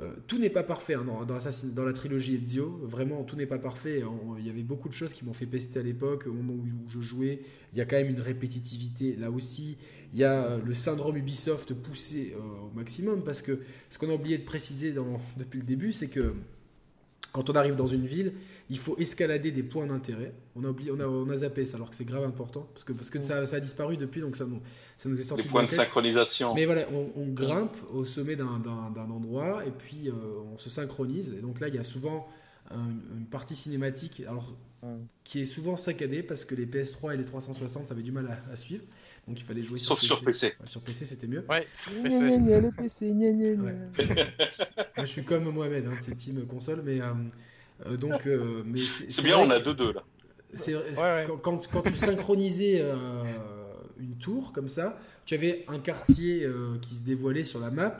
Euh, 0.00 0.12
tout 0.26 0.38
n'est 0.38 0.50
pas 0.50 0.62
parfait 0.62 0.94
hein, 0.94 1.04
dans, 1.04 1.84
la 1.84 1.92
trilogie 1.92 2.34
Ezio. 2.34 2.80
Vraiment, 2.82 3.24
tout 3.24 3.36
n'est 3.36 3.46
pas 3.46 3.58
parfait. 3.58 4.02
Il 4.38 4.46
y 4.46 4.50
avait 4.50 4.62
beaucoup 4.62 4.88
de 4.88 4.94
choses 4.94 5.12
qui 5.12 5.24
m'ont 5.24 5.32
fait 5.32 5.46
pester 5.46 5.78
à 5.78 5.82
l'époque, 5.82 6.26
au 6.26 6.32
moment 6.32 6.52
où 6.52 6.66
je 6.88 7.00
jouais. 7.00 7.40
Il 7.72 7.78
y 7.78 7.80
a 7.80 7.86
quand 7.86 7.96
même 7.96 8.10
une 8.10 8.20
répétitivité 8.20 9.16
là 9.16 9.30
aussi. 9.30 9.78
Il 10.12 10.18
y 10.18 10.24
a 10.24 10.44
euh, 10.44 10.58
le 10.64 10.74
syndrome 10.74 11.16
Ubisoft 11.16 11.72
poussé 11.74 12.34
euh, 12.36 12.66
au 12.66 12.76
maximum 12.76 13.22
parce 13.24 13.42
que 13.42 13.60
ce 13.88 13.98
qu'on 13.98 14.10
a 14.10 14.14
oublié 14.14 14.38
de 14.38 14.44
préciser 14.44 14.94
depuis 15.36 15.60
le 15.60 15.66
début, 15.66 15.92
c'est 15.92 16.08
que 16.08 16.34
quand 17.32 17.50
on 17.50 17.54
arrive 17.54 17.76
dans 17.76 17.86
une 17.86 18.06
ville, 18.06 18.32
il 18.68 18.78
faut 18.78 18.96
escalader 18.98 19.50
des 19.50 19.62
points 19.62 19.86
d'intérêt. 19.86 20.32
On 20.56 20.64
a 20.64 20.68
oublié, 20.68 20.90
on 20.90 21.30
a, 21.30 21.36
zappé 21.36 21.64
ça 21.64 21.76
alors 21.76 21.90
que 21.90 21.96
c'est 21.96 22.04
grave 22.04 22.24
important 22.24 22.68
parce 22.72 22.84
que, 22.84 22.92
parce 22.92 23.10
que 23.10 23.22
ça, 23.22 23.38
a 23.38 23.60
disparu 23.60 23.96
depuis 23.96 24.20
donc 24.20 24.36
ça 24.36 24.44
nous, 24.44 24.60
ça 24.96 25.08
nous 25.08 25.20
est 25.20 25.24
sorti. 25.24 25.44
Des 25.44 25.48
points 25.48 25.64
de, 25.64 25.70
synchronisation. 25.70 26.54
Mais 26.54 26.66
voilà, 26.66 26.86
on, 26.90 27.26
grimpe 27.28 27.76
au 27.92 28.04
sommet 28.04 28.36
d'un 28.36 29.10
endroit 29.10 29.64
et 29.64 29.70
puis 29.70 30.08
euh, 30.08 30.12
on 30.52 30.58
se 30.58 30.68
synchronise. 30.68 31.34
Et 31.38 31.42
donc 31.42 31.60
là, 31.60 31.68
il 31.68 31.74
y 31.74 31.78
a 31.78 31.82
souvent 31.82 32.26
une, 32.70 33.26
partie 33.26 33.54
cinématique 33.54 34.22
alors, 34.26 34.56
qui 35.22 35.40
est 35.40 35.44
souvent 35.44 35.76
saccadée 35.76 36.22
parce 36.22 36.44
que 36.44 36.54
les 36.54 36.66
PS3 36.66 37.14
et 37.14 37.16
les 37.16 37.24
360 37.24 37.92
avaient 37.92 38.02
du 38.02 38.12
mal 38.12 38.42
à 38.50 38.56
suivre. 38.56 38.84
Donc 39.26 39.40
il 39.40 39.44
fallait 39.44 39.62
jouer 39.62 39.78
Sauf 39.78 40.00
sur 40.00 40.22
PC. 40.22 40.54
sur 40.64 40.80
PC, 40.82 41.04
c'était 41.04 41.26
mieux. 41.26 41.44
Ouais. 41.48 41.66
le 41.92 42.70
PC, 42.70 43.12
Moi, 44.96 45.04
je 45.04 45.10
suis 45.10 45.24
comme 45.24 45.50
Mohamed, 45.50 45.86
hein, 45.86 45.96
c'est 46.00 46.16
team 46.16 46.46
console, 46.46 46.82
mais 46.84 47.00
euh, 47.00 47.12
donc. 47.98 48.26
Euh, 48.26 48.62
mais 48.64 48.80
c'est 48.86 49.24
bien, 49.24 49.38
on 49.38 49.50
a 49.50 49.58
deux 49.58 49.74
deux 49.74 49.92
là. 49.92 50.04
Quand, 51.42 51.66
quand, 51.70 51.82
tu 51.82 51.96
synchronisais 51.96 52.82
une 53.98 54.16
tour 54.18 54.52
comme 54.52 54.68
ça, 54.68 54.98
tu 55.24 55.34
avais 55.34 55.64
un 55.68 55.78
quartier 55.78 56.48
qui 56.82 56.94
se 56.94 57.02
dévoilait 57.02 57.44
sur 57.44 57.60
la 57.60 57.70
map. 57.70 57.96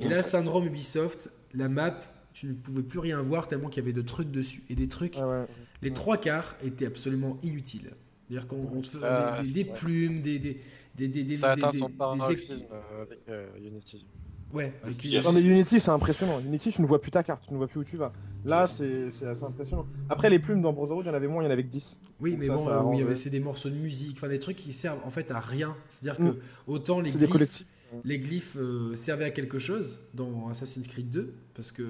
Et 0.00 0.08
là, 0.08 0.22
syndrome 0.22 0.66
Ubisoft, 0.66 1.30
la 1.54 1.68
map, 1.68 1.98
tu 2.32 2.46
ne 2.46 2.52
pouvais 2.54 2.82
plus 2.82 3.00
rien 3.00 3.20
voir 3.20 3.48
tellement 3.48 3.68
qu'il 3.68 3.82
y 3.82 3.86
avait 3.86 3.92
de 3.92 4.02
trucs 4.02 4.30
dessus. 4.30 4.62
Et 4.70 4.74
des 4.74 4.88
trucs, 4.88 5.16
les 5.82 5.92
trois 5.92 6.18
quarts 6.18 6.56
étaient 6.62 6.86
absolument 6.86 7.38
inutiles. 7.42 7.90
C'est-à-dire 8.28 8.46
qu'on 8.46 8.80
te 8.82 8.86
fait 8.86 9.52
des, 9.52 9.64
plumes, 9.64 10.20
des, 10.20 10.38
des, 10.38 10.60
des, 10.94 11.08
des, 11.08 11.36
Ça 11.38 11.52
atteint 11.52 11.72
son 11.72 11.88
paroxysme 11.88 12.66
avec 13.00 13.20
Unity. 13.64 14.06
Ouais, 14.52 14.72
avec 14.82 15.24
Non, 15.24 15.32
mais 15.32 15.40
Unity, 15.40 15.78
c'est 15.78 15.90
impressionnant. 15.90 16.40
Unity, 16.40 16.72
tu 16.72 16.80
ne 16.82 16.86
vois 16.86 17.00
plus 17.00 17.10
ta 17.10 17.22
carte, 17.22 17.44
tu 17.46 17.52
ne 17.52 17.58
vois 17.58 17.66
plus 17.66 17.80
où 17.80 17.84
tu 17.84 17.96
vas. 17.96 18.12
Là, 18.44 18.66
c'est 18.66 19.06
assez 19.26 19.44
impressionnant. 19.44 19.86
Après, 20.08 20.30
les 20.30 20.38
plumes 20.38 20.62
dans 20.62 20.72
Brotherhood, 20.72 21.04
il 21.04 21.08
y 21.08 21.10
en 21.10 21.14
avait 21.14 21.28
moins, 21.28 21.42
il 21.42 21.46
y 21.46 21.48
en 21.48 21.52
avait 21.52 21.64
que 21.64 21.70
10. 21.70 22.00
Oui, 22.20 22.36
mais 22.38 22.48
bon, 22.48 22.68
avait 22.68 23.14
c'est 23.14 23.30
des 23.30 23.40
morceaux 23.40 23.70
de 23.70 23.74
musique, 23.74 24.16
enfin 24.16 24.28
des 24.28 24.38
trucs 24.38 24.56
qui 24.56 24.72
servent 24.72 25.00
en 25.04 25.10
fait 25.10 25.30
à 25.30 25.40
rien. 25.40 25.76
C'est-à-dire 25.88 26.18
que 26.18 26.32
mm. 26.32 26.40
autant 26.66 27.00
les 27.00 27.10
glyphes, 27.10 27.64
les 28.04 28.18
glyphes 28.18 28.56
euh, 28.56 28.94
servaient 28.94 29.24
à 29.24 29.30
quelque 29.30 29.58
chose 29.58 29.98
dans 30.14 30.48
Assassin's 30.48 30.86
Creed 30.86 31.10
2, 31.10 31.34
parce 31.54 31.72
que. 31.72 31.82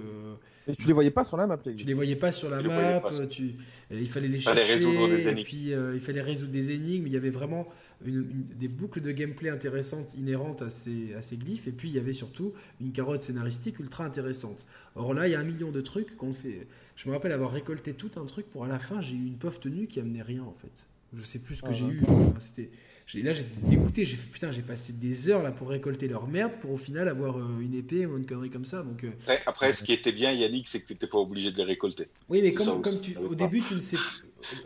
Et 0.67 0.77
tu 0.77 0.87
les 0.87 0.93
voyais 0.93 1.11
pas 1.11 1.25
sur 1.25 1.37
la 1.37 1.47
map, 1.47 1.59
les 1.65 1.77
Tu 1.77 1.87
les 1.87 1.95
voyais 1.95 2.17
pas 2.17 2.31
sur 2.31 2.51
la 2.51 2.63
map, 2.63 3.03
tu... 3.31 3.55
il 3.91 4.09
fallait 4.09 4.29
les 4.29 4.39
chercher, 4.39 4.83
et 4.83 5.35
puis 5.43 5.73
euh, 5.73 5.95
il 5.95 6.01
fallait 6.01 6.21
résoudre 6.21 6.53
des 6.53 6.73
énigmes. 6.73 7.07
Il 7.07 7.13
y 7.13 7.17
avait 7.17 7.31
vraiment 7.31 7.67
des 8.01 8.69
boucles 8.69 9.01
de 9.01 9.11
gameplay 9.11 9.51
intéressantes 9.51 10.15
inhérentes 10.15 10.63
à 10.63 10.71
ces, 10.71 11.15
à 11.15 11.21
ces 11.21 11.37
glyphes, 11.37 11.67
et 11.67 11.73
puis 11.73 11.89
il 11.89 11.95
y 11.95 11.99
avait 11.99 12.13
surtout 12.13 12.53
une 12.81 12.93
carotte 12.93 13.23
scénaristique 13.23 13.81
ultra 13.81 14.05
intéressante. 14.05 14.67
Or 14.95 15.15
là, 15.15 15.27
il 15.27 15.33
y 15.33 15.35
a 15.35 15.41
un 15.41 15.45
million 15.45 15.71
de 15.71 15.81
trucs 15.81 16.17
qu'on 16.17 16.33
fait. 16.33 16.69
Je 16.95 17.09
me 17.09 17.15
rappelle 17.15 17.33
avoir 17.33 17.51
récolté 17.51 17.95
tout 17.95 18.11
un 18.17 18.25
truc 18.25 18.47
pour 18.51 18.65
à 18.65 18.69
la 18.69 18.79
fin, 18.79 19.01
j'ai 19.01 19.17
eu 19.17 19.27
une 19.27 19.39
pauvre 19.39 19.59
tenue 19.59 19.87
qui 19.87 19.99
amenait 20.01 20.23
rien 20.23 20.45
en 20.45 20.55
fait. 20.55 20.87
Je 21.13 21.25
sais 21.25 21.39
plus 21.39 21.57
ce 21.57 21.63
que 21.63 21.69
ah 21.69 21.73
j'ai 21.73 21.87
eu. 21.87 22.03
c'était 22.39 22.71
là 23.15 23.33
j'ai 23.33 23.47
dégoûté, 23.63 24.05
j'ai 24.05 24.17
fait 24.17 24.31
putain, 24.31 24.53
j'ai 24.53 24.63
passé 24.63 24.93
des 24.93 25.31
heures 25.31 25.43
là 25.43 25.51
pour 25.51 25.71
récolter 25.71 26.09
leur 26.09 26.29
merde 26.29 26.53
pour 26.61 26.73
au 26.73 26.77
final 26.77 27.09
avoir 27.09 27.39
euh, 27.39 27.61
une 27.61 27.75
épée 27.75 28.07
ou 28.07 28.19
une 28.19 28.27
connerie 28.27 28.51
comme 28.51 28.65
ça. 28.65 28.83
Donc, 28.83 29.05
euh, 29.05 29.11
après, 29.47 29.73
ce 29.73 29.83
qui 29.83 29.93
était 29.93 30.13
bien, 30.13 30.33
Yannick, 30.33 30.69
c'est 30.69 30.81
que 30.81 30.87
tu 30.87 30.93
n'étais 30.93 31.07
pas 31.07 31.19
obligé 31.19 31.51
de 31.51 31.57
les 31.57 31.65
récolter. 31.65 32.09
Oui, 32.29 32.41
mais 32.43 32.53
comme, 32.53 32.83
comme 32.83 33.01
tu, 33.01 33.17
au 33.17 33.35
début, 33.35 33.63
tu 33.63 33.75
ne 33.75 33.81
sais 33.81 33.97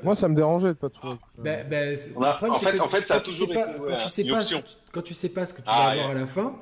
moi, 0.02 0.14
ça 0.14 0.28
me 0.28 0.34
dérangeait 0.34 0.68
de 0.68 0.72
pas 0.74 0.90
trouver. 0.90 1.16
Bah, 1.38 1.62
bah, 1.64 2.38
en, 2.42 2.54
fait, 2.54 2.78
en 2.78 2.88
fait, 2.88 3.06
ça 3.06 3.16
a 3.16 3.20
toujours 3.20 3.50
été 3.50 3.62
quand 3.64 3.98
tu 3.98 4.10
sais 4.10 4.24
pas, 4.24 4.40
quand 4.92 5.02
tu 5.02 5.14
sais 5.14 5.28
pas 5.30 5.46
ce 5.46 5.54
que 5.54 5.60
tu 5.60 5.66
vas 5.66 5.72
ah, 5.72 5.90
avoir 5.90 6.10
à 6.10 6.14
la 6.14 6.26
fin, 6.26 6.54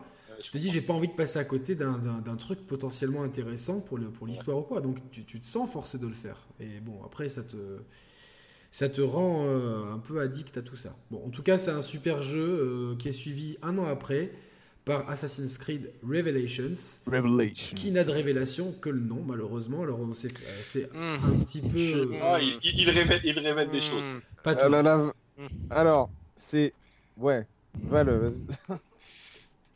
je 0.42 0.50
te 0.50 0.58
dis, 0.58 0.70
j'ai 0.70 0.80
pas 0.80 0.94
envie 0.94 1.08
de 1.08 1.12
passer 1.12 1.38
à 1.38 1.44
côté 1.44 1.74
d'un 1.74 2.36
truc 2.36 2.60
potentiellement 2.66 3.22
intéressant 3.22 3.80
pour 3.80 3.98
l'histoire 3.98 4.58
pour 4.58 4.58
ou 4.58 4.62
quoi. 4.62 4.80
Donc, 4.80 4.98
tu, 5.10 5.24
tu, 5.24 5.40
te 5.40 5.46
sens 5.46 5.68
forcé 5.70 5.98
de 5.98 6.06
le 6.06 6.14
faire. 6.14 6.36
Et 6.60 6.80
bon, 6.80 7.00
après, 7.04 7.28
ça 7.28 7.42
te 7.42 7.56
ça 8.70 8.88
te 8.88 9.00
rend 9.00 9.44
euh, 9.46 9.92
un 9.92 9.98
peu 9.98 10.20
addict 10.20 10.56
à 10.56 10.62
tout 10.62 10.76
ça. 10.76 10.94
Bon, 11.10 11.22
en 11.26 11.30
tout 11.30 11.42
cas, 11.42 11.58
c'est 11.58 11.70
un 11.70 11.82
super 11.82 12.22
jeu 12.22 12.40
euh, 12.40 12.96
qui 12.96 13.08
est 13.08 13.12
suivi 13.12 13.58
un 13.62 13.78
an 13.78 13.86
après 13.86 14.30
par 14.84 15.08
Assassin's 15.10 15.58
Creed 15.58 15.90
Revelations, 16.02 17.00
Revelation. 17.06 17.76
qui 17.76 17.90
n'a 17.90 18.02
de 18.02 18.10
révélation 18.10 18.72
que 18.80 18.88
le 18.88 19.00
nom, 19.00 19.22
malheureusement. 19.26 19.82
Alors, 19.82 20.00
c'est 20.14 20.90
euh, 20.94 21.18
mmh. 21.18 21.24
un 21.24 21.38
petit 21.40 21.60
peu. 21.60 22.12
Ah, 22.22 22.38
il, 22.40 22.90
révèle, 22.90 23.20
il 23.24 23.38
révèle 23.38 23.70
des 23.70 23.80
choses. 23.80 24.08
Mmh. 24.08 24.20
Pas 24.42 24.54
tout. 24.54 24.68
Mmh. 24.70 25.12
Alors, 25.68 26.10
c'est. 26.36 26.72
Ouais. 27.16 27.46
Val, 27.84 28.32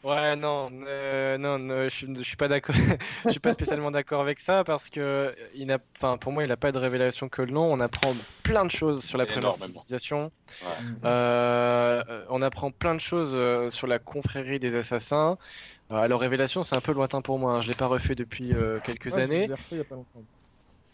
Ouais, 0.04 0.36
non, 0.36 0.68
euh, 0.86 1.38
non, 1.38 1.58
je, 1.84 1.88
suis, 1.88 2.14
je 2.14 2.22
suis 2.22 2.36
pas 2.36 2.46
d'accord. 2.46 2.74
je 3.24 3.30
suis 3.30 3.40
pas 3.40 3.54
spécialement 3.54 3.90
d'accord 3.90 4.20
avec 4.20 4.38
ça 4.38 4.62
parce 4.62 4.90
que 4.90 5.34
il 5.54 5.72
a, 5.72 5.78
enfin, 5.96 6.18
pour 6.18 6.30
moi, 6.30 6.44
il 6.44 6.48
n'a 6.48 6.58
pas 6.58 6.72
de 6.72 6.78
révélation 6.78 7.30
que 7.30 7.40
le 7.40 7.50
nom. 7.52 7.72
On 7.72 7.80
apprend 7.80 8.12
plein 8.42 8.66
de 8.66 8.70
choses 8.70 9.02
sur 9.02 9.16
la 9.16 9.24
première 9.24 9.54
civilisation. 9.54 10.30
Euh, 11.04 12.24
on 12.28 12.42
apprend 12.42 12.70
plein 12.70 12.94
de 12.94 13.00
choses 13.00 13.32
euh, 13.32 13.70
sur 13.70 13.86
la 13.86 13.98
confrérie 13.98 14.58
des 14.58 14.76
assassins. 14.76 15.38
alors, 15.88 16.20
révélation, 16.20 16.64
c'est 16.64 16.76
un 16.76 16.82
peu 16.82 16.92
lointain 16.92 17.22
pour 17.22 17.38
moi. 17.38 17.54
Hein. 17.54 17.60
Je 17.62 17.68
l'ai 17.68 17.76
pas 17.76 17.86
refait 17.86 18.14
depuis 18.14 18.52
quelques 18.84 19.16
années. 19.16 19.48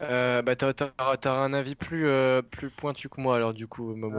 Euh, 0.02 0.40
bah, 0.40 0.54
t'as, 0.54 1.34
un 1.34 1.52
avis 1.52 1.74
plus, 1.74 2.06
plus 2.52 2.70
pointu 2.70 3.08
que 3.08 3.20
moi 3.20 3.36
alors 3.36 3.52
du 3.52 3.66
coup, 3.66 3.94
Momo. 3.96 4.18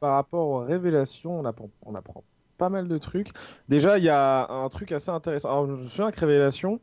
par 0.00 0.14
rapport 0.14 0.48
aux 0.48 0.58
révélations, 0.60 1.38
on 1.38 1.44
apprend, 1.44 1.68
on 1.82 1.94
apprend 1.94 2.24
pas 2.58 2.68
mal 2.68 2.88
de 2.88 2.98
trucs. 2.98 3.28
Déjà, 3.68 3.98
il 3.98 4.04
y 4.04 4.08
a 4.08 4.46
un 4.48 4.68
truc 4.68 4.92
assez 4.92 5.10
intéressant. 5.10 5.50
Alors, 5.50 5.66
je 5.66 5.72
me 5.72 5.88
souviens 5.88 6.06
avec 6.06 6.16
Révélation. 6.16 6.80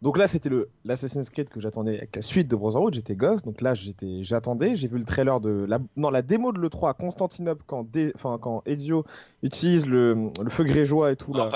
Donc 0.00 0.16
là, 0.16 0.28
c'était 0.28 0.48
le 0.48 0.68
l'Assassin's 0.84 1.28
Creed 1.28 1.48
que 1.48 1.58
j'attendais 1.58 1.98
avec 1.98 2.14
la 2.14 2.22
suite 2.22 2.46
de 2.46 2.54
Brotherhood. 2.54 2.94
J'étais 2.94 3.16
gosse, 3.16 3.42
donc 3.42 3.60
là, 3.60 3.74
j'étais, 3.74 4.22
j'attendais. 4.22 4.76
J'ai 4.76 4.86
vu 4.86 4.96
le 4.96 5.04
trailer 5.04 5.40
de 5.40 5.66
la, 5.68 5.80
non, 5.96 6.10
la 6.10 6.22
démo 6.22 6.52
de 6.52 6.60
l'E3 6.60 6.90
à 6.90 6.94
Constantinople 6.94 7.64
quand, 7.66 7.84
enfin, 8.14 8.38
quand 8.40 8.62
Ezio 8.64 9.04
utilise 9.42 9.86
le, 9.86 10.30
le 10.40 10.50
feu 10.50 10.62
grégeois 10.62 11.10
et 11.10 11.16
tout. 11.16 11.32
Là. 11.32 11.48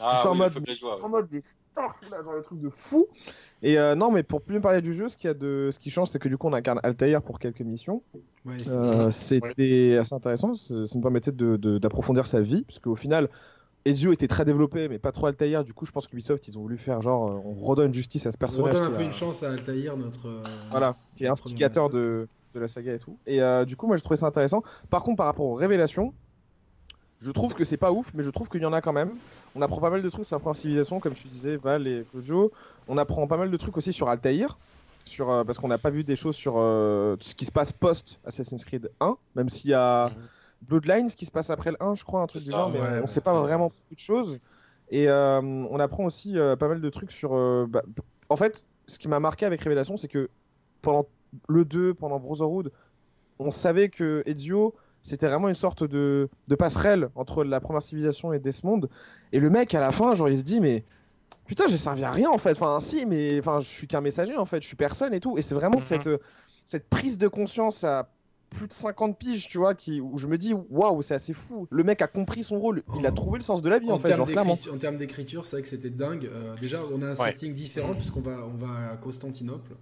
Ah, 0.00 0.28
en, 0.28 0.34
mode, 0.34 0.52
en 1.02 1.08
mode 1.08 1.28
là, 1.76 2.22
genre 2.22 2.34
le 2.34 2.42
truc 2.42 2.60
de 2.60 2.70
fou. 2.70 3.06
Et 3.62 3.78
euh, 3.78 3.94
non, 3.94 4.10
mais 4.10 4.22
pour 4.22 4.42
plus 4.42 4.60
parler 4.60 4.82
du 4.82 4.92
jeu, 4.92 5.08
ce, 5.08 5.16
qui 5.16 5.28
a 5.28 5.34
de... 5.34 5.70
ce 5.72 5.78
qui 5.78 5.90
change, 5.90 6.08
c'est 6.08 6.18
que 6.18 6.28
du 6.28 6.36
coup, 6.36 6.48
on 6.48 6.52
incarne 6.52 6.80
Altair 6.82 7.22
pour 7.22 7.38
quelques 7.38 7.60
missions. 7.60 8.02
Euh, 8.46 9.10
c'était 9.10 9.96
assez 10.00 10.14
intéressant. 10.14 10.54
Ça 10.54 10.74
nous 10.94 11.00
permettait 11.00 11.32
d'approfondir 11.32 12.24
de, 12.24 12.28
sa 12.28 12.40
vie, 12.40 12.62
parce 12.62 12.78
qu'au 12.78 12.96
final, 12.96 13.28
Ezio 13.84 14.12
était 14.12 14.28
très 14.28 14.44
développé, 14.44 14.88
mais 14.88 14.98
pas 14.98 15.12
trop 15.12 15.26
Altair. 15.26 15.64
Du 15.64 15.74
coup, 15.74 15.86
je 15.86 15.92
pense 15.92 16.06
que 16.06 16.12
Ubisoft, 16.12 16.46
ils 16.48 16.58
ont 16.58 16.62
voulu 16.62 16.78
faire 16.78 17.00
genre, 17.00 17.30
euh, 17.30 17.40
on 17.44 17.54
redonne 17.54 17.92
justice 17.92 18.26
à 18.26 18.30
ce 18.30 18.38
personnage. 18.38 18.76
On 18.76 18.78
redonne 18.80 18.94
un 18.94 18.96
peu 18.96 19.04
une 19.04 19.12
chance 19.12 19.42
à 19.42 19.50
Altair, 19.50 19.96
notre. 19.96 20.42
voilà, 20.70 20.96
qui 21.16 21.24
est 21.24 21.28
instigateur 21.28 21.88
de, 21.88 22.28
de, 22.54 22.60
la 22.60 22.68
saga 22.68 22.94
et 22.94 22.98
tout. 22.98 23.16
Et 23.26 23.40
du 23.66 23.76
coup, 23.76 23.86
moi, 23.86 23.96
j'ai 23.96 24.02
trouvé 24.02 24.16
ça 24.16 24.26
intéressant. 24.26 24.62
Par 24.90 25.02
contre, 25.04 25.18
par 25.18 25.26
rapport 25.26 25.46
aux 25.46 25.54
révélations, 25.54 26.12
je 27.22 27.30
trouve 27.30 27.54
que 27.54 27.64
c'est 27.64 27.76
pas 27.76 27.92
ouf, 27.92 28.12
mais 28.14 28.22
je 28.22 28.30
trouve 28.30 28.48
qu'il 28.48 28.62
y 28.62 28.66
en 28.66 28.72
a 28.72 28.80
quand 28.80 28.92
même. 28.92 29.10
On 29.54 29.62
apprend 29.62 29.80
pas 29.80 29.90
mal 29.90 30.02
de 30.02 30.10
trucs 30.10 30.26
sur 30.26 30.40
la 30.44 30.54
civilisation, 30.54 30.98
comme 31.00 31.14
tu 31.14 31.28
disais, 31.28 31.56
Val 31.56 31.86
et 31.86 32.04
Claudio. 32.10 32.50
On 32.88 32.98
apprend 32.98 33.26
pas 33.26 33.36
mal 33.36 33.50
de 33.50 33.56
trucs 33.56 33.76
aussi 33.76 33.92
sur 33.92 34.08
Altaïr, 34.08 34.58
sur, 35.04 35.30
euh, 35.30 35.44
parce 35.44 35.58
qu'on 35.58 35.68
n'a 35.68 35.78
pas 35.78 35.90
vu 35.90 36.04
des 36.04 36.16
choses 36.16 36.34
sur 36.34 36.54
euh, 36.56 37.16
ce 37.20 37.34
qui 37.34 37.44
se 37.44 37.52
passe 37.52 37.72
post 37.72 38.18
Assassin's 38.26 38.64
Creed 38.64 38.90
1, 39.00 39.16
même 39.36 39.48
s'il 39.48 39.70
y 39.70 39.74
a 39.74 40.08
mhm. 40.08 40.14
Bloodlines 40.62 41.10
qui 41.10 41.24
se 41.24 41.30
passe 41.30 41.50
après 41.50 41.70
le 41.70 41.82
1, 41.82 41.94
je 41.94 42.04
crois, 42.04 42.22
un 42.22 42.26
truc 42.26 42.42
du 42.42 42.50
genre, 42.50 42.70
mais 42.70 42.80
on 43.02 43.06
sait 43.06 43.20
pas 43.20 43.34
vraiment 43.34 43.66
beaucoup 43.66 43.94
de 43.94 44.00
choses. 44.00 44.38
Et 44.90 45.08
euh, 45.08 45.40
on 45.40 45.78
apprend 45.80 46.04
aussi 46.04 46.36
pas 46.58 46.68
mal 46.68 46.80
de 46.80 46.90
trucs 46.90 47.12
sur. 47.12 47.30
Bah, 47.68 47.82
en 48.28 48.36
fait, 48.36 48.64
ce 48.86 48.98
qui 48.98 49.08
m'a 49.08 49.20
marqué 49.20 49.46
avec 49.46 49.60
Révélation, 49.60 49.96
c'est 49.96 50.08
que 50.08 50.28
pendant 50.82 51.06
le 51.48 51.64
2, 51.64 51.94
pendant 51.94 52.18
Brotherhood, 52.18 52.72
on 53.38 53.50
savait 53.50 53.88
que 53.88 54.22
Ezio 54.26 54.74
c'était 55.02 55.26
vraiment 55.26 55.48
une 55.48 55.54
sorte 55.54 55.84
de, 55.84 56.30
passerelle 56.58 57.10
entre 57.16 57.44
la 57.44 57.60
première 57.60 57.82
civilisation 57.82 58.32
et 58.32 58.38
Desmond. 58.38 58.88
Et 59.32 59.40
le 59.40 59.50
mec, 59.50 59.74
à 59.74 59.80
la 59.80 59.90
fin, 59.90 60.14
genre, 60.14 60.28
il 60.28 60.38
se 60.38 60.42
dit, 60.42 60.60
mais 60.60 60.84
putain, 61.46 61.64
j'ai 61.68 61.76
servi 61.76 62.04
à 62.04 62.12
rien 62.12 62.30
en 62.30 62.38
fait. 62.38 62.52
Enfin, 62.52 62.78
si, 62.80 63.04
mais 63.04 63.38
enfin, 63.40 63.60
je 63.60 63.68
suis 63.68 63.86
qu'un 63.88 64.00
messager 64.00 64.36
en 64.36 64.46
fait, 64.46 64.62
je 64.62 64.66
suis 64.66 64.76
personne 64.76 65.12
et 65.12 65.20
tout. 65.20 65.36
Et 65.36 65.42
c'est 65.42 65.56
vraiment 65.56 65.76
mhm. 65.76 65.82
cette, 65.82 66.08
cette 66.64 66.88
prise 66.88 67.18
de 67.18 67.28
conscience 67.28 67.82
à 67.84 68.08
plus 68.50 68.68
de 68.68 68.72
50 68.72 69.18
piges, 69.18 69.48
tu 69.48 69.58
vois, 69.58 69.74
qui, 69.74 70.00
où 70.00 70.18
je 70.18 70.26
me 70.26 70.38
dis, 70.38 70.54
waouh, 70.70 71.02
c'est 71.02 71.14
assez 71.14 71.32
fou. 71.32 71.66
Le 71.70 71.82
mec 71.82 72.02
a 72.02 72.06
compris 72.06 72.42
son 72.42 72.60
rôle, 72.60 72.82
il 72.98 73.06
a 73.06 73.10
trouvé 73.10 73.38
le 73.38 73.44
sens 73.44 73.62
de 73.62 73.68
la 73.68 73.78
vie 73.78 73.90
en, 73.90 73.98
fait, 73.98 74.14
genre, 74.14 74.28
clairement. 74.28 74.58
En 74.70 74.78
termes 74.78 74.98
d'écriture, 74.98 75.46
c'est 75.46 75.56
vrai 75.56 75.62
que 75.62 75.68
c'était 75.68 75.90
dingue. 75.90 76.26
Euh, 76.26 76.54
déjà, 76.60 76.80
on 76.92 77.02
a 77.02 77.08
un 77.08 77.14
setting 77.14 77.54
différent 77.54 77.94
puisqu'on 77.94 78.20
va, 78.20 78.46
on 78.46 78.54
va 78.54 78.90
à 78.92 78.96
Constantinople. 78.96 79.72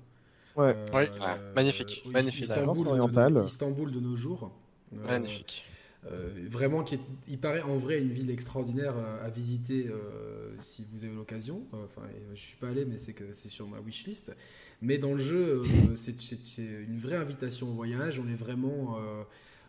Ouais. 0.57 0.77
Euh, 0.95 1.53
magnifique, 1.55 2.05
magnifique. 2.11 2.45
Istanbul, 2.45 3.45
Istanbul 3.45 3.93
de 3.93 4.01
nos 4.01 4.17
jours. 4.17 4.51
Magnifique. 4.93 5.65
Euh, 6.07 6.31
vraiment, 6.49 6.83
qui 6.83 6.99
il 7.29 7.39
paraît 7.39 7.61
en 7.61 7.77
vrai 7.77 8.01
une 8.01 8.11
ville 8.11 8.31
extraordinaire 8.31 8.95
euh, 8.97 9.27
à 9.27 9.29
visiter 9.29 9.87
euh, 9.89 10.55
si 10.59 10.87
vous 10.91 11.05
avez 11.05 11.15
l'occasion. 11.15 11.63
Enfin, 11.73 12.03
je 12.35 12.41
suis 12.41 12.57
pas 12.57 12.69
allé, 12.69 12.87
mais 12.87 12.97
c'est 12.97 13.13
que 13.13 13.33
c'est 13.33 13.49
sur 13.49 13.69
ma 13.69 13.81
wishlist. 13.81 14.35
Mais 14.81 14.97
dans 14.97 15.13
le 15.13 15.19
jeu, 15.19 15.65
c'est 15.95 16.17
une 16.59 16.99
vraie 16.99 17.17
invitation 17.17 17.69
au 17.69 17.73
voyage. 17.73 18.19
On 18.19 18.29
est 18.29 18.35
vraiment 18.35 18.97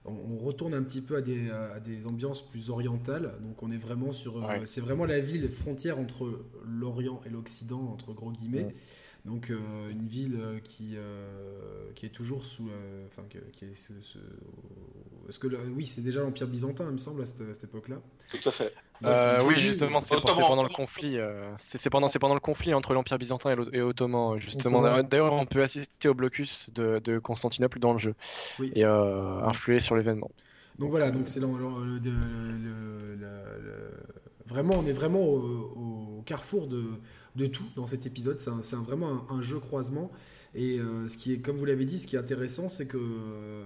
on, 0.05 0.38
retourne 0.38 0.74
un 0.74 0.82
petit 0.84 1.01
peu 1.01 1.17
à 1.17 1.22
des, 1.22 1.49
à 1.51 1.82
des, 1.82 2.07
ambiances 2.07 2.49
plus 2.49 2.69
orientales. 2.69 3.34
Donc 3.41 3.61
on 3.61 3.72
est 3.72 3.78
vraiment 3.78 4.13
sur. 4.13 4.41
C'est 4.65 4.80
vraiment 4.80 5.05
la 5.05 5.19
ville 5.19 5.49
frontière 5.49 5.99
entre 5.99 6.45
l'Orient 6.65 7.22
et 7.26 7.30
l'Occident, 7.30 7.89
entre 7.91 8.13
gros 8.13 8.32
guillemets. 8.32 8.74
Donc 9.26 9.51
euh, 9.51 9.91
une 9.91 10.07
ville 10.07 10.39
euh, 10.39 10.59
qui, 10.63 10.93
euh, 10.95 11.91
qui 11.93 12.07
est 12.07 12.09
toujours 12.09 12.43
sous, 12.43 12.69
enfin 13.05 13.22
qui 13.30 13.65
est 13.65 13.76
ce, 13.76 13.93
ce... 14.01 14.17
que 15.38 15.47
oui 15.76 15.86
c'est 15.86 16.01
déjà 16.01 16.22
l'empire 16.22 16.47
byzantin 16.47 16.86
il 16.86 16.93
me 16.93 16.97
semble 16.97 17.22
à 17.22 17.26
cette, 17.26 17.63
époque-là. 17.63 17.97
Tout 18.32 18.49
à 18.49 18.51
fait. 18.51 18.74
oui 19.45 19.59
justement 19.59 19.99
c'est 19.99 20.19
pendant 20.19 20.63
le 20.63 20.69
conflit, 20.69 21.17
c'est 21.59 21.89
pendant 21.91 22.07
c'est 22.07 22.17
pendant 22.17 22.34
le 22.34 22.39
conflit 22.39 22.74
entre 22.74 22.93
l'empire 22.93 23.19
byzantin 23.19 23.55
et, 23.72 23.82
ottoman 23.82 24.39
justement. 24.39 25.03
D'ailleurs 25.03 25.34
on 25.34 25.45
peut 25.45 25.61
assister 25.61 26.09
au 26.09 26.15
blocus 26.15 26.67
de, 26.74 26.99
de 26.99 27.19
Constantinople 27.19 27.78
dans 27.80 27.93
le 27.93 27.99
jeu 27.99 28.15
et 28.74 28.84
influer 28.84 29.80
sur 29.82 29.95
l'événement. 29.95 30.32
Donc 30.80 30.89
voilà 30.89 31.11
donc 31.11 31.28
c'est 31.28 31.41
vraiment 34.47 34.74
on 34.80 34.86
est 34.88 34.93
vraiment 34.93 35.22
au 35.22 36.24
carrefour 36.26 36.65
de 36.65 36.86
de 37.36 37.47
tout 37.47 37.65
dans 37.75 37.88
cet 37.88 38.05
épisode. 38.05 38.39
C'est 38.39 38.75
vraiment 38.75 39.29
un, 39.29 39.41
jeu 39.41 39.59
croisement. 39.59 40.11
Et 40.53 40.79
euh, 40.79 41.07
ce 41.07 41.17
qui 41.17 41.34
est, 41.34 41.38
comme 41.38 41.55
vous 41.55 41.65
l'avez 41.65 41.86
dit, 41.86 41.97
ce 41.97 42.07
qui 42.07 42.15
est 42.15 42.19
intéressant, 42.19 42.67
c'est 42.67 42.86
que 42.86 42.97
euh, 42.97 43.63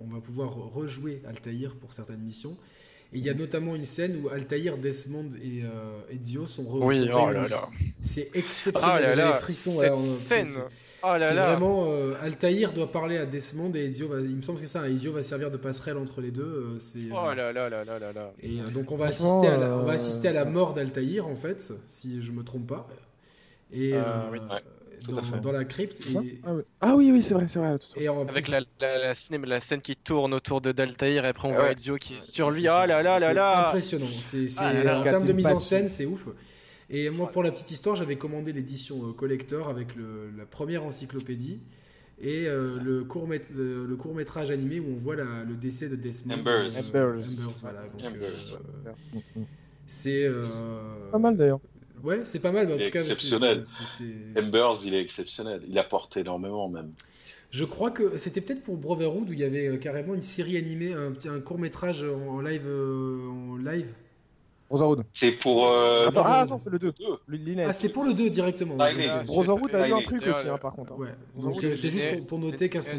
on, 0.00 0.06
va 0.06 0.20
pouvoir 0.20 0.54
rejouer 0.54 1.22
Altaïr 1.26 1.74
pour 1.76 1.92
certaines 1.92 2.20
missions. 2.20 2.56
Et 3.12 3.18
il 3.18 3.24
y 3.24 3.30
a 3.30 3.34
notamment 3.34 3.74
une 3.74 3.84
scène 3.84 4.20
où 4.22 4.28
Altaïr, 4.28 4.78
Desmond 4.78 5.30
et 5.42 5.62
euh, 5.62 6.00
Ezio 6.10 6.46
sont, 6.46 6.64
re 6.64 6.84
oui, 6.84 7.08
oh 7.12 7.30
C'est 8.02 8.30
exceptionnel. 8.34 9.18
Ah, 9.20 9.32
frissons. 9.34 9.80
Oh 11.08 11.14
c'est 11.20 11.34
vraiment 11.34 11.84
euh, 11.88 12.14
Altaïr 12.22 12.72
doit 12.72 12.90
parler 12.90 13.16
à 13.18 13.26
Desmond 13.26 13.70
et 13.74 13.84
Ezio 13.84 14.08
va, 14.08 14.20
il 14.20 14.36
me 14.36 14.42
semble 14.42 14.58
que 14.58 14.64
c'est 14.64 14.72
ça, 14.72 14.88
Ezio 14.88 15.12
va 15.12 15.22
servir 15.22 15.50
de 15.50 15.56
passerelle 15.56 15.98
entre 15.98 16.20
les 16.20 16.30
deux. 16.30 16.42
Euh, 16.42 17.10
oh 17.12 17.34
là 17.34 17.52
là 17.52 17.68
là 17.68 17.84
là 17.84 17.98
là 17.98 18.12
là. 18.12 18.32
Et 18.42 18.58
donc 18.72 18.90
on 18.90 18.96
va 18.96 19.06
assister 19.06 19.46
à 19.46 19.56
la, 19.56 19.76
on 19.76 19.84
va 19.84 19.92
assister 19.92 20.28
à 20.28 20.32
la 20.32 20.44
mort 20.44 20.74
d'Altaïr 20.74 21.26
en 21.26 21.36
fait, 21.36 21.72
si 21.86 22.20
je 22.22 22.32
me 22.32 22.42
trompe 22.42 22.66
pas. 22.66 22.88
Et 23.72 23.94
oui, 24.30 24.40
dans, 25.42 25.52
la 25.52 25.64
crypte. 25.64 26.02
Ah, 26.44 26.52
ah, 26.80 26.96
oui. 26.96 27.10
oui, 27.12 27.22
c'est 27.22 27.34
vrai, 27.34 27.48
c'est 27.48 27.58
vrai. 27.58 27.76
Et 27.96 28.08
Avec 28.08 28.48
la, 28.48 28.60
la, 28.80 29.14
la, 29.44 29.60
scène 29.60 29.80
qui 29.80 29.96
tourne 29.96 30.34
autour 30.34 30.60
de 30.60 30.72
Daltair 30.72 31.24
et 31.24 31.28
après 31.28 31.48
on 31.48 31.52
voit 31.52 31.72
Ezio 31.72 31.96
qui 31.96 32.14
est 32.14 32.22
sur 32.22 32.50
lui. 32.50 32.62
Oh 32.62 32.86
là 32.86 33.02
là 33.02 33.18
là 33.18 33.32
là 33.32 33.68
Impressionnant. 33.68 34.06
C'est, 34.06 34.46
ah 34.58 34.98
en 34.98 35.02
termes 35.02 35.26
de 35.26 35.32
mise 35.32 35.46
en 35.46 35.58
scène, 35.58 35.88
c'est 35.88 36.06
ouf. 36.06 36.28
Et 36.88 37.10
moi, 37.10 37.30
pour 37.30 37.42
la 37.42 37.50
petite 37.50 37.70
histoire, 37.70 37.96
j'avais 37.96 38.16
commandé 38.16 38.52
l'édition 38.52 39.08
euh, 39.08 39.12
collector 39.12 39.68
avec 39.68 39.88
la 39.96 40.46
première 40.46 40.84
encyclopédie 40.84 41.58
et 42.20 42.46
euh, 42.46 42.78
le, 42.80 43.02
court 43.02 43.26
le, 43.26 43.96
court 43.96 44.14
métrage 44.14 44.52
animé 44.52 44.78
où 44.78 44.92
on 44.92 44.96
voit 44.96 45.16
le 45.16 45.54
décès 45.60 45.88
de 45.88 45.96
Desmond. 45.96 46.34
Embers. 46.34 46.78
Embers. 46.78 47.22
voilà. 47.60 47.82
c'est 49.86 50.30
pas 51.10 51.18
mal 51.18 51.36
d'ailleurs. 51.36 51.60
Ouais, 52.02 52.20
c'est 52.24 52.40
pas 52.40 52.52
mal. 52.52 52.68
Mais 52.68 52.74
en 52.74 52.76
tout 52.78 52.90
cas, 52.90 53.00
exceptionnel. 53.00 53.62
Embers, 54.38 54.78
il 54.84 54.94
est 54.94 55.00
exceptionnel. 55.00 55.62
Il 55.68 55.78
apporte 55.78 56.16
énormément 56.16 56.68
même. 56.68 56.92
Je 57.50 57.64
crois 57.64 57.90
que 57.90 58.16
c'était 58.16 58.40
peut-être 58.40 58.62
pour 58.62 58.76
Brotherhood 58.76 59.30
où 59.30 59.32
il 59.32 59.38
y 59.38 59.44
avait 59.44 59.66
euh, 59.66 59.76
carrément 59.76 60.14
une 60.14 60.22
série 60.22 60.56
animée, 60.56 60.92
un, 60.92 61.12
petit, 61.12 61.28
un 61.28 61.40
court 61.40 61.58
métrage 61.58 62.02
en 62.02 62.40
live, 62.40 62.66
en 62.66 63.56
live 63.56 63.92
Brotherhood. 64.68 65.04
C'est 65.12 65.32
pour. 65.32 65.66
Euh, 65.66 66.10
ah 66.16 66.46
non, 66.48 66.58
c'est 66.58 66.70
le 66.70 66.78
2. 66.78 66.92
Ah, 67.58 67.72
c'était 67.72 67.88
pour 67.88 68.04
le 68.04 68.14
2 68.14 68.30
directement. 68.30 68.76
Brotherhood 68.76 69.74
a 69.74 69.88
eu 69.88 69.92
un 69.92 70.02
truc 70.02 70.26
aussi, 70.26 70.48
hein, 70.48 70.58
par 70.58 70.74
contre. 70.74 70.94
Hein. 70.94 70.96
Ouais. 70.98 71.14
Donc 71.40 71.62
euh, 71.62 71.74
c'est 71.74 71.90
juste 71.90 72.26
pour, 72.26 72.38
noter 72.38 72.68
qu'à 72.68 72.80
ce 72.82 72.90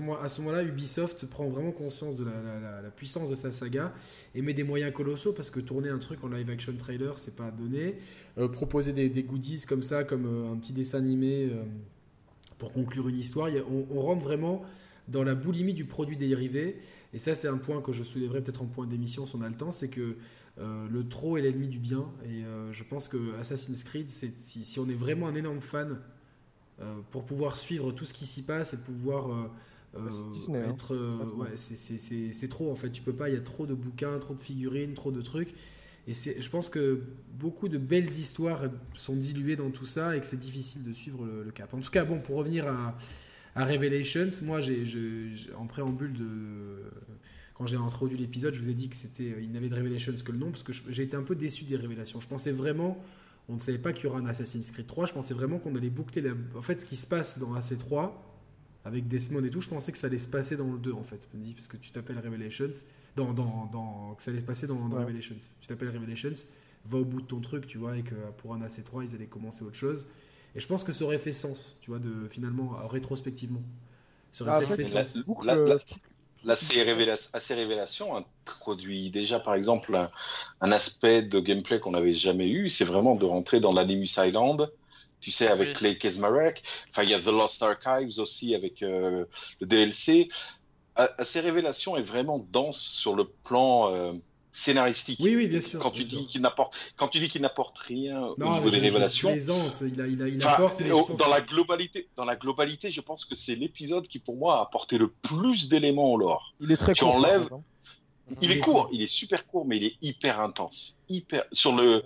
moment-là, 0.00 0.28
ce 0.28 0.68
Ubisoft 0.68 1.26
prend 1.26 1.48
vraiment 1.48 1.72
conscience 1.72 2.16
de 2.16 2.24
la, 2.24 2.90
puissance 2.94 3.30
de 3.30 3.34
sa 3.34 3.50
saga 3.50 3.92
et 4.34 4.42
met 4.42 4.54
des 4.54 4.64
moyens 4.64 4.92
colossaux 4.92 5.32
parce 5.32 5.50
que 5.50 5.60
tourner 5.60 5.88
un 5.88 5.98
truc 5.98 6.22
en 6.22 6.28
live 6.28 6.48
action 6.50 6.72
trailer, 6.76 7.18
c'est 7.18 7.34
pas 7.34 7.50
donné. 7.50 7.96
Euh, 8.38 8.48
proposer 8.48 8.92
des, 8.92 9.22
goodies 9.22 9.64
comme 9.68 9.82
ça, 9.82 10.04
comme 10.04 10.52
un 10.52 10.56
petit 10.56 10.72
dessin 10.72 10.98
animé 10.98 11.50
pour 12.58 12.72
conclure 12.72 13.08
une 13.08 13.18
histoire, 13.18 13.48
on, 13.90 14.00
rentre 14.00 14.22
vraiment 14.22 14.62
dans 15.08 15.24
la 15.24 15.34
boulimie 15.34 15.74
du 15.74 15.84
produit 15.84 16.16
dérivé. 16.16 16.78
Et 17.14 17.18
ça, 17.18 17.34
c'est 17.34 17.48
un 17.48 17.56
point 17.56 17.80
que 17.80 17.92
je 17.92 18.02
soulèverai 18.02 18.42
peut-être 18.42 18.62
en 18.62 18.66
point 18.66 18.86
d'émission 18.86 19.24
si 19.26 19.34
on 19.34 19.40
a 19.40 19.48
le 19.48 19.54
temps, 19.54 19.72
c'est 19.72 19.88
que 19.88 20.00
euh, 20.00 20.16
le 20.58 21.08
trop 21.08 21.36
est 21.36 21.42
l'ennemi 21.42 21.68
du 21.68 21.78
bien. 21.78 22.06
Et 22.24 22.44
euh, 22.44 22.72
je 22.72 22.84
pense 22.84 23.08
que 23.08 23.38
Assassin's 23.38 23.84
Creed, 23.84 24.10
si, 24.10 24.64
si, 24.64 24.80
on 24.80 24.88
est 24.88 24.94
vraiment 24.94 25.28
un 25.28 25.34
énorme 25.34 25.60
fan, 25.60 25.98
euh, 26.80 26.96
pour 27.10 27.24
pouvoir 27.24 27.56
suivre 27.56 27.92
tout 27.92 28.04
ce 28.04 28.14
qui 28.14 28.26
s'y 28.26 28.42
passe 28.42 28.74
et 28.74 28.76
pouvoir 28.76 29.30
hein. 29.30 29.50
être. 30.54 30.96
ouais, 31.36 31.56
c'est 31.56 32.48
trop 32.48 32.70
en 32.70 32.76
fait. 32.76 32.90
Tu 32.90 33.02
peux 33.02 33.12
pas, 33.12 33.28
il 33.28 33.34
y 33.34 33.38
a 33.38 33.40
trop 33.40 33.66
de 33.66 33.74
bouquins, 33.74 34.18
trop 34.18 34.34
de 34.34 34.40
figurines, 34.40 34.94
trop 34.94 35.12
de 35.12 35.20
trucs. 35.20 35.54
Et 36.06 36.12
je 36.12 36.48
pense 36.48 36.70
que 36.70 37.02
beaucoup 37.38 37.68
de 37.68 37.76
belles 37.76 38.08
histoires 38.08 38.62
sont 38.94 39.14
diluées 39.14 39.56
dans 39.56 39.70
tout 39.70 39.84
ça 39.84 40.16
et 40.16 40.20
que 40.20 40.26
c'est 40.26 40.40
difficile 40.40 40.82
de 40.82 40.94
suivre 40.94 41.26
le, 41.26 41.50
cap. 41.50 41.74
En 41.74 41.80
tout 41.80 41.90
cas, 41.90 42.04
bon, 42.04 42.18
pour 42.18 42.36
revenir 42.36 42.66
à, 42.66 42.96
à 43.54 43.66
Revelations, 43.66 44.30
moi, 44.40 44.62
j'ai 44.62 44.86
en 45.58 45.66
préambule 45.66 46.14
de 46.14 46.82
quand 47.58 47.66
j'ai 47.66 47.76
introduit 47.76 48.16
l'épisode, 48.16 48.54
je 48.54 48.60
vous 48.60 48.70
ai 48.70 48.74
dit 48.74 48.88
que 48.88 48.94
c'était, 48.94 49.32
euh, 49.32 49.42
il 49.42 49.50
n'avait 49.50 49.68
de 49.68 49.74
Revelations 49.74 50.14
que 50.24 50.30
le 50.30 50.38
nom, 50.38 50.52
parce 50.52 50.62
que 50.62 50.72
j'ai 50.72 51.02
été 51.02 51.16
un 51.16 51.24
peu 51.24 51.34
déçu 51.34 51.64
des 51.64 51.74
révélations. 51.74 52.20
Je 52.20 52.28
pensais 52.28 52.52
vraiment, 52.52 52.96
on 53.48 53.54
ne 53.54 53.58
savait 53.58 53.78
pas 53.78 53.92
qu'il 53.92 54.04
y 54.04 54.06
aura 54.06 54.20
un 54.20 54.26
Assassin's 54.26 54.70
Creed 54.70 54.86
3, 54.86 55.06
je 55.06 55.12
pensais 55.12 55.34
vraiment 55.34 55.58
qu'on 55.58 55.74
allait 55.74 55.90
boucler 55.90 56.22
la... 56.22 56.34
En 56.56 56.62
fait, 56.62 56.80
ce 56.80 56.86
qui 56.86 56.94
se 56.94 57.06
passe 57.06 57.40
dans 57.40 57.58
AC3, 57.58 58.12
avec 58.84 59.08
Desmond 59.08 59.42
et 59.42 59.50
tout, 59.50 59.60
je 59.60 59.68
pensais 59.68 59.90
que 59.90 59.98
ça 59.98 60.06
allait 60.06 60.18
se 60.18 60.28
passer 60.28 60.56
dans 60.56 60.70
le 60.70 60.78
2, 60.78 60.92
en 60.92 61.02
fait. 61.02 61.28
Je 61.32 61.36
me 61.36 61.42
dis, 61.42 61.52
parce 61.52 61.66
que 61.66 61.76
tu 61.76 61.90
t'appelles 61.90 62.20
Revelations, 62.20 62.70
dans, 63.16 63.32
dans, 63.32 63.66
dans, 63.72 64.14
que 64.14 64.22
ça 64.22 64.30
allait 64.30 64.38
se 64.38 64.44
passer 64.44 64.68
dans, 64.68 64.78
Revelations. 64.78 65.36
Tu 65.60 65.66
t'appelles 65.66 65.90
Revelations, 65.90 66.46
va 66.84 66.98
au 66.98 67.04
bout 67.04 67.22
de 67.22 67.26
ton 67.26 67.40
truc, 67.40 67.66
tu 67.66 67.78
vois, 67.78 67.98
et 67.98 68.04
que 68.04 68.14
pour 68.36 68.54
un 68.54 68.60
AC3, 68.60 69.04
ils 69.04 69.16
allaient 69.16 69.26
commencer 69.26 69.64
autre 69.64 69.74
chose. 69.74 70.06
Et 70.54 70.60
je 70.60 70.66
pense 70.68 70.84
que 70.84 70.92
ça 70.92 71.04
aurait 71.04 71.18
fait 71.18 71.32
sens, 71.32 71.76
tu 71.80 71.90
vois, 71.90 71.98
de 71.98 72.28
finalement, 72.28 72.86
rétrospectivement. 72.86 73.62
Ça 74.30 74.44
aurait 74.44 74.64
ah, 74.64 74.76
fait 74.76 74.84
sens 74.84 75.18
la 75.44 75.56
ces 76.56 77.54
révélations 77.54 78.16
introduit 78.16 79.10
déjà 79.10 79.40
par 79.40 79.54
exemple 79.54 80.08
un, 80.60 80.72
aspect 80.72 81.22
de 81.22 81.40
gameplay 81.40 81.80
qu'on 81.80 81.92
n'avait 81.92 82.14
jamais 82.14 82.48
eu, 82.48 82.68
c'est 82.68 82.84
vraiment 82.84 83.16
de 83.16 83.26
rentrer 83.26 83.60
dans 83.60 83.72
l'Animus 83.72 84.10
Island, 84.16 84.70
tu 85.20 85.30
sais, 85.30 85.48
avec 85.48 85.74
Clay 85.74 85.98
Kezmarek. 85.98 86.62
Enfin, 86.90 87.02
il 87.02 87.10
y 87.10 87.14
a 87.14 87.20
The 87.20 87.26
Lost 87.26 87.62
Archives 87.62 88.18
aussi 88.20 88.54
avec 88.54 88.82
euh, 88.82 89.24
le 89.60 89.66
DLC. 89.66 90.28
Ces 91.22 91.40
révélations 91.40 91.96
est 91.96 92.02
vraiment 92.02 92.44
dense 92.50 92.80
sur 92.80 93.14
le 93.14 93.24
plan 93.24 93.92
euh, 93.92 94.12
scénaristique. 94.58 95.20
Oui, 95.22 95.36
oui, 95.36 95.46
bien 95.48 95.60
sûr. 95.60 95.78
Quand 95.78 95.90
tu 95.90 96.04
dis 96.04 96.26
qu'il 96.26 96.40
n'apporte, 96.40 96.76
quand 96.96 97.08
tu 97.08 97.20
dis 97.20 97.28
qu'il 97.28 97.42
n'apporte 97.42 97.78
rien 97.78 98.22
au 98.22 98.36
niveau 98.36 98.70
des 98.70 98.78
révélations. 98.78 99.30
il, 99.30 100.00
a, 100.00 100.06
il, 100.06 100.22
a, 100.22 100.28
il 100.28 100.46
apporte. 100.46 100.82
dans 101.16 101.28
la 101.28 101.40
globalité, 101.40 102.08
dans 102.16 102.24
la 102.24 102.36
globalité, 102.36 102.90
je 102.90 103.00
pense 103.00 103.24
que 103.24 103.34
c'est 103.36 103.54
l'épisode 103.54 104.08
qui 104.08 104.18
pour 104.18 104.36
moi 104.36 104.58
a 104.58 104.62
apporté 104.62 104.98
le 104.98 105.08
plus 105.08 105.68
d'éléments 105.68 106.12
au 106.12 106.18
lore. 106.18 106.54
Il 106.60 106.72
est 106.72 106.76
très 106.76 106.92
tu 106.92 107.04
court. 107.04 107.14
Enlèves... 107.14 107.48
Il 108.42 108.52
est 108.52 108.58
court, 108.58 108.90
il 108.92 109.00
est 109.00 109.06
super 109.06 109.46
court, 109.46 109.64
mais 109.64 109.78
il 109.78 109.84
est 109.84 109.96
hyper 110.02 110.38
intense, 110.38 110.98
hyper 111.08 111.44
sur 111.52 111.74
le. 111.74 112.02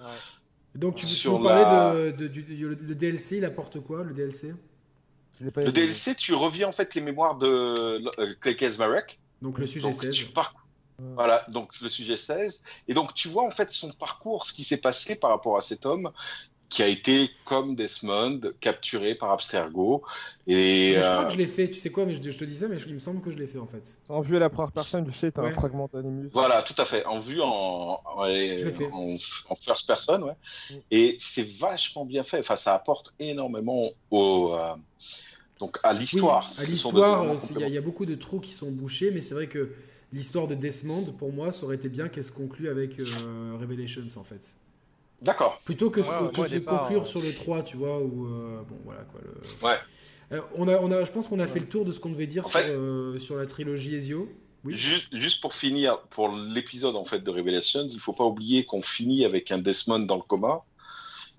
Donc 0.76 0.94
tu, 0.94 1.07
tu 1.07 1.28
me 1.28 1.42
parlais 1.42 2.12
de, 2.12 2.28
du, 2.28 2.68
le 2.68 2.94
DLC, 2.94 3.38
il 3.38 3.44
apporte 3.44 3.80
quoi 3.80 4.05
le 4.05 4.14
DLC 4.14 4.55
Le 5.40 5.72
DLC, 5.72 6.14
tu 6.14 6.34
reviens 6.34 6.68
en 6.68 6.72
fait 6.72 6.94
les 6.94 7.00
mémoires 7.00 7.36
de 7.38 8.00
Clay 8.40 8.57
Marek. 8.78 9.18
Donc 9.40 9.59
le 9.59 9.66
sujet 9.66 9.90
Donc, 9.90 10.09
Tu 10.11 10.26
voilà, 10.99 11.45
donc 11.49 11.80
le 11.80 11.88
sujet 11.88 12.16
16. 12.16 12.62
Et 12.88 12.95
donc 12.95 13.14
tu 13.14 13.28
vois 13.28 13.45
en 13.45 13.51
fait 13.51 13.70
son 13.70 13.93
parcours, 13.93 14.47
ce 14.47 14.53
qui 14.53 14.64
s'est 14.64 14.76
passé 14.76 15.14
par 15.14 15.30
rapport 15.30 15.59
à 15.59 15.62
cet 15.62 15.86
homme 15.86 16.11
qui 16.72 16.82
a 16.82 16.86
été 16.86 17.30
comme 17.45 17.76
Desmond 17.76 18.40
capturé 18.61 19.14
par 19.14 19.30
Abstergo. 19.30 20.03
Et, 20.47 20.95
je 20.97 21.01
crois 21.01 21.11
euh, 21.11 21.24
que 21.26 21.32
je 21.34 21.38
l'ai 21.38 21.47
fait, 21.47 21.68
tu 21.68 21.78
sais 21.78 21.90
quoi, 21.90 22.07
mais 22.07 22.14
je, 22.14 22.20
te 22.20 22.45
dis 22.45 22.57
ça, 22.57 22.66
mais 22.66 22.78
il 22.86 22.95
me 22.95 22.99
semble 22.99 23.20
que 23.20 23.30
je 23.30 23.36
l'ai 23.36 23.47
fait 23.47 23.59
en 23.59 23.66
fait. 23.66 23.99
En 24.09 24.22
vue 24.22 24.36
à 24.36 24.40
la 24.40 24.49
première 24.49 24.72
personne, 24.72 25.05
tu 25.05 25.12
sais, 25.12 25.30
t'as 25.30 25.43
un 25.43 25.51
fragment 25.51 25.90
d'animus. 25.93 26.30
Voilà, 26.32 26.62
tout 26.62 26.74
à 26.78 26.86
fait, 26.86 27.05
en 27.05 27.20
vue 27.20 27.43
en, 27.43 28.01
en, 28.07 29.55
first 29.55 29.86
person, 29.86 30.22
ouais. 30.22 30.32
Mm. 30.70 30.74
Et 30.90 31.18
c'est 31.20 31.47
vachement 31.47 32.07
bien 32.07 32.24
fait, 32.24 32.38
enfin 32.38 32.57
ça 32.57 32.74
apporte 32.74 33.12
énormément 33.18 33.90
au... 34.11 34.55
Euh, 34.55 34.72
donc 35.61 35.78
à 35.82 35.93
l'histoire. 35.93 36.51
à 36.59 36.64
l'histoire, 36.64 37.24
il 37.61 37.68
y, 37.68 37.78
a 37.78 37.80
beaucoup 37.82 38.07
de 38.07 38.16
trous 38.16 38.40
qui 38.40 38.51
sont 38.51 38.72
bouchés, 38.72 39.12
mais 39.12 39.20
c'est 39.20 39.34
vrai 39.34 39.47
que 39.47 39.70
l'histoire 40.12 40.46
de 40.46 40.54
Desmond, 40.54 41.04
pour 41.18 41.32
moi, 41.32 41.52
ça 41.52 41.64
aurait 41.64 41.76
été 41.76 41.88
bien 41.88 42.08
qu'elle 42.08 42.24
se 42.24 42.32
conclue 42.32 42.68
avec 42.68 42.98
euh, 42.98 43.56
Revelations, 43.58 44.08
en 44.16 44.24
fait. 44.24 44.54
D'accord. 45.20 45.60
Plutôt 45.64 45.90
que, 45.90 46.02
se 46.02 46.58
conclure 46.58 47.06
sur 47.06 47.22
les 47.22 47.32
trois, 47.32 47.62
tu 47.62 47.76
vois, 47.76 48.00
ou... 48.00 48.26
Euh, 48.26 48.62
bon, 48.68 48.76
voilà, 48.84 49.02
quoi. 49.02 49.20
Ouais. 49.68 49.78
Euh, 50.32 50.40
on 50.56 50.68
a, 50.68 50.78
on 50.78 50.90
a, 50.90 51.04
je 51.04 51.12
pense 51.12 51.28
qu'on 51.28 51.40
a 51.40 51.46
fait 51.46 51.60
le 51.60 51.68
tour 51.68 51.84
de 51.84 51.92
ce 51.92 52.00
qu'on 52.00 52.10
devait 52.10 52.26
dire 52.26 52.46
sur, 52.46 52.60
sur, 53.20 53.36
la 53.36 53.46
trilogie 53.46 53.94
Ezio. 53.94 54.28
Oui. 54.64 54.74
Juste, 54.74 55.08
juste, 55.12 55.40
pour 55.40 55.54
finir, 55.54 55.98
pour 56.10 56.28
l'épisode 56.28 56.96
en 56.96 57.04
fait 57.04 57.18
de 57.18 57.30
Revelations, 57.30 57.86
il 57.88 58.00
faut 58.00 58.12
pas 58.12 58.24
oublier 58.24 58.64
qu'on 58.64 58.80
finit 58.80 59.24
avec 59.24 59.50
un 59.50 59.58
Desmond 59.58 60.00
dans 60.00 60.16
le 60.16 60.22
coma 60.22 60.62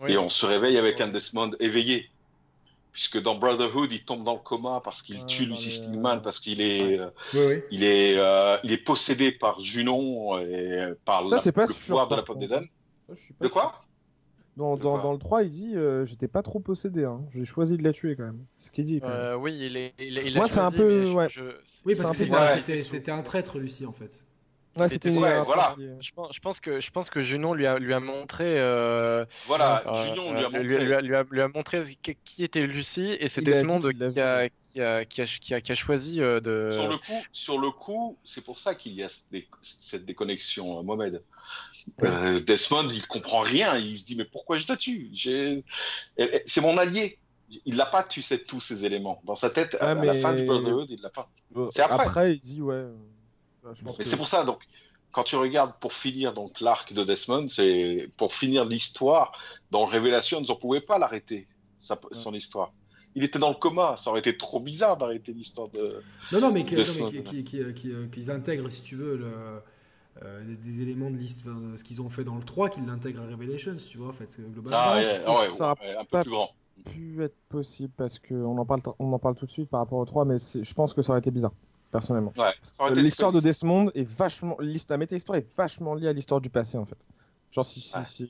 et 0.08 0.18
on 0.18 0.30
se 0.30 0.46
réveille 0.46 0.78
avec 0.78 1.00
un 1.00 1.08
Desmond 1.08 1.52
éveillé 1.60 2.10
puisque 2.94 3.20
dans 3.20 3.36
Brotherhood, 3.36 3.92
il 3.92 4.06
tombe 4.06 4.24
dans 4.24 4.36
le 4.36 4.40
coma 4.40 4.80
parce 4.84 5.02
qu'il 5.02 5.26
tue 5.26 5.46
Lucy 5.46 5.72
Stingman, 5.72 6.22
parce 6.22 6.40
qu'il 6.40 6.62
est, 6.62 7.00
euh, 7.00 7.60
il 7.72 7.84
est, 7.84 8.18
euh, 8.18 8.58
il 8.64 8.72
est 8.72 8.78
possédé 8.78 9.32
par 9.32 9.60
Junon 9.60 10.40
et 10.40 10.94
par 11.04 11.28
Ça, 11.28 11.42
le 11.44 11.74
pouvoir 11.74 12.08
de 12.08 12.16
la 12.16 12.22
pote 12.22 12.38
d'Eden. 12.38 12.66
De 13.42 13.48
quoi 13.48 13.74
dans, 14.56 14.78
dans, 14.78 15.00
dans, 15.00 15.12
le 15.12 15.18
3, 15.18 15.44
il 15.44 15.50
dit 15.50 15.76
euh, 15.76 16.06
J'étais 16.06 16.28
pas 16.28 16.44
trop 16.44 16.60
possédé, 16.60 17.04
hein. 17.06 17.22
j'ai 17.34 17.44
choisi 17.44 17.76
de 17.76 17.84
la 17.84 17.92
tuer 17.92 18.16
quand 18.16 18.26
même. 18.26 18.46
Ce 18.58 18.70
qu'il 18.70 18.86
dit. 18.86 19.02
oui, 19.40 19.58
il 19.60 19.76
est. 19.76 19.94
Il, 19.98 20.36
Moi, 20.36 20.48
c'est 20.48 20.60
un 20.60 20.72
peu. 20.72 21.12
Ouais. 21.12 21.28
Oui, 21.86 21.96
parce 21.96 22.16
que 22.16 22.82
c'était 22.84 23.12
un 23.12 23.24
traître, 23.24 23.58
Lucie, 23.58 23.88
en 23.88 23.94
fait. 23.94 24.28
Ouais, 24.76 24.90
c'était 24.90 25.12
voilà. 25.12 25.76
Je 26.00 26.12
pense, 26.16 26.34
je 26.34 26.40
pense, 26.40 26.60
que 26.60 26.80
je 26.80 26.90
pense 26.90 27.10
que 27.12 27.22
Junon 27.22 27.54
lui 27.54 27.68
a 27.68 27.78
lui 27.78 27.94
a 27.94 28.00
montré. 28.00 28.60
Euh, 28.60 29.24
voilà, 29.46 29.84
euh, 29.86 29.96
Junon 29.98 30.34
lui 30.34 30.40
a 30.40 30.50
montré. 30.50 30.64
Lui, 30.64 30.78
lui, 30.78 31.16
a, 31.16 31.24
lui 31.30 31.42
a, 31.42 31.48
montré 31.48 31.84
qui 32.26 32.44
était 32.44 32.66
Lucie 32.66 33.16
et 33.20 33.28
c'est 33.28 33.42
Desmond 33.42 33.82
qui 33.82 34.20
a, 34.20 34.50
qui, 34.50 34.82
a, 34.82 35.06
qui, 35.06 35.22
a, 35.54 35.62
qui, 35.62 35.72
a, 35.72 35.76
choisi 35.76 36.22
euh, 36.22 36.40
de. 36.40 36.70
Sur 36.72 36.90
le 36.90 36.98
coup, 36.98 37.22
sur 37.32 37.60
le 37.60 37.70
coup, 37.70 38.18
c'est 38.24 38.44
pour 38.44 38.58
ça 38.58 38.74
qu'il 38.74 38.94
y 38.94 39.04
a 39.04 39.10
cette 39.62 40.06
déconnexion, 40.06 40.82
Mohamed. 40.82 41.22
Euh, 42.04 42.40
Desmond, 42.40 42.88
il 42.90 43.06
comprend 43.06 43.42
rien. 43.42 43.78
Il 43.78 44.00
se 44.00 44.06
dit 44.06 44.16
mais 44.16 44.26
pourquoi 44.26 44.58
je 44.58 44.66
te 44.66 44.74
tue? 44.74 45.12
C'est 45.16 46.62
mon 46.62 46.78
allié 46.80 47.20
il 47.66 47.76
l'a 47.76 47.86
pas 47.86 48.02
tu 48.02 48.24
sais 48.24 48.40
tous 48.40 48.60
ces 48.60 48.84
éléments 48.84 49.22
dans 49.26 49.36
sa 49.36 49.52
tête 49.52 49.78
à, 49.80 49.94
la 49.94 50.16
fin 50.16 50.34
du 50.34 50.44
Brotherhood 50.44 50.88
il 50.90 51.00
l'a 51.02 51.12
pas 51.12 51.30
c'est 51.72 51.84
après. 51.84 52.04
après 52.04 52.34
il 52.34 52.40
dit 52.40 52.64
ouais 52.64 52.86
c'est 54.04 54.18
pour 54.18 54.28
ça, 54.28 54.44
donc, 54.44 54.60
quand 55.12 55.24
tu 55.24 55.36
regardes 55.36 55.74
pour 55.80 55.94
finir 55.94 56.34
donc 56.34 56.60
l'arc 56.60 56.92
de 56.92 57.04
Desmond, 57.04 57.48
c'est 57.48 58.10
pour 58.18 58.34
finir 58.34 58.66
l'histoire. 58.66 59.32
Dans 59.72 59.86
Révélation, 59.86 60.40
on 60.40 60.42
ne 60.42 60.60
pouvait 60.60 60.82
pas 60.82 60.98
l'arrêter, 60.98 61.48
son 61.80 62.34
histoire. 62.34 62.74
il 63.16 63.24
était 63.24 63.40
dans 63.40 63.50
le 63.50 63.56
coma. 63.56 63.96
Ça 63.98 64.10
aurait 64.10 64.20
été 64.20 64.36
trop 64.36 64.60
bizarre 64.60 64.98
d'arrêter 64.98 65.32
l'histoire 65.32 65.70
de. 65.70 66.02
Non, 66.32 66.42
non, 66.42 66.52
mais 66.52 66.66
qu'ils 66.66 68.32
intègrent, 68.32 68.70
si 68.70 68.82
tu 68.82 68.96
veux, 68.96 69.18
le, 69.18 69.62
euh, 70.24 70.56
des, 70.64 70.82
éléments 70.82 71.12
de 71.12 71.18
l'histoire, 71.18 71.58
ce 71.76 71.84
qu'ils 71.84 72.02
ont 72.02 72.10
fait 72.10 72.24
dans 72.24 72.36
le 72.36 72.44
3, 72.44 72.70
qu'ils 72.70 72.86
l'intègrent 72.86 73.22
à 73.22 73.28
Revelations, 73.28 73.78
tu 73.78 74.00
vois, 74.00 74.10
en 74.10 74.14
fait, 74.14 74.40
globalement. 74.40 74.78
Ah, 74.80 74.98
ouais, 74.98 75.48
ça 75.48 75.72
un 75.72 76.06
peu 76.06 76.22
plus 76.22 76.32
grand. 76.32 76.50
pu 76.86 77.24
être 77.24 77.38
possible 77.50 77.94
parce 77.98 78.18
qu'on 78.18 78.58
en, 78.58 78.66
parle, 78.66 78.82
on 78.98 79.14
en 79.14 79.20
parle 79.20 79.36
tout 79.36 79.46
de 79.46 79.52
suite 79.52 79.70
par 79.70 79.80
rapport 79.80 80.00
au 80.00 80.06
3, 80.06 80.26
mais 80.26 80.38
je 80.38 80.74
pense 80.74 80.94
que 80.94 81.04
ça 81.04 81.12
aurait 81.12 81.20
été 81.20 81.32
bizarre, 81.32 81.54
personnellement. 81.94 82.34
l'histoire 82.96 83.32
de 83.32 83.40
Desmond 83.40 83.90
est 83.96 84.04
vachement. 84.04 84.58
La 84.90 84.98
méta-histoire 84.98 85.38
est 85.38 85.48
vachement 85.56 85.94
liée 85.94 86.10
à 86.10 86.14
l'histoire 86.14 86.42
du 86.42 86.50
passé, 86.50 86.78
en 86.78 86.86
fait. 86.86 87.08
Genre, 87.52 87.64
si, 87.64 87.80
si, 87.80 88.30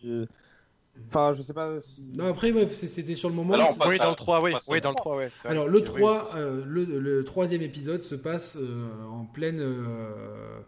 Enfin, 1.07 1.34
je 1.34 1.41
sais 1.41 1.53
pas 1.53 1.82
si. 1.82 2.03
Non, 2.16 2.28
après, 2.28 2.53
c'était 2.72 3.16
sur 3.16 3.30
le 3.30 3.36
moment. 3.36 3.55
oui, 3.88 3.97
dans 3.97 4.11
le 4.11 4.16
3, 4.16 4.43
oui. 4.43 4.53
oui 4.68 4.82
dans 4.82 4.91
le 4.91 4.95
3, 4.95 5.18
ouais. 5.18 5.30
Alors, 5.45 5.68
le 5.68 5.84
3, 5.84 6.38
euh, 6.38 6.64
le, 6.66 6.86
le, 6.86 7.24
troisième 7.24 7.64
épisode 7.64 8.03
se 8.03 8.16
passe 8.16 8.57
euh, 8.59 9.03
en 9.05 9.26
pleine 9.26 9.59
euh, 9.59 10.59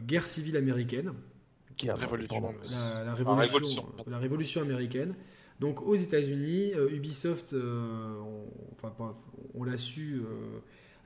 guerre 0.00 0.26
civile 0.26 0.56
américaine. 0.56 1.12
révolution. 1.82 2.54
La, 2.96 3.04
la, 3.04 3.14
révolution, 3.14 3.84
la, 4.06 4.18
révolution, 4.18 4.62
américaine. 4.62 5.14
Donc, 5.60 5.82
aux 5.82 5.96
États-Unis, 5.96 6.72
Ubisoft, 6.90 7.54
on, 7.54 8.46
enfin, 8.82 9.14
on 9.54 9.64
l'a 9.64 9.76
su, 9.76 10.22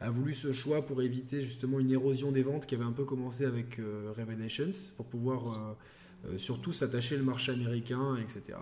a 0.01 0.11
voulu 0.11 0.35
ce 0.35 0.53
choix 0.53 0.87
pour 0.87 1.03
éviter 1.03 1.41
justement 1.41 1.81
une 1.81 1.91
érosion 1.91 2.31
des 2.33 2.43
ventes 2.43 2.67
qui 2.67 2.75
avait 2.75 2.85
un 2.85 2.93
peu 2.93 3.05
commencé 3.05 3.45
avec 3.45 3.81
Revelations, 4.17 4.93
pour 4.97 5.07
pouvoir 5.07 5.77
euh, 6.27 6.37
surtout 6.37 6.73
s'attacher 6.73 7.17
le 7.17 7.23
marché 7.23 7.53
américain, 7.53 8.17
etc. 8.17 8.59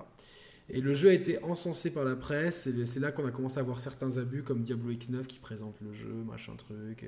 Et 0.68 0.80
le 0.80 0.92
jeu 0.92 1.08
a 1.10 1.12
été 1.12 1.42
encensé 1.42 1.90
par 1.90 2.04
la 2.04 2.16
presse, 2.16 2.66
et 2.66 2.84
c'est 2.84 3.00
là 3.00 3.12
qu'on 3.12 3.24
a 3.24 3.30
commencé 3.30 3.58
à 3.58 3.62
voir 3.62 3.80
certains 3.80 4.18
abus, 4.18 4.42
comme 4.42 4.62
Diablo 4.62 4.92
X9 4.92 5.26
qui 5.26 5.38
présente 5.38 5.76
le 5.80 5.92
jeu, 5.92 6.12
machin 6.26 6.54
truc, 6.56 7.04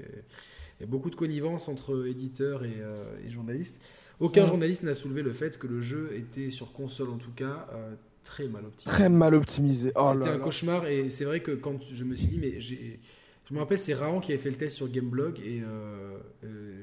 et, 0.81 0.87
beaucoup 0.87 1.11
de 1.11 1.17
connivence 1.17 1.69
entre 1.69 2.07
éditeurs 2.07 2.65
et, 2.65 2.81
euh, 2.81 3.29
journalistes. 3.29 3.81
Aucun 4.21 4.47
journaliste 4.47 4.85
n'a 4.85 4.95
soulevé 4.95 5.23
le 5.23 5.33
fait 5.33 5.59
que 5.59 5.67
le 5.67 5.81
jeu 5.81 6.13
était, 6.15 6.51
sur 6.51 6.73
console 6.73 7.11
en 7.11 7.19
tout 7.19 7.33
cas, 7.33 7.67
euh, 7.73 7.95
très 8.23 8.47
mal 8.49 8.65
optimisé. 8.65 8.97
Très 8.97 9.09
mal 9.09 9.35
optimisé. 9.35 9.93
Oh 9.97 10.13
C'était 10.15 10.31
un 10.31 10.39
cauchemar, 10.39 10.87
et 10.87 11.11
c'est 11.11 11.25
vrai 11.25 11.41
que 11.41 11.53
quand 11.53 11.79
je 11.93 12.05
me 12.05 12.15
suis 12.15 12.29
dit, 12.29 12.39
mais 12.39 12.59
j'ai. 12.59 13.01
Je 13.49 13.55
me 13.55 13.61
rappelle, 13.61 13.79
c'est 13.79 13.95
Raon 13.95 14.21
qui 14.21 14.33
avait 14.33 14.41
fait 14.41 14.51
le 14.51 14.57
test 14.57 14.77
sur 14.77 14.91
Gameblog, 14.91 15.41
et 15.41 15.63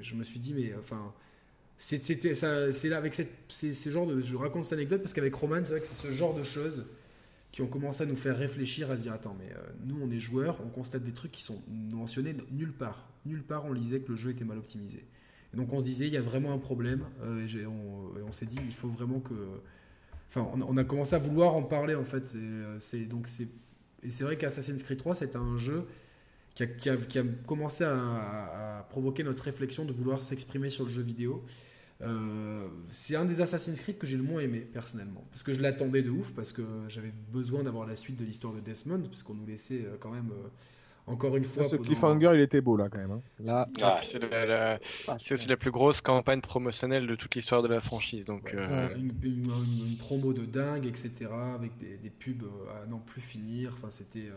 je 0.02 0.16
me 0.16 0.24
suis 0.24 0.40
dit, 0.40 0.54
mais 0.54 0.74
enfin 0.80 1.14
c'est 1.78 2.90
là 2.90 2.98
avec 2.98 3.14
cette, 3.14 3.32
ce 3.50 3.90
genre 3.90 4.08
de. 4.08 4.22
Je 4.22 4.36
raconte 4.36 4.64
cette 4.64 4.74
anecdote 4.74 5.02
parce 5.02 5.14
qu'avec 5.14 5.36
Roman, 5.36 5.60
c'est 5.64 5.72
vrai 5.72 5.82
que 5.82 5.88
c'est 5.88 5.96
ce 5.96 6.12
genre 6.12 6.34
de 6.34 6.44
choses 6.44 6.86
qui 7.52 7.62
ont 7.62 7.68
commencé 7.68 8.04
à 8.04 8.06
nous 8.06 8.16
faire 8.16 8.38
réfléchir, 8.38 8.92
à 8.92 8.98
se 8.98 9.04
dire 9.04 9.14
attends, 9.14 9.36
mais 9.40 9.52
euh, 9.54 9.62
nous 9.86 9.98
on 10.02 10.12
est 10.12 10.20
joueurs, 10.20 10.58
on 10.66 10.70
constate 10.70 11.04
des 11.04 11.14
trucs 11.14 11.32
qui 11.32 11.42
sont 11.42 11.62
mentionnés 11.70 12.36
nulle 12.52 12.74
part. 12.74 13.08
Nulle 13.26 13.44
part 13.44 13.66
on 13.66 13.74
lisait 13.74 14.00
que 14.00 14.12
le 14.12 14.18
jeu 14.18 14.32
était 14.32 14.44
mal 14.44 14.58
optimisé. 14.58 15.06
Et 15.54 15.58
donc 15.58 15.72
on 15.72 15.80
se 15.80 15.86
disait 15.86 16.08
il 16.08 16.14
y 16.14 16.18
a 16.18 16.22
vraiment 16.22 16.54
un 16.54 16.58
problème 16.58 17.06
euh, 17.24 17.48
et, 17.48 17.66
on, 17.66 18.32
s'est 18.32 18.46
dit 18.46 18.60
il 18.66 18.74
faut 18.74 18.90
vraiment 18.90 19.20
que. 19.20 19.34
Enfin, 20.30 20.50
on, 20.54 20.76
a 20.76 20.84
commencé 20.84 21.16
à 21.16 21.20
vouloir 21.20 21.56
en 21.56 21.64
parler 21.64 21.96
en 21.96 22.04
fait. 22.04 22.34
Euh, 22.36 22.78
et 24.04 24.10
c'est 24.10 24.24
vrai 24.24 24.38
qu'Assassin's 24.38 24.84
Creed 24.84 24.98
3 24.98 25.16
c'était 25.16 25.38
un 25.38 25.58
jeu 25.58 25.86
qui 26.56 26.90
a, 26.90 27.24
commencé 27.46 27.84
à, 27.84 28.88
provoquer 28.90 29.24
notre 29.24 29.44
réflexion 29.44 29.84
de 29.84 29.92
vouloir 29.92 30.24
s'exprimer 30.24 30.70
sur 30.70 30.86
le 30.86 30.90
jeu 30.90 31.02
vidéo. 31.02 31.44
Euh, 32.02 32.68
c'est 32.92 33.16
un 33.16 33.26
des 33.26 33.42
Assassin's 33.42 33.80
Creed 33.80 33.98
que 33.98 34.06
j'ai 34.06 34.18
le 34.18 34.24
moins 34.24 34.42
aimé 34.42 34.60
personnellement 34.60 35.26
parce 35.32 35.44
que 35.44 35.54
je 35.54 35.62
l'attendais 35.62 36.02
de 36.02 36.10
ouf 36.10 36.34
parce 36.34 36.52
que 36.52 36.62
j'avais 36.90 37.14
besoin 37.32 37.64
d'avoir 37.64 37.88
la 37.88 37.96
suite 37.96 38.18
de 38.18 38.26
l'histoire 38.26 38.54
de 38.54 38.60
Desmond 38.60 39.02
puisqu'on 39.04 39.34
nous 39.34 39.46
laissait 39.46 39.86
euh, 39.86 39.96
quand 39.98 40.10
même 40.12 40.30
euh, 40.32 40.50
encore 41.08 41.38
une 41.38 41.46
fois. 41.46 41.64
ce 41.64 41.78
cliffhanger, 41.78 42.32
il 42.34 42.42
était 42.42 42.60
beau 42.60 42.76
là 42.76 42.90
quand 42.90 42.98
même. 42.98 43.12
Hein. 43.12 43.22
Là, 43.40 43.70
ah, 43.82 44.02
c'est 44.04 45.34
aussi 45.34 45.48
la 45.48 45.56
plus 45.56 45.72
grosse 45.72 46.02
campagne 46.02 46.42
promotionnelle 46.42 47.08
de 47.08 47.16
toute 47.16 47.34
l'histoire 47.36 47.64
de 47.64 47.70
la 47.70 47.80
franchise. 47.80 48.26
Donc, 48.26 48.54
une, 48.54 49.98
promo 49.98 50.34
de 50.34 50.46
dingue, 50.46 50.88
etc. 50.88 51.28
Avec 51.54 51.78
des, 51.78 51.96
des 51.98 52.10
pubs 52.10 52.44
à 52.82 52.88
n'en 52.88 53.00
plus 53.00 53.22
finir. 53.22 53.72
Enfin, 53.78 53.90
c'était 53.90 54.30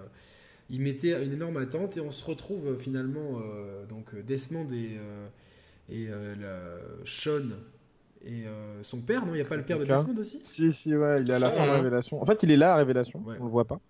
il 0.70 0.80
mettait 0.80 1.24
une 1.24 1.32
énorme 1.32 1.56
attente 1.56 1.96
et 1.96 2.00
on 2.00 2.10
se 2.10 2.24
retrouve 2.24 2.68
euh, 2.68 2.78
finalement 2.78 3.40
euh, 3.40 3.86
donc 3.86 4.14
euh, 4.14 4.22
Desmond 4.22 4.66
et, 4.72 4.98
et 5.90 6.08
la 6.08 6.78
Sean 7.04 7.48
et 8.24 8.44
son 8.82 9.00
père, 9.00 9.24
non? 9.24 9.32
Il 9.32 9.36
n'y 9.36 9.46
a 9.46 9.48
pas 9.48 9.56
le 9.56 9.64
père 9.64 9.78
de 9.78 9.84
Desmond 9.84 10.18
aussi? 10.18 10.40
Si, 10.42 10.72
si, 10.72 10.94
ouais, 10.94 11.22
il 11.22 11.30
est 11.30 11.34
à 11.34 11.38
la 11.38 11.50
fin 11.50 11.62
de 11.62 11.66
la 11.66 11.76
révélation. 11.76 12.20
En 12.20 12.26
fait, 12.26 12.42
il 12.42 12.50
est 12.50 12.56
là 12.56 12.74
à 12.74 12.76
révélation, 12.76 13.22
on 13.24 13.44
le 13.44 13.50
voit 13.50 13.64
pas. 13.64 13.80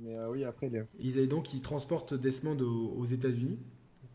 Mais 0.00 0.16
oui, 0.30 0.44
après, 0.44 0.66
il 0.66 0.76
est. 0.76 0.84
Ils, 0.98 1.28
donc, 1.28 1.54
ils 1.54 1.62
transportent 1.62 2.12
Desmond 2.12 2.58
aux, 2.60 3.04
États-Unis. 3.04 3.58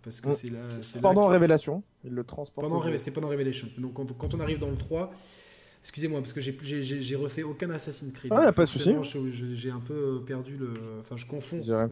Parce 0.04 0.20
que 0.20 0.34
c'est 0.34 0.50
là. 0.50 0.60
Pendant 1.02 1.28
Révélation, 1.28 1.82
ils 2.04 2.12
le 2.12 2.24
transportent. 2.26 2.70
Pendant, 2.70 2.98
C'était 2.98 3.12
pendant 3.12 3.30
Révélation. 3.30 3.68
Donc, 3.78 3.94
quand, 3.94 4.12
quand, 4.18 4.34
on 4.36 4.42
arrive 4.42 4.60
dans 4.60 4.70
le 4.70 4.78
3, 4.78 5.14
Excusez-moi, 5.84 6.22
parce 6.22 6.32
que 6.32 6.40
j'ai 6.40 7.16
refait 7.18 7.44
aucun 7.44 7.70
Assassin's 7.70 8.14
Creed. 8.14 8.32
Ah, 8.34 8.46
y 8.46 8.48
a 8.48 8.54
pas 8.54 8.64
de 8.64 8.70
souci. 8.70 8.96
J'ai 9.54 9.70
un 9.70 9.82
peu 9.82 10.22
perdu 10.26 10.56
le. 10.56 10.74
Enfin, 11.02 11.18
je 11.18 11.26
confonds. 11.26 11.62
Euh, 11.68 11.88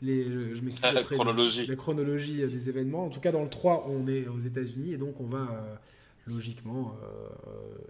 les, 0.00 0.24
je 0.56 0.62
la 0.82 1.02
chronologie. 1.04 1.66
la 1.66 1.76
chronologie 1.76 2.48
des 2.48 2.68
événements. 2.68 3.04
En 3.04 3.08
tout 3.08 3.20
cas, 3.20 3.30
dans 3.30 3.44
le 3.44 3.48
3, 3.48 3.86
on 3.88 4.08
est 4.08 4.26
aux 4.26 4.40
États-Unis 4.40 4.94
et 4.94 4.96
donc 4.96 5.20
on 5.20 5.26
va 5.26 5.38
euh, 5.38 5.74
logiquement 6.26 6.96
euh, 7.04 7.28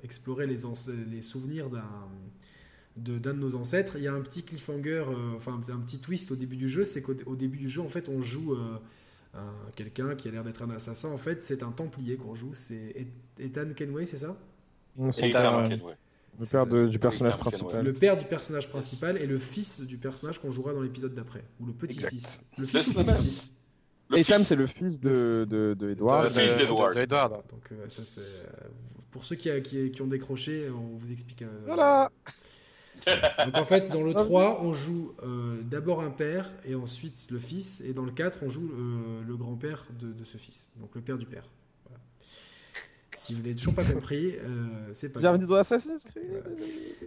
explorer 0.04 0.46
les, 0.46 0.58
les 1.10 1.22
souvenirs 1.22 1.70
d'un 1.70 1.82
d'un 2.96 3.32
de, 3.32 3.38
nos 3.38 3.54
ancêtres. 3.54 3.94
Il 3.96 4.02
y 4.02 4.08
a 4.08 4.12
un 4.12 4.20
petit 4.20 4.42
cliffhanger, 4.42 5.04
enfin 5.34 5.58
un 5.72 5.78
petit 5.78 5.98
twist 5.98 6.30
au 6.30 6.36
début 6.36 6.56
du 6.56 6.68
jeu, 6.68 6.84
c'est 6.84 7.00
qu'au 7.00 7.14
début 7.36 7.56
du 7.56 7.70
jeu, 7.70 7.80
en 7.80 7.88
fait, 7.88 8.10
on 8.10 8.20
joue 8.20 8.54
quelqu'un 9.76 10.14
qui 10.14 10.28
a 10.28 10.32
l'air 10.32 10.44
d'être 10.44 10.60
un 10.60 10.70
assassin. 10.70 11.08
En 11.08 11.16
fait, 11.16 11.40
c'est 11.40 11.62
un 11.62 11.70
Templier 11.70 12.16
qu'on 12.16 12.34
joue. 12.34 12.52
C'est 12.52 13.06
Ethan 13.38 13.72
Kenway, 13.74 14.04
c'est 14.04 14.18
ça? 14.18 14.36
Le 16.40 16.46
père 16.46 16.66
du 16.66 16.98
personnage 16.98 17.36
principal. 17.36 17.84
Le 17.84 17.92
père 17.92 18.16
du 18.16 18.24
personnage 18.24 18.68
principal 18.68 19.16
et 19.18 19.26
le 19.26 19.38
fils 19.38 19.80
du 19.80 19.98
personnage 19.98 20.38
qu'on 20.38 20.50
jouera 20.50 20.72
dans 20.72 20.82
l'épisode 20.82 21.14
d'après. 21.14 21.44
Ou 21.60 21.66
le 21.66 21.72
petit-fils. 21.72 22.44
Le 22.56 22.64
fils 22.64 22.86
ou 22.88 22.98
le 22.98 23.04
petit-fils 23.04 23.50
Ethan, 24.16 24.40
c'est 24.40 24.56
le 24.56 24.66
fils 24.66 25.00
de, 25.00 25.46
de, 25.48 25.74
de 25.78 25.90
Edward. 25.90 26.24
Le 26.24 26.30
fils 26.30 26.56
d'Edward. 26.56 26.94
Donc, 27.50 27.70
euh, 27.72 27.88
ça, 27.88 28.02
c'est. 28.04 28.20
Euh, 28.20 28.68
pour 29.10 29.24
ceux 29.24 29.36
qui, 29.36 29.50
qui, 29.62 29.90
qui, 29.90 30.02
ont 30.02 30.06
décroché, 30.06 30.68
on 30.70 30.96
vous 30.96 31.12
explique. 31.12 31.42
Euh, 31.42 31.60
voilà 31.66 32.10
Donc, 33.44 33.56
en 33.56 33.64
fait, 33.64 33.88
dans 33.90 34.02
le 34.02 34.12
3, 34.12 34.62
on 34.62 34.72
joue 34.72 35.14
d'abord 35.62 36.00
un 36.02 36.10
père 36.10 36.50
et 36.66 36.74
ensuite 36.74 37.28
le 37.30 37.38
fils. 37.38 37.80
Et 37.82 37.92
dans 37.92 38.04
le 38.04 38.12
4, 38.12 38.40
on 38.42 38.48
joue 38.48 38.70
le 39.26 39.36
grand-père 39.36 39.86
de, 39.98 40.12
de, 40.12 40.24
ce 40.24 40.36
fils. 40.36 40.70
Donc, 40.76 40.90
le 40.94 41.00
père 41.00 41.16
du 41.16 41.26
père. 41.26 41.44
Si 43.20 43.34
vous 43.34 43.42
n'avez 43.42 43.54
toujours 43.54 43.74
pas 43.74 43.84
compris, 43.84 44.36
euh, 44.38 44.66
c'est 44.94 45.10
pas. 45.10 45.20
Bienvenue 45.20 45.46
dans 45.46 45.56
Assassin's 45.56 46.06
Creed. 46.06 46.42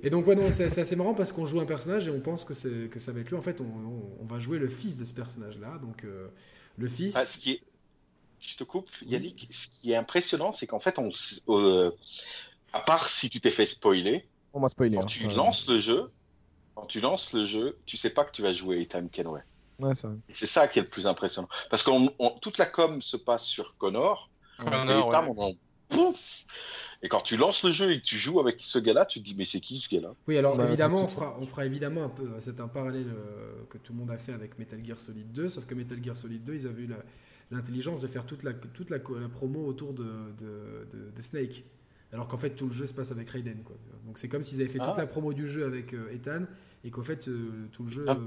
Et 0.03 0.11
donc, 0.11 0.28
ouais, 0.28 0.36
non, 0.36 0.51
c'est 0.51 0.78
assez 0.78 0.95
marrant 0.95 1.16
parce 1.16 1.32
qu'on 1.32 1.47
joue 1.47 1.59
un 1.59 1.66
personnage 1.66 2.07
et 2.07 2.11
on 2.11 2.20
pense 2.20 2.45
que, 2.45 2.86
que 2.86 2.99
ça 2.99 3.11
va 3.11 3.22
être 3.22 3.32
lui. 3.32 3.36
En 3.36 3.41
fait, 3.41 3.59
on, 3.61 4.24
va 4.26 4.38
jouer 4.38 4.59
le 4.59 4.68
fils 4.68 4.95
de 4.95 5.05
ce 5.05 5.14
personnage-là. 5.16 5.80
Donc, 5.82 6.03
euh, 6.03 6.28
le 6.78 6.88
fils. 6.88 7.16
Ah, 7.16 7.26
ce 7.26 7.39
qui 7.39 7.53
est... 7.53 7.61
Je 8.39 8.55
te 8.55 8.64
coupe, 8.64 8.91
Yannick. 9.07 9.47
Ce 9.49 9.68
qui 9.68 9.91
est 9.91 9.95
impressionnant, 9.95 10.51
c'est 10.51 10.67
qu'en 10.67 10.79
fait, 10.79 11.00
on, 11.00 11.09
euh, 11.50 11.89
à 12.74 12.82
part 12.82 13.08
si 13.08 13.32
tu 13.32 13.39
t'es 13.42 13.50
fait 13.50 13.66
spoiler, 13.66 14.28
on 14.54 14.59
m'a 14.59 14.67
spoilé. 14.67 14.97
Quand 14.97 15.04
hein. 15.04 15.08
tu 15.08 15.28
lances 15.29 15.67
le 15.67 15.79
jeu, 15.79 16.12
quand 16.75 16.86
tu 16.86 17.00
lances 17.00 17.33
le 17.33 17.47
jeu, 17.47 17.79
tu 17.88 17.97
sais 17.97 18.12
pas 18.12 18.24
que 18.24 18.32
tu 18.32 18.43
vas 18.43 18.54
jouer 18.54 18.82
Ethan 18.82 19.08
Kenway. 19.08 19.42
Ouais, 19.79 19.93
c'est 20.32 20.46
ça 20.46 20.67
qui 20.67 20.78
est 20.78 20.83
le 20.83 20.89
plus 20.89 21.08
impressionnant. 21.08 21.50
Parce 21.71 21.82
que 21.82 21.89
toute 22.39 22.59
la 22.59 22.67
com 22.67 23.01
se 23.01 23.17
passe 23.17 23.46
sur 23.46 23.75
Connor. 23.78 24.29
Connor 24.59 25.09
et 25.09 25.58
et 27.01 27.10
quand 27.10 27.22
tu 27.22 27.38
lances 27.38 27.64
le 27.64 27.72
jeu 27.72 27.92
et 27.92 28.00
que 28.00 28.05
tu 28.05 28.18
joues 28.18 28.39
avec 28.39 28.58
ce 28.62 28.80
gars-là, 28.80 29.05
tu 29.05 29.20
te 29.20 29.26
dis 29.26 29.36
mais 29.36 29.46
c'est 29.46 29.60
qui 29.60 29.78
ce 29.78 29.89
gars-là? 29.89 30.14
Oui, 30.28 30.38
alors 30.38 30.58
bah, 30.58 30.68
évidemment, 30.68 31.04
on 31.04 31.08
fera, 31.08 31.38
on 31.39 31.46
fera, 31.46 31.66
évidemment 31.66 32.04
un 32.04 32.10
peu, 32.10 32.30
c'est 32.39 32.60
un 32.60 32.68
parallèle 32.68 33.08
euh, 33.10 33.64
que 33.70 33.78
tout 33.78 33.93
le 33.93 34.00
monde 34.00 34.12
a 34.12 34.18
fait 34.18 34.34
avec 34.34 34.58
Metal 34.58 34.84
Gear 34.84 35.00
Solid 35.00 35.32
2, 35.32 35.50
sauf 35.50 35.66
que 35.66 35.76
Metal 35.76 36.01
Gear 36.04 36.16
Solid 36.16 36.43
2, 36.43 36.54
ils 36.54 36.68
avaient 36.68 36.84
eu 36.84 36.89
l'intelligence 37.51 38.00
de 38.00 38.08
faire 38.08 38.26
toute 38.26 38.43
la, 38.43 38.54
toute 38.54 38.89
la, 38.89 39.00
promo 39.00 39.66
autour 39.66 39.93
de, 39.93 40.05
de, 40.39 41.22
Snake. 41.22 41.64
Alors 42.12 42.28
qu'en 42.28 42.38
fait, 42.38 42.51
tout 42.51 42.68
le 42.68 42.74
jeu 42.74 42.86
se 42.86 42.93
passe 42.93 43.12
avec 43.12 43.30
Raiden. 43.30 43.64
Quoi. 43.64 43.76
Donc 44.05 44.20
c'est 44.20 44.28
comme 44.28 44.43
s'ils 44.43 44.62
avaient 44.62 44.70
fait 44.70 44.80
toute 44.80 44.89
ah. 44.93 45.00
la 45.00 45.08
promo 45.08 45.34
du 45.34 45.47
jeu 45.47 45.66
avec 45.66 45.93
euh, 45.93 46.14
Ethan 46.14 46.43
et 46.84 46.92
qu'en 46.92 47.01
fait, 47.01 47.28
euh, 47.28 47.68
tout 47.72 47.84
le 47.84 47.89
jeu. 47.89 48.05
Ah. 48.08 48.18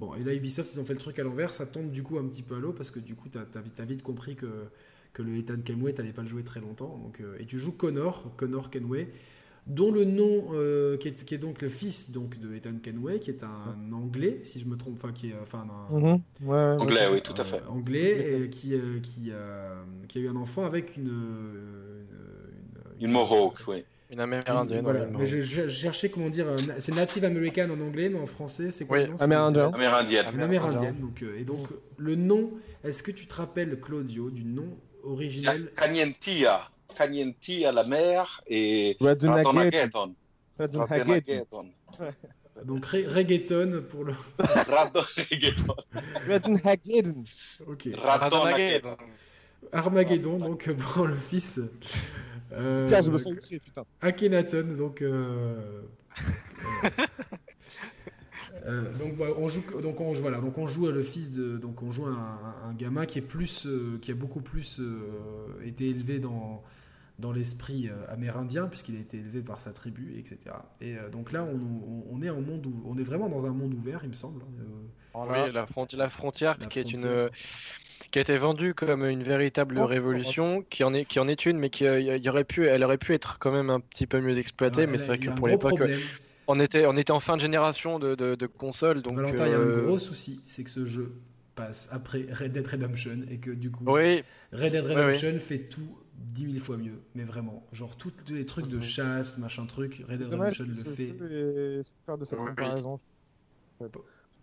Bon, 0.00 0.14
et 0.14 0.24
là, 0.24 0.34
Ubisoft, 0.34 0.72
ils 0.74 0.80
ont 0.80 0.84
fait 0.84 0.94
le 0.94 0.98
truc 0.98 1.18
à 1.18 1.22
l'envers, 1.22 1.54
ça 1.54 1.66
tombe 1.66 1.90
du 1.90 2.02
coup 2.02 2.18
un 2.18 2.26
petit 2.26 2.42
peu 2.42 2.56
à 2.56 2.58
l'eau 2.58 2.72
parce 2.72 2.90
que 2.90 2.98
du 2.98 3.14
coup, 3.14 3.28
tu 3.28 3.38
as, 3.38 3.84
vite 3.84 4.02
compris 4.02 4.34
que 4.34 4.46
que 5.12 5.22
le 5.22 5.36
Ethan 5.36 5.60
Kenway, 5.64 5.92
n'allais 5.92 6.12
pas 6.12 6.22
le 6.22 6.28
jouer 6.28 6.42
très 6.42 6.60
longtemps. 6.60 6.98
Donc, 7.02 7.20
euh, 7.20 7.36
et 7.38 7.44
tu 7.44 7.58
joues 7.58 7.72
Connor, 7.72 8.32
Connor 8.36 8.70
Kenway, 8.70 9.08
dont 9.66 9.92
le 9.92 10.04
nom, 10.04 10.48
euh, 10.52 10.96
qui, 10.96 11.08
est, 11.08 11.24
qui, 11.24 11.34
est, 11.34 11.38
donc 11.38 11.62
le 11.62 11.68
fils 11.68 12.10
donc, 12.10 12.38
de 12.40 12.54
Ethan 12.54 12.78
Kenway, 12.82 13.20
qui 13.20 13.30
est 13.30 13.44
un 13.44 13.92
anglais, 13.92 14.40
si 14.42 14.58
je 14.58 14.66
me 14.66 14.76
trompe, 14.76 14.94
enfin, 14.96 15.12
qui 15.12 15.30
est, 15.30 15.34
enfin, 15.42 15.66
un, 15.90 15.98
mhm. 15.98 16.20
anglais, 16.80 17.08
oui, 17.12 17.20
tout 17.20 17.34
à 17.36 17.44
fait. 17.44 17.62
anglais, 17.68 18.42
et 18.44 18.50
qui, 18.50 18.74
qui, 19.02 19.30
qui, 20.08 20.18
a 20.18 20.20
eu 20.20 20.28
un 20.28 20.36
enfant 20.36 20.64
avec 20.64 20.96
une. 20.96 21.12
Une, 23.00 23.10
Mohawk, 23.10 23.58
oui. 23.68 23.84
Une 24.10 24.20
amérindienne. 24.20 24.82
Voilà. 24.82 25.06
Mais 25.06 25.26
je, 25.26 25.68
cherchais 25.68 26.08
comment 26.08 26.28
dire. 26.28 26.46
C'est 26.78 26.94
Native 26.94 27.24
American 27.24 27.68
en 27.70 27.80
anglais, 27.80 28.08
mais 28.08 28.18
en 28.18 28.26
français, 28.26 28.70
c'est 28.70 28.84
quoi 28.84 28.98
oui. 28.98 29.10
Amérindien. 29.20 29.70
Amérindienne. 29.74 30.26
Une 30.34 30.42
amérindienne. 30.42 30.96
Donc, 31.00 31.22
et 31.22 31.44
donc, 31.44 31.66
le 31.98 32.14
nom, 32.14 32.52
est-ce 32.84 33.02
que 33.02 33.10
tu 33.10 33.26
te 33.26 33.34
rappelles, 33.34 33.78
Claudio, 33.80 34.30
du 34.30 34.44
nom 34.44 34.68
originel 35.02 35.70
Canientia. 35.76 36.68
Canientia, 36.96 37.72
la 37.72 37.84
mer, 37.84 38.42
et 38.46 38.96
Radonageton. 39.00 40.14
Donc 42.64 42.84
reggaeton 42.84 43.82
pour 43.88 44.04
le. 44.04 44.14
Radonagedon. 44.38 45.74
Radonagedon. 46.28 47.24
Ok. 47.66 47.88
Radonagedon. 47.94 48.96
Armageddon, 49.72 50.38
donc 50.38 50.70
pour 50.72 51.06
le 51.06 51.14
fils. 51.14 51.60
Euh, 52.52 52.86
Tiens, 52.88 53.00
je 53.00 53.10
me 53.10 53.16
sens 53.16 53.32
utile, 53.32 53.60
putain. 53.60 53.84
Akhenaton, 54.00 54.74
donc. 54.76 55.00
Euh, 55.02 55.82
euh, 58.66 58.84
donc 58.98 59.14
on 59.38 59.48
joue 59.48 59.62
donc 59.80 60.00
on 60.00 60.12
voilà 60.12 60.38
donc 60.38 60.56
on 60.56 60.66
joue 60.66 60.86
le 60.90 61.02
fils 61.02 61.32
de 61.32 61.56
donc 61.58 61.82
on 61.82 61.90
joue 61.90 62.06
un, 62.06 62.38
un 62.64 62.72
gamin 62.74 63.06
qui 63.06 63.18
est 63.18 63.22
plus 63.22 63.66
euh, 63.66 63.98
qui 64.00 64.12
a 64.12 64.14
beaucoup 64.14 64.40
plus 64.40 64.78
euh, 64.78 65.00
été 65.64 65.88
élevé 65.88 66.20
dans 66.20 66.62
dans 67.18 67.32
l'esprit 67.32 67.90
amérindien 68.08 68.66
puisqu'il 68.66 68.96
a 68.96 69.00
été 69.00 69.18
élevé 69.18 69.42
par 69.42 69.60
sa 69.60 69.72
tribu 69.72 70.14
etc 70.18 70.56
et 70.80 70.96
donc 71.12 71.30
là 71.30 71.44
on, 71.44 72.04
on, 72.10 72.22
est 72.22 72.30
en 72.30 72.40
monde 72.40 72.66
où, 72.66 72.82
on 72.86 72.96
est 72.96 73.02
vraiment 73.02 73.28
dans 73.28 73.46
un 73.46 73.50
monde 73.50 73.74
ouvert 73.74 74.00
il 74.02 74.08
me 74.08 74.14
semble 74.14 74.42
oui 75.14 75.52
la, 75.52 75.66
frontière 75.66 75.98
la 75.98 76.08
frontière 76.08 76.58
qui 76.58 76.80
est 76.80 76.90
une 76.90 77.28
qui 78.10 78.18
a 78.18 78.22
été 78.22 78.36
vendue 78.36 78.74
comme 78.74 79.04
une 79.04 79.22
véritable 79.22 79.78
oh, 79.78 79.86
révolution, 79.86 80.64
qui 80.68 80.82
en 80.82 80.92
est, 80.92 81.04
qui 81.04 81.20
en 81.20 81.28
est 81.28 81.46
une, 81.46 81.56
mais 81.56 81.70
qui 81.70 81.84
y 81.84 82.28
aurait 82.28 82.44
pu, 82.44 82.66
elle 82.66 82.82
aurait 82.82 82.98
pu 82.98 83.14
être 83.14 83.38
quand 83.38 83.52
même 83.52 83.70
un 83.70 83.80
petit 83.80 84.06
peu 84.06 84.20
mieux 84.20 84.36
exploitée, 84.38 84.86
mais 84.86 84.98
c'est 84.98 85.06
vrai 85.06 85.18
que 85.18 85.30
pour 85.30 85.46
l'époque, 85.46 85.80
on 86.46 86.60
était, 86.60 86.86
on 86.86 86.96
était 86.96 87.12
en 87.12 87.20
fin 87.20 87.36
de 87.36 87.40
génération 87.40 87.98
de, 87.98 88.14
de, 88.14 88.46
consoles. 88.46 89.02
Donc, 89.02 89.16
Valentin, 89.16 89.46
il 89.46 89.50
y 89.50 89.54
a 89.54 89.58
un 89.58 89.60
euh, 89.60 89.86
gros 89.86 89.98
souci, 89.98 90.40
c'est 90.46 90.64
que 90.64 90.70
ce 90.70 90.86
jeu 90.86 91.12
passe 91.54 91.88
après 91.92 92.26
Red 92.32 92.52
Dead 92.52 92.66
Redemption 92.66 93.20
et 93.30 93.38
que 93.38 93.50
du 93.50 93.70
coup, 93.70 93.84
oui. 93.86 94.22
Red 94.52 94.72
Dead 94.72 94.84
Redemption 94.84 95.38
fait 95.38 95.68
tout 95.68 95.98
10 96.18 96.52
000 96.52 96.64
fois 96.64 96.76
mieux, 96.76 97.00
mais 97.14 97.24
vraiment. 97.24 97.66
Genre, 97.72 97.96
tous 97.96 98.12
les 98.30 98.46
trucs 98.46 98.68
de 98.68 98.80
chasse, 98.80 99.38
machin 99.38 99.66
truc, 99.66 100.04
Red 100.08 100.18
Dead 100.18 100.32
Redemption 100.32 100.66
le 100.68 100.74
fait. 100.74 101.84
Faire 102.06 102.18
de 102.18 102.24
cette 102.24 102.38
comparaison. 102.38 102.98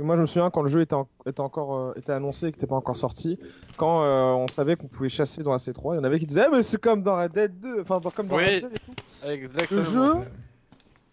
Moi, 0.02 0.16
je 0.16 0.22
me 0.22 0.26
souviens 0.26 0.50
quand 0.50 0.62
le 0.62 0.70
jeu 0.70 0.80
était, 0.80 0.96
était 1.26 1.42
encore 1.42 1.76
euh, 1.76 1.94
était 1.98 2.14
annoncé 2.14 2.48
et 2.48 2.52
que 2.52 2.56
n'était 2.56 2.68
pas 2.68 2.78
encore 2.78 2.96
sorti, 2.96 3.38
quand 3.76 4.04
euh, 4.04 4.32
on 4.32 4.48
savait 4.48 4.78
qu'on 4.78 4.88
pouvait 4.88 5.10
chasser 5.10 5.44
dans 5.44 5.54
AC3, 5.54 5.96
il 5.96 5.98
y 5.98 6.00
en 6.00 6.04
avait 6.06 6.20
qui 6.20 6.26
disaient 6.26 6.46
ah, 6.46 6.50
mais 6.54 6.64
c'est 6.64 6.80
comme 6.80 7.04
dans 7.04 7.18
Red 7.18 7.34
Dead 7.34 7.60
2, 7.60 7.82
enfin 7.82 8.00
comme 8.16 8.28
dans 8.28 8.38
Red 8.38 8.62
Dead 8.62 8.72
et 8.74 8.80
tout. 8.80 9.28
Exactement. 9.28 9.80
Le 9.82 9.86
jeu 9.86 10.26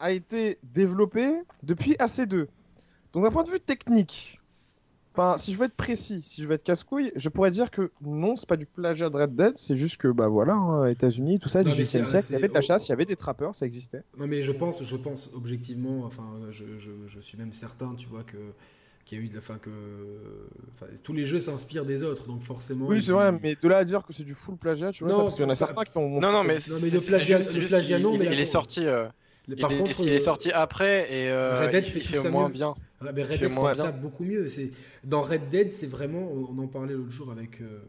a 0.00 0.12
été 0.12 0.58
développé 0.62 1.42
depuis 1.62 1.92
AC2. 1.94 2.46
Donc 3.12 3.24
d'un 3.24 3.30
point 3.30 3.44
de 3.44 3.50
vue 3.50 3.60
technique, 3.60 4.40
enfin 5.14 5.38
si 5.38 5.52
je 5.52 5.58
veux 5.58 5.64
être 5.64 5.76
précis, 5.76 6.22
si 6.26 6.42
je 6.42 6.48
veux 6.48 6.54
être 6.54 6.64
casse-couille, 6.64 7.12
je 7.16 7.28
pourrais 7.28 7.50
dire 7.50 7.70
que 7.70 7.90
non, 8.02 8.36
c'est 8.36 8.48
pas 8.48 8.56
du 8.56 8.66
plagiat 8.66 9.08
de 9.08 9.16
Red 9.16 9.34
Dead, 9.34 9.52
c'est 9.56 9.74
juste 9.74 9.96
que 9.96 10.08
bah 10.08 10.28
voilà, 10.28 10.54
hein, 10.54 10.86
États-Unis, 10.86 11.38
tout 11.38 11.48
ça, 11.48 11.62
18e 11.62 12.06
siècle, 12.06 12.26
il 12.28 12.32
y 12.32 12.36
avait 12.36 12.48
de 12.48 12.54
la 12.54 12.60
chasse, 12.60 12.88
il 12.88 12.90
y 12.90 12.92
avait 12.92 13.06
des 13.06 13.16
trappeurs, 13.16 13.54
ça 13.54 13.64
existait. 13.64 14.02
Non 14.18 14.26
mais 14.26 14.42
je 14.42 14.52
pense, 14.52 14.84
je 14.84 14.96
pense 14.96 15.30
objectivement, 15.34 16.04
enfin 16.04 16.28
je, 16.50 16.64
je, 16.78 16.90
je 17.06 17.20
suis 17.20 17.38
même 17.38 17.52
certain, 17.52 17.94
tu 17.94 18.08
vois 18.08 18.22
que 18.22 18.36
qu'il 19.06 19.18
y 19.18 19.20
a 19.20 19.24
eu 19.24 19.28
de 19.28 19.36
la 19.36 19.40
fin 19.40 19.56
que 19.56 19.70
tous 21.04 21.12
les 21.12 21.24
jeux 21.24 21.38
s'inspirent 21.38 21.84
des 21.84 22.02
autres 22.02 22.26
donc 22.26 22.42
forcément 22.42 22.86
oui 22.88 23.00
c'est 23.00 23.12
vrai 23.12 23.30
mais 23.40 23.54
de 23.54 23.68
là 23.68 23.78
à 23.78 23.84
dire 23.84 24.04
que 24.04 24.12
c'est 24.12 24.24
du 24.24 24.34
full 24.34 24.56
plagiat 24.56 24.90
tu 24.90 25.04
vois 25.04 25.12
non, 25.12 25.22
parce 25.22 25.36
qu'il 25.36 25.44
y 25.44 25.46
en 25.46 25.50
a 25.50 25.54
certains 25.54 25.84
qui 25.84 25.96
ont 25.96 26.20
non 26.20 26.32
non 26.32 26.42
mais, 26.42 26.58
non, 26.68 26.78
mais 26.82 26.90
le 26.90 27.00
plagiat, 27.00 27.38
le 27.38 27.66
plagiat 27.66 28.00
non 28.00 28.18
mais 28.18 28.26
il, 28.26 28.40
est 28.40 28.44
sorti 28.44 28.84
euh, 28.84 29.06
il, 29.48 29.56
par 29.56 29.72
est, 29.72 29.78
contre, 29.78 30.00
il 30.00 30.08
est 30.08 30.18
sorti 30.18 30.50
après 30.50 31.12
et 31.12 31.30
euh, 31.30 31.60
Red 31.60 31.70
Dead 31.70 31.84
fait, 31.84 31.98
il 32.00 32.06
fait 32.06 32.30
moins 32.30 32.50
bien 32.50 32.74
Red 33.00 33.14
Dead 33.14 33.26
fait 33.26 33.74
ça 33.74 33.92
beaucoup 33.92 34.24
mieux 34.24 34.48
c'est 34.48 34.70
dans 35.04 35.22
Red 35.22 35.48
Dead 35.48 35.72
c'est 35.72 35.86
vraiment 35.86 36.30
on 36.32 36.58
en 36.58 36.66
parlait 36.66 36.94
l'autre 36.94 37.10
jour 37.10 37.30
avec 37.30 37.60
euh, 37.60 37.80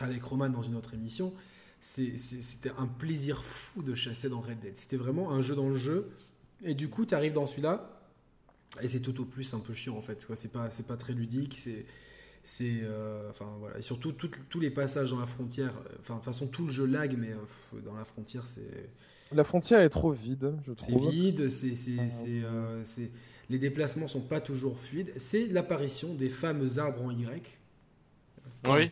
avec 0.00 0.22
Roman 0.22 0.48
dans 0.48 0.62
une 0.62 0.74
autre 0.76 0.94
émission 0.94 1.32
c'était 1.80 2.72
un 2.78 2.86
plaisir 2.86 3.44
fou 3.44 3.82
de 3.82 3.94
chasser 3.94 4.28
dans 4.28 4.40
Red 4.40 4.60
Dead 4.60 4.76
c'était 4.76 4.96
vraiment 4.96 5.30
un 5.32 5.40
jeu 5.40 5.54
dans 5.54 5.68
le 5.68 5.76
jeu 5.76 6.10
et 6.64 6.74
du 6.74 6.88
coup 6.88 7.04
tu 7.04 7.14
arrives 7.14 7.34
dans 7.34 7.46
celui-là 7.46 7.96
et 8.82 8.88
c'est 8.88 9.00
tout 9.00 9.20
au 9.20 9.24
plus 9.24 9.54
un 9.54 9.60
peu 9.60 9.72
chiant 9.72 9.96
en 9.96 10.02
fait. 10.02 10.26
C'est 10.34 10.50
pas, 10.50 10.70
c'est 10.70 10.86
pas 10.86 10.96
très 10.96 11.12
ludique. 11.12 11.56
C'est, 11.58 11.86
c'est, 12.42 12.80
euh, 12.82 13.30
enfin 13.30 13.56
voilà. 13.58 13.78
Et 13.78 13.82
surtout 13.82 14.12
tous 14.12 14.60
les 14.60 14.70
passages 14.70 15.10
dans 15.10 15.20
la 15.20 15.26
frontière. 15.26 15.72
Enfin 16.00 16.14
de 16.14 16.18
toute 16.18 16.24
façon 16.26 16.46
tout 16.46 16.66
le 16.66 16.70
jeu 16.72 16.86
lag, 16.86 17.16
mais 17.16 17.32
euh, 17.32 17.80
dans 17.80 17.94
la 17.94 18.04
frontière 18.04 18.46
c'est. 18.46 18.90
La 19.32 19.44
frontière 19.44 19.80
est 19.80 19.88
trop 19.88 20.12
vide, 20.12 20.54
je 20.66 20.72
trouve. 20.72 21.04
C'est 21.04 21.10
vide. 21.10 21.48
C'est, 21.48 21.74
c'est, 21.74 21.98
euh, 22.44 22.84
c'est, 22.84 23.10
les 23.50 23.58
déplacements 23.58 24.06
sont 24.06 24.20
pas 24.20 24.40
toujours 24.40 24.78
fluides. 24.78 25.12
C'est 25.16 25.46
l'apparition 25.48 26.14
des 26.14 26.28
fameux 26.28 26.78
arbres 26.78 27.02
en 27.02 27.10
Y. 27.10 27.42
Oui. 28.68 28.90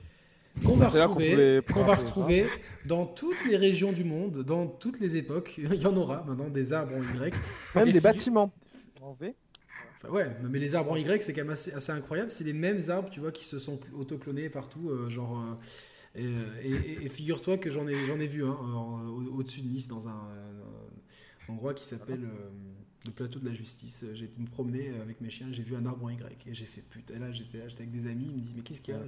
Qu'on 0.65 0.77
va 0.77 0.89
retrouver, 0.89 1.61
qu'on 1.73 1.83
va 1.83 1.95
retrouver 1.97 2.47
dans 2.87 3.07
toutes 3.07 3.45
les 3.45 3.57
régions 3.57 3.93
du 3.93 4.05
monde, 4.05 4.45
dans 4.45 4.67
toutes 4.67 5.01
les 5.01 5.17
époques. 5.17 5.55
Il 5.59 5.83
y 5.83 5.87
en 5.87 5.97
aura 5.97 6.23
maintenant 6.25 6.49
des 6.49 6.73
arbres 6.73 6.95
en 6.97 7.03
Y. 7.03 7.35
Même 7.75 7.93
des 7.93 8.01
bâtiments 8.01 8.53
en 9.01 9.15
V 9.15 9.35
ouais, 10.11 10.31
mais 10.43 10.59
les 10.59 10.75
arbres 10.75 10.93
en 10.93 10.97
Y, 10.97 11.23
c'est 11.23 11.33
quand 11.33 11.45
même 11.45 11.51
assez, 11.51 11.93
incroyable. 11.93 12.31
C'est 12.31 12.45
les 12.45 12.53
mêmes 12.53 12.83
arbres, 12.89 13.11
tu 13.11 13.21
vois, 13.21 13.33
qui 13.33 13.45
se 13.45 13.59
sont 13.59 13.79
autoclonés 13.97 14.49
partout. 14.49 14.91
Euh, 14.91 15.09
genre, 15.09 15.39
euh, 15.39 15.55
et, 16.15 17.09
figure-toi 17.09 17.59
que 17.59 17.71
j'en 17.71 17.87
ai, 17.87 17.95
j'en 18.07 18.21
ai 18.21 18.27
vu 18.27 18.45
hein, 18.45 18.57
au-dessus 19.33 19.63
de 19.63 19.69
Nice, 19.69 19.89
dans 19.89 20.09
un, 20.09 20.29
endroit 21.49 21.75
qui 21.75 21.85
s'appelle 21.85 22.27
le 23.05 23.11
plateau 23.13 23.39
de 23.39 23.47
la 23.47 23.55
justice. 23.55 24.05
J'ai 24.15 24.33
me 24.39 24.47
promener 24.47 24.89
avec 25.01 25.21
mes 25.21 25.31
chiens, 25.31 25.49
j'ai 25.51 25.63
vu 25.63 25.77
un 25.77 25.85
arbre 25.87 26.05
en 26.05 26.11
Y. 26.11 26.47
Et 26.47 26.55
j'ai 26.55 26.65
fait 26.65 26.83
putain, 26.83 27.19
là, 27.19 27.33
j'étais 27.33 27.61
avec 27.61 27.91
des 27.91 28.07
amis, 28.07 28.27
ils 28.29 28.37
me 28.37 28.41
disent, 28.41 28.55
mais 28.57 28.63
qu'est-ce 28.63 28.81
qu'il 28.81 28.95
y 28.95 28.97
a? 28.97 29.03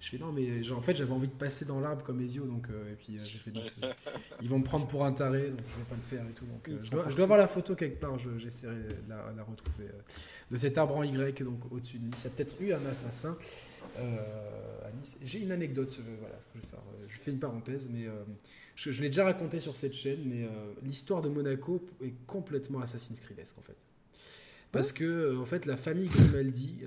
Je 0.00 0.10
fais 0.10 0.18
non, 0.18 0.30
mais 0.30 0.70
en 0.70 0.80
fait, 0.80 0.94
j'avais 0.94 1.12
envie 1.12 1.26
de 1.26 1.32
passer 1.32 1.64
dans 1.64 1.80
l'arbre 1.80 2.04
comme 2.04 2.20
Ezio, 2.20 2.44
donc 2.44 2.68
euh, 2.70 2.92
et 2.92 2.94
puis 2.94 3.18
euh, 3.18 3.24
j'ai 3.24 3.38
fait 3.38 3.50
non, 3.50 3.62
ils 4.42 4.48
vont 4.48 4.60
me 4.60 4.64
prendre 4.64 4.86
pour 4.86 5.04
un 5.04 5.12
taré, 5.12 5.50
donc 5.50 5.58
je 5.72 5.76
vais 5.76 5.84
pas 5.88 5.96
le 5.96 6.02
faire 6.02 6.24
et 6.28 6.32
tout. 6.32 6.46
Donc 6.46 6.68
euh, 6.68 6.76
je, 6.80 6.90
dois, 6.90 7.06
je, 7.08 7.16
dois, 7.16 7.24
avoir 7.24 7.38
la 7.38 7.48
photo 7.48 7.74
quelque 7.74 7.98
part, 7.98 8.16
j'essaierai 8.16 8.76
de 8.76 9.08
la, 9.08 9.32
la, 9.36 9.42
retrouver 9.42 9.88
de 10.50 10.56
cet 10.56 10.78
arbre 10.78 10.96
en 10.96 11.02
Y, 11.02 11.42
donc 11.42 11.72
au-dessus 11.72 11.98
de 11.98 12.04
Nice. 12.04 12.20
Il 12.22 12.24
y 12.24 12.26
a 12.28 12.30
peut-être 12.30 12.56
eu 12.60 12.72
un 12.72 12.86
assassin 12.86 13.36
à 13.96 14.90
Nice. 15.00 15.18
J'ai 15.20 15.40
une 15.40 15.50
anecdote, 15.50 16.00
voilà, 16.20 16.38
je, 16.54 16.60
vais 16.60 16.66
faire, 16.66 16.80
je 17.08 17.18
fais 17.18 17.32
une 17.32 17.40
parenthèse, 17.40 17.88
mais 17.92 18.06
je, 18.76 18.92
je 18.92 19.02
l'ai 19.02 19.08
déjà 19.08 19.24
raconté 19.24 19.58
sur 19.58 19.74
cette 19.74 19.94
chaîne, 19.94 20.20
mais 20.26 20.48
l'histoire 20.84 21.22
de 21.22 21.28
Monaco 21.28 21.84
est 22.04 22.14
complètement 22.28 22.78
Assassin's 22.78 23.18
Creedesque 23.18 23.58
en 23.58 23.62
fait. 23.62 23.76
Parce 24.70 24.92
que 24.92 25.36
en 25.36 25.46
fait, 25.46 25.66
la 25.66 25.76
famille 25.76 26.08
Grimaldi 26.08 26.82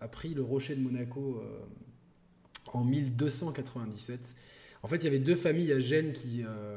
a 0.00 0.08
pris 0.08 0.34
le 0.34 0.42
rocher 0.42 0.74
de 0.74 0.80
Monaco 0.80 1.40
en 2.74 2.84
1297. 2.84 4.36
En 4.82 4.86
fait, 4.86 4.96
il 4.96 5.04
y 5.04 5.06
avait 5.06 5.18
deux 5.18 5.34
familles 5.34 5.72
à 5.72 5.80
Gênes 5.80 6.12
qui, 6.12 6.42
euh, 6.44 6.76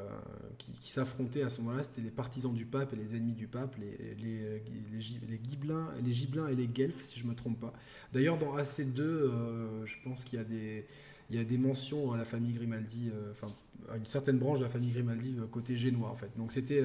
qui, 0.57 0.89
s'affrontaient 0.89 1.41
à 1.41 1.49
ce 1.49 1.59
moment-là. 1.61 1.83
C'était 1.83 2.01
les 2.01 2.09
partisans 2.09 2.53
du 2.53 2.65
pape 2.65 2.93
et 2.93 2.95
les 2.95 3.15
ennemis 3.15 3.33
du 3.33 3.47
pape, 3.47 3.75
les, 3.77 4.15
les, 4.15 4.61
les, 4.61 5.27
les, 5.27 5.41
Gibelins, 5.43 5.89
les 6.01 6.13
Gibelins 6.13 6.47
et 6.47 6.55
les 6.55 6.67
Guelfs, 6.67 7.03
si 7.03 7.19
je 7.19 7.25
ne 7.25 7.31
me 7.31 7.35
trompe 7.35 7.59
pas. 7.59 7.73
D'ailleurs, 8.13 8.37
dans 8.37 8.55
AC2, 8.55 9.01
euh, 9.01 9.85
je 9.85 9.95
pense 10.05 10.23
qu'il 10.23 10.39
y 10.39 10.41
a 10.41 10.45
des 10.45 10.85
y 11.29 11.39
a 11.39 11.43
des 11.43 11.57
mentions 11.57 12.11
à 12.11 12.17
la 12.17 12.25
famille 12.25 12.53
Grimaldi, 12.53 13.09
euh, 13.13 13.31
enfin 13.31 13.47
à 13.91 13.97
une 13.97 14.05
certaine 14.05 14.37
branche 14.37 14.59
de 14.59 14.63
la 14.63 14.69
famille 14.69 14.91
Grimaldi 14.91 15.37
côté 15.51 15.75
génois 15.75 16.09
en 16.09 16.15
fait. 16.15 16.29
Donc 16.37 16.51
c'était 16.51 16.83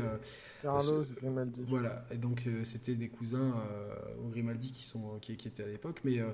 Carlos 0.63 1.05
Grimaldi. 1.21 1.65
Voilà, 1.67 2.05
et 2.11 2.17
donc 2.17 2.45
euh, 2.47 2.63
c'était 2.63 2.95
des 2.95 3.09
cousins 3.09 3.55
euh, 3.57 4.25
aux 4.25 4.29
Grimaldi 4.29 4.71
qui, 4.71 4.85
sont, 4.85 5.19
qui, 5.21 5.33
étaient 5.33 5.65
à 5.65 5.67
l'époque. 5.67 6.01
Mais 6.05 6.21
euh, 6.21 6.29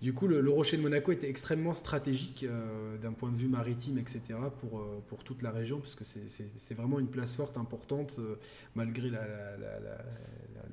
du 0.00 0.12
coup, 0.14 0.28
le, 0.28 0.48
rocher 0.50 0.76
de 0.76 0.82
Monaco 0.82 1.10
était 1.12 1.28
extrêmement 1.28 1.74
stratégique 1.74 2.46
d'un 3.00 3.12
point 3.12 3.30
de 3.30 3.36
vue 3.36 3.48
maritime, 3.48 3.98
etc., 3.98 4.20
pour, 4.60 4.84
pour 5.08 5.24
toute 5.24 5.42
la 5.42 5.50
région, 5.50 5.78
parce 5.78 5.94
que 5.94 6.04
c'était 6.04 6.74
vraiment 6.74 6.98
une 6.98 7.08
place 7.08 7.36
forte, 7.36 7.56
importante, 7.56 8.18
malgré 8.74 9.10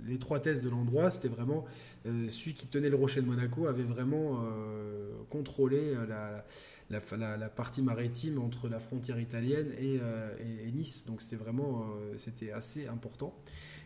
l'étroitesse 0.06 0.61
de 0.61 0.70
l'endroit. 0.70 1.11
C'était 1.11 1.28
vraiment 1.28 1.66
celui 2.06 2.53
qui 2.53 2.68
tenait 2.68 2.90
le 2.90 2.95
rocher 2.95 3.22
de 3.22 3.28
Monaco 3.28 3.68
avait 3.68 3.84
vraiment 3.84 4.44
contrôlé 5.30 5.94
la 6.07 6.45
la, 6.90 7.49
partie 7.49 7.82
maritime 7.82 8.40
entre 8.40 8.68
la 8.68 8.80
frontière 8.80 9.20
italienne 9.20 9.72
et, 9.78 9.99
euh, 10.02 10.72
Nice. 10.74 11.06
Donc 11.06 11.22
c'était 11.22 11.36
vraiment 11.36 11.84
euh, 11.84 12.18
c'était 12.18 12.52
assez 12.52 12.88
important. 12.88 13.36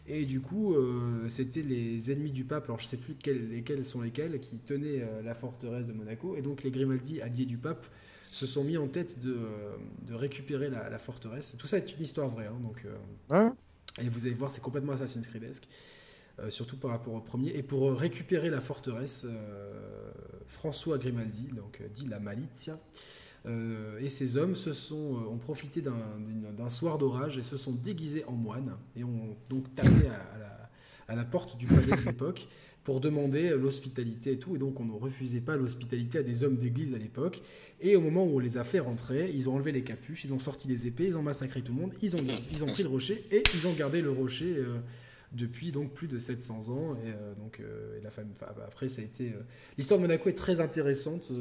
Et 0.05 0.25
du 0.25 0.41
coup, 0.41 0.73
euh, 0.73 1.29
c'était 1.29 1.61
les 1.61 2.11
ennemis 2.11 2.31
du 2.31 2.43
pape, 2.43 2.65
alors 2.65 2.79
je 2.79 2.85
sais 2.85 2.97
plus 2.97 3.15
lesquels 3.25 3.85
sont 3.85 4.01
lesquels, 4.01 4.39
qui 4.41 4.57
tenaient 4.57 5.07
la 5.23 5.33
forteresse 5.33 5.87
de 5.87 5.93
Monaco. 5.93 6.35
Et 6.35 6.41
donc 6.41 6.63
les 6.63 6.71
Grimaldi, 6.71 7.21
alliés 7.21 7.45
du 7.45 7.57
pape, 7.57 7.85
se 8.29 8.45
sont 8.45 8.63
mis 8.63 8.77
en 8.77 8.87
tête 8.87 9.19
de, 9.21 9.37
récupérer 10.11 10.69
la, 10.69 10.97
forteresse. 10.97 11.55
Tout 11.57 11.67
ça 11.67 11.77
est 11.77 11.95
une 11.95 12.03
histoire 12.03 12.27
vraie. 12.27 12.47
Hein, 12.47 12.59
donc, 12.61 12.85
et 14.01 14.09
vous 14.09 14.25
allez 14.25 14.35
voir, 14.35 14.51
c'est 14.51 14.61
complètement 14.61 14.93
Assassin's 14.93 15.27
Creedesque. 15.27 15.67
Euh, 16.39 16.49
surtout 16.49 16.77
par 16.77 16.89
rapport 16.89 17.13
au 17.13 17.21
premier. 17.21 17.51
Et 17.51 17.61
pour 17.61 17.91
récupérer 17.93 18.49
la 18.49 18.59
forteresse, 18.59 19.23
euh, 19.29 20.11
François 20.47 20.97
Grimaldi, 20.97 21.43
donc 21.55 21.79
euh, 21.79 21.87
dit 21.93 22.07
la 22.07 22.19
Malizia, 22.19 22.79
et 23.99 24.07
ces 24.07 24.37
hommes 24.37 24.55
se 24.55 24.71
sont, 24.71 25.27
ont 25.29 25.37
profité 25.37 25.81
d'un 25.81 26.69
soir 26.69 26.97
d'orage 26.97 27.37
et 27.37 27.43
se 27.43 27.57
sont 27.57 27.73
déguisés 27.73 28.23
en 28.23 28.31
moines 28.31 28.77
et 28.95 29.03
ont 29.03 29.35
donc 29.49 29.75
tapé 29.75 30.07
à, 30.07 30.37
la, 30.39 30.69
à 31.09 31.15
la 31.15 31.25
porte 31.25 31.57
du 31.57 31.67
palais 31.67 31.91
de 31.91 32.05
l'époque 32.05 32.47
pour 32.85 33.01
demander 33.01 33.49
l'hospitalité 33.49 34.31
et 34.31 34.39
tout. 34.39 34.55
Et 34.55 34.59
donc, 34.59 34.79
on 34.79 34.85
ne 34.85 34.93
refusait 34.93 35.41
pas 35.41 35.57
l'hospitalité 35.57 36.19
à 36.19 36.23
des 36.23 36.45
hommes 36.45 36.55
d'église 36.55 36.93
à 36.93 36.97
l'époque. 36.97 37.41
Et 37.81 37.97
au 37.97 38.01
moment 38.01 38.23
où 38.23 38.37
on 38.37 38.39
les 38.39 38.57
a 38.57 38.63
fait 38.63 38.79
rentrer, 38.79 39.29
ils 39.35 39.49
ont 39.49 39.55
enlevé 39.55 39.73
les 39.73 39.83
capuches, 39.83 40.23
ils 40.23 40.31
ont 40.31 40.39
sorti 40.39 40.69
les 40.69 40.87
épées, 40.87 41.07
ils 41.07 41.17
ont 41.17 41.21
massacré 41.21 41.61
tout 41.61 41.73
le 41.73 41.81
monde, 41.81 41.93
ils 42.01 42.15
ont, 42.15 42.23
ils 42.49 42.63
ont 42.63 42.67
pris 42.67 42.83
le 42.83 42.89
rocher 42.89 43.25
et 43.29 43.43
ils 43.53 43.67
ont 43.67 43.73
gardé 43.73 44.01
le 44.01 44.09
rocher. 44.09 44.55
Euh, 44.55 44.79
depuis 45.33 45.71
donc 45.71 45.93
plus 45.93 46.07
de 46.07 46.19
700 46.19 46.69
ans 46.69 46.95
et 46.95 47.09
euh, 47.09 47.33
donc 47.35 47.59
euh, 47.59 47.99
la 48.03 48.11
femme 48.11 48.29
bah, 48.39 48.53
après 48.65 48.87
ça 48.87 49.01
a 49.01 49.05
été 49.05 49.33
l'histoire 49.77 49.99
de 49.99 50.03
Monaco 50.03 50.29
est 50.29 50.37
très 50.37 50.59
intéressante 50.61 51.31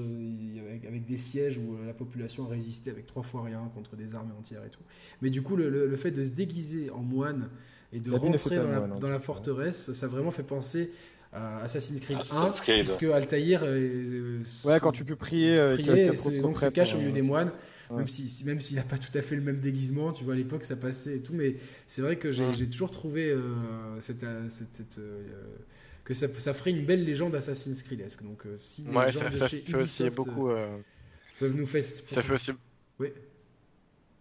avec, 0.87 1.05
des 1.05 1.17
sièges 1.17 1.59
où 1.59 1.77
la 1.87 1.93
population 1.93 2.47
a 2.47 2.49
résisté 2.49 2.91
avec 2.91 3.07
trois 3.07 3.23
fois 3.23 3.43
rien 3.43 3.71
contre 3.75 3.97
des 3.97 4.15
armées 4.15 4.33
entières 4.39 4.65
et 4.65 4.71
tout 4.71 4.83
mais 5.21 5.31
du 5.31 5.43
coup 5.43 5.57
le, 5.57 5.95
fait 5.97 6.11
de 6.11 6.25
se 6.25 6.31
déguiser 6.31 6.91
en 6.91 7.03
moine 7.03 7.51
et 7.93 8.01
de 8.01 8.11
rentrer 8.13 8.57
dans, 8.57 8.71
la, 8.71 8.81
dans 8.81 9.11
la, 9.11 9.21
forteresse 9.21 9.93
ça 9.93 10.07
a 10.07 10.09
vraiment 10.09 10.31
fait 10.31 10.43
parce 10.43 10.77
Assassin's 11.33 12.01
Creed 12.01 12.19
1, 12.19 12.23
parce 12.25 12.97
que 12.97 13.11
Altaïr. 13.11 13.63
ouais, 13.63 14.81
quand 14.81 14.93
tu 14.93 15.05
peux 15.05 15.17
prier, 15.17 15.59
euh, 15.59 15.77
prier 15.77 16.11
donc 16.41 16.59
se 16.59 16.67
cache 16.67 16.95
au 16.95 16.99
milieu 16.99 17.13
des 17.13 17.23
moines. 17.23 17.53
Même 17.97 18.09
s'il 18.09 18.47
même 18.47 18.61
s'il 18.61 18.77
n'a 18.77 18.83
pas 18.83 18.99
tout 18.99 19.17
à 19.17 19.23
fait 19.23 19.37
le 19.37 19.43
même 19.43 19.61
déguisement, 19.61 20.13
tu 20.13 20.25
vois, 20.25 20.35
à 20.35 20.37
l'époque 20.37 20.65
ça 20.65 20.77
passait 20.77 21.17
et 21.17 21.23
tout, 21.23 21.35
mais 21.35 21.57
c'est 21.87 22.03
vrai 22.03 22.17
que 22.17 22.31
j'ai 22.31 22.67
toujours 22.67 22.91
trouvé 22.91 23.31
euh, 23.31 23.41
cette, 24.01 24.25
euh, 24.25 24.49
cette, 24.49 25.01
que 26.05 26.15
ça, 26.15 26.29
ça, 26.29 26.53
ferait 26.53 26.71
une 26.71 26.85
belle 26.85 27.05
légende 27.05 27.35
Assassin's 27.35 27.83
Creed. 27.83 28.05
Donc, 28.23 28.43
si 28.57 28.83
les 28.83 28.93
gens 29.13 29.21
ça, 29.21 29.31
de 29.31 29.37
ça 29.37 29.49
chez 29.49 29.59
fait 29.59 29.73
Ubisoft, 29.73 29.83
aussi 29.83 30.11
beaucoup. 30.11 30.51
peuvent 31.39 31.55
nous 31.55 31.67
faire. 31.67 31.85
Ça 31.85 32.23
fait 32.23 32.35
aussi. 32.35 32.53
Oui. 32.99 33.09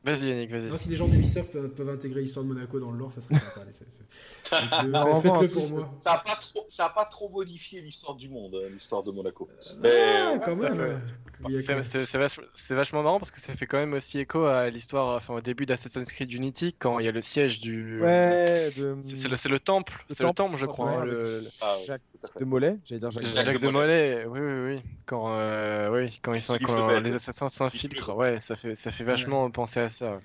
Vas-y 0.03 0.30
Yannick, 0.30 0.49
vas-y. 0.49 0.80
si 0.80 0.90
les 0.90 0.95
gens 0.95 1.07
d'Ubisoft 1.07 1.52
peuvent, 1.52 1.69
peuvent 1.69 1.90
intégrer 1.90 2.22
l'histoire 2.22 2.44
de 2.44 2.52
Monaco 2.52 2.80
dans 2.80 2.91
le 2.91 2.98
lore, 2.98 3.11
ça 3.11 3.22
serait 3.22 3.36
sympa. 3.36 3.61
Faites-le 5.22 5.48
pour 5.48 5.69
moi. 5.69 5.90
Ça 6.03 6.14
n'a 6.14 6.18
pas, 6.18 6.36
trop, 6.36 6.68
pas 6.95 7.06
trop 7.06 7.30
modifié 7.30 7.82
l'histoire 7.82 8.15
du 8.15 8.28
monde, 8.28 8.56
hein, 8.56 8.69
l'histoire 8.73 9.03
de 9.03 9.11
Monaco. 9.11 9.48
Euh, 9.86 10.34
Mais, 10.34 10.40
quand 10.44 10.56
même. 10.56 11.84
C'est 11.84 12.73
vachement 12.73 13.03
marrant 13.03 13.19
parce 13.19 13.30
que 13.30 13.40
ça 13.40 13.53
fait 13.53 13.68
quand 13.68 13.78
même 13.78 13.94
aussi 13.94 14.19
écho 14.19 14.45
à 14.45 14.72
l'histoire, 14.72 15.15
enfin 15.15 15.36
au 15.36 15.41
début 15.41 15.68
d'Assassin's 15.68 16.11
Creed 16.11 16.34
Unity, 16.34 16.73
quand 16.73 16.98
il 16.98 17.06
y 17.06 17.10
a 17.10 17.11
le 17.11 17.22
siège 17.22 17.60
du. 17.60 18.02
Ouais, 18.02 18.72
C'est 19.06 19.28
le, 19.28 19.60
temple, 19.60 20.03
c'est 20.10 20.23
le 20.23 20.34
temple, 20.34 20.57
je 20.57 20.65
crois. 20.65 20.91
Hein, 20.91 21.06
le... 21.06 21.44
Ah, 21.61 21.76
Jacques 21.86 22.02
de 22.39 22.45
Mollet, 22.45 22.77
j'allais 22.85 22.99
dire 22.99 23.11
Jacques, 23.11 23.26
Jacques, 23.26 23.61
de, 23.61 23.68
Mollet. 23.69 24.26
oui, 24.27 24.39
oui, 24.39 24.73
oui. 24.73 24.81
Quand, 25.06 25.34
euh, 25.34 25.91
oui, 25.91 26.19
quand, 26.22 26.34
ils 26.34 26.41
sont, 26.41 26.57
quand 26.64 26.99
les 26.99 27.14
assassins 27.14 27.49
s'infiltrent, 27.49 28.15
ouais, 28.15 28.39
ça 28.39 28.56
fait, 28.56 28.76
ça 28.76 28.91
fait 28.91 29.03
vachement 29.03 29.49
penser 29.52 29.80
à 29.80 29.89
ça. 29.89 30.19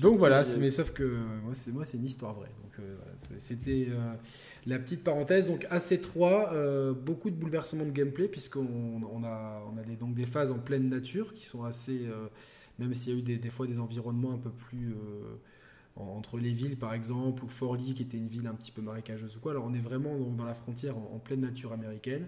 Donc 0.00 0.18
voilà, 0.18 0.42
mais 0.58 0.70
sauf 0.70 0.92
que 0.92 1.04
moi, 1.42 1.54
c'est 1.54 1.72
moi, 1.72 1.84
c'est 1.84 1.96
une 1.96 2.04
histoire 2.04 2.34
vraie. 2.34 2.50
Donc 2.62 2.78
euh, 2.80 2.96
c'était 3.38 3.86
euh, 3.88 4.14
la 4.66 4.78
petite 4.78 5.02
parenthèse. 5.02 5.46
Donc 5.46 5.64
AC3, 5.70 6.52
euh, 6.52 6.92
beaucoup 6.92 7.30
de 7.30 7.36
bouleversements 7.36 7.86
de 7.86 7.90
gameplay 7.90 8.28
puisqu'on 8.28 9.00
on 9.02 9.24
a, 9.24 9.62
on 9.72 9.78
a 9.78 9.82
des, 9.82 9.96
donc 9.96 10.14
des 10.14 10.26
phases 10.26 10.50
en 10.50 10.58
pleine 10.58 10.88
nature 10.88 11.32
qui 11.32 11.46
sont 11.46 11.64
assez, 11.64 12.08
même 12.78 12.92
s'il 12.92 13.12
y 13.12 13.16
a 13.16 13.18
eu 13.18 13.22
des, 13.22 13.38
des, 13.38 13.50
fois 13.50 13.66
des 13.66 13.80
environnements 13.80 14.32
un 14.32 14.38
peu 14.38 14.50
plus 14.50 14.94
entre 15.96 16.38
les 16.38 16.52
villes 16.52 16.76
par 16.76 16.94
exemple 16.94 17.44
ou 17.44 17.48
Forlì 17.48 17.94
qui 17.94 18.02
était 18.02 18.16
une 18.16 18.28
ville 18.28 18.46
un 18.46 18.54
petit 18.54 18.70
peu 18.70 18.82
marécageuse 18.82 19.36
ou 19.36 19.40
quoi. 19.40 19.52
Alors 19.52 19.64
on 19.66 19.74
est 19.74 19.80
vraiment 19.80 20.16
donc, 20.18 20.36
dans 20.36 20.44
la 20.44 20.54
frontière 20.54 20.96
en, 20.96 21.18
pleine 21.18 21.40
nature 21.40 21.72
américaine 21.72 22.26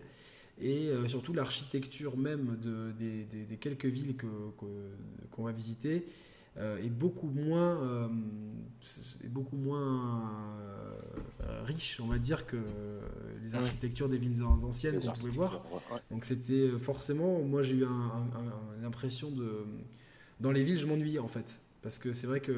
et 0.61 0.91
surtout 1.09 1.33
l'architecture 1.33 2.17
même 2.17 2.59
de, 2.63 2.93
des, 2.93 3.25
des, 3.25 3.57
quelques 3.57 3.87
villes 3.87 4.15
qu'on 5.31 5.43
va 5.43 5.53
visiter 5.53 6.05
euh, 6.59 6.77
est 6.85 6.91
beaucoup 6.91 7.29
moins, 7.29 7.83
euh, 7.83 8.09
est 9.25 9.29
beaucoup 9.29 9.57
moins 9.57 10.23
euh, 11.41 11.63
riche, 11.65 11.99
on 12.03 12.09
va 12.09 12.19
dire, 12.19 12.47
que 12.47 12.59
les 13.43 13.55
architectures 13.55 14.11
des 14.11 14.19
villes 14.19 14.43
anciennes 14.43 15.01
qu'on 15.01 15.13
pouvait 15.13 15.31
voir. 15.31 15.65
Donc 16.11 16.27
c'était 16.27 16.69
forcément, 16.79 17.41
moi 17.41 17.63
j'ai 17.63 17.77
eu 17.77 17.87
l'impression 18.83 19.31
de... 19.31 19.65
Dans 20.41 20.53
les 20.53 20.63
villes, 20.63 20.79
je 20.79 20.87
m'ennuyais 20.87 21.21
en 21.21 21.29
fait. 21.29 21.61
Parce 21.81 21.99
que 21.99 22.13
c'est 22.13 22.27
vrai 22.27 22.41
que 22.41 22.55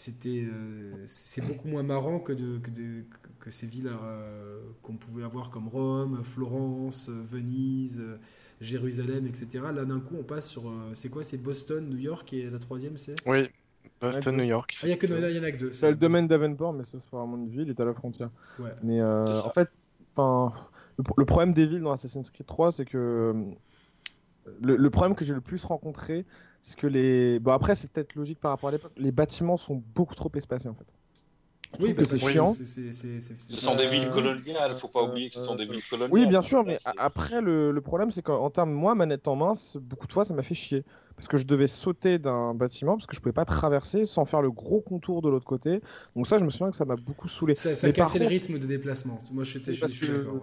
c'était 0.00 0.46
c'est 1.06 1.46
beaucoup 1.46 1.68
moins 1.68 1.82
marrant 1.82 2.20
que, 2.20 2.32
de, 2.32 2.58
que, 2.58 2.70
que 3.38 3.50
ces 3.50 3.66
villes 3.66 3.90
qu'on 4.82 4.96
pouvait 4.96 5.24
avoir 5.24 5.50
comme 5.50 5.68
Rome, 5.68 6.22
Florence, 6.24 7.10
Venise, 7.10 8.02
Jérusalem, 8.60 9.26
etc. 9.26 9.64
Là, 9.74 9.84
d'un 9.84 10.00
coup, 10.00 10.16
on 10.18 10.22
passe 10.22 10.48
sur. 10.48 10.68
Euh, 10.68 10.90
c'est 10.94 11.08
quoi? 11.08 11.24
C'est 11.24 11.38
Boston, 11.38 11.88
New 11.88 11.96
York 11.96 12.32
et 12.32 12.48
la 12.50 12.58
troisième, 12.58 12.96
c'est? 12.96 13.14
Oui, 13.26 13.48
Boston, 14.00 14.36
New 14.36 14.44
York. 14.44 14.76
Ah, 14.82 14.86
il 14.86 14.88
n'y 14.88 15.38
en 15.38 15.42
a 15.42 15.52
que 15.52 15.56
deux. 15.56 15.72
C'est 15.72 15.90
le 15.90 15.96
domaine 15.96 16.26
d'Avenport, 16.26 16.72
mais 16.72 16.84
c'est 16.84 16.98
vraiment 17.10 17.36
une 17.36 17.48
ville, 17.48 17.62
il 17.62 17.70
est 17.70 17.80
à 17.80 17.84
la 17.84 17.94
frontière. 17.94 18.30
Ouais. 18.58 18.70
Mais 18.82 19.00
euh, 19.00 19.24
en 19.42 19.50
fait, 19.50 19.68
le, 20.18 21.04
le, 21.16 21.24
problème 21.24 21.54
des 21.54 21.66
villes 21.66 21.80
dans 21.80 21.92
Assassin's 21.92 22.30
Creed 22.30 22.46
3, 22.46 22.72
c'est 22.72 22.84
que. 22.84 22.98
Euh, 22.98 24.54
le, 24.62 24.76
le, 24.76 24.90
problème 24.90 25.14
que 25.14 25.24
j'ai 25.24 25.34
le 25.34 25.40
plus 25.40 25.64
rencontré, 25.64 26.24
c'est 26.62 26.78
que 26.78 26.86
les. 26.86 27.38
Bon, 27.38 27.52
après, 27.52 27.74
c'est 27.74 27.90
peut-être 27.90 28.14
logique 28.14 28.40
par 28.40 28.50
rapport 28.52 28.68
à 28.68 28.72
l'époque, 28.72 28.92
les 28.96 29.12
bâtiments 29.12 29.56
sont 29.56 29.82
beaucoup 29.94 30.14
trop 30.14 30.30
espacés 30.34 30.68
en 30.68 30.74
fait. 30.74 30.86
Oui, 31.78 31.94
c'est 32.04 32.18
chiant. 32.18 32.52
Ce 32.52 33.60
sont 33.60 33.76
des 33.76 33.88
villes 33.88 34.10
coloniales, 34.10 34.76
faut 34.76 34.88
pas 34.88 35.02
oublier 35.04 35.28
que 35.28 35.36
ce 35.36 35.42
sont 35.42 35.54
des 35.54 35.66
villes 35.66 35.82
coloniales. 35.88 36.12
Oui, 36.12 36.26
bien 36.26 36.42
sûr, 36.42 36.64
mais 36.64 36.78
après, 36.98 37.40
le, 37.40 37.78
problème, 37.80 38.10
c'est 38.10 38.22
qu'en 38.22 38.50
termes, 38.50 38.72
moi, 38.72 38.94
manette 38.94 39.28
en 39.28 39.36
main, 39.36 39.52
beaucoup 39.80 40.06
de 40.06 40.12
fois, 40.12 40.24
ça 40.24 40.34
m'a 40.34 40.42
fait 40.42 40.54
chier. 40.54 40.84
Parce 41.16 41.28
que 41.28 41.36
je 41.36 41.44
devais 41.44 41.66
sauter 41.66 42.18
d'un 42.18 42.54
bâtiment, 42.54 42.96
parce 42.96 43.06
que 43.06 43.14
je 43.14 43.20
pouvais 43.20 43.34
pas 43.34 43.44
traverser 43.44 44.06
sans 44.06 44.24
faire 44.24 44.40
le 44.40 44.50
gros 44.50 44.80
contour 44.80 45.20
de 45.20 45.28
l'autre 45.28 45.44
côté. 45.44 45.80
Donc, 46.16 46.26
ça, 46.26 46.38
je 46.38 46.44
me 46.44 46.50
souviens 46.50 46.70
que 46.70 46.76
ça 46.76 46.86
m'a 46.86 46.96
beaucoup 46.96 47.28
saoulé. 47.28 47.54
Ça, 47.54 47.74
ça 47.74 47.92
cassait 47.92 48.18
le 48.18 48.26
rythme 48.26 48.58
de 48.58 48.66
déplacement. 48.66 49.18
Moi, 49.30 49.44
je 49.44 49.58
suis, 49.58 49.60
d'accord 49.60 50.40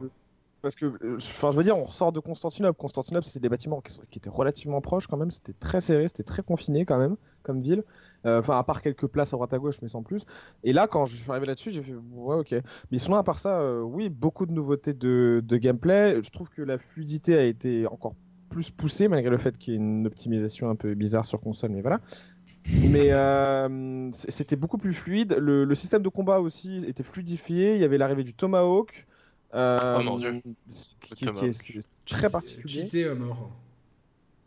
parce 0.61 0.75
que, 0.75 0.85
euh, 0.85 1.17
enfin, 1.17 1.51
je 1.51 1.57
veux 1.57 1.63
dire, 1.63 1.77
on 1.77 1.83
ressort 1.83 2.11
de 2.11 2.19
Constantinople. 2.19 2.77
Constantinople, 2.77 3.25
c'était 3.25 3.39
des 3.39 3.49
bâtiments 3.49 3.81
qui, 3.81 4.17
étaient 4.17 4.29
relativement 4.29 4.81
proches 4.81 5.07
quand 5.07 5.17
même. 5.17 5.31
C'était 5.31 5.53
très 5.53 5.81
serré, 5.81 6.07
c'était 6.07 6.23
très 6.23 6.43
confiné 6.43 6.85
quand 6.85 6.97
même 6.97 7.15
comme 7.43 7.61
ville. 7.61 7.83
Euh, 8.25 8.39
enfin, 8.39 8.57
à 8.57 8.63
part 8.63 8.81
quelques 8.81 9.07
places 9.07 9.33
à 9.33 9.37
droite 9.37 9.53
à 9.53 9.59
gauche, 9.59 9.77
mais 9.81 9.87
sans 9.87 10.01
plus. 10.01 10.25
Et 10.63 10.73
là, 10.73 10.87
quand 10.87 11.05
je 11.05 11.15
suis 11.15 11.29
arrivé 11.29 11.45
là-dessus, 11.45 11.71
j'ai 11.71 11.81
fait 11.81 11.93
ouais, 11.93 12.35
ok. 12.35 12.55
Mais 12.91 12.97
sinon, 12.97 13.17
à 13.17 13.23
part 13.23 13.39
ça, 13.39 13.59
euh, 13.59 13.81
oui, 13.81 14.09
beaucoup 14.09 14.45
de 14.45 14.51
nouveautés 14.51 14.93
de, 14.93 15.41
gameplay. 15.51 16.21
Je 16.23 16.29
trouve 16.29 16.49
que 16.49 16.61
la 16.61 16.77
fluidité 16.77 17.37
a 17.37 17.43
été 17.43 17.85
encore 17.87 18.15
plus 18.49 18.71
poussée, 18.71 19.07
malgré 19.07 19.29
le 19.29 19.37
fait 19.37 19.57
qu'il 19.57 19.73
y 19.73 19.77
ait 19.77 19.79
une 19.79 20.07
optimisation 20.07 20.69
un 20.69 20.75
peu 20.75 20.95
bizarre 20.95 21.25
sur 21.25 21.39
console, 21.39 21.71
mais 21.71 21.81
voilà. 21.81 21.99
Mais 22.65 23.11
c'était 24.11 24.55
beaucoup 24.55 24.77
plus 24.77 24.93
fluide. 24.93 25.37
Le, 25.39 25.63
le, 25.63 25.75
système 25.75 26.01
de 26.01 26.09
combat 26.09 26.41
aussi 26.41 26.83
était 26.85 27.03
fluidifié. 27.03 27.75
Il 27.75 27.81
y 27.81 27.85
avait 27.85 27.97
l'arrivée 27.97 28.23
du 28.23 28.33
Tomahawk. 28.33 29.05
Euh, 29.53 29.97
oh 29.99 30.03
mon 30.03 30.19
dieu. 30.19 30.41
Qui, 30.99 31.25
est, 31.25 31.89
très 32.05 32.29
particulier. 32.29 32.83
Cheaté 32.83 33.07
à 33.07 33.15
mort. 33.15 33.51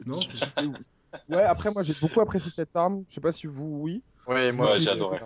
Non, 0.05 0.19
c'est 0.21 0.49
Ouais, 1.29 1.43
après, 1.43 1.73
moi 1.73 1.83
j'ai 1.83 1.95
beaucoup 2.01 2.21
apprécié 2.21 2.51
cette 2.51 2.77
arme. 2.77 3.05
Je 3.09 3.15
sais 3.15 3.21
pas 3.21 3.33
si 3.33 3.47
vous, 3.47 3.81
oui. 3.81 4.03
Ouais, 4.29 4.53
moi 4.53 4.79
j'ai 4.79 4.91
adoré. 4.91 5.21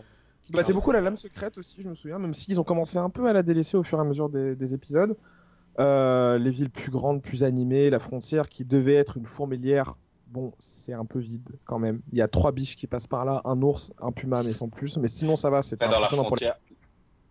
Bah, 0.50 0.62
t'es 0.62 0.72
beaucoup 0.72 0.92
la 0.92 1.00
lame 1.00 1.16
secrète 1.16 1.56
aussi, 1.56 1.80
je 1.80 1.88
me 1.88 1.94
souviens, 1.94 2.18
même 2.18 2.34
s'ils 2.34 2.60
ont 2.60 2.64
commencé 2.64 2.98
un 2.98 3.08
peu 3.08 3.26
à 3.26 3.32
la 3.32 3.42
délaisser 3.42 3.76
au 3.76 3.82
fur 3.82 3.98
et 3.98 4.00
à 4.02 4.04
mesure 4.04 4.28
des, 4.28 4.74
épisodes. 4.74 5.16
Euh, 5.80 6.38
les 6.38 6.50
villes 6.50 6.70
plus 6.70 6.90
grandes, 6.90 7.22
plus 7.22 7.44
animées, 7.44 7.90
la 7.90 7.98
frontière 7.98 8.48
qui 8.48 8.64
devait 8.64 8.94
être 8.94 9.16
une 9.16 9.26
fourmilière, 9.26 9.96
bon, 10.28 10.52
c'est 10.58 10.92
un 10.92 11.06
peu 11.06 11.18
vide 11.18 11.48
quand 11.64 11.78
même. 11.78 12.00
Il 12.12 12.18
y 12.18 12.22
a 12.22 12.28
trois 12.28 12.52
biches 12.52 12.76
qui 12.76 12.86
passent 12.86 13.06
par 13.06 13.24
là, 13.24 13.40
un 13.44 13.60
ours, 13.62 13.92
un 14.00 14.12
puma, 14.12 14.42
mais 14.42 14.52
sans 14.52 14.68
plus. 14.68 14.98
Mais 14.98 15.08
sinon, 15.08 15.36
ça 15.36 15.50
va. 15.50 15.62
C'est 15.62 15.80
dans 15.80 16.00
la 16.00 16.06
frontière. 16.06 16.56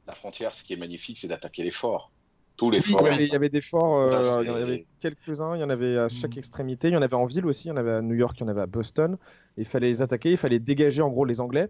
La 0.08 0.16
frontière, 0.16 0.52
ce 0.54 0.64
qui 0.64 0.74
est 0.74 0.78
magnifique, 0.78 1.20
c'est 1.20 1.28
d'attaquer 1.28 1.64
les 1.64 1.72
forts. 1.72 2.12
Tous 2.56 2.70
les 2.70 2.82
forts. 2.82 3.08
Il 3.08 3.28
y 3.28 3.36
avait, 3.36 3.50
des 3.50 3.62
forts, 3.62 3.98
euh, 3.98 4.44
il 4.44 4.48
y 4.48 4.52
en 4.52 4.56
avait 4.56 4.86
quelques-uns, 5.00 5.56
il 5.56 5.62
y 5.62 5.64
en 5.64 5.70
avait 5.70 5.98
à 5.98 6.10
chaque 6.10 6.36
mm. 6.36 6.40
extrémité. 6.40 6.88
Il 6.90 6.94
y 6.94 6.98
en 6.98 7.02
avait 7.02 7.16
en 7.16 7.26
ville 7.26 7.46
aussi, 7.46 7.68
il 7.68 7.70
y 7.70 7.72
en 7.72 7.78
avait 7.78 7.94
à 7.94 8.02
New 8.02 8.14
York, 8.14 8.36
il 8.38 8.42
y 8.42 8.44
en 8.44 8.50
avait 8.50 8.62
à 8.62 8.68
Boston. 8.68 9.18
il 9.58 9.66
fallait 9.66 9.88
les 9.88 10.02
attaquer, 10.02 10.32
il 10.32 10.38
fallait 10.38 10.60
dégager 10.60 11.02
en 11.02 11.10
gros 11.10 11.26
les 11.26 11.42
Anglais 11.42 11.70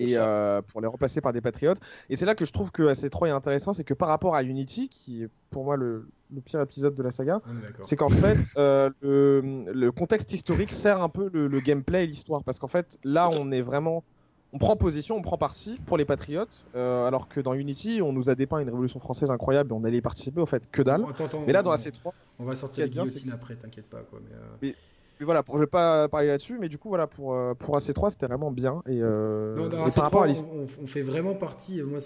et 0.00 0.16
euh, 0.16 0.62
pour 0.62 0.80
les 0.80 0.86
remplacer 0.86 1.20
par 1.20 1.32
des 1.32 1.40
patriotes. 1.40 1.78
Et 2.08 2.16
c'est 2.16 2.26
là 2.26 2.34
que 2.34 2.44
je 2.44 2.52
trouve 2.52 2.70
que 2.70 2.82
AC3 2.82 3.28
est 3.28 3.30
intéressant, 3.30 3.72
c'est 3.72 3.84
que 3.84 3.94
par 3.94 4.08
rapport 4.08 4.34
à 4.34 4.42
Unity, 4.42 4.88
qui 4.88 5.24
est 5.24 5.28
pour 5.50 5.64
moi 5.64 5.76
le, 5.76 6.08
pire 6.44 6.60
épisode 6.60 6.94
de 6.94 7.02
la 7.02 7.10
saga, 7.10 7.40
c'est 7.82 7.96
qu'en 7.96 8.08
fait 8.08 8.38
euh, 8.56 8.90
le, 9.00 9.90
contexte 9.90 10.32
historique 10.32 10.72
sert 10.72 11.02
un 11.02 11.08
peu 11.08 11.28
le 11.32 11.60
gameplay 11.60 12.04
et 12.04 12.06
l'histoire, 12.06 12.44
parce 12.44 12.58
qu'en 12.58 12.68
fait 12.68 12.98
là 13.04 13.30
on 13.32 13.50
est 13.50 13.62
vraiment 13.62 14.04
on 14.52 14.58
prend 14.58 14.76
position, 14.76 15.16
on 15.16 15.22
prend 15.22 15.36
parti 15.36 15.78
pour 15.86 15.98
les 15.98 16.04
patriotes, 16.04 16.64
euh, 16.74 17.06
alors 17.06 17.28
que 17.28 17.40
dans 17.40 17.54
Unity, 17.54 18.00
on 18.02 18.12
nous 18.12 18.30
a 18.30 18.34
dépeint 18.34 18.60
une 18.60 18.70
révolution 18.70 18.98
française 18.98 19.30
incroyable 19.30 19.70
et 19.70 19.74
on 19.74 19.84
allait 19.84 19.98
y 19.98 20.02
participer, 20.02 20.40
au 20.40 20.46
fait, 20.46 20.62
que 20.72 20.82
dalle. 20.82 21.04
mais 21.46 21.52
là, 21.52 21.62
dans 21.62 21.74
AC3. 21.74 22.12
On 22.38 22.44
va 22.44 22.56
sortir 22.56 22.84
les 22.84 22.90
guillotines 22.90 23.32
après, 23.32 23.56
t'inquiète 23.56 23.88
pas. 23.88 24.00
Quoi, 24.10 24.20
mais, 24.24 24.34
euh, 24.34 24.72
mais, 25.20 25.24
voilà, 25.24 25.42
pour, 25.42 25.56
je 25.56 25.60
vais 25.60 25.66
pas 25.66 26.08
parler 26.08 26.28
là-dessus, 26.28 26.56
mais 26.58 26.68
du 26.68 26.78
coup, 26.78 26.88
voilà, 26.88 27.06
pour, 27.06 27.34
euh, 27.34 27.52
pour 27.54 27.76
AC3, 27.76 28.10
c'était 28.10 28.26
vraiment 28.26 28.50
bien. 28.50 28.82
Et, 28.86 29.00
non, 29.00 29.68
dans 29.68 29.86
AC3, 29.86 30.44
on, 30.80 30.86
fait 30.86 31.02
vraiment 31.02 31.34
partie. 31.34 31.82
Moi, 31.82 31.98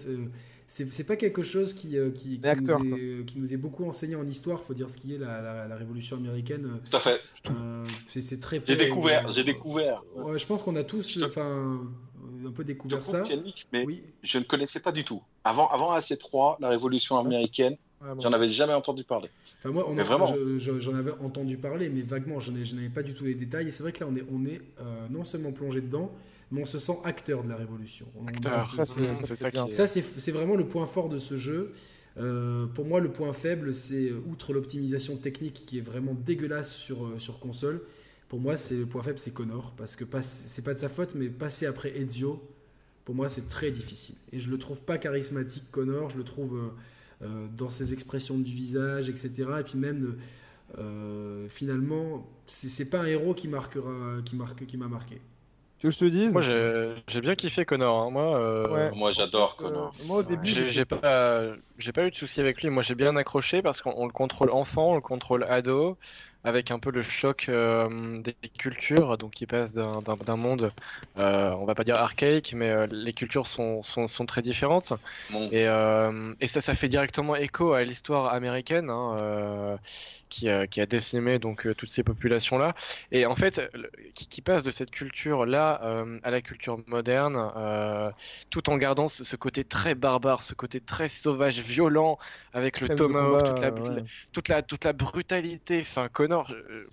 c'est 0.66 1.06
pas 1.06 1.16
quelque 1.16 1.44
chose 1.44 1.74
qui, 1.74 1.96
qui, 2.16 2.40
nous 2.42 2.48
est, 2.48 3.24
qui, 3.26 3.38
nous 3.38 3.54
est, 3.54 3.58
beaucoup 3.58 3.84
enseigné 3.84 4.16
en 4.16 4.26
histoire, 4.26 4.64
faut 4.64 4.74
dire 4.74 4.90
ce 4.90 4.98
qui 4.98 5.14
est 5.14 5.18
la, 5.18 5.68
la, 5.68 5.76
Révolution 5.76 6.16
américaine. 6.16 6.80
Tout 6.90 6.96
à 6.96 7.00
fait. 7.00 7.20
Euh, 7.50 7.86
c'est 8.08 8.40
très. 8.40 8.60
J'ai 8.64 8.74
découvert, 8.74 9.28
j'ai 9.28 9.44
découvert. 9.44 10.02
je 10.34 10.46
pense 10.46 10.62
qu'on 10.62 10.74
a 10.74 10.82
tous, 10.82 11.22
enfin, 11.24 11.82
un 12.46 12.50
peu 12.50 12.64
découvert 12.64 13.04
ça. 13.04 13.24
mais 13.72 13.86
je 14.22 14.38
ne 14.38 14.44
connaissais 14.44 14.80
pas 14.80 14.92
du 14.92 15.04
tout. 15.04 15.22
Avant, 15.44 15.68
avant 15.68 15.96
AC3, 15.96 16.56
la 16.60 16.68
Révolution 16.68 17.18
américaine, 17.18 17.76
j'en 18.18 18.32
avais 18.32 18.48
jamais 18.48 18.74
entendu 18.74 19.04
parler. 19.04 19.28
Enfin, 19.60 19.70
moi, 19.70 19.84
vraiment. 20.02 20.34
J'en 20.58 20.94
avais 20.94 21.12
entendu 21.20 21.56
parler, 21.56 21.88
mais 21.88 22.02
vaguement, 22.02 22.40
je 22.40 22.50
n'avais 22.50 22.88
pas 22.88 23.02
du 23.02 23.14
tout 23.14 23.24
les 23.24 23.34
détails. 23.34 23.68
Et 23.68 23.70
c'est 23.70 23.82
vrai 23.82 23.92
que 23.92 24.04
là, 24.04 24.10
on 24.10 24.16
est, 24.16 24.24
on 24.32 24.44
est 24.44 24.60
euh, 24.80 25.06
non 25.10 25.24
seulement 25.24 25.52
plongé 25.52 25.80
dedans, 25.80 26.10
mais 26.50 26.62
on 26.62 26.66
se 26.66 26.78
sent 26.78 26.98
acteur 27.04 27.42
de 27.44 27.48
la 27.48 27.56
révolution. 27.56 28.06
ça, 29.68 29.86
c'est 29.86 30.32
vraiment 30.32 30.54
le 30.54 30.66
point 30.66 30.86
fort 30.86 31.08
de 31.08 31.18
ce 31.18 31.36
jeu. 31.36 31.72
Euh, 32.18 32.66
pour 32.66 32.84
moi, 32.84 33.00
le 33.00 33.10
point 33.10 33.32
faible, 33.32 33.74
c'est 33.74 34.10
euh, 34.10 34.22
outre 34.30 34.52
l'optimisation 34.52 35.16
technique 35.16 35.64
qui 35.66 35.78
est 35.78 35.82
vraiment 35.82 36.14
dégueulasse 36.14 36.74
sur, 36.74 37.06
euh, 37.06 37.18
sur 37.18 37.38
console. 37.38 37.80
Pour 38.32 38.40
moi, 38.40 38.56
c'est 38.56 38.76
le 38.76 38.86
point 38.86 39.02
faible, 39.02 39.18
c'est 39.18 39.34
Connor, 39.34 39.74
parce 39.76 39.94
que 39.94 40.06
c'est 40.22 40.64
pas 40.64 40.72
de 40.72 40.78
sa 40.78 40.88
faute, 40.88 41.14
mais 41.14 41.28
passer 41.28 41.66
après 41.66 41.94
Ezio, 41.94 42.42
pour 43.04 43.14
moi, 43.14 43.28
c'est 43.28 43.46
très 43.46 43.70
difficile. 43.70 44.14
Et 44.32 44.40
je 44.40 44.48
le 44.48 44.56
trouve 44.56 44.80
pas 44.80 44.96
charismatique, 44.96 45.70
Connor. 45.70 46.08
Je 46.08 46.16
le 46.16 46.24
trouve 46.24 46.72
dans 47.20 47.70
ses 47.70 47.92
expressions 47.92 48.38
du 48.38 48.50
visage, 48.50 49.10
etc. 49.10 49.30
Et 49.60 49.62
puis 49.64 49.76
même, 49.76 50.16
finalement, 51.50 52.26
c'est 52.46 52.88
pas 52.88 53.00
un 53.00 53.04
héros 53.04 53.34
qui 53.34 53.48
marquera, 53.48 54.22
qui 54.24 54.34
marque, 54.34 54.64
qui 54.64 54.78
m'a 54.78 54.88
marqué. 54.88 55.20
Tu 55.82 55.88
veux 55.88 55.90
que 55.90 55.98
je 55.98 56.04
te 56.06 56.10
dise? 56.10 56.32
Moi, 56.32 56.42
j'ai 56.42 57.20
bien 57.20 57.34
kiffé 57.34 57.64
Connor. 57.64 58.04
Hein. 58.04 58.10
Moi, 58.10 58.38
euh, 58.38 58.90
moi 58.94 59.10
j'adore 59.10 59.56
euh, 59.58 59.64
Connor. 59.64 59.94
moi, 60.06 60.18
au 60.18 60.22
début, 60.22 60.46
j'ai 60.46 60.84
pas, 60.84 61.00
pas 61.00 62.06
eu 62.06 62.10
de 62.10 62.14
souci 62.14 62.40
avec 62.40 62.62
lui. 62.62 62.70
Moi, 62.70 62.82
j'ai 62.82 62.94
bien 62.94 63.14
accroché 63.16 63.60
parce 63.60 63.82
qu'on 63.82 64.06
le 64.06 64.12
contrôle 64.12 64.50
enfant, 64.50 64.92
on 64.92 64.94
le 64.94 65.02
contrôle 65.02 65.42
ado 65.42 65.98
avec 66.44 66.70
un 66.70 66.78
peu 66.78 66.90
le 66.90 67.02
choc 67.02 67.46
euh, 67.48 68.20
des 68.20 68.34
cultures, 68.48 69.16
donc 69.16 69.32
qui 69.32 69.46
passe 69.46 69.72
d'un 69.72 70.36
monde, 70.36 70.72
euh, 71.18 71.50
on 71.50 71.64
va 71.64 71.74
pas 71.74 71.84
dire 71.84 71.96
archaïque, 71.96 72.52
mais 72.54 72.68
euh, 72.68 72.86
les 72.90 73.12
cultures 73.12 73.46
sont, 73.46 73.82
sont, 73.82 74.08
sont 74.08 74.26
très 74.26 74.42
différentes. 74.42 74.92
Et, 75.52 75.66
et, 76.40 76.46
ça, 76.46 76.60
ça 76.60 76.74
fait 76.74 76.88
directement 76.88 77.36
écho 77.36 77.72
à 77.72 77.84
l'histoire 77.84 78.32
américaine 78.34 78.90
hein, 78.90 79.78
qui, 80.28 80.48
a, 80.48 80.66
qui, 80.66 80.80
a, 80.80 80.86
décimé 80.86 81.38
donc 81.38 81.68
toutes 81.76 81.88
ces 81.88 82.02
populations-là. 82.02 82.74
Et 83.12 83.24
en 83.26 83.34
fait, 83.34 83.60
qui, 84.14 84.26
qui, 84.26 84.42
passe 84.42 84.64
de 84.64 84.70
cette 84.70 84.90
culture-là 84.90 85.80
à 86.22 86.30
la 86.30 86.40
culture 86.40 86.78
moderne, 86.86 87.52
tout 88.50 88.68
en 88.68 88.76
gardant 88.76 89.08
ce, 89.08 89.36
côté 89.36 89.64
très 89.64 89.94
barbare, 89.94 90.42
ce 90.42 90.54
côté 90.54 90.80
très 90.80 91.08
sauvage, 91.08 91.60
violent, 91.60 92.18
avec 92.52 92.80
le 92.80 92.88
tomahawk, 92.88 93.46
toute, 93.46 93.60
la, 93.60 93.70
toute, 94.32 94.48
la, 94.48 94.62
toute 94.62 94.84
la 94.84 94.92
brutalité. 94.92 95.80
Enfin, 95.80 96.08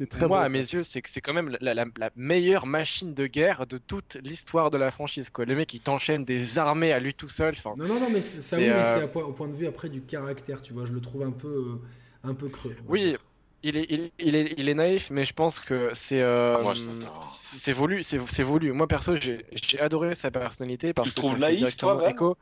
très 0.10 0.28
moi, 0.28 0.42
à 0.42 0.50
mes 0.50 0.60
yeux, 0.60 0.84
c'est 0.84 1.02
c'est 1.08 1.22
quand 1.22 1.34
même 1.34 1.58
la, 1.62 1.86
meilleure 2.16 2.66
machine 2.66 3.14
de 3.14 3.28
guerre 3.28 3.66
de 3.68 3.78
toute 3.78 4.18
l'histoire 4.24 4.72
de 4.72 4.78
la 4.78 4.92
franchise. 4.92 5.30
Quoi. 5.30 5.46
Le 5.46 5.56
mec, 5.56 5.74
il 5.74 5.82
t'enchaîne 5.82 6.26
des 6.26 6.58
armées 6.58 6.92
à 6.92 7.00
lui 7.00 7.14
tout 7.14 7.28
seul. 7.28 7.56
Non, 7.66 7.88
non, 7.88 8.00
non, 8.00 8.10
mais 8.12 8.22
ça, 8.22 8.58
oui, 8.58 8.70
mais 8.70 8.84
c'est 8.86 9.18
euh, 9.18 9.22
au 9.24 9.34
point 9.34 9.48
de 9.48 9.56
vue 9.56 9.68
après 9.68 9.90
du 9.90 10.02
caractère, 10.02 10.62
tu 10.62 10.74
vois. 10.74 10.86
Je 10.86 10.94
le 10.94 11.02
trouve 11.02 11.24
un 11.24 11.32
peu, 11.32 11.48
euh, 11.48 12.30
un 12.30 12.34
peu 12.34 12.50
creux. 12.50 12.76
Oui. 12.88 13.16
Il 13.62 13.76
est, 13.76 14.12
il, 14.20 14.36
est, 14.38 14.54
il 14.58 14.70
est 14.70 14.74
naïf, 14.74 15.10
mais 15.12 15.26
je 15.26 15.34
pense 15.34 15.60
que 15.60 15.92
c'est 15.94 16.22
euh, 16.22 16.56
ah, 16.58 16.74
c'est 17.28 17.74
voulu, 17.74 18.04
c'est 18.04 18.44
voulu. 18.44 18.72
Moi 18.72 18.88
perso, 18.88 19.18
j'ai 19.18 19.44
adoré 19.82 20.16
sa 20.16 20.32
personnalité 20.32 20.94
parce 20.94 21.10
tu 21.10 21.16
que 21.16 21.20
trouves 21.20 21.38
naïf, 21.38 21.76
toi, 21.76 22.10
écho. 22.10 22.38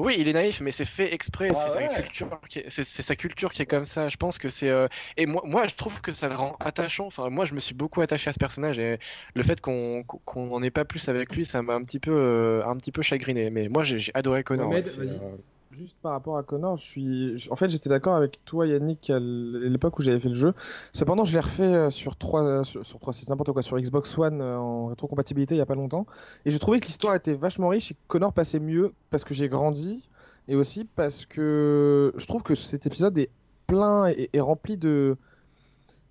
Oui, 0.00 0.16
il 0.18 0.28
est 0.28 0.32
naïf, 0.32 0.62
mais 0.62 0.72
c'est 0.72 0.86
fait 0.86 1.12
exprès. 1.12 1.50
c'est 1.52 1.68
sa 1.68 1.86
culture, 1.88 2.40
qui 2.48 2.58
est, 2.60 2.70
c'est, 2.70 2.84
sa 2.84 3.16
culture 3.16 3.52
qui 3.52 3.60
est 3.60 3.66
comme 3.66 3.84
ça. 3.84 4.08
Je 4.08 4.16
pense 4.16 4.38
que 4.38 4.48
c'est 4.48 4.70
euh, 4.70 4.88
et 5.18 5.26
moi, 5.26 5.42
moi, 5.44 5.66
je 5.66 5.74
trouve 5.74 6.00
que 6.00 6.12
ça 6.12 6.28
le 6.28 6.34
rend 6.34 6.56
attachant. 6.58 7.06
Enfin, 7.06 7.28
moi, 7.28 7.44
je 7.44 7.54
me 7.54 7.60
suis 7.60 7.74
beaucoup 7.74 8.00
attaché 8.00 8.30
à 8.30 8.32
ce 8.32 8.38
personnage 8.38 8.78
et 8.78 8.98
le 9.34 9.42
fait 9.42 9.60
qu'on 9.60 10.02
qu'on 10.04 10.46
n'en 10.46 10.62
ait 10.62 10.70
pas 10.70 10.86
plus 10.86 11.08
avec 11.10 11.34
lui, 11.36 11.44
ça 11.44 11.60
m'a 11.60 11.74
un 11.74 11.84
petit 11.84 12.00
peu 12.00 12.12
euh, 12.12 12.66
un 12.66 12.76
petit 12.76 12.92
peu 12.92 13.02
chagriné. 13.02 13.50
Mais 13.50 13.68
moi, 13.68 13.84
j'ai, 13.84 14.10
adoré. 14.14 14.42
Mohamed, 14.48 14.88
vas-y. 14.88 15.20
Euh, 15.72 15.76
juste 15.76 15.96
par 16.02 16.12
rapport 16.12 16.36
à 16.36 16.42
Connor, 16.42 16.76
je 16.76 16.84
suis. 16.84 17.48
En 17.50 17.56
fait, 17.56 17.70
j'étais 17.70 17.88
d'accord 17.88 18.16
avec 18.16 18.44
toi, 18.44 18.66
Yannick, 18.66 19.10
à 19.10 19.18
l'époque 19.20 19.98
où 19.98 20.02
j'avais 20.02 20.20
fait 20.20 20.28
le 20.28 20.34
jeu. 20.34 20.52
Cependant, 20.92 21.24
je 21.24 21.32
l'ai 21.32 21.40
refait 21.40 21.62
euh, 21.62 21.90
sur 21.90 22.16
3, 22.16 22.64
sur, 22.64 22.84
sur 22.84 22.98
3 22.98 23.14
n'importe 23.28 23.52
quoi, 23.52 23.62
sur 23.62 23.78
Xbox 23.78 24.16
One 24.18 24.40
euh, 24.40 24.58
en 24.58 24.86
rétrocompatibilité 24.86 25.54
il 25.54 25.58
y 25.58 25.62
a 25.62 25.66
pas 25.66 25.74
longtemps. 25.74 26.06
Et 26.44 26.50
j'ai 26.50 26.58
trouvé 26.58 26.80
que 26.80 26.86
l'histoire 26.86 27.14
était 27.14 27.34
vachement 27.34 27.68
riche 27.68 27.92
et 27.92 27.94
que 27.94 28.00
Connor 28.08 28.32
passait 28.32 28.60
mieux 28.60 28.92
parce 29.10 29.24
que 29.24 29.34
j'ai 29.34 29.48
grandi 29.48 30.08
et 30.48 30.56
aussi 30.56 30.84
parce 30.84 31.26
que 31.26 32.12
je 32.16 32.26
trouve 32.26 32.42
que 32.42 32.54
cet 32.54 32.86
épisode 32.86 33.16
est 33.18 33.30
plein 33.66 34.06
et, 34.08 34.40
rempli 34.40 34.76
de 34.76 35.16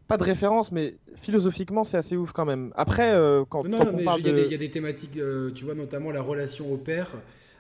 pas 0.08 0.18
de 0.18 0.24
références, 0.24 0.72
mais 0.72 0.96
philosophiquement, 1.16 1.84
c'est 1.84 1.98
assez 1.98 2.18
ouf 2.18 2.32
quand 2.32 2.46
même. 2.46 2.72
Après, 2.76 3.14
euh, 3.14 3.44
quand 3.48 3.64
non, 3.68 3.78
on 3.94 4.04
parle 4.04 4.22
il 4.22 4.52
y, 4.52 4.56
a 4.56 4.58
des 4.58 4.72
thématiques, 4.72 5.20
tu 5.54 5.66
vois, 5.66 5.76
notamment 5.76 6.10
la 6.10 6.24
relation 6.24 6.74
au 6.74 6.78
père. 6.78 7.12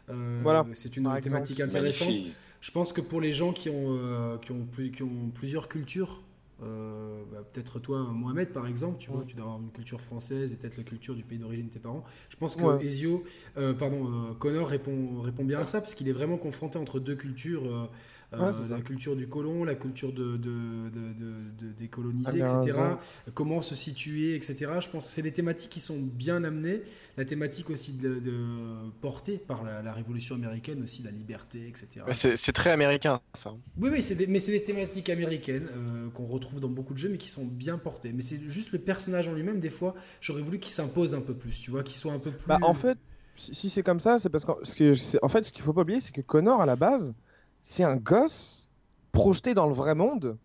Euh, 0.10 0.40
voilà. 0.44 0.66
C'est 0.74 0.98
une 0.98 1.10
thématique 1.22 1.60
intéressante. 1.60 2.14
Je 2.62 2.72
pense 2.72 2.92
que 2.92 3.02
pour 3.02 3.22
les 3.22 3.32
gens 3.32 3.54
qui 3.54 3.70
ont, 3.70 3.98
euh, 3.98 4.38
qui 4.38 4.52
ont, 4.52 4.66
plus, 4.66 4.92
qui 4.92 5.04
ont 5.04 5.32
plusieurs 5.34 5.70
cultures, 5.70 6.22
euh, 6.62 7.24
bah, 7.32 7.38
peut-être 7.54 7.80
toi, 7.80 8.00
Mohamed, 8.12 8.50
par 8.50 8.68
exemple, 8.68 8.98
tu 9.00 9.10
vois, 9.10 9.24
tu 9.26 9.36
dois 9.36 9.46
avoir 9.46 9.62
une 9.62 9.72
culture 9.72 10.02
française 10.02 10.52
et 10.52 10.58
peut-être 10.58 10.76
la 10.76 10.84
culture 10.84 11.16
du 11.16 11.24
pays 11.24 11.38
d'origine 11.38 11.68
de 11.68 11.72
tes 11.72 11.80
parents. 11.80 12.04
Je 12.30 12.36
pense 12.36 12.56
que 12.58 12.84
Ezio, 12.84 13.24
pardon, 13.56 14.36
Connor 14.40 14.68
répond, 14.68 15.22
répond 15.22 15.46
bien 15.46 15.60
à 15.60 15.64
ça 15.64 15.80
parce 15.80 15.96
qu'il 15.96 16.10
est 16.10 16.14
vraiment 16.14 16.38
confronté 16.38 16.78
entre 16.78 17.00
deux 17.00 17.16
cultures. 17.16 17.90
Euh, 18.34 18.52
la 18.70 18.82
culture 18.82 19.16
du 19.16 19.28
colon, 19.28 19.64
la 19.64 19.74
culture 19.74 20.14
de, 20.14 20.38
de, 20.38 20.90
de, 20.90 21.72
des 21.80 21.88
colonisés, 21.88 22.40
etc. 22.40 22.80
Comment 23.34 23.62
se 23.62 23.74
situer, 23.74 24.36
etc. 24.36 24.72
Je 24.82 24.90
pense 24.90 25.06
que 25.06 25.12
c'est 25.12 25.24
des 25.24 25.32
thématiques 25.32 25.72
qui 25.72 25.80
sont 25.80 25.98
bien 25.98 26.44
amenées. 26.44 26.84
La 27.18 27.26
thématique 27.26 27.70
aussi 27.72 27.94
de, 27.94 28.22
portée 29.02 29.38
par 29.38 29.64
la, 29.64 29.94
Révolution 29.94 30.36
américaine, 30.36 30.84
aussi 30.84 31.02
la 31.02 31.12
liberté, 31.12 31.68
etc. 31.68 32.06
C'est 32.36 32.54
très 32.54 32.70
américain, 32.70 33.20
ça. 33.34 33.54
Oui, 33.78 33.90
oui, 33.92 34.16
des, 34.16 34.28
mais 34.28 34.40
c'est 34.40 34.52
des 34.52 34.64
thématiques 34.64 35.10
américaines 35.10 35.68
euh, 35.76 36.10
qu'on 36.12 36.28
retrouve 36.28 36.60
dans 36.60 36.70
beaucoup 36.70 36.94
de 36.94 37.00
jeux, 37.00 37.10
mais 37.10 37.18
qui 37.18 37.30
sont 37.30 37.46
bien 37.46 37.78
portées. 37.78 38.14
Mais 38.14 38.22
c'est 38.22 38.40
juste 38.48 38.72
le 38.72 38.80
personnage 38.80 39.28
en 39.28 39.34
lui-même, 39.34 39.60
des 39.60 39.72
fois, 39.72 39.96
j'aurais 40.22 40.44
voulu 40.44 40.60
qu'il 40.60 40.72
s'impose 40.72 41.16
un 41.16 41.22
peu 41.22 41.34
plus, 41.34 41.60
tu 41.60 41.72
vois, 41.72 41.84
qu'il 41.84 41.96
soit 41.96 42.14
un 42.14 42.20
peu 42.20 42.32
plus... 42.32 42.48
Bah, 42.48 42.60
en 42.62 42.74
fait, 42.74 42.98
si 43.36 43.70
c'est 43.70 43.84
comme 43.84 44.00
ça, 44.00 44.20
c'est 44.20 44.30
parce 44.30 44.46
que, 44.46 45.24
en 45.24 45.28
fait, 45.28 45.44
ce 45.44 45.52
qu'il 45.52 45.64
faut 45.64 45.74
pas 45.74 45.82
oublier, 45.82 46.00
c'est 46.00 46.14
que 46.14 46.22
Connor, 46.22 46.62
à 46.62 46.66
la 46.66 46.76
base, 46.76 47.14
c'est 47.70 47.84
un 47.84 47.98
gosse 47.98 48.68
projeté 49.12 49.54
dans 49.54 49.68
le 49.68 49.76
vrai 49.76 49.94
monde 49.94 50.38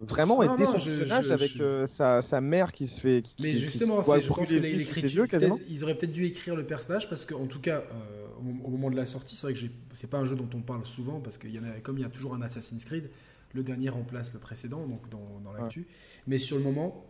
vraiment 0.00 0.42
et 0.42 0.48
dès 0.56 0.64
son 0.64 0.72
personnage 0.72 1.30
avec 1.30 1.60
euh, 1.60 1.86
sa, 1.86 2.22
sa, 2.22 2.40
mère 2.40 2.72
qui 2.72 2.86
se 2.86 2.98
fait 2.98 3.20
qui, 3.22 3.36
mais 3.40 3.54
justement 3.54 4.02
c'est 4.02 4.22
je 4.22 4.28
pense 4.28 4.48
que 4.48 4.54
l'écriture 4.54 5.26
ils 5.68 5.84
auraient 5.84 5.94
peut-être 5.94 6.12
dû 6.12 6.24
écrire 6.24 6.56
le 6.56 6.64
personnage 6.64 7.10
parce 7.10 7.26
qu'en 7.26 7.46
tout 7.46 7.60
cas 7.60 7.82
euh, 7.92 8.26
au, 8.64 8.70
moment 8.70 8.90
de 8.90 8.96
la 8.96 9.04
sortie 9.04 9.36
c'est 9.36 9.46
vrai 9.46 9.54
que 9.54 9.60
c'est 9.92 10.08
pas 10.08 10.16
un 10.16 10.24
jeu 10.24 10.34
dont 10.34 10.48
on 10.54 10.62
parle 10.62 10.86
souvent 10.86 11.20
parce 11.20 11.36
qu'il 11.36 11.54
y 11.54 11.58
en 11.58 11.64
a 11.64 11.72
comme 11.82 11.98
il 11.98 12.02
y 12.02 12.06
a 12.06 12.08
toujours 12.08 12.34
un 12.34 12.40
Assassin's 12.40 12.86
Creed 12.86 13.10
le 13.52 13.62
dernier 13.62 13.90
remplace 13.90 14.32
le 14.32 14.40
précédent 14.40 14.86
donc 14.86 15.10
dans, 15.10 15.40
dans 15.44 15.52
l'actu. 15.52 15.86
Mais 16.26 16.38
sur 16.38 16.56
le 16.56 16.62
moment 16.62 17.04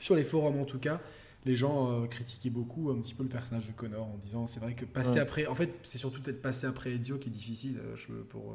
sur 0.00 0.16
les 0.16 0.24
forums 0.24 0.60
en 0.60 0.64
tout 0.64 0.80
cas 0.80 1.00
les 1.44 1.56
gens 1.56 1.90
euh, 1.90 2.06
critiquaient 2.06 2.50
beaucoup 2.50 2.90
un 2.90 3.00
petit 3.00 3.14
peu 3.14 3.22
le 3.22 3.28
personnage 3.28 3.66
de 3.66 3.72
Connor 3.72 4.06
en 4.06 4.18
disant 4.24 4.46
c'est 4.46 4.60
vrai 4.60 4.74
que 4.74 4.84
passer 4.84 5.18
après, 5.18 5.46
en 5.46 5.54
fait, 5.54 5.74
c'est 5.82 5.98
surtout 5.98 6.20
peut-être 6.20 6.40
passer 6.40 6.66
après 6.66 6.92
Ezio 6.92 7.18
qui 7.18 7.28
est 7.28 7.32
difficile 7.32 7.78
euh, 7.78 7.96
je, 7.96 8.12
pour. 8.12 8.54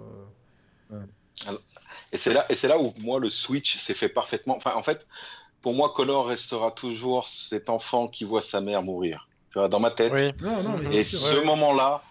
Euh, 0.91 1.05
et 2.11 2.17
c'est 2.17 2.33
là, 2.33 2.45
et 2.49 2.55
c'est 2.55 2.67
là 2.67 2.79
où 2.79 2.93
moi 2.99 3.19
le 3.19 3.29
switch 3.29 3.77
s'est 3.77 3.93
fait 3.93 4.09
parfaitement. 4.09 4.57
Enfin, 4.57 4.73
en 4.75 4.83
fait, 4.83 5.07
pour 5.61 5.73
moi, 5.73 5.93
Connor 5.95 6.27
restera 6.27 6.71
toujours 6.71 7.27
cet 7.27 7.69
enfant 7.69 8.07
qui 8.07 8.23
voit 8.23 8.41
sa 8.41 8.59
mère 8.59 8.81
mourir. 8.81 9.27
Tu 9.51 9.59
vois, 9.59 9.67
dans 9.67 9.79
ma 9.79 9.91
tête. 9.91 10.11
Oui. 10.13 10.31
Non, 10.41 10.63
non, 10.63 10.81
et 10.81 11.03
ce 11.03 11.43
moment-là, 11.43 12.03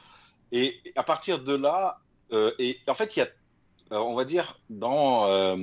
et 0.53 0.81
à 0.97 1.03
partir 1.03 1.41
de 1.41 1.55
là, 1.55 2.01
et 2.59 2.79
en 2.87 2.95
fait, 2.95 3.17
il 3.17 3.21
y 3.21 3.23
a, 3.23 3.29
on 4.03 4.15
va 4.15 4.25
dire, 4.25 4.59
dans 4.71 5.57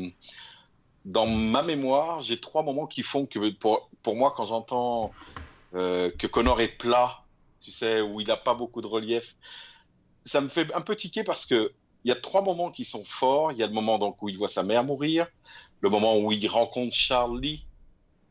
dans 1.05 1.27
ma 1.27 1.61
mémoire, 1.61 2.21
j'ai 2.21 2.39
trois 2.39 2.63
moments 2.63 2.87
qui 2.87 3.03
font 3.03 3.25
que 3.25 3.51
pour, 3.51 3.89
pour 4.05 4.15
moi, 4.15 4.31
quand 4.37 4.45
j'entends 4.45 5.11
euh, 5.73 6.11
que 6.19 6.27
Connor 6.27 6.61
est 6.61 6.77
plat, 6.77 7.23
tu 7.59 7.71
sais, 7.71 8.01
où 8.01 8.21
il 8.21 8.27
n'a 8.27 8.37
pas 8.37 8.53
beaucoup 8.53 8.79
de 8.83 8.87
relief, 8.87 9.35
ça 10.25 10.41
me 10.41 10.47
fait 10.47 10.71
un 10.75 10.81
peu 10.81 10.95
tiquer 10.95 11.23
parce 11.23 11.47
que 11.47 11.73
il 12.03 12.09
y 12.09 12.11
a 12.11 12.15
trois 12.15 12.43
moments 12.43 12.69
qui 12.69 12.85
sont 12.85 13.03
forts. 13.03 13.51
Il 13.51 13.57
y 13.57 13.63
a 13.63 13.67
le 13.67 13.73
moment 13.73 13.97
donc 13.97 14.21
où 14.21 14.29
il 14.29 14.37
voit 14.37 14.47
sa 14.47 14.61
mère 14.61 14.83
mourir, 14.83 15.25
le 15.81 15.89
moment 15.89 16.19
où 16.19 16.31
il 16.31 16.47
rencontre 16.47 16.95
Charlie, 16.95 17.65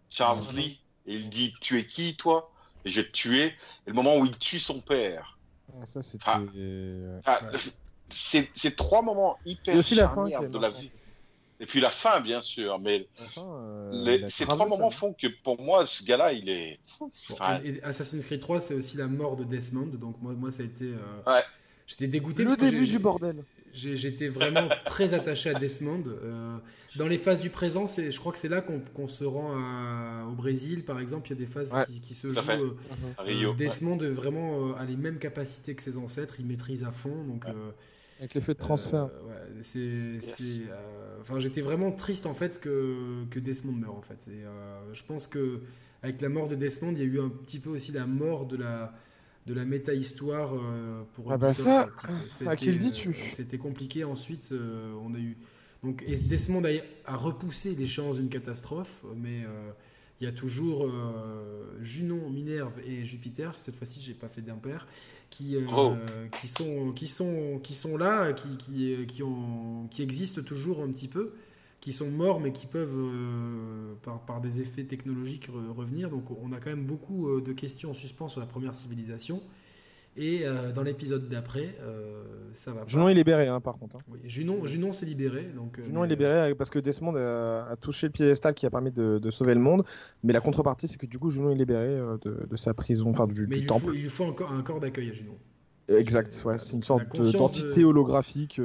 Charles 0.09 0.45
mhm. 0.53 0.57
Lee, 0.57 0.81
et 1.07 1.15
il 1.15 1.29
dit 1.29 1.53
Tu 1.61 1.77
es 1.81 1.85
qui, 1.85 2.17
toi? 2.17 2.53
Et 2.85 2.91
je 2.91 3.01
vais 3.01 3.07
te 3.09 3.13
tuer. 3.13 3.47
Et 3.47 3.89
le 3.89 3.95
moment 3.95 4.17
où 4.17 4.25
il 4.25 4.39
tue 4.39 4.61
son 4.61 4.79
père. 4.79 5.41
Ah, 5.77 5.87
ça, 5.87 6.03
c'est. 8.11 8.49
c'est 8.55 8.77
trois 8.77 9.03
moments 9.03 9.39
hyper 9.45 9.75
aussi 9.75 9.97
la 9.97 10.09
fin 10.09 10.29
de 10.29 10.59
la 10.59 10.69
vie. 10.69 10.93
Et 11.59 11.67
puis 11.67 11.81
la 11.81 11.91
fin, 11.91 12.21
bien 12.21 12.41
sûr. 12.41 12.79
Mais 12.79 13.09
euh, 13.95 14.29
ces 14.29 14.45
trois 14.47 14.67
moments 14.67 14.91
font 14.91 15.13
que 15.13 15.27
pour 15.43 15.61
moi, 15.61 15.87
ce 15.87 16.05
gars-là, 16.05 16.33
il 16.33 16.49
est. 16.49 16.79
Assassin's 17.83 18.25
Creed 18.25 18.41
3, 18.41 18.61
c'est 18.61 18.75
aussi 18.75 18.97
la 18.97 19.07
mort 19.07 19.37
de 19.37 19.45
Desmond. 19.45 19.87
Donc 19.87 20.17
moi, 20.21 20.35
moi 20.35 20.51
ça 20.51 20.63
a 20.63 20.67
été. 20.67 20.87
Euh, 20.87 21.33
ouais. 21.33 21.43
J'étais 21.87 22.07
dégoûté. 22.07 22.45
Le 22.45 22.57
début 22.57 22.87
du 22.87 22.99
bordel. 22.99 23.37
J'étais 23.75 24.29
vraiment 24.29 24.69
très 24.85 25.15
attaché 25.15 25.51
à 25.51 25.55
Desmond. 25.59 26.05
Euh, 26.07 26.57
dans 26.97 27.09
les 27.09 27.19
phases 27.19 27.41
du 27.41 27.51
présent, 27.51 27.87
je 27.87 28.17
crois 28.19 28.31
que 28.33 28.39
c'est 28.39 28.49
là 28.49 28.63
qu'on 28.63 29.09
se 29.09 29.25
rend 29.25 29.53
au 30.29 30.33
Brésil, 30.33 30.85
par 30.85 31.01
exemple. 31.01 31.29
Il 31.29 31.31
y 31.31 31.43
a 31.43 31.45
des 31.45 31.51
phases 31.51 31.75
qui, 32.03 32.15
se 32.15 32.33
jouent. 32.33 32.77
Euh, 33.19 33.49
mhm. 33.49 33.57
Desmond 33.57 33.99
vraiment 33.99 34.69
euh, 34.69 34.75
a 34.79 34.85
les 34.85 34.97
mêmes 34.97 35.19
capacités 35.19 35.75
que 35.75 35.83
ses 35.83 35.97
ancêtres. 35.97 36.37
Il 36.39 36.47
maîtrise 36.47 36.85
à 36.85 36.93
fond. 36.93 37.25
Donc, 37.25 37.47
Avec 38.19 38.35
l'effet 38.35 38.55
de 38.55 38.59
transfert. 38.59 39.11
c'est, 39.63 40.19
enfin, 41.21 41.41
j'étais 41.41 41.61
vraiment 41.61 41.93
triste 41.93 42.27
en 42.27 42.35
fait 42.35 42.61
que, 42.61 43.25
que 43.31 43.39
Desmond 43.41 43.73
meure 43.73 43.95
en 43.97 44.03
fait. 44.03 44.29
Et, 44.29 44.45
je 44.93 45.03
pense 45.05 45.27
que 45.27 45.61
avec 46.03 46.21
la 46.21 46.29
mort 46.29 46.49
de 46.49 46.55
Desmond, 46.55 46.93
il 46.93 46.99
y 46.99 47.03
a 47.03 47.05
eu 47.05 47.21
un 47.21 47.29
petit 47.29 47.59
peu 47.59 47.71
aussi 47.71 47.91
la 47.91 48.07
mort 48.07 48.47
de 48.47 48.57
la 48.57 48.95
de 49.47 49.55
la 49.55 49.65
méta-histoire 49.65 50.55
euh, 50.55 51.03
pour 51.13 51.31
ah 51.31 51.37
bah 51.37 51.53
ça, 51.53 51.91
à 52.47 52.57
qui 52.57 52.73
le 52.73 52.79
dis-tu 52.79 53.11
euh, 53.11 53.29
C'était 53.29 53.59
compliqué. 53.59 54.05
Ensuite, 54.05 54.51
euh, 54.53 54.95
on 55.03 55.15
a 55.15 55.19
eu 55.19 55.37
donc 55.83 56.03
et 56.07 56.17
Desmond 56.17 56.65
a, 56.65 56.71
a 57.05 57.17
repoussé 57.17 57.75
l'échéance 57.75 58.17
d'une 58.17 58.31
catastrophe, 58.31 59.05
mais 59.17 59.45
il 60.19 60.25
y 60.25 60.27
a 60.27 60.33
toujours 60.33 60.91
Junon, 61.83 62.31
Minerve 62.31 62.81
et 62.87 63.05
Jupiter. 63.05 63.59
Cette 63.59 63.77
fois-ci, 63.77 64.01
j'ai 64.01 64.15
pas 64.15 64.29
fait 64.29 64.41
d'impair. 64.41 64.87
Qui, 65.37 65.57
oh. 65.77 65.95
qui, 66.41 66.47
sont, 66.47 66.93
qui, 66.93 67.09
sont, 67.09 67.59
qui 67.61 67.75
sont 67.75 67.97
là, 67.97 68.33
qui, 68.33 68.57
qui, 68.57 69.05
qui, 69.07 69.23
ont, 69.25 69.89
qui 69.91 70.03
existent 70.03 70.43
toujours 70.43 70.81
un 70.81 70.93
petit 70.93 71.09
peu 71.09 71.35
qui 71.85 71.93
sont 71.93 72.11
morts 72.11 72.41
mais 72.41 72.51
qui 72.51 72.67
peuvent, 72.67 72.97
euh, 72.97 73.93
par, 74.03 74.25
par, 74.25 74.41
des 74.41 74.63
effets 74.63 74.85
technologiques, 74.85 75.51
revenir. 75.77 76.09
Donc 76.09 76.31
on 76.43 76.51
a 76.53 76.57
quand 76.57 76.71
même 76.71 76.87
beaucoup 76.87 77.29
euh, 77.29 77.43
de 77.43 77.53
questions 77.53 77.91
en 77.91 77.95
suspens 77.95 78.29
sur 78.29 78.41
la 78.41 78.47
première 78.47 78.75
civilisation. 78.75 79.43
Et 80.17 80.43
euh, 80.45 80.71
dans 80.73 80.83
l'épisode 80.83 81.29
d'après, 81.29 81.77
ça 82.53 82.73
va. 82.73 82.85
Junon 82.87 83.09
est 83.09 83.15
libéré, 83.15 83.49
hein, 83.49 83.61
par 83.61 83.79
contre. 83.79 83.97
Hein. 83.97 84.01
Oui, 84.09 84.21
Junon, 84.25 84.65
Junon 84.65 84.93
s'est 84.93 85.07
libéré. 85.07 85.45
Donc, 85.57 85.81
Junon 85.81 86.05
est 86.05 86.09
libéré 86.09 86.55
parce 86.55 86.71
que 86.71 86.79
Desmond 86.79 87.17
a, 87.17 87.75
touché 87.81 88.07
le 88.07 88.13
piédestal 88.13 88.55
qui 88.55 88.67
a 88.67 88.71
permis 88.71 88.93
de, 88.93 89.31
sauver 89.31 89.55
le 89.55 89.61
monde. 89.61 89.85
Mais 90.23 90.33
la 90.33 90.41
contrepartie, 90.41 90.89
c'est 90.89 90.99
que 90.99 91.07
du 91.07 91.19
coup, 91.19 91.31
Junon 91.31 91.51
est 91.51 91.57
libéré 91.57 91.99
de, 92.23 92.57
sa 92.57 92.75
prison, 92.75 93.11
enfin 93.11 93.27
du, 93.27 93.47
mais 93.47 93.59
il 93.59 93.67
temple. 93.67 93.87
Faut, 93.87 93.93
il 93.93 94.03
lui 94.03 94.09
faut 94.09 94.25
encore 94.25 94.53
un 94.53 94.63
corps 94.63 94.81
d'accueil 94.81 95.11
à 95.11 95.13
Junon. 95.13 95.37
Exact, 95.89 96.43
ouais, 96.47 96.59
c'est 96.59 96.75
une 96.75 96.83
sorte 96.83 97.15
d'entité 97.33 97.85
holographique. 97.85 98.61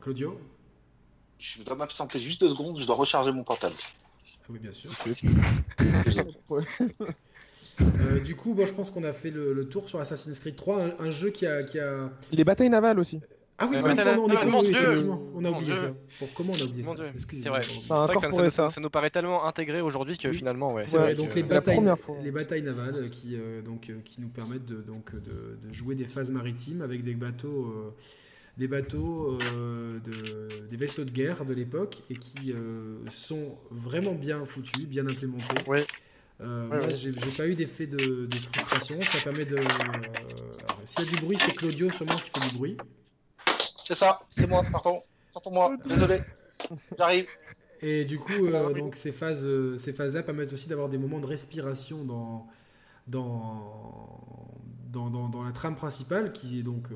Claudio 0.00 0.38
je 1.42 1.62
dois 1.64 1.74
m'absenter 1.74 2.20
juste 2.20 2.40
deux 2.40 2.50
secondes, 2.50 2.78
je 2.78 2.86
dois 2.86 2.94
recharger 2.94 3.32
mon 3.32 3.42
portable. 3.42 3.74
Oui, 4.48 4.60
bien 4.60 4.70
sûr. 4.70 4.92
Euh, 7.80 8.20
du 8.20 8.36
coup, 8.36 8.54
bon, 8.54 8.66
je 8.66 8.72
pense 8.72 8.90
qu'on 8.90 9.04
a 9.04 9.12
fait 9.12 9.30
le, 9.30 9.68
tour 9.68 9.88
sur 9.88 10.00
Assassin's 10.00 10.38
Creed 10.38 10.56
3, 10.56 11.00
un, 11.00 11.10
jeu 11.10 11.30
qui 11.30 11.46
a, 11.46 11.62
qui 11.62 11.78
a, 11.78 12.10
Les 12.30 12.44
batailles 12.44 12.70
navales 12.70 12.98
aussi. 12.98 13.20
Ah 13.58 13.68
oui, 13.70 13.76
on, 13.80 13.86
est 13.86 14.70
effectivement. 14.70 15.22
On 15.34 15.44
a 15.44 15.50
oublié 15.50 15.76
ça. 15.76 15.92
comment 16.34 16.52
on 16.52 16.60
a 16.60 16.64
oublié 16.64 16.84
ça 16.84 16.94
Excusez-moi. 17.12 17.60
C'est 17.62 17.88
vrai. 17.88 18.14
que 18.14 18.48
ça, 18.50 18.70
ça, 18.70 18.80
nous 18.80 18.90
paraît 18.90 19.10
tellement 19.10 19.46
intégré 19.46 19.80
aujourd'hui 19.80 20.18
que 20.18 20.32
finalement, 20.32 20.72
ouais. 20.72 20.84
C'est 20.84 20.98
vrai. 20.98 21.14
Donc 21.14 21.34
les 21.34 21.42
batailles, 21.42 21.80
les 22.24 22.30
batailles 22.32 22.62
navales 22.62 23.08
qui, 23.10 23.36
euh, 23.36 23.62
donc, 23.62 23.88
euh, 23.88 24.00
qui 24.04 24.20
nous 24.20 24.28
permettent 24.28 24.66
de, 24.66 24.82
donc, 24.82 25.14
de, 25.14 25.58
de, 25.62 25.72
jouer 25.72 25.94
des 25.94 26.06
phases 26.06 26.30
maritimes 26.30 26.82
avec 26.82 27.04
des 27.04 27.14
bateaux 27.14 27.94
des 28.58 28.68
bateaux, 28.68 29.38
euh, 29.40 29.98
de, 30.00 30.66
des 30.70 30.76
vaisseaux 30.76 31.04
de 31.04 31.10
guerre 31.10 31.44
de 31.44 31.54
l'époque 31.54 31.98
et 32.10 32.16
qui 32.16 32.52
euh, 32.52 32.98
sont 33.10 33.56
vraiment 33.70 34.14
bien 34.14 34.44
foutus, 34.44 34.86
bien 34.86 35.06
implémentés. 35.06 35.62
Oui. 35.66 35.80
Euh, 36.42 36.66
moi, 36.66 36.88
j'ai 36.90 37.12
pas 37.36 37.46
eu 37.46 37.54
d'effet 37.54 37.86
de, 37.86 38.28
frustration. 38.52 39.00
Ça 39.00 39.18
permet 39.22 39.44
de. 39.44 39.58
S'il 40.84 41.04
y 41.04 41.08
a 41.08 41.10
du 41.10 41.20
bruit, 41.20 41.38
c'est 41.38 41.54
Claudio 41.54 41.90
sûrement 41.90 42.16
qui 42.16 42.30
fait 42.30 42.48
du 42.48 42.56
bruit. 42.56 42.76
C'est 43.84 43.94
ça, 43.94 44.20
c'est 44.36 44.46
moi, 44.46 44.62
pardon. 44.70 45.02
pour 45.32 45.52
moi, 45.52 45.76
désolé. 45.84 46.20
J'arrive. 46.98 47.26
Et 47.80 48.04
du 48.04 48.18
coup, 48.18 48.48
donc 48.76 48.94
ces 48.94 49.12
phases, 49.12 49.48
ces 49.76 49.92
phases-là 49.92 50.22
permettent 50.22 50.52
aussi 50.52 50.68
d'avoir 50.68 50.88
des 50.88 50.98
moments 50.98 51.18
de 51.18 51.26
respiration 51.26 52.04
dans, 52.04 52.46
dans, 53.08 54.48
dans, 54.90 55.10
dans, 55.10 55.28
dans 55.28 55.42
la 55.42 55.50
trame 55.52 55.74
principale, 55.74 56.32
qui 56.32 56.60
est 56.60 56.62
donc 56.62 56.88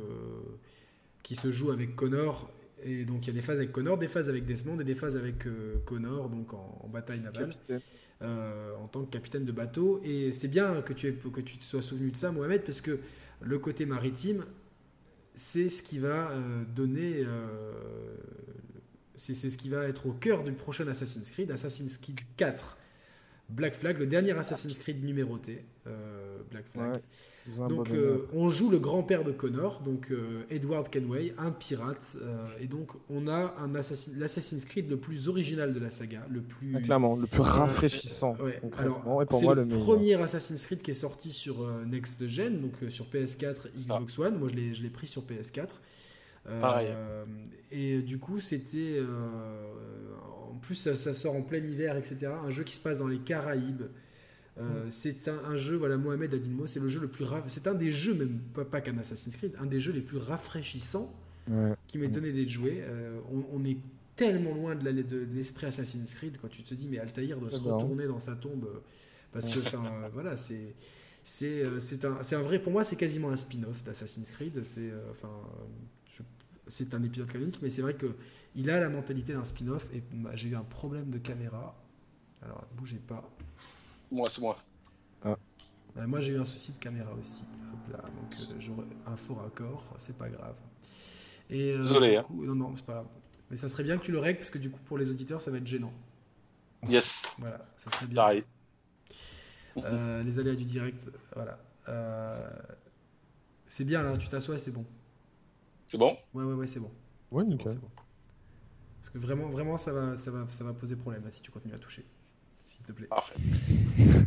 qui 1.27 1.35
se 1.35 1.51
joue 1.51 1.73
avec 1.73 1.97
Connor. 1.97 2.49
Et 2.85 3.05
donc 3.05 3.27
il 3.27 3.29
y 3.29 3.31
a 3.31 3.35
des 3.35 3.43
phases 3.43 3.59
avec 3.59 3.73
Connor, 3.73 3.99
des 3.99 4.07
phases 4.07 4.29
avec 4.29 4.45
Desmond 4.45 4.79
et 4.79 4.85
des 4.85 4.95
phases 4.95 5.17
avec 5.17 5.47
euh, 5.47 5.83
Connor, 5.85 6.29
donc 6.29 6.53
en, 6.55 6.89
bataille 6.89 7.19
navale, 7.19 7.51
euh, 8.23 8.75
en 8.77 8.89
tant 8.89 9.05
que 9.05 9.11
capitaine 9.11 9.45
de 9.45 9.53
bateau. 9.53 10.01
Et 10.05 10.33
c'est 10.33 10.49
bien 10.49 10.83
que 10.83 10.93
tu, 10.93 11.13
que 11.15 11.41
tu 11.41 11.59
te 11.59 11.65
sois 11.65 11.83
souvenu 11.83 12.11
de 12.11 12.17
ça, 12.17 12.33
Mohamed, 12.33 12.63
parce 12.65 12.81
que 12.81 13.01
le 13.41 13.59
côté 13.59 13.87
maritime, 13.87 14.45
c'est 15.35 15.69
ce 15.69 15.83
qui 15.83 15.99
va 15.99 16.31
euh, 16.31 16.65
donner. 16.65 17.25
c'est 19.17 19.35
ce 19.35 19.57
qui 19.57 19.69
va 19.69 19.85
être 19.85 20.07
au 20.07 20.13
cœur 20.13 20.45
du 20.45 20.53
prochain 20.53 20.87
Assassin's 20.89 21.31
Creed, 21.31 21.51
Assassin's 21.51 21.99
Creed 21.99 22.21
4. 22.37 22.79
Black 23.49 23.75
Flag, 23.75 23.99
le 23.99 24.07
dernier 24.07 24.33
Assassin's 24.33 24.77
Creed 24.77 25.05
numéroté, 25.05 25.65
Black 26.51 26.65
Flag. 26.67 27.01
Donc 27.69 27.91
euh, 27.91 28.27
on 28.35 28.49
joue 28.51 28.71
le 28.71 28.79
grand-père 28.79 29.23
de 29.23 29.31
Connor, 29.31 29.81
donc 29.85 30.11
euh, 30.11 30.43
Edward 30.51 30.89
Kenway, 30.89 31.33
un 31.39 31.53
pirate, 31.53 32.17
euh, 32.21 32.45
et 32.61 32.67
donc 32.67 32.91
on 33.09 33.29
a 33.29 33.55
un 33.59 33.71
l'Assassin's 34.17 34.65
Creed 34.65 34.91
le 34.91 34.97
plus 34.97 35.29
original 35.29 35.73
de 35.73 35.79
la 35.79 35.91
saga, 35.91 36.27
le 36.29 36.41
plus 36.41 36.75
ah, 36.77 36.81
clairement, 36.81 37.15
le 37.15 37.27
plus 37.27 37.43
rafraîchissant. 37.43 38.37
concrètement, 38.61 39.23
et 39.23 39.27
pour 39.27 39.43
moi 39.43 39.55
le, 39.55 39.67
premier 39.67 40.15
Assassin's 40.15 40.67
Creed 40.67 40.83
qui 40.83 40.91
est 40.91 40.95
sorti 40.95 41.31
sur 41.31 41.69
Next 41.87 42.27
Gen, 42.27 42.61
donc 42.61 42.75
sur 42.91 43.07
PS4, 43.07 43.77
Xbox 43.77 44.19
One. 44.19 44.39
Moi 44.39 44.49
je 44.49 44.83
l'ai 44.83 44.91
pris 44.91 45.07
sur 45.07 45.23
PS4. 45.23 45.71
Pareil. 46.61 46.89
et 47.71 48.03
du 48.03 48.19
coup 48.19 48.41
c'était 48.41 49.01
en 50.51 50.57
plus 50.57 50.75
ça, 50.75 50.97
ça, 50.97 51.15
sort 51.15 51.37
en 51.37 51.43
plein 51.43 51.59
hiver, 51.59 51.97
etc. 51.97 52.33
Un 52.45 52.51
jeu 52.51 52.65
qui 52.65 52.75
se 52.75 52.81
passe 52.81 52.99
dans 52.99 53.09
les 53.09 53.19
Caraïbes. 53.19 53.85
Euh, 54.59 54.87
c'est 54.89 55.29
un, 55.29 55.57
jeu, 55.57 55.77
voilà, 55.77 55.99
Mohamed 55.99 56.33
a 56.33 56.39
dit 56.39 56.49
le 56.49 56.55
mot, 56.55 56.67
c'est 56.67 56.81
le 56.81 56.89
jeu 56.89 57.01
le 57.01 57.09
plus 57.09 57.27
c'est 57.47 57.67
un 57.67 57.75
des 57.75 57.93
jeux, 57.93 58.15
même 58.15 58.39
pas, 58.55 58.65
pas 58.65 58.81
qu'un 58.81 58.97
Assassin's 58.97 59.37
Creed, 59.37 59.53
un 59.61 59.67
des 59.67 59.81
jeux 59.81 59.93
les 59.93 60.01
plus 60.01 60.17
rafraîchissants 60.17 61.15
qui 61.87 61.99
donné 62.09 62.33
d'être 62.33 62.49
joué. 62.49 62.83
Euh, 62.83 63.21
on, 63.53 63.65
est 63.65 63.77
tellement 64.17 64.55
loin 64.55 64.75
de 64.75 64.91
l'esprit 65.35 65.67
Assassin's 65.67 66.15
Creed 66.15 66.39
quand 66.41 66.49
tu 66.49 66.63
te 66.63 66.75
dis, 66.75 66.89
mais 66.89 66.99
Altaïr 66.99 67.39
doit 67.39 67.51
se 67.51 67.59
retourner 67.59 68.07
dans 68.07 68.19
sa 68.19 68.35
tombe 68.35 68.65
euh, 68.65 68.79
parce 69.33 69.55
que, 69.55 69.61
enfin, 69.61 70.09
voilà, 70.13 70.37
c'est 70.37 70.75
c'est 71.23 71.65
un, 72.05 72.21
un, 72.21 72.43
vrai, 72.43 72.61
pour 72.61 72.73
moi, 72.73 72.85
c'est 72.85 72.97
quasiment 72.97 73.31
un 73.31 73.37
spin-off 73.37 73.83
d'Assassin's 73.85 74.31
Creed. 74.31 74.63
C'est 74.65 74.93
enfin, 75.11 75.31
c'est 76.69 76.95
un 76.95 77.03
épisode 77.03 77.31
canonique, 77.31 77.59
mais 77.63 77.69
c'est 77.69 77.83
vrai 77.83 77.95
que 77.95 78.07
il 78.55 78.71
a 78.71 78.81
la 78.81 78.89
mentalité 78.89 79.35
d'un 79.35 79.45
spin-off. 79.45 79.89
Et 79.93 80.03
bah, 80.13 80.31
j'ai 80.35 80.49
eu 80.49 80.57
un 80.57 80.65
problème 80.65 81.11
de 81.11 81.19
caméra. 81.19 81.77
Alors, 82.43 82.65
bougez 82.77 83.01
pas. 83.07 83.29
Moi, 84.11 84.29
c'est 84.31 84.41
moi. 84.41 84.57
Ah. 85.25 85.37
Bah, 85.95 86.07
moi, 86.07 86.21
j'ai 86.21 86.33
eu 86.33 86.39
un 86.39 86.45
souci 86.45 86.73
de 86.73 86.79
caméra 86.79 87.13
aussi. 87.15 87.45
Hop 87.73 87.93
là, 87.93 88.03
donc 88.03 88.35
euh, 88.35 88.55
j'aurais 88.61 88.87
un 89.07 89.17
faux 89.17 89.35
raccord, 89.35 89.83
c'est 89.99 90.17
pas 90.17 90.29
grave. 90.29 90.57
Et, 91.51 91.73
euh, 91.73 91.79
Désolé. 91.79 92.17
Hein. 92.17 92.27
non, 92.31 92.55
non, 92.55 92.77
c'est 92.77 92.85
pas 92.85 92.95
grave. 92.95 93.09
Mais 93.51 93.57
ça 93.57 93.69
serait 93.69 93.85
bien 93.85 93.97
que 93.99 94.05
tu 94.05 94.13
le 94.13 94.19
règles 94.19 94.39
parce 94.39 94.51
que 94.51 94.59
du 94.59 94.71
coup, 94.71 94.81
pour 94.85 94.99
les 94.99 95.11
auditeurs, 95.11 95.41
ça 95.41 95.51
va 95.51 95.59
être 95.59 95.67
gênant. 95.67 95.93
Yes. 96.89 97.23
Voilà, 97.39 97.65
ça 97.77 97.91
serait 97.91 98.07
bien. 98.07 98.43
Euh, 99.79 100.23
les 100.23 100.39
aléas 100.39 100.55
du 100.55 100.65
direct, 100.65 101.11
voilà. 101.35 101.59
c'est 103.67 103.85
bien 103.85 104.03
là, 104.03 104.17
tu 104.17 104.29
t'assois, 104.29 104.59
c'est 104.59 104.71
bon. 104.71 104.85
C'est 105.89 105.99
bon? 105.99 106.17
Ouais, 106.35 106.45
ouais, 106.45 106.55
ouais, 106.55 106.67
c'est 106.67 106.81
bon. 106.81 106.91
Ouais, 107.31 107.45
nickel. 107.45 107.79
Parce 109.01 109.11
que 109.11 109.19
vraiment, 109.19 109.49
vraiment, 109.51 109.77
ça 109.77 109.93
va, 109.93 110.17
ça 110.17 110.31
va, 110.31 110.47
ça 110.49 110.65
va 110.65 110.73
poser 110.73 110.97
problème 110.97 111.25
là 111.25 111.31
si 111.31 111.41
tu 111.43 111.51
continues 111.51 111.75
à 111.75 111.79
toucher 111.79 112.05
s'il 112.67 112.85
te 112.85 112.93
plaît. 112.93 113.09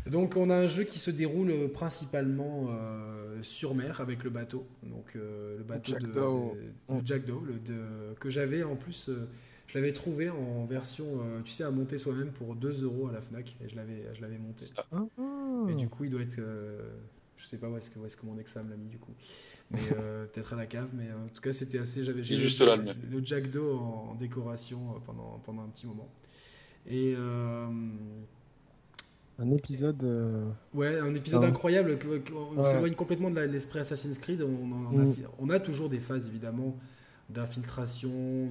Donc 0.07 0.35
on 0.35 0.49
a 0.49 0.55
un 0.55 0.67
jeu 0.67 0.83
qui 0.83 0.97
se 0.97 1.11
déroule 1.11 1.51
euh, 1.51 1.67
principalement 1.67 2.67
euh, 2.69 3.41
sur 3.43 3.75
mer 3.75 4.01
avec 4.01 4.23
le 4.23 4.29
bateau, 4.29 4.65
donc 4.83 5.15
euh, 5.15 5.57
le 5.57 5.63
bateau 5.63 5.91
Jack 5.91 6.03
de, 6.03 6.09
de, 6.09 7.05
Jack 7.05 7.25
Doe, 7.25 7.41
de, 7.65 8.13
que 8.19 8.29
j'avais 8.29 8.63
en 8.63 8.75
plus, 8.75 9.09
je 9.67 9.77
l'avais 9.77 9.93
trouvé 9.93 10.29
en 10.29 10.65
version, 10.65 11.05
tu 11.43 11.51
sais, 11.51 11.63
à 11.63 11.71
monter 11.71 11.97
soi-même 11.97 12.31
pour 12.31 12.55
2 12.55 12.83
euros 12.83 13.07
à 13.07 13.11
la 13.11 13.21
Fnac 13.21 13.55
et 13.61 13.69
je 13.69 13.75
l'avais, 13.75 14.03
je 14.15 14.21
l'avais 14.21 14.37
monté. 14.37 14.65
Ah. 14.91 15.05
Et 15.69 15.75
du 15.75 15.89
coup 15.89 16.05
il 16.05 16.09
doit 16.09 16.21
être, 16.21 16.39
je 17.37 17.45
sais 17.45 17.57
pas 17.57 17.69
où 17.69 17.77
est-ce 17.77 17.89
que, 17.89 17.99
où 17.99 18.05
est-ce 18.05 18.17
que 18.17 18.25
mon 18.25 18.37
ex-femme 18.39 18.69
l'a 18.69 18.77
mis 18.77 18.87
du 18.87 18.97
coup, 18.97 19.13
mais 19.69 19.79
peut-être 20.33 20.53
à 20.53 20.55
la 20.55 20.65
cave, 20.65 20.89
mais 20.93 21.11
en 21.11 21.27
tout 21.27 21.41
cas 21.41 21.53
c'était 21.53 21.79
assez, 21.79 22.03
j'avais, 22.03 22.23
juste 22.23 22.61
le, 22.61 22.93
le, 23.11 23.23
Jack 23.23 23.51
Doe 23.51 23.75
en, 23.75 24.15
décoration 24.15 24.99
pendant 25.05 25.39
pendant 25.45 25.63
un 25.63 25.69
petit 25.69 25.85
moment. 25.85 26.09
Et 26.87 27.15
un 29.41 29.51
épisode. 29.51 30.03
Euh, 30.03 30.49
ouais, 30.73 30.99
un 30.99 31.15
épisode 31.15 31.43
incroyable. 31.45 31.97
On 32.55 32.63
s'éloigne 32.65 32.93
complètement 32.95 33.31
de 33.31 33.39
l'esprit 33.41 33.79
Assassin's 33.79 34.17
Creed. 34.17 34.41
Mm. 34.41 35.13
On, 35.39 35.49
a, 35.49 35.59
toujours 35.59 35.89
des 35.89 35.99
phases 35.99 36.27
évidemment 36.27 36.77
d'infiltration, 37.29 38.49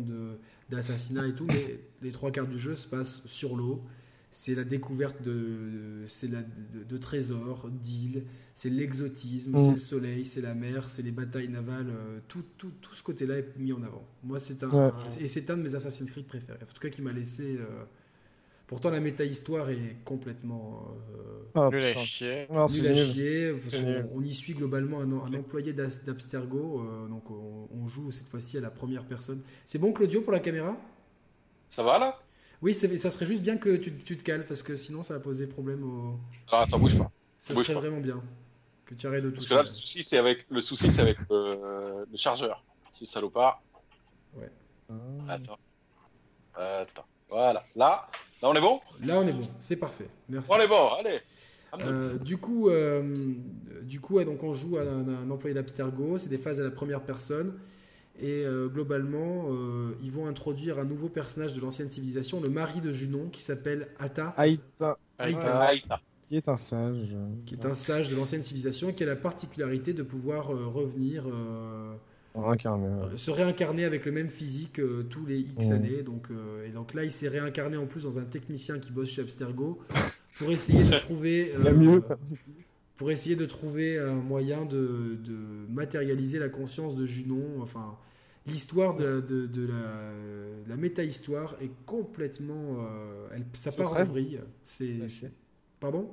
d'assassinat 0.70 1.26
et 1.26 1.34
tout, 1.34 1.46
mais 1.46 1.80
les 2.00 2.10
trois 2.10 2.30
quarts 2.30 2.46
du 2.46 2.59
jeu 2.59 2.74
se 2.74 2.88
passent 2.88 3.22
sur 3.26 3.55
l'eau. 3.56 3.82
c'est 4.30 4.55
la 4.55 4.64
découverte 4.64 5.22
de, 5.22 6.05
c'est 6.06 6.28
la, 6.28 6.42
de, 6.42 6.96
trésors, 6.98 7.68
d'îles, 7.70 8.24
c'est 8.55 8.68
l'exotisme, 8.70 9.52
Mm. 9.52 9.59
c'est 9.59 9.72
le 9.72 9.78
soleil, 9.78 10.24
c'est 10.26 10.42
la 10.42 10.55
mer, 10.55 10.90
c'est 10.90 11.02
les 11.02 11.10
batailles 11.12 11.48
navales, 11.48 11.88
euh, 11.88 12.18
tout, 12.28 12.44
tout, 12.59 12.70
tout 12.82 12.94
ce 12.94 13.02
côté-là 13.02 13.38
est 13.38 13.56
mis 13.59 13.72
en 13.72 13.82
avant. 13.82 14.06
Moi, 14.22 14.38
c'est 14.38 14.62
un, 14.62 14.68
Ouais. 14.70 14.92
et 15.20 15.28
c'est 15.28 15.48
un 15.50 15.56
de 15.56 15.62
mes 15.62 15.74
Assassin's 15.74 16.10
Creed 16.10 16.26
préférés. 16.26 16.59
En 16.62 16.72
tout 16.72 16.80
cas, 16.80 16.90
qui 16.90 17.00
m'a 17.02 17.12
laissé. 17.12 17.56
euh, 17.59 17.84
pourtant, 18.69 18.90
la 18.90 19.01
méta-histoire 19.01 19.69
est 19.70 19.97
complètement 20.05 20.97
euh, 21.16 21.43
Ah, 21.57 21.69
Nul 21.73 21.82
à 21.85 21.95
chier. 21.95 22.47
C'est 22.49 22.81
nul 22.81 22.86
à 22.89 22.95
chier, 22.95 23.53
parce 23.55 23.74
C'est 23.74 24.09
qu'on 24.12 24.23
y 24.23 24.32
suit 24.32 24.55
globalement 24.55 25.01
un, 25.01 25.11
un 25.11 25.35
employé 25.35 25.73
d'Abstergo, 25.73 26.82
euh, 26.82 27.09
donc 27.09 27.28
on, 27.31 27.69
on 27.74 27.86
joue 27.89 28.12
cette 28.12 28.28
fois-ci 28.28 28.59
à 28.59 28.61
la 28.61 28.70
première 28.70 29.05
personne. 29.05 29.43
C'est 29.66 29.78
bon, 29.81 29.93
Claudio, 29.93 30.20
pour 30.20 30.32
la 30.32 30.40
caméra? 30.40 30.77
Ça 31.69 31.82
va 31.82 31.99
là? 31.99 32.19
Oui, 32.62 32.74
c'est- 32.74 32.97
ça 32.99 33.11
serait 33.11 33.27
juste 33.27 33.43
bien 33.43 33.57
que 33.57 33.77
tu, 33.77 33.97
tu 33.99 34.16
te 34.16 34.23
cales, 34.23 34.47
parce 34.47 34.62
que 34.62 34.77
sinon 34.77 35.03
ça 35.03 35.15
va 35.15 35.20
poser 35.20 35.47
problème 35.47 35.82
au. 35.85 36.19
Ah, 36.51 36.62
Attends, 36.62 36.78
bouge 36.78 36.97
pas. 36.99 37.11
Ça 37.39 37.55
Bouge 37.55 37.65
serait 37.65 37.74
pas. 37.74 37.81
vraiment 37.81 38.01
bien 38.01 38.23
que 38.85 38.95
tu 38.95 39.07
arrêtes 39.07 39.24
de 39.24 39.31
Parce 39.31 39.45
toucher. 39.45 39.51
que 39.51 39.55
là, 39.55 39.62
le 39.62 39.69
souci, 39.69 40.03
c'est 40.03 40.16
avec 40.19 40.47
le 40.51 40.61
souci, 40.61 40.90
c'est 40.90 41.03
avec 41.03 41.19
euh, 41.31 42.05
le 42.11 42.16
chargeur. 42.16 42.65
Ce 42.95 43.07
salopard. 43.07 43.62
Ah. 44.90 44.95
Attends. 45.28 45.59
Attends. 46.55 47.07
Voilà. 47.30 47.62
Là, 47.76 48.09
là, 48.42 48.48
on 48.48 48.55
est 48.55 48.60
bon? 48.60 48.80
Là, 49.05 49.18
on 49.20 49.26
est 49.26 49.32
bon, 49.32 49.46
c'est 49.60 49.76
parfait. 49.76 50.09
Merci. 50.28 50.50
On 50.52 50.60
est 50.60 50.68
bon. 50.68 50.88
Allez. 50.98 51.18
Euh, 51.80 52.16
du 52.16 52.38
coup, 52.38 52.70
euh, 52.70 53.34
du 53.82 54.00
coup 54.00 54.14
ouais, 54.14 54.24
donc 54.24 54.42
on 54.42 54.55
joue 54.55 54.78
à 54.78 54.82
un, 54.82 55.06
un 55.06 55.30
employé 55.30 55.52
d'Abstergo, 55.55 56.16
c'est 56.16 56.30
des 56.30 56.38
phases 56.38 56.60
à 56.60 56.64
la 56.64 56.70
première 56.70 57.02
personne. 57.02 57.52
Et 58.20 58.42
euh, 58.44 58.66
globalement, 58.68 59.46
euh, 59.50 59.92
ils 60.02 60.10
vont 60.10 60.26
introduire 60.26 60.78
un 60.80 60.84
nouveau 60.84 61.09
personnage 61.09 61.55
de 61.55 61.60
l'ancienne 61.60 61.88
civilisation, 61.88 62.40
le 62.40 62.48
mari 62.48 62.80
de 62.80 62.90
Junon, 62.90 63.28
qui 63.30 63.40
s'appelle 63.42 63.88
Ata, 64.00 64.34
Aïta, 64.36 64.98
Aïta, 65.18 65.60
Aïta. 65.60 66.00
qui 66.26 66.36
est 66.36 66.48
un 66.48 66.56
sage. 66.56 67.14
qui 67.46 67.55
est 67.55 67.64
un 67.64 67.74
sage 67.74 68.09
de 68.09 68.16
l'ancienne 68.16 68.42
civilisation, 68.42 68.92
qui 68.92 69.05
a 69.05 69.06
la 69.06 69.14
particularité 69.14 69.92
de 69.92 70.02
pouvoir 70.02 70.50
euh, 70.52 70.66
revenir, 70.66 71.26
euh, 72.39 73.10
ouais. 73.10 73.16
se 73.16 73.31
réincarner 73.31 73.85
avec 73.85 74.05
le 74.05 74.12
même 74.12 74.28
physique 74.31 74.78
euh, 74.78 75.02
tous 75.09 75.27
les 75.27 75.40
X 75.40 75.69
Mm. 75.69 75.73
années. 75.73 76.02
Donc, 76.02 76.28
euh, 76.31 76.66
et 76.66 76.70
donc 76.70 76.94
là, 76.94 77.05
il 77.05 77.10
s'est 77.12 77.28
réincarné 77.28 77.77
en 77.77 77.86
plus 77.86 78.05
dans 78.05 78.19
un 78.19 78.24
technicien 78.24 78.78
qui 78.78 78.90
bosse 78.93 79.10
chez 79.10 79.23
Abstergo 79.23 79.78
pour 80.39 80.51
essayer 80.51 80.82
de 80.85 80.98
trouver. 81.01 81.52
Euh, 81.66 81.73
mieux. 81.74 82.02
pour 82.97 83.10
essayer 83.10 83.36
de 83.36 83.47
trouver 83.47 83.98
un 83.98 84.15
moyen 84.15 84.65
de, 84.65 85.16
de 85.24 85.36
matérialiser 85.70 86.39
la 86.39 86.48
conscience 86.48 86.94
de 86.97 87.06
Junon. 87.06 87.60
Enfin, 87.60 87.97
l'histoire 88.47 88.97
de 88.97 89.05
la, 89.05 89.20
de, 89.20 89.47
de 89.47 89.66
la, 89.66 90.10
la 90.69 90.77
méta-histoire 90.77 91.56
est 91.60 91.70
complètement. 91.86 92.78
elle, 93.35 93.44
ça 93.52 93.70
part 93.73 93.97
en 93.97 94.02
vrille. 94.05 94.40
C'est. 94.65 95.06
C'est- 95.09 95.32
Pardon? 95.81 96.10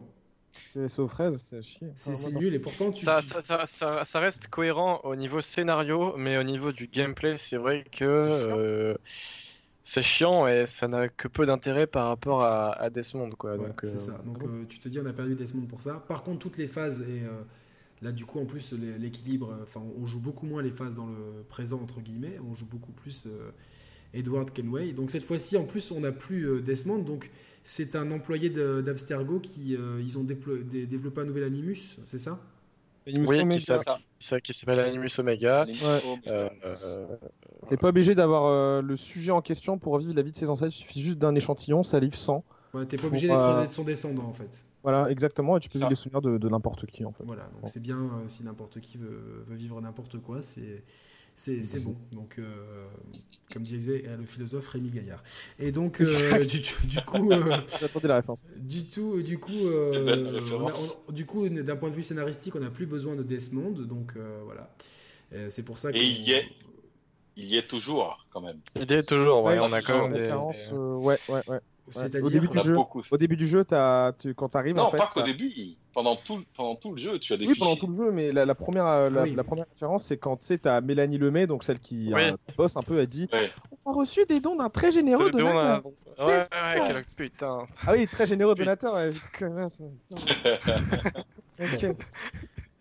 C'est 0.68 1.00
aux 1.00 1.08
fraises, 1.08 1.42
c'est 1.50 1.62
chier. 1.62 1.88
C'est 1.96 2.32
nul 2.34 2.54
et 2.54 2.60
pourtant 2.60 2.92
tu. 2.92 3.06
Ça, 3.06 3.22
tu- 3.22 3.28
ça, 3.30 3.42
ça, 3.42 3.66
ça- 3.66 4.06
ça 4.06 4.20
reste 4.20 4.48
cohérent 4.48 5.00
au 5.04 5.16
niveau 5.16 5.42
scénario, 5.42 6.16
mais 6.18 6.38
au 6.38 6.44
niveau 6.44 6.72
du 6.72 6.88
gameplay, 6.88 7.38
c'est 7.38 7.58
vrai 7.58 7.86
que 7.92 8.96
C'est 9.84 10.02
chiant. 10.02 10.48
euh, 10.48 10.64
et 10.64 10.68
ça 10.68 10.88
n'a 10.88 11.08
que 11.10 11.28
peu 11.28 11.46
d'intérêt 11.46 11.88
par 11.88 12.08
rapport 12.08 12.44
à, 12.44 12.74
à 12.74 12.90
Desmond. 12.90 13.30
Quoi. 13.32 13.56
Ouais, 13.58 13.68
Donc, 13.68 13.80
c'est 13.84 13.96
euh, 13.96 13.98
ça. 13.98 14.18
Donc 14.26 14.44
euh, 14.44 14.66
tu 14.68 14.80
te 14.80 14.90
dis 14.90 15.00
on 15.00 15.06
a 15.06 15.14
perdu 15.14 15.36
Desmond 15.36 15.66
pour 15.68 15.82
ça. 15.82 16.04
Par 16.08 16.24
contre 16.24 16.40
toutes 16.40 16.58
les 16.58 16.68
phases 16.68 17.02
et 17.02 17.22
euh, 17.24 17.42
là 18.02 18.12
du 18.12 18.26
coup 18.26 18.40
en 18.40 18.46
plus 18.46 18.74
l'é- 18.74 18.98
l'équilibre, 18.98 19.52
euh, 19.52 19.64
enfin 19.64 19.82
on 20.02 20.06
joue 20.06 20.20
beaucoup 20.20 20.46
moins 20.46 20.62
les 20.62 20.72
phases 20.72 20.96
dans 20.96 21.06
le 21.08 21.44
présent 21.50 21.80
entre 21.82 22.02
guillemets, 22.02 22.38
on 22.50 22.54
joue 22.56 22.66
beaucoup 22.66 22.92
plus 22.92 23.28
euh, 23.28 23.52
Edward 24.14 24.52
Kenway. 24.52 24.92
Donc 24.94 25.12
cette 25.12 25.24
fois-ci 25.24 25.58
en 25.58 25.66
plus 25.66 25.92
on 25.92 26.02
n'a 26.02 26.12
plus 26.12 26.48
euh, 26.50 26.62
Desmond, 26.62 27.00
donc 27.00 27.30
c'est 27.66 27.96
un 27.98 28.12
employé 28.12 28.50
d'Abstergo 28.50 29.40
qui 29.42 29.76
euh, 29.76 30.00
ils 30.02 30.18
ont 30.18 30.24
dé- 30.24 30.38
développé 30.86 31.22
un 31.22 31.26
nouvel 31.26 31.44
Animus, 31.44 31.98
c'est 32.06 32.18
ça? 32.20 32.40
Animus 33.08 33.30
oui, 33.30 33.42
Omega. 33.42 33.58
qui 33.58 33.62
ça. 33.64 33.78
qui 34.20 34.28
s'a- 34.28 34.40
qui 34.42 34.54
s'appelle 34.54 34.80
Animus 34.80 35.20
Omega. 35.20 35.66
Ouais. 35.66 35.74
Euh, 36.28 36.50
euh, 36.66 37.06
T'es 37.68 37.78
pas 37.78 37.90
obligé 37.90 38.16
d'avoir 38.16 38.46
euh, 38.46 38.82
le 38.82 38.96
sujet 38.96 39.32
en 39.32 39.42
question 39.42 39.78
pour 39.78 39.94
revivre 39.94 40.14
la 40.16 40.22
vie 40.22 40.32
de 40.32 40.38
ses 40.38 40.50
ancêtres, 40.50 40.72
il 40.76 40.80
suffit 40.80 41.02
juste 41.02 41.18
d'un 41.18 41.36
échantillon, 41.36 41.84
salive 41.84 42.16
100. 42.16 42.44
Ouais, 42.74 42.86
T'es 42.86 42.98
pas 42.98 43.08
obligé 43.08 43.28
d'être 43.28 43.44
euh, 43.44 43.66
son 43.70 43.84
descendant 43.84 44.26
en 44.26 44.34
fait. 44.34 44.66
Voilà, 44.84 45.10
exactement, 45.10 45.58
et 45.58 45.60
tu 45.60 45.70
peux 45.70 45.80
vivre 45.80 45.90
les 45.90 45.96
souvenirs 45.96 46.22
de, 46.22 46.38
de 46.38 46.50
n'importe 46.50 46.86
qui 46.86 47.04
en 47.06 47.12
fait. 47.12 47.24
Voilà, 47.26 47.44
donc 47.54 47.62
Bon. 47.62 47.68
c'est 47.68 47.80
bien 47.80 47.98
euh, 47.98 48.28
si 48.28 48.44
n'importe 48.44 48.80
qui 48.82 48.98
veut, 48.98 49.44
veut 49.48 49.56
vivre 49.56 49.82
n'importe 49.82 50.20
quoi, 50.20 50.42
c'est 50.44 50.84
c'est 51.36 51.84
bon. 51.86 51.96
Donc, 52.12 52.36
euh, 52.40 52.88
comme 53.52 53.64
disait 53.64 54.04
euh, 54.08 54.18
le 54.18 54.26
philosophe 54.26 54.68
Rémi 54.70 54.90
Gaillard. 54.90 55.24
Et 55.60 55.72
donc, 55.72 56.02
euh, 56.02 56.44
du, 56.46 56.62
du 56.88 57.02
coup, 57.06 57.32
euh, 57.32 57.58
J'attendais 57.80 58.08
la 58.08 58.16
référence. 58.18 58.44
du 58.58 58.86
tout, 58.86 59.22
du 59.22 59.38
coup, 59.38 59.52
euh, 59.68 60.40
on 60.54 60.68
a- 60.68 60.74
on- 61.08 61.12
du 61.12 61.26
coup, 61.26 61.48
d'un 61.48 61.76
point 61.76 61.90
de 61.90 61.96
vue 61.96 62.04
scénaristique, 62.04 62.56
on 62.56 62.60
n'a 62.60 62.70
plus 62.72 62.86
besoin 62.86 63.16
de 63.16 63.24
Desmond, 63.24 63.72
donc 63.72 64.14
euh, 64.16 64.42
voilà. 64.46 64.76
Euh, 65.34 65.48
c'est 65.50 65.64
pour 65.64 65.80
ça 65.80 65.92
que 65.92 65.98
Et 65.98 66.04
il 66.04 66.22
y 66.22 66.32
est. 66.34 66.46
Il 67.38 67.46
y 67.46 67.58
est 67.58 67.68
toujours, 67.68 68.26
quand 68.32 68.40
même. 68.40 68.60
il 68.78 68.90
est 68.94 69.04
toujours, 69.04 69.44
ouais, 69.44 69.60
Ouais, 69.60 69.60
on 69.60 69.74
a 69.74 69.82
quand 69.82 70.08
même 70.08 70.18
des. 70.18 70.30
Euh, 70.32 70.96
ouais, 70.96 71.20
ouais, 71.28 71.60
ouais. 71.96 72.22
Au 72.22 72.30
début 72.30 72.48
jeu. 72.62 72.76
Au 73.12 73.18
début 73.18 73.36
du 73.38 73.46
jeu, 73.48 73.66
as, 73.72 74.14
tu, 74.18 74.34
quand 74.34 74.50
t'arrives, 74.50 74.76
Non, 74.76 74.84
en 74.84 74.90
fait, 74.90 74.98
pas 74.98 75.12
qu'au 75.14 75.22
début. 75.22 75.52
Pendant 75.94 76.16
tout, 76.18 76.42
pendant 76.58 76.76
tout 76.76 76.92
le 76.92 76.98
jeu, 76.98 77.20
tu 77.20 77.32
as 77.32 77.38
des 77.38 77.44
Oui, 77.46 77.54
fichiers. 77.54 77.64
pendant 77.64 77.76
tout 77.80 77.88
le 77.88 77.96
jeu, 77.96 78.12
mais 78.12 78.32
la, 78.34 78.46
la 78.46 78.54
première, 78.56 78.86
euh, 78.86 79.10
la, 79.10 79.22
Ah 79.22 79.24
oui. 79.24 79.34
la 79.36 79.44
première 79.46 79.66
référence, 79.70 80.04
c'est 80.04 80.18
quand 80.18 80.36
tu 80.38 80.46
sais, 80.46 80.58
t'as 80.58 80.82
Mélanie 80.82 81.18
Lemay, 81.18 81.48
donc 81.48 81.64
celle 81.64 81.80
qui 81.80 82.12
Oui. 82.14 82.22
euh, 82.24 82.36
bosse 82.58 82.76
un 82.76 82.82
peu, 82.82 83.00
elle 83.00 83.08
dit 83.08 83.30
Ouais. 83.32 83.50
On 83.86 83.92
a 83.92 83.96
reçu 83.96 84.26
des 84.26 84.40
dons 84.42 84.56
d'un 84.58 84.70
très 84.70 84.92
généreux 84.92 85.32
donateur. 85.32 85.84
un- 86.18 86.26
Ouais, 86.26 86.38
ouais, 86.38 86.46
quel 86.88 87.04
putain. 87.30 87.60
Ah 87.86 87.92
oui, 87.94 88.08
très 88.08 88.26
généreux 88.26 88.56
donateur, 88.56 88.94
ouais. 88.96 89.14
Ok. 91.60 91.84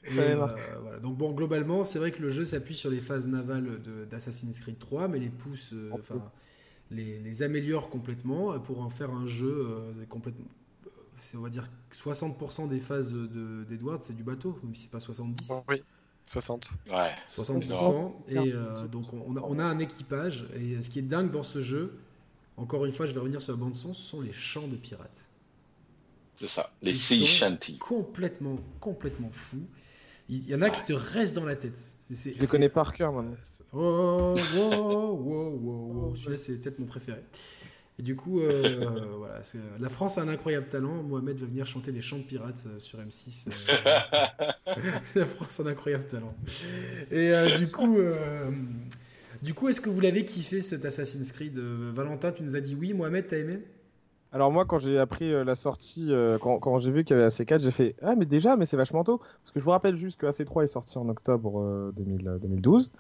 Et, 0.07 0.19
euh, 0.19 0.35
voilà. 0.83 0.99
Donc 0.99 1.17
bon, 1.17 1.33
globalement, 1.33 1.83
c'est 1.83 1.99
vrai 1.99 2.11
que 2.11 2.21
le 2.21 2.29
jeu 2.29 2.45
s'appuie 2.45 2.75
sur 2.75 2.91
les 2.91 3.01
phases 3.01 3.27
navales 3.27 3.81
de- 3.83 4.05
d'Assassin's 4.05 4.61
Creed 4.61 4.79
3, 4.79 5.09
mais 5.09 5.19
les 5.19 5.31
pousse, 5.31 5.71
euh, 5.73 5.91
les, 6.95 7.19
les 7.19 7.43
améliore 7.43 7.91
complètement 7.91 8.59
pour 8.61 8.81
en 8.81 8.91
faire 8.91 9.11
un 9.11 9.27
jeu 9.27 9.67
euh, 9.69 10.05
complètement. 10.09 10.47
euh, 10.87 10.91
C'est 11.17 11.37
on 11.37 11.43
va 11.43 11.51
dire 11.51 11.69
60% 11.93 12.69
des 12.69 12.79
phases 12.79 13.13
de- 13.13 13.65
d'Edward, 13.69 14.03
c'est 14.03 14.17
du 14.17 14.23
bateau, 14.23 14.59
même 14.63 14.75
si 14.75 14.83
c'est 14.83 14.91
pas 14.91 15.01
70. 15.01 15.51
Oui, 15.69 15.83
60. 16.33 16.71
Ouais. 16.91 17.11
60%. 17.29 18.13
Et 18.29 18.39
euh, 18.39 18.89
donc 18.89 19.13
on 19.13 19.37
a, 19.37 19.41
on 19.41 19.59
a 19.59 19.65
un 19.65 19.79
équipage. 19.79 20.47
Et 20.57 20.81
ce 20.83 20.89
qui 20.91 20.99
est 20.99 21.03
dingue 21.03 21.31
dans 21.31 21.43
ce 21.43 21.61
jeu, 21.61 21.99
encore 22.57 22.85
une 22.85 22.93
fois, 22.93 23.07
je 23.07 23.13
vais 23.13 23.21
revenir 23.21 23.43
sur 23.43 23.53
la 23.53 23.59
bande 23.59 23.77
son, 23.77 23.93
ce 23.93 24.03
sont 24.03 24.21
les 24.21 24.33
chants 24.33 24.69
de 24.69 24.77
pirates. 24.77 25.31
C'est 26.37 26.49
ça. 26.49 26.69
Les 26.83 26.91
Ils 26.93 26.99
sea 26.99 27.27
shanties. 27.27 27.79
Complètement, 27.79 28.57
complètement 28.81 29.31
fous. 29.31 29.67
Il 30.29 30.49
y 30.49 30.55
en 30.55 30.63
a 30.63 30.71
qui 30.71 30.83
te 30.85 30.93
restent 30.93 31.35
dans 31.35 31.45
la 31.45 31.55
tête. 31.55 31.79
Je 32.11 32.31
les 32.41 32.47
connais 32.47 32.69
par 32.69 32.93
cœur 32.93 33.13
maintenant. 33.13 33.37
Oh, 33.75 34.35
wow, 34.55 35.13
wow, 35.15 35.51
wow, 35.61 35.93
wow. 36.09 36.15
Celui-là, 36.15 36.37
c'est 36.37 36.61
peut-être 36.61 36.79
mon 36.79 36.87
préféré. 36.87 37.21
Et 37.99 38.03
du 38.03 38.17
coup, 38.17 38.41
euh, 38.41 39.15
voilà, 39.19 39.43
c'est- 39.45 39.59
la 39.79 39.89
France 39.89 40.19
a 40.19 40.23
un 40.23 40.29
incroyable 40.29 40.69
talent. 40.69 41.03
Mohamed 41.03 41.37
va 41.39 41.47
venir 41.47 41.67
chanter 41.67 41.93
des 41.93 42.01
chants 42.01 42.19
de 42.19 42.23
pirates 42.25 42.65
euh, 42.67 42.79
sur 42.79 43.01
M6. 43.01 43.47
euh. 43.49 44.75
la 45.15 45.25
France 45.27 45.61
a 45.61 45.63
un 45.63 45.67
incroyable 45.67 46.07
talent. 46.07 46.35
Et 47.11 47.33
euh, 47.33 47.57
du 47.59 47.71
coup, 47.71 47.99
euh, 47.99 48.51
du 49.43 49.55
coup, 49.55 49.69
est-ce 49.69 49.81
que 49.81 49.91
vous 49.91 50.01
l'avez 50.01 50.25
kiffé 50.25 50.61
cet 50.61 50.85
Assassin's 50.85 51.31
Creed 51.33 51.57
Euh, 51.59 51.93
Valentin, 51.95 52.33
tu 52.33 52.43
nous 52.43 52.57
as 52.57 52.61
dit 52.61 52.75
oui. 52.75 52.93
Mohamed, 52.95 53.27
t'as 53.29 53.39
aimé? 53.39 53.61
Alors 54.33 54.51
moi, 54.51 54.65
quand 54.65 54.79
j'ai 54.79 54.99
appris 54.99 55.33
euh, 55.33 55.45
la 55.45 55.55
sortie, 55.55 56.09
euh, 56.13 56.39
quand, 56.39 56.59
quand 56.59 56.81
j'ai 56.81 56.91
vu 56.91 57.05
qu'il 57.05 57.17
y 57.17 57.21
avait 57.21 57.29
AC4, 57.29 57.61
j'ai 57.61 57.71
fait 57.71 57.95
Ah 58.03 58.17
mais 58.17 58.27
déjà, 58.27 58.57
mais 58.57 58.67
c'est 58.67 58.77
vachement 58.77 59.05
tôt. 59.05 59.19
Parce 59.19 59.53
que 59.53 59.61
je 59.61 59.65
vous 59.65 59.71
rappelle 59.71 59.97
juste 59.97 60.19
que 60.21 60.27
AC3 60.27 60.65
est 60.65 60.67
sorti 60.67 60.99
en 60.99 61.09
octobre 61.09 61.61
euh, 61.61 61.93
2000, 61.97 62.27
euh, 62.29 62.39
2012. 62.39 62.91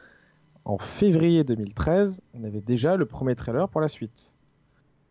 En 0.64 0.78
février 0.78 1.44
2013, 1.44 2.22
on 2.32 2.44
avait 2.44 2.60
déjà 2.62 2.96
le 2.96 3.06
premier 3.06 3.34
trailer 3.34 3.68
pour 3.68 3.80
la 3.80 3.88
suite. 3.88 4.34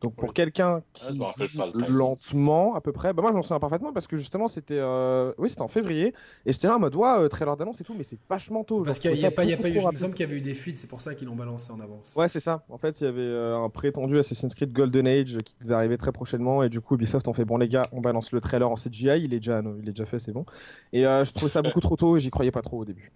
Donc 0.01 0.15
pour 0.15 0.30
Oui. 0.30 0.34
quelqu'un 0.34 0.81
Ah, 1.01 1.11
qui 1.11 1.19
timing. 1.19 1.88
lentement 1.88 2.75
à 2.75 2.81
peu 2.81 2.91
près, 2.91 3.13
bah 3.13 3.21
moi 3.21 3.31
je 3.31 3.38
m'en 3.38 3.41
souviens 3.41 3.59
parfaitement 3.59 3.93
parce 3.93 4.05
que 4.05 4.17
justement 4.17 4.49
c'était 4.49 4.77
euh, 4.77 5.31
oui 5.38 5.47
c'était 5.47 5.61
en 5.61 5.69
février 5.69 6.13
et 6.45 6.51
j'étais 6.51 6.67
là 6.67 6.75
en 6.75 6.80
mode 6.80 6.93
ouais, 6.95 7.07
euh, 7.07 7.30
trailer 7.30 7.55
d'annonce 7.55 7.80
et 7.80 7.85
tout 7.85 7.93
mais 7.93 8.03
c'est 8.03 8.19
vachement 8.30 8.65
tôt. 8.65 8.84
Parce 8.84 8.99
qu'il 8.99 9.13
n'y 9.13 9.23
a, 9.23 9.31
pas, 9.31 9.45
y 9.45 9.53
a 9.53 9.57
pas 9.57 9.69
eu. 9.69 9.80
Je 9.80 9.88
me 9.88 9.95
semble 9.95 10.13
qu'il 10.13 10.25
y 10.25 10.30
avait 10.30 10.39
eu 10.39 10.41
des 10.41 10.55
fuites. 10.55 10.77
C'est 10.77 10.88
pour 10.88 10.99
ça 10.99 11.15
qu'ils 11.15 11.27
l'ont 11.27 11.38
balancé 11.38 11.71
en 11.71 11.80
avance. 11.80 12.15
Ouais, 12.17 12.27
c'est 12.27 12.41
ça. 12.41 12.65
En 12.67 12.77
fait, 12.77 12.99
il 12.99 13.05
y 13.05 13.07
avait 13.07 13.21
euh, 13.21 13.55
un 13.55 13.69
prétendu 13.69 14.17
Assassin's 14.17 14.53
Creed 14.55 14.73
Golden 14.73 15.07
Age 15.07 15.38
qui 15.38 15.55
devait 15.61 15.75
arriver 15.75 15.97
très 15.97 16.11
prochainement, 16.11 16.63
et 16.63 16.69
du 16.69 16.81
coup, 16.81 16.95
Ubisoft 16.95 17.27
ont 17.30 17.34
fait 17.34 17.45
bon, 17.45 17.55
les 17.57 17.69
gars, 17.69 17.84
on 17.93 18.01
balance 18.01 18.34
le 18.34 18.41
trailer 18.41 18.69
en 18.69 18.75
CGI, 18.75 19.21
il 19.23 19.34
est 19.34 19.39
déjà, 19.39 19.61
il 19.81 19.88
est 19.88 19.93
déjà 19.93 20.05
fait, 20.05 20.19
c'est 20.19 20.34
bon. 20.34 20.45
Et 20.91 21.07
euh, 21.07 21.23
je 21.23 21.31
trouvais 21.31 21.49
ça 21.49 21.61
beaucoup 21.61 21.80
trop 21.80 21.95
tôt, 21.95 22.17
et 22.17 22.19
j'y 22.19 22.30
croyais 22.30 22.51
pas 22.51 22.61
trop 22.61 22.80
au 22.80 22.85
début. 22.85 23.13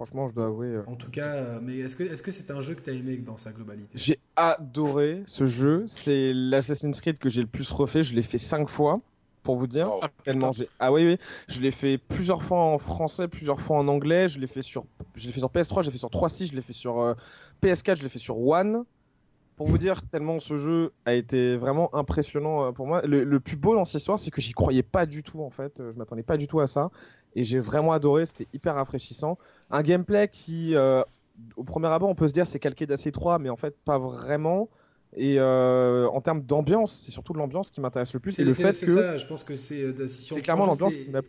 Franchement, 0.00 0.28
je 0.28 0.32
dois 0.34 0.46
avouer. 0.46 0.68
euh, 0.68 0.82
En 0.86 0.96
tout 0.96 1.10
cas, 1.10 1.34
euh, 1.34 1.58
mais 1.62 1.76
est-ce 1.76 1.94
que 1.94 2.02
est-ce 2.04 2.22
que 2.22 2.30
c'est 2.30 2.50
un 2.50 2.62
jeu 2.62 2.74
que 2.74 2.80
tu 2.80 2.88
as 2.88 2.94
aimé 2.94 3.18
dans 3.18 3.36
sa 3.36 3.52
globalité? 3.52 3.98
J'ai 3.98 4.18
adoré 4.34 5.22
ce 5.26 5.44
jeu. 5.44 5.84
C'est 5.86 6.32
l'Assassin's 6.32 6.98
Creed 7.02 7.18
que 7.18 7.28
j'ai 7.28 7.42
le 7.42 7.46
plus 7.46 7.70
refait. 7.70 8.02
Je 8.02 8.14
l'ai 8.14 8.22
fait 8.22 8.38
cinq 8.38 8.70
fois, 8.70 9.02
pour 9.42 9.56
vous 9.56 9.66
dire. 9.66 9.90
Oh, 9.92 10.00
Tellement 10.24 10.52
j'ai. 10.52 10.70
Ah 10.78 10.90
oui, 10.90 11.04
oui. 11.04 11.18
Je 11.48 11.60
l'ai 11.60 11.70
fait 11.70 11.98
plusieurs 11.98 12.42
fois 12.42 12.60
en 12.60 12.78
français, 12.78 13.28
plusieurs 13.28 13.60
fois 13.60 13.76
en 13.76 13.88
anglais. 13.88 14.26
Je 14.26 14.40
l'ai 14.40 14.46
fait 14.46 14.62
sur, 14.62 14.86
je 15.16 15.26
l'ai 15.26 15.32
fait 15.34 15.40
sur 15.40 15.50
PS3, 15.50 15.82
je 15.82 15.88
l'ai 15.88 15.92
fait 15.92 15.98
sur 15.98 16.08
3.6, 16.08 16.50
je 16.50 16.54
l'ai 16.54 16.62
fait 16.62 16.72
sur 16.72 16.98
euh, 17.00 17.12
PS4, 17.62 17.96
je 17.96 18.02
l'ai 18.02 18.08
fait 18.08 18.18
sur 18.18 18.38
One. 18.40 18.84
Pour 19.60 19.68
vous 19.68 19.76
dire, 19.76 20.00
tellement 20.08 20.40
ce 20.40 20.56
jeu 20.56 20.90
a 21.04 21.12
été 21.12 21.54
vraiment 21.54 21.94
impressionnant 21.94 22.64
euh, 22.64 22.72
pour 22.72 22.86
moi. 22.86 23.02
Le, 23.04 23.40
plus 23.40 23.56
beau 23.56 23.74
dans 23.74 23.84
cette 23.84 24.00
histoire, 24.00 24.18
c'est 24.18 24.30
que 24.30 24.40
j'y 24.40 24.52
croyais 24.52 24.82
pas 24.82 25.04
du 25.04 25.22
tout 25.22 25.42
en 25.42 25.50
fait. 25.50 25.82
Je 25.90 25.98
m'attendais 25.98 26.22
pas 26.22 26.38
du 26.38 26.46
tout 26.46 26.60
à 26.60 26.66
ça. 26.66 26.90
Et 27.36 27.44
j'ai 27.44 27.58
vraiment 27.60 27.92
adoré, 27.92 28.24
c'était 28.24 28.46
hyper 28.54 28.76
rafraîchissant. 28.76 29.36
Un 29.70 29.82
gameplay 29.82 30.28
qui, 30.28 30.74
euh, 30.74 31.02
au 31.56 31.64
premier 31.64 31.88
abord, 31.88 32.08
on 32.08 32.14
peut 32.14 32.26
se 32.26 32.32
dire 32.32 32.46
c'est 32.46 32.58
calqué 32.58 32.86
d'AC3, 32.86 33.38
mais 33.38 33.50
en 33.50 33.56
fait, 33.56 33.76
pas 33.84 33.98
vraiment. 33.98 34.70
Et 35.14 35.38
euh, 35.38 36.08
en 36.08 36.22
termes 36.22 36.40
d'ambiance, 36.40 36.98
c'est 36.98 37.12
surtout 37.12 37.34
l'ambiance 37.34 37.70
qui 37.70 37.82
m'intéresse 37.82 38.14
le 38.14 38.20
plus. 38.20 38.32
C'est 38.32 38.44
le 38.44 38.54
fait 38.54 38.68
que. 38.68 38.94
ça, 38.94 39.18
je 39.18 39.26
pense 39.26 39.44
que 39.44 39.56
c'est. 39.56 40.08
c'est 40.08 40.40
clairement 40.40 40.64
l'ambiance 40.64 40.96
qui 40.96 41.10
m'a. 41.10 41.20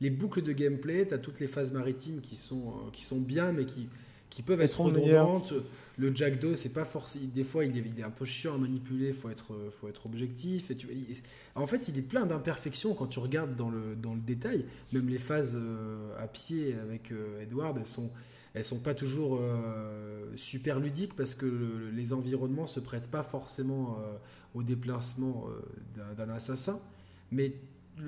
Les 0.00 0.10
boucles 0.10 0.42
de 0.42 0.52
gameplay, 0.52 1.08
tu 1.08 1.14
as 1.14 1.18
toutes 1.18 1.40
les 1.40 1.48
phases 1.48 1.72
maritimes 1.72 2.20
qui 2.20 2.36
sont, 2.36 2.72
qui 2.92 3.04
sont 3.04 3.18
bien, 3.18 3.50
mais 3.50 3.64
qui, 3.64 3.88
qui 4.30 4.42
peuvent 4.42 4.60
être 4.60 4.80
redondantes. 4.80 5.54
Le 6.00 6.16
Jack 6.16 6.40
2, 6.40 6.56
c'est 6.56 6.72
pas 6.72 6.86
forcément. 6.86 7.26
Des 7.34 7.44
fois, 7.44 7.66
il 7.66 7.76
est, 7.76 8.02
un 8.02 8.10
peu 8.10 8.24
chiant 8.24 8.54
à 8.54 8.58
manipuler, 8.58 9.12
faut 9.12 9.28
être, 9.28 9.52
faut 9.70 9.86
être 9.86 10.06
objectif. 10.06 10.72
En 11.54 11.66
fait, 11.66 11.88
il 11.88 11.98
est 11.98 12.02
plein 12.02 12.24
d'imperfections 12.24 12.94
quand 12.94 13.06
tu 13.06 13.18
regardes 13.18 13.54
dans 13.54 13.68
le, 13.68 13.96
détail. 14.26 14.64
Même 14.94 15.10
les 15.10 15.18
phases 15.18 15.52
euh, 15.54 16.16
à 16.18 16.26
pied 16.26 16.74
avec 16.82 17.12
euh, 17.12 17.42
Edward, 17.42 17.76
elles 17.76 17.84
sont, 17.84 18.10
sont 18.62 18.78
pas 18.78 18.94
toujours 18.94 19.40
euh, 19.42 20.24
super 20.36 20.80
ludiques 20.80 21.14
parce 21.14 21.34
que 21.34 21.90
les 21.92 22.14
environnements 22.14 22.66
se 22.66 22.80
prêtent 22.80 23.10
pas 23.10 23.22
forcément 23.22 23.98
au 24.54 24.62
déplacement 24.62 25.48
d'un 26.16 26.30
assassin. 26.30 26.80
Mais 27.30 27.52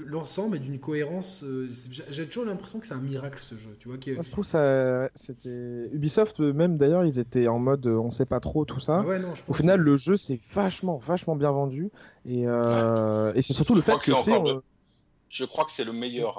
l'ensemble 0.07 0.57
est 0.57 0.61
d'une 0.61 0.79
cohérence. 0.79 1.43
Euh, 1.45 1.71
j'ai 2.11 2.27
toujours 2.27 2.45
l'impression 2.45 2.81
que 2.81 2.87
c'est 2.87 2.95
un 2.95 3.01
miracle 3.01 3.39
ce 3.41 3.57
jeu. 3.57 3.77
Tu 3.79 3.89
vois, 3.89 3.97
Moi, 3.97 4.23
je 4.23 4.31
trouve 4.31 4.45
ça. 4.45 5.09
C'était 5.15 5.89
Ubisoft 5.93 6.41
même 6.41 6.77
d'ailleurs, 6.77 7.05
ils 7.05 7.19
étaient 7.19 7.49
en 7.49 7.59
mode 7.59 7.87
euh, 7.87 7.99
on 7.99 8.11
sait 8.11 8.27
pas 8.27 8.41
trop 8.41 8.65
tout 8.65 8.81
ça. 8.81 9.05
Ah 9.07 9.35
Au 9.49 9.53
final, 9.53 9.81
le 9.81 9.97
jeu 9.97 10.17
c'est 10.17 10.41
vachement, 10.53 10.97
vachement 10.97 11.37
bien 11.37 11.51
vendu 11.51 11.91
et, 12.27 12.47
euh, 12.47 13.33
et 13.35 13.43
c'est 13.43 13.55
surtout 13.55 13.75
le 13.75 13.83
fait 13.83 13.99
que, 14.01 14.13
Je 15.29 15.45
crois 15.45 15.65
que 15.65 15.73
c'est 15.73 15.85
le 15.85 15.93
meilleur 15.93 16.39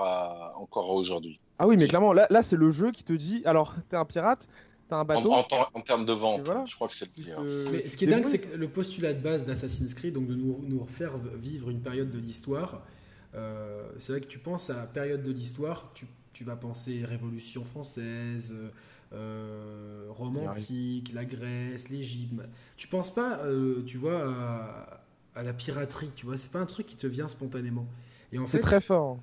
encore 0.55 0.89
aujourd'hui. 0.89 1.39
Ah 1.59 1.67
oui, 1.67 1.75
mais 1.77 1.87
clairement, 1.87 2.13
là, 2.13 2.27
là 2.29 2.41
c'est 2.41 2.57
le 2.57 2.71
jeu 2.71 2.91
qui 2.91 3.03
te 3.03 3.13
dit 3.13 3.41
alors 3.45 3.75
t'es 3.89 3.97
un 3.97 4.05
pirate. 4.05 4.47
T'as 4.89 4.97
un 4.97 5.05
bateau. 5.05 5.31
En, 5.31 5.81
termes 5.81 6.05
de 6.05 6.11
vente, 6.11 6.51
je 6.65 6.75
crois 6.75 6.89
que 6.89 6.95
c'est 6.95 7.07
le 7.17 7.23
meilleur. 7.23 7.41
Mais 7.71 7.87
ce 7.87 7.95
qui 7.95 8.05
est 8.05 8.07
dingue, 8.07 8.25
c'est 8.25 8.39
que 8.39 8.57
le 8.57 8.67
postulat 8.67 9.13
de 9.13 9.21
base 9.21 9.45
d'Assassin's 9.45 9.93
Creed, 9.93 10.13
donc 10.13 10.27
de 10.27 10.35
nous, 10.35 10.59
nous 10.67 10.79
refaire 10.79 11.17
vivre 11.37 11.69
une 11.69 11.79
période 11.79 12.09
de 12.09 12.19
l'histoire, 12.19 12.81
euh, 13.35 13.83
c'est 13.97 14.13
vrai 14.13 14.21
que 14.21 14.27
tu 14.27 14.39
penses 14.39 14.69
à 14.69 14.77
la 14.77 14.85
période 14.85 15.23
de 15.23 15.31
l'histoire, 15.31 15.91
tu, 15.93 16.05
tu, 16.33 16.43
vas 16.43 16.55
penser 16.55 17.03
Révolution 17.03 17.63
française, 17.63 18.53
euh, 19.11 20.05
romantique, 20.09 21.11
la 21.13 21.25
Grèce, 21.25 21.89
l'Égypte. 21.89 22.41
Tu 22.77 22.87
penses 22.87 23.13
pas, 23.13 23.39
euh, 23.45 23.83
tu 23.85 23.97
vois, 23.97 25.01
à, 25.35 25.43
la 25.43 25.53
piraterie, 25.53 26.11
tu 26.15 26.25
vois, 26.25 26.37
c'est 26.37 26.51
pas 26.51 26.59
un 26.59 26.65
truc 26.65 26.85
qui 26.85 26.95
te 26.95 27.07
vient 27.07 27.27
spontanément. 27.27 27.87
Et 28.31 28.39
en 28.39 28.45
c'est 28.45 28.59
très 28.59 28.81
fort. 28.81 29.19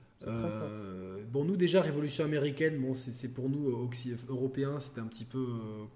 bon, 1.32 1.44
nous 1.44 1.56
déjà 1.56 1.80
révolution 1.80 2.24
américaine, 2.24 2.78
bon, 2.80 2.94
c'est, 2.94 3.28
pour 3.28 3.48
nous 3.48 3.88
européens, 4.28 4.78
c'était 4.78 5.00
un 5.00 5.06
petit 5.06 5.24
peu 5.24 5.46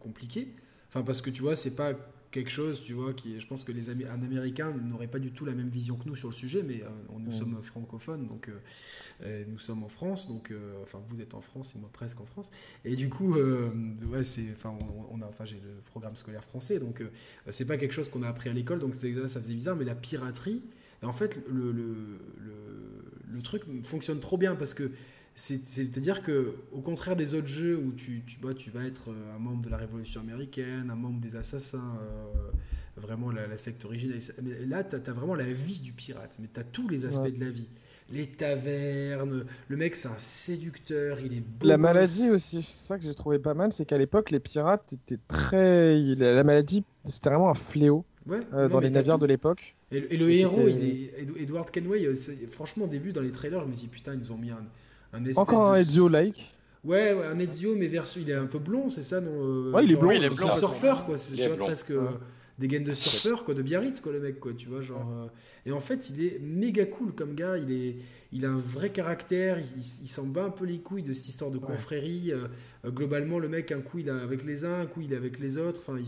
compliqué. 0.01 0.55
Enfin, 0.89 1.03
parce 1.03 1.21
que 1.21 1.31
tu 1.31 1.43
vois, 1.43 1.57
c'est 1.57 1.75
pas 1.75 1.95
quelque 2.35 2.51
chose, 2.51 2.83
tu 2.83 2.95
vois, 2.95 3.13
qui 3.15 3.41
je 3.41 3.47
pense 3.47 3.63
que 3.63 3.71
les 3.71 3.91
un 3.91 4.23
Américain 4.23 4.73
n'aurait 4.73 5.07
pas 5.07 5.21
du 5.21 5.31
tout 5.31 5.45
la 5.45 5.55
même 5.55 5.69
vision 5.69 5.95
que 5.95 6.09
nous 6.09 6.17
sur 6.17 6.29
le 6.29 6.35
sujet, 6.35 6.65
mais 6.65 6.83
euh, 6.83 6.89
nous 7.21 7.31
sommes 7.31 7.63
francophones, 7.63 8.27
donc 8.27 8.51
euh, 9.23 9.45
nous 9.47 9.61
sommes 9.61 9.85
en 9.85 9.89
France, 9.89 10.27
donc 10.27 10.51
euh, 10.51 10.83
enfin 10.83 11.01
vous 11.07 11.21
êtes 11.21 11.35
en 11.35 11.41
France 11.41 11.75
et 11.77 11.79
moi 11.79 11.89
presque 11.93 12.21
en 12.21 12.27
France, 12.27 12.51
et 12.85 12.97
du 12.97 13.09
coup, 13.09 13.35
ouais, 13.35 14.25
c'est, 14.25 14.51
enfin 14.53 14.77
on, 15.13 15.23
a, 15.23 15.27
enfin 15.27 15.45
j'ai 15.45 15.61
le 15.63 15.81
programme 15.87 16.17
scolaire 16.17 16.43
français, 16.43 16.81
donc 16.81 17.05
c'est 17.51 17.67
pas 17.67 17.77
quelque 17.77 17.93
chose 17.95 18.09
qu'on 18.09 18.25
a 18.25 18.29
appris 18.29 18.51
à 18.51 18.53
l'école, 18.53 18.81
donc 18.81 18.97
ça 18.97 19.09
faisait 19.41 19.55
bizarre, 19.55 19.77
mais 19.77 19.85
la 19.85 19.95
piraterie, 19.95 20.61
en 21.03 21.13
fait 21.13 21.39
le, 21.49 21.71
le, 21.71 21.95
le 23.31 23.43
truc 23.43 23.63
fonctionne 23.85 24.19
trop 24.19 24.39
bien 24.39 24.57
parce 24.57 24.75
que 24.75 24.91
c'est-à-dire 25.35 26.23
que, 26.23 26.55
au 26.73 26.81
contraire 26.81 27.17
des 27.17 27.35
autres 27.35 27.49
jeux 27.49 27.77
où 27.77 27.93
tu, 27.93 28.23
tu, 28.25 28.39
bah, 28.39 28.55
tu 28.55 28.71
vas 28.71 28.85
être 28.85 29.11
euh, 29.11 29.35
un 29.35 29.39
membre 29.39 29.63
de 29.63 29.71
la 29.71 29.77
Révolution 29.77 30.21
américaine, 30.21 30.91
un 30.91 30.95
membre 30.95 31.21
des 31.21 31.35
assassins, 31.35 31.99
euh, 32.01 32.51
vraiment 32.97 33.33
la, 33.33 33.57
secte 33.57 33.85
originale, 33.85 34.21
mais 34.43 34.65
là, 34.65 34.85
tu 34.85 34.95
as, 34.95 35.13
vraiment 35.13 35.35
la 35.35 35.53
vie 35.53 35.81
du 35.81 35.93
pirate, 35.93 36.37
mais 36.41 36.49
tu 36.53 36.61
as 36.61 36.65
tous 36.65 36.89
les 36.89 37.05
aspects 37.05 37.35
de 37.37 37.45
la 37.45 37.51
vie. 37.51 37.69
Les 38.13 38.27
tavernes, 38.27 39.47
le 39.69 39.77
mec 39.77 39.97
c'est 39.97 40.09
un 40.09 40.19
séducteur, 40.19 41.19
il 41.21 41.39
est 41.39 41.41
beau. 41.41 41.67
La 41.67 41.79
maladie 41.79 42.29
aussi, 42.29 42.63
c'est 42.63 42.87
ça 42.87 42.99
que 42.99 43.05
j'ai 43.05 43.15
trouvé 43.15 43.39
pas 43.39 43.55
mal, 43.55 43.73
c'est 43.73 43.87
qu'à 43.87 43.97
l'époque 43.97 44.31
les 44.31 44.41
pirates 44.41 44.93
étaient 44.93 45.21
très. 45.27 45.97
La 46.15 46.45
maladie 46.45 46.85
c'était 47.07 47.31
vraiment 47.31 47.49
un 47.49 47.55
fléau 47.55 48.05
euh, 48.31 48.69
dans 48.69 48.81
les 48.81 48.91
navires 48.91 49.19
de 49.19 49.25
l'époque. 49.25 49.75
Et, 49.91 50.17
le 50.19 50.31
héros, 50.31 50.69
il 50.69 50.85
est... 50.85 51.41
Edward 51.41 51.71
Kenway, 51.71 52.15
franchement 52.51 52.85
au 52.85 52.89
début 52.89 53.13
dans 53.13 53.23
les 53.23 53.31
trailers, 53.31 53.63
je 53.63 53.71
me 53.71 53.75
dis 53.75 53.89
putain, 53.89 54.13
ils 54.13 54.21
nous 54.21 54.33
ont 54.33 54.39
mis 54.39 54.51
un 54.51 54.65
encore 55.37 55.73
un 55.73 55.77
Ezio-like 55.77 56.55
Ouais, 56.85 57.17
un 57.25 57.39
Ezio, 57.39 57.75
mais 57.75 57.87
il 57.87 58.31
est 58.31 58.35
un 58.35 58.45
peu 58.45 58.59
blond, 58.59 58.91
c'est 58.91 59.03
ça 59.03 59.21
non 59.21 59.33
euh, 59.33 59.71
Ouais, 59.73 59.85
il 59.85 59.93
est 59.93 59.97
blond. 59.97 60.11
il 60.11 60.23
est 60.23 60.29
blond. 60.29 60.53
surfeur, 60.53 61.07
quoi. 61.07 61.17
C'est, 61.17 61.35
tu 61.35 61.49
vois, 61.49 61.57
presque 61.57 61.93
euh, 61.93 62.09
des 62.59 62.69
gaines 62.69 62.85
de 62.85 62.93
surfeur, 62.93 63.45
quoi, 63.45 63.55
de 63.55 63.63
Biarritz, 63.63 64.01
quoi, 64.01 64.13
le 64.13 64.21
mec, 64.21 64.39
quoi, 64.39 64.53
tu 64.53 64.69
vois, 64.69 64.83
genre. 64.83 65.09
Euh, 65.11 65.27
et 65.65 65.73
en 65.73 65.81
fait, 65.81 66.11
il 66.11 66.23
est 66.23 66.39
méga 66.41 66.85
cool 66.85 67.13
comme 67.13 67.35
gars. 67.35 67.57
Il 67.57 67.73
est, 67.73 67.97
il 68.33 68.45
a 68.45 68.51
un 68.51 68.59
vrai 68.59 68.91
caractère. 68.91 69.59
Il, 69.77 70.09
s'en 70.09 70.25
bat 70.25 70.45
un 70.45 70.51
peu 70.51 70.67
les 70.67 70.79
couilles 70.79 71.03
de 71.03 71.15
cette 71.15 71.29
histoire 71.29 71.51
de 71.51 71.57
confrérie. 71.57 72.33
globalement, 72.87 73.39
le 73.39 73.49
mec, 73.49 73.73
un 73.73 73.81
coup, 73.81 74.01
il 74.01 74.09
est 74.09 74.11
avec 74.11 74.45
les 74.45 74.67
uns, 74.67 74.81
un 74.81 74.87
coup, 74.87 75.01
il 75.01 75.15
est 75.15 75.17
avec 75.17 75.39
les 75.39 75.57
autres. 75.57 75.81
Enfin, 75.87 75.99
il, 75.99 76.07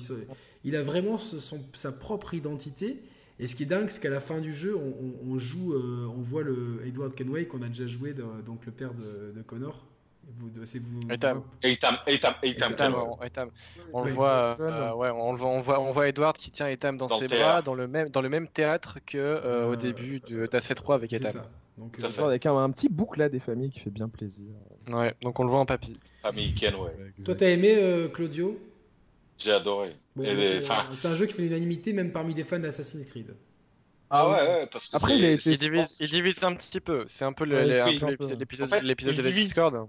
il 0.64 0.76
a 0.76 0.82
vraiment 0.82 1.16
son, 1.16 1.58
sa 1.72 1.90
propre 1.90 2.34
identité. 2.34 2.98
Et 3.38 3.46
ce 3.46 3.54
qui 3.54 3.64
est 3.64 3.66
dingue, 3.66 3.88
c'est 3.90 4.00
qu'à 4.00 4.10
la 4.10 4.20
fin 4.20 4.40
du 4.40 4.52
jeu, 4.52 4.76
on, 4.76 5.38
joue, 5.38 5.74
euh, 5.74 6.06
on 6.08 6.22
voit 6.22 6.42
le 6.42 6.82
Edward 6.86 7.14
Kenway 7.14 7.46
qu'on 7.46 7.60
a 7.62 7.68
déjà 7.68 7.86
joué, 7.86 8.14
donc 8.14 8.64
le 8.64 8.72
père 8.72 8.92
de, 8.94 9.42
Connor. 9.42 9.84
Vous, 10.28 10.50
c'est 10.64 10.80
vous. 10.80 11.00
Etam. 11.08 11.44
Etam. 11.62 11.98
Etam. 12.42 13.50
On 13.92 14.02
le 14.02 14.10
voit, 14.10 14.56
euh, 14.58 14.92
ouais, 14.94 15.10
on 15.10 15.32
le 15.32 15.38
voit, 15.38 15.48
on 15.48 15.60
voit, 15.60 15.80
on 15.80 15.92
voit 15.92 16.08
Edward 16.08 16.36
qui 16.36 16.50
tient 16.50 16.66
Etam 16.66 16.96
dans, 16.96 17.08
ses 17.08 17.28
bras, 17.28 17.62
dans 17.62 17.74
le 17.74 17.86
même, 17.86 18.08
dans 18.08 18.22
le 18.22 18.28
même 18.28 18.48
théâtre 18.48 18.98
que 19.06 19.18
euh, 19.18 19.68
au 19.68 19.76
début 19.76 20.20
de 20.20 20.46
d'AC3 20.46 20.94
avec 20.94 21.12
Etam. 21.12 21.30
Ça. 21.30 21.46
Donc, 21.78 21.98
avec 22.18 22.46
un, 22.46 22.70
petit 22.70 22.88
boucle 22.88 23.20
là 23.20 23.28
des 23.28 23.38
familles 23.38 23.70
qui 23.70 23.80
fait 23.80 23.90
bien 23.90 24.08
plaisir. 24.08 24.46
Ouais, 24.88 25.14
donc 25.22 25.38
on 25.38 25.44
le 25.44 25.50
voit 25.50 25.60
en 25.60 25.66
papy. 25.66 26.00
Famille 26.22 26.54
Kenway. 26.54 26.90
Toi, 27.24 27.34
t'as 27.36 27.48
aimé 27.48 28.08
Claudio? 28.12 28.58
J'ai 29.38 29.52
adoré. 29.52 29.96
Euh, 30.18 30.62
c'est 30.94 31.08
un 31.08 31.14
jeu 31.14 31.26
qui 31.26 31.34
fait 31.34 31.42
l'unanimité 31.42 31.92
même 31.92 32.12
parmi 32.12 32.34
des 32.34 32.44
fans 32.44 32.58
d'Assassin's 32.58 33.06
Creed. 33.06 33.34
Ah 34.08 34.28
ouais, 34.28 34.36
ouais 34.36 34.66
parce 34.66 34.88
que 34.88 34.96
Après, 34.96 35.18
il, 35.18 35.24
il, 35.24 35.58
divise, 35.58 35.96
il, 36.00 36.08
divise, 36.08 36.42
un 36.44 36.54
petit 36.54 36.80
peu. 36.80 37.04
C'est 37.08 37.24
un 37.24 37.32
peu 37.32 37.44
l'épisode 37.44 38.16
de 39.16 39.30
Discord. 39.30 39.88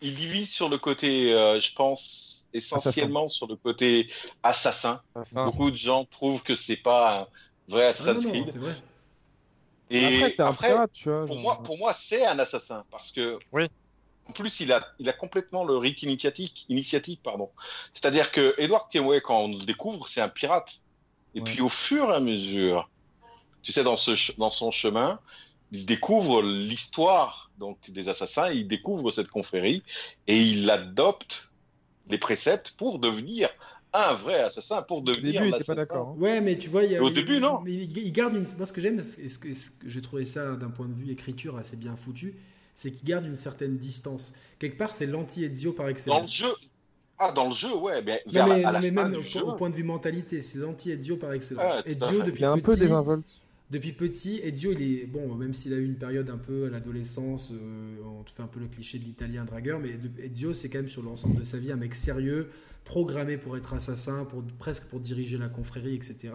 Il 0.00 0.14
divise 0.14 0.50
sur 0.50 0.68
le 0.68 0.76
côté, 0.76 1.32
euh, 1.32 1.60
je 1.60 1.72
pense, 1.72 2.44
essentiellement 2.52 3.28
sur 3.28 3.46
le 3.46 3.56
côté 3.56 4.10
assassin. 4.42 5.00
Beaucoup 5.34 5.70
de 5.70 5.76
gens 5.76 6.04
trouvent 6.04 6.42
que 6.42 6.54
c'est 6.54 6.76
pas 6.76 7.20
un 7.20 7.26
vrai 7.68 7.86
ah 7.86 7.88
Assassin's 7.90 8.26
Creed. 8.26 8.48
Vrai. 8.56 8.76
Et 9.90 10.24
après, 10.24 10.42
après 10.42 10.88
tu 10.92 11.10
vois, 11.10 11.26
pour, 11.26 11.38
moi, 11.38 11.62
pour 11.62 11.78
moi, 11.78 11.92
c'est 11.92 12.24
un 12.26 12.38
assassin 12.38 12.84
parce 12.90 13.12
que 13.12 13.38
oui. 13.52 13.68
En 14.28 14.32
plus, 14.32 14.60
il 14.60 14.72
a, 14.72 14.86
il 14.98 15.08
a 15.08 15.12
complètement 15.12 15.64
le 15.64 15.76
rite 15.76 16.02
initiatique, 16.02 16.66
initiatique 16.68 17.20
pardon. 17.22 17.50
C'est-à-dire 17.92 18.32
que 18.32 18.54
Edward 18.58 18.90
Kenway, 18.90 19.20
quand 19.20 19.40
on 19.40 19.48
le 19.48 19.64
découvre, 19.64 20.08
c'est 20.08 20.20
un 20.20 20.28
pirate. 20.28 20.80
Et 21.34 21.40
puis, 21.40 21.60
au 21.60 21.68
fur 21.68 22.10
et 22.10 22.14
à 22.14 22.20
mesure, 22.20 22.88
tu 23.62 23.72
sais, 23.72 23.82
dans, 23.82 23.96
ce, 23.96 24.32
dans 24.38 24.50
son 24.50 24.70
chemin, 24.70 25.18
il 25.72 25.84
découvre 25.84 26.42
l'histoire 26.42 27.44
donc 27.58 27.90
des 27.90 28.08
assassins, 28.08 28.50
il 28.50 28.66
découvre 28.66 29.10
cette 29.10 29.28
confrérie 29.28 29.82
et 30.26 30.40
il 30.40 30.68
adopte 30.70 31.50
les 32.08 32.18
préceptes 32.18 32.72
pour 32.72 32.98
devenir 32.98 33.48
un 33.92 34.12
vrai 34.12 34.40
assassin 34.40 34.82
pour 34.82 35.02
devenir 35.02 35.40
Au 35.40 35.44
début, 35.44 35.56
il 35.56 35.64
pas 35.64 35.74
d'accord. 35.74 36.08
Hein. 36.08 36.20
Ouais, 36.20 36.40
mais 36.40 36.58
tu 36.58 36.68
vois, 36.68 36.84
il 36.84 36.98
au 36.98 37.10
début, 37.10 37.38
non. 37.38 37.64
il, 37.64 38.12
garde 38.12 38.34
une. 38.34 38.44
Moi, 38.56 38.66
ce 38.66 38.72
que 38.72 38.80
j'aime, 38.80 39.02
ce 39.02 39.38
que 39.38 39.48
j'ai 39.86 40.02
trouvé 40.02 40.24
ça 40.26 40.56
d'un 40.56 40.70
point 40.70 40.86
de 40.86 40.94
vue 40.94 41.12
écriture 41.12 41.56
assez 41.56 41.76
bien 41.76 41.94
foutu, 41.96 42.34
c'est 42.74 42.90
qu'il 42.90 43.08
garde 43.08 43.24
une 43.24 43.36
certaine 43.36 43.76
distance. 43.76 44.32
Quelque 44.58 44.76
part, 44.76 44.94
c'est 44.94 45.06
l'anti-Ezio 45.06 45.72
par 45.72 45.88
excellence. 45.88 46.16
Dans 46.16 46.22
le 46.22 46.28
jeu 46.28 46.54
Ah, 47.18 47.32
dans 47.32 47.48
le 47.48 47.54
jeu, 47.54 47.74
ouais. 47.74 48.02
Mais, 48.02 48.22
même 48.90 49.16
au, 49.44 49.52
point 49.52 49.70
de 49.70 49.74
vue 49.74 49.84
mentalité, 49.84 50.40
c'est 50.40 50.58
l'anti-Ezio 50.58 51.16
par 51.16 51.32
excellence. 51.32 51.82
Ezio, 51.86 52.22
depuis 52.22 52.40
il 52.40 52.44
est 52.44 52.48
un 52.48 52.58
peu 52.58 52.76
désinvolte. 52.76 53.40
Depuis 53.70 53.92
petit, 53.92 54.40
Ezio, 54.42 54.72
il 54.72 54.82
est 54.82 55.06
bon, 55.06 55.34
même 55.34 55.54
s'il 55.54 55.72
a 55.72 55.76
eu 55.76 55.84
une 55.84 55.96
période 55.96 56.28
un 56.28 56.36
peu 56.36 56.66
à 56.66 56.70
l'adolescence, 56.70 57.50
euh, 57.52 57.96
on 58.04 58.22
te 58.22 58.30
fait 58.30 58.42
un 58.42 58.46
peu 58.46 58.60
le 58.60 58.66
cliché 58.66 58.98
de 58.98 59.04
l'italien 59.04 59.44
dragueur, 59.44 59.80
mais 59.80 59.96
Ezio, 60.22 60.52
c'est 60.52 60.68
quand 60.68 60.78
même 60.78 60.88
sur 60.88 61.02
l'ensemble 61.02 61.36
de 61.36 61.44
sa 61.44 61.58
vie 61.58 61.72
un 61.72 61.76
mec 61.76 61.94
sérieux, 61.94 62.50
programmé 62.84 63.38
pour 63.38 63.56
être 63.56 63.72
assassin, 63.72 64.26
pour, 64.26 64.42
presque 64.58 64.84
pour 64.84 65.00
diriger 65.00 65.38
la 65.38 65.48
confrérie, 65.48 65.94
etc. 65.94 66.34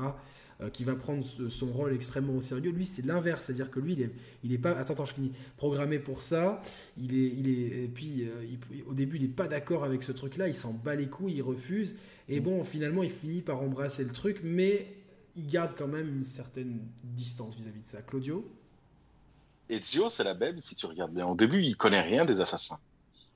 Euh, 0.62 0.70
qui 0.70 0.84
va 0.84 0.94
prendre 0.94 1.26
son 1.48 1.68
rôle 1.68 1.94
extrêmement 1.94 2.34
au 2.36 2.42
sérieux. 2.42 2.72
Lui, 2.72 2.86
c'est 2.86 3.06
l'inverse, 3.06 3.46
c'est-à-dire 3.46 3.72
que 3.72 3.80
lui, 3.80 3.94
il 3.94 4.02
est, 4.02 4.12
il 4.44 4.52
est 4.52 4.58
pas. 4.58 4.72
Attends, 4.72 4.94
attends, 4.94 5.06
je 5.06 5.14
finis. 5.14 5.32
Programmé 5.56 6.00
pour 6.00 6.22
ça. 6.22 6.62
Il 6.98 7.16
est, 7.16 7.30
il 7.30 7.48
est. 7.48 7.84
Et 7.86 7.88
puis, 7.88 8.24
euh, 8.24 8.84
au 8.86 8.94
début, 8.94 9.16
il 9.16 9.22
n'est 9.22 9.30
pas 9.30 9.48
d'accord 9.48 9.86
avec 9.86 10.04
ce 10.04 10.12
truc-là. 10.12 10.50
Il 10.50 10.54
s'en 10.54 10.74
bat 10.74 10.96
les 10.96 11.08
couilles, 11.08 11.36
il 11.36 11.42
refuse. 11.42 11.96
Et 12.28 12.42
bon, 12.42 12.66
finalement, 12.66 13.04
il 13.04 13.10
finit 13.10 13.42
par 13.42 13.62
embrasser 13.62 14.04
le 14.04 14.12
truc, 14.12 14.42
mais 14.44 14.94
il 15.38 15.48
garde 15.48 15.76
quand 15.78 15.88
même 15.88 16.10
une 16.10 16.26
certaine 16.26 16.82
distance 17.06 17.56
vis-à-vis 17.56 17.80
de 17.80 17.88
ça. 17.88 18.02
Claudio? 18.02 18.46
Ezio, 19.70 20.10
c'est 20.10 20.26
la 20.26 20.34
même, 20.34 20.62
si 20.62 20.76
tu 20.76 20.88
regardes 20.88 21.14
bien. 21.14 21.26
Au 21.26 21.36
début, 21.36 21.64
il 21.64 21.78
connaît 21.78 22.02
rien 22.02 22.26
des 22.26 22.42
assassins. 22.42 22.80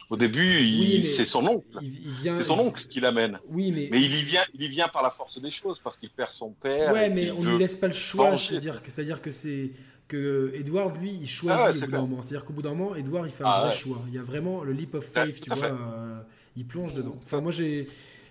Au 0.09 0.17
début, 0.17 1.03
c'est 1.03 1.25
son 1.25 1.45
oncle. 1.45 1.79
C'est 2.23 2.43
son 2.43 2.59
oncle 2.59 2.85
qui 2.85 2.99
l'amène. 2.99 3.39
Oui, 3.49 3.71
mais... 3.71 3.87
mais 3.91 4.01
il 4.01 4.15
y 4.15 4.23
vient, 4.23 4.43
il 4.53 4.61
y 4.61 4.67
vient 4.67 4.87
par 4.87 5.03
la 5.03 5.09
force 5.09 5.41
des 5.41 5.51
choses 5.51 5.79
parce 5.79 5.97
qu'il 5.97 6.09
perd 6.09 6.31
son 6.31 6.51
père. 6.51 6.93
Ouais, 6.93 7.09
mais 7.09 7.31
on 7.31 7.41
ne 7.41 7.51
lui 7.51 7.57
laisse 7.57 7.75
pas 7.75 7.87
le 7.87 7.93
choix. 7.93 8.37
C'est-à-dire 8.37 8.81
que, 8.81 8.91
c'est-à-dire 8.91 9.21
que 9.21 9.31
c'est 9.31 9.71
que 10.07 10.51
Edward, 10.55 10.97
lui, 11.01 11.17
il 11.21 11.27
choisit 11.27 11.59
ah 11.59 11.71
au 11.71 11.73
bout 11.73 11.91
d'un 11.91 12.01
moment. 12.01 12.21
C'est-à-dire 12.21 12.45
qu'au 12.45 12.53
bout 12.53 12.61
d'un 12.61 12.73
moment, 12.73 12.95
Edward, 12.95 13.25
il 13.25 13.31
fait 13.31 13.43
un 13.43 13.49
ah 13.49 13.65
vrai 13.65 13.75
choix. 13.75 14.01
Il 14.07 14.13
y 14.13 14.17
a 14.17 14.21
vraiment 14.21 14.63
le 14.63 14.73
leap 14.73 14.93
of 14.95 15.05
faith, 15.05 15.41
tu 15.41 15.49
vois. 15.53 15.65
Euh, 15.65 16.21
il 16.55 16.65
plonge 16.65 16.93
dedans. 16.93 17.15
Enfin, 17.23 17.41
moi, 17.41 17.51
j'ai 17.51 17.87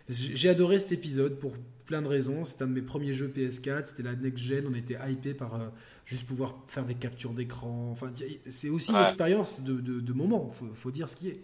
j'ai 0.08 0.48
adoré 0.48 0.78
cet 0.78 0.92
épisode 0.92 1.38
pour 1.38 1.52
plein 1.86 2.02
de 2.02 2.06
raisons. 2.06 2.44
C'est 2.44 2.62
un 2.62 2.66
de 2.66 2.72
mes 2.72 2.82
premiers 2.82 3.14
jeux 3.14 3.32
PS4. 3.34 3.86
C'était 3.86 4.02
la 4.02 4.14
next 4.14 4.44
gen. 4.44 4.66
On 4.70 4.74
était 4.74 4.98
hypé 5.08 5.32
par 5.32 5.54
euh, 5.54 5.68
juste 6.04 6.24
pouvoir 6.26 6.54
faire 6.66 6.84
des 6.84 6.94
captures 6.94 7.32
d'écran. 7.32 7.88
Enfin, 7.90 8.12
c'est 8.48 8.68
aussi 8.68 8.90
une 8.92 9.02
expérience 9.02 9.60
de, 9.60 9.74
de, 9.74 10.00
de 10.00 10.12
moment. 10.12 10.50
Faut, 10.50 10.68
faut 10.74 10.90
dire 10.90 11.08
ce 11.08 11.16
qui 11.16 11.28
est. 11.28 11.40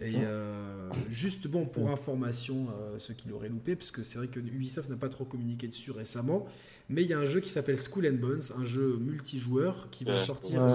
Et 0.00 0.14
euh, 0.18 0.90
juste 1.08 1.46
bon 1.46 1.66
pour 1.66 1.90
information, 1.90 2.68
euh, 2.70 2.98
ceux 2.98 3.14
qui 3.14 3.28
l'auraient 3.28 3.48
loupé, 3.48 3.76
parce 3.76 3.90
que 3.90 4.02
c'est 4.02 4.18
vrai 4.18 4.28
que 4.28 4.40
Ubisoft 4.40 4.90
n'a 4.90 4.96
pas 4.96 5.08
trop 5.08 5.24
communiqué 5.24 5.68
dessus 5.68 5.90
récemment, 5.90 6.46
mais 6.88 7.02
il 7.02 7.08
y 7.08 7.14
a 7.14 7.18
un 7.18 7.24
jeu 7.24 7.40
qui 7.40 7.48
s'appelle 7.48 7.78
School 7.78 8.06
and 8.06 8.20
Bones, 8.20 8.42
un 8.58 8.64
jeu 8.64 8.98
multijoueur 8.98 9.88
qui 9.90 10.04
va 10.04 10.20
sortir 10.20 10.66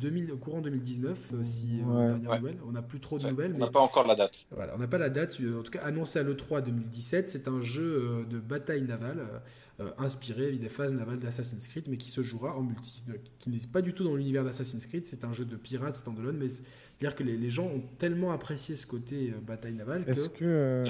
2000, 0.00 0.32
au 0.32 0.36
courant 0.36 0.60
2019, 0.60 1.32
si 1.42 1.80
on 1.86 2.72
n'a 2.72 2.82
plus 2.82 3.00
trop 3.00 3.18
de 3.18 3.28
nouvelles. 3.28 3.52
On 3.54 3.58
n'a 3.58 3.70
pas 3.70 3.80
encore 3.80 4.06
la 4.06 4.14
date. 4.14 4.38
Voilà, 4.50 4.74
on 4.74 4.78
n'a 4.78 4.88
pas 4.88 4.98
la 4.98 5.10
date, 5.10 5.38
en 5.40 5.62
tout 5.62 5.70
cas 5.70 5.82
annoncé 5.82 6.18
à 6.18 6.22
l'E3 6.22 6.62
2017. 6.62 7.30
C'est 7.30 7.48
un 7.48 7.60
jeu 7.60 8.26
de 8.28 8.38
bataille 8.38 8.82
navale. 8.82 9.28
inspiré 9.96 10.52
des 10.52 10.68
phases 10.68 10.92
navales 10.92 11.20
d'Assassin's 11.20 11.66
Creed, 11.66 11.86
mais 11.88 11.96
qui 11.96 12.10
se 12.10 12.20
jouera 12.22 12.54
en 12.54 12.62
multi, 12.62 13.02
qui 13.38 13.48
n'est 13.48 13.58
pas 13.72 13.80
du 13.80 13.94
tout 13.94 14.04
dans 14.04 14.14
l'univers 14.14 14.44
d'Assassin's 14.44 14.86
Creed. 14.86 15.06
C'est 15.06 15.24
un 15.24 15.32
jeu 15.32 15.44
de 15.44 15.56
pirates 15.56 15.96
standalone, 15.96 16.36
mais 16.36 16.48
c'est-à-dire 17.00 17.16
que 17.16 17.24
les, 17.24 17.48
gens 17.48 17.64
ont 17.64 17.82
tellement 17.96 18.30
apprécié 18.30 18.76
ce 18.76 18.86
côté 18.86 19.32
euh, 19.34 19.40
bataille 19.40 19.72
navale 19.72 20.04
Est-ce 20.06 20.28
que. 20.28 20.44
Euh, 20.44 20.84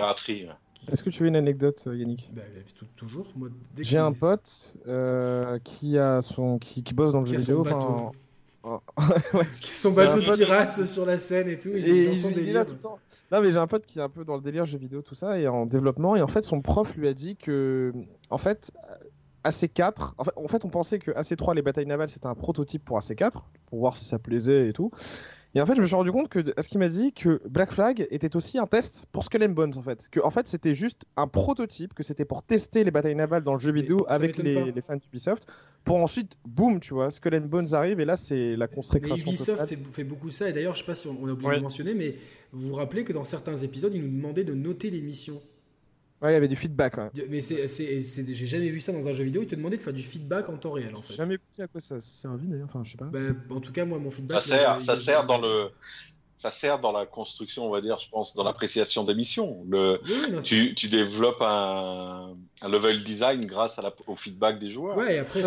est-ce 0.91 1.05
que 1.05 1.11
tu 1.11 1.23
veux 1.23 1.28
une 1.28 1.37
anecdote, 1.37 1.85
euh, 1.87 1.97
Yannick? 1.97 2.31
Bah, 2.35 2.43
Toujours. 2.97 3.32
J'ai 3.78 3.99
un 3.99 4.12
pote 4.12 4.74
qui, 5.62 5.99
a 5.99 6.20
son... 6.20 6.59
qui, 6.59 6.82
bosse 6.95 7.12
dans 7.12 7.20
le 7.20 7.27
jeu 7.27 7.37
vidéo. 7.37 7.65
Oh. 8.62 8.81
ouais. 9.35 9.47
Son 9.62 9.93
bateau 9.93 10.20
de 10.20 10.37
pirate 10.37 10.85
sur 10.85 11.07
la 11.07 11.19
scène 11.19 11.49
et 11.49 11.59
tout. 11.59 11.70
Il, 11.74 11.89
et 11.89 12.12
il, 12.12 12.53
là 12.53 12.65
tout 12.65 12.74
le 12.74 12.78
temps. 12.78 12.99
Non, 13.32 13.41
mais 13.41 13.51
j'ai 13.51 13.59
un 13.59 13.66
pote 13.66 13.87
qui 13.87 13.99
est 13.99 14.03
un 14.03 14.09
peu 14.09 14.24
dans 14.24 14.37
le 14.37 14.43
délire 14.43 14.66
jeu 14.66 14.78
vidéo, 14.78 15.03
tout 15.03 15.15
ça, 15.15 15.39
et 15.39 15.49
en 15.49 15.65
développement. 15.66 16.16
Et 16.16 16.23
en 16.23 16.27
fait, 16.27 16.43
son 16.43 16.61
prof 16.61 16.95
lui 16.97 17.09
a 17.09 17.15
dit 17.15 17.37
que, 17.37 17.93
en 18.28 18.39
fait, 18.39 18.73
AC4, 19.45 20.12
en 20.19 20.24
fait, 20.24 20.32
en 20.37 20.49
fait 20.49 20.65
on 20.65 20.69
pensait 20.69 20.99
que 20.99 21.11
AC3, 21.12 21.55
les 21.55 21.62
batailles 21.62 21.87
navales, 21.87 22.11
c'était 22.11 22.27
un 22.27 22.35
prototype 22.35 22.85
pour 22.85 22.99
AC4, 22.99 23.43
pour 23.66 23.78
voir 23.78 23.97
si 23.97 24.05
ça 24.05 24.19
plaisait 24.19 24.69
et 24.69 24.73
tout. 24.73 24.91
Et 25.55 25.60
en 25.60 25.66
fait, 25.66 25.74
je 25.74 25.81
me 25.81 25.86
suis 25.86 25.97
rendu 25.97 26.12
compte 26.12 26.28
que, 26.28 26.39
à 26.56 26.62
ce 26.62 26.68
qu'il 26.68 26.78
m'a 26.78 26.89
dit, 26.89 27.12
que 27.12 27.40
Black 27.48 27.72
Flag 27.72 28.06
était 28.10 28.36
aussi 28.36 28.59
un 28.59 28.66
test 28.66 29.06
pour 29.10 29.24
Skull 29.24 29.43
and 29.43 29.48
Bones, 29.48 29.72
en 29.77 29.82
fait. 29.82 30.09
Que, 30.10 30.20
en 30.20 30.31
fait, 30.31 30.47
c'était 30.47 30.77
juste 30.77 31.02
un 31.16 31.27
prototype, 31.27 31.93
que 31.93 32.05
c'était 32.05 32.24
pour 32.24 32.44
tester 32.44 32.85
les 32.85 32.93
batailles 32.93 33.16
navales 33.16 33.43
dans 33.43 33.55
le 33.55 33.59
jeu 33.59 33.72
vidéo 33.72 34.05
avec 34.09 34.36
les, 34.36 34.70
les, 34.70 34.81
fans 34.81 34.97
d'Ubisoft, 34.97 35.47
pour 35.85 35.97
ensuite, 35.97 36.36
boum, 36.47 36.78
tu 36.78 36.94
vois, 36.94 37.10
Skull 37.10 37.35
and 37.35 37.47
Bones 37.47 37.74
arrive, 37.74 37.98
et 37.98 38.05
là, 38.05 38.16
c'est 38.16 38.55
la 38.55 38.68
construction. 38.68 39.16
Ubisoft 39.16 39.74
fait 39.93 40.05
beaucoup 40.05 40.31
ça, 40.31 40.48
et 40.48 40.52
d'ailleurs, 40.52 40.74
je 40.74 40.81
sais 40.81 40.86
pas 40.86 40.94
si 40.94 41.09
on, 41.09 41.27
a 41.27 41.32
oublié 41.32 41.51
de 41.51 41.56
le 41.56 41.62
mentionner, 41.62 41.94
mais 41.94 42.14
vous 42.52 42.68
vous 42.68 42.74
rappelez 42.74 43.02
que 43.05 43.12
dans 43.12 43.24
certains 43.24 43.56
épisodes, 43.56 43.93
ils 43.94 44.02
nous 44.02 44.16
demandaient 44.16 44.44
de 44.44 44.55
noter 44.55 44.90
les 44.90 45.02
missions. 45.02 45.40
Ouais, 46.22 46.32
il 46.32 46.34
y 46.34 46.36
avait 46.36 46.48
du 46.48 46.56
feedback. 46.56 46.97
Mais 47.28 47.40
c'est, 47.40 47.66
j'ai 47.66 48.47
jamais 48.47 48.68
vu 48.68 48.80
ça 48.80 48.92
dans 48.92 49.06
un 49.09 49.12
jeu 49.12 49.24
vidéo. 49.24 49.42
Ils 49.42 49.48
te 49.48 49.55
demandaient 49.55 49.78
de 49.78 49.82
faire 49.82 49.92
du 49.92 50.02
feedback 50.02 50.48
en 50.48 50.56
temps 50.56 50.72
réel. 50.72 50.94
En 50.94 51.01
fait. 51.01 51.14
jamais 51.14 51.38
compris 51.38 51.62
à 51.62 51.66
quoi 51.66 51.80
ça 51.80 52.01
servait 52.01 52.47
d'ailleurs. 52.47 52.66
Enfin, 52.66 52.82
je 52.84 52.92
sais 52.92 52.98
pas. 52.98 53.06
Ben, 53.06 53.34
en 53.48 53.60
tout 53.60 53.72
cas, 53.72 53.86
moi, 53.86 53.98
mon 53.98 54.10
feedback. 54.10 54.42
Ça 54.42 54.56
sert, 54.56 54.80
ça 54.80 54.97
sert 54.97 55.26
dans 55.26 55.40
le. 55.40 55.70
Ça 56.36 56.51
sert 56.51 56.78
dans 56.78 56.92
la 56.92 57.05
construction, 57.05 57.66
on 57.66 57.70
va 57.70 57.82
dire, 57.82 57.98
je 57.98 58.09
pense, 58.09 58.34
dans 58.34 58.44
l'appréciation 58.44 59.05
des 59.05 59.14
missions. 59.14 59.62
Le, 59.68 60.01
tu, 60.40 60.74
tu, 60.74 60.88
développes 60.88 61.42
un, 61.42 62.34
un, 62.62 62.68
level 62.70 63.05
design 63.05 63.44
grâce 63.44 63.78
à 63.78 63.82
la, 63.82 63.92
au 64.06 64.16
feedback 64.16 64.59
des 64.59 64.70
joueurs. 64.70 64.97
Ouais, 64.97 65.16
et 65.16 65.18
après, 65.18 65.42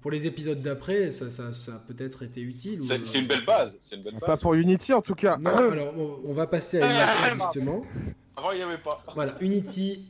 pour 0.00 0.10
les 0.10 0.26
épisodes 0.26 0.62
d'après, 0.62 1.10
ça, 1.10 1.28
ça, 1.28 1.52
ça, 1.52 1.74
a 1.74 1.78
peut-être 1.80 2.22
été 2.22 2.40
utile. 2.40 2.80
C'est, 2.80 3.18
une 3.18 3.26
belle 3.26 3.44
base. 3.44 3.76
Une 3.92 4.02
belle 4.02 4.14
base. 4.14 4.22
Pas 4.26 4.38
pour 4.38 4.54
Unity, 4.54 4.94
en 4.94 5.02
tout 5.02 5.14
cas. 5.14 5.36
Non, 5.36 5.50
alors, 5.50 5.92
on, 6.24 6.32
va 6.32 6.46
passer 6.46 6.80
à 6.80 6.86
Unity, 6.86 7.42
justement. 7.42 7.82
Avant, 8.36 8.52
il 8.52 8.56
n'y 8.56 8.62
avait 8.62 8.78
pas. 8.78 9.04
Voilà, 9.14 9.36
Unity. 9.40 10.06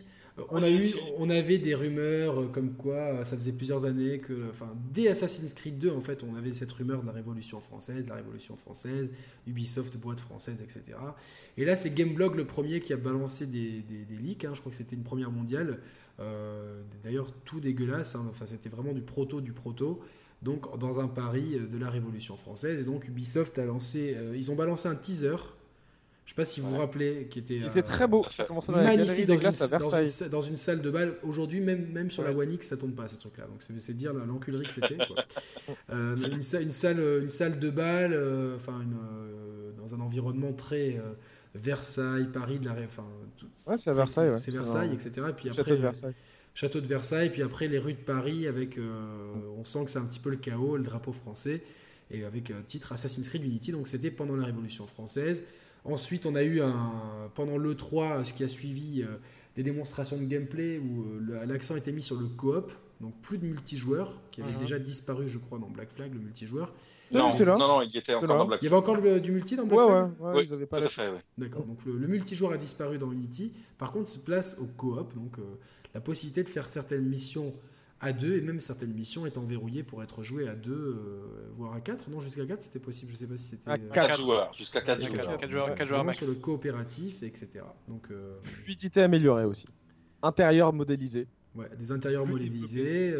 On, 0.51 0.65
a 0.65 0.69
eu, 0.69 0.93
on 1.19 1.31
avait 1.31 1.59
des 1.59 1.77
rumeurs 1.77 2.41
euh, 2.41 2.49
comme 2.49 2.73
quoi 2.73 2.97
euh, 2.97 3.25
ça 3.25 3.37
faisait 3.37 3.53
plusieurs 3.53 3.85
années 3.85 4.19
que, 4.19 4.51
enfin, 4.51 4.75
dès 4.93 5.07
Assassin's 5.07 5.55
Creed 5.55 5.79
2, 5.79 5.93
en 5.93 6.01
fait, 6.01 6.25
on 6.25 6.35
avait 6.35 6.53
cette 6.53 6.73
rumeur 6.73 7.03
de 7.03 7.07
la 7.07 7.13
Révolution 7.13 7.61
française, 7.61 8.09
la 8.09 8.17
Révolution 8.17 8.57
française, 8.57 9.13
Ubisoft, 9.47 9.97
boîte 9.97 10.19
française, 10.19 10.61
etc. 10.61 10.99
Et 11.57 11.65
là, 11.65 11.77
c'est 11.77 11.95
Gameblog 11.95 12.35
le 12.35 12.47
premier 12.47 12.81
qui 12.81 12.93
a 12.93 12.97
balancé 12.97 13.47
des, 13.47 13.83
des, 13.83 14.17
leaks. 14.17 14.45
Hein. 14.45 14.55
je 14.55 14.61
crois 14.61 14.71
que 14.71 14.77
c'était 14.77 14.97
une 14.97 15.05
première 15.05 15.31
mondiale. 15.31 15.79
Euh, 16.19 16.83
d'ailleurs, 17.05 17.31
tout 17.45 17.61
dégueulasse. 17.61 18.17
Hein. 18.17 18.27
enfin, 18.29 18.47
c'était 18.47 18.69
vraiment 18.69 18.93
du 18.93 19.03
proto 19.03 19.41
du 19.41 19.53
proto. 19.53 20.01
Donc, 20.43 20.79
dans 20.79 20.99
un 20.99 21.07
pari 21.07 21.61
de 21.61 21.79
la 21.79 21.91
Révolution 21.91 22.37
française. 22.37 22.81
Et 22.81 22.85
donc, 22.85 23.07
Ubisoft 23.07 23.57
a 23.59 23.65
lancé, 23.65 24.17
ils 24.35 24.51
ont 24.51 24.57
balancé 24.57 24.89
un 24.89 24.97
teaser 24.97 25.37
je 26.25 26.31
sais 26.31 26.37
pas 26.37 26.45
si 26.47 26.61
vous 26.61 26.71
vous 26.71 26.79
rappelez, 26.79 27.29
qui 27.31 27.39
était, 27.39 27.57
il 27.57 27.67
était 27.67 27.83
très 27.83 28.07
beau. 28.07 28.25
magnifique 28.69 29.27
dans, 29.27 29.35
une, 29.35 30.29
dans, 30.31 30.43
une, 30.43 30.57
salle 30.57 30.81
de 30.81 30.91
bal. 30.91 31.17
Aujourd'hui, 31.23 31.61
même, 31.61 31.93
même 31.93 32.11
sur 32.11 32.25
la 32.25 32.33
One 32.33 32.51
X, 32.51 32.69
ça 32.69 32.79
tombe 32.79 32.95
pas 32.95 33.09
ces 33.09 33.19
trucs-là. 33.19 33.45
Donc 33.47 33.61
c'est 33.61 33.95
dire 33.95 34.15
l'enculerie 34.15 34.65
que 34.65 34.73
c'était. 34.73 34.97
euh, 35.91 36.17
une, 36.17 36.33
une, 36.35 36.73
salle, 36.73 36.99
une 37.23 37.29
salle 37.29 37.59
de 37.59 37.69
bal, 37.69 38.15
euh, 38.15 38.57
enfin 38.57 38.81
euh, 38.81 39.73
dans 39.77 39.95
un 39.95 40.01
environnement 40.01 40.55
très 40.55 40.97
euh, 40.97 41.13
Versailles, 41.55 42.29
Paris, 42.33 42.59
de 42.59 42.65
la, 42.65 42.73
enfin. 42.73 43.07
ouais, 43.67 43.77
c'est 43.77 43.93
Versailles. 43.93 44.31
Ouais. 44.31 44.39
C'est 44.39 44.51
Versailles, 44.51 44.95
etc. 44.95 45.27
Et 45.29 45.33
puis 45.35 45.51
après, 45.51 45.63
Château 45.63 45.77
de 45.77 45.83
Versailles. 45.83 46.15
Château 46.55 46.81
de 46.81 46.87
Versailles, 46.87 47.31
puis 47.31 47.43
après 47.43 47.69
les 47.69 47.79
rues 47.79 47.95
de 47.95 47.99
Paris 47.99 48.47
avec, 48.47 48.79
on 49.59 49.65
sent 49.65 49.85
que 49.85 49.91
c'est 49.91 49.99
un 49.99 50.07
petit 50.07 50.21
peu 50.21 50.31
le 50.31 50.37
chaos, 50.37 50.79
le 50.79 50.85
drapeau 50.85 51.13
français, 51.13 51.63
et 52.11 52.25
avec 52.25 52.51
un 52.51 52.63
titre 52.63 52.93
Assassin's 52.93 53.29
Creed 53.29 53.45
Unity. 53.45 53.73
Donc 53.73 53.89
c'était 53.89 54.11
pendant 54.11 54.37
la 54.37 54.47
Révolution 54.47 54.87
française. 54.87 55.43
Ensuite, 55.85 56.25
on 56.25 56.35
a 56.35 56.43
eu 56.43 56.63
un, 56.63 57.31
pendant 57.35 57.59
l'E3, 57.59 58.25
ce 58.25 58.33
qui 58.33 58.43
a 58.43 58.49
suivi, 58.49 59.03
euh, 59.03 59.17
des 59.55 59.63
démonstrations 59.63 60.17
de 60.17 60.25
gameplay 60.25 60.79
où 60.79 61.03
euh, 61.03 61.45
l'accent 61.47 61.77
était 61.77 61.93
mis 61.93 62.03
sur 62.03 62.17
le 62.17 62.27
coop, 62.27 62.73
donc 63.01 63.15
plus 63.21 63.39
de 63.39 63.47
multijoueurs, 63.47 64.21
qui 64.31 64.41
avait 64.41 64.53
mhm. 64.53 64.59
déjà 64.59 64.79
disparu, 64.79 65.29
je 65.29 65.39
crois, 65.39 65.59
dans 65.59 65.69
Black 65.69 65.91
Flag, 65.95 66.13
le 66.13 66.21
multijoueur. 66.21 66.73
Non, 67.13 67.37
non, 67.39 67.59
non, 67.59 67.83
il 67.83 67.97
était 67.97 68.15
encore 68.15 68.29
dans 68.29 68.47
Black 68.47 68.61
Flag. 68.61 68.63
Il 68.63 68.65
y 68.65 68.67
avait 68.69 68.77
encore 68.77 69.21
du 69.21 69.31
multi 69.31 69.57
dans 69.57 69.67
Black 69.67 69.87
Flag 69.87 70.11
Ouais, 70.21 70.35
ouais, 70.35 70.45
ils 70.45 70.67
pas 70.67 70.89
fait, 70.89 71.13
D'accord, 71.37 71.65
donc 71.65 71.79
le, 71.85 72.07
multijoueur 72.09 72.53
a 72.53 72.57
disparu 72.57 72.99
dans 72.99 73.13
Unity. 73.13 73.53
Par 73.79 73.93
contre, 73.93 74.09
se 74.09 74.19
place 74.19 74.57
au 74.59 74.65
coop, 74.65 75.15
donc 75.15 75.39
euh, 75.39 75.43
la 75.95 76.01
possibilité 76.01 76.43
de 76.43 76.49
faire 76.49 76.67
certaines 76.67 77.05
missions 77.05 77.55
à 78.05 78.13
deux 78.13 78.37
et 78.37 78.41
même 78.43 78.61
certaines 78.61 78.93
missions 78.93 79.25
étant 79.25 79.43
verrouillées 79.43 79.83
pour 79.83 80.03
être 80.03 80.23
jouées 80.23 80.47
à 80.47 80.55
deux, 80.55 80.73
euh, 80.73 81.51
voire 81.57 81.73
à 81.73 81.81
quatre. 81.81 82.11
Non, 82.11 82.21
jusqu'à 82.21 82.45
quatre, 82.45 82.63
c'était 82.63 82.79
possible. 82.79 83.11
Je 83.11 83.17
sais 83.17 83.27
pas 83.27 83.39
si 83.39 83.45
c'était. 83.45 83.71
À 83.71 83.79
4 83.79 83.97
euh, 83.97 84.23
joueurs, 84.23 84.55
jusqu'à 84.55 84.83
4 84.83 85.03
joueurs. 85.03 85.75
4 85.75 85.87
joueurs, 85.87 86.15
sur 86.15 86.27
le 86.27 86.35
coopératif, 86.35 87.23
etc. 87.23 87.65
Donc, 87.89 88.09
euh, 88.11 88.37
Fluidité 88.43 89.03
améliorée 89.03 89.45
aussi. 89.45 89.67
Intérieur 90.23 90.73
modélisé. 90.75 91.27
Ouais, 91.55 91.71
des 91.79 91.93
intérieurs 91.93 92.27
modélisés, 92.27 93.15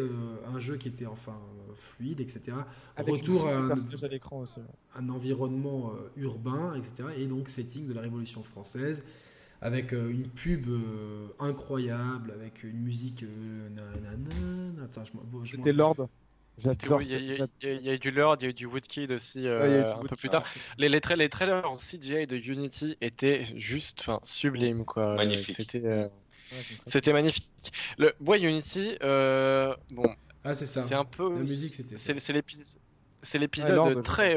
un 0.45 0.59
jeu 0.59 0.75
qui 0.75 0.89
était 0.89 1.05
enfin 1.05 1.39
fluide, 1.73 2.19
etc. 2.19 2.57
Retour 2.97 3.47
à 3.47 3.55
un, 3.55 3.71
aussi, 3.71 4.59
un 4.93 5.07
environnement 5.09 5.93
urbain, 6.17 6.75
etc. 6.75 7.09
Et 7.17 7.27
donc 7.27 7.47
setting 7.47 7.87
de 7.87 7.93
la 7.93 8.01
Révolution 8.01 8.43
française 8.43 9.03
avec 9.65 9.93
euh, 9.93 10.11
une 10.11 10.29
pub 10.29 10.67
euh, 10.69 11.27
incroyable, 11.39 12.31
avec 12.31 12.63
une 12.63 12.79
musique. 12.81 13.23
Euh, 13.23 13.67
C'était 15.43 15.73
Lord. 15.73 16.07
J'adore. 16.59 17.01
Il 17.01 17.09
y, 17.09 17.89
a 17.89 17.93
eu 17.95 17.99
du 17.99 18.11
Lord, 18.11 18.37
il 18.39 18.43
y 18.43 18.45
a 18.45 18.49
eu 18.51 18.53
du 18.53 18.65
Woodkid 18.65 19.11
aussi 19.11 19.45
un 19.45 20.05
peu 20.07 20.15
plus 20.15 20.29
tard. 20.29 20.45
Les, 20.77 20.87
les, 20.87 21.01
les, 21.17 21.29
trailers 21.29 21.69
en 21.69 21.77
CGI 21.77 22.27
de 22.27 22.37
Unity 22.37 22.95
étaient 23.01 23.45
juste 23.57 24.01
enfin, 24.01 24.19
sublimes. 24.23 24.85
Quoi. 24.85 25.15
Magnifique. 25.15 25.57
C'était, 25.57 26.09
c'était 26.87 27.11
magnifique. 27.11 27.49
Le 27.97 28.13
bois 28.21 28.37
Unity, 28.37 28.95
bon. 29.01 30.15
Ah, 30.45 30.53
c'est 30.53 30.67
ça. 30.67 30.83
C'est 30.87 30.95
un 30.95 31.05
peu. 31.05 31.33
La 31.33 31.39
musique, 31.39 31.73
c'était. 31.73 31.97
C'est, 31.97 32.33
l'épisode, 32.33 32.65
c'est 33.23 33.39
l'épisode 33.39 34.03
très. 34.03 34.35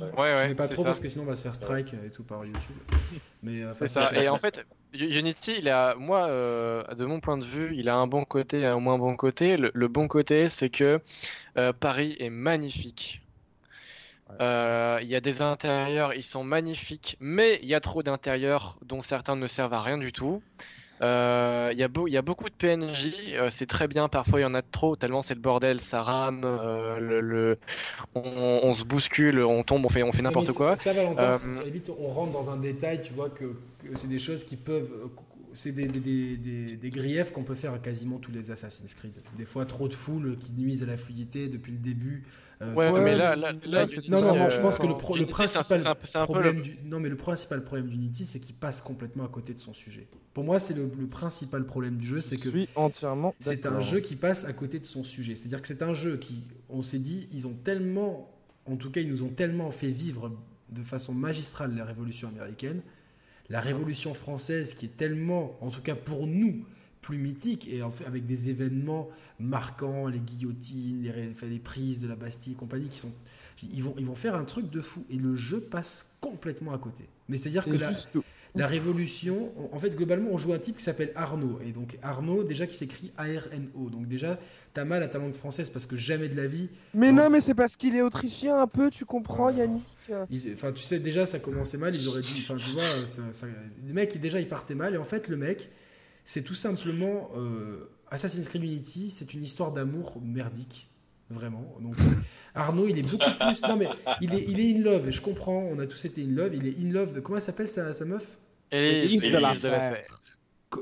Ouais, 0.00 0.08
ouais. 0.16 0.38
Je 0.42 0.46
n'ai 0.48 0.54
pas 0.54 0.68
trop 0.68 0.84
parce 0.84 1.00
que 1.00 1.08
sinon 1.08 1.24
on 1.24 1.28
va 1.28 1.36
se 1.36 1.42
faire 1.42 1.54
strike 1.54 1.94
et 1.94 2.10
tout 2.10 2.22
par 2.22 2.44
YouTube. 2.44 2.76
Mais 3.42 3.62
euh, 3.62 3.72
c'est 3.78 3.88
ça. 3.88 4.12
Et 4.14 4.28
en 4.28 4.38
fait, 4.38 4.66
Unity, 4.94 5.56
il 5.58 5.68
a, 5.68 5.94
moi, 5.94 6.26
euh, 6.26 6.82
de 6.94 7.04
mon 7.04 7.20
point 7.20 7.38
de 7.38 7.44
vue, 7.44 7.74
il 7.76 7.88
a 7.88 7.96
un 7.96 8.06
bon 8.06 8.24
côté 8.24 8.60
et 8.60 8.66
un 8.66 8.80
moins 8.80 8.98
bon 8.98 9.16
côté. 9.16 9.56
Le, 9.56 9.88
bon 9.88 10.08
côté, 10.08 10.48
c'est 10.48 10.70
que 10.70 11.00
euh, 11.56 11.72
Paris 11.72 12.16
est 12.18 12.30
magnifique. 12.30 13.22
Euh, 14.40 14.98
il 15.02 15.08
y 15.08 15.14
a 15.14 15.20
des 15.20 15.40
intérieurs, 15.40 16.12
ils 16.14 16.24
sont 16.24 16.42
magnifiques, 16.42 17.16
mais 17.20 17.60
il 17.62 17.68
y 17.68 17.74
a 17.74 17.80
trop 17.80 18.02
d'intérieurs 18.02 18.76
dont 18.82 19.00
certains 19.00 19.36
ne 19.36 19.46
servent 19.46 19.74
à 19.74 19.82
rien 19.82 19.98
du 19.98 20.12
tout. 20.12 20.42
Euh, 21.02 21.70
il 21.72 21.78
y, 21.78 22.10
y, 22.10 22.16
a 22.16 22.22
beaucoup 22.22 22.48
de 22.48 22.54
PNJ, 22.54 23.34
euh, 23.34 23.48
c'est 23.50 23.66
très 23.66 23.86
bien, 23.86 24.08
parfois 24.08 24.40
il 24.40 24.44
y 24.44 24.46
en 24.46 24.54
a 24.54 24.62
trop, 24.62 24.96
tellement 24.96 25.20
c'est 25.20 25.34
le 25.34 25.40
bordel, 25.40 25.80
ça 25.80 26.02
rame, 26.02 26.40
le, 26.42 27.58
on, 28.14 28.72
se 28.72 28.84
bouscule, 28.84 29.40
on 29.40 29.62
tombe, 29.62 29.84
on 29.84 29.90
fait, 29.90 30.02
on 30.02 30.12
fait 30.12 30.22
n'importe 30.22 30.52
quoi. 30.52 30.76
Ça, 30.76 30.92
Valentin, 30.92 31.32
on 32.00 32.06
rentre 32.08 32.32
dans 32.32 32.50
un 32.50 32.56
détail, 32.56 33.02
tu 33.02 33.12
vois, 33.12 33.28
que, 33.28 33.44
que 33.44 33.96
c'est 33.96 34.08
des 34.08 34.18
choses 34.18 34.44
qui 34.44 34.56
peuvent 34.56 34.88
c'est 35.56 35.72
des, 35.72 35.88
des, 35.88 36.76
des, 36.76 36.90
griefs 36.90 37.32
qu'on 37.32 37.42
peut 37.42 37.54
faire 37.54 37.72
à 37.72 37.78
quasiment 37.78 38.18
tous 38.18 38.30
les 38.30 38.50
Assassin's 38.50 38.94
Creed. 38.94 39.14
Des 39.36 39.44
fois, 39.44 39.64
trop 39.64 39.88
de 39.88 39.94
foule 39.94 40.36
qui 40.36 40.52
nuisent 40.52 40.82
à 40.82 40.86
la 40.86 40.96
fluidité 40.96 41.48
depuis 41.48 41.72
le 41.72 41.78
début. 41.78 42.24
Euh, 42.62 42.74
ouais, 42.74 42.92
mais 43.00 43.16
là, 43.16 43.36
là, 43.36 43.52
non, 44.08 44.20
non, 44.20 44.36
non, 44.36 44.50
je 44.50 44.60
pense 44.60 44.78
que 44.78 44.86
le, 44.86 45.18
le 45.18 45.26
principal 45.26 45.96
problème, 46.24 46.62
du, 46.62 46.78
non, 46.84 47.00
mais 47.00 47.08
le 47.08 47.16
principal 47.16 47.64
problème 47.64 47.88
d'Unity, 47.88 48.24
c'est 48.24 48.40
qu'il 48.40 48.54
passe 48.54 48.80
complètement 48.80 49.24
à 49.24 49.28
côté 49.28 49.54
de 49.54 49.58
son 49.58 49.74
sujet. 49.74 50.08
Pour 50.32 50.44
moi, 50.44 50.58
c'est 50.58 50.74
le, 50.74 50.88
principal 51.06 51.64
problème 51.64 51.96
du 51.96 52.06
jeu, 52.06 52.20
c'est 52.20 52.36
que 52.36 52.48
entièrement 52.74 53.34
c'est 53.38 53.66
un 53.66 53.80
jeu 53.80 54.00
qui 54.00 54.16
passe 54.16 54.44
à 54.44 54.52
côté 54.52 54.78
de 54.78 54.86
son 54.86 55.04
sujet. 55.04 55.34
C'est-à-dire 55.34 55.60
que 55.60 55.68
c'est 55.68 55.82
un 55.82 55.94
jeu 55.94 56.18
qui, 56.18 56.44
on 56.68 56.82
s'est 56.82 56.98
dit, 56.98 57.28
ils 57.32 57.46
ont 57.46 57.54
tellement, 57.64 58.30
en 58.66 58.76
tout 58.76 58.90
cas, 58.90 59.00
ils 59.00 59.08
nous 59.08 59.22
ont 59.22 59.30
tellement 59.30 59.70
fait 59.70 59.90
vivre 59.90 60.32
de 60.70 60.82
façon 60.82 61.14
magistrale 61.14 61.74
la 61.74 61.84
révolution 61.84 62.28
américaine 62.28 62.82
la 63.48 63.60
Révolution 63.60 64.14
française 64.14 64.74
qui 64.74 64.86
est 64.86 64.96
tellement, 64.96 65.56
en 65.60 65.70
tout 65.70 65.82
cas 65.82 65.94
pour 65.94 66.26
nous, 66.26 66.64
plus 67.00 67.18
mythique 67.18 67.68
et 67.68 67.82
en 67.82 67.90
fait, 67.90 68.04
avec 68.04 68.26
des 68.26 68.50
événements 68.50 69.08
marquants, 69.38 70.08
les 70.08 70.18
guillotines, 70.18 71.02
les, 71.02 71.48
les, 71.48 71.58
prises 71.60 72.00
de 72.00 72.08
la 72.08 72.16
Bastille 72.16 72.54
et 72.54 72.56
compagnie 72.56 72.88
qui 72.88 72.98
sont, 72.98 73.12
ils 73.62 73.82
vont, 73.82 73.94
ils 73.96 74.04
vont 74.04 74.16
faire 74.16 74.34
un 74.34 74.44
truc 74.44 74.70
de 74.70 74.80
fou 74.80 75.04
et 75.08 75.16
le 75.16 75.34
jeu 75.34 75.60
passe 75.60 76.16
complètement 76.20 76.72
à 76.72 76.78
côté. 76.78 77.04
Mais 77.28 77.36
c'est-à-dire 77.36 77.64
que 77.64 77.70
la, 77.70 77.92
la 78.56 78.66
Révolution, 78.66 79.52
en 79.72 79.78
fait, 79.78 79.94
globalement, 79.94 80.30
on 80.32 80.38
joue 80.38 80.52
un 80.52 80.58
type 80.58 80.78
qui 80.78 80.82
s'appelle 80.82 81.12
Arnaud. 81.14 81.60
Et 81.64 81.72
donc, 81.72 81.98
Arnaud, 82.02 82.42
déjà, 82.42 82.66
qui 82.66 82.74
s'écrit 82.74 83.12
A-R-N-O. 83.16 83.90
Donc, 83.90 84.08
déjà, 84.08 84.38
t'as 84.72 84.84
mal 84.84 85.02
à 85.02 85.08
ta 85.08 85.18
langue 85.18 85.34
française 85.34 85.70
parce 85.70 85.86
que 85.86 85.96
jamais 85.96 86.28
de 86.28 86.36
la 86.36 86.46
vie. 86.46 86.68
Mais 86.94 87.12
non, 87.12 87.28
mais 87.30 87.40
c'est 87.40 87.54
parce 87.54 87.76
qu'il 87.76 87.94
est 87.94 88.02
autrichien 88.02 88.60
un 88.60 88.66
peu, 88.66 88.90
tu 88.90 89.04
comprends, 89.04 89.50
Yannick 89.50 89.84
Enfin, 90.52 90.72
tu 90.72 90.82
sais, 90.82 90.98
déjà, 90.98 91.26
ça 91.26 91.38
commençait 91.38 91.78
mal. 91.78 91.94
Ils 91.94 92.08
auraient 92.08 92.22
dit. 92.22 92.42
Enfin, 92.42 92.56
tu 92.56 92.70
vois, 92.70 93.06
ça, 93.06 93.22
le 93.86 93.92
mec, 93.92 94.18
déjà, 94.20 94.40
il 94.40 94.48
partait 94.48 94.74
mal. 94.74 94.94
Et 94.94 94.98
en 94.98 95.04
fait, 95.04 95.28
le 95.28 95.36
mec, 95.36 95.70
c'est 96.24 96.42
tout 96.42 96.54
simplement. 96.54 97.30
Euh, 97.36 97.90
Assassin's 98.10 98.48
Creed 98.48 98.62
Unity, 98.62 99.10
c'est 99.10 99.34
une 99.34 99.42
histoire 99.42 99.72
d'amour 99.72 100.20
merdique. 100.22 100.88
Vraiment. 101.28 101.74
Donc, 101.80 101.96
Arnaud, 102.54 102.86
il 102.86 102.98
est 102.98 103.10
beaucoup 103.10 103.30
plus. 103.38 103.62
Non, 103.62 103.76
mais 103.76 103.88
il 104.20 104.32
est, 104.32 104.44
il 104.48 104.60
est 104.60 104.76
in 104.76 104.82
love. 104.82 105.08
Et 105.08 105.12
je 105.12 105.20
comprends, 105.20 105.58
on 105.58 105.78
a 105.80 105.86
tous 105.86 106.04
été 106.04 106.22
in 106.22 106.30
love. 106.30 106.54
Il 106.54 106.66
est 106.68 106.76
in 106.80 106.92
love 106.92 107.14
de. 107.14 107.20
Comment 107.20 107.40
s'appelle 107.40 107.68
sa, 107.68 107.92
sa 107.92 108.04
meuf? 108.04 108.38
Élise, 108.70 109.22
de 109.22 109.38
la 109.38 109.54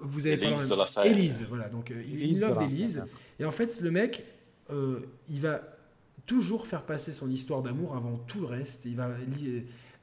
Vous 0.02 0.26
avez 0.26 0.34
Élise 0.34 0.68
de 0.68 0.74
la 0.74 1.06
Élise, 1.06 1.44
voilà. 1.48 1.68
Donc, 1.68 1.90
euh, 1.90 2.02
il 2.06 2.40
love 2.40 2.58
d'Élise. 2.58 3.04
Et 3.38 3.44
en 3.44 3.50
fait, 3.50 3.80
le 3.80 3.90
mec, 3.90 4.24
euh, 4.70 5.00
il 5.28 5.40
va 5.40 5.60
toujours 6.26 6.66
faire 6.66 6.82
passer 6.82 7.12
son 7.12 7.30
histoire 7.30 7.62
d'amour 7.62 7.94
avant 7.94 8.16
tout 8.16 8.40
le 8.40 8.46
reste. 8.46 8.84
Il 8.86 8.96
va, 8.96 9.10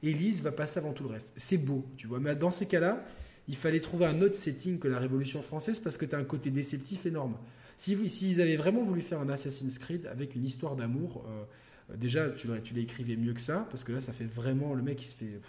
Élise 0.02 0.42
va 0.42 0.52
passer 0.52 0.78
avant 0.78 0.92
tout 0.92 1.04
le 1.04 1.10
reste. 1.10 1.32
C'est 1.36 1.58
beau, 1.58 1.84
tu 1.96 2.06
vois. 2.06 2.20
Mais 2.20 2.36
dans 2.36 2.50
ces 2.50 2.66
cas-là, 2.66 3.04
il 3.48 3.56
fallait 3.56 3.80
trouver 3.80 4.06
un 4.06 4.20
autre 4.20 4.36
setting 4.36 4.78
que 4.78 4.88
la 4.88 4.98
Révolution 4.98 5.42
française 5.42 5.80
parce 5.80 5.96
que 5.96 6.04
tu 6.04 6.14
as 6.14 6.18
un 6.18 6.24
côté 6.24 6.50
déceptif 6.50 7.06
énorme. 7.06 7.36
S'ils 7.76 8.08
si, 8.08 8.40
avaient 8.40 8.56
vraiment 8.56 8.84
voulu 8.84 9.00
faire 9.00 9.20
un 9.20 9.28
Assassin's 9.28 9.78
Creed 9.78 10.06
avec 10.06 10.36
une 10.36 10.44
histoire 10.44 10.76
d'amour, 10.76 11.24
euh, 11.26 11.96
déjà, 11.96 12.30
tu, 12.30 12.48
tu 12.62 12.74
l'écrivais 12.74 13.16
mieux 13.16 13.32
que 13.32 13.40
ça 13.40 13.66
parce 13.70 13.82
que 13.82 13.92
là, 13.92 14.00
ça 14.00 14.12
fait 14.12 14.24
vraiment. 14.24 14.74
Le 14.74 14.82
mec, 14.82 15.02
il 15.02 15.06
se 15.06 15.16
fait 15.16 15.40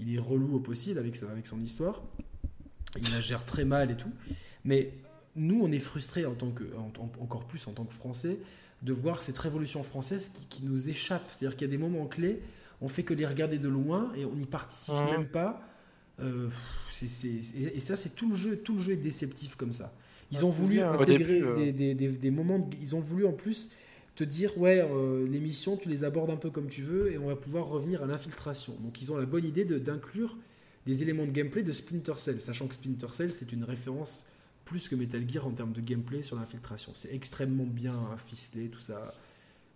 il 0.00 0.14
est 0.14 0.18
relou 0.18 0.56
au 0.56 0.60
possible 0.60 0.98
avec, 0.98 1.20
avec 1.22 1.46
son 1.46 1.60
histoire. 1.60 2.02
Il 3.00 3.10
la 3.12 3.20
gère 3.20 3.44
très 3.44 3.64
mal 3.64 3.90
et 3.90 3.96
tout. 3.96 4.12
Mais 4.64 4.92
nous, 5.36 5.60
on 5.62 5.70
est 5.70 5.78
frustrés 5.78 6.26
en 6.26 6.34
tant 6.34 6.50
que, 6.50 6.64
encore 7.20 7.44
plus 7.44 7.66
en 7.66 7.72
tant 7.72 7.84
que 7.84 7.92
Français 7.92 8.38
de 8.82 8.92
voir 8.92 9.22
cette 9.22 9.38
révolution 9.38 9.82
française 9.82 10.32
qui, 10.50 10.64
nous 10.64 10.88
échappe. 10.88 11.24
C'est-à-dire 11.28 11.56
qu'il 11.56 11.66
y 11.66 11.70
a 11.70 11.72
des 11.72 11.78
moments 11.78 12.06
clés, 12.06 12.40
on 12.80 12.88
fait 12.88 13.02
que 13.02 13.14
les 13.14 13.26
regarder 13.26 13.58
de 13.58 13.68
loin 13.68 14.12
et 14.16 14.24
on 14.24 14.34
n'y 14.34 14.46
participe 14.46 14.94
même 14.94 15.26
pas. 15.26 15.62
Euh, 16.20 16.48
et 17.02 17.80
ça, 17.80 17.96
c'est 17.96 18.14
tout 18.14 18.28
le 18.28 18.36
jeu. 18.36 18.56
Tout 18.56 18.74
le 18.74 18.80
jeu 18.80 18.92
est 18.92 18.96
déceptif 18.96 19.56
comme 19.56 19.72
ça. 19.72 19.92
Ils 20.32 20.44
ont 20.44 20.50
voulu 20.50 20.80
intégrer 20.80 21.40
euh. 21.40 21.54
des, 21.54 21.94
des, 21.94 22.08
des, 22.08 22.30
moments. 22.30 22.68
ils 22.80 22.96
ont 22.96 23.00
voulu 23.00 23.26
en 23.26 23.32
plus 23.32 23.70
te 24.16 24.24
dire 24.24 24.56
ouais 24.58 24.80
euh, 24.80 25.26
les 25.28 25.38
missions 25.38 25.76
tu 25.76 25.88
les 25.88 26.02
abordes 26.02 26.30
un 26.30 26.36
peu 26.36 26.50
comme 26.50 26.68
tu 26.68 26.82
veux 26.82 27.12
et 27.12 27.18
on 27.18 27.28
va 27.28 27.36
pouvoir 27.36 27.66
revenir 27.66 28.02
à 28.02 28.06
l'infiltration. 28.06 28.74
Donc 28.80 29.00
ils 29.00 29.12
ont 29.12 29.16
la 29.16 29.26
bonne 29.26 29.44
idée 29.44 29.64
d'inclure 29.64 30.36
des 30.86 31.02
éléments 31.02 31.26
de 31.26 31.30
gameplay 31.30 31.62
de 31.62 31.72
Splinter 31.72 32.14
Cell 32.16 32.40
sachant 32.40 32.66
que 32.66 32.74
Splinter 32.74 33.12
Cell 33.12 33.30
c'est 33.30 33.52
une 33.52 33.64
référence 33.64 34.24
plus 34.64 34.88
que 34.88 34.96
Metal 34.96 35.28
Gear 35.28 35.46
en 35.46 35.52
termes 35.52 35.72
de 35.72 35.80
gameplay 35.80 36.24
sur 36.24 36.36
l'infiltration. 36.36 36.90
C'est 36.94 37.14
extrêmement 37.14 37.66
bien 37.66 38.00
ficelé 38.26 38.68
tout 38.68 38.80
ça. 38.80 39.14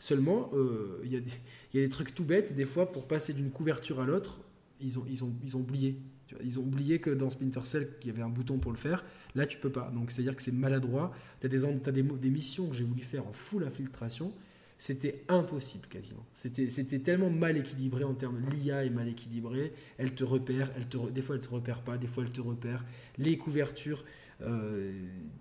Seulement 0.00 0.50
euh, 0.54 1.00
il 1.04 1.12
y, 1.12 1.14
y, 1.14 1.78
a 1.78 1.82
des 1.82 1.88
trucs 1.88 2.14
tout 2.14 2.24
bêtes 2.24 2.56
des 2.56 2.64
fois 2.64 2.90
pour 2.90 3.06
passer 3.06 3.32
d'une 3.34 3.50
couverture 3.50 4.00
à 4.00 4.06
l'autre 4.06 4.40
ils 4.80 4.98
ont, 4.98 5.04
ils, 5.08 5.24
ont, 5.24 5.32
ils 5.42 5.56
ont 5.56 5.60
oublié 5.60 5.96
ils 6.43 6.59
ont 6.59 6.62
oublié 6.62 7.01
que 7.01 7.11
dans 7.11 7.31
Splinter 7.31 7.65
Cell, 7.65 7.89
il 8.02 8.09
y 8.09 8.11
avait 8.11 8.23
un 8.23 8.28
bouton 8.28 8.59
pour 8.59 8.73
le 8.73 8.77
faire. 8.77 9.05
Là, 9.35 9.47
tu 9.47 9.59
peux 9.59 9.70
pas. 9.70 9.90
Donc, 9.94 10.11
c'est-à-dire 10.11 10.36
que 10.36 10.43
c'est 10.43 10.52
maladroit. 10.52 11.12
Tu 11.40 11.47
as, 11.47 11.48
des, 11.48 11.65
as 11.65 11.93
des, 11.93 12.31
missions 12.31 12.69
que 12.69 12.74
j'ai 12.74 12.85
voulu 12.85 13.02
faire 13.02 13.27
en 13.27 13.32
full 13.32 13.65
infiltration. 13.65 14.32
C'était 14.78 15.24
impossible 15.28 15.86
quasiment. 15.89 16.24
C'était 16.32 16.98
tellement 17.01 17.28
mal 17.28 17.57
équilibré 17.59 18.05
en 18.05 18.15
termes. 18.15 18.40
L'IA 18.51 18.85
est 18.85 18.90
mal 18.90 19.09
équilibrée. 19.09 19.73
Elle 19.98 20.15
te 20.15 20.24
repère. 20.24 20.70
Elle 20.77 20.86
te, 20.86 21.11
des 21.11 21.20
fois, 21.20 21.36
elle 21.36 21.43
te 21.43 21.51
repère 21.51 21.82
pas. 21.82 21.98
Des 21.98 22.07
fois, 22.07 22.24
elle 22.24 22.32
te 22.32 22.40
repère. 22.40 22.85
Les 23.19 23.36
couvertures. 23.36 24.05
Euh, 24.43 24.93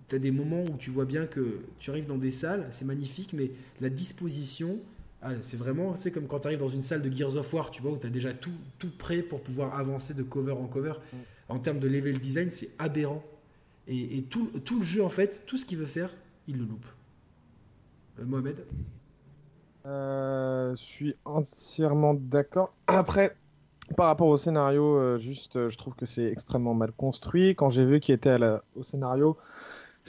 tu 0.08 0.16
as 0.16 0.18
des 0.18 0.30
moments 0.30 0.62
où 0.62 0.76
tu 0.76 0.90
vois 0.90 1.06
bien 1.06 1.26
que 1.26 1.60
tu 1.78 1.90
arrives 1.90 2.06
dans 2.06 2.18
des 2.18 2.30
salles, 2.30 2.66
c'est 2.70 2.84
magnifique, 2.84 3.32
mais 3.32 3.50
la 3.80 3.88
disposition, 3.88 4.78
ah, 5.22 5.32
c'est 5.42 5.58
vraiment, 5.58 5.94
c'est 5.96 6.10
comme 6.10 6.26
quand 6.26 6.40
tu 6.40 6.46
arrives 6.46 6.60
dans 6.60 6.68
une 6.68 6.82
salle 6.82 7.02
de 7.02 7.10
Gears 7.10 7.36
of 7.36 7.52
War, 7.52 7.70
tu 7.70 7.82
vois, 7.82 7.92
où 7.92 7.98
tu 7.98 8.06
as 8.06 8.10
déjà 8.10 8.32
tout, 8.32 8.52
tout 8.78 8.90
prêt 8.96 9.22
pour 9.22 9.42
pouvoir 9.42 9.78
avancer 9.78 10.14
de 10.14 10.22
cover 10.22 10.52
en 10.52 10.66
cover. 10.66 10.94
Mm. 11.12 11.16
En 11.50 11.58
termes 11.58 11.78
de 11.78 11.88
level 11.88 12.18
design, 12.18 12.48
c'est 12.50 12.70
aberrant. 12.78 13.22
Et, 13.86 14.22
tout, 14.30 14.46
tout, 14.64 14.78
le 14.78 14.84
jeu, 14.84 15.02
en 15.02 15.08
fait, 15.08 15.42
tout 15.46 15.56
ce 15.56 15.64
qu'il 15.64 15.76
veut 15.76 15.86
faire, 15.86 16.14
il 16.46 16.58
le 16.58 16.64
loupe. 16.64 16.86
Euh, 18.20 18.24
Mohamed 18.24 18.64
euh, 19.84 20.70
Je 20.76 20.80
suis 20.82 21.16
entièrement 21.24 22.14
d'accord. 22.14 22.72
Après, 22.86 23.36
par 23.96 24.06
rapport 24.06 24.28
au 24.28 24.36
scénario, 24.36 24.96
euh, 24.96 25.18
juste, 25.18 25.68
je 25.68 25.76
trouve 25.76 25.96
que 25.96 26.06
c'est 26.06 26.26
extrêmement 26.26 26.72
mal 26.72 26.92
construit. 26.92 27.56
Quand 27.56 27.68
j'ai 27.68 27.84
vu 27.84 27.98
qu'il 27.98 28.14
était 28.14 28.36
au 28.76 28.84
scénario, 28.84 29.36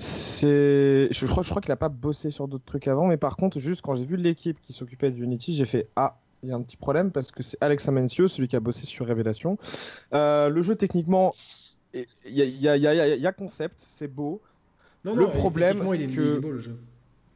c'est, 0.02 1.10
je 1.11 1.26
crois, 1.28 1.44
je 1.44 1.49
crois 1.52 1.61
qu'il 1.61 1.72
a 1.72 1.78
pas 1.78 1.90
bossé 1.90 2.32
sur 2.32 2.48
d'autres 2.48 2.65
trucs 2.65 2.88
avant, 2.88 3.06
mais 3.06 3.18
par 3.18 3.36
contre, 3.36 3.60
juste 3.60 3.84
quand 3.84 3.94
j'ai 3.94 4.03
vu 4.03 4.18
l'équipe 4.18 4.60
qui 4.60 4.73
s'occupait 4.73 5.11
d'Unity, 5.11 5.53
j'ai 5.53 5.65
fait 5.65 5.90
ah, 5.95 6.18
il 6.41 6.49
y 6.49 6.52
a 6.52 6.56
un 6.56 6.61
petit 6.61 6.78
problème 6.78 7.11
parce 7.11 7.32
que 7.32 7.44
c'est 7.44 7.57
Alex 7.61 7.88
Amencio, 7.88 8.28
celui 8.28 8.48
qui 8.48 8.56
a 8.56 8.60
bossé 8.60 8.86
sur 8.86 9.06
Révélation. 9.06 9.60
Euh, 10.14 10.49
le 10.49 10.61
jeu 10.64 10.76
techniquement, 10.76 11.36
il 11.94 12.07
y, 12.26 12.41
y, 12.41 12.68
y 12.68 13.28
a, 13.28 13.32
concept, 13.32 13.84
c'est 13.86 14.07
beau. 14.07 14.41
Non, 15.06 15.15
le 15.15 15.28
problème, 15.28 15.86
c'est 15.86 16.07
que 16.07 16.22
il 16.22 16.38
est 16.38 16.40
beau 16.40 16.52
le 16.52 16.60
jeu. 16.60 16.78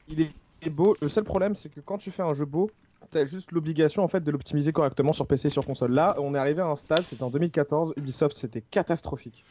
Il 0.07 0.21
est 0.21 0.69
beau. 0.69 0.95
Le 1.01 1.07
seul 1.07 1.23
problème, 1.23 1.53
c'est 1.53 1.69
que 1.69 1.81
quand 1.81 1.99
tu 1.99 2.09
fais 2.09 2.23
un 2.23 2.33
jeu 2.33 2.45
beau, 2.45 2.71
tu 3.11 3.19
as 3.19 3.25
juste 3.25 3.51
l'obligation 3.51 4.03
en 4.03 4.07
fait 4.07 4.21
de 4.21 4.31
l'optimiser 4.31 4.71
correctement 4.71 5.13
sur 5.13 5.27
PC 5.27 5.47
et 5.47 5.51
sur 5.51 5.67
console. 5.67 5.91
Là, 5.91 6.15
on 6.19 6.33
est 6.33 6.39
arrivé 6.39 6.61
à 6.61 6.67
un 6.67 6.75
stade, 6.75 7.03
c'était 7.03 7.23
en 7.23 7.29
2014, 7.29 7.93
Ubisoft, 7.97 8.35
c'était 8.35 8.61
catastrophique 8.61 9.45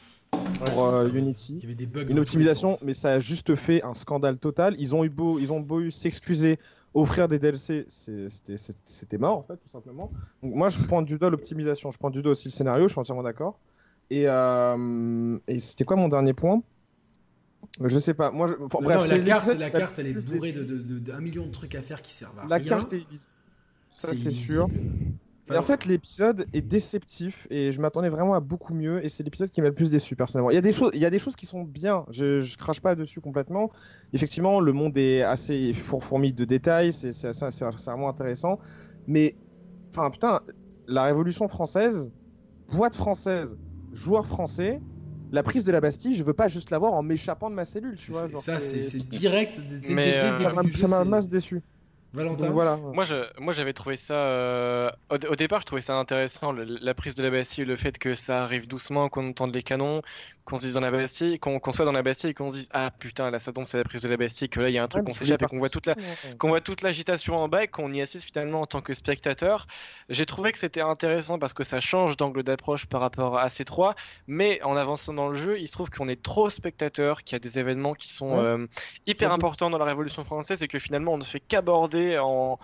pour 0.65 0.87
euh, 0.87 1.09
Unity. 1.09 1.57
Il 1.59 1.63
y 1.63 1.67
avait 1.67 1.75
des 1.75 1.87
bugs 1.87 2.07
une 2.09 2.19
optimisation, 2.19 2.79
mais 2.85 2.93
ça 2.93 3.13
a 3.13 3.21
juste 3.21 3.55
fait 3.55 3.83
un 3.83 3.95
scandale 3.95 4.39
total. 4.39 4.75
Ils 4.79 4.95
ont 4.95 5.05
eu 5.05 5.09
beau, 5.09 5.39
ils 5.39 5.53
ont 5.53 5.61
beau 5.61 5.81
eu 5.81 5.91
s'excuser, 5.91 6.59
offrir 6.95 7.29
des 7.29 7.39
DLC, 7.39 7.87
c'était 7.89 9.19
mort 9.19 9.39
en 9.39 9.43
fait, 9.43 9.57
tout 9.57 9.69
simplement. 9.69 10.11
Donc 10.43 10.55
moi, 10.55 10.69
je 10.69 10.81
prends 10.83 11.03
du 11.03 11.19
doigt 11.19 11.31
l'optimisation, 11.31 11.91
je 11.91 11.99
prends 11.99 12.11
du 12.11 12.23
doigt 12.23 12.33
aussi 12.33 12.49
le 12.49 12.53
scénario, 12.53 12.89
je 12.89 12.93
suis 12.93 13.01
entièrement 13.01 13.23
d'accord. 13.23 13.59
Et, 14.11 14.25
euh, 14.27 15.39
et 15.49 15.59
c'était 15.59 15.85
quoi 15.85 15.97
mon 15.97 16.09
dernier 16.09 16.35
point? 16.35 16.63
Je 17.83 17.99
sais 17.99 18.15
pas. 18.15 18.31
Moi, 18.31 18.47
je... 18.47 18.55
bref, 18.55 19.09
la, 19.09 19.19
carte, 19.21 19.55
la 19.59 19.71
carte, 19.71 19.99
elle 19.99 20.09
est 20.09 20.27
bourrée 20.27 20.53
de, 20.53 20.63
de, 20.63 21.13
million 21.21 21.47
de 21.47 21.51
trucs 21.51 21.75
à 21.75 21.83
faire 21.83 22.03
qui 22.03 22.13
servent 22.13 22.39
à 22.39 22.47
la 22.47 22.57
rien. 22.57 22.65
La 22.65 22.77
carte 22.77 22.93
est 22.93 23.07
Ça, 23.91 24.13
c'est 24.13 24.31
sûr 24.31 24.69
en 25.51 25.63
fait, 25.63 25.85
l'épisode 25.85 26.47
est 26.53 26.63
déceptif 26.63 27.47
et 27.51 27.71
je 27.71 27.81
m'attendais 27.81 28.09
vraiment 28.09 28.35
à 28.35 28.41
beaucoup 28.41 28.75
mieux. 28.75 29.05
Et 29.05 29.09
c'est 29.09 29.23
l'épisode 29.23 29.51
qui 29.51 29.61
m'a 29.61 29.69
le 29.69 29.75
plus 29.75 29.91
déçu 29.91 30.17
personnellement. 30.17 30.51
Il 30.51 30.55
y 30.55 30.59
a 30.59 30.63
des 30.63 30.73
choses, 30.73 30.91
il 30.95 31.01
y 31.01 31.05
a 31.05 31.11
des 31.11 31.19
choses 31.19 31.37
qui 31.37 31.47
sont 31.47 31.63
bien. 31.63 32.05
Je, 32.11 32.41
je 32.41 32.57
crache 32.57 32.81
pas 32.81 32.95
dessus 32.95 33.21
complètement. 33.21 33.71
Effectivement, 34.13 34.61
le 34.61 34.73
monde 34.73 34.97
est 34.97 35.23
assez 35.23 35.73
fourfourmi 35.75 36.33
de 36.33 36.45
détails. 36.45 36.93
C'est 36.93 37.11
vraiment 37.87 38.09
intéressant. 38.09 38.59
Mais, 39.07 39.37
enfin, 39.91 40.11
putain, 40.11 40.41
la 40.87 41.05
Révolution 41.05 41.49
française, 41.49 42.11
boîte 42.73 42.97
française, 42.97 43.57
joueur 43.93 44.27
français. 44.27 44.81
La 45.33 45.43
prise 45.43 45.65
de 45.65 45.73
la 45.73 45.81
Bastille, 45.81 46.15
je 46.15 46.23
veux 46.23 46.33
pas 46.33 46.47
juste 46.47 46.71
l'avoir 46.71 46.93
en 46.93 47.03
m'échappant 47.03 47.51
de 47.51 47.57
ma 47.57 47.65
cellule, 47.65 47.97
tu 47.97 48.13
vois. 48.13 48.29
ça, 48.29 48.61
c'est 48.61 48.99
direct. 49.09 49.61
Mais 49.91 50.21
ça 50.75 50.89
m'a 50.89 51.05
masse 51.05 51.29
déçu. 51.29 51.61
Valentin 52.15 52.51
voilà. 52.51 52.77
Moi, 52.77 53.05
je, 53.05 53.17
moi, 53.41 53.53
j'avais 53.53 53.73
trouvé 53.73 53.97
ça. 53.97 54.15
Euh, 54.15 54.91
au, 55.11 55.35
départ, 55.35 55.61
je 55.63 55.67
trouvais 55.67 55.81
ça 55.81 55.97
intéressant, 55.97 56.53
la 56.53 56.95
prise 56.95 57.17
de 57.17 57.23
la 57.25 57.31
Bastille, 57.31 57.65
le 57.65 57.77
fait 57.77 57.99
que 57.99 58.15
ça 58.15 58.45
arrive 58.45 58.69
doucement, 58.69 59.09
qu'on 59.09 59.31
entende 59.31 59.53
les 59.53 59.65
canons, 59.65 60.01
qu'on 60.45 60.57
se 60.57 60.63
dise 60.63 60.75
dans 60.75 60.81
la 60.81 60.91
Bastille, 60.91 61.39
qu'on 61.39 61.73
soit 61.73 61.85
dans 61.85 61.93
la 61.93 62.03
Bastille 62.03 62.31
et 62.31 62.35
qu'on 62.35 62.51
se 62.51 62.57
dise 62.57 62.69
Ah 62.73 62.91
putain, 62.91 63.31
là, 63.31 63.41
ça 63.41 63.53
tombe, 63.53 63.67
c'est 63.67 63.79
la 63.79 63.85
prise 63.85 64.03
de 64.03 64.09
la 64.09 64.17
Bastille, 64.17 64.49
que 64.49 64.61
là, 64.61 64.69
il 64.69 64.75
y 64.75 64.79
a 64.79 64.83
un 64.83 64.89
truc 64.89 65.05
qu'on 65.05 65.13
s'échappe 65.13 65.43
et 65.43 65.47
qu'on 65.47 65.57
voit 65.57 65.71
toute 65.71 65.87
la, 65.87 65.95
qu'on 66.39 66.49
voit 66.49 66.61
toute 66.61 66.83
l'agitation 66.83 67.37
en 67.37 67.49
bas 67.49 67.65
et 67.65 67.69
qu'on 67.69 67.93
y 67.93 68.03
assiste 68.03 68.27
finalement 68.27 68.63
en 68.63 68.67
tant 68.67 68.83
que 68.83 68.93
spectateur. 68.93 69.67
J'ai 70.11 70.27
trouvé 70.27 70.53
que 70.53 70.59
c'était 70.59 70.83
intéressant 70.83 71.39
parce 71.39 71.53
que 71.53 71.65
ça 71.65 71.81
change 71.81 72.17
d'angle 72.17 72.43
d'approche 72.43 72.87
par 72.87 73.01
rapport 73.01 73.39
à 73.39 73.49
ces 73.49 73.65
trois, 73.65 73.95
mais 74.27 74.63
en 74.63 74.77
avançant 74.77 75.15
dans 75.15 75.29
le 75.29 75.37
jeu, 75.37 75.59
il 75.59 75.67
se 75.67 75.73
trouve 75.73 75.91
qu'on 75.91 76.09
est 76.09 76.23
trop 76.23 76.51
spectateur, 76.51 77.25
qu'il 77.25 77.35
y 77.35 77.37
a 77.37 77.41
des 77.41 77.59
événements 77.59 77.95
qui 77.95 78.13
sont 78.13 78.39
euh, 78.39 78.67
hyper 79.07 79.33
importants 79.33 79.71
dans 79.71 79.79
la 79.79 79.87
Révolution 79.87 80.25
française 80.25 80.63
et 80.63 80.69
que 80.69 80.79
finalement, 80.79 81.15
on 81.15 81.19
ne 81.19 81.25
fait 81.25 81.41
qu'aborder 81.41 82.19
en 82.19 82.59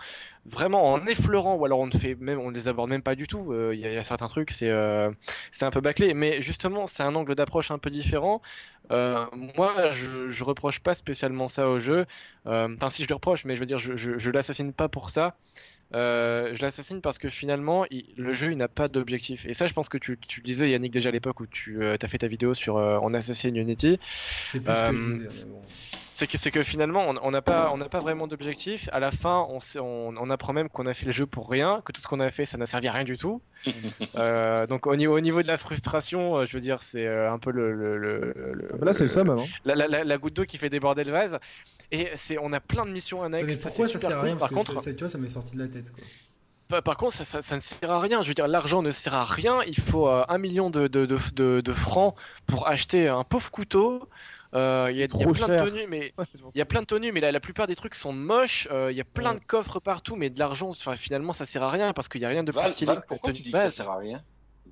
vraiment 0.45 0.91
en 0.91 1.05
effleurant 1.05 1.55
ou 1.55 1.65
alors 1.65 1.79
on 1.79 1.87
ne 1.87 1.91
fait 1.91 2.15
même 2.19 2.39
on 2.39 2.49
les 2.49 2.67
aborde 2.67 2.89
même 2.89 3.03
pas 3.03 3.15
du 3.15 3.27
tout 3.27 3.51
euh, 3.51 3.75
il 3.75 3.79
y, 3.79 3.85
a 3.85 4.03
certains 4.03 4.27
trucs 4.27 4.51
c'est 4.51 4.69
euh, 4.69 5.11
c'est 5.51 5.65
un 5.65 5.71
peu 5.71 5.81
bâclé. 5.81 6.13
Mais 6.13 6.41
justement 6.41 6.87
c'est 6.87 7.03
un 7.03 7.13
angle 7.15 7.35
d'approche 7.35 7.71
un 7.71 7.77
peu 7.77 7.89
différent. 7.89 8.41
Euh, 8.91 9.25
moi 9.55 9.91
je, 9.91 10.29
je 10.29 10.43
reproche 10.43 10.79
pas 10.79 10.95
spécialement 10.95 11.47
ça 11.47 11.67
au 11.69 11.79
jeu. 11.79 12.05
Enfin 12.45 12.89
si 12.89 13.03
je 13.03 13.07
le 13.07 13.15
reproche 13.15 13.45
mais 13.45 13.55
je 13.55 13.59
veux 13.59 13.65
dire 13.65 13.77
je, 13.77 13.95
je, 13.95 14.31
l'assassine 14.31 14.73
pas 14.73 14.89
pour 14.89 15.09
ça. 15.11 15.35
Je 15.93 16.61
l'assassine 16.61 17.01
parce 17.01 17.19
que 17.19 17.29
finalement 17.29 17.85
le 18.17 18.33
jeu 18.33 18.51
il 18.51 18.57
n'a 18.57 18.67
pas 18.67 18.87
d'objectif. 18.87 19.45
Et 19.45 19.53
ça 19.53 19.67
je 19.67 19.73
pense 19.73 19.89
que 19.89 19.99
tu, 19.99 20.17
tu 20.27 20.41
disais 20.41 20.71
Yannick 20.71 20.91
déjà 20.91 21.09
à 21.09 21.11
l'époque 21.11 21.39
où 21.39 21.45
tu 21.45 21.85
as 21.85 22.07
fait 22.07 22.17
ta 22.17 22.27
vidéo 22.27 22.55
sur 22.55 22.75
on 22.75 23.13
Assassin 23.13 23.53
Unity. 23.53 23.99
C'est 24.45 24.59
plus 24.59 24.73
ce 24.73 24.89
que 24.89 24.95
je 24.95 25.27
disais, 25.27 25.47
c'est 26.27 26.51
que, 26.51 26.63
finalement, 26.63 27.13
on 27.21 27.31
n'a 27.31 27.41
pas, 27.41 27.71
on 27.73 27.77
n'a 27.77 27.89
pas 27.89 27.99
vraiment 27.99 28.27
d'objectif. 28.27 28.89
À 28.91 28.99
la 28.99 29.11
fin, 29.11 29.47
on, 29.49 29.59
on, 29.79 30.15
on, 30.17 30.29
apprend 30.29 30.53
même 30.53 30.69
qu'on 30.69 30.85
a 30.85 30.93
fait 30.93 31.05
le 31.05 31.11
jeu 31.11 31.25
pour 31.25 31.49
rien, 31.49 31.81
que 31.85 31.91
tout 31.91 32.01
ce 32.01 32.07
qu'on 32.07 32.19
a 32.19 32.29
fait, 32.31 32.45
ça 32.45 32.57
n'a 32.57 32.65
servi 32.65 32.87
à 32.87 32.93
rien 32.93 33.03
du 33.03 33.17
tout. 33.17 33.41
euh, 34.15 34.67
donc 34.67 34.87
au 34.87 34.95
niveau, 34.95 35.15
au 35.15 35.19
niveau 35.19 35.41
de 35.41 35.47
la 35.47 35.57
frustration, 35.57 36.37
euh, 36.37 36.45
je 36.45 36.57
veux 36.57 36.61
dire, 36.61 36.81
c'est 36.81 37.05
euh, 37.05 37.31
un 37.31 37.39
peu 37.39 37.51
le. 37.51 37.73
le, 37.73 37.97
le, 37.97 38.69
ah 38.73 38.77
bah 38.77 38.85
là, 38.85 38.93
c'est 38.93 39.03
le 39.03 39.09
somme, 39.09 39.29
hein. 39.29 39.45
la, 39.65 39.75
la, 39.75 40.03
la, 40.03 40.17
goutte 40.17 40.33
d'eau 40.33 40.45
qui 40.45 40.57
fait 40.57 40.69
déborder 40.69 41.03
le 41.03 41.11
vase. 41.11 41.37
Et 41.91 42.09
c'est, 42.15 42.37
on 42.37 42.53
a 42.53 42.59
plein 42.59 42.85
de 42.85 42.91
missions 42.91 43.21
annexes. 43.23 43.43
Mais 43.45 43.55
pourquoi 43.57 43.87
ça, 43.87 43.99
sert 43.99 44.17
à 44.17 44.21
rien 44.21 44.37
Par 44.37 44.49
contre, 44.49 44.79
ça, 44.81 44.93
tu 44.93 44.99
vois, 44.99 45.09
ça 45.09 45.17
m'est 45.17 45.27
sorti 45.27 45.55
de 45.55 45.59
la 45.59 45.67
tête. 45.67 45.91
Quoi. 45.91 46.03
Par 46.81 46.95
contre, 46.95 47.15
ça, 47.15 47.25
ça, 47.25 47.41
ça, 47.41 47.55
ne 47.55 47.59
sert 47.59 47.91
à 47.91 47.99
rien. 47.99 48.21
Je 48.21 48.29
veux 48.29 48.33
dire, 48.33 48.47
l'argent 48.47 48.81
ne 48.81 48.91
sert 48.91 49.13
à 49.13 49.25
rien. 49.25 49.59
Il 49.67 49.77
faut 49.79 50.07
euh, 50.07 50.23
un 50.29 50.37
million 50.37 50.69
de, 50.69 50.87
de, 50.87 51.05
de, 51.05 51.61
de, 51.61 51.73
francs 51.73 52.15
pour 52.47 52.67
acheter 52.67 53.09
un 53.09 53.25
pauvre 53.25 53.51
couteau. 53.51 54.07
Euh, 54.53 54.89
il 54.91 54.97
y, 54.97 55.03
a 55.03 55.07
plein 55.07 55.31
de 55.31 55.69
tenues, 55.69 55.87
mais 55.87 56.13
il 56.53 56.57
y 56.57 56.61
a 56.61 56.65
plein 56.65 56.81
de 56.81 56.85
tenues, 56.85 57.11
mais 57.13 57.21
la, 57.21 57.31
la 57.31 57.39
plupart 57.39 57.67
des 57.67 57.75
trucs 57.75 57.95
sont 57.95 58.11
moches. 58.11 58.67
Euh, 58.69 58.91
il 58.91 58.97
y 58.97 59.01
a 59.01 59.05
plein 59.05 59.33
de 59.33 59.39
coffres 59.39 59.79
partout, 59.79 60.17
mais 60.17 60.29
de 60.29 60.39
l'argent, 60.39 60.73
finalement, 60.73 61.31
ça 61.31 61.45
sert 61.45 61.63
à 61.63 61.71
rien 61.71 61.93
parce 61.93 62.09
qu'il 62.09 62.21
y 62.21 62.25
a 62.25 62.29
rien 62.29 62.43
de 62.43 62.51
plus 62.51 62.69
stylé 62.69 62.93
Val, 62.93 63.03
pourquoi 63.07 63.31
tu 63.31 63.41
dis 63.43 63.51
que 63.51 63.57
ça 63.57 63.69
sert 63.69 63.89
à 63.89 63.97
rien 63.97 64.21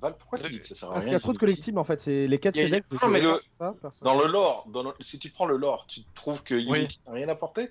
Val, 0.00 0.16
pourquoi 0.18 0.38
tu 0.38 0.50
dis 0.50 0.60
que 0.60 0.68
ça 0.68 0.74
sert 0.74 0.88
à 0.88 0.92
rien 0.92 0.94
Parce 0.94 1.04
qu'il 1.06 1.12
y 1.12 1.16
a 1.16 1.20
trop 1.20 1.32
de 1.32 1.38
collectibles 1.38 1.78
en 1.78 1.84
fait. 1.84 2.00
C'est 2.00 2.26
les 2.26 2.38
4 2.38 2.54
FedEx. 2.54 2.86
Non, 3.02 3.08
mais 3.08 3.20
le... 3.20 3.40
ça, 3.58 3.74
dans 4.02 4.20
le 4.20 4.30
lore, 4.30 4.66
dans 4.68 4.92
si 5.00 5.18
tu 5.18 5.30
prends 5.30 5.46
le 5.46 5.56
lore, 5.56 5.86
tu 5.86 6.00
trouves 6.14 6.42
que 6.42 6.54
Unity 6.54 7.00
n'a 7.06 7.14
rien 7.14 7.28
apporté 7.28 7.70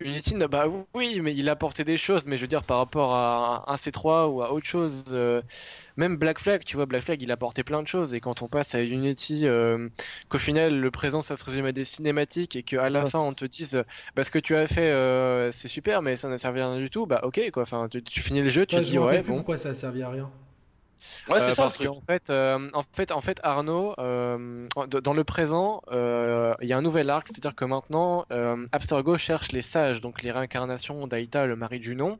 Unity, 0.00 0.34
bah 0.50 0.66
oui, 0.94 1.20
mais 1.22 1.34
il 1.34 1.48
a 1.48 1.52
apporté 1.52 1.82
des 1.82 1.96
choses, 1.96 2.26
mais 2.26 2.36
je 2.36 2.42
veux 2.42 2.46
dire 2.48 2.62
par 2.62 2.78
rapport 2.78 3.14
à 3.14 3.64
un 3.72 3.76
C3 3.76 4.28
ou 4.28 4.42
à 4.42 4.52
autre 4.52 4.66
chose, 4.66 5.04
euh, 5.10 5.40
même 5.96 6.18
Black 6.18 6.38
Flag, 6.38 6.64
tu 6.64 6.76
vois, 6.76 6.84
Black 6.84 7.04
Flag, 7.04 7.22
il 7.22 7.30
a 7.30 7.34
apporté 7.34 7.64
plein 7.64 7.82
de 7.82 7.88
choses, 7.88 8.12
et 8.12 8.20
quand 8.20 8.42
on 8.42 8.48
passe 8.48 8.74
à 8.74 8.82
Unity, 8.82 9.46
euh, 9.46 9.88
qu'au 10.28 10.38
final 10.38 10.78
le 10.78 10.90
présent 10.90 11.22
ça 11.22 11.34
se 11.34 11.44
résume 11.44 11.64
à 11.64 11.72
des 11.72 11.86
cinématiques 11.86 12.56
et 12.56 12.62
qu'à 12.62 12.90
la 12.90 13.06
fin 13.06 13.20
on 13.20 13.32
te 13.32 13.46
dise, 13.46 13.82
bah 14.14 14.22
ce 14.22 14.30
que 14.30 14.38
tu 14.38 14.54
as 14.54 14.66
fait 14.66 14.90
euh, 14.90 15.50
c'est 15.50 15.68
super, 15.68 16.02
mais 16.02 16.16
ça 16.16 16.28
n'a 16.28 16.36
servi 16.36 16.60
à 16.60 16.68
rien 16.68 16.78
du 16.78 16.90
tout, 16.90 17.06
bah 17.06 17.20
ok 17.22 17.50
quoi, 17.50 17.62
enfin 17.62 17.88
tu, 17.88 18.20
finis 18.20 18.42
le 18.42 18.50
jeu, 18.50 18.66
tu 18.66 18.76
te 18.76 18.80
dis 18.82 18.98
ouais 18.98 19.22
bon. 19.22 19.36
Pourquoi 19.36 19.56
ça 19.56 19.70
a 19.70 19.74
servi 19.74 20.02
à 20.02 20.10
rien 20.10 20.30
Ouais, 21.28 21.40
c'est 21.40 21.50
euh, 21.50 21.54
ça. 21.54 21.62
Parce 21.62 21.78
qu'en 21.78 22.00
fait, 22.00 22.30
euh, 22.30 22.70
en 22.72 22.82
fait, 22.82 23.12
en 23.12 23.20
fait, 23.20 23.40
Arnaud, 23.42 23.94
euh, 23.98 24.66
dans 24.86 25.14
le 25.14 25.24
présent, 25.24 25.82
il 25.90 26.68
y 26.68 26.72
a 26.72 26.76
un 26.76 26.82
nouvel 26.82 27.10
arc, 27.10 27.28
c'est-à-dire 27.28 27.54
que 27.54 27.64
maintenant, 27.64 28.26
Abstergo 28.72 29.18
cherche 29.18 29.52
les 29.52 29.62
sages, 29.62 30.00
donc 30.00 30.22
les 30.22 30.30
réincarnations 30.30 31.06
d'Aïta, 31.06 31.46
le 31.46 31.56
mari 31.56 31.78
de 31.78 31.84
Junon. 31.84 32.18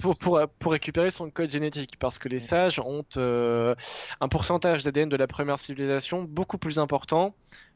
pour, 0.00 0.18
pour, 0.18 0.40
pour, 0.58 0.72
récupérer 0.72 1.10
son 1.12 1.30
code 1.30 1.50
génétique 1.50 1.96
parce 1.98 2.18
que 2.18 2.28
les 2.28 2.40
sages 2.40 2.80
ont 2.80 3.04
un 3.16 4.28
pourcentage 4.28 4.84
d'ADN 4.84 5.08
de 5.08 5.16
la 5.16 5.26
première 5.26 5.58
civilisation 5.58 6.22
beaucoup 6.22 6.58
plus 6.58 6.78
important 6.78 7.34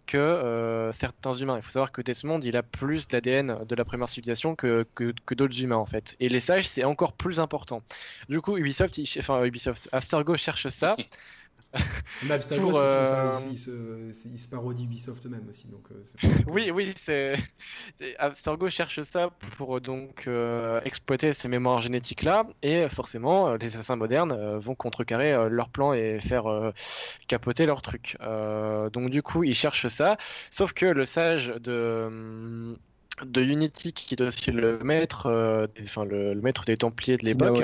que 0.09 0.17
euh, 0.17 0.91
certains 0.93 1.35
humains. 1.35 1.57
Il 1.57 1.63
faut 1.63 1.71
savoir 1.71 1.93
que 1.93 2.01
Desmond, 2.01 2.41
il 2.43 2.57
a 2.57 2.63
plus 2.63 3.07
d'ADN 3.07 3.65
de 3.65 3.75
la 3.75 3.85
première 3.85 4.09
civilisation 4.09 4.57
que, 4.57 4.87
que, 4.95 5.35
d'autres 5.35 5.63
humains 5.63 5.77
en 5.77 5.87
fait. 5.87 6.17
Et 6.19 6.29
les 6.29 6.41
sages, 6.41 6.67
c'est 6.67 6.83
encore 6.83 7.13
plus 7.13 7.39
important. 7.39 7.83
Du 8.29 8.41
coup, 8.41 8.57
Ubisoft, 8.57 8.99
enfin 9.19 9.45
Ubisoft, 9.45 9.89
cherche 10.37 10.67
ça. 10.69 10.97
Mais 12.25 12.33
Abstergo, 12.33 12.77
euh... 12.79 13.33
il, 13.51 13.59
se, 13.59 14.27
il, 14.27 14.39
se, 14.39 14.49
parodie 14.49 14.85
Ubisoft 14.85 15.27
même 15.27 15.47
aussi. 15.49 15.69
Donc, 15.69 15.87
euh, 15.93 16.29
oui, 16.49 16.71
oui, 16.71 16.95
c'est. 16.97 17.37
Abstergo 18.19 18.71
cherche 18.71 19.03
ça 19.03 19.31
pour 19.57 19.81
donc 19.81 20.25
euh, 20.27 20.81
exploiter 20.85 21.35
ces 21.35 21.49
mémoires 21.49 21.83
génétiques 21.83 22.23
là, 22.23 22.47
et 22.63 22.89
forcément, 22.89 23.55
les 23.55 23.75
assassins 23.75 23.97
modernes 23.97 24.33
euh, 24.33 24.59
vont 24.59 24.75
contrecarrer 24.75 25.49
leur 25.51 25.69
plan 25.69 25.93
et 25.93 26.21
faire 26.21 26.73
capoter 27.27 27.67
leur 27.67 27.83
truc. 27.83 28.17
donc, 28.21 29.11
du 29.11 29.23
coup, 29.23 29.45
ils 29.45 29.55
cherchent 29.55 29.89
ça, 29.89 30.17
sauf 30.51 30.73
que 30.73 30.87
le 30.87 31.05
sage 31.05 31.49
de 31.61 32.77
de 33.25 33.43
Unity 33.43 33.93
qui 33.93 34.15
est 34.15 34.23
aussi 34.23 34.53
le 34.53 34.79
maître, 34.79 35.27
enfin 35.83 36.05
le, 36.05 36.35
le, 36.35 36.41
maître 36.41 36.65
des 36.65 36.77
Templiers 36.77 37.17
de 37.17 37.25
l'époque, 37.25 37.61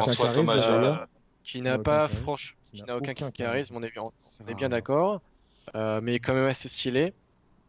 qui 1.45 1.63
n'a 1.63 1.79
pas 1.79 2.09
franchement 2.09 2.59
qui 2.75 2.83
n'a 2.83 2.97
aucun, 2.97 3.31
charisme, 3.31 3.77
on 3.77 3.83
est 3.83 3.91
bien, 3.91 4.03
on 4.03 4.49
est 4.49 4.55
bien 4.55 4.69
d'accord, 4.69 5.21
euh, 5.75 6.01
mais 6.03 6.19
quand 6.19 6.35
même 6.35 6.47
assez 6.47 6.69
stylé, 6.69 7.13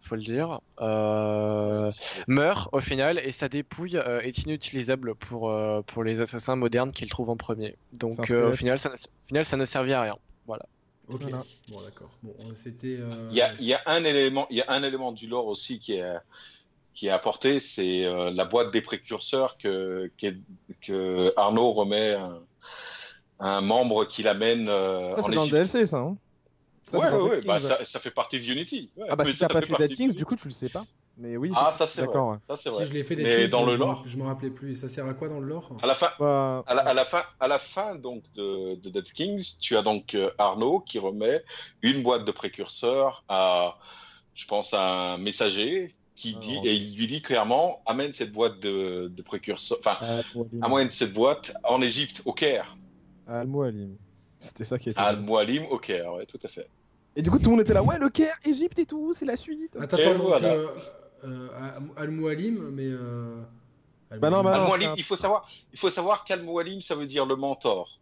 faut 0.01 0.15
le 0.15 0.21
dire. 0.21 0.59
Euh, 0.81 1.91
meurt 2.27 2.69
au 2.73 2.79
final 2.79 3.19
et 3.19 3.31
sa 3.31 3.49
dépouille 3.49 3.97
euh, 3.97 4.21
est 4.21 4.37
inutilisable 4.39 5.15
pour, 5.15 5.53
pour 5.87 6.03
les 6.03 6.21
assassins 6.21 6.55
modernes 6.55 6.91
qu'il 6.91 7.09
trouve 7.09 7.29
en 7.29 7.37
premier. 7.37 7.75
Donc 7.93 8.19
au 8.31 8.53
final, 8.53 8.79
ça, 8.79 8.91
au 8.91 9.27
final, 9.27 9.45
ça 9.45 9.57
ne 9.57 9.65
servit 9.65 9.93
à 9.93 10.01
rien. 10.01 10.17
Voilà. 10.47 10.65
Ok. 11.07 11.21
Bon, 11.69 11.81
d'accord. 11.81 12.11
Bon, 12.23 12.33
c'était. 12.55 12.99
Il 13.29 13.35
y, 13.35 13.41
a, 13.41 13.53
il 13.59 13.65
y, 13.65 13.73
a, 13.73 13.81
un 13.85 14.03
élément, 14.03 14.47
il 14.49 14.57
y 14.57 14.61
a 14.61 14.71
un 14.71 14.83
élément 14.83 15.11
du 15.11 15.27
lore 15.27 15.47
aussi 15.47 15.79
qui 15.79 15.93
est 15.93 16.15
qui 16.93 17.07
est 17.07 17.11
apporté, 17.11 17.59
c'est 17.59 18.05
la 18.31 18.45
boîte 18.45 18.71
des 18.71 18.81
précurseurs 18.81 19.57
que, 19.57 20.09
que 20.81 21.33
Arnaud 21.35 21.73
remet 21.73 22.15
un 23.39 23.61
membre 23.61 24.05
qui 24.05 24.23
l'amène 24.23 24.67
euh, 24.69 25.13
ça, 25.13 25.23
c'est 25.23 25.35
dans 25.35 25.45
le 25.45 25.49
DLC, 25.49 25.85
ça. 25.85 25.97
Hein 25.97 26.17
ça, 26.91 27.17
ouais, 27.17 27.29
ouais, 27.29 27.39
bah, 27.45 27.59
ça, 27.59 27.83
ça, 27.83 27.99
fait 27.99 28.11
partie 28.11 28.39
de 28.39 28.51
Unity. 28.51 28.89
Ouais, 28.95 29.07
ah 29.09 29.15
bah 29.15 29.25
si 29.25 29.37
t'as 29.37 29.47
pas 29.47 29.61
fait 29.61 29.75
Dead 29.77 29.95
Kings, 29.95 30.15
du 30.15 30.25
coup 30.25 30.35
tu 30.35 30.47
le 30.47 30.53
sais 30.53 30.69
pas. 30.69 30.85
Mais 31.17 31.37
oui, 31.37 31.49
ah, 31.55 31.73
ça 31.75 31.87
c'est 31.87 32.01
vrai. 32.01 32.37
Ça, 32.49 32.57
c'est 32.57 32.69
vrai. 32.69 32.83
Si 32.83 32.89
je 32.89 32.93
l'ai 32.93 33.03
fait 33.03 33.15
Dead 33.15 33.25
Kings, 33.25 33.49
dans 33.49 33.65
le 33.65 33.75
lore, 33.75 34.03
je 34.05 34.17
me 34.17 34.23
rappelais 34.23 34.49
plus. 34.49 34.75
Ça 34.75 34.87
sert 34.87 35.07
à 35.07 35.13
quoi 35.13 35.29
dans 35.29 35.39
le 35.39 35.47
lore? 35.47 35.69
À 35.81 35.87
la, 35.87 35.95
fin, 35.95 36.09
bah... 36.19 36.63
à, 36.67 36.75
la, 36.75 36.81
à, 36.81 36.93
la 36.93 37.05
fin, 37.05 37.23
à 37.39 37.47
la 37.47 37.59
fin 37.59 37.95
donc 37.95 38.23
de, 38.35 38.75
de 38.75 38.89
Dead 38.89 39.11
Kings, 39.11 39.57
tu 39.59 39.77
as 39.77 39.81
donc 39.81 40.13
euh, 40.13 40.29
Arnaud 40.37 40.81
qui 40.81 40.99
remet 40.99 41.43
une 41.81 42.03
boîte 42.03 42.25
de 42.25 42.31
précurseurs 42.31 43.23
à, 43.29 43.77
je 44.33 44.45
pense, 44.45 44.73
à 44.73 45.13
un 45.13 45.17
messager 45.17 45.95
qui 46.15 46.35
dit 46.35 46.59
et 46.63 46.73
il 46.73 46.97
lui 46.97 47.07
dit 47.07 47.21
clairement 47.21 47.81
amène 47.85 48.13
cette 48.13 48.31
boîte 48.31 48.59
de, 48.59 49.11
de 49.13 49.21
précurseurs, 49.21 49.77
enfin 49.79 50.21
amène 50.61 50.91
cette 50.91 51.13
boîte 51.13 51.53
en 51.63 51.81
Égypte, 51.81 52.21
au 52.25 52.33
Caire. 52.33 52.75
Al-Mualim. 53.27 53.95
C'était 54.39 54.63
ça 54.63 54.77
qui 54.77 54.89
était. 54.89 54.99
Al-Mualim 54.99 55.65
au 55.69 55.77
Caire, 55.77 56.13
ouais, 56.13 56.25
tout 56.25 56.39
à 56.43 56.47
fait. 56.47 56.67
Et 57.15 57.21
du 57.21 57.31
coup, 57.31 57.39
tout 57.39 57.45
le 57.45 57.51
monde 57.51 57.61
était 57.61 57.73
là, 57.73 57.83
ouais, 57.83 57.97
le 57.97 58.09
Caire, 58.09 58.35
Égypte 58.43 58.77
et 58.79 58.85
tout, 58.85 59.13
c'est 59.13 59.25
la 59.25 59.37
suite. 59.37 59.75
Attends, 59.79 59.97
attends, 59.97 60.15
donc, 60.15 60.43
euh, 60.43 60.67
euh, 61.23 61.47
Al-Mualim, 61.95 62.71
mais. 62.71 62.87
Euh... 62.87 63.41
Al 64.11 64.19
bah 64.19 64.29
non, 64.29 64.43
bah 64.43 64.67
Al 64.71 64.93
il 64.97 65.03
faut 65.03 65.15
savoir, 65.15 65.49
il 65.73 65.79
faut 65.79 65.89
savoir 65.89 66.23
qu'Al-Mualim, 66.23 66.81
ça 66.81 66.95
veut 66.95 67.07
dire 67.07 67.25
le 67.25 67.35
mentor. 67.35 67.99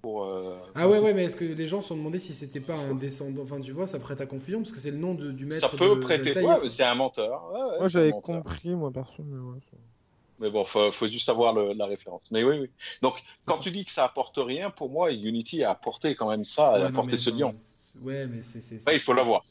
Pour, 0.00 0.24
euh... 0.24 0.56
Ah 0.74 0.88
ouais, 0.88 0.98
ouais, 1.00 1.12
mais 1.12 1.24
est-ce 1.24 1.36
que 1.36 1.44
les 1.44 1.66
gens 1.66 1.82
se 1.82 1.88
sont 1.88 1.96
demandé 1.96 2.18
si 2.18 2.32
c'était 2.32 2.60
pas 2.60 2.78
un 2.78 2.94
descendant 2.94 3.42
Enfin, 3.42 3.60
tu 3.60 3.72
vois, 3.72 3.86
ça 3.86 3.98
prête 3.98 4.20
à 4.22 4.26
confusion 4.26 4.60
parce 4.60 4.72
que 4.72 4.80
c'est 4.80 4.90
le 4.90 4.96
nom 4.96 5.14
de, 5.14 5.30
du 5.32 5.44
maître. 5.44 5.60
Ça 5.60 5.68
peut 5.68 6.00
prêter, 6.00 6.32
ouais, 6.42 6.68
c'est 6.68 6.84
un 6.84 6.94
menteur. 6.94 7.50
Ouais, 7.52 7.60
ouais, 7.60 7.78
moi, 7.80 7.88
j'avais 7.88 8.12
compris, 8.12 8.70
moi, 8.70 8.90
perso, 8.90 9.22
mais 9.22 9.38
ouais. 9.38 9.60
Mais 10.40 10.50
bon, 10.50 10.64
faut, 10.64 10.90
faut 10.90 11.06
juste 11.06 11.26
savoir 11.26 11.54
le, 11.54 11.72
la 11.72 11.86
référence. 11.86 12.22
Mais 12.30 12.44
oui, 12.44 12.58
oui. 12.60 12.70
Donc, 13.02 13.22
quand 13.44 13.58
tu 13.58 13.70
dis 13.70 13.84
que 13.84 13.90
ça 13.90 14.04
apporte 14.04 14.38
rien, 14.38 14.70
pour 14.70 14.90
moi, 14.90 15.10
Unity 15.10 15.64
a 15.64 15.70
apporté 15.70 16.14
quand 16.14 16.30
même 16.30 16.44
ça, 16.44 16.74
a 16.74 16.86
apporté 16.86 17.16
ce 17.16 17.30
lien. 17.30 17.48
Ouais, 18.02 18.26
mais 18.26 18.42
c'est. 18.42 18.86
Ouais, 18.86 18.94
il 18.94 19.00
faut 19.00 19.14
l'avoir. 19.14 19.44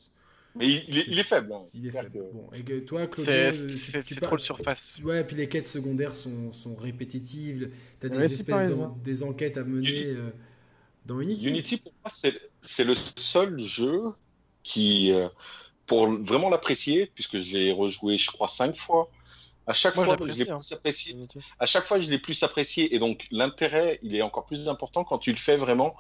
Mais 0.58 0.70
il, 0.70 0.86
il, 0.88 0.98
est, 0.98 1.08
il, 1.08 1.20
est, 1.20 1.24
faible. 1.24 1.52
Hein. 1.52 1.64
Il 1.74 1.86
est 1.86 1.92
faible. 1.92 2.12
Que... 2.12 2.32
Bon, 2.32 2.50
et 2.54 2.86
toi, 2.86 3.08
Claudio, 3.08 3.68
c'est 3.68 4.04
tu, 4.04 4.16
tu 4.16 4.22
trop 4.22 4.36
le 4.36 4.42
surface. 4.42 5.00
Ouais, 5.04 5.20
et 5.20 5.24
puis 5.26 5.36
les 5.36 5.50
quêtes 5.50 5.66
secondaires 5.66 6.16
sont, 6.16 6.54
sont 6.54 6.76
répétitives. 6.76 7.72
T'as 8.00 8.08
des 8.08 8.24
espèces 8.24 8.78
de, 8.78 8.86
des 9.04 9.24
enquêtes 9.24 9.58
à 9.58 9.66
mener 9.66 9.90
Unity. 9.90 10.16
Euh, 10.16 10.30
dans 11.06 11.20
Unity. 11.20 11.50
Unity, 11.50 11.78
pour 11.78 11.92
moi, 12.04 12.12
c'est 12.62 12.84
le 12.86 12.94
seul 13.18 13.60
jeu 13.60 14.02
qui, 14.64 15.12
euh, 15.12 15.28
pour 15.86 16.08
vraiment 16.08 16.50
l'apprécier, 16.50 17.12
puisque 17.14 17.40
je 17.40 17.58
l'ai 17.58 17.72
rejoué, 17.74 18.18
je 18.18 18.32
crois, 18.32 18.48
cinq 18.48 18.78
fois, 18.78 19.12
À 19.68 19.74
chaque 19.74 19.96
fois, 19.96 20.06
je 20.06 20.24
l'ai 20.26 20.50
hein. 20.50 20.58
plus 20.58 20.74
apprécié. 20.74 21.16
À 21.60 21.66
chaque 21.66 21.86
fois, 21.86 22.00
je 22.00 22.10
l'ai 22.10 22.20
plus 22.20 22.42
apprécié. 22.44 22.94
Et 22.96 23.00
donc, 23.00 23.26
l'intérêt, 23.32 24.00
il 24.04 24.16
est 24.16 24.22
encore 24.22 24.46
plus 24.46 24.68
important 24.70 25.04
quand 25.04 25.18
tu 25.18 25.32
le 25.32 25.38
fais 25.38 25.58
vraiment 25.58 25.96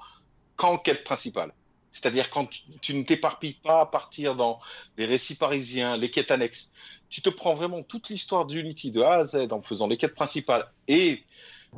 qu'en 0.55 0.77
quête 0.77 1.03
principale. 1.03 1.51
C'est-à-dire 1.91 2.29
quand 2.29 2.49
tu, 2.81 2.93
ne 2.93 3.03
t'éparpilles 3.03 3.57
pas 3.63 3.81
à 3.81 3.85
partir 3.85 4.35
dans 4.35 4.59
les 4.97 5.05
récits 5.05 5.35
parisiens, 5.35 5.95
les 5.95 6.11
quêtes 6.11 6.29
annexes. 6.29 6.69
Tu 7.09 7.21
te 7.21 7.29
prends 7.29 7.53
vraiment 7.53 7.81
toute 7.83 8.09
l'histoire 8.09 8.45
d'Unity 8.45 8.91
de 8.91 9.01
A 9.01 9.13
à 9.13 9.25
Z 9.25 9.47
en 9.51 9.61
faisant 9.61 9.87
les 9.87 9.97
quêtes 9.97 10.13
principales. 10.13 10.69
Et 10.87 11.23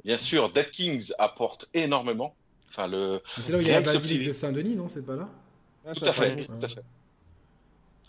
bien 0.04 0.18
sûr, 0.18 0.50
Dead 0.50 0.72
Kings 0.72 1.12
apporte 1.20 1.70
énormément. 1.74 2.36
Enfin, 2.68 2.88
le. 2.88 3.22
C'est 3.40 3.52
là 3.52 3.60
où 3.60 3.62
il 3.62 3.68
y 3.68 3.72
a 3.72 3.80
la 3.80 3.94
basilique 3.94 4.24
de 4.24 4.34
Saint-Denis, 4.34 4.76
non? 4.76 4.88
C'est 4.90 5.06
pas 5.06 5.16
là? 5.16 5.30
Tout, 5.94 6.04
à 6.04 6.12
fait, 6.12 6.46
tout 6.46 6.54
à 6.64 6.68
fait. 6.68 6.84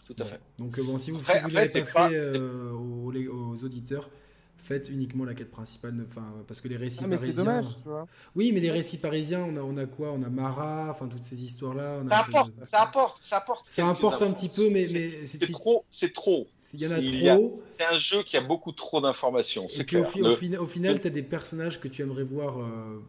Tout 0.09 0.23
à 0.23 0.25
fait. 0.25 0.41
Donc, 0.59 0.81
bon, 0.81 0.97
si 0.97 1.11
vous, 1.11 1.23
si 1.23 1.33
vous 1.43 1.51
l'avez 1.51 1.83
pas, 1.83 2.09
fait 2.09 2.17
euh, 2.17 2.73
aux, 2.73 3.13
aux, 3.13 3.65
auditeurs, 3.65 4.09
faites 4.57 4.89
uniquement 4.89 5.25
la 5.25 5.35
quête 5.35 5.51
principale, 5.51 5.95
enfin 6.07 6.25
parce 6.47 6.63
que 6.63 6.69
les 6.69 6.79
récits 6.79 7.01
ah, 7.03 7.07
mais 7.07 7.17
parisiens. 7.17 7.45
dommage, 7.45 7.77
tu 7.77 7.83
vois. 7.85 8.07
Oui, 8.35 8.53
mais 8.53 8.61
les 8.61 8.71
récits 8.71 8.97
parisiens, 8.97 9.43
on 9.43 9.57
a, 9.59 9.61
on 9.61 9.77
a 9.77 9.85
quoi? 9.85 10.13
On 10.13 10.23
a 10.23 10.31
Marat, 10.31 10.89
enfin 10.91 11.09
toutes 11.09 11.25
ces 11.25 11.45
histoires-là. 11.45 12.03
Ça, 12.09 12.19
apporte, 12.21 12.53
ça 12.65 12.81
apporte, 12.81 13.23
ça 13.23 13.37
apporte, 13.37 13.67
ça 13.69 13.89
apporte. 13.89 14.23
un 14.23 14.33
petit 14.33 14.49
peu, 14.49 14.71
mais 14.71 14.87
mais 14.93 15.27
c'est 15.27 15.51
trop, 15.53 15.85
c'est 15.91 16.13
trop. 16.13 16.49
Il 16.73 16.81
y 16.81 16.87
en 16.87 16.93
a 16.93 17.03
trop. 17.03 17.63
C'est 17.79 17.95
un 17.95 17.99
jeu 17.99 18.23
qui 18.23 18.39
a 18.39 18.41
beaucoup 18.41 18.73
trop 18.73 19.03
d'informations. 19.03 19.69
C'est 19.69 19.85
clair. 19.85 20.07
Au, 20.17 20.63
au, 20.63 20.67
final, 20.67 21.01
tu 21.01 21.07
as 21.07 21.11
des 21.11 21.23
personnages 21.23 21.81
que 21.81 21.89
tu 21.89 22.01
aimerais 22.01 22.25
voir 22.25 22.59
euh, 22.59 23.03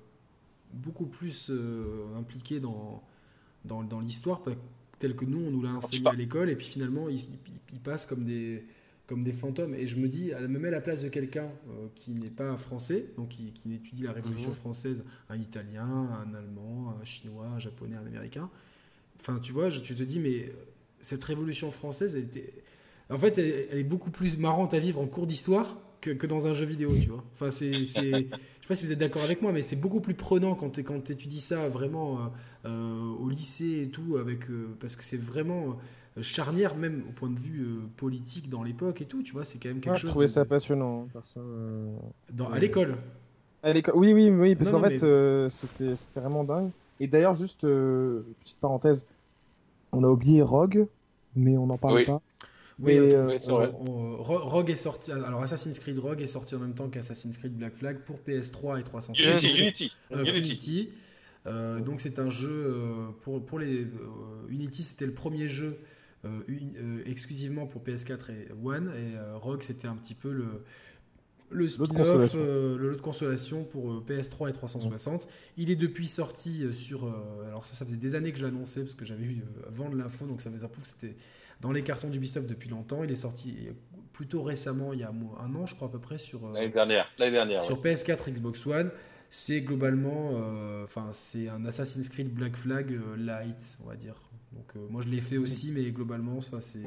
beaucoup 0.73 1.05
plus 1.05 1.49
euh, 1.49 2.05
impliqués 2.17 2.59
dans 2.59 3.01
dans, 3.65 3.83
dans 3.83 3.99
l'histoire, 3.99 4.41
tel 4.99 5.15
que 5.15 5.25
nous 5.25 5.39
on 5.39 5.51
nous 5.51 5.61
l'a 5.61 5.73
enseigné 5.73 6.07
à 6.07 6.13
l'école, 6.13 6.49
et 6.49 6.55
puis 6.55 6.67
finalement 6.67 7.09
ils, 7.09 7.21
ils 7.73 7.79
passent 7.79 8.05
comme 8.05 8.25
des 8.25 8.63
comme 9.09 9.23
des 9.23 9.33
fantômes. 9.33 9.73
Et 9.73 9.87
je 9.87 9.97
me 9.97 10.07
dis, 10.07 10.31
me 10.47 10.67
à 10.67 10.71
la 10.71 10.81
place 10.81 11.01
de 11.01 11.09
quelqu'un 11.09 11.49
euh, 11.69 11.87
qui 11.95 12.13
n'est 12.13 12.29
pas 12.29 12.55
français, 12.57 13.07
donc 13.17 13.29
qui, 13.29 13.51
qui, 13.53 13.73
étudie 13.73 14.03
la 14.03 14.11
Révolution 14.11 14.51
mhm. 14.51 14.55
française, 14.55 15.03
un 15.29 15.37
Italien, 15.37 15.83
un 15.83 16.33
Allemand, 16.35 16.95
un 17.01 17.03
Chinois, 17.03 17.47
un 17.47 17.57
Japonais, 17.57 17.95
un 17.95 18.05
Américain. 18.05 18.51
Enfin, 19.19 19.39
tu 19.39 19.51
vois, 19.51 19.71
je, 19.71 19.79
tu 19.79 19.95
te 19.95 20.03
dis, 20.03 20.19
mais 20.19 20.53
cette 21.01 21.23
Révolution 21.23 21.71
française, 21.71 22.15
elle 22.15 22.25
était... 22.25 22.53
en 23.09 23.17
fait, 23.17 23.39
elle, 23.39 23.79
est 23.79 23.83
beaucoup 23.83 24.11
plus 24.11 24.37
marrante 24.37 24.75
à 24.75 24.79
vivre 24.79 25.01
en 25.01 25.07
cours 25.07 25.25
d'histoire 25.25 25.79
que, 26.01 26.11
que, 26.11 26.27
dans 26.27 26.45
un 26.45 26.53
jeu 26.53 26.65
vidéo, 26.67 26.95
tu 27.01 27.09
vois. 27.09 27.23
Enfin, 27.33 27.49
c'est... 27.49 27.73
je 28.69 28.75
sais 28.75 28.81
pas 28.81 28.81
si 28.81 28.85
vous 28.85 28.93
êtes 28.93 28.99
d'accord 28.99 29.23
avec 29.23 29.41
moi, 29.41 29.51
mais 29.51 29.61
c'est 29.61 29.75
beaucoup 29.75 29.99
plus 29.99 30.13
prenant 30.13 30.53
quand 30.55 30.69
tu 30.69 31.11
étudies 31.11 31.41
ça 31.41 31.67
vraiment 31.67 32.17
euh, 32.17 32.21
euh, 32.65 33.15
au 33.19 33.29
lycée 33.29 33.81
et 33.83 33.89
tout, 33.89 34.17
avec, 34.17 34.45
parce 34.79 34.95
que 34.95 35.03
c'est 35.03 35.19
vraiment 35.19 35.77
charnière 36.21 36.75
même 36.75 37.03
au 37.09 37.11
point 37.11 37.29
de 37.29 37.39
vue 37.39 37.61
euh, 37.61 37.81
politique 37.97 38.49
dans 38.49 38.63
l'époque 38.63 39.01
et 39.01 39.05
tout, 39.05 39.23
tu 39.23 39.33
vois, 39.33 39.43
c'est 39.43 39.57
quand 39.59 39.69
même 39.69 39.79
quelque 39.79 39.95
chose. 39.95 40.01
Je 40.01 40.07
trouvais 40.07 40.27
ça 40.27 40.45
passionnant. 40.45 41.07
Hein, 41.15 41.21
euh, 41.37 41.95
dans, 42.31 42.49
à 42.49 42.59
l'école. 42.59 42.97
À 43.63 43.73
l'école, 43.73 43.95
oui, 43.97 44.13
oui, 44.13 44.29
oui, 44.29 44.55
parce 44.55 44.71
qu'en 44.71 44.81
fait, 44.81 45.03
euh, 45.03 45.49
c'était 45.49 45.93
vraiment 46.15 46.43
dingue. 46.43 46.71
Et 46.99 47.07
d'ailleurs, 47.07 47.33
juste 47.33 47.61
petite 47.61 48.59
parenthèse, 48.59 49.05
on 49.91 50.03
a 50.03 50.07
oublié 50.07 50.41
Rogue, 50.41 50.87
mais 51.35 51.57
on 51.57 51.67
n'en 51.67 51.77
parle 51.77 52.05
pas. 52.05 52.21
Oui, 52.81 52.97
Rogue 53.47 54.69
est 54.69 54.75
sorti. 54.75 55.11
Alors 55.11 55.41
Assassin's 55.41 55.79
Creed 55.79 55.99
Rogue 55.99 56.21
est 56.21 56.27
sorti 56.27 56.55
en 56.55 56.59
même 56.59 56.75
temps 56.75 56.89
qu'Assassin's 56.89 57.37
Creed 57.37 57.55
Black 57.55 57.75
Flag 57.75 57.99
pour 57.99 58.19
PS3 58.27 58.79
et 58.79 58.83
360. 58.83 59.43
Unity. 59.43 59.91
Unity. 60.11 60.89
donc 61.45 62.01
c'est 62.01 62.19
un 62.19 62.29
jeu 62.29 62.73
pour, 63.21 63.45
pour 63.45 63.59
les 63.59 63.87
Unity, 64.49 64.83
c'était 64.83 65.05
le 65.05 65.13
premier 65.13 65.47
jeu 65.47 65.79
euh, 66.25 66.41
euh, 66.49 67.01
exclusivement 67.05 67.65
pour 67.65 67.81
PS4 67.81 68.31
et 68.31 68.47
One. 68.63 68.89
Et 68.89 69.15
euh, 69.15 69.37
Rogue, 69.37 69.61
c'était 69.61 69.87
un 69.87 69.95
petit 69.95 70.13
peu 70.13 70.31
le, 70.31 70.65
le 71.49 71.67
spin-off, 71.67 72.33
le 72.33 72.75
lot 72.77 72.95
de 72.95 73.01
consolation 73.01 73.63
pour 73.63 74.03
PS3 74.03 74.49
et 74.49 74.51
360. 74.51 75.29
Il 75.55 75.71
est 75.71 75.77
depuis 75.77 76.07
sorti 76.07 76.65
sur. 76.73 77.05
alors, 77.47 77.65
ça, 77.65 77.73
ça 77.73 77.85
faisait 77.85 77.97
des 77.97 78.15
années 78.15 78.33
que 78.33 78.37
je 78.37 78.45
l'annonçais 78.45 78.81
parce 78.81 78.95
que 78.95 79.05
j'avais 79.05 79.23
eu 79.23 79.43
vendre 79.69 79.95
l'info, 79.95 80.25
donc 80.25 80.41
ça 80.41 80.51
faisait 80.51 80.65
un 80.65 80.69
peu 80.69 80.81
que 80.81 80.87
c'était 80.87 81.15
dans 81.61 81.71
les 81.71 81.83
cartons 81.83 82.09
d'Ubisoft 82.09 82.47
depuis 82.47 82.69
longtemps. 82.69 83.03
Il 83.03 83.11
est 83.11 83.15
sorti 83.15 83.69
plutôt 84.13 84.43
récemment, 84.43 84.93
il 84.93 84.99
y 84.99 85.03
a 85.03 85.09
un 85.11 85.55
an, 85.55 85.65
je 85.65 85.75
crois, 85.75 85.87
à 85.87 85.91
peu 85.91 85.99
près, 85.99 86.17
sur. 86.17 86.47
L'année 86.49 86.69
dernière. 86.69 87.07
Dernière. 87.17 87.63
Sur 87.63 87.81
PS4, 87.81 88.31
Xbox 88.31 88.65
One. 88.65 88.91
C'est 89.29 89.61
globalement. 89.61 90.31
Enfin, 90.83 91.09
c'est 91.11 91.49
un 91.49 91.65
Assassin's 91.65 92.09
Creed 92.09 92.33
Black 92.33 92.55
Flag 92.55 92.99
light, 93.17 93.77
on 93.83 93.89
va 93.89 93.95
dire. 93.95 94.15
Donc 94.51 94.71
euh, 94.75 94.87
moi 94.89 95.01
je 95.01 95.09
l'ai 95.09 95.21
fait 95.21 95.37
aussi, 95.37 95.71
mais 95.71 95.83
globalement, 95.91 96.41
ça 96.41 96.59
c'est. 96.61 96.83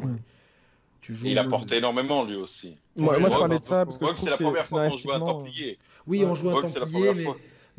Tu 1.00 1.14
joues 1.14 1.26
il 1.26 1.38
a 1.38 1.44
porté 1.44 1.78
énormément 1.78 2.24
lui 2.24 2.36
aussi. 2.36 2.76
moi 2.94 3.16
je 3.18 3.26
parlais 3.26 3.58
de 3.58 3.64
ça 3.64 3.84
parce 3.84 3.98
que 3.98 4.06
c'est 4.16 4.30
la 4.30 4.36
première 4.36 4.64
fois 4.64 4.88
qu'on 4.88 4.98
joue 4.98 5.12
un 5.12 5.18
Templier. 5.18 5.78
Oui, 6.06 6.24
on 6.24 6.34
joue 6.34 6.50
un 6.50 6.60
Templier, 6.60 7.14
mais, 7.14 7.26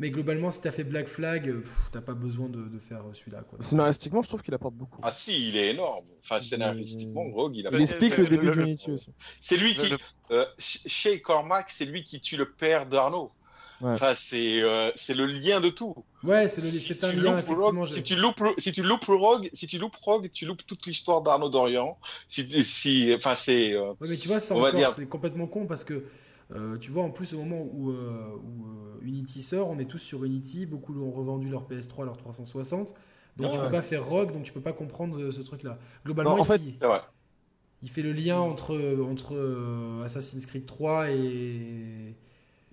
mais 0.04 0.10
globalement, 0.10 0.50
si 0.50 0.60
t'as 0.60 0.70
fait 0.70 0.84
Black 0.84 1.08
Flag, 1.08 1.50
t'as 1.90 2.02
pas 2.02 2.12
besoin 2.12 2.50
de, 2.50 2.68
de 2.68 2.78
faire 2.78 3.00
celui-là. 3.14 3.42
Scénaristiquement, 3.60 4.20
je 4.20 4.28
trouve 4.28 4.42
qu'il 4.42 4.52
apporte 4.52 4.74
beaucoup. 4.74 5.00
Ah 5.02 5.10
si, 5.10 5.48
il 5.48 5.56
est 5.56 5.70
énorme. 5.70 6.04
Enfin, 6.22 6.40
scénaristiquement, 6.40 7.24
Rogue, 7.30 7.56
il 7.56 7.66
a. 7.66 7.70
Il 7.72 7.80
explique 7.80 8.18
le 8.18 8.26
début 8.26 8.50
d'Unity 8.50 8.90
aussi. 8.90 9.08
C'est 9.40 9.56
lui 9.56 9.74
qui, 9.74 9.94
euh, 10.30 10.44
chez 10.58 11.22
Cormac, 11.22 11.68
c'est 11.70 11.86
lui 11.86 12.04
qui 12.04 12.20
tue 12.20 12.36
le 12.36 12.50
père 12.50 12.84
d'Arnaud. 12.84 13.32
Enfin, 13.80 14.12
c'est 14.14 14.60
euh, 14.62 14.90
c'est 14.94 15.14
le 15.14 15.24
lien 15.24 15.62
de 15.62 15.70
tout. 15.70 15.94
Ouais, 16.22 16.48
c'est 16.48 17.04
un 17.04 17.12
lien 17.12 17.38
effectivement. 17.38 17.86
si 17.86 18.02
tu 18.02 18.14
loupes 18.16 18.42
si 18.58 18.72
tu 18.72 18.82
loupes 18.82 19.06
Rogue, 19.06 19.48
si 19.54 19.66
tu 19.66 19.78
loupes 19.78 19.96
Rogue, 19.96 20.30
tu 20.34 20.44
loupes 20.44 20.66
toute 20.66 20.84
l'histoire 20.84 21.22
d'Arnaud 21.22 21.48
Dorian. 21.48 21.96
Si, 22.28 22.62
si 22.62 23.14
enfin 23.16 23.34
c'est. 23.34 23.72
Euh, 23.72 23.92
ouais, 24.00 24.08
mais 24.08 24.16
tu 24.18 24.28
vois, 24.28 24.38
c'est 24.38 25.08
complètement 25.08 25.46
con 25.46 25.64
parce 25.66 25.82
que 25.82 26.04
euh, 26.52 26.78
tu 26.78 26.90
vois, 26.90 27.02
en 27.02 27.10
plus, 27.10 27.34
au 27.34 27.38
moment 27.38 27.62
où, 27.62 27.90
où 27.90 28.66
Unity 29.02 29.42
sort, 29.42 29.68
on 29.68 29.78
est 29.78 29.86
tous 29.86 29.98
sur 29.98 30.24
Unity. 30.24 30.66
Beaucoup 30.66 30.94
ont 31.00 31.10
revendu 31.10 31.48
leur 31.48 31.66
PS3, 31.68 32.04
leur 32.04 32.16
360. 32.16 32.94
Donc 33.36 33.52
tu 33.52 33.58
peux 33.58 33.70
pas 33.70 33.82
faire 33.82 34.06
Rogue, 34.06 34.32
donc 34.32 34.44
tu 34.44 34.52
peux 34.52 34.60
pas 34.60 34.72
comprendre 34.72 35.30
ce 35.30 35.40
truc-là. 35.42 35.78
Globalement, 36.04 36.38
en 36.38 36.44
fait, 36.44 36.60
il 37.82 37.90
fait 37.90 38.02
le 38.02 38.12
lien 38.12 38.38
entre 38.38 38.76
entre 39.10 40.02
Assassin's 40.04 40.46
Creed 40.46 40.66
3 40.66 41.10
et 41.10 42.14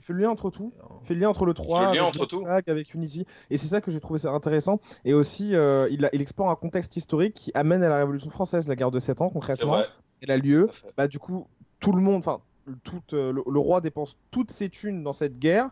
il 0.02 0.06
fait 0.06 0.14
le 0.14 0.19
lien 0.22 0.31
entre 0.31 0.49
tout. 0.49 0.73
Il 1.03 1.07
fait 1.07 1.14
le 1.14 1.19
lien 1.19 1.30
entre 1.30 1.45
le 1.45 1.53
3 1.53 1.89
avec, 1.89 2.02
entre 2.02 2.26
tout. 2.26 2.43
avec 2.48 2.93
Unity. 2.95 3.27
Et 3.52 3.57
c'est 3.57 3.68
ça 3.68 3.81
que 3.81 3.91
j'ai 3.91 3.99
trouvé 3.99 4.18
ça 4.18 4.31
intéressant. 4.31 4.80
Et 5.06 5.14
aussi, 5.14 5.53
euh, 5.53 5.88
il, 5.91 6.10
il, 6.11 6.22
explore 6.23 6.49
un 6.49 6.56
contexte 6.56 6.98
historique 6.98 7.35
qui 7.35 7.52
amène 7.53 7.84
à 7.84 7.89
la 7.89 7.98
Révolution 7.98 8.31
française, 8.31 8.68
la 8.68 8.76
guerre 8.76 8.89
de 8.89 8.99
7 8.99 9.22
ans 9.22 9.30
concrètement. 9.30 9.77
Elle 10.22 10.31
a 10.31 10.38
lieu. 10.38 10.72
Bah, 10.98 11.07
du 11.07 11.19
coup, 11.19 11.45
tout 11.80 11.91
le 11.91 12.02
monde, 12.02 12.18
enfin, 12.18 12.41
tout, 12.83 13.01
euh, 13.13 13.33
le, 13.33 13.59
roi 13.59 13.81
dépense 13.81 14.17
toutes 14.31 14.51
ses 14.51 14.69
thunes 14.69 15.03
dans 15.03 15.13
cette 15.13 15.39
guerre 15.39 15.69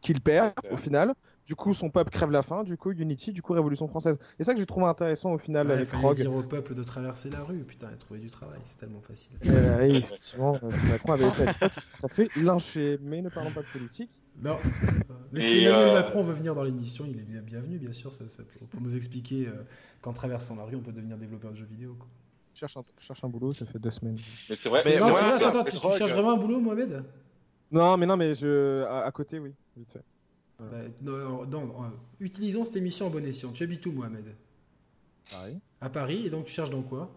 qu'il 0.00 0.20
perd 0.20 0.52
au 0.70 0.76
final. 0.76 1.14
Du 1.46 1.56
coup, 1.56 1.74
son 1.74 1.90
peuple 1.90 2.10
crève 2.10 2.30
la 2.30 2.42
faim. 2.42 2.62
Du 2.62 2.76
coup, 2.76 2.92
Unity, 2.92 3.32
du 3.32 3.42
coup, 3.42 3.52
Révolution 3.52 3.88
française. 3.88 4.16
Et 4.38 4.44
ça 4.44 4.54
que 4.54 4.60
j'ai 4.60 4.66
trouvé 4.66 4.86
intéressant 4.86 5.32
au 5.32 5.38
final 5.38 5.66
ouais, 5.66 5.74
avec 5.74 5.88
il 5.92 5.98
Rogue. 5.98 6.16
dire 6.16 6.32
au 6.32 6.42
peuple 6.42 6.74
de 6.74 6.84
traverser 6.84 7.30
la 7.30 7.42
rue. 7.42 7.64
Putain, 7.64 7.90
et 7.92 7.98
trouver 7.98 8.20
du 8.20 8.30
travail, 8.30 8.60
c'est 8.64 8.78
tellement 8.78 9.00
facile. 9.00 9.36
Euh, 9.46 9.78
oui, 9.80 9.96
effectivement, 9.96 10.56
euh, 10.62 10.70
si 10.70 10.86
Macron 10.86 11.12
avait 11.12 11.28
été 11.28 11.42
à 11.42 11.46
l'époque, 11.46 11.72
il 11.76 11.82
se 11.82 11.96
serait 11.96 12.08
fait 12.08 12.28
lyncher. 12.36 12.98
Mais 13.02 13.22
ne 13.22 13.28
parlons 13.28 13.50
pas 13.50 13.62
de 13.62 13.66
politique. 13.66 14.22
Non. 14.40 14.56
Mais 15.32 15.40
si 15.40 15.64
Emmanuel 15.64 15.88
euh... 15.88 15.94
Macron 15.94 16.22
veut 16.22 16.34
venir 16.34 16.54
dans 16.54 16.62
l'émission, 16.62 17.04
il 17.08 17.18
est 17.18 17.24
bien 17.24 17.42
bienvenu, 17.42 17.78
bien 17.78 17.92
sûr, 17.92 18.12
ça, 18.12 18.28
ça, 18.28 18.44
pour, 18.70 18.80
nous 18.80 18.96
expliquer 18.96 19.48
euh, 19.48 19.64
qu'en 20.00 20.12
traversant 20.12 20.54
la 20.54 20.64
rue, 20.64 20.76
on 20.76 20.80
peut 20.80 20.92
devenir 20.92 21.18
développeur 21.18 21.50
de 21.50 21.56
jeux 21.56 21.68
vidéo. 21.68 21.96
Quoi. 21.98 22.08
Je 22.62 22.68
cherche 22.68 22.76
un, 22.76 22.82
je 22.96 23.04
cherche 23.04 23.24
un 23.24 23.28
boulot, 23.28 23.52
ça 23.52 23.66
fait 23.66 23.80
deux 23.80 23.90
semaines. 23.90 24.18
Mais 24.48 24.54
c'est 24.54 24.68
vrai. 24.68 24.82
Mais 24.84 25.00
non, 25.00 25.08
vrai, 25.08 25.32
attends, 25.32 25.48
attends, 25.48 25.64
tu, 25.64 25.76
tu 25.76 25.98
cherches 25.98 26.12
vraiment 26.12 26.32
un 26.32 26.36
boulot, 26.36 26.60
Mohamed? 26.60 27.04
Non, 27.72 27.96
mais 27.96 28.06
non, 28.06 28.16
mais 28.16 28.34
je 28.34 28.84
à, 28.84 29.04
à 29.04 29.10
côté, 29.10 29.40
oui, 29.40 29.52
vite 29.76 29.92
fait. 29.92 30.04
Bah, 30.60 30.66
non, 31.00 31.44
non, 31.46 31.66
non, 31.66 31.92
utilisons 32.20 32.62
cette 32.62 32.76
émission 32.76 33.08
en 33.08 33.10
bon 33.10 33.26
escient. 33.26 33.50
Tu 33.50 33.64
habites 33.64 33.84
où, 33.86 33.90
Mohamed? 33.90 34.36
Paris. 35.28 35.58
À 35.80 35.90
Paris, 35.90 36.26
et 36.26 36.30
donc 36.30 36.44
tu 36.44 36.52
cherches 36.52 36.70
dans 36.70 36.82
quoi? 36.82 37.10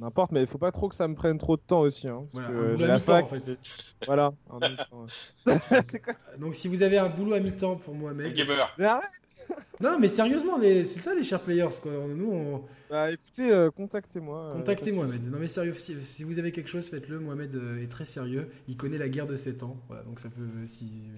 N'importe, 0.00 0.32
mais 0.32 0.40
il 0.40 0.46
faut 0.46 0.58
pas 0.58 0.72
trop 0.72 0.88
que 0.88 0.94
ça 0.94 1.06
me 1.06 1.14
prenne 1.14 1.36
trop 1.36 1.56
de 1.56 1.62
temps 1.62 1.80
aussi. 1.80 2.08
Hein, 2.08 2.24
voilà, 2.32 2.48
un 2.48 2.52
boulot 2.52 2.84
à 2.84 2.96
mi-temps 2.96 3.18
en 3.18 3.26
fait. 3.26 3.58
voilà. 4.06 4.32
quoi 6.04 6.14
Donc 6.38 6.54
si 6.54 6.68
vous 6.68 6.82
avez 6.82 6.96
un 6.96 7.10
boulot 7.10 7.34
à 7.34 7.40
mi-temps 7.40 7.76
pour 7.76 7.94
Mohamed. 7.94 8.32
Gamer. 8.32 8.74
Mais 8.78 8.86
arrête 8.86 9.10
Non, 9.80 9.98
mais 9.98 10.08
sérieusement, 10.08 10.58
c'est 10.60 10.84
ça 10.84 11.14
les 11.14 11.22
chers 11.22 11.40
players. 11.40 11.68
Quoi. 11.82 11.92
Nous, 11.92 12.30
on... 12.32 12.64
Bah 12.88 13.10
écoutez, 13.10 13.52
euh, 13.52 13.70
contactez-moi. 13.70 14.38
Euh, 14.38 14.52
Contactez 14.54 14.90
Mohamed. 14.90 15.30
Non, 15.30 15.38
mais 15.38 15.48
sérieux, 15.48 15.72
si, 15.74 16.02
si, 16.02 16.24
vous 16.24 16.38
avez 16.38 16.50
quelque 16.50 16.70
chose, 16.70 16.88
faites-le. 16.88 17.20
Mohamed 17.20 17.54
euh, 17.54 17.82
est 17.82 17.90
très 17.90 18.06
sérieux. 18.06 18.50
Il 18.68 18.76
connaît 18.76 18.98
la 18.98 19.08
guerre 19.08 19.26
de 19.26 19.36
7 19.36 19.62
ans. 19.62 19.76
Voilà, 19.88 20.02
donc 20.04 20.18
ça 20.18 20.30
peut. 20.30 20.64
Si... 20.64 21.10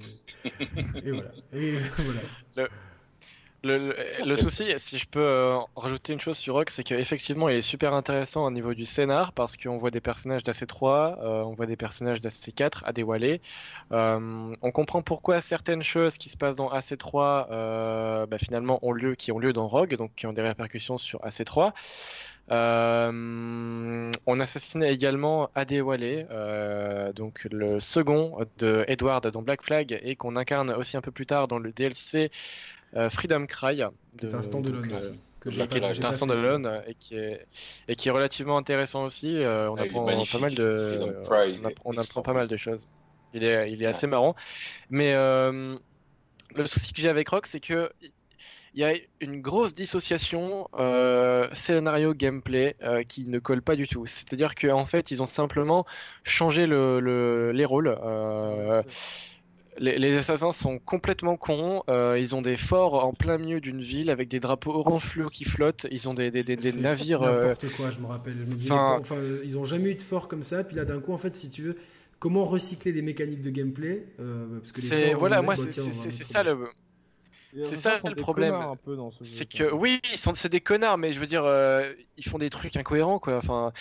Et 0.44 1.12
voilà. 1.12 1.30
Et 1.52 1.78
voilà. 1.98 2.20
Le... 2.56 2.68
Le, 3.64 4.34
souci, 4.34 4.74
si 4.78 4.98
je 4.98 5.06
peux 5.06 5.20
euh, 5.20 5.56
rajouter 5.76 6.12
une 6.12 6.20
chose 6.20 6.36
sur 6.36 6.54
Rock, 6.54 6.70
c'est 6.70 6.82
qu'effectivement, 6.82 7.48
il 7.48 7.58
est 7.58 7.62
super 7.62 7.94
intéressant 7.94 8.44
au 8.44 8.50
niveau 8.50 8.74
du 8.74 8.84
scénar 8.84 9.32
parce 9.32 9.56
qu'on 9.56 9.76
voit 9.76 9.92
des 9.92 10.00
personnages 10.00 10.42
d'AC3, 10.42 11.20
euh, 11.22 11.42
on 11.44 11.54
voit 11.54 11.66
des 11.66 11.76
personnages 11.76 12.20
d'AC4, 12.20 12.82
à 12.84 12.92
Euh, 13.92 14.56
on 14.62 14.70
comprend 14.72 15.02
pourquoi 15.02 15.40
certaines 15.40 15.84
choses 15.84 16.18
qui 16.18 16.28
se 16.28 16.36
passent 16.36 16.56
dans 16.56 16.70
AC3 16.72 17.46
euh, 17.52 18.26
bah, 18.26 18.38
finalement 18.38 18.80
ont 18.82 18.92
lieu, 18.92 19.14
qui 19.14 19.30
ont 19.30 19.38
lieu 19.38 19.52
dans 19.52 19.68
Rogue, 19.68 19.94
donc 19.94 20.10
qui 20.16 20.26
ont 20.26 20.32
des 20.32 20.42
répercussions 20.42 20.98
sur 20.98 21.20
AC3. 21.20 21.72
on 22.50 24.40
assassinait 24.40 24.92
également 24.92 25.50
Adewale, 25.54 26.26
donc 27.14 27.46
le 27.48 27.78
second 27.78 28.38
de 28.58 28.84
Edward 28.88 29.24
dans 29.30 29.42
Black 29.42 29.62
Flag 29.62 30.00
et 30.02 30.16
qu'on 30.16 30.34
incarne 30.34 30.72
aussi 30.72 30.96
un 30.96 31.00
peu 31.00 31.12
plus 31.12 31.26
tard 31.26 31.46
dans 31.46 31.58
le 31.58 31.70
DLC 31.70 32.32
Freedom 33.10 33.46
Cry. 33.46 33.82
C'est 34.20 34.34
un 34.34 34.42
standalone 34.42 34.92
euh. 34.92 35.12
Que 35.40 35.50
j'ai 35.50 35.62
un 35.62 36.12
standalone 36.12 36.82
et 36.86 36.94
qui 36.94 37.16
est 37.16 37.46
et 37.88 37.96
qui 37.96 38.08
est 38.08 38.12
relativement 38.12 38.56
intéressant 38.56 39.04
aussi. 39.04 39.36
Euh, 39.36 39.70
on 39.70 39.76
apprend 39.76 40.04
pas 40.04 40.38
mal 40.38 40.54
de 40.54 41.16
on, 41.84 41.96
apprend 41.96 42.22
pas 42.22 42.32
mal 42.32 42.46
de 42.46 42.56
choses. 42.56 42.86
Il 43.34 43.42
est 43.42 43.72
il 43.72 43.82
est 43.82 43.86
assez 43.86 44.06
marrant. 44.06 44.36
Mais 44.90 45.14
le 45.14 46.66
souci 46.66 46.92
que 46.92 47.00
j'ai 47.00 47.08
avec 47.08 47.28
Rock, 47.28 47.46
c'est 47.46 47.60
que 47.60 47.90
il 48.74 48.80
y 48.80 48.84
a 48.84 48.94
une 49.20 49.42
grosse 49.42 49.74
dissociation 49.74 50.68
euh, 50.78 51.48
scénario 51.52 52.14
gameplay 52.14 52.76
qui 53.08 53.26
ne 53.26 53.38
colle 53.38 53.62
pas 53.62 53.76
du 53.76 53.88
tout. 53.88 54.06
C'est-à-dire 54.06 54.54
qu'en 54.54 54.86
fait, 54.86 55.10
ils 55.10 55.22
ont 55.22 55.26
simplement 55.26 55.84
changé 56.24 56.66
le, 56.66 57.00
le, 57.00 57.52
les 57.52 57.64
rôles. 57.64 57.98
Euh, 58.02 58.82
les, 59.78 60.16
assassins 60.16 60.52
sont 60.52 60.78
complètement 60.78 61.36
cons. 61.36 61.82
Euh, 61.88 62.18
ils 62.18 62.34
ont 62.34 62.42
des 62.42 62.56
forts 62.56 63.04
en 63.04 63.12
plein 63.12 63.38
milieu 63.38 63.60
d'une 63.60 63.80
ville 63.80 64.10
avec 64.10 64.28
des 64.28 64.40
drapeaux 64.40 64.74
orange 64.74 65.04
fluo 65.04 65.28
qui 65.28 65.44
flottent. 65.44 65.86
Ils 65.90 66.08
ont 66.08 66.14
des, 66.14 66.30
des, 66.30 66.42
des, 66.44 66.72
navires. 66.74 67.22
Euh, 67.22 67.48
n'importe 67.48 67.74
quoi, 67.76 67.90
je 67.90 67.98
me 67.98 68.06
rappelle. 68.06 68.36
enfin... 68.70 69.16
ils 69.44 69.56
ont 69.56 69.64
jamais 69.64 69.90
eu 69.90 69.94
de 69.94 70.02
fort 70.02 70.28
comme 70.28 70.42
ça. 70.42 70.64
Puis 70.64 70.76
là, 70.76 70.84
d'un 70.84 71.00
coup, 71.00 71.12
en 71.12 71.18
fait, 71.18 71.34
si 71.34 71.50
tu 71.50 71.62
veux, 71.62 71.76
comment 72.18 72.44
recycler 72.44 72.92
des 72.92 73.02
mécaniques 73.02 73.42
de 73.42 73.50
gameplay 73.50 74.06
euh, 74.20 74.58
parce 74.58 74.72
que 74.72 74.80
les 74.80 75.14
Voilà, 75.14 75.42
moi, 75.42 75.56
c'est 75.56 75.70
ça 75.70 76.42
le. 76.42 76.68
C'est 77.64 77.76
ça 77.76 77.98
le 78.04 78.14
problème. 78.14 78.54
C'est 79.22 79.48
que 79.48 79.72
oui, 79.72 80.00
ils 80.12 80.18
sont 80.18 80.34
c'est 80.34 80.48
des 80.48 80.60
connards, 80.60 80.98
mais 80.98 81.12
je 81.12 81.20
veux 81.20 81.26
dire, 81.26 81.44
ils 82.16 82.24
font 82.24 82.38
des 82.38 82.50
trucs 82.50 82.76
incohérents 82.76 83.18
quoi. 83.18 83.38
Enfin, 83.38 83.72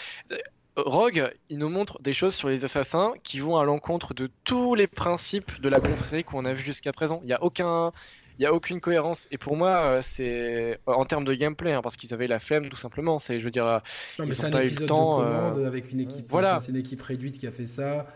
Rogue, 0.78 1.32
il 1.50 1.58
nous 1.58 1.70
montre 1.70 2.02
des 2.02 2.14
choses 2.14 2.34
sur 2.34 2.48
les 2.48 2.64
assassins 2.64 3.14
qui 3.24 3.40
vont 3.40 3.58
à 3.58 3.66
l'encontre 3.66 4.14
de 4.14 4.30
tous 4.44 4.74
les 4.74 4.88
principes 4.88 5.60
de 5.60 5.68
la 5.68 5.80
confrérie 5.80 6.24
qu'on 6.24 6.46
a 6.46 6.54
vu 6.54 6.64
jusqu'à 6.64 6.94
présent. 6.94 7.20
Il 7.24 7.28
n'y 7.28 7.34
a 7.34 7.44
aucun, 7.44 7.92
il 8.40 8.44
y 8.44 8.46
a 8.46 8.54
aucune 8.54 8.80
cohérence. 8.80 9.28
Et 9.32 9.38
pour 9.38 9.58
moi, 9.58 9.82
euh, 9.82 10.02
c'est 10.02 10.80
en 10.86 11.06
termes 11.06 11.26
de 11.26 11.34
gameplay, 11.34 11.74
hein, 11.74 11.82
parce 11.82 11.98
qu'ils 11.98 12.14
avaient 12.14 12.28
la 12.28 12.40
flemme 12.40 12.70
tout 12.70 12.78
simplement. 12.78 13.20
C'est, 13.20 13.40
je 13.40 13.46
veux 13.46 13.52
dire, 13.52 13.82
non, 14.18 14.26
mais 14.26 14.34
c'est 14.34 14.46
un 14.46 14.62
épisode 14.62 14.84
de 14.84 14.88
commande 14.88 15.58
euh, 15.60 15.68
avec 15.68 15.92
une 15.92 16.00
équipe. 16.00 16.26
Voilà, 16.30 16.60
c'est 16.60 16.72
une 16.72 16.78
équipe 16.78 17.02
réduite 17.02 17.38
qui 17.38 17.48
a 17.48 17.52
fait 17.52 17.66
ça. 17.66 18.08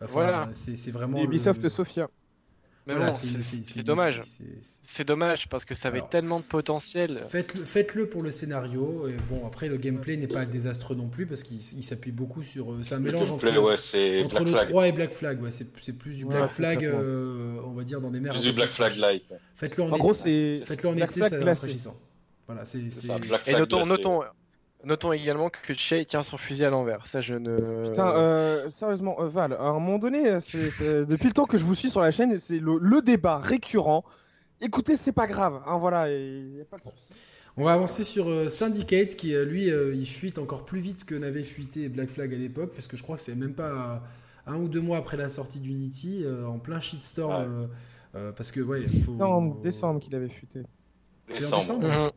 voilà, 0.00 0.48
c'est 0.52 0.90
vraiment. 0.90 1.22
Ubisoft 1.22 1.68
Sophia. 1.68 2.08
Mais 2.86 2.94
c'est 3.12 3.84
dommage. 3.84 4.22
C'est 4.82 5.06
dommage 5.06 5.48
parce 5.48 5.64
que 5.64 5.74
ça 5.74 5.88
avait 5.88 6.02
tellement 6.10 6.40
de 6.40 6.44
potentiel. 6.44 7.20
Faites-le 7.28 7.64
faites 7.64 8.10
pour 8.10 8.22
le 8.22 8.30
scénario. 8.30 9.08
Et 9.08 9.16
bon, 9.30 9.46
après, 9.46 9.68
le 9.68 9.76
gameplay 9.76 10.16
n'est 10.16 10.26
pas 10.26 10.44
désastreux 10.44 10.96
non 10.96 11.08
plus 11.08 11.26
parce 11.26 11.42
qu'il 11.42 11.84
s'appuie 11.84 12.12
beaucoup 12.12 12.42
sur. 12.42 12.72
Euh, 12.72 12.82
c'est 12.82 12.94
un 12.94 13.00
mélange 13.00 13.30
entre, 13.30 13.48
entre 13.48 14.44
le 14.44 14.68
3 14.68 14.88
et 14.88 14.92
Black 14.92 15.12
Flag. 15.12 15.42
Ouais, 15.42 15.50
c'est 15.50 15.92
plus 15.92 16.16
du 16.16 16.24
Black 16.24 16.48
Flag, 16.48 16.84
euh, 16.84 17.60
on 17.64 17.72
va 17.72 17.84
dire, 17.84 18.00
dans 18.00 18.10
des 18.10 18.20
mers. 18.20 18.32
Plus 18.32 18.42
du 18.42 18.52
Black 18.52 18.70
Flag 18.70 18.96
like. 18.96 19.24
Faites-le 19.54 19.84
en, 19.84 19.90
en, 19.90 19.98
gros, 19.98 20.14
c'est. 20.14 20.62
Faites-le 20.64 20.88
en 20.88 20.96
été, 20.96 21.20
c'est 21.28 21.42
rafraîchissant. 21.42 21.96
Voilà, 22.46 22.64
c'est. 22.64 22.80
Et 23.46 23.52
notons, 23.52 23.86
notons, 23.86 24.22
Notons 24.84 25.12
également 25.12 25.48
que 25.48 25.74
Che 25.74 26.04
tient 26.06 26.22
son 26.22 26.36
fusil 26.36 26.64
à 26.64 26.70
l'envers. 26.70 27.06
Ça, 27.06 27.20
je 27.20 27.34
ne. 27.34 27.86
Putain, 27.88 28.16
euh, 28.16 28.68
sérieusement, 28.68 29.16
euh, 29.20 29.28
Val, 29.28 29.52
à 29.52 29.62
un 29.62 29.74
moment 29.74 29.98
donné, 29.98 30.28
euh, 30.28 30.40
depuis 31.06 31.28
le 31.28 31.32
temps 31.32 31.44
que 31.44 31.56
je 31.56 31.64
vous 31.64 31.74
suis 31.74 31.88
sur 31.88 32.00
la 32.00 32.10
chaîne, 32.10 32.36
c'est 32.38 32.58
le, 32.58 33.02
débat 33.02 33.38
récurrent. 33.38 34.04
Écoutez, 34.60 34.96
c'est 34.96 35.12
pas 35.12 35.26
grave, 35.26 35.60
hein, 35.66 35.78
voilà, 35.78 36.08
y 36.10 36.60
a 36.60 36.64
pas 36.64 36.78
de 36.78 36.82
souci. 36.82 37.12
On 37.56 37.64
va 37.64 37.72
avancer 37.74 38.04
sur 38.04 38.50
Syndicate 38.50 39.14
qui, 39.14 39.34
lui, 39.44 39.66
il 39.66 40.06
fuite 40.06 40.38
encore 40.38 40.64
plus 40.64 40.80
vite 40.80 41.04
que 41.04 41.14
n'avait 41.14 41.42
fuité 41.42 41.88
Black 41.88 42.08
Flag 42.08 42.32
à 42.32 42.36
l'époque, 42.36 42.72
parce 42.72 42.86
que 42.86 42.96
je 42.96 43.02
crois 43.02 43.16
que 43.16 43.22
c'est 43.22 43.34
même 43.34 43.54
pas 43.54 44.02
un 44.46 44.56
ou 44.56 44.68
deux 44.68 44.80
mois 44.80 44.98
après 44.98 45.16
la 45.16 45.28
sortie 45.28 45.60
d'Unity, 45.60 46.24
en 46.46 46.58
plein 46.58 46.80
shitstorm. 46.80 47.68
parce 48.12 48.52
que, 48.52 48.60
ouais, 48.60 48.82
il 48.92 49.02
faut. 49.02 49.12
Non, 49.12 49.26
en 49.26 49.46
décembre 49.46 50.00
qu'il 50.00 50.14
avait 50.14 50.28
fuité. 50.28 50.62
C'est 51.32 51.52
en 51.52 51.58
décembre 51.58 51.88
mhm. 51.88 52.10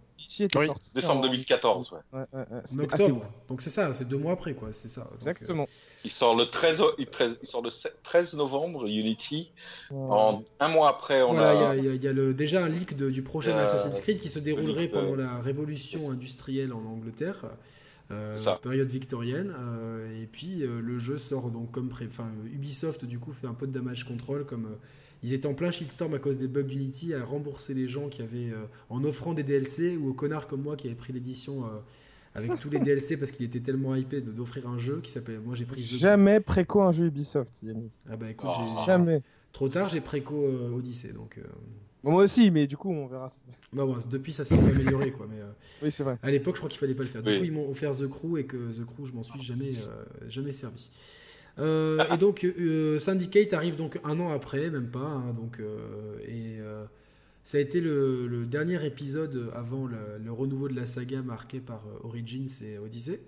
oui, 0.55 0.67
décembre 0.93 1.21
2014, 1.21 1.91
ouais. 1.91 1.99
ouais, 2.13 2.25
ouais 2.33 2.83
octobre. 2.83 3.25
Donc 3.47 3.61
c'est 3.61 3.69
ça, 3.69 3.93
c'est 3.93 4.07
deux 4.07 4.17
mois 4.17 4.33
après, 4.33 4.53
quoi. 4.53 4.69
C'est 4.71 4.87
ça. 4.87 5.07
Exactement. 5.15 5.63
Euh, 5.63 6.01
il 6.03 6.11
sort 6.11 6.35
le 6.35 6.45
13, 6.45 6.81
il, 6.97 7.07
sort 7.47 7.61
le 7.61 7.69
13 8.03 8.33
novembre, 8.35 8.85
Unity. 8.87 9.51
En 9.91 10.43
un 10.59 10.67
mois 10.67 10.89
après, 10.89 11.21
on 11.21 11.37
a. 11.37 11.75
Il 11.75 12.03
y, 12.03 12.07
a, 12.07 12.13
le, 12.13 12.33
déjà 12.33 12.63
un 12.63 12.69
leak 12.69 12.95
du 12.95 13.21
prochain 13.21 13.57
Assassin's 13.57 13.99
Creed 14.01 14.19
qui 14.19 14.29
se 14.29 14.39
déroulerait 14.39 14.87
pendant 14.87 15.15
la 15.15 15.41
révolution 15.41 16.11
industrielle 16.11 16.73
en 16.73 16.83
Angleterre. 16.85 17.45
Euh, 18.11 18.35
période 18.61 18.87
victorienne 18.87 19.51
euh, 19.59 20.21
et 20.21 20.27
puis 20.27 20.57
le 20.57 20.99
jeu 20.99 21.17
sort 21.17 21.49
donc 21.49 21.71
comme 21.71 21.89
pré... 21.89 22.05
enfin 22.07 22.29
Ubisoft 22.53 23.03
du 23.03 23.17
coup 23.17 23.33
fait 23.33 23.47
un 23.47 23.55
peu 23.55 23.65
de 23.65 23.71
damage 23.71 24.03
control 24.03 24.45
comme 24.45 24.77
ils 25.25 25.33
étaient 25.33 25.47
en 25.47 25.55
plein 25.55 25.71
shitstorm 25.71 26.13
à 26.13 26.19
cause 26.19 26.37
des 26.37 26.47
bugs 26.47 26.61
d'Unity, 26.61 27.15
à 27.15 27.25
rembourser 27.25 27.73
les 27.73 27.87
gens 27.87 28.09
qui 28.09 28.21
avaient, 28.21 28.51
euh, 28.51 28.67
en 28.89 29.03
offrant 29.03 29.33
des 29.33 29.41
DLC, 29.41 29.97
ou 29.97 30.09
aux 30.09 30.13
connards 30.13 30.45
comme 30.45 30.61
moi 30.61 30.75
qui 30.75 30.85
avaient 30.85 30.95
pris 30.95 31.13
l'édition 31.13 31.65
euh, 31.65 31.69
avec 32.35 32.59
tous 32.59 32.69
les 32.69 32.77
DLC 32.85 33.17
parce 33.17 33.31
qu'il 33.31 33.43
était 33.43 33.59
tellement 33.59 33.95
hypé 33.95 34.21
d'offrir 34.21 34.67
un 34.67 34.77
jeu 34.77 34.99
qui 35.01 35.09
s'appelle. 35.09 35.39
Moi 35.39 35.55
j'ai 35.55 35.65
pris. 35.65 35.81
Jamais 35.81 36.39
préco 36.41 36.83
un 36.83 36.91
jeu 36.91 37.07
Ubisoft, 37.07 37.63
Yannick. 37.63 37.91
Ah 38.07 38.17
bah 38.17 38.29
écoute, 38.29 38.51
oh. 38.53 38.83
jamais. 38.85 39.23
Trop 39.51 39.67
tard, 39.67 39.89
j'ai 39.89 39.99
préco 39.99 40.35
euh, 40.43 40.77
Odyssey 40.77 41.11
donc. 41.11 41.39
moi 42.03 42.21
aussi, 42.21 42.51
mais 42.51 42.67
du 42.67 42.77
coup, 42.77 42.91
on 42.91 43.07
verra. 43.07 43.31
Bah 43.73 43.83
bon, 43.83 43.97
depuis, 44.11 44.31
ça 44.31 44.43
s'est 44.43 44.53
amélioré, 44.53 45.11
quoi. 45.11 45.25
Mais, 45.27 45.41
oui, 45.81 45.91
c'est 45.91 46.03
vrai. 46.03 46.19
À 46.21 46.29
l'époque, 46.29 46.53
je 46.53 46.59
crois 46.59 46.69
qu'il 46.69 46.79
fallait 46.79 46.93
pas 46.93 47.01
le 47.01 47.09
faire. 47.09 47.23
Du 47.23 47.35
coup, 47.35 47.43
ils 47.43 47.51
m'ont 47.51 47.67
offert 47.67 47.95
The 47.95 48.07
Crew 48.07 48.37
et 48.37 48.45
que 48.45 48.57
The 48.57 48.85
Crew, 48.85 49.05
je 49.05 49.13
m'en 49.13 49.23
suis 49.23 49.41
jamais, 49.41 49.71
jamais 50.27 50.51
servi. 50.51 50.91
Euh, 51.57 52.03
et 52.13 52.17
donc 52.17 52.43
euh, 52.43 52.99
Syndicate 52.99 53.53
arrive 53.53 53.77
donc 53.77 53.99
un 54.03 54.19
an 54.19 54.31
après, 54.31 54.69
même 54.69 54.89
pas. 54.89 54.99
Hein, 54.99 55.33
donc, 55.33 55.59
euh, 55.59 56.17
et 56.27 56.59
ça 57.43 57.57
a 57.57 57.61
été 57.61 57.81
le, 57.81 58.45
dernier 58.45 58.83
épisode 58.85 59.51
avant 59.53 59.87
le, 59.87 60.31
renouveau 60.31 60.67
de 60.67 60.75
la 60.75 60.85
saga 60.85 61.21
marqué 61.21 61.59
par 61.59 61.83
Origins 62.03 62.49
et 62.63 62.77
Odyssey. 62.77 63.21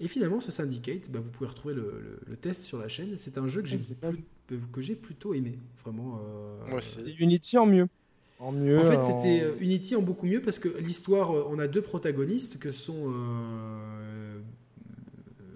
Et 0.00 0.08
finalement, 0.08 0.40
ce 0.40 0.50
Syndicate, 0.50 1.08
bah, 1.10 1.20
vous 1.22 1.30
pouvez 1.30 1.48
retrouver 1.48 1.74
le, 1.74 2.36
test 2.40 2.64
sur 2.64 2.78
la 2.78 2.88
chaîne. 2.88 3.14
C'est 3.16 3.38
un 3.38 3.46
jeu 3.46 3.62
que 3.62 3.68
j'ai 3.68 3.78
que 4.72 4.82
j'ai 4.82 4.94
plutôt 4.94 5.32
aimé, 5.32 5.58
vraiment. 5.82 6.20
Moi 6.68 6.80
Unity 7.18 7.56
en 7.56 7.66
mieux. 7.66 7.88
En 8.40 8.52
mieux. 8.52 8.78
En 8.78 8.84
fait, 8.84 9.00
c'était 9.00 9.54
Unity 9.60 9.96
en 9.96 10.02
beaucoup 10.02 10.26
mieux 10.26 10.42
parce 10.42 10.58
que 10.58 10.68
l'histoire, 10.80 11.30
on 11.48 11.58
a 11.58 11.68
deux 11.68 11.82
protagonistes 11.82 12.58
que 12.58 12.72
sont 12.72 13.12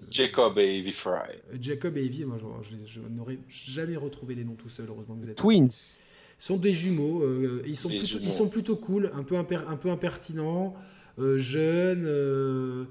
Jacob 0.09 0.57
et 0.57 0.77
Evie 0.77 0.91
Fry. 0.91 1.11
Euh, 1.51 1.57
Jacob 1.59 1.97
et 1.97 2.03
Evie, 2.03 2.25
moi 2.25 2.37
je, 2.61 2.99
n'aurais 3.01 3.39
jamais 3.47 3.95
retrouvé 3.95 4.35
les 4.35 4.43
noms 4.43 4.55
tout 4.55 4.69
seul, 4.69 4.87
heureusement 4.89 5.15
que 5.15 5.23
vous 5.23 5.29
êtes. 5.29 5.37
Twins. 5.37 5.97
sont 6.37 6.57
des 6.57 6.73
jumeaux, 6.73 7.23
euh, 7.23 7.61
ils, 7.65 7.77
sont 7.77 7.89
plutôt, 7.89 8.17
ils 8.21 8.31
sont 8.31 8.49
plutôt 8.49 8.75
cool, 8.75 9.11
un 9.13 9.23
peu, 9.23 9.35
un 9.37 9.43
peu 9.43 9.89
impertinents, 9.89 10.75
euh, 11.19 11.37
jeunes. 11.37 12.05
Euh, 12.05 12.85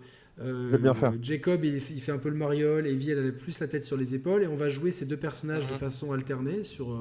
bien 0.78 0.94
faire. 0.94 1.12
Jacob 1.20 1.64
il, 1.64 1.80
fait 1.80 2.12
un 2.12 2.18
peu 2.18 2.28
le 2.28 2.36
mariole, 2.36 2.86
Evie 2.86 3.10
elle 3.10 3.26
a 3.26 3.32
plus 3.32 3.58
la 3.58 3.66
tête 3.66 3.84
sur 3.84 3.96
les 3.96 4.14
épaules, 4.14 4.44
et 4.44 4.46
on 4.46 4.54
va 4.54 4.68
jouer 4.68 4.92
ces 4.92 5.04
deux 5.04 5.16
personnages 5.16 5.66
de 5.66 5.72
mhm. 5.72 5.78
façon 5.78 6.12
alternée 6.12 6.62
sur, 6.62 6.96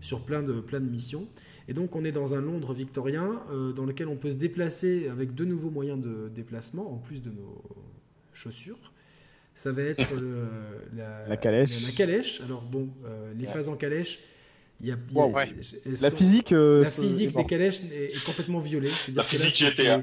sur 0.00 0.20
plein, 0.24 0.42
de, 0.42 0.60
plein 0.60 0.80
de 0.80 0.88
missions. 0.88 1.28
Et 1.68 1.74
donc 1.74 1.94
on 1.96 2.04
est 2.04 2.12
dans 2.12 2.34
un 2.34 2.40
Londres 2.40 2.72
victorien 2.72 3.42
dans 3.76 3.84
lequel 3.84 4.08
on 4.08 4.16
peut 4.16 4.30
se 4.30 4.36
déplacer 4.36 5.08
avec 5.08 5.34
de 5.34 5.44
nouveaux 5.44 5.70
moyens 5.70 6.00
de 6.00 6.30
déplacement, 6.34 6.90
en 6.90 6.96
plus 6.96 7.22
de 7.22 7.30
nos 7.30 7.62
chaussures 8.32 8.93
ça 9.54 9.72
va 9.72 9.82
être 9.82 10.10
la, 11.28 11.36
calèche. 11.36 11.82
La, 11.86 11.92
calèche. 11.92 12.40
Alors 12.42 12.62
bon, 12.62 12.88
euh, 13.04 13.32
les 13.38 13.46
phases 13.46 13.68
en 13.68 13.76
calèche, 13.76 14.18
il 14.80 14.88
y 14.88 14.92
a, 14.92 14.96
la 16.02 16.10
physique, 16.10 16.52
euh, 16.52 16.82
la 16.82 16.90
physique 16.90 17.34
des 17.34 17.44
calèches 17.44 17.80
est, 17.92 18.22
complètement 18.24 18.58
violée. 18.58 18.90
La 19.14 19.22
physique 19.22 19.56
GTA. 19.56 20.02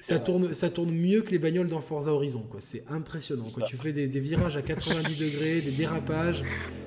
Ça 0.00 0.20
tourne, 0.20 0.54
ça 0.54 0.70
tourne 0.70 0.92
mieux 0.92 1.22
que 1.22 1.32
les 1.32 1.40
bagnoles 1.40 1.68
dans 1.68 1.80
Forza 1.80 2.12
Horizon. 2.12 2.46
C'est 2.60 2.84
impressionnant. 2.88 3.46
Tu 3.66 3.76
fais 3.76 3.92
des, 3.92 4.06
virages 4.06 4.56
à 4.56 4.62
90 4.62 5.18
degrés, 5.18 5.60
des 5.60 5.72
dérapages, 5.72 6.44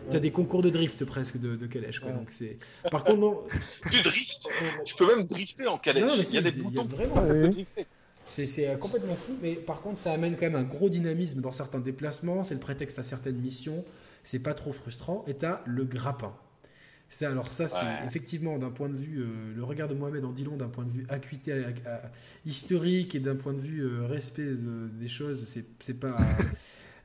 tu 0.09 0.15
as 0.15 0.19
des 0.19 0.31
concours 0.31 0.63
de 0.63 0.69
drift 0.69 1.03
presque 1.05 1.39
de, 1.39 1.55
de 1.55 1.67
calèche. 1.67 1.99
Quoi. 1.99 2.11
Donc 2.11 2.31
c'est. 2.31 2.57
Par 2.89 3.03
contre, 3.03 3.19
non. 3.19 3.43
Du 3.91 4.01
drift? 4.01 4.47
tu 4.85 4.95
peux 4.95 5.07
même 5.07 5.25
drifter 5.27 5.67
en 5.67 5.77
calèche. 5.77 6.11
il 6.29 6.35
y 6.35 6.37
a 6.37 6.41
des 6.41 6.51
boutons. 6.51 6.85
vraiment. 6.85 7.25
C'est 8.29 8.69
euh, 8.69 8.75
complètement 8.75 9.15
fou, 9.15 9.35
mais 9.41 9.55
par 9.55 9.81
contre, 9.81 9.97
ça 9.97 10.13
amène 10.13 10.35
quand 10.35 10.45
même 10.45 10.55
un 10.55 10.63
gros 10.63 10.89
dynamisme 10.89 11.41
dans 11.41 11.51
certains 11.51 11.79
déplacements. 11.79 12.43
C'est 12.43 12.53
le 12.53 12.59
prétexte 12.59 12.99
à 12.99 13.03
certaines 13.03 13.37
missions. 13.37 13.83
C'est 14.23 14.39
pas 14.39 14.53
trop 14.53 14.71
frustrant. 14.71 15.25
Et 15.27 15.33
t'as 15.33 15.61
le 15.65 15.83
grappin. 15.83 16.33
C'est 17.11 17.25
alors 17.25 17.51
ça, 17.51 17.67
c'est 17.67 18.05
effectivement 18.05 18.59
d'un 18.59 18.69
point 18.69 18.87
de 18.87 18.95
vue, 18.95 19.25
le 19.55 19.63
regard 19.63 19.87
de 19.87 19.95
Mohamed 19.95 20.23
en 20.25 20.31
dit 20.31 20.43
long, 20.43 20.57
d'un 20.57 20.67
point 20.67 20.83
de 20.83 20.91
vue 20.91 21.07
acuité 21.09 21.59
historique 22.45 23.15
et 23.15 23.19
d'un 23.19 23.35
point 23.35 23.53
de 23.53 23.59
vue 23.59 23.83
respect 24.03 24.53
des 24.53 25.07
choses, 25.07 25.43
c'est 25.79 25.99
pas 25.99 26.19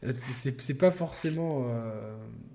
c'est 0.19 0.77
pas 0.77 0.91
forcément 0.91 1.67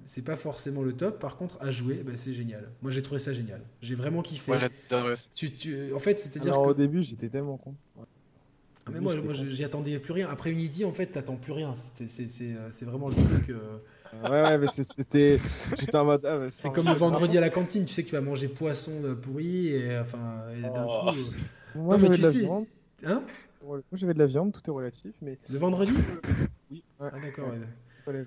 c'est 0.06 0.22
pas 0.22 0.36
forcément 0.36 0.84
le 0.84 0.94
top 0.94 1.20
par 1.20 1.38
contre 1.38 1.58
à 1.60 1.72
jouer 1.72 2.04
bah, 2.06 2.12
c'est 2.14 2.34
génial 2.34 2.70
moi 2.84 2.92
j'ai 2.92 3.02
trouvé 3.02 3.18
ça 3.18 3.34
génial 3.34 3.62
j'ai 3.82 3.96
vraiment 3.96 4.22
kiffé 4.22 4.52
moi 4.52 4.60
j'adore 4.60 5.16
tu, 5.34 5.52
tu, 5.52 5.92
en 5.92 5.98
fait 5.98 6.20
c'est 6.20 6.38
à 6.38 6.40
dire 6.40 6.60
au 6.60 6.76
début 6.76 7.02
j'étais 7.02 7.30
tellement 7.30 7.58
con 7.58 7.74
ah, 8.90 8.94
mais 8.94 9.00
moi, 9.00 9.16
moi 9.24 9.34
j'y 9.34 9.64
attendais 9.64 9.98
plus 10.00 10.14
rien 10.14 10.28
après 10.30 10.52
Unity 10.52 10.84
en 10.86 10.92
fait 10.92 11.08
t'attends 11.08 11.36
plus 11.36 11.54
rien 11.54 11.74
c'est 11.96 12.86
vraiment 12.86 13.10
le 13.10 13.16
truc 13.16 13.54
Ouais, 14.24 14.30
ouais, 14.30 14.58
mais 14.58 14.68
c'était. 14.68 15.40
J'étais 15.78 15.96
en 15.96 16.06
mode. 16.06 16.22
Ah, 16.26 16.50
c'est 16.50 16.72
comme 16.72 16.88
le 16.88 16.94
vendredi 16.94 17.38
à 17.38 17.42
la 17.42 17.50
cantine, 17.50 17.86
tu 17.86 17.94
sais 17.94 18.04
que 18.04 18.10
tu 18.10 18.16
vas 18.16 18.22
manger 18.22 18.48
poisson 18.48 18.92
pourri 19.22 19.68
et 19.68 20.00
enfin. 20.00 20.46
d'un 20.62 20.86
oh. 20.88 21.12
coup. 21.12 21.18
Euh, 21.18 21.80
moi, 21.80 21.98
j'avais 21.98 22.18
de 22.18 22.24
la 22.24 22.30
viande. 22.32 22.66
Hein 23.06 23.24
Moi, 23.64 23.82
j'avais 23.94 24.14
de 24.14 24.20
la 24.20 24.26
viande, 24.26 24.52
tout 24.52 24.62
est 24.66 24.74
relatif, 24.74 25.14
mais. 25.22 25.38
Le 25.52 25.58
vendredi? 25.58 25.94
Oui. 26.72 26.84
Ah, 27.00 27.12
d'accord, 27.24 27.50
ouais. 27.50 28.26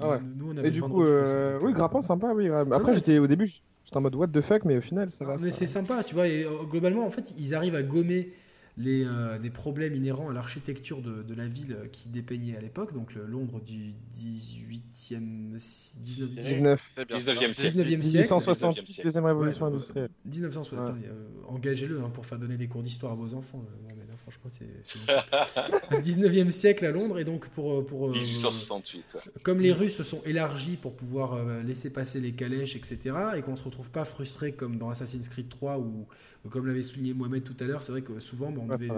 Ah, 0.00 0.10
ouais. 0.10 0.18
Nous, 0.36 0.52
on 0.52 0.56
avait 0.56 0.68
et 0.68 0.70
du 0.70 0.82
coup, 0.82 1.04
euh... 1.04 1.58
oui, 1.62 1.72
grappin, 1.72 2.02
sympa, 2.02 2.32
oui. 2.34 2.48
Après, 2.48 2.94
j'étais 2.94 3.18
au 3.18 3.26
début, 3.26 3.46
j'étais 3.46 3.96
en 3.96 4.00
mode 4.00 4.16
what 4.16 4.28
the 4.28 4.40
fuck, 4.40 4.64
mais 4.64 4.76
au 4.76 4.80
final, 4.80 5.10
ça 5.10 5.24
va. 5.24 5.36
Mais 5.40 5.50
c'est 5.50 5.66
sympa, 5.66 6.02
tu 6.02 6.14
vois, 6.14 6.26
et 6.26 6.44
euh, 6.44 6.64
globalement, 6.64 7.06
en 7.06 7.10
fait, 7.10 7.32
ils 7.38 7.54
arrivent 7.54 7.76
à 7.76 7.82
gommer 7.82 8.32
les, 8.76 9.04
euh, 9.04 9.38
problèmes 9.52 9.94
inhérents 9.94 10.30
à 10.30 10.32
l'architecture 10.32 11.00
de, 11.00 11.22
de, 11.22 11.34
la 11.34 11.46
ville 11.46 11.76
qui 11.92 12.08
dépeignait 12.08 12.56
à 12.56 12.60
l'époque, 12.60 12.92
donc 12.92 13.14
le 13.14 13.24
Londres 13.24 13.60
du 13.60 13.94
18e, 14.12 15.56
19, 15.56 15.96
19e 16.02 17.52
siècle. 17.52 17.84
1868, 17.84 19.02
deuxième 19.04 19.24
révolution 19.24 19.66
industrielle. 19.66 20.10
1960, 20.24 20.88
ouais. 20.88 20.94
euh, 21.06 21.28
engagez-le 21.46 22.00
hein, 22.00 22.10
pour 22.10 22.26
faire 22.26 22.38
donner 22.38 22.56
des 22.56 22.66
cours 22.66 22.82
d'histoire 22.82 23.12
à 23.12 23.14
vos 23.14 23.34
enfants. 23.34 23.64
Euh, 23.64 24.03
franchement, 24.24 24.50
c'est. 24.50 26.00
19e 26.00 26.50
siècle 26.50 26.84
à 26.86 26.90
Londres, 26.90 27.18
et 27.18 27.24
donc 27.24 27.48
pour. 27.48 27.80
Euh, 27.80 27.82
pour 27.82 28.10
1868. 28.10 29.04
Euh, 29.14 29.18
comme 29.44 29.60
les 29.60 29.72
Russes 29.72 29.96
se 29.96 30.02
sont 30.02 30.22
élargis 30.24 30.76
pour 30.76 30.94
pouvoir 30.94 31.44
laisser 31.62 31.90
passer 31.90 32.20
les 32.20 32.32
calèches, 32.32 32.76
etc., 32.76 33.14
et 33.36 33.42
qu'on 33.42 33.56
se 33.56 33.62
retrouve 33.62 33.90
pas 33.90 34.04
frustré 34.04 34.52
comme 34.52 34.78
dans 34.78 34.90
Assassin's 34.90 35.28
Creed 35.28 35.48
3 35.48 35.78
ou 35.78 36.06
comme 36.50 36.66
l'avait 36.66 36.82
souligné 36.82 37.14
Mohamed 37.14 37.42
tout 37.42 37.56
à 37.60 37.64
l'heure, 37.64 37.82
c'est 37.82 37.92
vrai 37.92 38.02
que 38.02 38.20
souvent 38.20 38.52
on 38.58 38.66
ne 38.66 38.88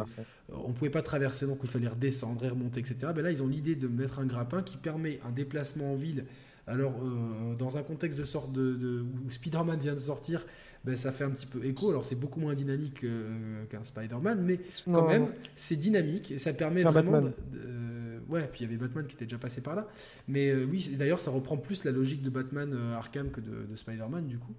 on 0.52 0.72
pouvait 0.72 0.90
pas 0.90 1.02
traverser, 1.02 1.46
donc 1.46 1.60
il 1.62 1.68
fallait 1.68 1.88
redescendre 1.88 2.44
et 2.44 2.48
remonter, 2.48 2.80
etc. 2.80 3.12
Ben 3.14 3.22
là, 3.22 3.30
ils 3.30 3.42
ont 3.42 3.46
l'idée 3.46 3.76
de 3.76 3.88
mettre 3.88 4.18
un 4.18 4.26
grappin 4.26 4.62
qui 4.62 4.76
permet 4.76 5.20
un 5.24 5.30
déplacement 5.30 5.92
en 5.92 5.94
ville. 5.94 6.24
Alors, 6.66 6.94
euh, 7.00 7.54
dans 7.54 7.78
un 7.78 7.82
contexte 7.82 8.18
de 8.18 8.24
sorte 8.24 8.52
de, 8.52 9.04
où 9.24 9.30
Spider-Man 9.30 9.78
vient 9.78 9.94
de 9.94 10.00
sortir, 10.00 10.44
ben, 10.86 10.96
ça 10.96 11.10
fait 11.10 11.24
un 11.24 11.30
petit 11.30 11.46
peu 11.46 11.64
écho. 11.64 11.90
Alors, 11.90 12.04
c'est 12.04 12.14
beaucoup 12.14 12.38
moins 12.38 12.54
dynamique 12.54 13.02
euh, 13.02 13.64
qu'un 13.68 13.82
Spider-Man, 13.82 14.40
mais 14.42 14.60
quand 14.84 15.08
même, 15.08 15.26
c'est 15.56 15.76
dynamique 15.76 16.30
et 16.30 16.38
ça 16.38 16.52
permet 16.52 16.84
vraiment. 16.84 17.22
De, 17.22 17.32
ouais, 18.28 18.48
puis 18.52 18.60
il 18.60 18.62
y 18.62 18.66
avait 18.66 18.76
Batman 18.76 19.04
qui 19.04 19.16
était 19.16 19.24
déjà 19.24 19.38
passé 19.38 19.60
par 19.60 19.74
là. 19.74 19.88
Mais 20.28 20.50
euh, 20.50 20.64
oui, 20.64 20.94
d'ailleurs, 20.96 21.20
ça 21.20 21.32
reprend 21.32 21.56
plus 21.56 21.82
la 21.82 21.90
logique 21.90 22.22
de 22.22 22.30
Batman 22.30 22.72
Arkham 22.94 23.30
que 23.30 23.40
de, 23.40 23.66
de 23.68 23.76
Spider-Man, 23.76 24.26
du 24.28 24.38
coup. 24.38 24.54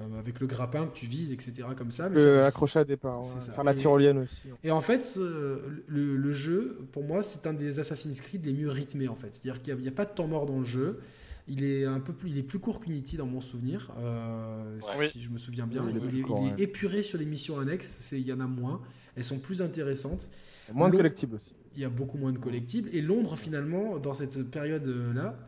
Euh, 0.00 0.20
avec 0.20 0.38
le 0.38 0.46
grappin 0.46 0.86
que 0.86 0.96
tu 0.96 1.06
vises, 1.06 1.32
etc. 1.32 1.68
comme 1.76 1.90
ça. 1.90 2.08
Mais 2.08 2.20
ça, 2.20 2.80
à 2.80 2.84
départ, 2.84 3.26
faire 3.26 3.64
la 3.64 3.74
tyrolienne 3.74 4.18
aussi. 4.18 4.44
Et 4.62 4.70
en 4.70 4.80
fait, 4.80 5.18
le, 5.18 6.32
jeu, 6.32 6.78
pour 6.92 7.02
moi, 7.02 7.22
c'est 7.22 7.46
un 7.46 7.52
des 7.52 7.80
Assassin's 7.80 8.20
Creed 8.20 8.46
les 8.46 8.52
mieux 8.52 8.70
rythmés 8.70 9.08
en 9.08 9.16
fait. 9.16 9.30
C'est-à-dire 9.32 9.60
qu'il 9.60 9.76
n'y 9.76 9.88
a, 9.88 9.92
pas 9.92 10.04
de 10.04 10.12
temps 10.12 10.28
mort 10.28 10.46
dans 10.46 10.60
le 10.60 10.64
jeu. 10.64 11.00
Il 11.48 11.64
est 11.64 11.84
un 11.84 12.00
peu 12.00 12.12
plus, 12.12 12.30
il 12.30 12.38
est 12.38 12.42
plus 12.42 12.58
court 12.58 12.80
qu'Unity 12.80 13.16
dans 13.16 13.26
mon 13.26 13.40
souvenir, 13.40 13.90
euh, 13.98 14.78
si 15.10 15.22
je 15.22 15.30
me 15.30 15.38
souviens 15.38 15.66
bien. 15.66 15.84
il, 15.88 15.96
est, 15.96 16.62
épuré 16.62 17.02
sur 17.02 17.18
les 17.18 17.24
missions 17.24 17.58
annexes. 17.58 18.12
il 18.12 18.26
y 18.26 18.32
en 18.32 18.40
a 18.40 18.46
moins. 18.46 18.82
Elles 19.16 19.24
sont 19.24 19.38
plus 19.38 19.62
intéressantes. 19.62 20.28
moins 20.72 20.90
de 20.90 20.96
collectibles 20.96 21.36
aussi. 21.36 21.54
Il 21.74 21.82
y 21.82 21.84
a 21.84 21.88
beaucoup 21.88 22.18
moins 22.18 22.32
de 22.32 22.38
collectibles. 22.38 22.90
Et 22.92 23.00
Londres, 23.00 23.36
finalement, 23.36 23.98
dans 23.98 24.14
cette 24.14 24.42
période-là, 24.50 25.38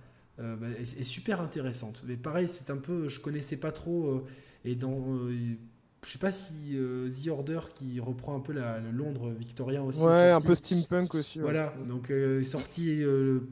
euh, 0.41 0.57
bah, 0.57 0.67
est, 0.79 1.05
super 1.05 1.41
intéressante. 1.41 2.03
Mais 2.07 2.17
pareil, 2.17 2.49
c'est 2.49 2.71
un 2.71 2.79
peu, 2.79 3.09
je 3.09 3.21
connaissais 3.21 3.59
pas 3.59 3.73
trop. 3.73 4.07
Euh, 4.07 4.25
et 4.65 4.75
dans, 4.75 5.05
euh, 5.09 5.57
je 6.03 6.11
sais 6.11 6.19
pas 6.19 6.33
si 6.33 6.77
The 7.23 7.29
Order 7.29 7.61
qui 7.75 8.01
reprend 8.01 8.37
un 8.37 8.41
peu 8.41 8.53
la, 8.53 8.79
le 8.81 8.91
Londres 8.91 9.31
victorien 9.31 9.83
aussi. 9.83 10.01
Ouais, 10.01 10.31
un 10.31 10.41
peu 10.41 10.55
steampunk 10.55 11.15
aussi. 11.15 11.41
Voilà, 11.41 11.75
donc 11.87 12.11
sorti 12.43 13.03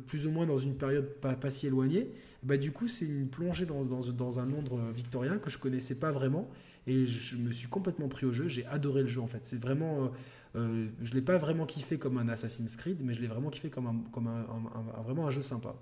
plus 0.06 0.26
ou 0.26 0.30
moins 0.30 0.46
dans 0.46 0.58
une 0.58 0.74
période 0.74 1.08
pas, 1.20 1.34
pas 1.34 1.50
si 1.50 1.66
éloignée. 1.66 2.10
Bah, 2.42 2.56
du 2.56 2.72
coup, 2.72 2.88
c'est 2.88 3.06
une 3.06 3.28
plongée 3.28 3.66
dans, 3.66 3.84
dans, 3.84 4.00
dans, 4.00 4.38
un 4.38 4.46
Londres 4.46 4.78
victorien 4.94 5.38
que 5.38 5.50
je 5.50 5.58
connaissais 5.58 5.96
pas 5.96 6.10
vraiment. 6.10 6.48
Et 6.86 7.06
je 7.06 7.36
me 7.36 7.50
suis 7.50 7.68
complètement 7.68 8.08
pris 8.08 8.26
au 8.26 8.32
jeu. 8.32 8.48
J'ai 8.48 8.64
adoré 8.66 9.02
le 9.02 9.08
jeu 9.08 9.20
en 9.20 9.26
fait. 9.26 9.44
C'est 9.44 9.60
vraiment. 9.60 10.10
Euh, 10.56 10.86
je 11.02 11.12
l'ai 11.14 11.22
pas 11.22 11.36
vraiment 11.36 11.66
kiffé 11.66 11.98
comme 11.98 12.18
un 12.18 12.28
Assassin's 12.28 12.76
Creed, 12.76 13.00
mais 13.02 13.14
je 13.14 13.20
l'ai 13.20 13.26
vraiment 13.26 13.50
kiffé 13.50 13.68
comme, 13.68 13.86
un, 13.86 13.96
comme 14.12 14.26
un, 14.28 15.02
vraiment 15.02 15.26
un 15.26 15.30
jeu 15.30 15.42
sympa. 15.42 15.74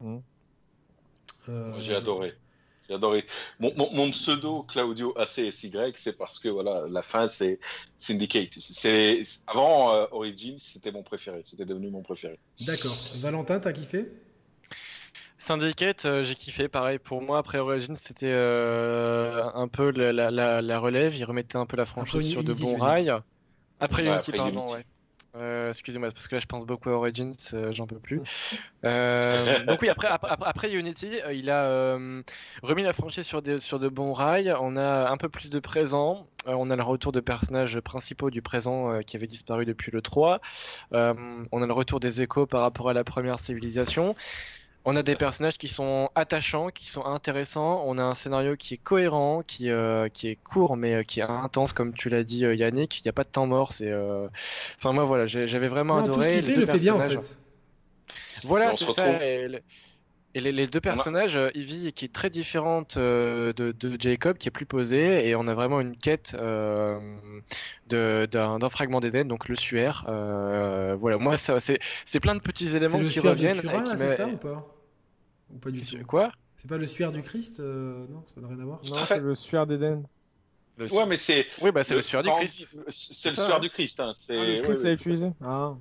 Mmh. 0.00 0.18
Euh, 1.48 1.80
J'ai 1.80 1.94
adoré. 1.94 2.34
J'ai 2.88 2.94
adoré. 2.94 3.24
Mon, 3.58 4.10
pseudo 4.10 4.62
Claudio 4.64 5.16
ACSY, 5.16 5.72
c'est 5.96 6.16
parce 6.16 6.38
que 6.38 6.48
voilà, 6.48 6.84
la 6.88 7.02
fin 7.02 7.28
c'est 7.28 7.58
Syndicate. 7.98 8.50
C'est 8.54 9.22
avant 9.46 9.94
euh, 9.94 10.06
Origins, 10.10 10.58
c'était 10.58 10.92
mon 10.92 11.02
préféré. 11.02 11.42
C'était 11.44 11.64
devenu 11.64 11.90
mon 11.90 12.02
préféré. 12.02 12.38
D'accord. 12.60 12.98
Valentin, 13.16 13.60
t'as 13.60 13.72
kiffé? 13.72 14.08
Syndicate, 15.42 16.04
euh, 16.04 16.22
j'ai 16.22 16.36
kiffé. 16.36 16.68
Pareil 16.68 17.00
pour 17.00 17.20
moi. 17.20 17.38
Après 17.38 17.58
Origins, 17.58 17.96
c'était 17.96 18.32
un 18.32 19.68
peu 19.68 19.90
la, 19.90 20.78
relève. 20.78 21.16
Il 21.16 21.24
remettait 21.24 21.56
un 21.56 21.66
peu 21.66 21.76
la 21.76 21.84
franchise 21.86 22.28
sur 22.28 22.44
de 22.44 22.52
bons 22.52 22.76
rails. 22.76 23.12
Après 23.80 24.06
Unity, 24.06 24.30
pardon, 24.30 24.66
ouais. 24.72 24.84
Euh, 25.34 25.70
excusez-moi, 25.70 26.10
parce 26.10 26.28
que 26.28 26.34
là 26.34 26.40
je 26.40 26.46
pense 26.46 26.66
beaucoup 26.66 26.90
à 26.90 26.92
Origins, 26.92 27.32
euh, 27.54 27.72
j'en 27.72 27.86
peux 27.86 27.98
plus. 27.98 28.20
Euh, 28.84 29.64
donc 29.66 29.80
oui, 29.80 29.88
après, 29.88 30.08
après, 30.10 30.72
Unity, 30.72 31.20
il 31.32 31.48
a 31.48 31.96
remis 32.62 32.82
la 32.82 32.92
franchise 32.92 33.26
sur, 33.26 33.42
sur 33.60 33.78
de 33.78 33.88
bons 33.88 34.12
rails. 34.12 34.54
On 34.60 34.76
a 34.76 35.08
un 35.08 35.16
peu 35.16 35.28
plus 35.28 35.50
de 35.50 35.58
présent. 35.58 36.26
on 36.46 36.70
a 36.70 36.76
le 36.76 36.82
retour 36.82 37.12
de 37.12 37.20
personnages 37.20 37.80
principaux 37.80 38.30
du 38.30 38.42
présent 38.42 39.00
qui 39.00 39.16
avaient 39.16 39.26
disparu 39.26 39.64
depuis 39.64 39.90
le 39.90 40.02
3. 40.02 40.40
on 40.92 41.62
a 41.62 41.66
le 41.66 41.72
retour 41.72 41.98
des 41.98 42.20
échos 42.20 42.46
par 42.46 42.60
rapport 42.60 42.90
à 42.90 42.92
la 42.92 43.04
première 43.04 43.40
civilisation. 43.40 44.14
On 44.84 44.96
a 44.96 45.04
des 45.04 45.14
personnages 45.14 45.58
qui 45.58 45.68
sont 45.68 46.10
attachants, 46.16 46.70
qui 46.70 46.90
sont 46.90 47.04
intéressants. 47.04 47.84
On 47.86 47.98
a 47.98 48.02
un 48.02 48.14
scénario 48.14 48.56
qui 48.56 48.74
est 48.74 48.78
cohérent, 48.78 49.42
qui, 49.46 49.70
euh, 49.70 50.08
qui 50.08 50.26
est 50.26 50.36
court, 50.36 50.76
mais 50.76 50.94
euh, 50.94 51.02
qui 51.04 51.20
est 51.20 51.22
intense, 51.22 51.72
comme 51.72 51.92
tu 51.92 52.08
l'as 52.08 52.24
dit, 52.24 52.44
euh, 52.44 52.54
Yannick. 52.54 52.98
Il 52.98 53.02
n'y 53.04 53.08
a 53.08 53.12
pas 53.12 53.22
de 53.22 53.28
temps 53.28 53.46
mort. 53.46 53.72
C'est, 53.72 53.92
enfin 54.78 54.92
moi 54.92 55.04
voilà, 55.04 55.26
j'avais 55.26 55.68
vraiment 55.68 55.98
adoré. 55.98 56.14
Tout 56.14 56.22
ce 56.22 56.28
qu'il 56.28 56.42
fait, 56.42 56.60
le 56.60 56.66
fait 56.66 56.78
bien 56.78 56.94
en 56.94 57.02
fait. 57.02 57.38
Voilà, 58.42 58.72
c'est 58.72 58.90
ça. 58.90 59.24
Et, 59.24 59.62
les, 60.40 60.66
deux 60.66 60.80
personnages, 60.80 61.38
Ivy 61.54 61.92
qui 61.92 62.04
est 62.06 62.12
très 62.12 62.30
différente 62.30 62.96
de, 62.98 63.52
de, 63.56 63.96
Jacob, 64.00 64.38
qui 64.38 64.48
est 64.48 64.52
plus 64.52 64.66
posée, 64.66 65.28
et 65.28 65.34
on 65.34 65.46
a 65.46 65.54
vraiment 65.54 65.80
une 65.80 65.96
quête 65.96 66.34
d'un 67.88 68.68
fragment 68.70 69.00
d'Eden, 69.00 69.28
donc 69.28 69.48
le 69.48 69.56
suaire. 69.56 70.04
voilà, 70.06 71.18
moi 71.18 71.36
c'est 71.36 72.20
plein 72.20 72.34
de 72.34 72.40
petits 72.40 72.76
éléments 72.76 73.00
qui 73.00 73.20
reviennent. 73.20 73.60
C'est 73.96 74.08
ça 74.08 74.26
ou 74.26 74.36
pas? 74.36 74.66
Ou 75.52 75.58
pas 75.58 75.70
du 75.70 75.82
tout? 75.82 75.98
Quoi? 76.06 76.32
C'est 76.62 76.68
pas 76.68 76.78
le 76.78 76.86
suaire 76.86 77.10
du 77.10 77.22
Christ 77.22 77.58
euh, 77.58 78.06
Non, 78.08 78.22
ça 78.32 78.40
n'a 78.40 78.46
rien 78.46 78.60
à 78.60 78.64
voir. 78.64 78.80
Non, 78.84 79.02
c'est 79.04 79.18
le 79.18 79.34
suaire 79.34 79.66
d'Éden. 79.66 80.04
Ouais, 80.78 81.06
mais 81.06 81.16
c'est. 81.16 81.44
Oui, 81.60 81.72
bah 81.72 81.82
c'est 81.82 81.96
le, 81.96 82.02
suaire 82.02 82.22
du 82.22 82.30
Christ. 82.30 82.68
C'est 82.88 83.30
le 83.30 83.34
suaire 83.34 83.58
du 83.58 83.68
Christ. 83.68 83.98
Hein. 83.98 84.14
Ah, 84.28 84.32
le 84.32 84.62
Christ 84.62 84.84
l'a 84.84 84.92
utilisé. 84.92 85.32
Ah. 85.44 85.74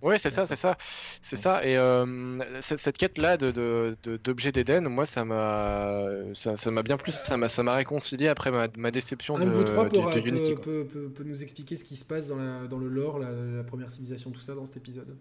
Oui, 0.00 0.18
c'est 0.18 0.30
ça, 0.30 0.46
c'est 0.46 0.56
ça, 0.56 0.76
c'est 1.20 1.36
ça. 1.36 1.64
Et 1.66 1.76
euh, 1.76 2.40
cette 2.60 2.96
quête-là 2.96 3.36
de 3.36 3.96
d'objets 4.24 4.52
d'Éden, 4.52 4.88
moi, 4.88 5.04
ça 5.04 5.24
m'a, 5.24 6.06
ça 6.34 6.70
m'a 6.70 6.82
bien 6.82 6.96
plus, 6.96 7.12
ça 7.12 7.36
m'a, 7.36 7.48
ça 7.48 7.62
m'a 7.62 7.74
réconcilié 7.74 8.28
après 8.28 8.50
ma, 8.50 8.68
ma 8.76 8.90
déception 8.90 9.38
de, 9.38 9.44
vous 9.44 9.64
trois 9.64 9.88
peut, 9.88 9.98
Unity. 10.24 10.54
Peut, 10.54 10.86
peut, 10.86 11.24
nous 11.24 11.42
expliquer 11.42 11.76
ce 11.76 11.84
qui 11.84 11.96
se 11.96 12.04
passe 12.04 12.28
dans, 12.28 12.36
la, 12.36 12.66
dans 12.66 12.78
le 12.78 12.88
lore, 12.88 13.18
la, 13.18 13.30
la 13.30 13.64
première 13.64 13.90
civilisation, 13.90 14.30
tout 14.30 14.40
ça 14.40 14.54
dans 14.54 14.64
cet 14.64 14.78
épisode. 14.78 15.14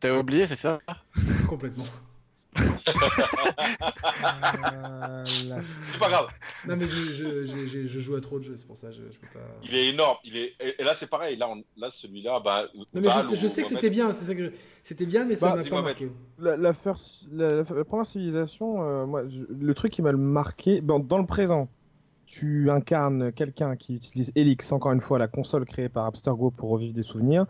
T'as 0.00 0.18
oublié, 0.18 0.46
c'est 0.46 0.56
ça? 0.56 0.80
Complètement. 1.48 1.84
C'est 5.24 5.98
pas 5.98 6.08
grave. 6.08 6.28
Non, 6.68 6.76
mais 6.76 6.86
je, 6.86 7.12
je, 7.12 7.86
je, 7.86 7.98
joue 8.00 8.14
à 8.14 8.20
trop 8.20 8.38
de 8.38 8.44
jeux, 8.44 8.56
c'est 8.56 8.66
pour 8.66 8.76
ça. 8.76 8.90
Je, 8.90 9.02
je 9.10 9.18
peux 9.18 9.26
pas... 9.32 9.40
Il 9.64 9.74
est 9.74 9.88
énorme. 9.88 10.18
Il 10.24 10.36
est... 10.36 10.54
Et 10.78 10.84
là, 10.84 10.94
c'est 10.94 11.06
pareil. 11.06 11.36
Là, 11.36 11.48
on... 11.48 11.62
là 11.76 11.90
celui-là. 11.90 12.40
Bah, 12.40 12.68
non, 12.74 12.84
mais 12.94 13.02
je, 13.02 13.46
sais, 13.46 13.62
que 13.62 13.68
c'était 13.68 13.90
bien. 13.90 14.12
C'est 14.12 14.26
ça 14.26 14.34
que 14.34 14.52
C'était 14.82 15.06
bien, 15.06 15.24
mais 15.24 15.36
ça 15.36 15.54
bah, 15.54 15.62
m'a 15.62 15.70
pas 15.70 15.82
marqué. 15.82 16.10
La, 16.38 16.56
la, 16.56 16.72
la, 17.32 17.84
première 17.84 18.06
civilisation, 18.06 18.82
euh, 18.82 19.06
moi, 19.06 19.22
le 19.22 19.74
truc 19.74 19.92
qui 19.92 20.02
m'a 20.02 20.12
marqué, 20.12 20.80
dans, 20.80 20.98
dans 20.98 21.18
le 21.18 21.26
présent, 21.26 21.68
tu 22.32 22.70
incarnes 22.70 23.30
quelqu'un 23.30 23.76
qui 23.76 23.94
utilise 23.94 24.32
Helix, 24.34 24.72
encore 24.72 24.92
une 24.92 25.02
fois, 25.02 25.18
la 25.18 25.28
console 25.28 25.66
créée 25.66 25.90
par 25.90 26.06
Abstergo 26.06 26.50
pour 26.50 26.70
revivre 26.70 26.94
des 26.94 27.02
souvenirs. 27.02 27.44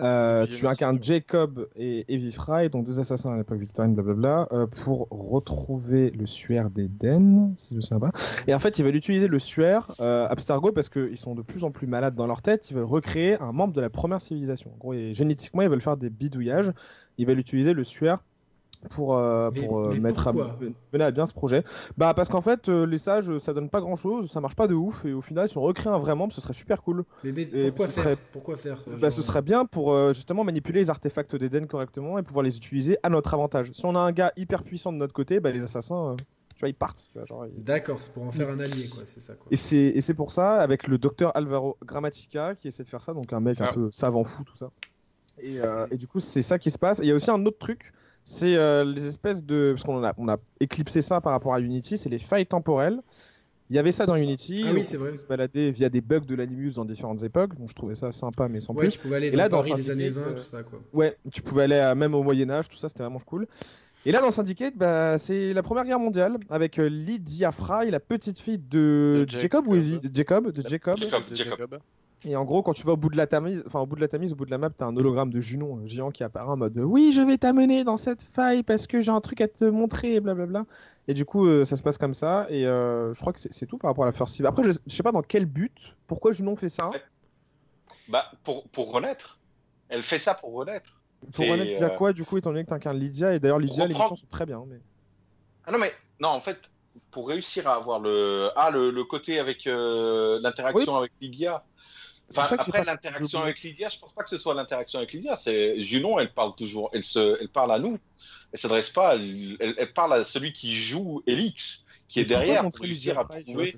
Euh, 0.00 0.46
tu 0.46 0.66
incarnes 0.66 0.98
Jacob 1.02 1.68
et 1.76 2.06
Evie 2.08 2.32
Fry, 2.32 2.70
donc 2.70 2.86
deux 2.86 2.98
assassins 2.98 3.34
à 3.34 3.36
l'époque 3.36 3.58
victorienne, 3.58 3.94
blablabla, 3.94 4.48
euh, 4.52 4.66
pour 4.66 5.06
retrouver 5.10 6.10
le 6.12 6.24
suaire 6.24 6.70
d'Eden, 6.70 7.52
si 7.56 7.74
je 7.74 7.76
me 7.76 7.80
souviens 7.82 8.00
pas. 8.00 8.10
Et 8.46 8.54
en 8.54 8.58
fait, 8.58 8.78
ils 8.78 8.84
veulent 8.86 8.96
utiliser 8.96 9.28
le 9.28 9.38
suaire, 9.38 9.94
euh, 10.00 10.26
Abstergo, 10.30 10.72
parce 10.72 10.88
qu'ils 10.88 11.18
sont 11.18 11.34
de 11.34 11.42
plus 11.42 11.64
en 11.64 11.70
plus 11.70 11.86
malades 11.86 12.14
dans 12.14 12.26
leur 12.26 12.40
tête, 12.40 12.70
ils 12.70 12.74
veulent 12.74 12.84
recréer 12.84 13.38
un 13.38 13.52
membre 13.52 13.74
de 13.74 13.82
la 13.82 13.90
première 13.90 14.22
civilisation. 14.22 14.70
En 14.74 14.78
gros, 14.78 14.94
et 14.94 15.12
génétiquement, 15.12 15.60
ils 15.60 15.68
veulent 15.68 15.82
faire 15.82 15.98
des 15.98 16.08
bidouillages, 16.08 16.72
ils 17.18 17.26
veulent 17.26 17.38
utiliser 17.38 17.74
le 17.74 17.84
suaire 17.84 18.24
pour, 18.90 19.16
euh, 19.16 19.50
pour 19.50 19.78
euh, 19.78 19.94
mettre 19.94 20.28
à, 20.28 20.32
mener 20.32 21.04
à 21.04 21.10
bien 21.10 21.26
ce 21.26 21.32
projet 21.32 21.64
Bah 21.96 22.14
parce 22.14 22.28
qu'en 22.28 22.40
fait 22.40 22.68
euh, 22.68 22.86
les 22.86 22.98
sages 22.98 23.38
ça 23.38 23.52
donne 23.52 23.68
pas 23.68 23.80
grand 23.80 23.96
chose, 23.96 24.30
ça 24.30 24.40
marche 24.40 24.56
pas 24.56 24.66
de 24.66 24.74
ouf 24.74 25.04
et 25.04 25.12
au 25.12 25.20
final 25.20 25.48
si 25.48 25.56
on 25.58 25.62
recrée 25.62 25.90
un 25.90 25.98
vrai 25.98 26.14
membre 26.14 26.32
ce 26.32 26.40
serait 26.40 26.52
super 26.52 26.82
cool. 26.82 27.04
Mais, 27.24 27.46
pourquoi, 27.68 27.88
faire 27.88 28.16
pourquoi, 28.32 28.56
faire 28.56 28.78
Bah 29.00 29.10
ce 29.10 29.22
serait 29.22 29.42
bien 29.42 29.64
pour 29.64 29.96
justement 30.12 30.44
manipuler 30.44 30.80
les 30.80 30.90
artefacts 30.90 31.36
d'Eden 31.36 31.66
correctement 31.66 32.18
et 32.18 32.22
pouvoir 32.22 32.42
les 32.42 32.56
utiliser 32.56 32.98
à 33.02 33.08
notre 33.08 33.34
avantage. 33.34 33.70
Si 33.72 33.84
on 33.84 33.94
a 33.94 34.00
un 34.00 34.12
gars 34.12 34.32
hyper 34.36 34.62
puissant 34.62 34.92
de 34.92 34.98
notre 34.98 35.12
côté, 35.12 35.40
bah 35.40 35.50
les 35.50 35.62
assassins 35.62 36.16
tu 36.54 36.60
vois, 36.60 36.68
ils 36.68 36.74
partent. 36.74 37.08
D'accord, 37.56 38.02
c'est 38.02 38.12
pour 38.12 38.24
en 38.24 38.30
faire 38.30 38.50
un 38.50 38.60
allié, 38.60 38.86
quoi, 38.88 39.04
c'est 39.06 39.20
ça. 39.20 39.34
Quoi. 39.34 39.46
Et 39.50 39.56
c'est 40.00 40.14
pour 40.14 40.30
ça, 40.30 40.60
avec 40.60 40.86
le 40.86 40.98
docteur 40.98 41.34
Alvaro 41.34 41.78
Grammatica 41.84 42.54
qui 42.54 42.68
essaie 42.68 42.84
de 42.84 42.88
faire 42.88 43.02
ça, 43.02 43.14
donc 43.14 43.32
un 43.32 43.40
mec 43.40 43.60
un 43.60 43.72
peu 43.72 43.90
savant 43.90 44.24
fou, 44.24 44.44
tout 44.44 44.56
ça. 44.56 44.70
Et, 45.40 45.58
et 45.90 45.96
du 45.96 46.06
coup, 46.06 46.20
c'est 46.20 46.42
ça 46.42 46.58
qui 46.58 46.70
se 46.70 46.78
passe. 46.78 46.98
Il 47.02 47.06
y 47.06 47.10
a 47.10 47.14
aussi 47.14 47.30
un 47.30 47.44
autre 47.46 47.58
truc, 47.58 47.92
c'est 48.24 48.56
euh, 48.56 48.84
les 48.84 49.06
espèces 49.06 49.44
de. 49.44 49.72
Parce 49.74 49.84
qu'on 49.84 50.04
a, 50.04 50.12
on 50.16 50.28
a 50.28 50.36
éclipsé 50.60 51.00
ça 51.00 51.20
par 51.20 51.32
rapport 51.32 51.54
à 51.54 51.60
Unity, 51.60 51.96
c'est 51.96 52.08
les 52.08 52.18
failles 52.18 52.46
temporelles. 52.46 53.00
Il 53.70 53.76
y 53.76 53.78
avait 53.78 53.92
ça 53.92 54.04
dans 54.04 54.16
Unity. 54.16 54.64
Ah 54.68 54.72
oui, 54.74 54.84
c'est 54.84 54.98
vrai. 54.98 55.16
se 55.16 55.24
balader 55.24 55.70
via 55.70 55.88
des 55.88 56.02
bugs 56.02 56.20
de 56.20 56.34
l'animus 56.34 56.74
dans 56.74 56.84
différentes 56.84 57.22
époques. 57.22 57.54
Donc 57.56 57.68
je 57.68 57.74
trouvais 57.74 57.94
ça 57.94 58.12
sympa, 58.12 58.48
mais 58.48 58.60
sans 58.60 58.74
ouais, 58.74 58.82
plus. 58.82 58.90
tu 58.92 58.98
pouvais 58.98 59.16
aller 59.16 59.30
dans, 59.30 59.38
là, 59.38 59.48
Paris 59.48 59.70
dans 59.70 59.76
les 59.76 59.90
années 59.90 60.10
20, 60.10 60.20
euh, 60.20 60.34
tout 60.34 60.44
ça, 60.44 60.62
quoi. 60.62 60.80
Ouais, 60.92 61.16
tu 61.32 61.40
pouvais 61.40 61.62
aller 61.62 61.94
même 61.96 62.14
au 62.14 62.22
Moyen-Âge, 62.22 62.68
tout 62.68 62.76
ça, 62.76 62.88
c'était 62.88 63.02
vraiment 63.02 63.20
cool. 63.20 63.46
Et 64.04 64.10
là, 64.10 64.20
dans 64.20 64.30
Syndicate, 64.30 64.76
bah, 64.76 65.16
c'est 65.18 65.52
la 65.52 65.62
Première 65.62 65.84
Guerre 65.84 66.00
mondiale 66.00 66.36
avec 66.50 66.78
euh, 66.78 66.88
Lydia 66.88 67.52
Fry, 67.52 67.90
la 67.90 68.00
petite 68.00 68.40
fille 68.40 68.58
de, 68.58 69.26
Jacob, 69.28 69.68
ou 69.68 69.76
Evie 69.76 70.00
Jacob, 70.12 70.50
de 70.50 70.68
Jacob. 70.68 70.98
Jacob, 70.98 71.22
Jacob. 71.32 71.78
Et 72.24 72.36
en 72.36 72.44
gros, 72.44 72.62
quand 72.62 72.72
tu 72.72 72.86
vas 72.86 72.92
au 72.92 72.96
bout 72.96 73.08
de 73.08 73.16
la 73.16 73.26
tamise, 73.26 73.64
enfin 73.66 73.80
au 73.80 73.86
bout 73.86 73.96
de 73.96 74.00
la 74.00 74.08
tamise, 74.08 74.32
au 74.32 74.36
bout 74.36 74.44
de 74.44 74.50
la 74.50 74.58
map, 74.58 74.70
t'as 74.70 74.86
un 74.86 74.96
hologramme 74.96 75.30
de 75.30 75.40
Junon, 75.40 75.78
un 75.78 75.86
géant 75.86 76.10
qui 76.12 76.22
apparaît 76.22 76.50
en 76.50 76.56
mode 76.56 76.78
Oui, 76.78 77.12
je 77.12 77.22
vais 77.22 77.36
t'amener 77.36 77.82
dans 77.82 77.96
cette 77.96 78.22
faille 78.22 78.62
parce 78.62 78.86
que 78.86 79.00
j'ai 79.00 79.10
un 79.10 79.20
truc 79.20 79.40
à 79.40 79.48
te 79.48 79.64
montrer, 79.64 80.20
blablabla. 80.20 80.64
Et 81.08 81.14
du 81.14 81.24
coup, 81.24 81.48
euh, 81.48 81.64
ça 81.64 81.74
se 81.74 81.82
passe 81.82 81.98
comme 81.98 82.14
ça. 82.14 82.46
Et 82.48 82.64
euh, 82.64 83.12
je 83.12 83.20
crois 83.20 83.32
que 83.32 83.40
c'est 83.40 83.66
tout 83.66 83.76
par 83.76 83.90
rapport 83.90 84.04
à 84.04 84.06
la 84.06 84.12
First 84.12 84.40
Après, 84.44 84.62
je, 84.62 84.70
sais 84.86 85.02
pas 85.02 85.10
dans 85.10 85.22
quel 85.22 85.46
but, 85.46 85.96
pourquoi 86.06 86.32
Junon 86.32 86.54
fait 86.54 86.68
ça. 86.68 86.90
Bah, 88.08 88.30
pour, 88.44 88.68
pour 88.68 88.92
renaître. 88.92 89.40
Elle 89.88 90.02
fait 90.02 90.20
ça 90.20 90.34
pour 90.34 90.52
renaître. 90.52 91.00
Pour 91.32 91.44
renaître 91.44 91.76
via 91.76 91.92
euh, 91.92 91.96
quoi, 91.96 92.12
du 92.12 92.24
coup, 92.24 92.38
étant 92.38 92.50
donné 92.50 92.64
que 92.64 92.70
t'incarnes 92.70 92.98
Lydia? 92.98 93.34
Et 93.34 93.40
d'ailleurs, 93.40 93.58
Lydia, 93.58 93.86
les 93.86 93.94
missions 93.94 94.14
sont 94.14 94.26
très 94.26 94.46
bien. 94.46 94.62
Mais... 94.68 94.80
Ah 95.66 95.72
non, 95.72 95.78
mais 95.78 95.92
non, 96.20 96.28
en 96.28 96.40
fait, 96.40 96.58
pour 97.10 97.28
réussir 97.28 97.66
à 97.66 97.74
avoir 97.74 97.98
le, 97.98 98.50
ah, 98.54 98.70
le, 98.70 99.02
côté 99.02 99.40
avec 99.40 99.64
l'interaction 99.64 100.96
avec 100.96 101.10
Lydia 101.20 101.64
après 102.36 102.84
l'interaction 102.84 103.42
avec 103.42 103.60
Lydia, 103.62 103.88
je 103.88 103.98
pense 103.98 104.12
pas 104.12 104.22
que 104.22 104.30
ce 104.30 104.38
soit 104.38 104.54
l'interaction 104.54 104.98
avec 104.98 105.12
Lydia. 105.12 105.36
C'est 105.36 105.82
Junon, 105.84 106.18
elle 106.18 106.32
parle 106.32 106.54
toujours, 106.54 106.90
elle 106.92 107.04
se, 107.04 107.40
elle 107.40 107.48
parle 107.48 107.72
à 107.72 107.78
nous. 107.78 107.98
Elle 108.52 108.60
s'adresse 108.60 108.90
pas, 108.90 109.16
elle, 109.16 109.92
parle 109.94 110.12
à 110.14 110.24
celui 110.24 110.52
qui 110.52 110.74
joue 110.74 111.22
Elix, 111.26 111.84
qui 112.08 112.20
est 112.20 112.24
derrière 112.24 112.62
pour 112.68 112.80
réussir 112.80 113.18
à 113.18 113.24
trouver. 113.24 113.74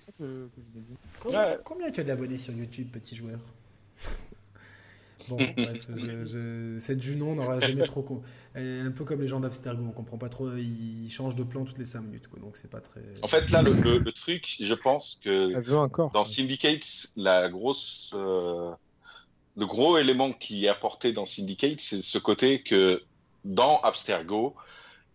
Combien 1.65 1.91
tu 1.91 2.01
as 2.01 2.05
d'abonnés 2.05 2.39
sur 2.39 2.53
YouTube, 2.53 2.89
petit 2.93 3.15
joueur? 3.15 3.39
Bon, 5.29 5.37
bref, 5.57 5.87
cette 6.79 7.03
Junon 7.03 7.35
n'aura 7.35 7.61
jamais 7.61 7.85
trop. 7.85 8.03
Con... 8.03 8.23
Un 8.55 8.91
peu 8.91 9.05
comme 9.05 9.21
les 9.21 9.29
gens 9.29 9.41
d'Abstergo, 9.41 9.85
on 9.87 9.93
comprend 9.93 10.19
pas 10.19 10.29
trop. 10.29 10.51
Ils 10.57 11.11
changent 11.11 11.37
de 11.37 11.43
plan 11.43 11.65
toutes 11.65 11.79
les 11.79 11.85
5 11.85 12.03
minutes, 12.03 12.29
quoi, 12.29 12.41
donc 12.41 12.57
c'est 12.57 12.71
pas 12.71 12.81
très. 12.81 13.01
En 13.23 13.29
fait, 13.29 13.51
là, 13.51 13.63
le, 13.63 14.13
truc, 14.13 14.57
je 14.61 14.75
pense 14.75 15.21
que 15.23 15.63
dans 16.13 16.25
Syndicate, 16.25 17.09
la 17.17 17.49
grosse, 17.49 18.13
euh, 18.15 18.71
le 19.57 19.67
gros 19.67 19.99
élément 19.99 20.33
qui 20.33 20.67
est 20.67 20.69
apporté 20.69 21.13
dans 21.13 21.27
Syndicate, 21.27 21.81
c'est 21.81 22.03
ce 22.03 22.19
côté 22.19 22.63
que 22.63 23.03
dans 23.45 23.81
Abstergo, 23.81 24.55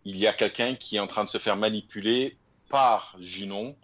il 0.05 0.17
y 0.17 0.27
a 0.27 0.33
quelqu'un 0.33 0.75
qui 0.75 0.97
est 0.97 0.99
en 0.99 1.07
train 1.07 1.23
de 1.23 1.29
se 1.29 1.37
faire 1.37 1.57
manipuler 1.57 2.37
par 2.69 3.15
Junon 3.19 3.75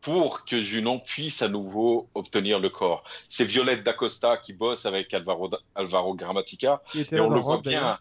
pour 0.00 0.44
que 0.44 0.58
Junon 0.58 0.98
puisse 0.98 1.42
à 1.42 1.48
nouveau 1.48 2.08
obtenir 2.14 2.58
le 2.58 2.70
corps. 2.70 3.04
C'est 3.28 3.44
Violette 3.44 3.84
d'Acosta 3.84 4.36
qui 4.38 4.52
bosse 4.52 4.86
avec 4.86 5.12
Alvaro, 5.12 5.50
Alvaro 5.74 6.14
Grammatica. 6.14 6.82
Et 6.94 7.20
on 7.20 7.28
le 7.28 7.40
voit 7.40 7.60
bien. 7.60 7.98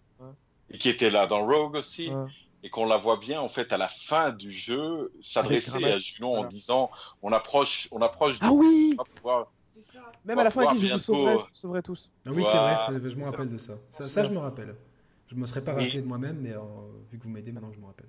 Et 0.72 0.78
qui 0.78 0.90
était 0.90 1.10
là 1.10 1.28
dans 1.28 1.46
Rogue 1.46 1.76
aussi. 1.76 2.12
Et 2.62 2.70
qu'on 2.70 2.86
la 2.86 2.98
voit 2.98 3.18
bien, 3.18 3.40
en 3.40 3.48
fait, 3.48 3.72
à 3.72 3.78
la 3.78 3.88
fin 3.88 4.32
du 4.32 4.52
jeu, 4.52 5.14
s'adresser 5.22 5.86
à 5.86 5.98
Junon 5.98 6.40
en 6.40 6.44
disant 6.44 6.90
on 7.22 7.32
approche, 7.32 7.88
on 7.92 8.02
approche 8.02 8.38
Ah 8.42 8.52
oui 8.52 8.98
Même 10.26 10.40
à 10.40 10.44
la 10.44 10.52
fin, 10.52 10.74
il 10.74 10.80
dit 10.80 10.88
je 10.88 10.94
vous 10.94 11.00
sauverai, 11.00 11.38
je 11.54 11.60
sauverai 11.60 11.82
tous. 11.82 12.12
Ah 12.26 12.32
oui, 12.34 12.44
c'est 12.46 12.58
vrai, 12.58 13.10
je 13.10 13.16
me 13.16 13.26
rappelle 13.26 13.50
de 13.50 13.58
ça. 13.58 13.74
Ça, 13.92 14.24
je 14.24 14.32
me 14.32 14.40
rappelle. 14.40 14.76
Je 15.28 15.36
ne 15.36 15.42
me 15.42 15.46
serais 15.46 15.64
pas 15.64 15.74
rappelé 15.74 16.02
de 16.02 16.08
moi-même, 16.08 16.40
mais 16.42 16.54
euh, 16.54 16.62
vu 17.12 17.20
que 17.20 17.24
vous 17.24 17.30
m'aidez, 17.30 17.52
maintenant 17.52 17.72
je 17.72 17.80
me 17.80 17.86
rappelle. 17.86 18.08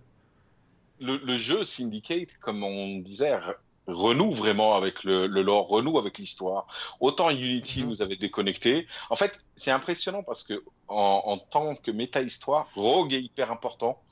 Le, 1.00 1.18
le, 1.18 1.36
jeu 1.36 1.64
Syndicate, 1.64 2.28
comme 2.40 2.64
on 2.64 2.98
disait, 3.00 3.38
renoue 3.86 4.30
vraiment 4.30 4.76
avec 4.76 5.04
le, 5.04 5.26
lore, 5.26 5.68
renoue 5.68 5.98
avec 5.98 6.18
l'histoire. 6.18 6.66
Autant 7.00 7.30
Unity 7.30 7.82
mhm. 7.82 7.88
nous 7.88 8.02
avait 8.02 8.16
déconnecté. 8.16 8.86
En 9.10 9.16
fait, 9.16 9.38
c'est 9.56 9.70
impressionnant 9.70 10.22
parce 10.22 10.42
que 10.42 10.62
en, 10.88 11.38
tant 11.50 11.74
que 11.76 11.90
méta-histoire, 11.90 12.68
Rogue 12.74 13.14
est 13.14 13.22
hyper 13.22 13.50
important. 13.50 14.02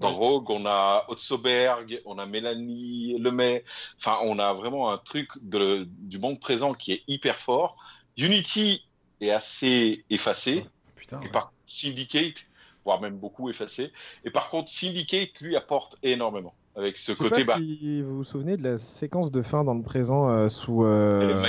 Dans 0.00 0.12
Rogue, 0.12 0.50
on 0.50 0.66
a 0.66 1.04
Otsoberg, 1.08 2.02
on 2.04 2.18
a 2.18 2.26
Mélanie 2.26 3.16
Lemay. 3.18 3.64
Enfin, 3.98 4.18
on 4.22 4.38
a 4.38 4.52
vraiment 4.52 4.90
un 4.90 4.98
truc 4.98 5.30
de, 5.40 5.86
du 5.88 6.18
monde 6.18 6.40
présent 6.40 6.74
qui 6.74 6.92
est 6.92 7.02
hyper 7.06 7.38
fort. 7.38 7.76
Unity 8.16 8.84
est 9.20 9.30
assez 9.30 10.04
effacé. 10.10 10.66
Putain, 10.96 11.20
et 11.22 11.28
par 11.28 11.52
Syndicate, 11.66 12.46
voire 12.84 13.00
même 13.00 13.16
beaucoup 13.16 13.48
effacé. 13.48 13.92
Et 14.24 14.30
par 14.30 14.48
contre, 14.48 14.70
Syndicate, 14.70 15.40
lui, 15.40 15.56
apporte 15.56 15.96
énormément 16.02 16.54
avec 16.76 16.98
ce 16.98 17.12
côté. 17.12 17.44
Pas 17.44 17.56
si 17.56 18.02
vous 18.02 18.18
vous 18.18 18.24
souvenez 18.24 18.56
de 18.56 18.62
la 18.62 18.78
séquence 18.78 19.32
de 19.32 19.42
fin 19.42 19.64
dans 19.64 19.74
le 19.74 19.82
présent 19.82 20.28
euh, 20.28 20.48
sous 20.48 20.84
euh, 20.84 21.42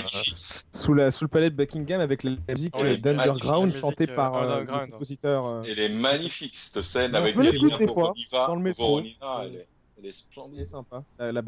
sous 0.72 0.94
la 0.94 1.12
sous 1.12 1.26
le 1.26 1.28
palais 1.28 1.50
de 1.50 1.56
Buckingham 1.56 2.00
avec 2.00 2.24
la 2.24 2.32
musique 2.48 2.76
d'Underground 2.78 3.74
chantée 3.74 4.08
par 4.08 4.36
euh, 4.36 4.62
le 4.62 4.92
compositeur. 4.92 5.62
Elle 5.68 5.80
est 5.80 5.90
magnifique 5.90 6.56
cette 6.56 6.82
scène 6.82 7.14
avec 7.14 7.38
des 7.38 7.88
fois 7.88 8.14
dans 8.32 8.56
le 8.56 8.62
métro. 8.62 9.00
elle, 9.00 10.06
est, 10.06 10.12
splendide. 10.14 10.56
Elle 10.56 10.62
est 10.62 10.66
sympa. 10.66 11.04
La, 11.20 11.42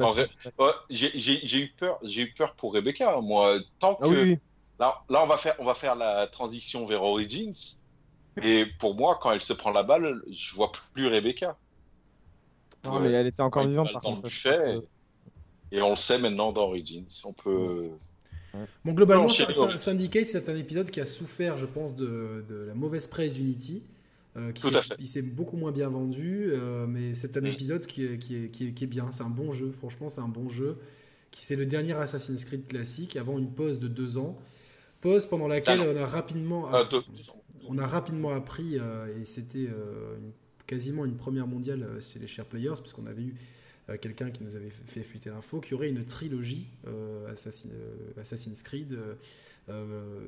j'ai 0.90 1.64
eu 1.64 1.70
peur, 1.70 2.00
j'ai 2.04 2.24
eu 2.24 2.34
peur 2.34 2.54
pour 2.56 2.74
Rebecca. 2.74 3.20
Moi, 3.22 3.58
tant 3.80 3.98
ah 4.02 4.08
que 4.08 4.38
là, 4.78 5.02
là, 5.10 5.24
on 5.24 5.28
va 5.28 5.38
faire 5.38 5.56
on 5.60 5.66
va 5.66 5.74
faire 5.74 5.96
la 5.96 6.28
transition 6.28 6.86
vers 6.86 7.04
Origins. 7.04 7.78
Et 8.42 8.66
pour 8.80 8.96
moi, 8.96 9.20
quand 9.22 9.32
elle 9.32 9.42
se 9.42 9.54
prend 9.54 9.72
la 9.72 9.84
balle, 9.84 10.22
je 10.30 10.54
vois 10.56 10.72
plus 10.94 11.08
Rebecca. 11.08 11.58
Non, 12.84 13.00
mais 13.00 13.12
elle 13.12 13.28
était 13.28 13.42
encore 13.42 13.68
vivante 13.68 13.92
par 13.92 14.02
contre. 14.02 14.30
Fait, 14.30 14.78
et, 15.72 15.82
on 15.82 15.92
le 15.92 15.96
sait 15.96 16.18
maintenant 16.18 16.52
dans 16.52 16.64
Origins. 16.64 17.06
On 17.26 17.34
peut. 17.34 17.90
Bon, 18.84 18.94
globalement, 18.94 19.28
Syndicate, 19.28 20.26
c'est 20.26 20.50
un 20.50 20.56
épisode 20.56 20.90
qui 20.90 21.00
a 21.00 21.06
souffert, 21.06 21.58
je 21.58 21.66
pense, 21.66 21.96
de, 21.96 22.44
la 22.68 22.74
mauvaise 22.74 23.08
presse 23.08 23.34
d'Unity. 23.34 23.84
Euh, 24.38 24.52
qui 24.52 24.68
Il 25.00 25.08
s'est 25.08 25.24
beaucoup 25.24 25.58
moins 25.58 25.72
bien 25.72 25.90
vendu, 25.90 26.50
euh, 26.52 26.86
mais 26.86 27.16
c'est 27.16 27.36
un 27.36 27.42
mm. 27.42 27.48
épisode 27.48 27.86
qui 27.88 28.06
est, 28.06 28.20
qui 28.20 28.36
est, 28.36 28.50
qui 28.50 28.84
est, 28.84 28.88
bien. 28.88 29.12
C'est 29.12 29.24
un 29.24 29.30
bon 29.30 29.52
jeu, 29.52 29.72
franchement, 29.72 30.08
c'est 30.08 30.22
un 30.22 30.28
bon 30.28 30.50
jeu. 30.50 30.78
Qui 31.32 31.44
C'est 31.44 31.56
le 31.56 31.66
dernier 31.66 31.94
Assassin's 31.94 32.46
Creed 32.46 32.68
classique 32.68 33.16
avant 33.16 33.38
une 33.38 33.52
pause 33.52 33.80
de 33.80 33.88
deux 33.88 34.18
ans. 34.18 34.38
Pause 35.02 35.26
pendant 35.26 35.48
laquelle 35.48 35.82
on 35.82 35.96
a 35.96 36.06
rapidement, 36.06 36.70
ah, 36.72 36.88
on 37.68 37.78
a 37.78 37.88
rapidement 37.88 38.32
appris, 38.32 38.78
euh, 38.78 39.08
et 39.20 39.26
c'était 39.26 39.66
une 39.66 40.32
quasiment 40.70 41.04
une 41.04 41.18
première 41.18 41.48
mondiale 41.48 41.82
euh, 41.82 42.00
chez 42.00 42.20
les 42.20 42.28
share 42.28 42.46
players, 42.46 42.76
puisqu'on 42.80 43.08
avait 43.08 43.24
eu 43.24 43.36
euh, 43.90 43.98
quelqu'un 43.98 44.30
qui 44.30 44.44
nous 44.44 44.56
avait 44.56 44.70
fait 44.70 45.02
fuiter 45.02 45.32
l'info, 45.32 45.60
qu'il 45.60 45.72
y 45.72 45.74
aurait 45.74 45.90
une 45.90 46.06
trilogie 46.06 46.68
euh, 46.88 47.28
Assassin's 47.28 48.62
Creed, 48.62 48.96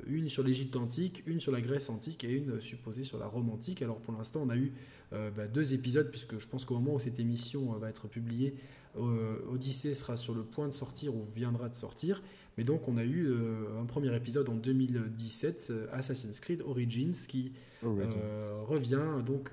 une 0.06 0.28
sur 0.28 0.44
l'Égypte 0.44 0.76
antique, 0.76 1.22
une 1.26 1.40
sur 1.40 1.50
la 1.50 1.60
Grèce 1.60 1.90
antique 1.90 2.22
et 2.22 2.32
une 2.32 2.60
supposée 2.60 3.02
sur 3.02 3.18
la 3.18 3.26
Rome 3.26 3.50
antique. 3.50 3.82
Alors 3.82 3.98
pour 3.98 4.14
l'instant, 4.14 4.40
on 4.44 4.48
a 4.48 4.56
eu 4.56 4.72
bah, 5.10 5.48
deux 5.52 5.74
épisodes, 5.74 6.08
puisque 6.12 6.38
je 6.38 6.46
pense 6.46 6.64
qu'au 6.64 6.74
moment 6.74 6.94
où 6.94 7.00
cette 7.00 7.18
émission 7.18 7.72
va 7.72 7.90
être 7.90 8.06
publiée, 8.06 8.54
Odyssée 8.94 9.94
sera 9.94 10.16
sur 10.16 10.32
le 10.32 10.44
point 10.44 10.68
de 10.68 10.72
sortir 10.72 11.16
ou 11.16 11.26
viendra 11.34 11.68
de 11.68 11.74
sortir. 11.74 12.22
Mais 12.58 12.64
donc 12.64 12.86
on 12.86 12.96
a 12.96 13.04
eu 13.04 13.28
euh, 13.28 13.80
un 13.80 13.86
premier 13.86 14.14
épisode 14.14 14.48
en 14.48 14.54
2017, 14.54 15.68
euh, 15.70 15.86
Assassin's 15.92 16.38
Creed 16.40 16.60
Origins, 16.62 17.14
qui 17.26 17.52
euh, 17.84 18.04
revient 18.66 19.24
donc, 19.24 19.50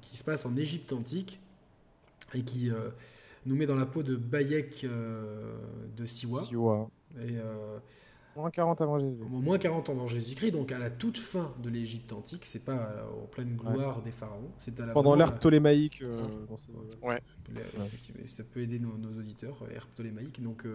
qui 0.00 0.16
se 0.16 0.24
passe 0.24 0.46
en 0.46 0.56
Égypte 0.56 0.92
antique 0.92 1.40
et 2.32 2.42
qui 2.42 2.70
nous 3.46 3.56
met 3.56 3.66
dans 3.66 3.74
la 3.74 3.86
peau 3.86 4.02
de 4.02 4.16
Bayek 4.16 4.86
de 5.96 6.06
Siwa. 6.06 6.42
Siwa. 6.42 6.88
Et, 7.20 7.34
Moins 8.36 8.50
40 8.50 8.80
avant 8.80 8.98
Jésus. 8.98 9.22
Moins 9.30 9.58
40 9.58 9.90
avant 9.90 10.08
Jésus-Christ, 10.08 10.52
donc 10.52 10.72
à 10.72 10.78
la 10.78 10.90
toute 10.90 11.18
fin 11.18 11.52
de 11.62 11.70
l'Égypte 11.70 12.12
antique, 12.12 12.44
c'est 12.44 12.64
pas 12.64 13.06
en 13.22 13.26
pleine 13.26 13.56
gloire 13.56 14.02
des 14.02 14.10
pharaons, 14.10 14.50
c'est 14.58 14.80
à 14.80 14.86
la 14.86 14.92
Pendant 14.92 15.14
l'ère 15.14 15.34
ptolémaïque. 15.34 16.02
ouais. 17.02 17.22
Ça 18.26 18.42
peut 18.44 18.60
aider 18.60 18.78
nos, 18.78 18.94
auditeurs, 19.18 19.56
ère 19.72 19.86
ptolémaïque. 19.86 20.42
Donc 20.42 20.66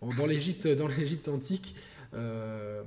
dans 0.00 0.26
l'Égypte, 0.26 0.68
dans 0.68 0.88
l'Égypte 0.88 1.28
antique, 1.28 1.74
euh, 2.14 2.82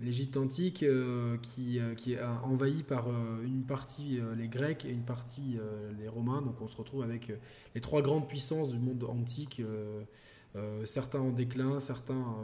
L'Égypte 0.00 0.36
antique 0.36 0.84
euh, 0.84 1.36
qui, 1.38 1.80
euh, 1.80 1.94
qui, 1.94 2.12
est 2.12 2.22
envahie 2.22 2.84
par 2.84 3.08
une 3.44 3.64
partie 3.64 4.20
les 4.36 4.48
Grecs 4.48 4.84
et 4.84 4.90
une 4.90 5.02
partie 5.02 5.58
les 5.98 6.08
Romains. 6.08 6.42
Donc 6.42 6.60
on 6.60 6.68
se 6.68 6.76
retrouve 6.76 7.02
avec 7.02 7.32
les 7.74 7.80
trois 7.80 8.00
grandes 8.02 8.28
puissances 8.28 8.68
du 8.70 8.78
monde 8.78 9.04
antique. 9.04 9.62
Certains 10.84 11.20
en 11.20 11.30
déclin, 11.30 11.78
certains 11.80 12.36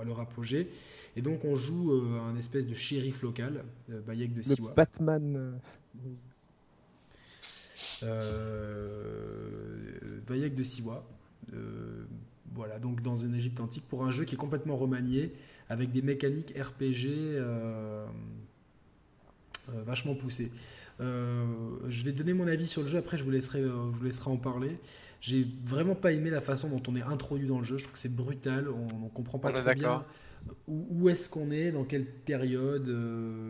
à 0.00 0.04
leur 0.04 0.20
apogée. 0.20 0.70
Et 1.16 1.22
donc 1.22 1.44
on 1.44 1.54
joue 1.54 1.92
un 1.92 2.36
espèce 2.36 2.66
de 2.66 2.74
shérif 2.74 3.22
local, 3.22 3.64
Bayek 3.88 4.34
de 4.34 4.42
Siwa. 4.42 4.70
Le 4.70 4.74
Batman. 4.74 5.60
Bayek 10.26 10.54
de 10.54 10.62
Siwa. 10.62 11.06
Voilà, 12.54 12.78
donc 12.78 13.02
dans 13.02 13.16
une 13.16 13.34
Égypte 13.34 13.58
antique, 13.60 13.84
pour 13.88 14.04
un 14.04 14.12
jeu 14.12 14.24
qui 14.24 14.36
est 14.36 14.38
complètement 14.38 14.76
remanié, 14.76 15.32
avec 15.68 15.90
des 15.90 16.02
mécaniques 16.02 16.54
RPG 16.56 17.06
euh, 17.06 18.06
euh, 19.70 19.82
vachement 19.84 20.14
poussées. 20.14 20.52
Euh, 21.00 21.44
je 21.88 22.04
vais 22.04 22.12
donner 22.12 22.32
mon 22.32 22.46
avis 22.46 22.68
sur 22.68 22.82
le 22.82 22.86
jeu, 22.86 22.98
après 22.98 23.16
je 23.16 23.24
vous 23.24 23.30
laisserai, 23.30 23.62
je 23.62 23.66
vous 23.66 24.04
laisserai 24.04 24.30
en 24.30 24.36
parler. 24.36 24.78
J'ai 25.24 25.46
vraiment 25.64 25.94
pas 25.94 26.12
aimé 26.12 26.28
la 26.28 26.42
façon 26.42 26.68
dont 26.68 26.82
on 26.86 26.96
est 26.96 27.02
introduit 27.02 27.48
dans 27.48 27.56
le 27.56 27.64
jeu, 27.64 27.78
je 27.78 27.84
trouve 27.84 27.94
que 27.94 27.98
c'est 27.98 28.14
brutal, 28.14 28.68
on, 28.68 29.04
ne 29.04 29.08
comprend 29.08 29.38
pas 29.38 29.52
très 29.52 29.74
bien 29.74 30.04
où, 30.68 31.08
est-ce 31.08 31.30
qu'on 31.30 31.50
est, 31.50 31.72
dans 31.72 31.84
quelle 31.84 32.04
période, 32.04 32.86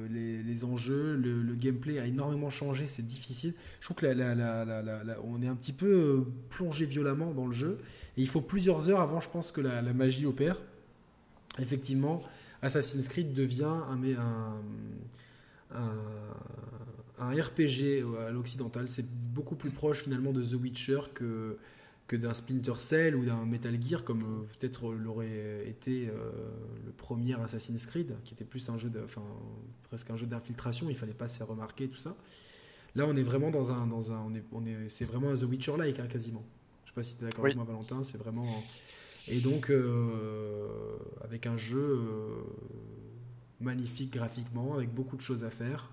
les, 0.09 0.65
enjeux, 0.65 1.17
le, 1.17 1.55
gameplay 1.57 1.99
a 1.99 2.07
énormément 2.07 2.51
changé, 2.51 2.87
c'est 2.87 3.05
difficile. 3.05 3.55
Je 3.81 3.87
trouve 3.87 3.97
que 3.97 4.07
la, 4.07 5.19
on 5.25 5.43
est 5.43 5.49
un 5.49 5.57
petit 5.57 5.73
peu 5.73 6.25
plongé 6.51 6.87
violemment 6.87 7.33
dans 7.33 7.49
le 7.49 7.53
jeu. 7.53 7.79
Et 8.17 8.23
il 8.23 8.29
faut 8.29 8.41
plusieurs 8.41 8.89
heures 8.89 9.01
avant, 9.01 9.21
je 9.21 9.29
pense, 9.29 9.51
que 9.51 9.61
la, 9.61 9.83
magie 9.93 10.27
opère. 10.27 10.61
Effectivement, 11.59 12.23
Assassin's 12.63 13.09
Creed 13.09 13.35
devient 13.35 13.65
un, 13.65 13.99
un, 14.17 14.61
un, 15.75 15.97
RPG 17.31 18.05
à 18.27 18.31
l'occidental. 18.31 18.89
C'est 18.89 19.07
beaucoup 19.09 19.57
plus 19.57 19.71
proche 19.71 20.03
finalement 20.03 20.33
de 20.33 20.43
The 20.43 20.55
Witcher 20.55 21.01
que, 21.15 21.59
que 22.07 22.17
d'un 22.17 22.35
Splinter 22.35 22.75
Cell 22.79 23.17
ou 23.17 23.25
d'un 23.25 23.45
Metal 23.45 23.77
Gear, 23.81 24.05
comme 24.05 24.23
euh, 24.23 24.59
peut-être 24.59 24.93
l'aurait 24.93 25.69
été 25.69 26.09
euh, 26.09 26.31
le 26.85 26.93
premier 26.93 27.35
Assassin's 27.41 27.87
Creed, 27.87 28.15
qui 28.25 28.35
était 28.35 28.45
plus 28.45 28.69
un 28.69 28.79
jeu, 28.79 28.91
de, 28.91 29.01
enfin, 29.03 29.25
presque 29.85 30.11
un 30.11 30.17
jeu 30.17 30.27
d'infiltration. 30.27 30.89
Il 30.89 30.97
fallait 30.97 31.13
pas 31.13 31.29
se 31.29 31.39
faire 31.39 31.49
remarquer 31.49 31.89
tout 31.89 31.99
ça. 31.99 32.17
Là, 32.97 33.07
on 33.09 33.17
est 33.17 33.23
vraiment 33.23 33.51
dans 33.51 33.73
un, 33.73 33.87
dans 33.87 34.13
un, 34.13 34.21
on 34.21 34.35
est, 34.35 34.45
on 34.53 34.65
est, 34.67 34.89
c'est 34.89 35.05
vraiment 35.05 35.31
un 35.31 35.37
The 35.37 35.43
Witcher-like 35.45 35.99
hein, 35.99 36.07
quasiment 36.07 36.45
sais 36.95 37.01
pas 37.01 37.03
si 37.03 37.17
tu 37.17 37.23
es 37.23 37.27
d'accord 37.27 37.45
avec 37.45 37.57
moi, 37.57 37.65
Valentin. 37.65 38.03
C'est 38.03 38.19
vraiment. 38.19 38.47
Et 39.29 39.41
donc, 39.41 39.71
euh, 39.71 40.97
avec 41.23 41.47
un 41.47 41.57
jeu 41.57 41.79
euh, 41.81 42.43
magnifique 43.61 44.13
graphiquement, 44.13 44.75
avec 44.75 44.93
beaucoup 44.93 45.17
de 45.17 45.23
choses 45.23 45.45
à 45.45 45.51
faire. 45.51 45.91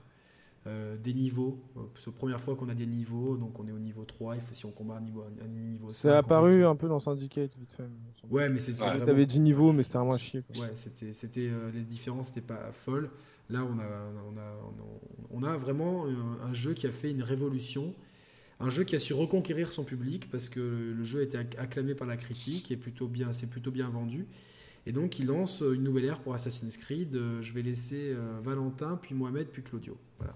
Euh, 0.67 0.95
des 0.95 1.15
niveaux. 1.15 1.59
C'est 1.95 2.05
la 2.05 2.11
première 2.11 2.39
fois 2.39 2.55
qu'on 2.55 2.69
a 2.69 2.75
des 2.75 2.85
niveaux, 2.85 3.35
donc 3.35 3.59
on 3.59 3.67
est 3.67 3.71
au 3.71 3.79
niveau 3.79 4.05
3. 4.05 4.35
Il 4.35 4.41
faut, 4.41 4.53
si 4.53 4.63
on 4.67 4.71
combat 4.71 4.97
un 4.97 5.01
niveau, 5.01 5.23
un 5.23 5.47
niveau 5.47 5.89
5. 5.89 5.95
C'est 5.95 6.15
apparu 6.15 6.65
un 6.65 6.75
peu 6.75 6.87
dans 6.87 6.99
Syndicate, 6.99 7.49
vite 7.57 7.71
fait. 7.71 7.89
Ouais, 8.29 8.47
mais 8.47 8.59
c'est. 8.59 8.79
Ouais. 8.79 9.03
T'avais 9.03 9.25
10 9.25 9.39
niveaux, 9.39 9.71
mais 9.73 9.81
c'était 9.81 9.97
un 9.97 10.03
moins 10.03 10.19
chier. 10.19 10.43
Ouais, 10.55 10.69
c'était, 10.75 11.13
c'était, 11.13 11.49
les 11.73 11.81
différences 11.81 12.27
n'étaient 12.29 12.45
pas 12.45 12.71
folles. 12.73 13.09
Là, 13.49 13.65
on 13.65 13.79
a, 13.79 13.83
on 14.29 14.37
a, 14.37 14.55
on 15.31 15.43
a, 15.43 15.57
vraiment 15.57 16.05
un, 16.43 16.53
jeu 16.53 16.73
qui 16.73 16.85
a 16.85 16.91
fait 16.91 17.09
une 17.09 17.23
révolution 17.23 17.95
un 18.59 18.69
jeu 18.69 18.83
qui 18.83 18.95
a 18.95 18.99
su 18.99 19.13
reconquérir 19.13 19.71
son 19.71 19.83
public 19.83 20.29
parce 20.29 20.47
que 20.47 20.59
le 20.59 21.03
jeu 21.03 21.21
a 21.21 21.23
été 21.23 21.37
acclamé 21.37 21.95
par 21.95 22.07
la 22.07 22.15
critique 22.15 22.69
et 22.69 22.77
plutôt 22.77 23.07
bien, 23.07 23.33
c'est 23.33 23.49
plutôt 23.49 23.71
bien 23.71 23.89
vendu. 23.89 24.27
Et 24.85 24.91
donc 24.91 25.17
il 25.17 25.25
lance 25.25 25.61
une 25.61 25.83
nouvelle 25.83 26.05
ère 26.05 26.19
pour 26.19 26.35
Assassin's 26.35 26.77
Creed. 26.77 27.15
Euh, 27.15 27.41
je 27.41 27.53
vais 27.53 27.63
laisser 27.63 28.13
euh, 28.13 28.39
Valentin, 28.43 28.99
puis 29.01 29.15
Mohamed, 29.15 29.47
puis 29.47 29.63
Claudio. 29.63 29.97
Voilà. 30.19 30.35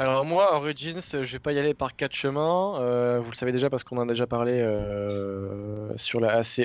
Alors 0.00 0.24
moi, 0.24 0.56
Origins, 0.56 1.00
je 1.00 1.18
vais 1.18 1.38
pas 1.38 1.52
y 1.52 1.58
aller 1.60 1.72
par 1.72 1.94
quatre 1.94 2.16
chemins. 2.16 2.80
Euh, 2.80 3.20
vous 3.20 3.30
le 3.30 3.36
savez 3.36 3.52
déjà 3.52 3.70
parce 3.70 3.84
qu'on 3.84 3.98
en 3.98 4.02
a 4.02 4.06
déjà 4.06 4.26
parlé 4.26 4.54
euh, 4.54 5.96
sur 5.96 6.18
la 6.18 6.36
ACE. 6.38 6.62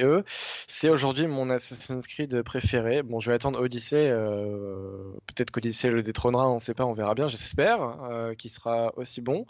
C'est 0.66 0.90
aujourd'hui 0.90 1.28
mon 1.28 1.52
Assassin's 1.52 2.08
Creed 2.08 2.42
préféré. 2.42 3.04
Bon, 3.04 3.20
je 3.20 3.30
vais 3.30 3.36
attendre 3.36 3.62
Odyssey. 3.62 4.10
Euh, 4.10 5.12
peut-être 5.28 5.52
qu'Odyssey 5.52 5.92
le 5.92 6.02
détrônera, 6.02 6.50
on 6.50 6.56
ne 6.56 6.60
sait 6.60 6.74
pas, 6.74 6.86
on 6.86 6.94
verra 6.94 7.14
bien. 7.14 7.28
J'espère 7.28 7.80
qu'il 8.40 8.50
sera 8.50 8.94
aussi 8.98 9.22
bon. 9.22 9.46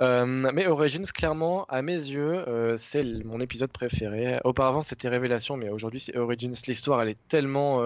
mais 0.00 0.66
Origins, 0.66 1.06
clairement, 1.06 1.64
à 1.66 1.82
mes 1.82 1.94
yeux, 1.94 2.44
c'est 2.76 3.04
mon 3.24 3.38
épisode 3.38 3.70
préféré. 3.70 4.40
Auparavant, 4.42 4.82
c'était 4.82 5.08
Révélation, 5.08 5.56
mais 5.56 5.68
aujourd'hui, 5.68 6.00
c'est 6.00 6.16
Origins. 6.16 6.54
L'histoire, 6.66 7.00
elle 7.02 7.10
est 7.10 7.28
tellement 7.28 7.80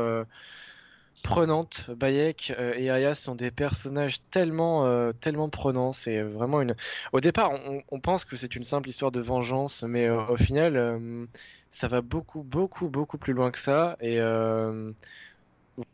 prenante. 1.23 1.91
Bayek 1.91 2.53
euh, 2.59 2.75
et 2.77 2.91
Aya 2.91 3.15
sont 3.15 3.35
des 3.35 3.51
personnages 3.51 4.21
tellement, 4.31 4.87
euh, 4.87 5.13
tellement 5.13 5.49
prenants. 5.49 5.93
C'est 5.93 6.23
vraiment 6.23 6.61
une. 6.61 6.75
Au 7.13 7.21
départ, 7.21 7.53
on, 7.91 8.01
pense 8.01 8.25
que 8.25 8.37
c'est 8.37 8.57
une 8.57 8.65
simple 8.65 8.89
histoire 8.89 9.13
de 9.13 9.21
vengeance, 9.21 9.83
mais 9.83 10.07
euh, 10.07 10.25
au 10.27 10.37
final, 10.37 11.29
ça 11.71 11.89
va 11.89 12.01
beaucoup, 12.01 12.43
beaucoup, 12.43 12.89
beaucoup 12.89 13.19
plus 13.19 13.33
loin 13.33 13.51
que 13.51 13.59
ça. 13.59 13.97
Et 14.01 14.19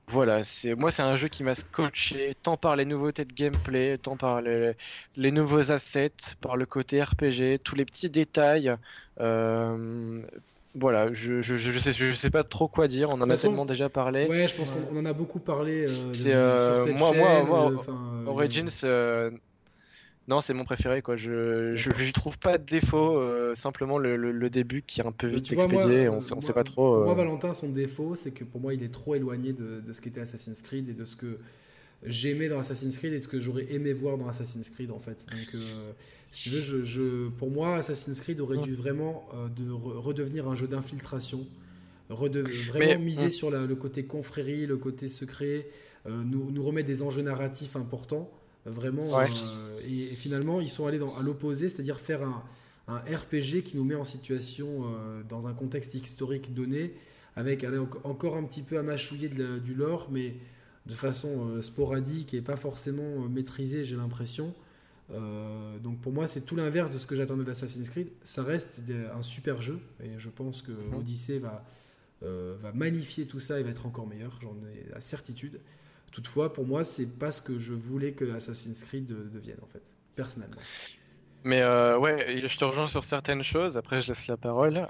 voilà, 0.09 0.43
c'est 0.43 0.75
moi, 0.75 0.91
c'est 0.91 1.03
un 1.03 1.15
jeu 1.17 1.29
qui 1.29 1.45
m'a 1.45 1.55
scotché 1.55 2.37
tant 2.43 2.57
par 2.57 2.75
les 2.75 2.85
nouveautés 2.85 3.25
de 3.25 3.33
gameplay, 3.33 3.99
tant 3.99 4.17
par 4.17 4.41
les, 4.41 4.73
les 5.17 5.31
nouveaux 5.31 5.71
assets, 5.71 6.11
par 6.41 6.57
le 6.57 6.67
côté 6.67 7.03
RPG, 7.03 7.61
tous 7.63 7.77
les 7.77 7.85
petits 7.85 8.11
détails 8.11 8.75
voilà, 10.79 11.13
je, 11.13 11.41
je, 11.41 11.57
je, 11.57 11.79
sais, 11.79 11.93
je 11.93 12.13
sais 12.13 12.31
pas 12.31 12.45
trop 12.45 12.69
quoi 12.69 12.87
dire. 12.87 13.09
On 13.11 13.21
en 13.21 13.31
a 13.31 13.37
tellement 13.37 13.65
déjà 13.65 13.89
parlé. 13.89 14.27
Ouais, 14.27 14.47
je 14.47 14.55
pense 14.55 14.71
qu'on 14.71 14.97
en 14.99 15.05
a 15.07 15.13
beaucoup 15.13 15.39
parlé. 15.39 15.87
Euh, 15.87 16.13
c'est 16.13 16.35
euh, 16.35 16.93
moi, 16.99 17.13
moi, 17.15 17.45
moi, 17.45 17.73
euh, 17.89 18.27
Origins. 18.27 18.69
non, 20.29 20.41
c'est 20.41 20.55
mon 20.55 20.65
préféré 20.65 21.01
quoi. 21.01 21.17
Je, 21.17 21.77
je, 21.77 22.13
trouve 22.13 22.39
pas 22.39 22.59
de 22.59 22.65
défaut. 22.65 23.23
simplement 23.55 23.99
le, 23.99 24.17
le, 24.17 24.51
début 24.51 24.83
qui 24.83 25.01
est 25.01 25.07
un 25.07 25.13
peu 25.13 25.29
vite 25.29 25.51
expédié. 25.51 26.09
on, 26.09 26.21
sait, 26.21 26.35
sait 26.41 26.53
pas 26.53 26.65
trop. 26.65 26.97
Pour 26.97 27.05
moi, 27.05 27.15
Valentin, 27.15 27.55
son 27.55 27.71
défaut, 27.71 28.15
c'est 28.15 28.33
que 28.33 28.45
pour 28.45 28.61
moi, 28.61 28.75
il 28.75 28.83
est 28.83 28.93
trop 28.93 29.15
éloigné 29.15 29.53
de, 29.53 29.81
de 29.81 29.93
ce 29.93 30.01
qu'était 30.01 30.21
Assassin's 30.21 30.61
Creed 30.61 30.89
et 30.91 30.95
de 30.95 31.05
ce 31.05 31.17
que 31.17 31.39
j'aimais 32.05 32.49
dans 32.49 32.59
Assassin's 32.59 32.97
Creed 32.97 33.13
et 33.13 33.21
ce 33.21 33.29
que 33.29 33.41
j'aurais 33.41 33.73
aimé 33.73 33.93
voir 33.93 34.19
dans 34.19 34.29
Assassin's 34.29 34.71
Creed 34.71 34.91
en 34.91 34.99
fait. 34.99 35.27
Donc 35.31 35.55
si 36.31 36.51
tu 36.51 36.57
veux, 36.57 36.85
je, 36.85 37.29
pour 37.29 37.51
moi, 37.51 37.77
Assassin's 37.77 38.21
Creed 38.21 38.41
aurait 38.41 38.59
dû 38.59 38.75
vraiment 38.75 39.27
euh, 39.35 39.49
de 39.49 39.71
redevenir 39.71 40.49
un 40.49 40.55
jeu 40.55 40.67
d'infiltration, 40.67 41.47
vraiment 42.11 42.99
miser 42.99 43.31
sur 43.31 43.51
le 43.51 43.75
côté 43.75 44.05
confrérie, 44.05 44.67
le 44.67 44.77
côté 44.77 45.09
secret, 45.09 45.67
euh, 46.07 46.23
nous, 46.25 46.51
nous, 46.51 46.63
remettre 46.63 46.89
des 46.89 47.03
enjeux 47.03 47.23
narratifs 47.23 47.75
importants, 47.75 48.31
vraiment. 48.65 49.19
Euh, 49.19 49.27
et, 49.89 50.15
finalement, 50.15 50.61
ils 50.61 50.69
sont 50.69 50.87
allés 50.87 50.99
dans, 50.99 51.17
à 51.17 51.23
l'opposé, 51.23 51.69
c'est-à-dire 51.69 52.01
faire 52.01 52.23
un, 52.23 52.45
un, 52.89 52.99
RPG 52.99 53.63
qui 53.65 53.73
nous 53.75 53.85
met 53.85 53.95
en 53.95 54.05
situation 54.05 54.85
dans 55.29 55.47
un 55.47 55.55
contexte 55.55 55.95
historique 55.95 56.55
donné, 56.55 56.95
avec 57.35 57.67
encore 58.05 58.37
un 58.37 58.45
petit 58.45 58.63
peu 58.63 58.79
à 58.79 58.83
mâchouiller 58.83 59.29
du 59.29 59.75
lore, 59.75 60.09
mais 60.13 60.35
de 60.87 60.95
façon 60.95 61.61
sporadique 61.61 62.35
et 62.35 62.41
pas 62.41 62.57
forcément 62.57 63.29
maîtrisée, 63.29 63.85
j'ai 63.85 63.97
l'impression. 63.97 64.55
Euh, 65.13 65.79
donc 65.79 66.01
pour 66.01 66.13
moi, 66.13 66.27
c'est 66.27 66.43
tout 66.43 66.57
l'inverse 66.57 66.91
de 66.91 66.99
ce 66.99 67.07
que 67.07 67.15
j'attendais 67.15 67.45
d'Assassin's 67.45 67.89
Creed. 67.89 68.09
Ça 68.25 68.43
reste 68.43 68.81
un 69.15 69.23
super 69.23 69.61
jeu 69.61 69.79
et 70.03 70.19
je 70.19 70.29
pense 70.29 70.63
que 70.63 70.73
mhm. 70.73 70.95
Odyssey 70.95 71.39
va, 71.39 71.65
euh, 72.23 72.57
va 72.61 72.73
magnifier 72.73 73.27
tout 73.27 73.41
ça 73.41 73.61
et 73.61 73.63
va 73.63 73.71
être 73.71 73.87
encore 73.87 74.07
meilleur, 74.07 74.39
j'en 74.43 74.57
ai 74.67 74.91
la 74.93 75.01
certitude. 75.01 75.61
Toutefois, 76.13 76.53
pour 76.53 76.67
moi, 76.67 76.85
c'est 76.85 77.07
pas 77.07 77.31
ce 77.31 77.43
que 77.43 77.59
je 77.59 77.75
voulais 77.75 78.13
que 78.13 78.25
Assassin's 78.33 78.83
Creed 78.85 79.07
devienne 79.07 79.59
en 79.63 79.67
fait, 79.67 79.95
personnellement. 80.15 80.57
Mais 81.45 81.63
euh, 81.63 81.99
ouais, 81.99 82.43
je 82.49 82.57
te 82.57 82.65
rejoins 82.65 82.87
sur 82.87 83.05
certaines 83.05 83.43
choses. 83.43 83.77
Après, 83.77 84.01
je 84.01 84.09
laisse 84.09 84.27
la 84.27 84.37
parole. 84.37 84.87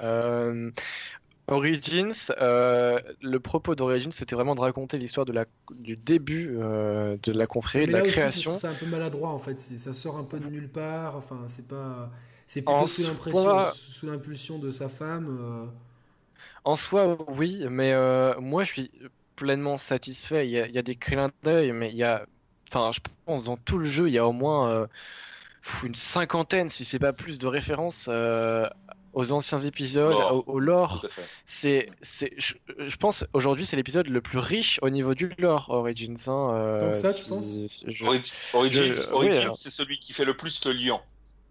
Origins, 1.48 2.32
euh, 2.40 3.00
le 3.22 3.38
propos 3.38 3.76
d'Origins, 3.76 4.10
c'était 4.10 4.34
vraiment 4.34 4.56
de 4.56 4.60
raconter 4.60 4.98
l'histoire 4.98 5.24
de 5.24 5.32
la, 5.32 5.44
du 5.70 5.96
début 5.96 6.56
euh, 6.58 7.16
de 7.22 7.32
la 7.32 7.46
confrérie, 7.46 7.86
de 7.86 7.92
la 7.92 8.02
création. 8.02 8.56
C'est 8.56 8.66
un 8.66 8.74
peu 8.74 8.86
maladroit 8.86 9.30
en 9.30 9.38
fait, 9.38 9.60
ça 9.60 9.94
sort 9.94 10.18
un 10.18 10.24
peu 10.24 10.40
de 10.40 10.48
nulle 10.48 10.68
part. 10.68 11.16
Enfin, 11.16 11.44
c'est 11.46 11.66
pas, 11.66 12.10
c'est 12.48 12.62
plutôt 12.62 12.88
sous 12.88 13.04
l'impression, 13.04 13.60
sous 13.92 14.06
l'impulsion 14.06 14.58
de 14.58 14.72
sa 14.72 14.88
femme. 14.88 15.38
Euh. 15.40 15.66
En 16.64 16.74
soi, 16.74 17.16
oui, 17.28 17.64
mais 17.70 17.94
moi, 18.40 18.64
je 18.64 18.72
suis 18.72 18.90
pleinement 19.36 19.78
satisfait. 19.78 20.48
Il 20.48 20.50
y 20.50 20.58
a, 20.58 20.66
il 20.66 20.74
y 20.74 20.78
a 20.78 20.82
des 20.82 20.96
clins 20.96 21.30
d'œil, 21.44 21.70
mais 21.70 21.90
il 21.90 21.96
y 21.96 22.02
a, 22.02 22.26
enfin, 22.68 22.90
je 22.92 22.98
pense 23.24 23.44
dans 23.44 23.56
tout 23.56 23.78
le 23.78 23.86
jeu, 23.86 24.08
il 24.08 24.14
y 24.14 24.18
a 24.18 24.26
au 24.26 24.32
moins 24.32 24.88
une 25.84 25.94
cinquantaine, 25.94 26.68
si 26.68 26.84
c'est 26.84 26.98
pas 26.98 27.12
plus, 27.12 27.38
de 27.38 27.46
références 27.46 28.10
aux 29.16 29.32
anciens 29.32 29.58
épisodes, 29.58 30.14
au, 30.46 30.60
lore. 30.60 31.06
C'est, 31.46 31.88
c'est, 32.02 32.34
je, 32.36 32.96
pense 32.96 33.24
aujourd'hui 33.32 33.64
c'est 33.64 33.76
l'épisode 33.76 34.08
le 34.08 34.20
plus 34.20 34.38
riche 34.38 34.78
au 34.82 34.90
niveau 34.90 35.14
du 35.14 35.32
lore 35.38 35.70
Origins. 35.70 36.18
Hein, 36.26 36.50
euh, 36.52 36.80
Donc 36.80 36.96
ça, 36.96 37.14
tu 37.14 37.24
penses 37.24 37.82
Origins, 38.52 38.94
c'est 39.56 39.70
celui 39.70 39.98
qui 39.98 40.12
fait 40.12 40.26
le 40.26 40.36
plus 40.36 40.62
le 40.66 40.72
lien. 40.72 41.00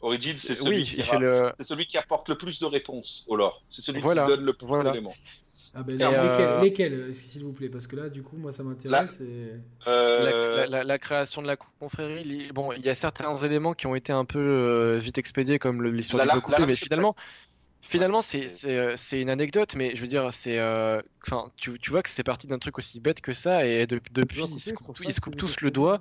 Origins, 0.01 0.33
c'est 0.33 0.53
celui, 0.53 0.83
qui 0.83 1.01
le... 1.19 1.53
celui 1.59 1.87
qui 1.87 1.97
apporte 1.97 2.29
le 2.29 2.37
plus 2.37 2.59
de 2.59 2.67
réponses 2.67 3.25
au 3.27 3.35
lore. 3.35 3.63
C'est 3.69 3.81
celui 3.81 3.99
qui 3.99 4.07
donne 4.13 4.45
le 4.45 4.53
plus 4.53 4.83
d'éléments. 4.83 5.15
Ah 5.77 5.83
ben 5.83 6.01
euh, 6.01 6.61
lesquels, 6.61 7.13
s'il 7.13 7.43
vous 7.43 7.51
plaît? 7.51 7.67
Parce 7.67 7.85
que 7.85 7.97
là, 7.97 8.07
du 8.07 8.23
coup, 8.23 8.37
moi, 8.37 8.53
ça 8.53 8.63
m'intéresse. 8.63 9.19
Euh, 9.87 10.65
la, 10.67 10.97
création 10.99 11.41
de 11.41 11.47
la 11.47 11.57
confrérie, 11.57 12.49
bon, 12.53 12.71
il 12.71 12.85
y 12.85 12.87
a 12.87 12.95
certains 12.95 13.35
éléments 13.35 13.73
qui 13.73 13.85
ont 13.85 13.95
été 13.95 14.13
un 14.13 14.23
peu 14.23 14.95
vite 15.01 15.17
expédiés, 15.17 15.59
comme 15.59 15.83
l'histoire 15.83 16.33
du 16.33 16.39
coupé, 16.39 16.65
mais 16.65 16.75
finalement, 16.75 17.15
Finalement, 17.87 18.21
euh, 18.65 18.93
c'est 18.97 19.21
une 19.21 19.29
anecdote, 19.29 19.75
mais 19.75 19.95
je 19.95 20.01
veux 20.01 20.07
dire, 20.07 20.33
c'est, 20.33 20.57
euh, 20.57 21.01
enfin, 21.25 21.51
tu, 21.55 21.77
tu, 21.79 21.91
vois 21.91 22.01
que 22.01 22.09
c'est 22.09 22.23
parti 22.23 22.47
d'un 22.47 22.57
truc 22.57 22.79
aussi 22.79 22.99
bête 22.99 23.21
que 23.21 23.33
ça, 23.33 23.67
et 23.67 23.85
depuis, 23.85 24.43
ils, 24.43 24.59
se 24.59 24.73
coupent, 24.73 25.37
tous 25.37 25.61
le 25.61 25.69
doigt. 25.69 25.99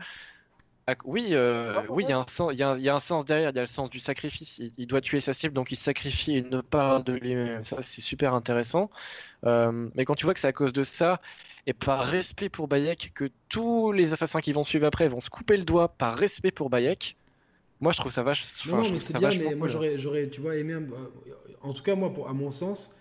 oui, 1.05 1.29
euh, 1.33 1.83
oui, 1.91 2.05
il 2.05 2.09
y, 2.09 2.13
a 2.13 2.19
un 2.19 2.27
sens, 2.27 2.53
il, 2.55 2.59
y 2.59 2.63
a, 2.63 2.79
y 2.79 2.89
a 2.89 2.95
un 2.95 3.01
sens 3.01 3.27
derrière, 3.27 3.51
il 3.51 3.57
y 3.57 3.59
a 3.59 3.63
le 3.63 3.69
sens 3.69 3.91
du 3.91 4.01
sacrifice. 4.01 4.63
Il, 4.79 4.87
doit 4.87 5.03
tuer 5.03 5.21
sa 5.21 5.35
cible, 5.35 5.53
donc 5.53 5.73
il 5.73 5.77
sacrifie 5.77 6.39
une 6.39 6.63
part 6.63 7.05
de 7.05 7.13
lui-même. 7.13 7.65
Ça, 7.65 7.83
c'est 7.83 8.01
super 8.01 8.33
intéressant. 8.33 8.91
mais 9.43 10.07
quand 10.07 10.15
tu 10.15 10.25
vois 10.25 10.33
que 10.33 10.41
c'est 10.41 10.49
à 10.49 10.53
cause 10.53 10.73
de 10.73 10.85
ça, 10.85 11.21
et 11.67 11.75
par 11.75 12.05
respect 12.07 12.49
pour 12.49 12.67
Bayek, 12.67 13.13
que 13.15 13.31
tous 13.51 13.93
les 13.93 14.15
assassins 14.15 14.41
qui 14.41 14.53
vont 14.53 14.65
suivre 14.65 14.87
après 14.87 15.09
vont 15.09 15.21
se 15.21 15.31
couper 15.31 15.59
le 15.59 15.65
doigt 15.65 15.89
par 15.89 16.17
respect 16.17 16.51
pour 16.51 16.71
Bayek, 16.71 17.17
moi 17.85 17.93
je 17.93 17.99
trouve 17.99 18.13
ça 18.13 18.23
vache. 18.23 18.67
Non, 18.67 18.83
non 18.83 18.91
mais 18.91 18.99
c'est 18.99 19.17
bien, 19.19 19.31
mais 19.31 19.55
moi 19.55 19.69
j'aurais, 19.69 20.29
tu 20.29 20.41
vois, 20.41 20.57
aimé 20.57 20.75
en 21.65 21.73
tout 21.73 21.83
cas, 21.83 21.97
moi, 21.97 22.13
pour, 22.13 22.29
à 22.29 22.35
mon 22.35 22.51
sens, 22.51 22.93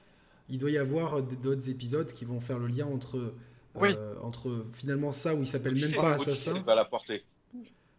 il 0.50 0.58
doit 0.58 0.72
y 0.72 0.78
avoir 0.78 1.22
d'autres 1.22 1.70
épisodes 1.70 2.12
qui 2.12 2.26
vont 2.26 2.40
faire 2.40 2.60
le 2.60 2.68
lien 2.68 2.86
entre, 2.86 3.34
euh, 3.82 4.16
entre 4.22 4.66
finalement 4.72 5.12
ça 5.12 5.36
où 5.36 5.42
il 5.42 5.48
s'appelle 5.48 5.78
même 5.78 5.94
pas 5.94 6.14
assassin. 6.14 6.64
Va 6.66 6.76
la 6.76 6.86
porter. 6.86 7.24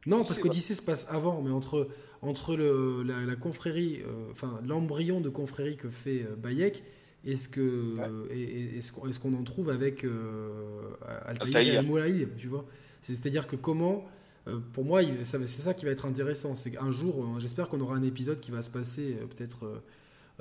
Non, 0.06 0.24
parce 0.24 0.38
qu'Odyssée 0.38 0.74
se 0.74 0.82
passe 0.82 1.06
avant, 1.10 1.40
mais 1.42 1.50
entre, 1.50 1.88
entre 2.22 2.56
le, 2.56 3.02
la, 3.02 3.36
confrérie, 3.36 4.00
euh, 4.06 4.30
enfin 4.32 4.60
l'embryon 4.66 5.20
de 5.20 5.28
confrérie 5.28 5.76
que 5.76 5.88
fait 5.88 6.22
euh, 6.22 6.36
Bayek, 6.36 6.82
est-ce 7.24 7.48
que 7.48 7.94
est-ce 8.30 9.18
qu'on 9.18 9.34
en 9.34 9.44
trouve 9.44 9.70
avec 9.70 10.04
Altaïr 11.24 11.80
et 11.80 11.82
Moulaï, 11.82 12.28
tu 12.36 12.48
vois 12.48 12.66
C'est-à-dire 13.00 13.46
que 13.46 13.56
comment 13.56 14.04
pour 14.72 14.84
moi, 14.84 15.00
c'est 15.22 15.46
ça 15.46 15.74
qui 15.74 15.84
va 15.84 15.90
être 15.90 16.06
intéressant. 16.06 16.54
C'est 16.54 16.72
qu'un 16.72 16.90
jour, 16.90 17.38
j'espère 17.38 17.68
qu'on 17.68 17.80
aura 17.80 17.96
un 17.96 18.02
épisode 18.02 18.40
qui 18.40 18.50
va 18.50 18.62
se 18.62 18.70
passer 18.70 19.18
peut-être 19.36 19.82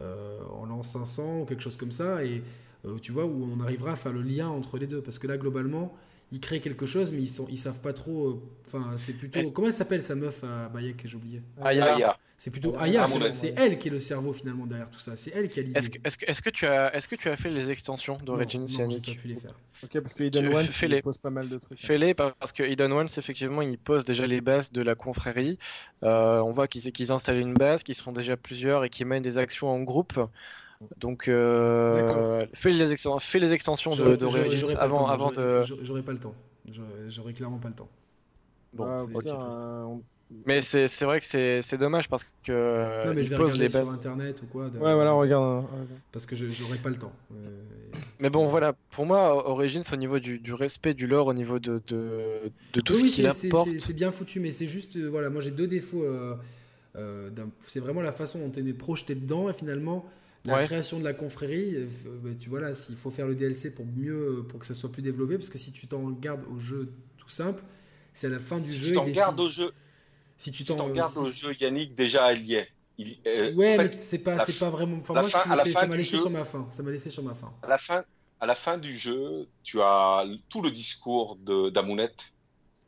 euh, 0.01 0.39
en 0.51 0.65
l'an 0.65 0.81
500 0.81 1.41
ou 1.41 1.45
quelque 1.45 1.61
chose 1.61 1.77
comme 1.77 1.91
ça, 1.91 2.25
et 2.25 2.41
euh, 2.85 2.97
tu 2.99 3.11
vois, 3.11 3.25
où 3.25 3.47
on 3.53 3.59
arrivera 3.59 3.91
à 3.91 3.95
faire 3.95 4.11
le 4.11 4.23
lien 4.23 4.47
entre 4.47 4.79
les 4.79 4.87
deux. 4.87 5.01
Parce 5.01 5.19
que 5.19 5.27
là, 5.27 5.37
globalement, 5.37 5.93
ils 6.33 6.39
créent 6.39 6.59
quelque 6.59 6.87
chose, 6.87 7.13
mais 7.13 7.21
ils, 7.21 7.29
sont, 7.29 7.45
ils 7.47 7.59
savent 7.59 7.79
pas 7.79 7.93
trop. 7.93 8.27
Euh, 8.27 8.41
enfin, 8.65 8.95
c'est 8.97 9.13
plutôt. 9.13 9.51
Comment 9.51 9.67
elle 9.67 9.73
s'appelle 9.73 10.01
sa 10.01 10.15
meuf 10.15 10.43
à 10.43 10.67
Bayek 10.67 10.97
que 10.97 11.07
j'ai 11.07 11.15
oublié 11.15 11.43
Aya. 11.61 12.17
C'est 12.39 12.49
plutôt 12.49 12.75
Aya. 12.79 13.05
C'est 13.31 13.53
elle 13.55 13.77
qui 13.77 13.89
est 13.89 13.91
le 13.91 13.99
cerveau 13.99 14.33
finalement 14.33 14.65
derrière 14.65 14.89
tout 14.89 14.99
ça. 14.99 15.15
C'est 15.15 15.31
elle 15.35 15.47
qui 15.47 15.59
a 15.59 15.63
l'idée. 15.63 15.77
Est-ce 15.77 15.91
que, 15.91 15.99
est 16.25 16.33
-ce 16.33 16.41
que, 16.41 16.49
tu 16.49 16.65
as, 16.65 16.93
est-ce 16.95 17.07
que 17.07 17.15
tu 17.15 17.29
as 17.29 17.37
fait 17.37 17.51
les 17.51 17.69
extensions 17.69 18.17
d'Origin 18.17 18.65
Cyanic 18.65 19.07
Non, 19.07 19.13
pas 19.13 19.21
pu 19.21 19.27
les 19.27 19.35
faire. 19.35 19.53
Ok, 19.83 19.99
parce 19.99 20.15
que 20.15 20.23
Eden 20.23 20.47
One 20.47 20.65
il 20.81 21.01
pose 21.03 21.17
pas 21.17 21.29
mal 21.29 21.47
de 21.47 21.57
trucs. 21.59 21.79
Fais-les 21.79 22.15
parce 22.15 22.51
que 22.51 22.63
Eden 22.63 22.91
One, 22.91 23.07
effectivement, 23.15 23.61
il 23.61 23.77
pose 23.77 24.03
déjà 24.03 24.25
les 24.25 24.41
bases 24.41 24.71
de 24.71 24.81
la 24.81 24.95
confrérie. 24.95 25.59
Euh, 26.01 26.39
on 26.39 26.49
voit 26.49 26.67
qu'ils 26.67 26.91
qu'ils 26.91 27.11
installent 27.11 27.37
une 27.37 27.53
base, 27.53 27.83
qu'ils 27.83 27.95
sont 27.95 28.11
déjà 28.11 28.37
plusieurs 28.37 28.83
et 28.85 28.89
qu'ils 28.89 29.05
mènent 29.05 29.21
des 29.21 29.37
actions 29.37 29.69
en 29.69 29.81
groupe. 29.81 30.19
Donc, 30.97 31.27
euh, 31.27 32.41
fais, 32.53 32.71
les 32.71 32.91
extensions, 32.91 33.19
fais 33.19 33.39
les 33.39 33.51
extensions 33.51 33.91
de, 33.91 34.75
avant, 34.77 35.07
avant 35.07 35.31
de. 35.31 35.61
J'aurais 35.81 36.03
pas 36.03 36.13
le 36.13 36.19
temps. 36.19 36.35
J'aurais 37.07 37.33
clairement 37.33 37.59
pas 37.59 37.69
le 37.69 37.75
temps. 37.75 37.89
Bon, 38.73 38.85
ah, 38.87 39.03
euh, 39.13 39.85
mais 40.47 40.61
c'est 40.61 41.05
vrai 41.05 41.19
que 41.19 41.25
c'est 41.25 41.77
dommage 41.77 42.09
parce 42.09 42.33
que. 42.43 43.05
Non, 43.07 43.13
mais 43.13 43.23
je 43.23 43.29
vais 43.29 43.35
regarder 43.35 43.59
les 43.59 43.69
bases. 43.69 43.85
sur 43.85 43.93
internet 43.93 44.41
ou 44.41 44.45
quoi. 44.47 44.65
Ouais, 44.65 44.93
voilà, 44.93 45.11
regarde. 45.11 45.65
Parce 46.11 46.25
que 46.25 46.35
j'aurais 46.35 46.77
pas 46.77 46.89
le 46.89 46.97
temps. 46.97 47.13
Euh, 47.33 47.61
mais 48.19 48.29
bon, 48.29 48.47
voilà, 48.47 48.73
pour 48.91 49.05
moi, 49.05 49.47
Origins, 49.49 49.83
au 49.91 49.95
niveau 49.95 50.19
du, 50.19 50.39
du, 50.39 50.53
respect 50.53 50.93
du 50.93 51.05
lore, 51.05 51.27
au 51.27 51.33
niveau 51.33 51.59
de, 51.59 51.81
de, 51.87 52.51
de 52.73 52.81
tout 52.81 52.95
ce 52.95 53.05
qu'il 53.05 53.27
apporte. 53.27 53.69
C'est 53.79 53.93
bien 53.93 54.11
foutu, 54.11 54.39
mais 54.39 54.51
c'est 54.51 54.67
juste. 54.67 54.95
Euh, 54.95 55.07
voilà, 55.07 55.29
moi 55.29 55.41
j'ai 55.41 55.51
deux 55.51 55.67
défauts. 55.67 56.05
c'est 57.67 57.79
vraiment 57.79 58.01
la 58.01 58.11
façon 58.11 58.39
dont 58.39 58.51
on 58.55 58.65
est 58.65 58.73
projeté 58.73 59.13
dedans 59.13 59.49
et 59.49 59.53
finalement 59.53 60.05
la 60.45 60.63
création 60.65 60.99
de 60.99 61.03
la 61.03 61.13
confrérie, 61.13 61.75
bah, 62.21 62.31
tu 62.39 62.49
vois 62.49 62.59
là, 62.59 62.75
s'il 62.75 62.95
faut 62.95 63.11
faire 63.11 63.27
le 63.27 63.35
DLC 63.35 63.73
pour 63.73 63.85
mieux, 63.85 64.45
pour 64.49 64.59
que 64.59 64.65
ça 64.65 64.73
soit 64.73 64.91
plus 64.91 65.01
développé, 65.01 65.37
parce 65.37 65.49
que 65.49 65.57
si 65.57 65.71
tu 65.71 65.87
t'en 65.87 66.09
gardes 66.09 66.43
au 66.53 66.59
jeu 66.59 66.91
tout 67.17 67.29
simple, 67.29 67.63
c'est 68.13 68.27
à 68.27 68.29
la 68.29 68.39
fin 68.39 68.59
du 68.59 68.71
si 68.71 68.79
jeu. 68.79 68.89
Tu 68.89 68.95
t'en 68.95 69.07
gardes 69.07 69.39
au 69.39 69.49
jeu. 69.49 69.71
Si 70.37 70.51
tu 70.51 70.65
t'en 70.65 70.89
gardes 70.89 71.17
au 71.17 71.29
jeu, 71.29 71.55
Yannick, 71.59 71.95
déjà 71.95 72.31
elle 72.31 72.41
y 72.41 72.55
est. 72.55 72.69
Il, 72.97 73.17
euh, 73.25 73.53
ouais, 73.53 73.77
mais 73.77 73.97
c'est 73.97 74.19
pas, 74.19 74.45
c'est 74.45 74.59
pas 74.59 74.69
vraiment. 74.69 74.97
Enfin, 74.97 75.13
moi, 75.13 75.29
ça 75.29 75.87
m'a 75.87 75.95
laissé 75.97 76.17
sur 76.17 76.29
ma 76.29 76.45
fin. 76.45 76.67
Ça 76.69 76.83
m'a 76.83 76.91
laissé 76.91 77.09
sur 77.09 77.23
ma 77.23 77.33
fin. 77.33 77.51
À 77.63 77.67
la 77.67 77.77
fin, 77.77 78.03
à 78.39 78.45
la 78.45 78.53
fin 78.53 78.77
du 78.77 78.95
jeu, 78.95 79.47
tu 79.63 79.81
as 79.81 80.25
tout 80.49 80.61
le 80.61 80.69
discours 80.69 81.37
d'Amounette 81.71 82.33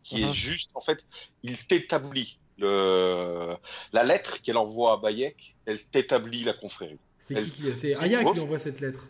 qui 0.04 0.22
est 0.22 0.28
uh-huh. 0.28 0.34
juste. 0.34 0.72
En 0.76 0.82
fait, 0.82 1.04
il 1.42 1.58
t'établit 1.66 2.38
le 2.60 3.56
la 3.94 4.04
lettre 4.04 4.42
qu'elle 4.42 4.58
envoie 4.58 4.94
à 4.94 4.98
Bayek. 4.98 5.56
Elle 5.66 5.84
t'établit 5.84 6.44
la 6.44 6.54
confrérie. 6.54 7.00
C'est 7.26 7.42
qui 7.42 7.76
C'est 7.76 7.96
Aya 7.96 8.24
qui 8.24 8.40
envoie 8.40 8.60
cette 8.60 8.82
lettre. 8.82 9.08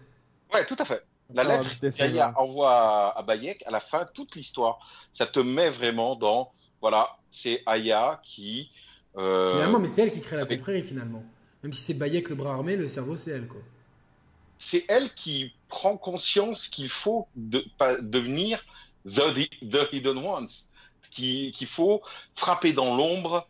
Ouais, 0.53 0.65
tout 0.65 0.77
à 0.79 0.85
fait. 0.85 1.03
La 1.33 1.41
ah, 1.41 1.57
lettre 1.57 1.97
qu'Aya 1.97 2.33
envoie 2.37 3.17
à, 3.17 3.21
Bayek, 3.23 3.61
à 3.67 3.71
la 3.71 3.81
fin, 3.81 4.05
toute 4.05 4.35
l'histoire, 4.35 4.79
ça 5.11 5.25
te 5.25 5.41
met 5.41 5.69
vraiment 5.69 6.15
dans, 6.15 6.53
voilà, 6.79 7.17
c'est 7.29 7.61
Aya 7.65 8.21
qui... 8.23 8.71
Euh, 9.17 9.51
finalement, 9.51 9.79
mais 9.79 9.89
c'est 9.89 10.03
elle 10.03 10.13
qui 10.13 10.21
crée 10.21 10.37
la 10.37 10.45
confrérie, 10.45 10.83
finalement. 10.83 11.23
Même 11.61 11.73
si 11.73 11.81
c'est 11.81 11.93
Bayek 11.93 12.29
le 12.29 12.35
bras 12.35 12.53
armé, 12.53 12.77
le 12.77 12.87
cerveau, 12.87 13.17
c'est 13.17 13.31
elle, 13.31 13.47
quoi. 13.47 13.61
C'est 14.59 14.85
elle 14.87 15.13
qui 15.13 15.53
prend 15.67 15.97
conscience 15.97 16.69
qu'il 16.69 16.89
faut 16.89 17.27
de, 17.35 17.65
pas 17.77 17.97
devenir 17.97 18.65
the, 19.05 19.49
the 19.61 19.91
Hidden 19.91 20.19
Ones, 20.19 20.47
qu'il 21.11 21.67
faut 21.67 22.01
frapper 22.33 22.71
dans 22.71 22.95
l'ombre 22.95 23.45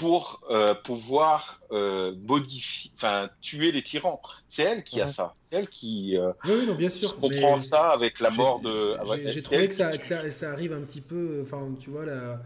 pour 0.00 0.40
euh, 0.50 0.74
pouvoir 0.74 1.60
euh, 1.72 2.14
modifier, 2.26 2.90
enfin 2.96 3.28
tuer 3.42 3.70
les 3.70 3.82
tyrans. 3.82 4.22
C'est 4.48 4.62
elle 4.62 4.82
qui 4.82 4.98
a 5.02 5.06
ça. 5.06 5.34
C'est 5.42 5.56
elle 5.56 5.68
qui 5.68 6.16
euh, 6.16 6.32
oui, 6.46 6.66
non, 6.66 6.74
bien 6.74 6.88
sûr, 6.88 7.14
comprend 7.16 7.58
ça 7.58 7.90
avec 7.90 8.18
la 8.18 8.30
mort 8.30 8.60
de. 8.60 8.96
J'ai 9.26 9.42
trouvé 9.42 9.68
que, 9.68 9.74
ça, 9.74 9.92
ça, 10.30 10.52
arrive 10.52 10.72
un 10.72 10.80
petit 10.80 11.02
peu. 11.02 11.40
Enfin, 11.42 11.68
tu 11.78 11.90
vois, 11.90 12.06
là, 12.06 12.40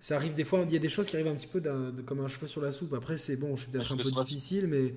ça 0.00 0.16
arrive 0.16 0.34
des 0.34 0.44
fois. 0.44 0.64
Il 0.66 0.72
y 0.72 0.76
a 0.76 0.80
des 0.80 0.90
choses 0.90 1.08
qui 1.08 1.16
arrivent 1.16 1.32
un 1.32 1.34
petit 1.34 1.46
peu 1.46 1.62
comme 2.04 2.20
un 2.20 2.28
cheveu 2.28 2.46
sur 2.46 2.60
la 2.60 2.72
soupe. 2.72 2.92
Après, 2.92 3.16
c'est 3.16 3.36
bon, 3.36 3.56
je 3.56 3.62
suis 3.62 3.70
peut-être 3.70 3.90
un 3.90 3.96
peu 3.96 4.10
difficile, 4.10 4.66
mais. 4.66 4.94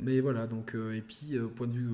Mais 0.00 0.20
voilà, 0.20 0.46
donc, 0.46 0.76
et 0.94 1.00
puis, 1.00 1.36
au 1.40 1.48
point 1.48 1.66
de 1.66 1.72
vue 1.72 1.90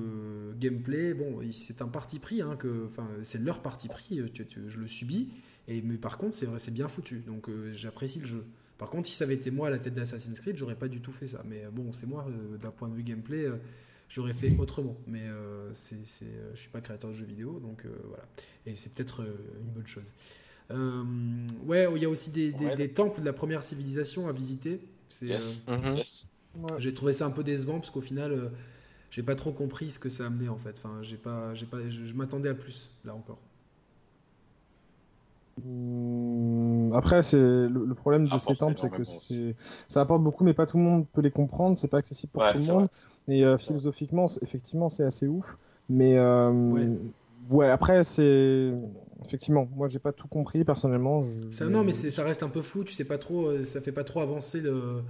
gameplay, 0.59 1.15
bon, 1.15 1.39
c'est 1.51 1.81
un 1.81 1.87
parti 1.87 2.19
pris, 2.19 2.39
hein, 2.39 2.55
que, 2.55 2.85
enfin, 2.87 3.07
c'est 3.23 3.41
leur 3.41 3.63
parti 3.63 3.87
pris, 3.87 4.21
je 4.67 4.79
le 4.79 4.87
subis, 4.87 5.29
et, 5.67 5.81
mais 5.81 5.97
par 5.97 6.19
contre, 6.19 6.35
c'est 6.35 6.45
vrai, 6.45 6.59
c'est 6.59 6.69
bien 6.69 6.87
foutu, 6.87 7.23
donc 7.25 7.49
j'apprécie 7.73 8.19
le 8.19 8.27
jeu. 8.27 8.45
Par 8.77 8.89
contre, 8.89 9.07
si 9.07 9.13
ça 9.13 9.23
avait 9.23 9.35
été 9.35 9.51
moi 9.51 9.67
à 9.67 9.69
la 9.69 9.79
tête 9.79 9.93
d'Assassin's 9.93 10.39
Creed, 10.39 10.57
j'aurais 10.57 10.75
pas 10.75 10.87
du 10.87 10.99
tout 10.99 11.11
fait 11.11 11.27
ça. 11.27 11.41
Mais 11.45 11.63
euh, 11.63 11.69
bon, 11.71 11.91
c'est 11.93 12.07
moi, 12.07 12.25
euh, 12.27 12.57
d'un 12.57 12.71
point 12.71 12.89
de 12.89 12.95
vue 12.95 13.03
gameplay, 13.03 13.45
euh, 13.45 13.55
j'aurais 14.09 14.33
fait 14.33 14.53
autrement. 14.57 14.97
Mais 15.07 15.23
c'est, 15.73 16.05
c'est, 16.05 16.25
je 16.53 16.59
suis 16.59 16.69
pas 16.69 16.81
créateur 16.81 17.11
de 17.11 17.15
jeux 17.15 17.25
vidéo, 17.25 17.59
donc 17.59 17.85
voilà. 18.07 18.25
Et 18.65 18.75
c'est 18.75 18.93
peut-être 18.93 19.21
une 19.21 19.71
bonne 19.71 19.87
chose. 19.87 20.13
ouais, 21.65 21.87
il 21.95 22.01
y 22.01 22.05
a 22.05 22.09
aussi 22.09 22.31
des, 22.31 22.51
des, 22.51 22.89
temples 22.89 23.21
de 23.21 23.25
la 23.25 23.33
première 23.33 23.63
civilisation 23.63 24.27
à 24.27 24.31
visiter. 24.31 24.81
Mhm. 25.21 26.01
J'ai 26.77 26.93
trouvé 26.93 27.13
ça 27.13 27.25
un 27.25 27.31
peu 27.31 27.43
décevant 27.43 27.79
parce 27.79 27.91
qu'au 27.91 28.01
final, 28.01 28.51
j'ai 29.11 29.23
pas 29.23 29.35
trop 29.35 29.51
compris 29.51 29.91
ce 29.91 29.99
que 29.99 30.09
ça 30.09 30.25
amenait 30.27 30.49
en 30.49 30.57
fait. 30.57 30.75
Enfin, 30.77 30.99
j'ai 31.01 31.17
pas, 31.17 31.53
j'ai 31.53 31.65
pas, 31.65 31.89
je 31.89 32.13
m'attendais 32.13 32.49
à 32.49 32.55
plus 32.55 32.89
là 33.05 33.15
encore. 33.15 33.39
Hum, 35.63 36.91
après, 36.93 37.23
c'est 37.23 37.37
le, 37.37 37.93
problème 37.93 38.27
de 38.27 38.37
ces 38.37 38.55
temples, 38.55 38.77
c'est 38.77 38.89
que 38.89 39.03
ça 39.87 40.01
apporte 40.01 40.21
beaucoup, 40.21 40.43
mais 40.43 40.53
pas 40.53 40.65
tout 40.65 40.77
le 40.77 40.83
monde 40.83 41.05
peut 41.13 41.21
les 41.21 41.31
comprendre. 41.31 41.77
C'est 41.77 41.87
pas 41.87 41.97
accessible 41.97 42.31
pour 42.33 42.43
tout 42.51 42.57
le 42.57 42.63
monde. 42.65 42.87
Et 43.27 43.45
euh, 43.45 43.57
philosophiquement, 43.57 44.25
effectivement, 44.41 44.89
c'est 44.89 45.03
assez 45.03 45.27
ouf. 45.27 45.57
Mais 45.89 46.17
euh, 46.17 46.89
ouais. 47.49 47.69
après, 47.69 48.03
c'est 48.03 48.73
effectivement, 49.23 49.67
moi, 49.75 49.87
j'ai 49.87 49.99
pas 49.99 50.11
tout 50.11 50.27
compris 50.27 50.63
personnellement. 50.63 51.21
Ça, 51.51 51.65
non, 51.65 51.83
mais 51.83 51.93
ça 51.93 52.23
reste 52.23 52.43
un 52.43 52.49
peu 52.49 52.61
flou. 52.61 52.83
Tu 52.83 52.93
sais 52.93 53.05
pas 53.05 53.17
trop, 53.17 53.47
euh, 53.47 53.63
ça 53.63 53.81
fait 53.81 53.91
pas 53.91 54.03
trop 54.03 54.21
avancer 54.21 54.61
le. 54.61 55.03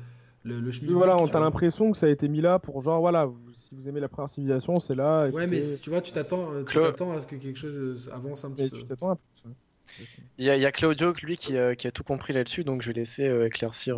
Le, 0.48 0.70
chemin. 0.70 0.94
Voilà, 0.94 1.18
on 1.18 1.26
a 1.26 1.40
l'impression 1.40 1.92
que 1.92 1.98
ça 1.98 2.06
a 2.06 2.10
été 2.10 2.28
mis 2.28 2.40
là 2.40 2.60
pour 2.60 2.80
genre 2.80 3.00
voilà, 3.00 3.28
si 3.52 3.74
vous 3.74 3.90
aimez 3.90 4.00
la 4.00 4.08
première 4.08 4.30
civilisation, 4.30 4.78
c'est 4.80 4.94
là. 4.94 5.28
Ouais, 5.30 5.48
mais 5.48 5.60
tu 5.82 5.90
vois, 5.90 6.02
tu 6.02 6.12
t'attends, 6.12 6.64
tu 6.70 6.78
t'attends 6.78 7.14
à 7.14 7.20
ce 7.20 7.26
que 7.26 7.36
quelque 7.36 7.58
chose 7.58 8.12
avance 8.14 8.46
un 8.46 8.52
petit 8.52 8.70
peu. 8.70 8.78
Tu 8.78 8.86
t'attends 8.86 9.10
à 9.10 9.16
plus. 9.16 9.52
Il 10.38 10.46
y, 10.46 10.50
a, 10.50 10.72
Claudio, 10.72 11.14
lui, 11.22 11.38
qui, 11.38 11.54
qui, 11.78 11.88
a 11.88 11.92
tout 11.92 12.04
compris 12.04 12.34
là-dessus, 12.34 12.64
donc 12.64 12.82
je 12.82 12.88
vais 12.88 13.00
laisser 13.00 13.26
éclaircir. 13.46 13.98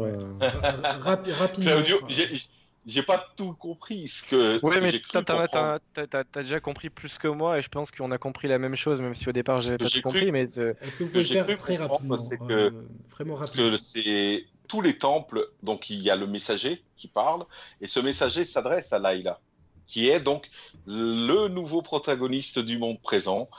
rapidement. 1.00 1.72
Claudio, 1.72 2.00
j'ai 2.88 3.04
pas 3.04 3.28
tout 3.36 3.54
compris 3.54 4.08
ce 4.08 4.24
que. 4.24 4.60
Oui, 4.64 4.78
mais 4.82 4.94
t'as 5.12 6.20
as, 6.20 6.42
déjà 6.42 6.62
compris 6.62 6.90
plus 6.90 7.18
que 7.18 7.28
moi 7.28 7.60
et 7.60 7.62
je 7.62 7.68
pense 7.68 7.92
qu'on 7.92 8.12
a 8.12 8.18
compris 8.18 8.48
la 8.48 8.60
même 8.60 8.78
chose, 8.78 9.02
même 9.02 9.14
si 9.14 9.28
au 9.28 9.34
départ 9.34 9.60
j'avais 9.60 9.78
pas 9.78 9.90
tout 9.90 10.02
compris. 10.02 10.32
Mais 10.32 10.44
est-ce 10.44 10.96
que 10.96 11.04
vous 11.04 11.10
pouvez 11.10 11.24
faire 11.24 11.58
très 11.58 11.76
rapidement 11.76 12.18
C'est 12.18 12.38
que, 12.38 12.74
vraiment 13.12 13.36
rapidement. 13.36 13.72
que 13.72 13.78
c'est 13.78 14.46
tous 14.70 14.82
les 14.82 14.98
temples, 14.98 15.50
donc 15.64 15.90
il 15.90 16.02
y 16.02 16.10
a 16.10 16.16
le 16.16 16.28
messager 16.28 16.82
qui 16.96 17.10
parle 17.10 17.46
et 17.82 17.88
ce 17.88 18.00
messager 18.00 18.46
s'adresse 18.46 18.94
à 18.94 19.00
Laïla, 19.00 19.42
qui 19.86 20.08
est 20.08 20.22
donc 20.22 20.50
le 20.86 21.50
nouveau 21.50 21.82
protagoniste 21.82 22.60
du 22.60 22.78
monde 22.78 23.02
présent. 23.02 23.50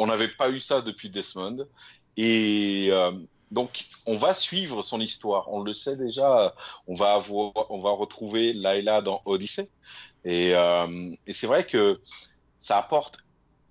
On 0.00 0.06
n'avait 0.06 0.28
pas 0.28 0.48
eu 0.50 0.60
ça 0.60 0.80
depuis 0.80 1.10
Desmond 1.10 1.66
et 2.16 2.88
euh, 2.90 3.12
donc, 3.50 3.86
on 4.06 4.16
va 4.16 4.32
suivre 4.32 4.82
son 4.82 5.00
histoire. 5.00 5.52
On 5.52 5.62
le 5.62 5.74
sait 5.74 5.96
déjà. 5.96 6.54
On 6.86 6.94
va 6.94 7.14
avoir, 7.14 7.52
on 7.70 7.80
va 7.80 7.90
retrouver 7.90 8.52
Layla 8.52 9.02
dans 9.02 9.22
Odyssée. 9.24 9.70
Et, 10.24 10.54
euh, 10.54 11.14
c'est 11.32 11.46
vrai 11.48 11.66
que 11.66 12.00
ça 12.58 12.78
apporte 12.78 13.18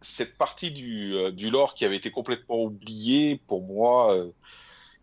cette 0.02 0.38
partie 0.38 0.72
du, 0.72 1.14
euh, 1.16 1.32
du, 1.32 1.50
lore 1.50 1.76
qui 1.76 1.86
avait 1.86 1.96
été 1.96 2.12
complètement 2.12 2.62
oubliée 2.64 3.42
pour 3.48 3.62
moi, 3.62 4.18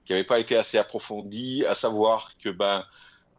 qui 0.04 0.12
n'avait 0.12 0.24
pas 0.24 0.40
été 0.40 0.56
assez 0.56 0.76
approfondie, 0.76 1.64
à 1.66 1.74
savoir 1.74 2.32
que 2.38 2.50
ben 2.50 2.84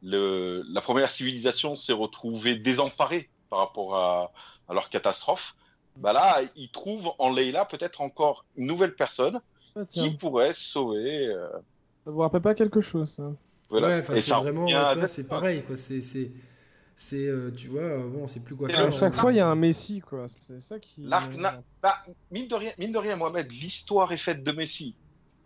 la 0.02 0.82
première 0.82 1.10
civilisation 1.10 1.76
s'est 1.76 1.94
retrouvée 1.94 2.56
désemparée 2.56 3.30
par 3.50 3.60
rapport 3.60 3.96
à 3.96 4.32
leur 4.70 4.90
catastrophe. 4.90 5.56
Ben 5.98 6.14
là, 6.14 6.42
ils 6.56 6.70
trouvent 6.70 7.12
en 7.20 7.32
Layla 7.32 7.66
peut-être 7.66 8.02
encore 8.02 8.46
une 8.56 8.68
nouvelle 8.68 8.96
personne 8.96 9.42
ah, 9.76 9.86
qui 9.88 10.10
pourrait 10.12 10.54
sauver. 10.54 11.28
Euh... 11.28 11.48
Ça 12.04 12.12
vous 12.12 12.20
rappelle 12.20 12.42
pas 12.42 12.56
quelque 12.56 12.82
chose, 12.82 13.20
Voilà. 13.70 13.88
Ouais, 13.88 14.22
c'est 14.22 14.34
vraiment, 14.34 14.68
c'est 15.08 15.28
pareil, 15.28 15.64
quoi. 15.64 15.76
C'est, 15.76 16.02
c'est, 16.02 16.32
c'est, 16.96 17.28
euh, 17.28 17.52
tu 17.56 17.68
vois, 17.68 17.82
euh, 17.82 18.08
bon, 18.08 18.28
c'est 18.28 18.40
plus 18.40 18.56
quoi 18.56 18.70
faire. 18.70 18.88
À 18.88 18.92
chaque 18.92 19.16
fois, 19.16 19.34
il 19.34 19.38
y 19.38 19.42
a 19.42 19.48
un 19.48 19.56
Messi, 19.56 20.02
quoi. 20.02 20.28
C'est 20.28 20.62
ça 20.62 20.80
qui. 20.80 21.02
L'arc, 21.02 21.32
bah, 21.82 21.98
mine 22.32 22.48
de 22.48 22.56
rien, 22.56 22.72
mine 22.78 22.92
de 22.92 22.98
rien, 22.98 23.16
Mohamed, 23.16 23.52
l'histoire 23.52 24.12
est 24.12 24.18
faite 24.18 24.44
de 24.44 24.52
Messi. 24.52 24.96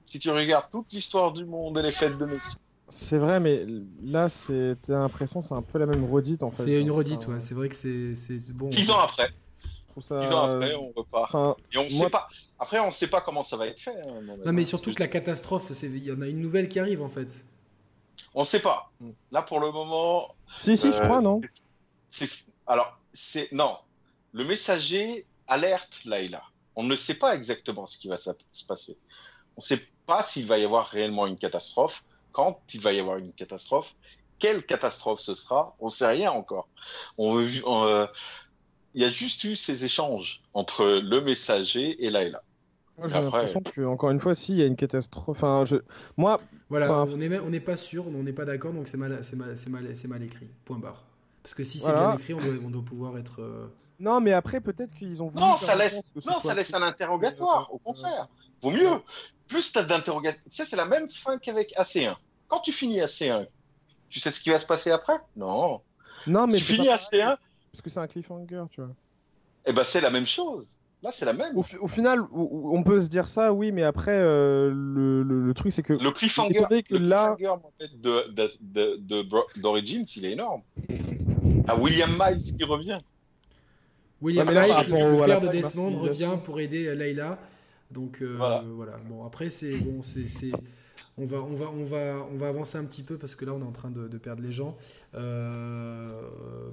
Si 0.05 0.19
tu 0.19 0.29
regardes 0.29 0.69
toute 0.71 0.91
l'histoire 0.91 1.31
du 1.31 1.45
monde, 1.45 1.77
elle 1.77 1.85
est 1.85 1.91
faite 1.91 2.17
de 2.17 2.25
Messi. 2.25 2.57
C'est 2.87 3.19
vrai, 3.19 3.39
mais 3.39 3.65
là, 4.03 4.29
c'est, 4.29 4.75
t'as 4.81 4.99
l'impression, 4.99 5.41
c'est 5.41 5.53
un 5.53 5.61
peu 5.61 5.77
la 5.77 5.85
même 5.85 6.11
redite, 6.11 6.41
en 6.41 6.49
fait. 6.49 6.63
C'est 6.63 6.81
une 6.81 6.91
redite, 6.91 7.27
ouais. 7.27 7.39
C'est 7.39 7.53
vrai 7.53 7.69
que 7.69 7.75
c'est, 7.75 8.15
c'est 8.15 8.43
bon. 8.51 8.71
Six 8.71 8.89
ans 8.89 8.99
après. 8.99 9.31
Ça... 10.01 10.25
Six 10.25 10.33
ans 10.33 10.45
après, 10.45 10.75
on 10.75 10.91
repart. 10.95 11.59
Et 11.71 11.77
on 11.77 11.89
sait 11.89 12.09
pas. 12.09 12.29
Après, 12.59 12.79
on 12.79 12.87
ne 12.87 12.91
sait 12.91 13.07
pas 13.07 13.21
comment 13.21 13.43
ça 13.43 13.57
va 13.57 13.67
être 13.67 13.79
fait. 13.79 13.95
Hein, 14.01 14.21
non, 14.45 14.53
mais 14.53 14.65
surtout 14.65 14.93
que 14.93 14.99
la 14.99 15.07
catastrophe, 15.07 15.71
il 15.83 16.03
y 16.03 16.11
en 16.11 16.21
a 16.21 16.27
une 16.27 16.41
nouvelle 16.41 16.67
qui 16.69 16.79
arrive 16.79 17.01
en 17.01 17.09
fait. 17.09 17.45
On 18.35 18.41
ne 18.41 18.45
sait 18.45 18.59
pas. 18.59 18.91
Là, 19.31 19.41
pour 19.41 19.59
le 19.59 19.71
moment. 19.71 20.35
Si, 20.57 20.77
si, 20.77 20.91
je 20.91 21.01
crois, 21.01 21.21
non 21.21 21.41
Alors, 22.67 22.99
c'est. 23.13 23.51
Non. 23.51 23.77
Le 24.31 24.43
messager 24.43 25.25
alerte 25.47 26.05
Laila. 26.05 26.43
On 26.75 26.83
ne 26.83 26.95
sait 26.95 27.15
pas 27.15 27.35
exactement 27.35 27.87
ce 27.87 27.97
qui 27.97 28.07
va 28.07 28.17
se 28.17 28.31
passer. 28.67 28.97
On 29.57 29.61
ne 29.61 29.65
sait 29.65 29.81
pas 30.05 30.23
s'il 30.23 30.45
va 30.45 30.57
y 30.57 30.63
avoir 30.63 30.87
réellement 30.87 31.27
une 31.27 31.37
catastrophe, 31.37 32.03
quand 32.31 32.61
il 32.73 32.79
va 32.79 32.93
y 32.93 32.99
avoir 32.99 33.17
une 33.17 33.33
catastrophe, 33.33 33.95
quelle 34.39 34.65
catastrophe 34.65 35.19
ce 35.19 35.33
sera, 35.33 35.75
on 35.79 35.85
ne 35.87 35.91
sait 35.91 36.07
rien 36.07 36.31
encore. 36.31 36.69
On, 37.17 37.41
euh, 37.41 38.07
il 38.93 39.01
y 39.01 39.05
a 39.05 39.09
juste 39.09 39.43
eu 39.43 39.55
ces 39.55 39.85
échanges 39.85 40.41
entre 40.53 40.85
le 40.85 41.21
messager 41.21 42.03
et 42.03 42.09
Laila. 42.09 42.41
Moi, 42.97 43.07
j'ai 43.07 43.21
l'impression 43.21 43.61
que, 43.61 43.81
encore 43.81 44.11
une 44.11 44.19
fois, 44.19 44.35
s'il 44.35 44.55
y 44.55 44.61
a 44.61 44.65
une 44.65 44.75
catastrophe. 44.75 45.29
Enfin, 45.29 45.63
je... 45.65 45.77
Moi. 46.17 46.41
Voilà, 46.69 47.03
on 47.03 47.17
n'est 47.17 47.39
on 47.39 47.51
pas 47.61 47.77
sûr, 47.77 48.05
on 48.07 48.23
n'est 48.23 48.33
pas 48.33 48.45
d'accord, 48.45 48.73
donc 48.73 48.87
c'est 48.87 48.97
mal, 48.97 49.21
mal, 49.35 49.55
mal, 49.69 49.93
mal, 50.07 50.23
écrit. 50.23 50.47
Point 50.65 50.79
barre. 50.79 51.03
Parce 51.41 51.53
que 51.53 51.63
si 51.63 51.79
c'est 51.79 51.91
bien 51.91 52.13
écrit, 52.13 52.33
on 52.33 52.39
doit, 52.39 52.53
on 52.65 52.69
doit 52.69 52.83
pouvoir 52.83 53.17
être. 53.17 53.41
Euh, 53.41 53.67
non, 53.99 54.21
mais 54.21 54.33
après, 54.33 54.61
peut-être 54.61 54.93
qu'ils 54.95 55.21
ont 55.21 55.27
voulu. 55.27 55.43
Non, 55.43 55.57
ça 55.57 55.75
laisse, 55.75 56.01
non, 56.25 56.39
ça 56.39 56.53
laisse 56.53 56.73
un 56.73 56.81
interrogatoire, 56.81 57.73
au 57.73 57.77
contraire. 57.77 58.27
Vaut 58.61 58.71
mieux. 58.71 59.01
Plus 59.47 59.71
tu 59.71 59.79
as 59.79 59.83
d'interrogations. 59.83 60.41
Tu 60.49 60.55
sais, 60.55 60.65
c'est 60.65 60.75
la 60.75 60.85
même 60.85 61.09
fin 61.09 61.37
qu'avec 61.37 61.73
AC1. 61.75 62.15
Quand 62.47 62.59
tu 62.59 62.71
finis 62.71 62.99
AC1, 62.99 63.47
tu 64.09 64.19
sais 64.19 64.31
ce 64.31 64.39
qui 64.39 64.49
va 64.49 64.59
se 64.59 64.65
passer 64.65 64.91
après? 64.91 65.17
Non. 65.35 65.81
Non, 66.27 66.47
mais. 66.47 66.57
Tu 66.57 66.63
finis 66.63 66.87
AC1, 66.87 67.37
parce 67.72 67.81
que 67.81 67.89
c'est 67.89 67.99
un 67.99 68.07
cliffhanger, 68.07 68.64
tu 68.72 68.81
vois. 68.81 68.95
Eh 69.65 69.73
ben, 69.73 69.83
c'est 69.83 70.01
la 70.01 70.09
même 70.09 70.25
chose. 70.25 70.65
Là, 71.01 71.11
c'est 71.14 71.25
la 71.25 71.31
même. 71.31 71.57
Au, 71.57 71.88
final, 71.88 72.25
on 72.33 72.83
peut 72.83 72.99
se 72.99 73.07
dire 73.07 73.25
ça, 73.25 73.53
oui, 73.53 73.72
mais 73.72 73.83
après, 73.83 74.11
euh, 74.11 74.69
le, 74.69 75.23
le, 75.23 75.53
truc, 75.53 75.72
c'est 75.72 75.83
que. 75.83 75.93
Le 75.93 76.11
cliffhanger, 76.11 76.83
que 76.83 76.95
le 76.95 77.07
là... 77.07 77.38
de, 77.95 79.59
d'Origins, 79.61 80.03
il 80.17 80.25
est 80.25 80.31
énorme. 80.31 80.61
À 81.67 81.77
William 81.77 82.09
Miles 82.19 82.53
qui 82.53 82.64
revient. 82.65 82.98
William 84.22 84.48
Miles, 84.48 84.73
le, 84.89 85.25
père 85.25 85.39
de 85.39 85.48
Desmond, 85.48 85.98
revient 85.99 86.38
pour 86.43 86.59
aider 86.59 86.93
Layla. 86.93 87.39
Donc, 87.91 88.22
euh, 88.22 88.35
voilà. 88.38 88.64
voilà. 88.67 88.98
Bon, 89.09 89.25
après, 89.25 89.49
c'est. 89.49 89.77
Bon, 89.77 90.01
c'est 90.03 90.51
on 91.19 91.25
va, 91.25 91.38
on, 91.41 91.53
va, 91.53 91.69
on, 91.69 91.83
va, 91.83 92.27
on 92.31 92.38
va 92.38 92.48
avancer 92.48 92.77
un 92.77 92.85
petit 92.85 93.03
peu 93.03 93.17
parce 93.17 93.35
que 93.35 93.45
là 93.45 93.53
on 93.53 93.59
est 93.59 93.65
en 93.65 93.72
train 93.72 93.91
de, 93.91 94.17
perdre 94.17 94.41
les 94.41 94.51
gens. 94.51 94.77
Euh, 95.15 96.22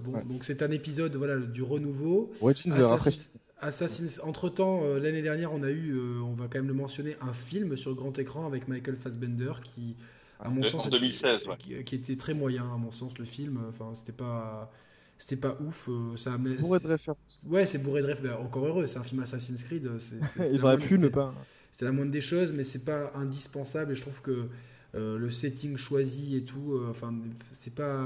bon, 0.05 0.12
donc 0.25 0.44
c'est 0.44 0.62
un 0.62 0.70
épisode 0.70 1.15
voilà, 1.16 1.36
du 1.36 1.62
renouveau. 1.62 2.33
Assassin's, 3.58 4.20
entre 4.23 4.50
temps, 4.50 4.83
euh, 4.83 5.00
l'année 5.00 5.23
dernière, 5.23 5.52
on 5.52 5.62
a 5.62 5.70
eu, 5.70 5.94
euh, 5.94 6.20
on 6.20 6.34
va 6.34 6.44
quand 6.44 6.58
même 6.58 6.68
le 6.68 6.75
mentionner, 6.75 7.16
un 7.23 7.33
film 7.33 7.75
sur 7.75 7.94
grand 7.94 8.18
écran 8.18 8.47
avec 8.47 8.68
Michael 8.68 8.97
Fassbender 8.97 9.52
qui, 9.65 9.97
à 10.39 10.50
mon 10.50 10.62
sens, 10.62 10.91
2016, 10.91 11.47
qui, 11.58 11.94
était 11.94 12.16
très 12.16 12.34
moyen, 12.34 12.65
à 12.65 12.76
mon 12.76 12.91
sens, 12.91 13.18
le 13.18 13.25
film. 13.25 13.58
Enfin, 13.68 13.92
c'était 13.94 14.12
pas 14.12 14.70
c'était 15.18 15.36
pas 15.36 15.57
ouf. 15.66 15.89
ça 16.16 16.36
bourré 16.36 16.78
de 16.78 16.89
références. 16.89 17.47
Ouais, 17.49 17.65
c'est 17.65 17.78
bourré 17.78 18.02
de 18.02 18.08
références. 18.08 18.44
Encore 18.44 18.66
heureux, 18.66 18.86
c'est 18.86 18.99
un 18.99 19.02
film 19.02 19.23
Assassin's 19.23 19.65
Creed. 19.65 19.91
Ils 20.52 20.62
auraient 20.62 20.76
pu 20.76 20.99
ne 20.99 21.08
pas 21.08 21.34
c'est 21.76 21.84
la 21.84 21.92
moindre 21.92 22.10
des 22.10 22.22
choses, 22.22 22.52
mais 22.55 22.64
c'est 22.64 22.86
pas 22.86 23.12
indispensable. 23.14 23.92
Et 23.92 23.94
je 23.94 24.00
trouve 24.00 24.22
que 24.22 24.48
euh, 24.94 25.18
le 25.18 25.30
setting 25.30 25.76
choisi 25.76 26.34
et 26.34 26.42
tout, 26.42 26.72
euh, 26.72 26.88
enfin, 26.88 27.14
c'est 27.52 27.74
pas. 27.74 28.00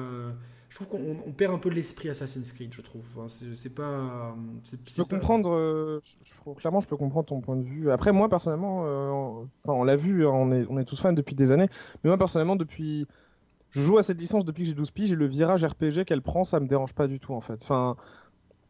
je 0.69 0.75
trouve 0.75 0.89
qu'on 0.89 1.33
perd 1.33 1.55
un 1.55 1.59
peu 1.59 1.69
l'esprit 1.69 2.09
Assassin's 2.09 2.51
Creed, 2.51 2.75
je 2.75 2.81
trouve. 2.81 3.05
Enfin, 3.17 3.29
c'est 3.29 3.73
pas. 3.73 4.35
Je 4.73 4.97
peux 4.97 5.05
comprendre. 5.05 5.53
Euh, 5.55 6.01
clairement, 6.57 6.81
je 6.81 6.89
peux 6.89 6.97
comprendre 6.97 7.29
ton 7.29 7.41
point 7.41 7.55
de 7.55 7.63
vue. 7.63 7.93
Après, 7.93 8.11
moi 8.11 8.29
personnellement, 8.29 8.81
enfin, 9.63 9.73
on 9.73 9.85
l'a 9.85 9.97
vu, 9.97 10.27
hein, 10.27 10.33
on 10.33 10.51
est, 10.51 10.67
on 10.69 10.77
est 10.77 10.85
tous 10.85 11.01
fans 11.01 11.13
depuis 11.13 11.37
des 11.37 11.53
années. 11.53 11.69
Mais 12.03 12.11
moi 12.11 12.19
personnellement, 12.19 12.57
depuis. 12.57 13.07
Je 13.73 13.83
joue 13.83 13.99
à 13.99 14.03
cette 14.03 14.19
licence 14.19 14.45
depuis 14.45 14.65
que 14.65 14.71
j'ai 14.71 14.75
12 14.75 14.91
piges 14.91 15.13
et 15.13 15.15
le 15.15 15.29
virage 15.29 15.65
RPG 15.65 16.05
qu'elle 16.05 16.23
prend, 16.23 16.43
ça 16.43 16.59
me 16.59 16.67
dérange 16.67 16.93
pas 16.93 17.07
du 17.07 17.21
tout 17.21 17.35
en 17.35 17.41
fait. 17.41 17.63
Enfin, 17.63 17.95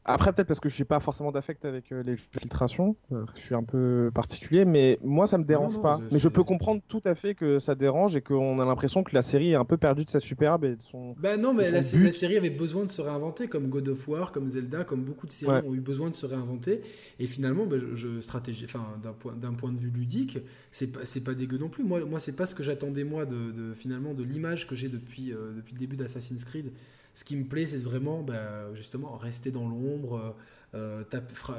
après, 0.05 0.33
peut-être 0.33 0.49
parce 0.49 0.61
que 0.61 0.69
je 0.69 0.75
suis 0.75 0.85
pas 0.85 0.99
forcément 0.99 1.31
d'affect 1.31 1.65
avec 1.65 1.93
euh, 1.93 2.03
les 2.03 2.17
jeux 2.17 2.27
de 2.33 2.41
filtration, 2.41 2.97
euh, 3.13 3.25
je 3.35 3.41
suis 3.41 3.55
un 3.55 3.63
peu 3.63 4.11
particulier, 4.15 4.65
mais 4.65 4.99
moi 5.05 5.27
ça 5.27 5.37
me 5.37 5.45
dérange 5.45 5.81
pas. 5.81 6.01
Mais 6.11 6.19
je 6.19 6.29
peux 6.29 6.43
comprendre 6.43 6.81
tout 6.89 7.03
à 7.05 7.15
fait 7.15 7.35
que 7.35 7.59
ça 7.59 7.75
dérange 7.75 8.17
et 8.17 8.23
qu'on 8.23 8.59
a 8.61 8.65
l'impression 8.65 9.03
que 9.03 9.15
la 9.15 9.23
série 9.23 9.53
est 9.53 9.57
un 9.57 9.67
peu 9.67 9.77
perdue 9.77 10.05
de 10.05 10.11
sa 10.11 10.21
superbe 10.21 10.65
et 10.65 10.77
de 10.77 10.81
son. 10.81 11.15
Bah 11.19 11.37
non, 11.37 11.53
mais 11.53 11.71
la, 11.71 11.83
série 11.83 12.37
avait 12.37 12.51
besoin 12.51 12.85
de 12.85 12.91
se 12.91 13.03
réinventer, 13.03 13.49
comme 13.49 13.69
God 13.69 13.89
of 13.89 14.09
War, 14.09 14.33
comme 14.33 14.49
Zelda, 14.49 14.85
comme 14.85 15.03
beaucoup 15.03 15.27
de 15.27 15.33
séries 15.33 15.67
ont 15.67 15.75
eu 15.75 15.81
besoin 15.81 16.09
de 16.09 16.17
se 16.17 16.25
réinventer. 16.25 16.81
Et 17.19 17.27
finalement, 17.27 17.67
bah, 17.67 17.77
je, 17.79 18.21
stratégie, 18.21 18.65
enfin 18.65 18.87
d'un 19.03 19.13
point, 19.13 19.35
d'un 19.35 19.53
point 19.53 19.71
de 19.71 19.79
vue 19.79 19.91
ludique, 19.91 20.39
c'est 20.71 20.93
pas, 20.93 21.01
c'est 21.05 21.23
pas 21.23 21.35
dégueu 21.35 21.59
non 21.59 21.69
plus. 21.69 21.85
Moi, 21.85 22.01
moi 22.07 22.21
c'est 22.21 22.37
pas 22.37 22.47
ce 22.47 22.55
que 22.55 22.63
j'attendais 22.63 23.05
moi 23.05 23.27
de, 23.27 23.75
finalement 23.75 24.15
de 24.15 24.25
l'image 24.25 24.67
que 24.67 24.75
j'ai 24.75 24.89
depuis, 24.89 25.33
euh, 25.33 25.53
depuis 25.55 25.75
le 25.75 25.79
début 25.79 25.97
d'Assassin's 25.97 26.45
Creed 26.45 26.73
ce 27.15 27.25
qui 27.25 27.37
me 27.37 27.45
plaît, 27.45 27.67
c'est 27.67 27.83
vraiment 27.83 28.23
bah, 28.23 28.73
justement 28.75 29.17
rester 29.17 29.51
dans 29.51 29.69
l'ombre, 29.69 30.35
euh, 30.75 31.03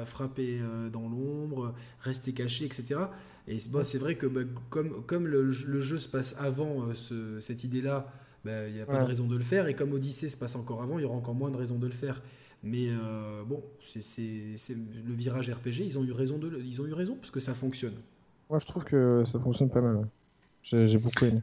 frapper 0.06 0.60
euh, 0.60 0.88
dans 0.88 1.06
l'ombre, 1.08 1.74
rester 2.00 2.32
caché, 2.32 2.64
etc. 2.64 3.00
Et 3.46 3.58
bah, 3.70 3.84
c'est 3.84 3.98
vrai 3.98 4.14
que 4.14 4.26
bah, 4.26 4.40
comme, 4.70 5.04
comme 5.04 5.26
le, 5.26 5.50
jeu 5.50 5.98
se 5.98 6.08
passe 6.08 6.34
avant 6.38 6.86
euh, 7.10 7.40
cette 7.40 7.64
idée-là, 7.64 8.10
bah, 8.44 8.68
il 8.68 8.74
n'y 8.74 8.80
a 8.80 8.86
pas 8.86 9.00
de 9.00 9.04
raison 9.04 9.26
de 9.26 9.36
le 9.36 9.44
faire. 9.44 9.68
Et 9.68 9.74
comme 9.74 9.92
Odyssey 9.92 10.30
se 10.30 10.36
passe 10.36 10.56
encore 10.56 10.82
avant, 10.82 10.98
il 10.98 11.02
y 11.02 11.04
aura 11.04 11.16
encore 11.16 11.34
moins 11.34 11.50
de 11.50 11.56
raisons 11.56 11.78
de 11.78 11.86
le 11.86 11.92
faire. 11.92 12.22
Mais 12.64 12.88
bon, 13.46 13.62
c'est 13.80 14.00
le 14.74 15.14
virage 15.14 15.50
RPG, 15.50 15.80
ils 15.84 15.98
ont 15.98 16.04
eu 16.04 16.12
raison 16.12 16.38
de, 16.38 16.60
ils 16.64 16.80
ont 16.80 16.86
eu 16.86 16.92
raison 16.92 17.16
parce 17.16 17.32
que 17.32 17.40
ça 17.40 17.54
fonctionne. 17.54 17.94
Moi, 18.48 18.60
je 18.60 18.66
trouve 18.66 18.84
que 18.84 19.24
ça 19.24 19.40
fonctionne 19.40 19.68
pas 19.68 19.80
mal. 19.80 20.08
J'ai 20.62 20.98
beaucoup 20.98 21.24
aimé. 21.24 21.42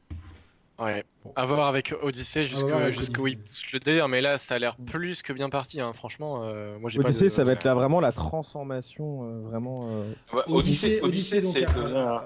Ouais. 0.80 1.04
À 1.36 1.46
voir 1.46 1.68
avec 1.68 1.94
Odyssey 2.02 2.48
jusqu'où 2.48 3.28
il 3.28 3.38
pousse 3.38 3.72
le 3.74 3.80
délire, 3.80 4.08
mais 4.08 4.22
là 4.22 4.38
ça 4.38 4.56
a 4.56 4.60
l'air 4.60 4.78
plus 4.78 5.22
que 5.22 5.34
bien 5.34 5.50
parti, 5.50 5.82
hein. 5.82 5.92
franchement. 5.94 6.44
Euh, 6.46 6.80
moi, 6.80 6.90
Odyssey, 6.96 7.30
ça 7.30 7.44
va 7.44 7.52
être 7.52 7.66
là 7.66 7.74
vraiment 7.74 8.00
la 8.00 8.14
transformation, 8.14 9.24
euh, 9.24 9.42
vraiment. 9.42 9.90
Euh. 9.92 10.42
Odyssey, 10.48 11.02
Odyssey, 11.02 11.42
donc, 11.42 11.58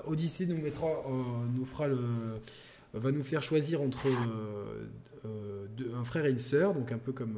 Odyssey 0.06 0.46
nous 0.46 0.58
mettra, 0.58 0.88
nous 1.56 1.66
fera 1.66 1.88
le, 1.88 2.00
va 2.94 3.12
nous 3.12 3.24
faire 3.24 3.42
choisir 3.42 3.82
entre 3.82 4.08
un 5.26 6.04
frère 6.04 6.26
et 6.26 6.32
une 6.32 6.40
sœur, 6.40 6.74
donc 6.74 6.92
un 6.92 7.00
peu 7.00 7.12
comme 7.12 7.38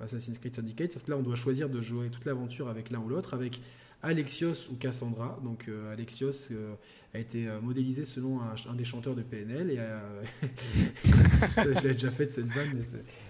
Assassin's 0.00 0.38
Creed 0.38 0.56
Syndicate, 0.56 0.92
sauf 0.92 1.04
que 1.04 1.10
là 1.12 1.16
on 1.16 1.22
doit 1.22 1.36
choisir 1.36 1.68
de 1.68 1.80
jouer 1.80 2.08
toute 2.08 2.24
l'aventure 2.24 2.68
avec 2.68 2.90
l'un 2.90 2.98
ou 2.98 3.08
l'autre, 3.08 3.34
avec 3.34 3.60
Alexios 4.02 4.68
ou 4.70 4.76
Cassandra. 4.76 5.38
Donc 5.42 5.68
Alexios 5.92 6.50
a 7.14 7.18
été 7.18 7.46
modélisé 7.62 8.04
selon 8.04 8.40
un, 8.40 8.74
des 8.74 8.84
chanteurs 8.84 9.14
de 9.14 9.22
PNL. 9.22 9.70
Et 9.70 9.78
je 11.56 11.86
l'ai 11.86 11.92
déjà 11.92 12.10
fait 12.10 12.30
cette 12.30 12.46
vanne, 12.46 12.70
mais 12.74 12.82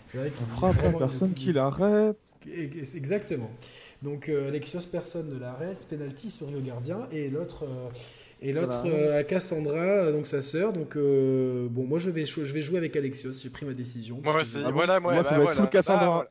c'est 0.05 0.19
vrai 0.19 0.31
qu'il 0.31 0.47
frappe 0.47 0.99
personne 0.99 1.33
qui 1.33 1.53
l'arrête. 1.53 2.19
Exactement. 2.95 3.51
Donc 4.03 4.29
Alexios, 4.29 4.83
personne 4.93 5.31
ne 5.31 5.39
l'arrête. 5.39 5.87
Penalty 5.89 6.31
sur 6.31 6.51
le 6.51 6.61
gardien 6.61 7.09
et 7.13 7.29
l'autre 7.29 7.67
et 8.41 8.53
l'autre 8.53 8.83
euh, 8.87 9.19
à 9.19 9.25
Cassandra, 9.25 10.13
donc 10.13 10.27
sa 10.27 10.41
sœur. 10.41 10.73
Donc 10.73 10.97
euh, 10.97 11.69
bon, 11.71 11.85
moi 11.85 11.99
je 11.99 12.11
vais, 12.11 12.25
je 12.25 12.41
vais 12.41 12.63
jouer 12.63 12.79
avec 12.79 12.95
Alexios. 12.97 13.33
J'ai 13.33 13.51
pris 13.51 13.67
ma 13.67 13.75
décision. 13.75 14.21
Moi, 14.23 14.45
c'est 14.45 14.63
voilà, 14.71 15.01
moi, 15.01 15.23
ça 15.23 15.37
bah, 15.37 15.45
va 15.45 15.51
être 15.51 15.55
full 15.57 15.69
Cassandra. 15.69 16.27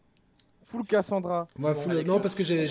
full 0.65 0.85
Cassandra. 0.85 1.47
Moi, 1.57 1.75
non, 2.05 2.19
parce 2.19 2.35
que 2.35 2.43
j'ai, 2.43 2.65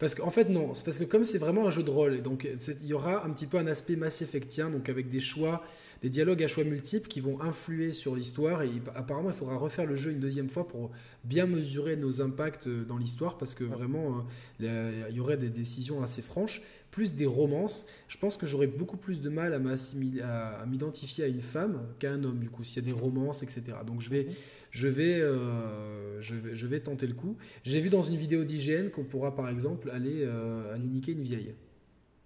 parce 0.00 0.16
qu'en 0.16 0.30
fait 0.30 0.48
non, 0.48 0.74
c'est 0.74 0.84
parce 0.84 0.98
que 0.98 1.04
comme 1.04 1.24
c'est 1.24 1.38
vraiment 1.38 1.68
un 1.68 1.70
jeu 1.70 1.84
de 1.84 1.90
rôle, 1.90 2.22
donc 2.22 2.48
il 2.82 2.86
y 2.86 2.92
aura 2.92 3.24
un 3.24 3.30
petit 3.30 3.46
peu 3.46 3.58
un 3.58 3.66
aspect 3.68 3.94
Mass 3.94 4.22
Effectien, 4.22 4.70
donc 4.70 4.88
avec 4.88 5.10
des 5.10 5.20
choix 5.20 5.62
des 6.02 6.08
dialogues 6.08 6.42
à 6.42 6.48
choix 6.48 6.64
multiples 6.64 7.08
qui 7.08 7.20
vont 7.20 7.40
influer 7.42 7.92
sur 7.92 8.16
l'histoire. 8.16 8.62
Et 8.62 8.70
apparemment, 8.94 9.30
il 9.30 9.36
faudra 9.36 9.56
refaire 9.56 9.86
le 9.86 9.96
jeu 9.96 10.12
une 10.12 10.20
deuxième 10.20 10.48
fois 10.48 10.66
pour 10.66 10.90
bien 11.24 11.46
mesurer 11.46 11.96
nos 11.96 12.22
impacts 12.22 12.66
euh, 12.66 12.84
dans 12.84 12.96
l'histoire 12.96 13.36
parce 13.36 13.54
que 13.54 13.64
vraiment, 13.64 14.24
euh, 14.62 15.06
il 15.10 15.16
y 15.16 15.20
aurait 15.20 15.36
des 15.36 15.50
décisions 15.50 16.02
assez 16.02 16.22
franches. 16.22 16.62
Plus 16.90 17.14
des 17.14 17.26
romances, 17.26 17.86
je 18.08 18.18
pense 18.18 18.36
que 18.36 18.46
j'aurais 18.46 18.66
beaucoup 18.66 18.96
plus 18.96 19.20
de 19.20 19.28
mal 19.28 19.54
à 19.54 20.66
m'identifier 20.66 21.24
à, 21.24 21.28
une 21.28 21.40
femme 21.40 21.86
qu'à 22.00 22.10
un 22.10 22.24
homme, 22.24 22.40
du 22.40 22.50
coup, 22.50 22.64
s'il 22.64 22.82
y 22.84 22.90
a 22.90 22.92
des 22.92 22.98
romances, 22.98 23.42
etc. 23.42 23.62
Donc 23.86 24.00
je 24.00 24.10
vais. 24.10 24.26
Je 24.70 24.88
vais, 24.88 25.20
euh, 25.20 26.20
je 26.20 26.34
vais, 26.34 26.54
je 26.54 26.66
vais 26.66 26.80
tenter 26.80 27.06
le 27.06 27.14
coup. 27.14 27.36
J'ai 27.64 27.80
vu 27.80 27.90
dans 27.90 28.02
une 28.02 28.16
vidéo 28.16 28.44
d'hygiène 28.44 28.90
qu'on 28.90 29.04
pourra 29.04 29.34
par 29.34 29.48
exemple 29.48 29.90
aller, 29.90 30.24
aller 30.72 30.84
niquer 30.84 31.12
une 31.12 31.22
vieille. 31.22 31.54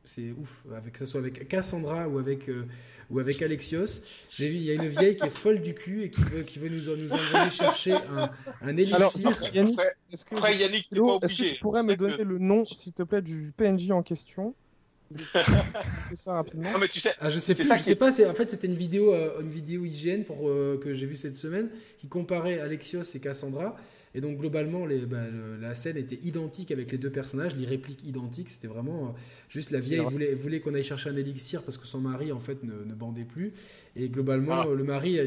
C'est 0.04 0.32
ouf, 0.32 0.64
avec, 0.76 0.92
que 0.92 0.98
ce 0.98 1.06
soit 1.06 1.20
avec 1.20 1.48
Cassandra 1.48 2.08
ou 2.08 2.18
avec 2.18 2.50
ou 3.10 3.18
avec 3.18 3.42
Alexios. 3.42 4.02
J'ai 4.28 4.48
vu, 4.48 4.56
il 4.56 4.62
y 4.62 4.70
a 4.70 4.74
une 4.74 4.88
vieille 4.88 5.16
qui 5.16 5.26
est 5.26 5.30
folle 5.30 5.60
du 5.60 5.74
cul 5.74 6.04
et 6.04 6.10
qui 6.10 6.22
veut, 6.22 6.42
qui 6.42 6.58
veut 6.58 6.68
nous, 6.68 6.96
nous 6.96 7.12
envoyer 7.12 7.50
chercher 7.50 7.92
un, 7.92 8.30
un 8.60 8.76
élixir. 8.76 8.96
Alors, 8.96 9.12
Yannick, 9.52 9.78
est-ce 10.12 10.24
que, 10.24 10.34
est 10.34 11.28
que 11.28 11.52
tu 11.54 11.58
pourrais 11.60 11.82
me 11.82 11.96
donner 11.96 12.24
le 12.24 12.38
nom, 12.38 12.64
s'il 12.64 12.92
te 12.92 13.02
plaît, 13.02 13.22
du 13.22 13.52
PNJ 13.56 13.90
en 13.90 14.02
question? 14.02 14.54
Ça 16.14 16.34
rapidement. 16.34 16.72
Non, 16.72 16.78
mais 16.78 16.88
tu 16.88 17.00
sais, 17.00 17.12
ah, 17.20 17.30
je 17.30 17.38
sais 17.38 17.54
plus, 17.54 17.64
je 17.64 17.82
sais 17.82 17.94
pas. 17.94 18.08
En 18.08 18.34
fait, 18.34 18.48
c'était 18.48 18.66
une 18.66 18.74
vidéo, 18.74 19.12
euh, 19.12 19.40
une 19.40 19.50
vidéo 19.50 19.84
hygiène 19.84 20.24
pour 20.24 20.48
euh, 20.48 20.80
que 20.82 20.94
j'ai 20.94 21.06
vue 21.06 21.16
cette 21.16 21.36
semaine 21.36 21.68
qui 21.98 22.08
comparait 22.08 22.60
Alexios 22.60 23.02
et 23.14 23.20
Cassandra. 23.20 23.76
Et 24.16 24.20
donc 24.20 24.38
globalement, 24.38 24.86
les, 24.86 25.00
bah, 25.00 25.24
la 25.60 25.74
scène 25.74 25.96
était 25.96 26.18
identique 26.22 26.70
avec 26.70 26.92
les 26.92 26.98
deux 26.98 27.10
personnages, 27.10 27.56
les 27.56 27.66
répliques 27.66 28.04
identiques. 28.04 28.48
C'était 28.48 28.68
vraiment 28.68 29.06
euh, 29.06 29.10
juste 29.48 29.72
la 29.72 29.80
vieille 29.80 30.04
voulait, 30.04 30.34
voulait 30.34 30.60
qu'on 30.60 30.74
aille 30.74 30.84
chercher 30.84 31.10
un 31.10 31.16
élixir 31.16 31.62
parce 31.64 31.78
que 31.78 31.86
son 31.86 31.98
mari 31.98 32.30
en 32.30 32.38
fait 32.38 32.62
ne, 32.62 32.84
ne 32.84 32.94
bandait 32.94 33.24
plus. 33.24 33.52
Et 33.96 34.08
globalement, 34.08 34.62
ah. 34.62 34.66
le 34.72 34.84
mari, 34.84 35.18
euh, 35.18 35.26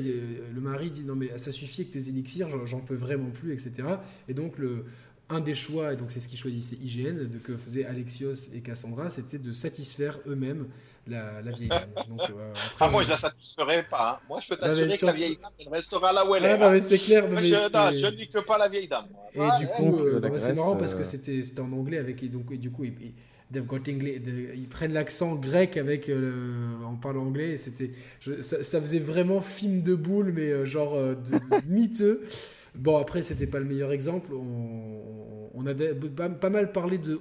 le 0.54 0.62
mari 0.62 0.90
dit 0.90 1.04
non 1.04 1.16
mais 1.16 1.38
ça 1.38 1.52
suffit 1.52 1.86
que 1.86 1.92
tes 1.92 2.08
élixirs, 2.08 2.66
j'en 2.66 2.80
peux 2.80 2.96
vraiment 2.96 3.30
plus, 3.30 3.52
etc. 3.52 3.72
Et 4.30 4.34
donc 4.34 4.58
le 4.58 4.86
un 5.30 5.40
des 5.40 5.56
choix, 5.56 5.94
et 5.94 5.96
donc 5.96 6.12
c'est 6.12 6.20
ce 6.20 6.28
qu'ils 6.28 6.40
choisissaient 6.40 6.78
IGN, 6.78 7.28
de, 7.28 7.38
que 7.38 7.58
faisaient 7.58 7.86
Alexios 7.86 8.50
et 8.54 8.62
Cassandra, 8.62 9.10
c'était 9.10 9.38
de 9.38 9.52
satisfaire 9.52 10.20
eux-mêmes 10.28 10.68
la, 11.10 11.52
vieille 11.52 11.70
dame. 11.70 11.90
Euh, 12.30 12.54
ah, 12.80 12.90
moi, 12.90 13.04
je 13.04 13.10
la 13.10 13.18
satisferai 13.18 13.84
pas. 13.84 14.20
Hein. 14.22 14.26
Moi, 14.28 14.40
je 14.42 14.50
peux 14.50 14.56
t'assurer 14.56 14.98
que 14.98 15.06
la 15.06 15.12
vieille 15.14 15.38
dame, 15.38 15.52
elle 15.60 15.70
restera 15.70 16.12
là 16.12 16.26
où 16.26 16.36
elle 16.36 16.46
est. 16.46 16.58
Bah, 16.58 16.72
hein. 16.72 16.80
c'est 16.82 16.98
clair. 16.98 17.26
Mais 17.30 17.44
je, 17.44 17.54
ne 17.54 18.16
nique 18.16 18.40
pas 18.42 18.58
la 18.58 18.68
vieille 18.68 18.88
dame. 18.88 19.06
Et 19.34 19.40
du 19.60 19.68
coup, 19.68 20.00
euh, 20.00 20.40
c'est 20.40 20.56
marrant 20.56 20.76
parce 20.76 20.96
que 20.96 21.02
euh. 21.02 21.42
c'était 21.44 21.60
en 21.62 21.72
anglais 21.72 21.98
avec 21.98 22.24
et 22.24 22.28
donc 22.28 22.52
et 22.52 22.58
du 22.58 22.72
coup 22.72 22.84
ils, 22.84 23.14
ils 23.54 24.68
prennent 24.68 24.94
l'accent 24.94 25.36
grec 25.36 25.78
avec 25.78 26.10
en 26.86 26.96
parlant 26.96 27.24
anglais. 27.24 27.58
C'était 27.58 27.92
ça, 28.42 28.64
ça, 28.64 28.82
faisait 28.82 29.00
vraiment 29.00 29.42
film 29.42 29.82
de 29.82 29.96
boule, 29.96 30.32
mais 30.34 30.66
genre 30.66 30.96
de, 30.96 31.70
miteux. 31.72 32.26
Bon, 32.78 32.98
après, 32.98 33.22
c'était 33.22 33.48
pas 33.48 33.60
le 33.60 33.66
meilleur 33.66 33.92
exemple. 33.92 34.34
On, 34.34 35.66
avait 35.66 35.94
pas, 35.94 36.50
mal 36.50 36.72
parlé 36.72 36.98
de 36.98 37.20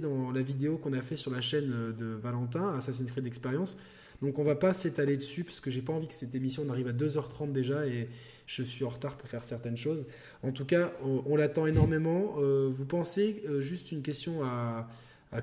dans 0.00 0.30
la 0.30 0.42
vidéo 0.42 0.76
qu'on 0.76 0.92
a 0.92 1.00
fait 1.00 1.16
sur 1.16 1.30
la 1.30 1.40
chaîne 1.40 1.94
de 1.96 2.06
Valentin, 2.06 2.76
Assassin's 2.76 3.10
Creed 3.10 3.26
Experience. 3.26 3.76
Donc, 4.20 4.38
on 4.38 4.44
va 4.44 4.56
pas 4.56 4.72
s'étaler 4.72 5.16
dessus 5.16 5.44
parce 5.44 5.60
que 5.60 5.70
j'ai 5.70 5.80
pas 5.80 5.92
envie 5.92 6.08
que 6.08 6.14
cette 6.14 6.34
émission 6.34 6.68
arrive 6.70 6.88
à 6.88 6.92
2h30 6.92 7.52
déjà 7.52 7.86
et 7.86 8.08
je 8.46 8.62
suis 8.62 8.84
en 8.84 8.88
retard 8.88 9.16
pour 9.16 9.28
faire 9.28 9.44
certaines 9.44 9.76
choses. 9.76 10.06
En 10.42 10.52
tout 10.52 10.64
cas, 10.64 10.92
on, 11.02 11.36
l'attend 11.36 11.66
énormément. 11.66 12.36
Euh, 12.38 12.68
vous 12.70 12.84
pensez, 12.84 13.42
euh, 13.48 13.60
juste 13.60 13.92
une 13.92 14.02
question 14.02 14.42
à, 14.42 14.88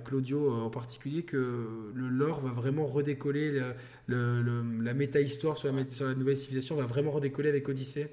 Claudio 0.03 0.49
euh, 0.49 0.61
en 0.61 0.69
particulier, 0.69 1.23
que 1.23 1.91
le 1.93 2.09
lore 2.09 2.41
va 2.41 2.49
vraiment 2.49 2.85
redécoller, 2.85 3.61
la 4.07 4.93
méta-histoire 4.93 5.57
sur 5.57 5.71
la, 5.71 5.87
sur 5.87 6.05
la 6.05 6.15
nouvelle 6.15 6.37
civilisation 6.37 6.75
va 6.75 6.85
vraiment 6.85 7.11
redécoller 7.11 7.49
avec 7.49 7.69
Odyssey 7.69 8.09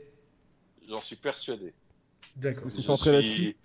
J'en 0.88 1.00
suis 1.00 1.16
persuadé. 1.16 1.72
D'accord. 2.36 2.70
C'est 2.70 2.82
centré 2.82 3.12
là-dessus. 3.12 3.56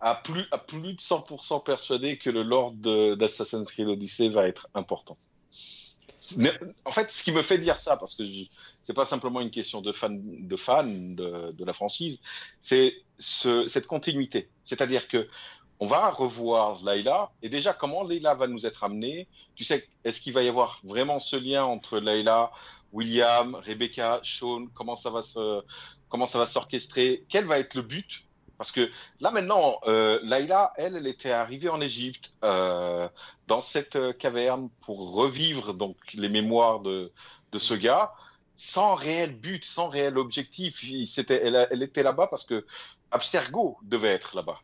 À 0.00 0.16
plus, 0.16 0.44
à 0.50 0.58
plus 0.58 0.94
de 0.94 1.00
100% 1.00 1.62
persuadé 1.62 2.16
que 2.16 2.28
le 2.28 2.42
lore 2.42 2.72
d'Assassin's 2.72 3.70
Creed 3.70 3.86
Odyssey 3.86 4.28
va 4.28 4.48
être 4.48 4.68
important. 4.74 5.16
en 6.84 6.90
fait, 6.90 7.10
ce 7.10 7.22
qui 7.22 7.32
me 7.32 7.42
fait 7.42 7.58
dire 7.58 7.76
ça, 7.76 7.96
parce 7.96 8.14
que 8.14 8.24
c'est 8.84 8.94
pas 8.94 9.04
simplement 9.04 9.40
une 9.40 9.50
question 9.50 9.80
de 9.80 9.92
fan 9.92 10.20
de, 10.46 10.56
fan 10.56 11.14
de, 11.14 11.52
de 11.52 11.64
la 11.64 11.72
franchise, 11.72 12.20
c'est 12.60 12.94
ce, 13.18 13.68
cette 13.68 13.86
continuité. 13.86 14.48
C'est-à-dire 14.64 15.06
que 15.06 15.28
on 15.82 15.86
va 15.86 16.10
revoir 16.10 16.84
Layla, 16.84 17.32
et 17.42 17.48
déjà, 17.48 17.72
comment 17.72 18.04
Layla 18.04 18.34
va 18.34 18.46
nous 18.46 18.66
être 18.66 18.84
amenée? 18.84 19.26
Tu 19.56 19.64
sais, 19.64 19.88
est-ce 20.04 20.20
qu'il 20.20 20.32
va 20.32 20.44
y 20.44 20.48
avoir 20.48 20.80
vraiment 20.84 21.18
ce 21.18 21.34
lien 21.34 21.64
entre 21.64 21.98
Layla, 21.98 22.52
William, 22.92 23.56
Rebecca, 23.56 24.20
Sean? 24.22 24.66
Comment 24.74 24.94
ça 24.94 25.10
va 25.10 25.24
se, 25.24 25.60
comment 26.12 26.26
ça 26.26 26.38
va 26.38 26.44
s'orchestrer, 26.44 27.24
quel 27.30 27.46
va 27.46 27.58
être 27.58 27.74
le 27.74 27.80
but? 27.80 28.26
Parce 28.58 28.70
que 28.70 28.90
là 29.20 29.30
maintenant, 29.30 29.78
euh, 29.86 30.20
Laïla, 30.22 30.74
elle, 30.76 30.94
elle 30.94 31.06
était 31.06 31.32
arrivée 31.32 31.70
en 31.70 31.80
Égypte 31.80 32.34
euh, 32.44 33.08
dans 33.46 33.62
cette 33.62 33.96
euh, 33.96 34.12
caverne 34.12 34.68
pour 34.82 35.14
revivre 35.14 35.72
donc 35.72 35.96
les 36.12 36.28
mémoires 36.28 36.80
de, 36.80 37.10
de 37.50 37.58
ce 37.58 37.72
gars, 37.72 38.12
sans 38.56 38.94
réel 38.94 39.34
but, 39.34 39.64
sans 39.64 39.88
réel 39.88 40.18
objectif. 40.18 40.84
Il, 40.84 41.08
elle, 41.30 41.66
elle, 41.70 41.82
était 41.82 42.02
là-bas 42.02 42.26
parce 42.26 42.44
que 42.44 42.66
Abstergo 43.10 43.78
devait 43.82 44.10
être 44.12 44.36
là-bas. 44.36 44.60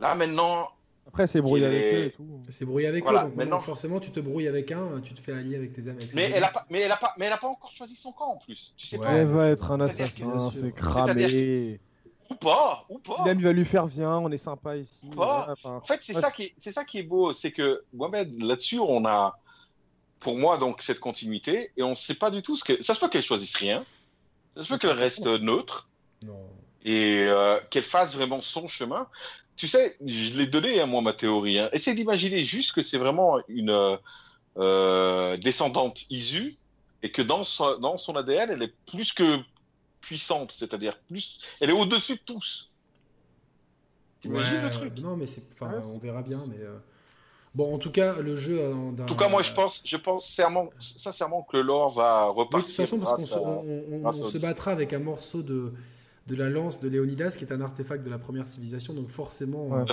Là 0.00 0.14
maintenant, 0.14 0.70
après, 1.06 1.26
c'est 1.26 1.40
brouillé 1.40 1.66
avec 1.66 1.82
eux 1.82 2.04
et 2.04 2.10
tout. 2.12 2.40
C'est 2.48 2.64
brouillé 2.64 2.86
avec 2.86 3.04
eux. 3.04 3.12
Donc 3.12 3.34
maintenant, 3.34 3.58
forcément, 3.58 3.98
tu 3.98 4.12
te 4.12 4.20
brouilles 4.20 4.46
avec 4.46 4.70
un, 4.70 5.00
tu 5.00 5.12
te 5.12 5.20
fais 5.20 5.32
allier 5.32 5.56
avec 5.56 5.72
tes 5.72 5.88
amis. 5.88 6.08
Mais 6.14 6.30
elle, 6.32 6.44
a 6.44 6.48
pas, 6.48 6.66
mais, 6.70 6.80
elle 6.80 6.92
a 6.92 6.96
pas, 6.96 7.14
mais 7.18 7.26
elle 7.26 7.32
a 7.32 7.38
pas 7.38 7.48
encore 7.48 7.72
choisi 7.72 7.96
son 7.96 8.12
camp 8.12 8.34
en 8.34 8.36
plus. 8.36 8.74
Tu 8.76 8.86
sais 8.86 8.96
pas. 8.96 9.12
Elle 9.12 9.26
va 9.26 9.48
être 9.48 9.72
un 9.72 9.80
assassin, 9.80 10.50
c'est 10.50 10.72
cramé. 10.72 11.80
Ou 12.30 12.34
pas, 12.36 12.84
ou 12.88 13.00
pas. 13.00 13.24
Même 13.24 13.40
il 13.40 13.44
va 13.44 13.52
lui 13.52 13.64
faire 13.64 13.86
viens, 13.86 14.18
on 14.18 14.30
est 14.30 14.38
sympa 14.38 14.76
ici. 14.76 15.10
En 15.16 15.80
fait, 15.80 16.00
c'est 16.02 16.14
ça 16.14 16.30
qui 16.30 16.44
est, 16.44 16.54
c'est 16.58 16.72
ça 16.72 16.84
qui 16.84 16.98
est 16.98 17.02
beau, 17.02 17.32
c'est 17.32 17.50
que 17.50 17.82
Mohamed, 17.92 18.40
là-dessus, 18.40 18.78
on 18.78 19.04
a, 19.04 19.36
pour 20.20 20.36
moi, 20.38 20.56
donc 20.56 20.80
cette 20.80 21.00
continuité, 21.00 21.72
et 21.76 21.82
on 21.82 21.90
ne 21.90 21.94
sait 21.96 22.14
pas 22.14 22.30
du 22.30 22.42
tout 22.42 22.56
ce 22.56 22.62
que. 22.62 22.80
Ça 22.84 22.94
se 22.94 23.00
peut 23.00 23.08
qu'elle 23.08 23.22
choisisse 23.22 23.56
rien, 23.56 23.84
ça 24.54 24.62
se 24.62 24.68
peut 24.68 24.78
qu'elle 24.78 24.90
reste 24.92 25.26
neutre. 25.26 25.88
Non. 26.22 26.46
Et 26.84 27.26
euh, 27.26 27.58
qu'elle 27.68 27.82
fasse 27.82 28.14
vraiment 28.14 28.40
son 28.40 28.68
chemin 28.68 29.06
tu 29.60 29.68
sais, 29.68 29.94
je 30.06 30.38
l'ai 30.38 30.46
donné 30.46 30.80
à 30.80 30.84
hein, 30.84 30.86
moi 30.86 31.02
ma 31.02 31.12
théorie. 31.12 31.58
Hein. 31.58 31.68
Essaye 31.74 31.94
d'imaginer 31.94 32.42
juste 32.44 32.72
que 32.72 32.80
c'est 32.80 32.96
vraiment 32.96 33.40
une 33.46 33.98
euh, 34.56 35.36
descendante 35.36 36.06
Isu 36.08 36.56
et 37.02 37.12
que 37.12 37.20
dans 37.20 37.44
son, 37.44 37.78
dans 37.78 37.98
son 37.98 38.16
ADN, 38.16 38.52
elle 38.52 38.62
est 38.62 38.72
plus 38.86 39.12
que 39.12 39.36
puissante, 40.00 40.54
c'est-à-dire 40.56 40.98
plus, 41.08 41.40
elle 41.60 41.68
est 41.68 41.74
au-dessus 41.74 42.14
de 42.14 42.22
tous. 42.24 42.70
T'imagines 44.20 44.62
le 44.62 44.70
truc? 44.70 44.98
Non, 44.98 45.14
mais 45.14 45.26
c'est, 45.26 45.42
enfin, 45.52 45.78
on 45.84 45.98
verra 45.98 46.22
bien, 46.22 46.42
mais. 46.48 46.64
Euh, 46.64 46.78
bon, 47.54 47.74
en 47.74 47.78
tout 47.78 47.90
cas, 47.90 48.16
le 48.18 48.36
jeu. 48.36 48.72
En 48.72 49.04
tout 49.04 49.14
cas, 49.14 49.28
moi, 49.28 49.42
je 49.42 49.52
pense, 49.52 49.82
je 49.84 49.98
pense 49.98 50.26
sincèrement 50.78 51.42
que 51.42 51.58
le 51.58 51.62
lore 51.64 51.90
va 51.90 52.28
repartir. 52.28 52.86
de 52.86 52.90
toute 52.90 53.04
façon, 53.04 53.20
parce 54.02 54.20
qu'on 54.20 54.30
se 54.30 54.38
battra 54.38 54.70
avec 54.70 54.94
un 54.94 55.00
morceau 55.00 55.42
de, 55.42 55.74
de 56.26 56.36
la 56.36 56.48
lance 56.48 56.80
de 56.80 56.88
Léonidas, 56.88 57.34
qui 57.36 57.44
est 57.44 57.52
un 57.52 57.60
artefact 57.60 58.04
de 58.04 58.10
la 58.10 58.18
première 58.18 58.46
civilisation. 58.46 58.94
Donc 58.94 59.08
forcément, 59.08 59.78
euh, 59.78 59.84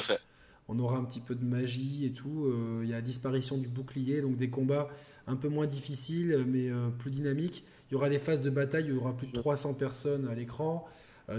on 0.67 0.79
aura 0.79 0.97
un 0.97 1.03
petit 1.03 1.19
peu 1.19 1.35
de 1.35 1.43
magie 1.43 2.05
et 2.05 2.11
tout. 2.11 2.45
Euh, 2.45 2.81
il 2.83 2.89
y 2.89 2.93
a 2.93 2.97
la 2.97 3.01
disparition 3.01 3.57
du 3.57 3.67
bouclier, 3.67 4.21
donc 4.21 4.37
des 4.37 4.49
combats 4.49 4.89
un 5.27 5.35
peu 5.35 5.49
moins 5.49 5.65
difficiles, 5.65 6.45
mais 6.47 6.69
euh, 6.69 6.89
plus 6.89 7.11
dynamiques. 7.11 7.63
Il 7.89 7.93
y 7.93 7.97
aura 7.97 8.09
des 8.09 8.19
phases 8.19 8.41
de 8.41 8.49
bataille, 8.49 8.85
il 8.85 8.93
y 8.93 8.97
aura 8.97 9.15
plus 9.15 9.27
de 9.27 9.33
300 9.33 9.73
personnes 9.73 10.27
à 10.27 10.35
l'écran. 10.35 10.85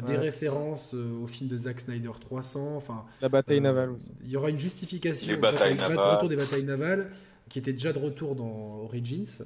des 0.07 0.17
références 0.17 0.94
au 0.94 1.26
film 1.26 1.49
de 1.49 1.57
Zack 1.57 1.81
Snyder 1.81 2.10
300. 2.20 2.76
Enfin, 2.76 3.05
la 3.23 3.28
bataille 3.28 3.60
navale 3.60 3.91
aussi. 3.91 4.12
Il 4.23 4.31
y 4.31 4.36
aura 4.36 4.50
une 4.50 4.58
justification. 4.58 5.28
Les 5.28 5.36
batailles 5.36 5.76
navales. 5.76 5.99
retour 5.99 6.28
des 6.28 6.36
batailles 6.36 6.65
navales, 6.65 7.10
qui 7.49 7.58
était 7.58 7.73
déjà 7.73 7.92
de 7.92 7.99
retour 7.99 8.34
dans 8.34 8.81
Origins. 8.84 9.44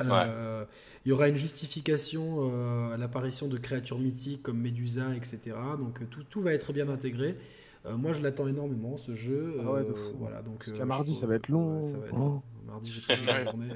Il 0.00 1.08
y 1.08 1.12
aura 1.12 1.28
une 1.28 1.36
justification 1.36 2.92
à 2.92 2.96
l'apparition 2.96 3.48
de 3.48 3.56
créatures 3.56 3.98
mythiques 3.98 4.42
comme 4.42 4.58
Medusa, 4.58 5.14
etc. 5.14 5.56
Donc 5.78 6.08
tout, 6.10 6.22
tout 6.24 6.40
va 6.40 6.52
être 6.52 6.72
bien 6.72 6.88
intégré. 6.88 7.36
moi, 7.84 8.12
je 8.12 8.20
l'attends 8.20 8.46
énormément, 8.46 8.96
ce 8.96 9.14
jeu. 9.14 9.56
Ah 9.60 9.72
ouais, 9.72 9.84
de 9.84 9.94
fou. 9.94 10.16
Voilà, 10.18 10.42
donc, 10.42 10.66
Parce 10.66 10.86
mardi, 10.86 11.14
ça 11.14 11.26
va 11.26 11.36
être 11.36 11.48
long. 11.48 11.82
ça 11.82 11.96
va 11.96 12.06
être 12.06 12.14
long. 12.14 12.42
Mardi, 12.66 12.92
j'ai 12.92 13.24
la 13.24 13.44
journée. 13.44 13.70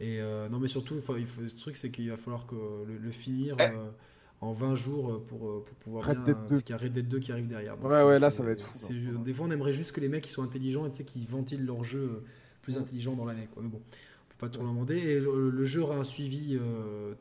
Et 0.00 0.20
non, 0.50 0.58
mais 0.58 0.68
surtout, 0.68 0.94
il 0.96 1.02
faut, 1.02 1.14
le 1.14 1.50
truc, 1.50 1.76
c'est 1.76 1.90
qu'il 1.90 2.10
va 2.10 2.16
falloir 2.16 2.46
que 2.46 2.56
le, 2.86 3.10
finir 3.10 3.56
en 4.40 4.52
20 4.52 4.74
jours 4.74 5.10
euh, 5.10 5.18
pour, 5.18 5.48
euh, 5.48 5.64
pour 5.64 5.76
pouvoir 5.76 6.06
Red 6.06 6.24
bien, 6.24 6.34
parce 6.34 6.62
qu'il 6.62 6.74
y 6.74 6.78
a 6.78 6.82
Red 6.82 6.92
Dead 6.92 7.08
2 7.08 7.18
qui 7.18 7.32
arrive 7.32 7.48
derrière. 7.48 7.82
ouais, 7.82 8.02
ouais, 8.02 8.18
là 8.18 8.30
ça 8.30 8.42
va 8.42 8.50
être 8.50 8.66
fou. 8.66 8.88
Des 9.24 9.32
fois, 9.32 9.46
on 9.46 9.50
aimerait 9.50 9.72
juste 9.72 9.92
que 9.92 10.00
les 10.00 10.08
mecs 10.08 10.24
qui 10.24 10.30
sont 10.30 10.42
intelligents 10.42 10.86
et 10.86 11.04
qui 11.04 11.26
ventilent 11.26 11.64
leur 11.64 11.84
jeu 11.84 12.00
euh, 12.00 12.24
plus 12.62 12.76
intelligent 12.76 13.14
dans 13.14 13.24
l'année. 13.24 13.48
Mais 13.60 13.68
bon, 13.68 13.80
pas 14.38 14.48
tout 14.48 14.60
demander. 14.60 14.96
Et 14.96 15.20
le, 15.20 15.64
jeu 15.64 15.82
aura 15.82 15.96
un 15.96 16.04
suivi 16.04 16.58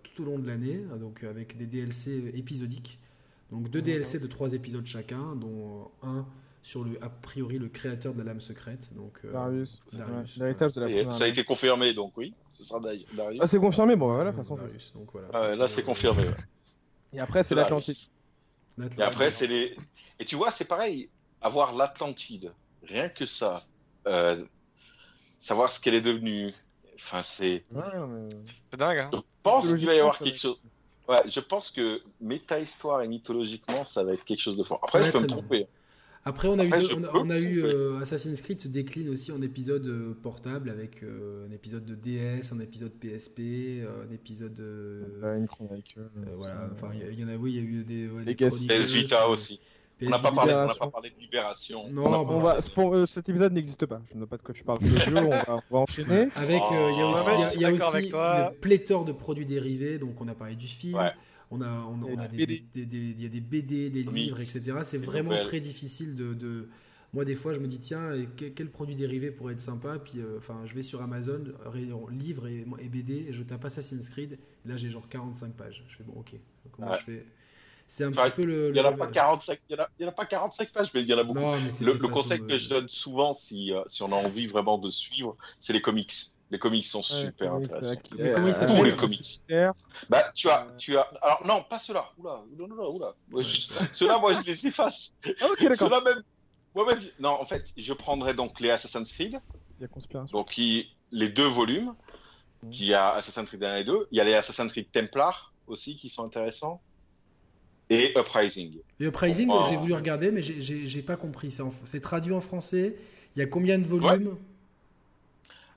tout 0.03 0.23
au 0.23 0.25
long 0.25 0.39
de 0.39 0.47
l'année, 0.47 0.83
donc 0.99 1.23
avec 1.23 1.57
des 1.57 1.65
DLC 1.65 2.31
épisodiques. 2.35 2.99
Donc 3.51 3.69
deux 3.69 3.81
DLC 3.81 4.19
de 4.19 4.27
trois 4.27 4.53
épisodes 4.53 4.85
chacun, 4.85 5.35
dont 5.35 5.91
un 6.01 6.25
sur 6.65 6.83
le 6.83 6.97
a 7.03 7.09
priori 7.09 7.59
le 7.59 7.69
créateur 7.69 8.13
de 8.13 8.17
la 8.17 8.25
lame 8.25 8.41
secrète. 8.41 8.91
Donc 8.95 9.19
Darius. 9.31 9.79
Darius 9.93 10.37
L'héritage 10.37 10.73
de 10.73 10.81
la. 10.81 11.11
ça 11.11 11.25
a 11.25 11.27
été 11.27 11.43
confirmé, 11.43 11.93
donc 11.93 12.17
oui, 12.17 12.33
ce 12.49 12.63
sera 12.63 12.79
Darius. 12.79 13.39
Ah, 13.39 13.45
c'est 13.45 13.59
confirmé, 13.59 13.95
bon, 13.95 14.07
voilà, 14.07 14.31
de 14.31 14.35
toute 14.35 14.45
façon. 14.45 14.57
donc, 14.95 15.11
voilà. 15.11 15.27
Ah, 15.31 15.55
là, 15.55 15.67
c'est 15.67 15.83
confirmé. 15.83 16.23
Et 17.13 17.19
après, 17.19 17.43
c'est 17.43 17.53
l'Atlantide. 17.53 17.95
Et 18.97 19.01
après, 19.01 19.29
c'est 19.29 19.47
les. 19.47 19.75
Et 20.19 20.25
tu 20.25 20.35
vois, 20.35 20.49
c'est 20.49 20.65
pareil. 20.65 21.09
Avoir 21.39 21.75
l'Atlantide, 21.75 22.51
rien 22.83 23.09
que 23.09 23.27
ça, 23.27 23.63
euh, 24.07 24.43
savoir 25.13 25.71
ce 25.71 25.79
qu'elle 25.79 25.93
est 25.93 26.01
devenue. 26.01 26.51
Enfin, 26.95 27.22
c'est. 27.22 27.64
C'est 28.69 28.77
dingue. 28.77 28.98
Hein. 28.98 29.09
Je 29.14 29.19
pense 29.43 29.74
qu'il 29.74 29.85
va 29.85 29.93
y 29.93 29.99
avoir 29.99 30.17
quelque 30.17 30.38
chose. 30.38 30.57
Ouais, 31.07 31.22
je 31.27 31.40
pense 31.40 31.69
que 31.69 32.01
méta-histoire 32.19 33.01
et 33.03 33.07
mythologiquement, 33.07 33.83
ça 33.83 34.03
va 34.03 34.14
être 34.14 34.24
quelque 34.24 34.41
chose 34.41 34.57
de 34.57 34.64
fort. 34.64 34.80
Après, 34.83 35.03
je 35.03 35.11
peux 35.11 35.19
me 35.19 35.27
tromper. 35.27 35.67
Après, 36.27 36.48
on 36.48 36.57
a 36.57 36.65
eu, 36.65 36.72
on, 37.14 37.30
a, 37.30 37.38
eu 37.38 37.64
euh, 37.64 37.99
Assassin's 37.99 38.41
Creed 38.41 38.59
se 38.59 38.67
décline 38.67 39.09
aussi 39.09 39.32
en 39.32 39.43
épisode 39.43 39.85
euh, 39.85 40.17
portable 40.24 40.72
avec 40.72 41.03
euh, 41.03 41.48
un 41.48 41.51
épisode 41.51 41.85
de 41.85 41.93
DS, 41.93 42.51
un 42.51 42.59
épisode 42.59 42.93
PSP, 42.93 43.83
un 43.85 44.11
épisode. 44.11 44.59
une 44.59 45.48
voilà, 46.35 46.67
enfin, 46.74 46.90
il 46.95 47.19
y, 47.19 47.24
en 47.24 47.27
a, 47.27 47.35
oui, 47.35 47.53
il 47.53 47.56
y 47.57 47.59
a 47.59 47.61
eu 47.61 47.83
des. 47.83 48.07
Ouais, 48.07 48.33
PS 48.33 48.91
Vita 48.91 49.30
aussi. 49.30 49.59
On 50.01 50.09
n'a 50.09 50.19
pas, 50.19 50.32
parlé, 50.32 50.51
pas 50.51 50.88
parlé 50.88 51.09
de 51.09 51.19
Libération. 51.19 51.90
Non, 51.90 52.06
on 52.06 52.40
va, 52.40 52.59
pour, 52.74 53.07
cet 53.07 53.30
épisode 53.30 53.53
n'existe 53.53 53.85
pas. 53.85 54.01
Je 54.09 54.15
ne 54.15 54.22
sais 54.22 54.27
pas 54.27 54.38
de 54.38 54.41
quoi 54.41 54.53
tu 54.53 54.64
parles. 54.64 54.80
on, 54.83 55.30
va, 55.30 55.45
on 55.48 55.75
va 55.75 55.80
enchaîner. 55.80 56.27
Avec, 56.35 56.61
il 56.72 56.98
y 56.98 57.01
a 57.01 57.07
aussi, 57.07 57.59
y 57.59 57.65
a, 57.65 57.72
aussi 57.72 58.09
une 58.09 58.59
pléthore 58.59 59.06
de 59.06 59.14
produits 59.14 59.45
dérivés. 59.45 59.98
Donc, 59.98 60.19
on 60.19 60.27
a 60.27 60.35
parlé 60.35 60.56
du 60.56 60.67
film. 60.67 60.99
On 61.51 61.61
a, 61.61 61.69
on, 61.69 62.17
a 62.17 62.27
des, 62.27 62.64
il 62.75 63.22
y 63.22 63.25
a 63.25 63.30
des 63.30 63.40
BD, 63.40 63.90
des 63.90 64.03
livres, 64.03 64.40
etc. 64.41 64.80
C'est 64.83 64.98
vraiment 64.98 65.40
très 65.40 65.59
difficile 65.59 66.15
de, 66.15 66.67
Moi, 67.14 67.24
des 67.24 67.35
fois, 67.35 67.53
je 67.53 67.59
me 67.59 67.67
dis, 67.67 67.80
tiens, 67.80 68.11
quel, 68.35 68.69
produit 68.69 68.95
dérivé 68.95 69.32
pourrait 69.32 69.53
être 69.53 69.61
sympa? 69.61 69.98
Puis, 69.99 70.19
euh, 70.19 70.40
enfin, 70.40 70.64
je 70.65 70.75
vais 70.75 70.82
sur 70.82 71.01
Amazon, 71.01 71.43
livres 72.11 72.48
et, 72.48 72.90
BD, 72.90 73.27
et 73.30 73.33
je 73.33 73.43
tape 73.43 73.64
Assassin's 73.64 74.09
Creed. 74.09 74.40
Et 74.65 74.67
là, 74.67 74.75
j'ai 74.75 74.90
genre 74.90 75.07
45 75.07 75.53
pages. 75.53 75.85
Je 75.88 75.95
fais, 75.95 76.03
bon, 76.03 76.19
ok. 76.19 76.33
Comment 76.74 76.95
je 76.95 77.03
fais? 77.03 77.25
C'est 77.88 78.03
un 78.03 78.11
petit 78.11 78.31
peu 78.31 78.43
le. 78.45 78.67
Il 78.69 78.73
n'y 78.73 78.80
en, 78.80 78.85
a 78.85 78.91
pas 78.93 79.07
45, 79.07 79.59
il 79.69 79.77
y 79.99 80.05
en 80.05 80.07
a 80.07 80.11
pas 80.11 80.25
45 80.25 80.72
pages, 80.72 80.91
mais 80.93 81.01
il 81.01 81.07
y 81.07 81.14
en 81.14 81.19
a 81.19 81.23
beaucoup. 81.23 81.39
le, 81.39 82.07
conseil 82.07 82.45
que 82.45 82.57
je 82.57 82.69
donne 82.69 82.89
souvent, 82.89 83.33
si, 83.33 83.73
euh, 83.73 83.83
si 83.88 84.01
on 84.03 84.11
a 84.11 84.15
envie 84.15 84.47
vraiment 84.47 84.77
de 84.77 84.89
suivre, 84.89 85.38
c'est 85.61 85.73
les 85.73 85.81
comics. 85.81 86.30
Les 86.51 86.59
comics 86.59 86.85
sont 86.85 87.01
super 87.01 87.53
intéressants. 87.53 87.99
Mais 88.17 88.31
comment 88.31 88.47
ils 88.47 88.83
les 88.83 88.95
comics 88.95 89.43
Bah, 90.09 90.31
tu 90.33 90.49
as, 90.49 90.67
tu 90.77 90.97
as. 90.97 91.09
Alors 91.22 91.45
non, 91.45 91.64
pas 91.67 91.80
ceux-là. 91.80 92.11
Oula, 92.17 92.43
oula, 92.57 92.89
oula, 92.89 93.14
oula. 93.31 93.43
Ceux-là, 93.93 94.19
moi, 94.19 94.33
je 94.33 94.41
les 94.41 94.67
efface. 94.67 95.14
Ah, 95.41 95.45
ok, 95.51 95.64
d'accord. 95.64 95.77
Ceux-là 95.77 96.01
même. 96.01 96.23
Ouais, 96.75 96.95
Non, 97.19 97.41
en 97.41 97.45
fait, 97.45 97.65
je 97.77 97.93
prendrais 97.93 98.33
donc 98.33 98.59
les 98.59 98.69
Assassin's 98.69 99.11
Creed. 99.11 99.39
Il 99.80 99.81
y 99.81 99.85
a 99.85 99.88
Conspiration. 99.88 100.38
Donc, 100.38 100.55
les 100.55 101.30
deux 101.30 101.47
volumes. 101.47 101.95
Mmh. 102.64 102.72
Il 102.72 102.85
y 102.85 102.93
a 102.93 103.14
Assassin's 103.14 103.47
Creed 103.47 103.64
1 103.64 103.77
et 103.77 103.83
2. 103.83 104.07
Il 104.11 104.17
y 104.17 104.22
a 104.22 104.23
les 104.23 104.33
Assassin's 104.33 104.72
Creed 104.72 104.91
Templar 104.91 105.53
aussi 105.67 105.95
qui 105.95 106.09
sont 106.09 106.23
intéressants. 106.25 106.81
Et 107.89 108.17
Uprising. 108.17 108.80
Et 108.99 109.05
Uprising, 109.05 109.49
j'ai 109.69 109.75
voulu 109.75 109.93
regarder, 109.93 110.31
mais 110.31 110.41
j'ai 110.41 111.01
pas 111.01 111.15
compris. 111.15 111.55
C'est 111.83 112.01
traduit 112.01 112.33
en 112.33 112.41
français. 112.41 112.95
Il 113.35 113.39
y 113.39 113.41
a 113.43 113.47
combien 113.47 113.77
de 113.77 113.85
volumes 113.85 114.38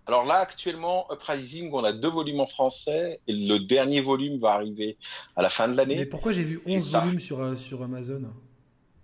alors 0.09 0.25
là, 0.25 0.37
actuellement, 0.37 1.07
Uprising, 1.12 1.70
on 1.70 1.85
a 1.85 1.93
deux 1.93 2.09
volumes 2.09 2.41
en 2.41 2.47
français 2.47 3.20
et 3.27 3.33
le 3.35 3.59
dernier 3.59 4.01
volume 4.01 4.39
va 4.39 4.53
arriver 4.53 4.97
à 5.37 5.43
la 5.43 5.51
fin 5.51 5.69
de 5.69 5.77
l'année. 5.77 5.97
Mais 5.97 6.07
pourquoi 6.07 6.33
j'ai 6.33 6.45
vu 6.45 6.62
11 6.65 6.93
volumes 6.93 7.20
sur, 7.20 7.41
euh, 7.41 7.57
sur 7.57 7.83
Amazon? 7.83 8.23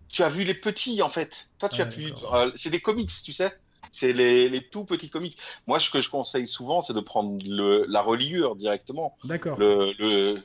Tu 0.08 0.22
as 0.22 0.30
vu 0.30 0.44
les 0.44 0.54
petits 0.54 1.02
en 1.02 1.10
fait. 1.10 1.46
Toi, 1.58 1.68
tu 1.68 1.82
as 1.82 1.86
pu. 1.86 2.10
Euh, 2.32 2.50
c'est 2.54 2.70
des 2.70 2.80
comics, 2.80 3.10
tu 3.22 3.34
sais. 3.34 3.52
C'est 3.94 4.12
les, 4.12 4.48
les, 4.48 4.60
tout 4.60 4.84
petits 4.84 5.08
comics. 5.08 5.38
Moi, 5.68 5.78
ce 5.78 5.88
que 5.88 6.00
je 6.00 6.10
conseille 6.10 6.48
souvent, 6.48 6.82
c'est 6.82 6.92
de 6.92 7.00
prendre 7.00 7.38
le, 7.46 7.86
la 7.88 8.02
reliure 8.02 8.56
directement. 8.56 9.16
D'accord. 9.22 9.56
Le, 9.56 9.92
le, 9.98 10.42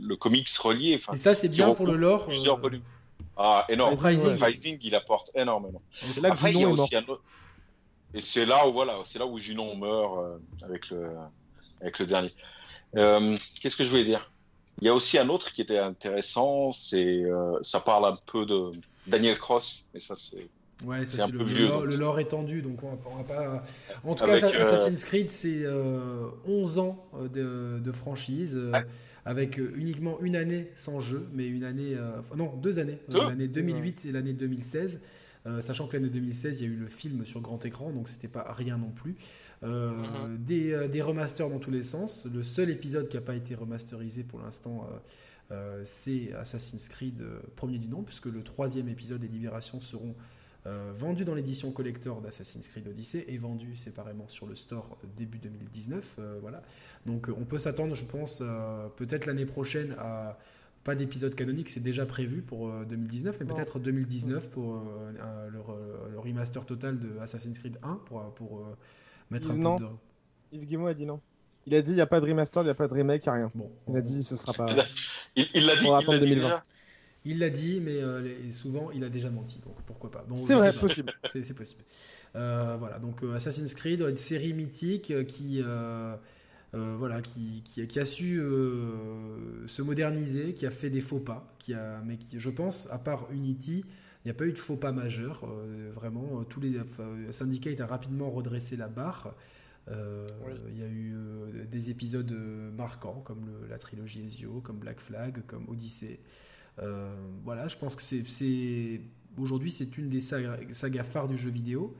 le, 0.00 0.16
comics 0.16 0.48
relié. 0.58 1.00
Et 1.12 1.16
ça, 1.16 1.34
c'est 1.34 1.48
bien 1.48 1.74
pour 1.74 1.86
le 1.86 1.96
lore. 1.96 2.26
Plusieurs 2.26 2.58
euh, 2.58 2.62
volumes. 2.62 2.82
Ah, 3.36 3.64
énorme. 3.68 3.94
Uprising, 3.94 4.78
il 4.82 4.94
apporte 4.94 5.30
énormément. 5.34 5.82
Après, 6.22 6.52
il 6.52 6.60
y 6.60 6.64
a 6.64 6.68
aussi 6.68 6.94
un 6.94 7.04
autre. 7.08 7.22
Et 8.14 8.20
c'est 8.20 8.46
là 8.46 8.66
où 8.66 8.72
voilà, 8.72 8.96
c'est 9.04 9.18
là 9.18 9.26
où 9.26 9.38
Junon 9.38 9.76
meurt 9.76 10.18
euh, 10.18 10.38
avec 10.62 10.90
le 10.90 11.10
avec 11.80 11.98
le 11.98 12.06
dernier. 12.06 12.34
Euh, 12.96 13.36
qu'est-ce 13.60 13.76
que 13.76 13.84
je 13.84 13.90
voulais 13.90 14.04
dire? 14.04 14.30
Il 14.80 14.86
y 14.86 14.88
a 14.88 14.94
aussi 14.94 15.18
un 15.18 15.28
autre 15.28 15.52
qui 15.52 15.60
était 15.60 15.78
intéressant, 15.78 16.72
c'est 16.72 17.24
euh, 17.24 17.58
ça 17.62 17.80
parle 17.80 18.06
un 18.06 18.16
peu 18.26 18.46
de 18.46 18.72
Daniel 19.06 19.38
Cross, 19.38 19.84
et 19.94 20.00
ça 20.00 20.14
c'est 20.16 20.48
Ouais, 20.84 21.04
ça 21.04 21.26
c'est 21.26 21.32
le, 21.32 21.44
le, 21.84 21.96
lore, 21.96 22.20
étendu, 22.20 22.62
donc 22.62 22.82
on 22.84 22.90
va, 22.90 23.24
pas. 23.24 23.62
En 24.04 24.14
tout 24.14 24.24
cas, 24.24 24.34
Assassin's 24.34 25.04
Creed, 25.04 25.28
c'est 25.28 25.64
11 26.46 26.78
ans 26.78 27.04
de, 27.32 27.80
de 27.80 27.92
franchise, 27.92 28.58
avec 29.24 29.58
uniquement 29.58 30.20
une 30.20 30.36
année 30.36 30.70
sans 30.76 31.00
jeu, 31.00 31.26
mais 31.32 31.48
une 31.48 31.64
année. 31.64 31.96
non, 32.36 32.54
deux 32.56 32.78
années. 32.78 32.98
L'année 33.08 33.48
2008 33.48 34.06
et 34.06 34.12
l'année 34.12 34.32
2016. 34.32 35.00
Euh, 35.48 35.60
sachant 35.60 35.86
que 35.86 35.96
l'année 35.96 36.10
2016, 36.10 36.60
il 36.60 36.66
y 36.66 36.70
a 36.70 36.72
eu 36.72 36.76
le 36.76 36.88
film 36.88 37.24
sur 37.24 37.40
grand 37.40 37.64
écran, 37.64 37.90
donc 37.90 38.08
c'était 38.08 38.28
pas 38.28 38.52
rien 38.52 38.76
non 38.76 38.90
plus. 38.90 39.16
Euh, 39.62 39.90
mhm. 39.90 40.38
euh, 40.50 40.88
des, 40.88 41.02
remasters 41.02 41.48
dans 41.48 41.58
tous 41.58 41.70
les 41.70 41.82
sens. 41.82 42.26
Le 42.32 42.42
seul 42.42 42.70
épisode 42.70 43.08
qui 43.08 43.16
n'a 43.16 43.22
pas 43.22 43.34
été 43.34 43.54
remasterisé 43.54 44.24
pour 44.24 44.40
l'instant, 44.40 44.88
c'est 45.82 46.34
Assassin's 46.34 46.88
Creed 46.88 47.24
premier 47.56 47.78
du 47.78 47.88
nom, 47.88 48.02
puisque 48.02 48.26
le 48.26 48.42
troisième 48.42 48.88
épisode 48.88 49.24
et 49.24 49.28
Libération 49.28 49.80
seront 49.80 50.14
vendus 50.92 51.24
dans 51.24 51.34
l'édition 51.34 51.70
collector 51.70 52.20
d'Assassin's 52.20 52.68
Creed 52.68 52.86
Odyssey 52.88 53.24
et 53.28 53.38
vendus 53.38 53.76
séparément 53.76 54.28
sur 54.28 54.46
le 54.46 54.54
store 54.54 54.98
début 55.16 55.38
2019. 55.38 56.18
voilà. 56.40 56.62
Donc 57.06 57.28
on 57.28 57.44
peut 57.44 57.58
s'attendre, 57.58 57.94
je 57.94 58.04
pense, 58.04 58.42
peut-être 58.96 59.26
l'année 59.26 59.46
prochaine 59.46 59.94
à 59.98 60.38
pas 60.88 60.94
d'épisode 60.94 61.34
canonique, 61.34 61.68
c'est 61.68 61.82
déjà 61.82 62.06
prévu 62.06 62.40
pour 62.40 62.70
2019, 62.70 63.34
euh, 63.34 63.38
mais 63.40 63.54
peut-être 63.54 63.78
2019 63.78 64.48
pour 64.48 64.76
euh, 64.76 65.50
le, 65.50 66.18
remaster 66.18 66.64
total 66.64 66.98
de 66.98 67.18
Assassin's 67.20 67.58
Creed 67.58 67.78
1 67.82 68.00
pour, 68.06 68.22
pour 68.34 68.60
euh, 68.60 68.76
mettre 69.30 69.50
un 69.50 69.56
non. 69.58 69.76
peu 69.76 69.84
de... 69.84 69.90
Yves 70.52 70.64
Guillemot 70.64 70.86
a 70.86 70.94
dit 70.94 71.04
non. 71.04 71.20
Il 71.66 71.74
a 71.74 71.82
dit 71.82 71.90
il 71.90 71.96
n'y 71.96 72.00
a 72.00 72.06
pas 72.06 72.20
de 72.20 72.26
remaster, 72.26 72.62
il 72.62 72.64
n'y 72.64 72.70
a 72.70 72.74
pas 72.74 72.88
de 72.88 72.94
remake, 72.94 73.26
il 73.26 73.28
n'y 73.28 73.34
a 73.34 73.36
rien. 73.36 73.52
Bon, 73.54 73.70
il 73.86 73.96
a 73.96 74.00
dit 74.00 74.22
ce 74.22 74.34
sera 74.36 74.54
pas. 74.54 74.66
il 75.36 75.66
l'a 75.66 75.76
dit. 75.76 75.84
Pour 75.84 75.94
attendre 75.94 76.20
2020. 76.20 76.62
Il 77.28 77.38
l'a 77.38 77.50
dit, 77.50 77.80
mais 77.80 78.00
souvent 78.50 78.90
il 78.90 79.04
a 79.04 79.08
déjà 79.08 79.30
menti, 79.30 79.60
donc 79.64 79.76
pourquoi 79.86 80.10
pas. 80.10 80.26
c'est 80.42 80.54
vrai, 80.54 80.72
possible. 80.72 81.12
C'est 81.30 81.54
possible. 81.54 81.82
voilà, 82.34 82.98
donc 83.00 83.22
Assassin's 83.34 83.74
Creed, 83.74 84.00
une 84.00 84.16
série 84.16 84.52
mythique 84.52 85.12
qui 85.26 85.62
euh, 86.74 86.96
voilà, 86.98 87.22
qui, 87.22 87.62
qui, 87.62 87.98
a 87.98 88.04
su 88.04 88.38
euh, 88.40 89.66
se 89.66 89.80
moderniser, 89.80 90.52
qui 90.52 90.66
a 90.66 90.70
fait 90.70 90.90
des 90.90 91.00
faux 91.00 91.18
pas, 91.18 91.54
qui 91.58 91.72
a, 91.72 92.02
mais 92.04 92.18
qui, 92.18 92.38
je 92.38 92.50
pense, 92.50 92.88
à 92.90 92.98
part 92.98 93.26
Unity, 93.32 93.84
il 94.24 94.26
n'y 94.26 94.30
a 94.30 94.34
pas 94.34 94.44
eu 94.44 94.52
de 94.52 94.58
faux 94.58 94.76
pas 94.76 94.92
majeurs. 94.92 95.44
Euh, 95.44 95.90
vraiment, 95.94 96.44
tous 96.44 96.60
les 96.60 96.78
syndicats 97.30 97.70
ont 97.82 97.86
rapidement 97.86 98.30
redressé 98.30 98.76
la 98.76 98.88
barre. 98.88 99.34
Il 99.90 100.78
y 100.78 100.82
a 100.82 100.86
eu 100.86 101.14
des 101.70 101.88
épisodes 101.88 102.30
marquants 102.76 103.22
comme 103.24 103.48
la 103.70 103.78
trilogie 103.78 104.22
Ezio, 104.26 104.60
comme 104.60 104.76
Black 104.76 105.00
Flag, 105.00 105.40
comme 105.46 105.66
Odyssey. 105.66 106.20
Voilà, 107.44 107.68
je 107.68 107.76
pense 107.76 107.96
que 107.96 108.02
c'est 108.02 109.00
aujourd'hui 109.36 109.70
c'est 109.70 109.98
une 109.98 110.08
des 110.08 110.20
sagas 110.20 111.02
phares 111.02 111.28
du 111.28 111.36
jeu 111.36 111.50
vidéo. 111.50 111.96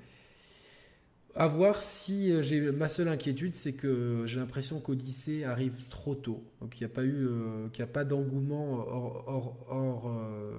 À 1.34 1.46
voir 1.46 1.80
si 1.80 2.32
euh, 2.32 2.42
j'ai 2.42 2.72
ma 2.72 2.88
seule 2.88 3.06
inquiétude, 3.06 3.54
c'est 3.54 3.74
que 3.74 4.24
j'ai 4.26 4.40
l'impression 4.40 4.80
qu'Odyssée 4.80 5.44
arrive 5.44 5.86
trop 5.88 6.16
tôt. 6.16 6.42
Donc 6.60 6.76
il 6.76 6.80
n'y 6.80 6.86
a 6.86 6.88
pas 6.92 7.04
eu, 7.04 7.26
euh, 7.28 7.68
qu'il 7.68 7.84
a 7.84 7.86
pas 7.86 8.04
d'engouement 8.04 8.84
hors, 8.88 10.08
euh, 10.10 10.52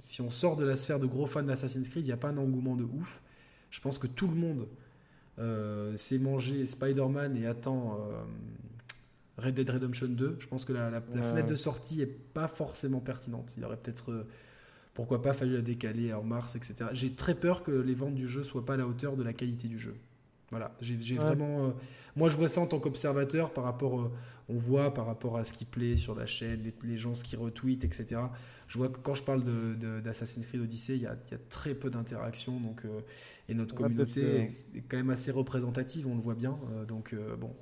si 0.00 0.20
on 0.20 0.30
sort 0.30 0.56
de 0.56 0.64
la 0.66 0.76
sphère 0.76 1.00
de 1.00 1.06
gros 1.06 1.26
fans 1.26 1.42
d'Assassin's 1.42 1.88
Creed, 1.88 2.04
il 2.04 2.08
n'y 2.08 2.12
a 2.12 2.18
pas 2.18 2.28
un 2.28 2.36
engouement 2.36 2.76
de 2.76 2.84
ouf. 2.84 3.22
Je 3.70 3.80
pense 3.80 3.96
que 3.96 4.06
tout 4.06 4.28
le 4.28 4.34
monde 4.34 4.68
s'est 5.96 6.18
mangé 6.18 6.66
Spider-Man 6.66 7.36
et 7.36 7.46
attend 7.46 7.98
Red 9.38 9.54
Dead 9.54 9.68
Redemption 9.68 10.08
2. 10.08 10.36
Je 10.38 10.46
pense 10.46 10.64
que 10.64 10.72
la, 10.72 11.00
fenêtre 11.00 11.48
de 11.48 11.54
sortie 11.54 12.00
est 12.00 12.06
pas 12.06 12.48
forcément 12.48 13.00
pertinente. 13.00 13.54
Il 13.56 13.64
aurait 13.64 13.76
peut-être, 13.76 14.26
pourquoi 14.94 15.22
pas, 15.22 15.32
fallu 15.32 15.54
la 15.54 15.62
décaler 15.62 16.12
en 16.12 16.22
mars, 16.22 16.56
etc. 16.56 16.90
J'ai 16.92 17.14
très 17.14 17.34
peur 17.34 17.62
que 17.62 17.72
les 17.72 17.94
ventes 17.94 18.14
du 18.14 18.28
jeu 18.28 18.42
soient 18.42 18.64
pas 18.64 18.74
à 18.74 18.76
la 18.76 18.86
hauteur 18.86 19.16
de 19.16 19.22
la 19.22 19.32
qualité 19.32 19.68
du 19.68 19.78
jeu. 19.78 19.94
Voilà, 20.50 20.74
j'ai 20.80 21.16
vraiment. 21.16 21.72
moi, 22.16 22.28
je 22.28 22.36
vois 22.36 22.48
ça 22.48 22.60
en 22.60 22.66
tant 22.66 22.78
qu'observateur 22.78 23.52
par 23.52 23.64
rapport. 23.64 24.10
on 24.48 24.56
voit 24.56 24.92
par 24.92 25.06
rapport 25.06 25.36
à 25.38 25.44
ce 25.44 25.52
qui 25.52 25.64
plaît 25.64 25.96
sur 25.96 26.14
la 26.14 26.26
chaîne, 26.26 26.62
les, 26.62 26.74
les 26.82 26.98
gens, 26.98 27.14
ce 27.14 27.24
qui 27.24 27.34
retweetent, 27.34 27.84
etc 27.84 28.20
je 28.68 28.78
vois 28.78 28.88
que 28.88 28.98
quand 28.98 29.14
je 29.14 29.22
parle 29.22 29.42
d'Assassin's 30.02 30.44
de, 30.44 30.48
Creed 30.48 30.62
Odyssey, 30.62 30.96
il 30.96 31.02
y 31.02 31.06
a, 31.06 31.16
très 31.48 31.74
peu 31.74 31.90
d'interactions. 31.90 32.58
Donc, 32.58 32.82
euh, 32.84 33.00
et 33.48 33.54
notre 33.54 33.74
communauté 33.74 34.56
est, 34.74 34.80
quand 34.88 34.96
même 34.96 35.10
assez 35.10 35.30
représentative, 35.30 36.06
on 36.06 36.14
le 36.14 36.20
voit 36.20 36.34
bien. 36.34 36.58
Euh, 36.72 36.84
donc, 36.84 37.12
euh, 37.12 37.36
bon, 37.36 37.54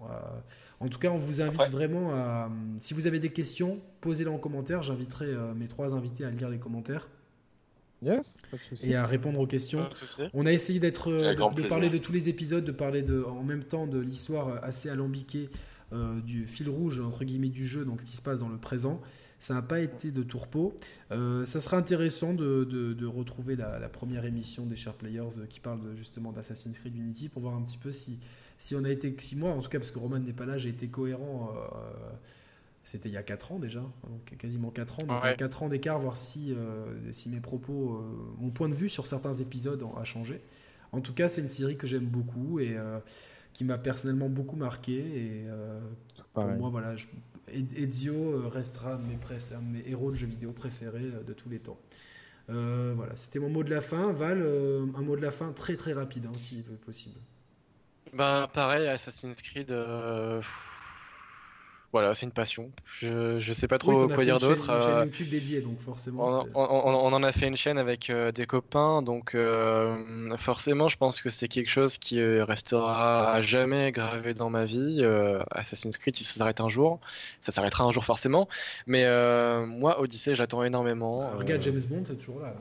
en 0.81 0.89
tout 0.89 0.99
cas, 0.99 1.11
on 1.11 1.19
vous 1.19 1.41
invite 1.41 1.69
vraiment 1.71 2.13
à. 2.13 2.51
Si 2.81 2.95
vous 2.95 3.07
avez 3.07 3.19
des 3.19 3.31
questions, 3.31 3.81
posez-les 4.01 4.31
en 4.31 4.39
commentaire. 4.39 4.83
J'inviterai 4.83 5.27
mes 5.55 5.69
trois 5.69 5.95
invités 5.95 6.25
à 6.25 6.31
lire 6.31 6.49
les 6.49 6.59
commentaires. 6.59 7.09
Yes, 8.03 8.37
et 8.83 8.97
à 8.97 9.07
répondre 9.07 9.39
aux 9.39 9.47
questions. 9.47 9.89
On 10.35 10.45
a 10.45 10.53
essayé 10.53 10.81
d'être, 10.81 11.11
de, 11.11 11.69
parler 11.69 11.89
de 11.89 11.99
tous 11.99 12.13
les 12.13 12.29
épisodes, 12.29 12.65
de 12.65 12.73
parler 12.73 13.03
de, 13.03 13.23
en 13.23 13.45
même 13.45 13.63
temps 13.63 13.87
de 13.87 14.01
l'histoire 14.01 14.63
assez 14.65 14.89
alambiquée 14.89 15.49
du 16.25 16.47
fil 16.47 16.69
rouge 16.69 17.01
entre 17.01 17.25
guillemets 17.25 17.49
du 17.49 17.65
jeu, 17.65 17.85
donc 17.85 18.01
ce 18.01 18.07
qui 18.07 18.17
se 18.17 18.23
passe 18.23 18.41
dans 18.41 18.49
le 18.49 18.59
présent. 18.59 19.01
Ça 19.43 19.55
n'a 19.55 19.63
pas 19.63 19.81
été 19.81 20.13
de 20.13 20.23
tourpeau. 20.23 20.77
Euh, 21.11 21.45
ça 21.45 21.59
sera 21.59 21.77
intéressant 21.77 22.33
de, 22.33 23.05
retrouver 23.05 23.57
la, 23.57 23.89
première 23.89 24.25
émission 24.25 24.67
des 24.67 24.77
Share 24.77 24.95
Players 24.95 25.39
euh, 25.39 25.47
qui 25.49 25.59
parle 25.59 25.81
justement 25.97 26.31
d'Assassin's 26.31 26.79
Creed 26.79 26.95
Unity 26.95 27.29
pour 27.29 27.43
voir 27.43 27.57
un 27.57 27.63
petit 27.63 27.77
peu 27.77 27.91
si, 27.91 28.21
si 28.57 28.77
on 28.77 28.85
a 28.85 28.89
été, 28.89 29.13
si 29.19 29.35
moi 29.35 29.51
en 29.51 29.61
tout 29.61 29.69
cas, 29.69 29.81
parce 29.81 29.91
que 29.91 29.99
Roman 29.99 30.21
n'est 30.21 30.33
pas 30.33 30.47
là, 30.47 30.59
j'ai 30.59 30.69
été 30.69 30.87
cohérent. 30.87 31.51
Euh, 31.57 32.13
c'était 32.85 33.09
il 33.09 33.13
y 33.13 33.17
a 33.17 33.23
4 33.23 33.53
ans 33.53 33.59
déjà, 33.59 33.81
donc 33.81 34.37
quasiment 34.39 34.71
4 34.71 35.01
ans. 35.01 35.03
Donc 35.05 35.37
4 35.37 35.63
ans 35.63 35.69
d'écart, 35.69 35.99
voir 35.99 36.17
si, 36.17 36.55
si 37.11 37.29
mes 37.29 37.41
propos, 37.41 38.03
mon 38.39 38.51
point 38.51 38.69
de 38.69 38.75
vue 38.75 38.89
sur 38.89 39.07
certains 39.07 39.35
épisodes 39.35 39.85
a 39.97 40.05
changé. 40.05 40.41
En 40.91 41.01
tout 41.01 41.15
cas, 41.15 41.29
c'est 41.29 41.41
une 41.41 41.49
série 41.49 41.77
que 41.77 41.87
j'aime 41.87 42.07
beaucoup 42.07 42.59
et 42.59 42.77
qui 43.53 43.65
m'a 43.65 43.79
personnellement 43.79 44.29
beaucoup 44.29 44.57
marqué. 44.57 44.97
Et 44.99 45.47
pour 46.35 46.47
moi, 46.47 46.71
voilà, 46.71 46.97
je, 46.97 47.07
Ezio 47.53 48.15
euh, 48.15 48.49
restera 48.49 48.99
mes, 48.99 49.19
mes 49.63 49.89
héros 49.89 50.11
de 50.11 50.17
jeux 50.17 50.27
vidéo 50.27 50.53
préférés 50.53 51.11
euh, 51.15 51.23
de 51.23 51.33
tous 51.33 51.49
les 51.49 51.59
temps. 51.59 51.79
Euh, 52.51 52.93
voilà, 52.97 53.15
c'était 53.17 53.39
mon 53.39 53.49
mot 53.49 53.63
de 53.63 53.71
la 53.71 53.81
fin. 53.81 54.13
Val, 54.13 54.43
un 54.43 55.03
mot 55.03 55.17
de 55.17 55.23
la 55.23 55.31
fin 55.31 55.53
très 55.53 55.77
très 55.77 55.93
rapide, 55.93 56.27
hein, 56.27 56.37
si 56.37 56.63
possible. 56.85 57.19
Bah 58.13 58.51
pareil, 58.53 58.89
Assassin's 58.89 59.41
Creed 59.41 59.73
voilà, 61.93 62.15
c'est 62.15 62.25
une 62.25 62.33
passion. 62.33 62.71
Je, 63.01 63.39
je 63.39 63.53
sais 63.53 63.69
pas 63.69 63.77
trop 63.77 64.09
quoi 64.09 64.25
dire 64.25 64.39
d'autre. 64.39 64.71
Une 64.71 64.81
chaîne 64.81 64.91
euh, 64.91 65.05
YouTube 65.05 65.29
dédiée, 65.29 65.61
donc 65.61 65.79
forcément. 65.79 66.47
On, 66.55 66.65
on, 66.65 67.13
en 67.13 67.23
a 67.23 67.33
fait 67.33 67.47
une 67.47 67.57
chaîne 67.57 67.77
avec 67.77 68.09
euh, 68.09 68.33
des 68.33 68.47
copains, 68.47 69.03
donc 69.03 69.35
euh, 69.35 70.35
forcément, 70.39 70.89
je 70.89 70.97
pense 70.97 71.21
que 71.21 71.29
c'est 71.29 71.49
quelque 71.49 71.69
chose 71.69 71.99
qui 71.99 72.23
restera 72.23 73.31
à 73.31 73.43
jamais 73.43 73.93
gravé 73.93 74.33
dans 74.33 74.49
ma 74.49 74.65
vie. 74.65 75.05
Assassin's 75.51 75.99
Creed, 75.99 76.17
si 76.17 76.25
ça 76.25 76.35
s'arrête 76.35 76.63
un 76.63 76.71
jour, 76.71 76.99
ça 77.43 77.53
s'arrêtera 77.53 77.85
un 77.85 77.93
jour 77.93 78.07
forcément. 78.07 78.49
Mais 78.87 79.05
moi, 79.67 80.01
Odyssey, 80.01 80.35
j'attends 80.35 80.65
énormément. 80.65 81.23
Ah, 81.23 81.37
regarde, 81.37 81.61
James 81.63 81.81
Bond, 81.89 82.05
c'est 82.07 82.17
toujours 82.17 82.41
là. 82.41 82.55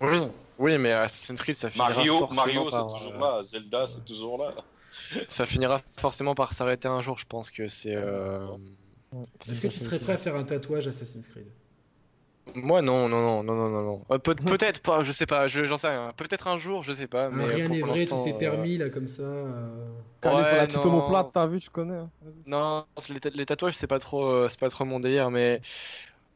Oui, 0.00 0.18
oui, 0.58 0.78
mais 0.78 0.92
Assassin's 0.92 1.42
Creed, 1.42 1.56
ça 1.56 1.68
finira 1.68 1.90
Mario, 1.90 2.28
Mario, 2.34 2.70
c'est 2.70 2.96
toujours 2.96 3.20
là. 3.20 3.42
Zelda, 3.44 3.86
c'est 3.86 4.04
toujours 4.04 4.38
là 4.38 4.54
ça 5.28 5.46
finira 5.46 5.80
forcément 5.96 6.34
par 6.34 6.52
s'arrêter 6.52 6.88
un 6.88 7.00
jour, 7.00 7.18
je 7.18 7.26
pense 7.26 7.50
que 7.50 7.68
c'est. 7.68 7.94
Euh, 7.94 8.46
Est-ce 9.48 9.60
que 9.60 9.68
tu 9.68 9.78
serais 9.78 9.98
prêt 9.98 10.14
à 10.14 10.16
faire 10.16 10.36
un 10.36 10.44
tatouage 10.44 10.88
Assassin's 10.88 11.28
Creed? 11.28 11.46
Moi 12.54 12.82
non 12.82 13.08
non 13.08 13.22
non 13.22 13.42
non 13.44 13.68
non 13.68 13.82
non 13.82 14.04
euh, 14.10 14.18
Peut, 14.18 14.34
être 14.60 14.82
pas 14.82 15.04
je 15.04 15.12
sais 15.12 15.26
pas 15.26 15.46
j'en 15.46 15.76
sais 15.76 15.88
rien. 15.88 16.12
Peut-être 16.16 16.48
un 16.48 16.58
jour 16.58 16.82
je 16.82 16.92
sais 16.92 17.06
pas 17.06 17.30
mais 17.30 17.44
rien 17.44 17.68
n'est 17.68 17.80
vrai 17.80 18.04
tout 18.04 18.20
est 18.26 18.36
permis 18.36 18.78
là 18.78 18.90
comme 18.90 19.06
ça 19.06 19.22
euh... 19.22 19.68
ouais, 20.24 20.44
sur 20.44 20.56
la 20.56 20.66
petite 20.66 20.84
omoplate 20.84 21.30
t'as 21.32 21.46
vu 21.46 21.60
tu 21.60 21.70
connais 21.70 21.98
hein. 21.98 22.10
non 22.46 22.84
les, 23.08 23.30
les, 23.32 23.46
tatouages 23.46 23.74
c'est 23.74 23.86
pas 23.86 24.00
trop 24.00 24.48
c'est 24.48 24.58
pas 24.58 24.70
trop 24.70 24.84
mon 24.84 24.98
délire 24.98 25.30
mais 25.30 25.62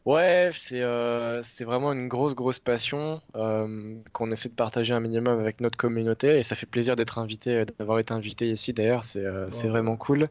Ouais, 0.07 0.51
c'est 0.53 0.83
euh, 0.83 1.43
c'est 1.43 1.65
vraiment 1.65 1.93
une 1.93 2.07
grosse, 2.07 2.37
grosse 2.37 2.61
passion 2.61 3.21
euh, 3.35 3.97
qu'on 4.13 4.31
essaie 4.31 4.49
de 4.49 4.55
partager 4.55 4.95
un 4.95 5.01
minimum 5.01 5.41
avec 5.41 5.61
notre 5.61 5.77
communauté 5.77 6.39
et 6.39 6.45
ça 6.45 6.55
fait 6.55 6.65
plaisir 6.65 6.95
d'être 6.95 7.19
invité, 7.19 7.65
d'avoir 7.81 7.99
été 7.99 8.15
invité 8.15 8.49
ici 8.49 8.73
d'ailleurs, 8.73 9.05
c'est 9.05 9.27
euh, 9.27 9.49
vraiment 9.65 9.97
cool. 9.97 10.29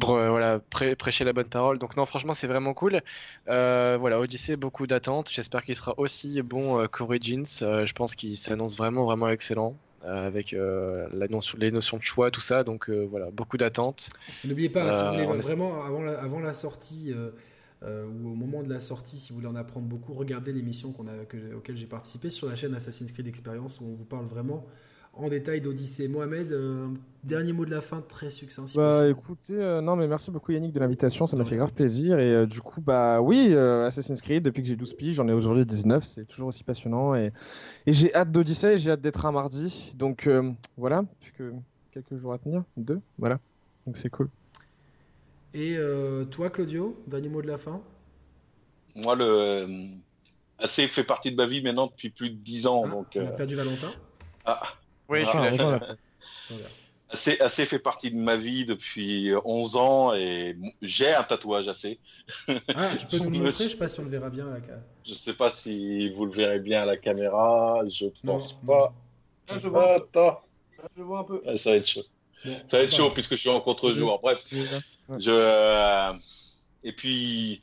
Pour 0.00 0.14
voilà, 0.14 0.58
prêcher 0.98 1.24
la 1.24 1.32
bonne 1.32 1.48
parole. 1.48 1.78
Donc 1.78 1.96
non, 1.96 2.04
franchement, 2.04 2.34
c'est 2.34 2.48
vraiment 2.48 2.74
cool. 2.74 3.00
voilà, 3.46 4.18
Odyssey, 4.18 4.56
beaucoup 4.56 4.88
d'attentes. 4.88 5.30
J'espère 5.30 5.62
qu'il 5.62 5.76
sera 5.76 5.94
aussi 5.98 6.42
bon 6.42 6.84
qu'Origins. 6.88 7.44
je 7.44 7.92
pense 7.92 8.16
qu'il 8.16 8.36
s'annonce 8.36 8.76
vraiment, 8.76 9.04
vraiment 9.04 9.28
excellent. 9.28 9.76
avec 10.02 10.50
la 10.50 11.28
notion, 11.28 11.58
les 11.60 11.70
notions 11.70 11.96
de 11.98 12.02
choix, 12.02 12.32
tout 12.32 12.40
ça. 12.40 12.64
Donc 12.64 12.90
voilà, 12.90 13.30
beaucoup 13.30 13.56
d'attentes. 13.56 14.08
N'oubliez 14.44 14.68
pas, 14.68 14.90
si 14.90 15.04
vous 15.04 15.26
voulez 15.26 15.40
vraiment, 15.42 15.84
avant 15.84 16.02
la, 16.02 16.18
avant 16.18 16.40
la 16.40 16.54
sortie, 16.54 17.14
euh, 17.84 18.06
ou 18.06 18.30
au 18.30 18.34
moment 18.34 18.62
de 18.62 18.68
la 18.68 18.80
sortie, 18.80 19.18
si 19.18 19.30
vous 19.30 19.36
voulez 19.36 19.48
en 19.48 19.54
apprendre 19.54 19.86
beaucoup, 19.86 20.12
regardez 20.12 20.52
l'émission 20.52 20.92
qu'on 20.92 21.06
a, 21.06 21.12
auquel 21.56 21.76
j'ai 21.76 21.86
participé 21.86 22.28
sur 22.28 22.48
la 22.48 22.56
chaîne 22.56 22.74
Assassin's 22.74 23.12
Creed 23.12 23.28
Experience 23.28 23.80
où 23.80 23.84
on 23.84 23.94
vous 23.94 24.04
parle 24.04 24.26
vraiment 24.26 24.66
en 25.14 25.28
détail 25.28 25.60
d'Odyssée. 25.60 26.08
Mohamed, 26.08 26.52
euh, 26.52 26.88
dernier 27.22 27.52
mot 27.52 27.64
de 27.64 27.70
la 27.70 27.80
fin, 27.80 28.00
très 28.00 28.30
succinct. 28.30 28.64
bah 28.74 29.08
écoutez, 29.08 29.54
euh, 29.54 29.80
non 29.80 29.96
mais 29.96 30.06
merci 30.06 30.30
beaucoup 30.30 30.52
Yannick 30.52 30.72
de 30.72 30.80
l'invitation, 30.80 31.26
ça 31.26 31.36
m'a 31.36 31.44
fait 31.44 31.56
grave 31.56 31.72
plaisir. 31.72 32.18
Et 32.18 32.46
du 32.46 32.60
coup, 32.60 32.80
bah 32.80 33.20
oui, 33.20 33.54
Assassin's 33.54 34.22
Creed, 34.22 34.42
depuis 34.42 34.62
que 34.62 34.68
j'ai 34.68 34.76
12 34.76 34.94
piges, 34.94 35.14
j'en 35.14 35.28
ai 35.28 35.32
aujourd'hui 35.32 35.64
19, 35.64 36.04
c'est 36.04 36.24
toujours 36.24 36.48
aussi 36.48 36.64
passionnant. 36.64 37.14
Et, 37.14 37.32
et 37.86 37.92
j'ai 37.92 38.12
hâte 38.14 38.32
d'Odyssée, 38.32 38.78
j'ai 38.78 38.90
hâte 38.90 39.00
d'être 39.00 39.24
un 39.24 39.32
mardi. 39.32 39.94
Donc 39.96 40.28
voilà, 40.76 41.04
puisque 41.20 41.44
quelques 41.92 42.16
jours 42.16 42.32
à 42.32 42.38
tenir, 42.38 42.64
deux, 42.76 43.00
voilà. 43.18 43.38
Donc 43.86 43.96
c'est 43.96 44.10
cool. 44.10 44.28
Et 45.54 45.76
euh, 45.76 46.24
toi, 46.24 46.50
Claudio, 46.50 47.02
dernier 47.06 47.28
mot 47.28 47.42
de 47.42 47.46
la 47.46 47.58
fin? 47.58 47.80
Moi, 48.94 49.14
le 49.14 49.24
euh, 49.24 49.86
assez 50.58 50.86
fait 50.88 51.04
partie 51.04 51.30
de 51.30 51.36
ma 51.36 51.46
vie 51.46 51.62
maintenant 51.62 51.86
depuis 51.86 52.10
plus 52.10 52.30
de 52.30 52.36
10 52.36 52.66
ans. 52.66 52.82
Ah, 52.86 52.90
donc, 52.90 53.06
on 53.14 53.20
a 53.20 53.22
euh, 53.22 53.36
perdu 53.36 53.54
Valentin 53.54 53.92
Ah, 54.44 54.74
oui, 55.08 55.24
je 55.24 55.30
suis 55.30 55.38
là. 55.58 55.80
Assez, 57.10 57.40
assez 57.40 57.64
fait 57.64 57.78
partie 57.78 58.10
de 58.10 58.18
ma 58.18 58.36
vie 58.36 58.66
depuis 58.66 59.32
11 59.42 59.76
ans 59.76 60.12
et 60.12 60.54
j'ai 60.82 61.14
un 61.14 61.22
tatouage 61.22 61.66
assez. 61.66 61.98
Ah, 62.74 62.90
tu 62.98 63.06
peux 63.06 63.16
nous 63.24 63.30
le 63.30 63.38
montrer 63.38 63.64
Je 63.64 63.70
sais 63.70 63.76
pas 63.78 63.88
si 63.88 64.00
on 64.00 64.02
le 64.02 64.10
verra 64.10 64.28
bien 64.28 64.46
à 64.46 64.58
la 64.58 64.60
Je 65.06 65.14
sais 65.14 65.32
pas 65.32 65.50
si 65.50 66.10
vous 66.10 66.26
le 66.26 66.32
verrez 66.32 66.58
bien 66.58 66.82
à 66.82 66.84
la 66.84 66.98
caméra. 66.98 67.80
Je 67.88 68.08
pense 68.22 68.52
pas. 68.52 68.92
Ah, 69.48 69.56
je 69.56 69.68
vois. 69.68 69.94
Attends. 69.94 70.42
Je 70.98 71.02
vois 71.02 71.20
un 71.20 71.24
peu. 71.24 71.40
ça 71.56 71.70
va 71.70 71.76
être 71.76 71.88
chaud 71.88 72.04
ça 72.42 72.78
va 72.78 72.82
être 72.82 72.94
chaud 72.94 73.10
puisque 73.10 73.32
je 73.32 73.40
suis 73.40 73.48
en 73.48 73.60
contre-jour. 73.60 74.20
Bref, 74.22 74.44
je, 75.16 75.30
euh, 75.30 76.12
et 76.84 76.92
puis 76.92 77.62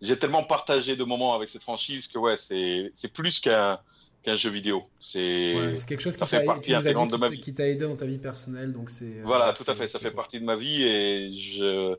j'ai 0.00 0.18
tellement 0.18 0.44
partagé 0.44 0.96
de 0.96 1.04
moments 1.04 1.34
avec 1.34 1.50
cette 1.50 1.62
franchise 1.62 2.06
que 2.06 2.18
ouais, 2.18 2.36
c'est 2.36 3.12
plus 3.12 3.40
qu'un 3.40 3.78
qu'un 4.22 4.34
jeu 4.34 4.50
vidéo. 4.50 4.84
C'est 5.00 5.72
quelque 5.86 6.00
chose 6.00 6.16
qui 6.16 6.28
t'a 6.28 7.68
aidé 7.68 7.84
dans 7.84 7.96
ta 7.96 8.06
vie 8.06 8.18
personnelle. 8.18 8.72
Donc 8.72 8.90
c'est 8.90 9.04
euh, 9.04 9.22
voilà, 9.24 9.52
tout 9.52 9.64
à 9.66 9.74
fait. 9.74 9.88
Ça 9.88 9.98
fait 9.98 10.10
partie 10.10 10.40
de 10.40 10.44
ma 10.44 10.56
vie 10.56 10.82
et 10.82 11.32
je 11.34 11.96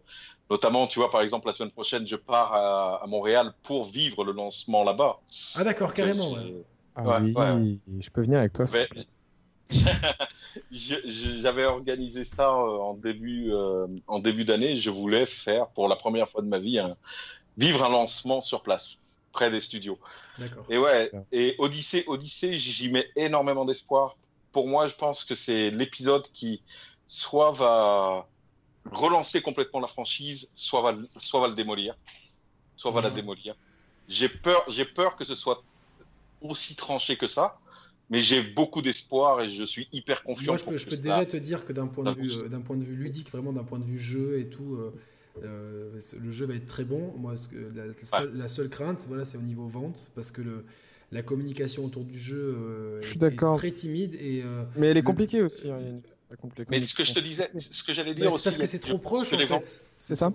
notamment, 0.49 0.87
tu 0.87 0.99
vois, 0.99 1.09
par 1.09 1.21
exemple, 1.21 1.47
la 1.47 1.53
semaine 1.53 1.71
prochaine, 1.71 2.07
je 2.07 2.15
pars 2.15 2.53
à, 2.53 3.05
Montréal 3.07 3.53
pour 3.63 3.85
vivre 3.85 4.23
le 4.23 4.31
lancement 4.31 4.83
là-bas. 4.83 5.19
Ah 5.55 5.63
d'accord, 5.63 5.93
carrément. 5.93 6.37
Ah, 6.95 7.21
oui, 7.21 7.79
je 7.99 8.09
peux 8.09 8.21
venir 8.21 8.39
avec 8.39 8.53
toi. 8.53 8.65
J'avais 10.71 11.65
organisé 11.65 12.23
ça 12.23 12.49
euh, 12.49 12.77
en 12.79 12.93
début, 12.93 13.51
euh, 13.51 13.87
en 14.07 14.19
début 14.19 14.43
d'année. 14.43 14.75
Je 14.75 14.89
voulais 14.89 15.25
faire 15.25 15.67
pour 15.67 15.87
la 15.87 15.95
première 15.95 16.29
fois 16.29 16.41
de 16.41 16.47
ma 16.47 16.59
vie 16.59 16.79
un, 16.79 16.95
vivre 17.57 17.83
un 17.83 17.89
lancement 17.89 18.41
sur 18.41 18.61
place, 18.61 19.19
près 19.31 19.49
des 19.49 19.61
studios. 19.61 19.99
Et 20.69 20.77
ouais, 20.77 21.11
et 21.31 21.55
Odyssée, 21.57 22.03
Odyssée, 22.07 22.53
j'y 22.53 22.89
mets 22.89 23.09
énormément 23.15 23.65
d'espoir. 23.65 24.15
Pour 24.51 24.67
moi, 24.67 24.87
je 24.87 24.95
pense 24.95 25.23
que 25.23 25.35
c'est 25.35 25.71
l'épisode 25.71 26.27
qui 26.31 26.61
soit 27.07 27.51
va 27.51 28.27
relancer 28.91 29.41
complètement 29.41 29.79
la 29.79 29.87
franchise, 29.87 30.47
soit 30.53 30.81
va, 30.81 30.97
soit 31.17 31.41
va 31.41 31.47
le 31.47 31.55
démolir, 31.55 31.95
soit 32.75 32.91
va 32.91 33.01
la 33.01 33.09
démolir. 33.09 33.55
J'ai 34.07 34.29
peur, 34.29 34.63
j'ai 34.67 34.85
peur 34.85 35.15
que 35.15 35.25
ce 35.25 35.35
soit 35.35 35.63
aussi 36.41 36.75
tranché 36.75 37.17
que 37.17 37.27
ça 37.27 37.59
mais 38.09 38.19
j'ai 38.19 38.41
beaucoup 38.41 38.81
d'espoir 38.81 39.41
et 39.41 39.49
je 39.49 39.63
suis 39.63 39.87
hyper 39.91 40.23
confiant. 40.23 40.53
Moi, 40.53 40.57
je 40.57 40.63
peux, 40.63 40.77
je 40.77 40.87
peux 40.87 40.95
déjà 40.95 41.25
te 41.25 41.37
dire 41.37 41.65
que 41.65 41.73
d'un 41.73 41.87
point, 41.87 42.03
de 42.13 42.19
vue, 42.19 42.31
euh, 42.37 42.47
d'un 42.47 42.61
point 42.61 42.77
de 42.77 42.83
vue 42.83 42.95
ludique, 42.95 43.29
vraiment 43.29 43.51
d'un 43.51 43.63
point 43.63 43.79
de 43.79 43.85
vue 43.85 43.99
jeu 43.99 44.39
et 44.39 44.47
tout, 44.47 44.75
euh, 44.75 44.93
euh, 45.43 45.99
le 46.19 46.31
jeu 46.31 46.45
va 46.45 46.55
être 46.55 46.67
très 46.67 46.85
bon. 46.85 47.13
Moi, 47.17 47.35
la, 47.75 47.83
la, 48.33 48.47
seule, 48.47 48.69
crainte, 48.69 49.05
voilà, 49.07 49.25
c'est 49.25 49.37
au 49.37 49.41
niveau 49.41 49.67
vente, 49.67 50.07
parce 50.15 50.31
que 50.31 50.41
le, 50.41 50.63
la 51.11 51.21
communication 51.21 51.85
autour 51.85 52.05
du 52.05 52.17
jeu 52.17 52.99
je 53.01 53.07
suis 53.07 53.19
est, 53.23 53.35
très 53.35 53.71
timide. 53.71 54.15
Et, 54.15 54.43
mais 54.77 54.87
elle 54.87 54.97
est 54.97 55.03
compliquée 55.03 55.41
aussi. 55.41 55.69
Hein, 55.69 55.79
Mais 56.69 56.81
ce 56.81 56.95
que 56.95 57.03
je 57.03 57.13
te 57.13 57.19
disais, 57.19 57.49
ce 57.59 57.83
que 57.83 57.93
j'allais 57.93 58.13
dire 58.13 58.31
aussi. 58.31 58.45
Parce 58.45 58.57
que 58.57 58.65
c'est 58.65 58.79
trop 58.79 58.99
proche, 58.99 59.33
en 59.33 59.37
fait. 59.37 59.81
C'est 59.97 60.15
ça, 60.15 60.31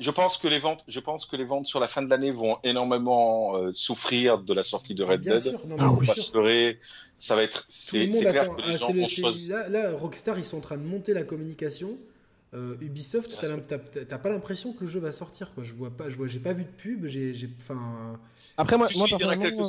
Je 0.00 0.10
pense 0.10 0.38
que 0.38 0.48
les 0.48 0.58
ventes, 0.58 0.84
je 0.88 1.00
pense 1.00 1.24
que 1.24 1.36
les 1.36 1.44
ventes 1.44 1.66
sur 1.66 1.78
la 1.78 1.88
fin 1.88 2.02
de 2.02 2.10
l'année 2.10 2.32
vont 2.32 2.58
énormément 2.64 3.56
euh, 3.56 3.72
souffrir 3.72 4.38
de 4.38 4.52
la 4.52 4.62
sortie 4.62 4.94
de 4.94 5.04
Red 5.04 5.20
Dead. 5.20 5.38
Sûr, 5.38 5.60
non, 5.66 5.98
ça 7.20 7.36
va 7.36 7.42
être. 7.42 7.64
C'est 7.68 8.08
clair 8.08 8.54
que 8.54 8.62
les 8.62 8.74
ah, 8.74 8.76
gens 8.76 9.68
là, 9.68 9.96
Rockstar, 9.96 10.38
ils 10.38 10.44
sont 10.44 10.58
en 10.58 10.60
train 10.60 10.76
de 10.76 10.82
monter 10.82 11.14
la 11.14 11.22
communication. 11.22 11.96
Euh, 12.54 12.76
Ubisoft, 12.80 13.36
t'as 14.08 14.18
pas 14.18 14.28
l'impression 14.28 14.72
que 14.72 14.84
le 14.84 14.90
jeu 14.90 15.00
va 15.00 15.10
sortir. 15.10 15.52
Quoi. 15.54 15.64
Je 15.64 15.72
vois 15.72 15.90
pas, 15.90 16.08
je 16.08 16.16
vois, 16.16 16.28
j'ai 16.28 16.38
pas 16.38 16.52
vu 16.52 16.64
de 16.64 16.68
pub. 16.68 17.06
J'ai, 17.06 17.34
enfin. 17.58 18.18
Après 18.56 18.76
moi, 18.76 18.88
moi, 18.96 19.08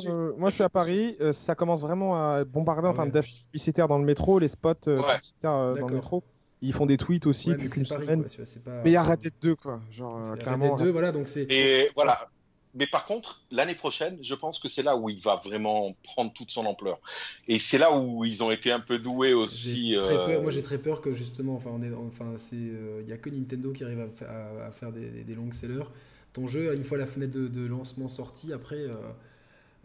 euh, 0.06 0.32
moi, 0.36 0.50
je 0.50 0.54
suis 0.54 0.62
à 0.62 0.68
Paris. 0.68 1.16
Euh, 1.20 1.32
ça 1.32 1.56
commence 1.56 1.80
vraiment 1.80 2.14
à 2.14 2.44
bombarder 2.44 2.86
en 2.86 2.94
termes 2.94 3.10
d'affiches 3.10 3.42
publicitaires 3.42 3.88
dans 3.88 3.98
le 3.98 4.04
métro, 4.04 4.38
les 4.38 4.48
spots 4.48 4.74
publicitaires 4.74 5.74
dans 5.74 5.88
le 5.88 5.94
métro. 5.94 6.22
Ils 6.62 6.72
font 6.72 6.86
des 6.86 6.96
tweets 6.96 7.26
aussi 7.26 7.50
ouais, 7.50 7.56
depuis 7.56 7.80
une 7.80 7.84
semaine. 7.84 8.24
Mais 8.66 8.90
il 8.90 8.92
y 8.92 8.96
a 8.96 9.02
Red 9.02 9.20
Dead 9.20 9.34
2 9.42 9.56
quoi. 9.56 9.80
Genre 9.90 10.34
clairement. 10.38 10.76
2, 10.76 10.90
voilà 10.90 11.12
donc 11.12 11.28
c'est. 11.28 11.46
Et 11.50 11.90
voilà 11.94 12.28
mais 12.76 12.86
par 12.86 13.06
contre, 13.06 13.42
l'année 13.50 13.74
prochaine, 13.74 14.18
je 14.20 14.34
pense 14.34 14.58
que 14.58 14.68
c'est 14.68 14.82
là 14.82 14.96
où 14.96 15.08
il 15.08 15.18
va 15.18 15.36
vraiment 15.36 15.96
prendre 16.02 16.32
toute 16.32 16.50
son 16.50 16.66
ampleur. 16.66 17.00
Et 17.48 17.58
c'est 17.58 17.78
là 17.78 17.96
où 17.96 18.24
ils 18.24 18.44
ont 18.44 18.50
été 18.50 18.70
un 18.70 18.80
peu 18.80 18.98
doués 18.98 19.32
aussi. 19.32 19.96
Euh, 19.96 20.42
moi, 20.42 20.50
j'ai 20.50 20.60
très 20.60 20.76
peur 20.76 21.00
que 21.00 21.14
justement, 21.14 21.54
enfin, 21.54 21.70
on 21.72 21.82
est, 21.82 21.90
enfin, 21.94 22.34
c'est, 22.36 22.54
il 22.54 23.06
n'y 23.06 23.12
a 23.12 23.16
que 23.16 23.30
Nintendo 23.30 23.72
qui 23.72 23.82
arrive 23.82 24.06
à, 24.28 24.70
faire 24.70 24.92
des, 24.92 25.24
des 25.24 25.34
longs 25.34 25.52
sellers. 25.52 25.86
Ton 26.34 26.46
jeu, 26.46 26.74
une 26.74 26.84
fois 26.84 26.98
la 26.98 27.06
fenêtre 27.06 27.32
de, 27.32 27.66
lancement 27.66 28.08
sortie, 28.08 28.52
après, 28.52 28.76
euh, 28.76 28.94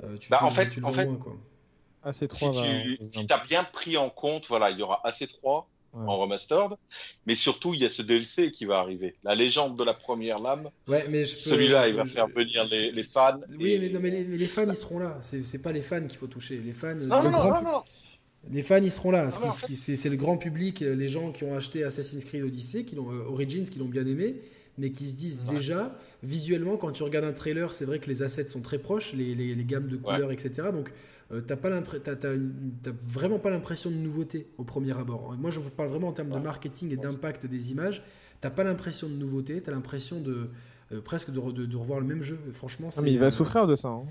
euh, 0.03 0.17
tu, 0.17 0.29
bah, 0.29 0.39
en 0.41 0.49
fait, 0.49 0.77
en 0.83 0.91
fait, 0.91 1.07
quoi. 1.17 1.37
AC3 2.05 2.97
si 3.05 3.25
tu 3.25 3.33
as 3.33 3.37
bien 3.45 3.63
pris 3.63 3.95
en 3.95 4.09
compte, 4.09 4.47
voilà, 4.49 4.69
il 4.69 4.77
y 4.77 4.81
aura 4.81 5.01
AC3 5.05 5.65
en 5.93 6.17
remastered. 6.17 6.71
Mais 7.25 7.35
surtout, 7.35 7.73
il 7.73 7.81
y 7.81 7.85
a 7.85 7.89
ce 7.89 8.01
DLC 8.01 8.51
qui 8.51 8.65
va 8.65 8.79
arriver. 8.79 9.15
La 9.23 9.35
légende 9.35 9.77
de 9.77 9.83
la 9.83 9.93
première 9.93 10.39
lame. 10.39 10.69
Ouais, 10.87 11.05
mais 11.09 11.25
Celui-là, 11.25 11.87
il 11.87 11.95
va 11.95 12.05
faire 12.05 12.27
venir 12.27 12.65
les, 12.65 12.91
les, 12.91 13.03
fans. 13.03 13.39
Oui, 13.49 13.77
mais, 13.79 13.89
non, 13.89 13.99
mais, 14.01 14.09
les, 14.23 14.47
fans, 14.47 14.65
ils 14.67 14.75
seront 14.75 14.99
là. 14.99 15.19
C'est 15.21 15.61
pas 15.61 15.71
les 15.71 15.81
fans 15.81 16.05
qu'il 16.07 16.17
faut 16.17 16.27
toucher. 16.27 16.61
Les 16.63 16.73
fans. 16.73 16.95
Non, 16.95 17.23
non, 17.23 17.31
non, 17.31 17.61
non, 17.61 17.83
Les 18.51 18.61
fans, 18.61 18.81
ils 18.83 18.91
seront 18.91 19.11
là. 19.11 19.29
C'est 19.31 20.09
le 20.09 20.15
grand 20.15 20.37
public, 20.37 20.79
les 20.79 21.09
gens 21.09 21.31
qui 21.31 21.43
ont 21.43 21.55
acheté 21.55 21.83
Assassin's 21.83 22.25
Creed 22.25 22.43
Odyssey, 22.43 22.83
qui 22.83 22.95
l'ont, 22.95 23.11
euh, 23.11 23.29
Origins, 23.29 23.67
qui 23.67 23.79
l'ont 23.79 23.85
bien 23.85 24.05
aimé, 24.05 24.35
mais 24.77 24.91
qui 24.91 25.07
se 25.07 25.13
disent 25.13 25.41
déjà, 25.41 25.95
visuellement, 26.23 26.77
quand 26.77 26.91
tu 26.91 27.03
regardes 27.03 27.25
un 27.25 27.33
trailer, 27.33 27.73
c'est 27.73 27.85
vrai 27.85 27.99
que 27.99 28.07
les 28.07 28.23
assets 28.23 28.47
sont 28.47 28.61
très 28.61 28.79
proches, 28.79 29.13
les, 29.13 29.35
les, 29.35 29.55
les 29.55 29.65
gammes 29.65 29.87
de 29.87 29.97
couleurs, 29.97 30.31
etc. 30.31 30.69
Donc, 30.71 30.91
euh, 31.31 31.41
t'as 31.41 31.55
pas 31.55 31.69
vraiment 33.07 33.39
pas 33.39 33.49
l'impression 33.49 33.89
de 33.89 33.95
nouveauté 33.95 34.47
au 34.57 34.63
premier 34.63 34.97
abord. 34.97 35.35
Moi, 35.37 35.51
je 35.51 35.59
vous 35.59 35.69
parle 35.69 35.89
vraiment 35.89 36.09
en 36.09 36.13
termes 36.13 36.29
de 36.29 36.39
marketing 36.39 36.91
et 36.91 36.97
d'impact 36.97 37.45
des 37.45 37.71
images. 37.71 38.03
T'as 38.41 38.49
pas 38.49 38.63
l'impression 38.63 39.07
de 39.07 39.13
nouveauté, 39.13 39.61
t'as 39.61 39.71
l'impression 39.71 40.19
de 40.19 40.49
euh, 40.91 40.99
presque 40.99 41.31
de, 41.31 41.39
revoir 41.77 42.01
le 42.01 42.05
même 42.05 42.21
jeu. 42.21 42.37
Franchement, 42.51 42.89
ah, 42.97 43.01
mais 43.01 43.13
il 43.13 43.19
va 43.19 43.27
euh, 43.27 43.31
souffrir 43.31 43.65
de 43.65 43.75
ça. 43.75 43.89
Hein. 43.89 44.03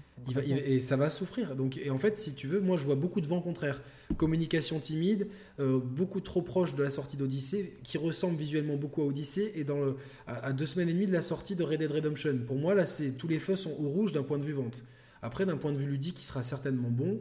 et 0.46 0.80
ça 0.80 0.96
va 0.96 1.10
souffrir. 1.10 1.56
Donc, 1.56 1.76
et 1.76 1.90
en 1.90 1.98
fait, 1.98 2.16
si 2.16 2.32
tu 2.32 2.46
veux, 2.46 2.60
moi, 2.60 2.78
je 2.78 2.84
vois 2.84 2.94
beaucoup 2.94 3.20
de 3.20 3.26
vents 3.26 3.42
contraires. 3.42 3.82
Communication 4.16 4.78
timide, 4.78 5.28
beaucoup 5.58 6.20
trop 6.20 6.42
proche 6.42 6.74
de 6.74 6.82
la 6.82 6.90
sortie 6.90 7.16
d'Odyssée, 7.16 7.76
qui 7.82 7.98
ressemble 7.98 8.36
visuellement 8.36 8.76
beaucoup 8.76 9.02
à 9.02 9.04
Odyssey, 9.04 9.52
et 9.56 9.64
dans 9.64 9.78
le, 9.78 9.96
à, 10.26 10.52
deux 10.52 10.66
semaines 10.66 10.88
et 10.88 10.94
demie 10.94 11.06
de 11.06 11.12
la 11.12 11.22
sortie 11.22 11.54
de 11.54 11.64
Red 11.64 11.80
Dead 11.80 11.90
Redemption. 11.90 12.38
Pour 12.46 12.56
moi, 12.56 12.74
là, 12.74 12.86
c'est 12.86 13.12
tous 13.12 13.28
les 13.28 13.40
feux 13.40 13.56
sont 13.56 13.72
au 13.78 13.88
rouge 13.88 14.12
d'un 14.12 14.22
point 14.22 14.38
de 14.38 14.44
vue 14.44 14.54
vente. 14.54 14.84
Après, 15.22 15.46
d'un 15.46 15.56
point 15.56 15.72
de 15.72 15.76
vue 15.76 15.86
ludique, 15.86 16.20
il 16.20 16.24
sera 16.24 16.42
certainement 16.42 16.90
bon. 16.90 17.20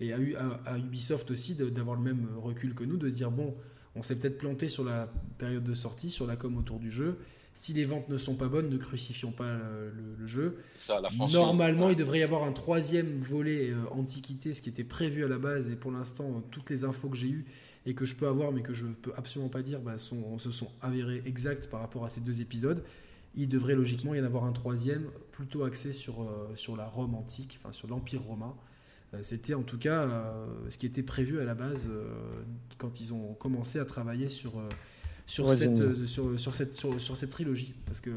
Et 0.00 0.12
à, 0.12 0.78
Ubisoft 0.78 1.30
aussi 1.30 1.54
d'avoir 1.54 1.96
le 1.96 2.02
même 2.02 2.26
recul 2.38 2.74
que 2.74 2.84
nous, 2.84 2.96
de 2.96 3.08
se 3.08 3.14
dire 3.14 3.30
bon, 3.30 3.54
on 3.94 4.02
s'est 4.02 4.16
peut-être 4.16 4.38
planté 4.38 4.68
sur 4.68 4.84
la 4.84 5.12
période 5.38 5.64
de 5.64 5.74
sortie, 5.74 6.10
sur 6.10 6.26
la 6.26 6.36
com 6.36 6.56
autour 6.56 6.78
du 6.78 6.90
jeu. 6.90 7.18
Si 7.52 7.72
les 7.72 7.84
ventes 7.84 8.08
ne 8.08 8.16
sont 8.16 8.36
pas 8.36 8.48
bonnes, 8.48 8.70
ne 8.70 8.78
crucifions 8.78 9.32
pas 9.32 9.50
le, 9.50 10.26
jeu. 10.26 10.58
Normalement, 11.32 11.90
il 11.90 11.96
devrait 11.96 12.20
y 12.20 12.22
avoir 12.22 12.44
un 12.44 12.52
troisième 12.52 13.20
volet 13.20 13.70
euh, 13.70 13.90
antiquité, 13.90 14.54
ce 14.54 14.62
qui 14.62 14.68
était 14.70 14.84
prévu 14.84 15.24
à 15.24 15.28
la 15.28 15.38
base. 15.38 15.68
Et 15.68 15.74
pour 15.74 15.90
l'instant, 15.90 16.42
toutes 16.50 16.70
les 16.70 16.84
infos 16.84 17.08
que 17.08 17.16
j'ai 17.16 17.28
eues 17.28 17.44
et 17.86 17.94
que 17.94 18.04
je 18.04 18.14
peux 18.14 18.28
avoir, 18.28 18.52
mais 18.52 18.62
que 18.62 18.72
je 18.72 18.86
ne 18.86 18.94
peux 18.94 19.12
absolument 19.16 19.50
pas 19.50 19.62
dire, 19.62 19.80
bah, 19.80 19.98
sont, 19.98 20.38
se 20.38 20.50
sont 20.50 20.68
avérées 20.80 21.22
exactes 21.26 21.66
par 21.66 21.80
rapport 21.80 22.04
à 22.04 22.08
ces 22.08 22.20
deux 22.20 22.40
épisodes 22.40 22.84
il 23.34 23.48
devrait 23.48 23.74
logiquement 23.74 24.14
y 24.14 24.20
en 24.20 24.24
avoir 24.24 24.44
un 24.44 24.52
troisième, 24.52 25.10
plutôt 25.30 25.64
axé 25.64 25.92
sur, 25.92 26.22
euh, 26.22 26.50
sur 26.54 26.76
la 26.76 26.86
Rome 26.86 27.14
antique, 27.14 27.56
enfin 27.60 27.72
sur 27.72 27.88
l'Empire 27.88 28.22
romain. 28.22 28.54
Euh, 29.14 29.20
c'était 29.22 29.54
en 29.54 29.62
tout 29.62 29.78
cas 29.78 30.02
euh, 30.02 30.46
ce 30.68 30.78
qui 30.78 30.86
était 30.86 31.02
prévu 31.02 31.40
à 31.40 31.44
la 31.44 31.54
base 31.54 31.88
quand 32.78 33.00
ils 33.00 33.12
ont 33.12 33.34
commencé 33.34 33.78
à 33.78 33.84
travailler 33.84 34.28
sur, 34.28 34.52
sur, 35.26 35.52
cette, 35.52 36.06
sur, 36.06 36.38
sur, 36.38 36.54
cette, 36.54 36.74
sur, 36.74 37.16
cette 37.16 37.30
trilogie. 37.30 37.74
Parce 37.86 38.00
que 38.00 38.10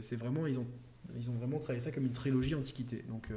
c'est 0.00 0.16
vraiment, 0.16 0.46
ils, 0.46 0.58
ont, 0.58 0.66
ils 1.16 1.30
ont 1.30 1.34
vraiment 1.34 1.58
travaillé 1.58 1.80
ça 1.80 1.90
comme 1.90 2.06
une 2.06 2.12
trilogie 2.12 2.54
antiquité. 2.54 3.04
Donc 3.08 3.28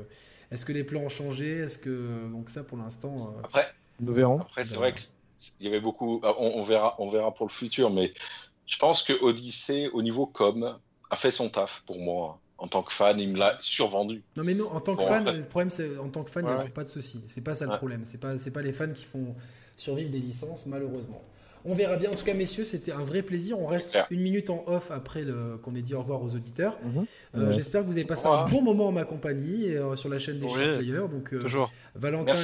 est-ce 0.51 0.65
que 0.65 0.73
les 0.73 0.83
plans 0.83 1.01
ont 1.01 1.09
changé? 1.09 1.59
Est-ce 1.59 1.79
que 1.79 2.29
donc 2.31 2.49
ça 2.49 2.63
pour 2.63 2.77
l'instant 2.77 3.35
Après, 3.43 3.67
nous 3.99 4.13
verrons. 4.13 4.41
Après 4.41 4.65
c'est 4.65 4.75
vrai 4.75 4.93
qu'il 4.93 5.65
y 5.65 5.67
avait 5.67 5.81
beaucoup. 5.81 6.19
On, 6.23 6.51
on, 6.55 6.63
verra, 6.63 6.95
on 6.99 7.09
verra 7.09 7.33
pour 7.33 7.45
le 7.45 7.51
futur, 7.51 7.89
mais 7.89 8.13
je 8.65 8.77
pense 8.77 9.03
que 9.03 9.13
Odyssey 9.21 9.89
au 9.89 10.01
niveau 10.01 10.25
com 10.25 10.77
a 11.09 11.15
fait 11.15 11.31
son 11.31 11.49
taf 11.49 11.83
pour 11.85 11.99
moi. 11.99 12.39
En 12.57 12.67
tant 12.69 12.83
que 12.83 12.93
fan, 12.93 13.19
il 13.19 13.29
me 13.29 13.37
l'a 13.37 13.57
survendu. 13.59 14.23
Non 14.37 14.43
mais 14.43 14.53
non, 14.53 14.71
en 14.71 14.79
tant 14.79 14.95
que 14.95 15.03
fan, 15.03 15.25
le 15.25 15.43
problème 15.43 15.69
c'est 15.69 15.97
en 15.97 16.09
tant 16.09 16.23
que 16.23 16.31
fan, 16.31 16.45
il 16.45 16.61
n'y 16.61 16.67
a 16.67 16.69
pas 16.69 16.83
de 16.83 16.89
souci. 16.89 17.23
C'est 17.27 17.41
pas 17.41 17.53
ça 17.55 17.65
le 17.65 17.75
problème. 17.75 18.05
C'est 18.05 18.17
pas 18.17 18.37
c'est 18.37 18.51
pas 18.51 18.61
les 18.61 18.71
fans 18.71 18.93
qui 18.93 19.03
font 19.03 19.35
survivre 19.77 20.09
des 20.09 20.19
licences 20.19 20.65
malheureusement. 20.65 21.21
On 21.65 21.73
verra 21.73 21.97
bien. 21.97 22.11
En 22.11 22.15
tout 22.15 22.23
cas, 22.23 22.33
messieurs, 22.33 22.63
c'était 22.63 22.91
un 22.91 23.03
vrai 23.03 23.23
plaisir. 23.23 23.59
On 23.59 23.65
reste 23.65 23.97
une 24.11 24.21
minute 24.21 24.49
en 24.49 24.63
off 24.67 24.91
après 24.91 25.25
qu'on 25.63 25.75
ait 25.75 25.81
dit 25.81 25.95
au 25.95 25.99
revoir 25.99 26.21
aux 26.21 26.35
auditeurs. 26.35 26.77
Mhm. 26.83 27.05
Euh, 27.35 27.51
j'espère 27.51 27.81
que 27.81 27.87
vous 27.87 27.97
avez 27.97 28.05
passé 28.05 28.27
un 28.27 28.43
bon 28.43 28.61
moment 28.61 28.87
en 28.87 28.91
ma 28.91 29.03
compagnie 29.03 29.75
euh, 29.75 29.95
sur 29.95 30.09
la 30.09 30.19
chaîne 30.19 30.39
des 30.39 30.45
oui, 30.45 30.53
Players. 30.53 31.07
Donc, 31.09 31.33
euh, 31.33 31.41
toujours. 31.41 31.71
Valentin, 31.95 32.35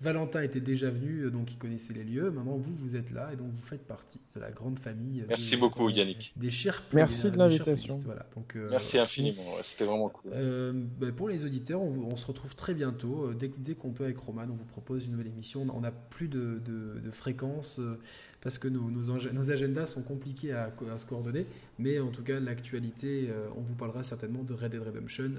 Valentin 0.00 0.42
était 0.42 0.60
déjà 0.60 0.88
venu, 0.88 1.30
donc 1.30 1.50
il 1.50 1.58
connaissait 1.58 1.92
les 1.92 2.04
lieux. 2.04 2.30
Maintenant, 2.30 2.56
vous, 2.56 2.74
vous 2.74 2.96
êtes 2.96 3.10
là 3.10 3.30
et 3.32 3.36
donc 3.36 3.48
vous 3.52 3.62
faites 3.62 3.86
partie 3.86 4.20
de 4.34 4.40
la 4.40 4.50
grande 4.50 4.78
famille. 4.78 5.24
Merci 5.28 5.56
beaucoup, 5.56 5.90
Yannick. 5.90 6.32
Des 6.36 6.50
chers 6.50 6.82
Merci 6.92 7.30
de 7.30 7.36
l'invitation. 7.36 7.98
Voilà, 8.04 8.26
donc, 8.34 8.56
Merci 8.70 8.98
infiniment. 8.98 9.42
C'était 9.62 9.84
vraiment 9.84 10.08
cool. 10.08 10.32
Ben, 10.32 11.12
pour 11.12 11.28
les 11.28 11.44
auditeurs, 11.44 11.82
on, 11.82 12.16
se 12.16 12.26
retrouve 12.26 12.54
très 12.54 12.74
bientôt. 12.74 13.34
Dès, 13.34 13.50
dès 13.58 13.74
qu'on 13.74 13.90
peut 13.90 14.04
avec 14.04 14.18
Roman, 14.18 14.44
on 14.48 14.54
vous 14.54 14.64
propose 14.64 15.04
une 15.04 15.12
nouvelle 15.12 15.26
émission. 15.26 15.66
On 15.74 15.80
n'a 15.80 15.90
plus 15.90 16.28
de, 16.28 16.60
de, 16.64 17.00
de 17.00 17.10
fréquences 17.10 17.80
parce 18.44 18.58
que 18.58 18.68
nos, 18.68 18.90
nos, 18.90 19.50
agendas 19.50 19.86
sont 19.86 20.02
compliqués 20.02 20.52
à, 20.52 20.70
se 20.96 21.06
coordonner. 21.06 21.46
Mais 21.78 21.98
en 21.98 22.10
tout 22.10 22.22
cas, 22.22 22.38
l'actualité, 22.38 23.26
euh, 23.30 23.48
on 23.56 23.62
vous 23.62 23.74
parlera 23.74 24.02
certainement 24.02 24.44
de 24.44 24.52
Red 24.52 24.72
Dead 24.72 24.82
Redemption 24.82 25.32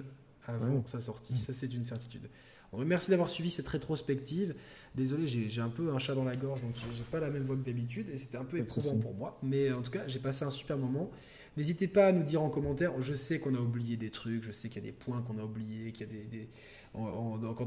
avant 0.47 0.83
sa 0.85 0.99
sortie. 0.99 1.37
Ça, 1.37 1.53
c'est 1.53 1.71
une 1.73 1.85
certitude. 1.85 2.27
On 2.73 2.77
remercie 2.77 3.11
d'avoir 3.11 3.29
suivi 3.29 3.51
cette 3.51 3.67
rétrospective. 3.67 4.55
Désolé, 4.95 5.27
j'ai 5.27 5.61
un 5.61 5.69
peu 5.69 5.93
un 5.93 5.99
chat 5.99 6.15
dans 6.15 6.23
la 6.23 6.35
gorge, 6.35 6.61
donc 6.61 6.75
j'ai 6.93 7.03
pas 7.03 7.19
la 7.19 7.29
même 7.29 7.43
voix 7.43 7.55
que 7.55 7.61
d'habitude 7.61 8.09
et 8.09 8.17
c'était 8.17 8.37
un 8.37 8.43
peu 8.43 8.57
éprouvant 8.57 8.97
pour 8.97 9.13
moi. 9.13 9.39
Mais 9.43 9.71
en 9.71 9.81
tout 9.83 9.91
cas, 9.91 10.07
j'ai 10.07 10.19
passé 10.19 10.43
un 10.43 10.49
super 10.49 10.77
moment. 10.77 11.11
N'hésitez 11.57 11.87
pas 11.87 12.07
à 12.07 12.11
nous 12.11 12.23
dire 12.23 12.41
en 12.41 12.49
commentaire. 12.49 12.99
Je 13.01 13.13
sais 13.13 13.39
qu'on 13.39 13.55
a 13.55 13.59
oublié 13.59 13.95
des 13.97 14.09
trucs, 14.09 14.43
je 14.43 14.51
sais 14.51 14.67
qu'il 14.67 14.83
y 14.83 14.87
a 14.87 14.89
des 14.89 14.97
points 14.97 15.21
qu'on 15.21 15.37
a 15.37 15.43
oubliés, 15.43 15.91
qu'il 15.93 16.07
y 16.07 16.09
a 16.09 16.25
des, 16.29 16.49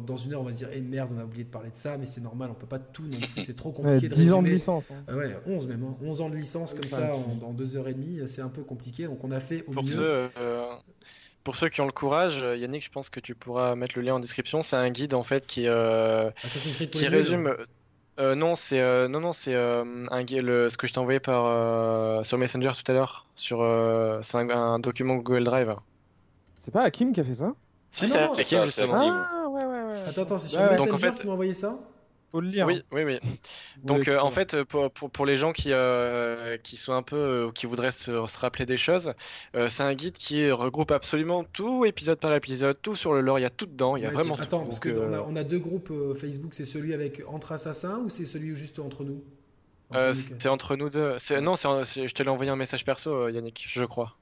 dans 0.07 0.16
une 0.16 0.32
heure, 0.32 0.40
on 0.40 0.44
va 0.44 0.52
se 0.52 0.58
dire, 0.58 0.68
eh 0.73 0.81
merde, 0.81 1.10
on 1.15 1.20
a 1.20 1.24
oublié 1.24 1.44
de 1.44 1.50
parler 1.50 1.70
de 1.70 1.76
ça, 1.76 1.97
mais 1.98 2.07
c'est 2.07 2.20
normal, 2.20 2.50
on 2.50 2.55
peut 2.55 2.66
pas 2.66 2.78
tout 2.78 3.07
non 3.07 3.18
plus, 3.18 3.42
c'est 3.42 3.57
trop 3.57 3.73
compliqué 3.73 4.08
de 4.08 4.15
10 4.15 4.32
ans 4.32 4.42
de 4.42 4.48
licence. 4.48 4.90
Hein. 4.90 5.15
Ouais, 5.15 5.36
11 5.47 5.66
même, 5.66 5.84
11 6.02 6.20
hein. 6.20 6.24
ans 6.24 6.31
de 6.31 6.36
licence 6.36 6.74
comme 6.74 6.84
ça 6.84 7.15
en, 7.15 7.52
2 7.52 7.76
heures 7.76 7.89
et 7.89 7.94
demie, 7.94 8.20
c'est 8.26 8.42
un 8.42 8.48
peu 8.48 8.62
compliqué, 8.62 9.05
donc 9.05 9.23
on 9.24 9.31
a 9.31 9.40
fait 9.40 9.65
au 9.66 9.73
pour 9.73 9.82
mieux. 9.82 9.90
Ceux, 9.90 10.31
euh, 10.39 10.66
pour 11.44 11.57
ceux 11.57 11.68
qui 11.68 11.81
ont 11.81 11.86
le 11.86 11.92
courage, 11.92 12.42
euh, 12.42 12.57
Yannick, 12.57 12.84
je 12.84 12.90
pense 12.90 13.10
que 13.10 13.20
tu 13.20 13.34
pourras 13.34 13.74
mettre 13.74 13.94
le 13.97 14.02
lien 14.02 14.15
en 14.15 14.20
description, 14.20 14.62
c'est 14.62 14.76
un 14.76 14.90
guide 14.90 15.15
en 15.15 15.23
fait 15.23 15.47
qui, 15.47 15.66
euh, 15.66 16.31
qui 16.90 17.07
résume... 17.08 17.55
non, 18.18 18.57
c'est 18.57 19.08
non 19.08 19.20
non 19.20 19.32
c'est 19.32 19.55
un 19.55 20.24
le, 20.31 20.70
ce 20.70 20.76
que 20.76 20.86
je 20.86 20.92
t'ai 20.92 20.98
envoyé 20.98 21.20
par 21.20 22.24
sur 22.26 22.39
Messenger 22.39 22.73
tout 22.82 22.90
à 22.90 22.94
l'heure 22.94 23.26
sur 23.36 23.58
c'est 24.23 24.39
un, 24.39 24.78
document 24.78 25.16
Google 25.16 25.44
Drive. 25.44 25.74
C'est 26.60 26.73
pas 26.73 26.82
Hakim 26.82 27.12
qui 27.12 27.20
a 27.20 27.24
fait 27.24 27.34
ça? 27.34 27.55
Si, 27.91 28.05
ah 28.05 28.08
c'est 28.34 28.41
Hakim, 28.41 28.65
justement. 28.65 28.94
Ah, 28.97 29.49
ouais, 29.49 29.65
ouais, 29.65 29.84
ouais. 29.84 30.02
Attends, 30.07 30.23
attends, 30.23 30.39
c'est 30.39 30.49
sur 30.49 30.60
Messenger 30.60 30.91
en 30.91 30.99
fait... 30.99 31.10
que 31.12 31.20
tu 31.20 31.26
m'as 31.26 31.33
envoyé 31.33 31.55
ça 31.55 31.78
faut 32.31 32.41
le 32.41 32.49
lire. 32.49 32.67
Oui, 32.67 32.83
oui, 32.92 33.05
oui. 33.05 33.18
Donc, 33.83 34.08
euh, 34.08 34.18
en 34.18 34.31
fait, 34.31 34.62
pour, 34.65 34.91
pour, 34.91 35.10
pour, 35.10 35.26
les 35.26 35.36
gens 35.36 35.52
qui, 35.52 35.73
euh, 35.73 36.58
qui 36.58 36.76
sont 36.76 36.92
un 36.92 37.02
peu, 37.02 37.17
euh, 37.17 37.50
qui 37.52 37.67
voudraient 37.67 37.91
se, 37.91 38.26
se, 38.26 38.39
rappeler 38.39 38.67
des 38.67 38.76
choses, 38.76 39.15
c'est 39.68 39.83
un 39.83 39.94
guide 39.94 40.15
qui 40.15 40.50
regroupe 40.50 40.91
absolument 40.91 41.44
tout 41.44 41.84
épisode 41.84 42.18
par 42.18 42.34
épisode, 42.34 42.78
tout 42.83 42.97
sur 42.97 43.15
le 43.15 43.20
lore, 43.20 43.39
il 43.39 43.42
y 43.42 43.47
a 43.47 43.50
tout 43.50 43.67
dedans, 43.67 43.97
il 43.97 44.02
y 44.02 44.07
a 44.07 44.10
vraiment 44.10 44.36
tout. 44.36 44.42
Attends, 44.42 44.65
parce 44.65 44.81
qu'on 44.81 45.12
a, 45.12 45.20
on 45.23 45.36
a 45.36 45.44
deux 45.44 45.58
groupes 45.58 45.92
Facebook, 46.17 46.55
c'est 46.55 46.65
celui 46.65 46.92
avec 46.92 47.23
Entre 47.26 47.52
Assassins 47.52 47.99
ou 48.05 48.08
c'est 48.08 48.26
celui 48.26 48.55
juste 48.55 48.78
entre 48.78 49.05
nous? 49.05 49.23
C'est 50.12 50.49
entre 50.49 50.76
nous 50.76 50.91
deux. 50.91 51.17
Non, 51.41 51.57
je 51.57 52.12
te 52.12 52.23
l'ai 52.23 52.28
envoyé 52.28 52.50
un 52.50 52.57
message 52.57 52.84
perso, 52.84 53.28
Yannick, 53.28 53.65
je 53.68 53.84
crois. 53.84 54.17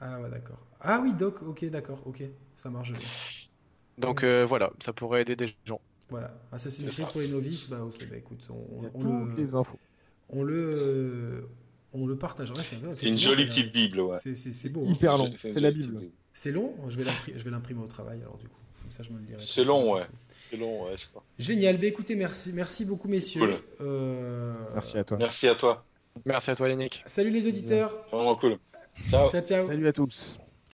Ah 0.00 0.20
ouais, 0.20 0.28
d'accord. 0.28 0.58
Ah 0.84 1.00
oui, 1.02 1.14
Doc, 1.14 1.42
ok, 1.42 1.64
d'accord, 1.70 2.00
ok, 2.04 2.22
ça 2.54 2.70
marche. 2.70 2.92
Donc 3.98 4.22
euh, 4.22 4.44
voilà, 4.44 4.70
ça 4.80 4.92
pourrait 4.92 5.22
aider 5.22 5.34
des 5.34 5.54
gens. 5.64 5.80
Voilà, 6.10 6.32
Assassin's 6.52 6.92
Creed 6.92 7.08
pour 7.08 7.22
les 7.22 7.28
novices, 7.28 7.70
bah 7.70 7.82
ok, 7.82 8.06
bah 8.08 8.16
écoute, 8.16 8.46
on, 8.50 8.90
on, 8.94 9.34
les 9.34 9.54
infos. 9.54 9.78
on 10.28 10.42
le, 10.42 11.48
on 11.92 12.06
le 12.06 12.16
partagera. 12.16 12.62
C'est 12.62 13.06
une 13.06 13.18
jolie 13.18 13.46
petite 13.46 13.72
Bible, 13.72 14.00
ouais. 14.00 14.18
C'est 14.22 14.68
beau. 14.68 14.84
Hein. 14.86 14.92
Hyper 14.92 15.16
long, 15.18 15.32
c'est 15.38 15.60
la 15.60 15.70
Bible. 15.70 16.02
C'est 16.34 16.52
long 16.52 16.74
Je 16.88 17.00
vais 17.00 17.50
l'imprimer 17.50 17.82
au 17.82 17.86
travail 17.86 18.20
alors 18.20 18.36
du 18.36 18.48
coup. 18.48 18.60
Comme 18.82 18.90
ça, 18.90 19.02
je 19.02 19.10
me 19.12 19.18
le 19.18 19.24
dirai. 19.24 19.40
C'est 19.40 19.64
long, 19.64 19.94
ouais. 19.94 20.04
C'est 20.50 20.58
long, 20.58 20.84
ouais, 20.84 20.94
je 20.98 21.06
crois. 21.06 21.24
Génial. 21.38 21.78
Bah, 21.78 21.86
écoutez, 21.86 22.16
merci, 22.16 22.52
merci 22.52 22.84
beaucoup, 22.84 23.08
messieurs. 23.08 23.40
Cool. 23.40 23.60
Euh... 23.80 24.54
Merci 24.74 24.98
à 24.98 25.04
toi. 25.04 25.16
Merci 25.18 25.48
à 25.48 25.54
toi. 25.54 25.86
Merci 26.26 26.50
à 26.50 26.56
toi, 26.56 26.68
Yannick. 26.68 27.02
Salut 27.06 27.30
les 27.30 27.46
auditeurs. 27.48 27.90
Vraiment 28.12 28.36
cool. 28.36 28.58
Ciao. 29.08 29.30
ciao, 29.30 29.40
ciao. 29.40 29.64
Salut 29.66 29.88
à 29.88 29.92
tous. 29.94 30.38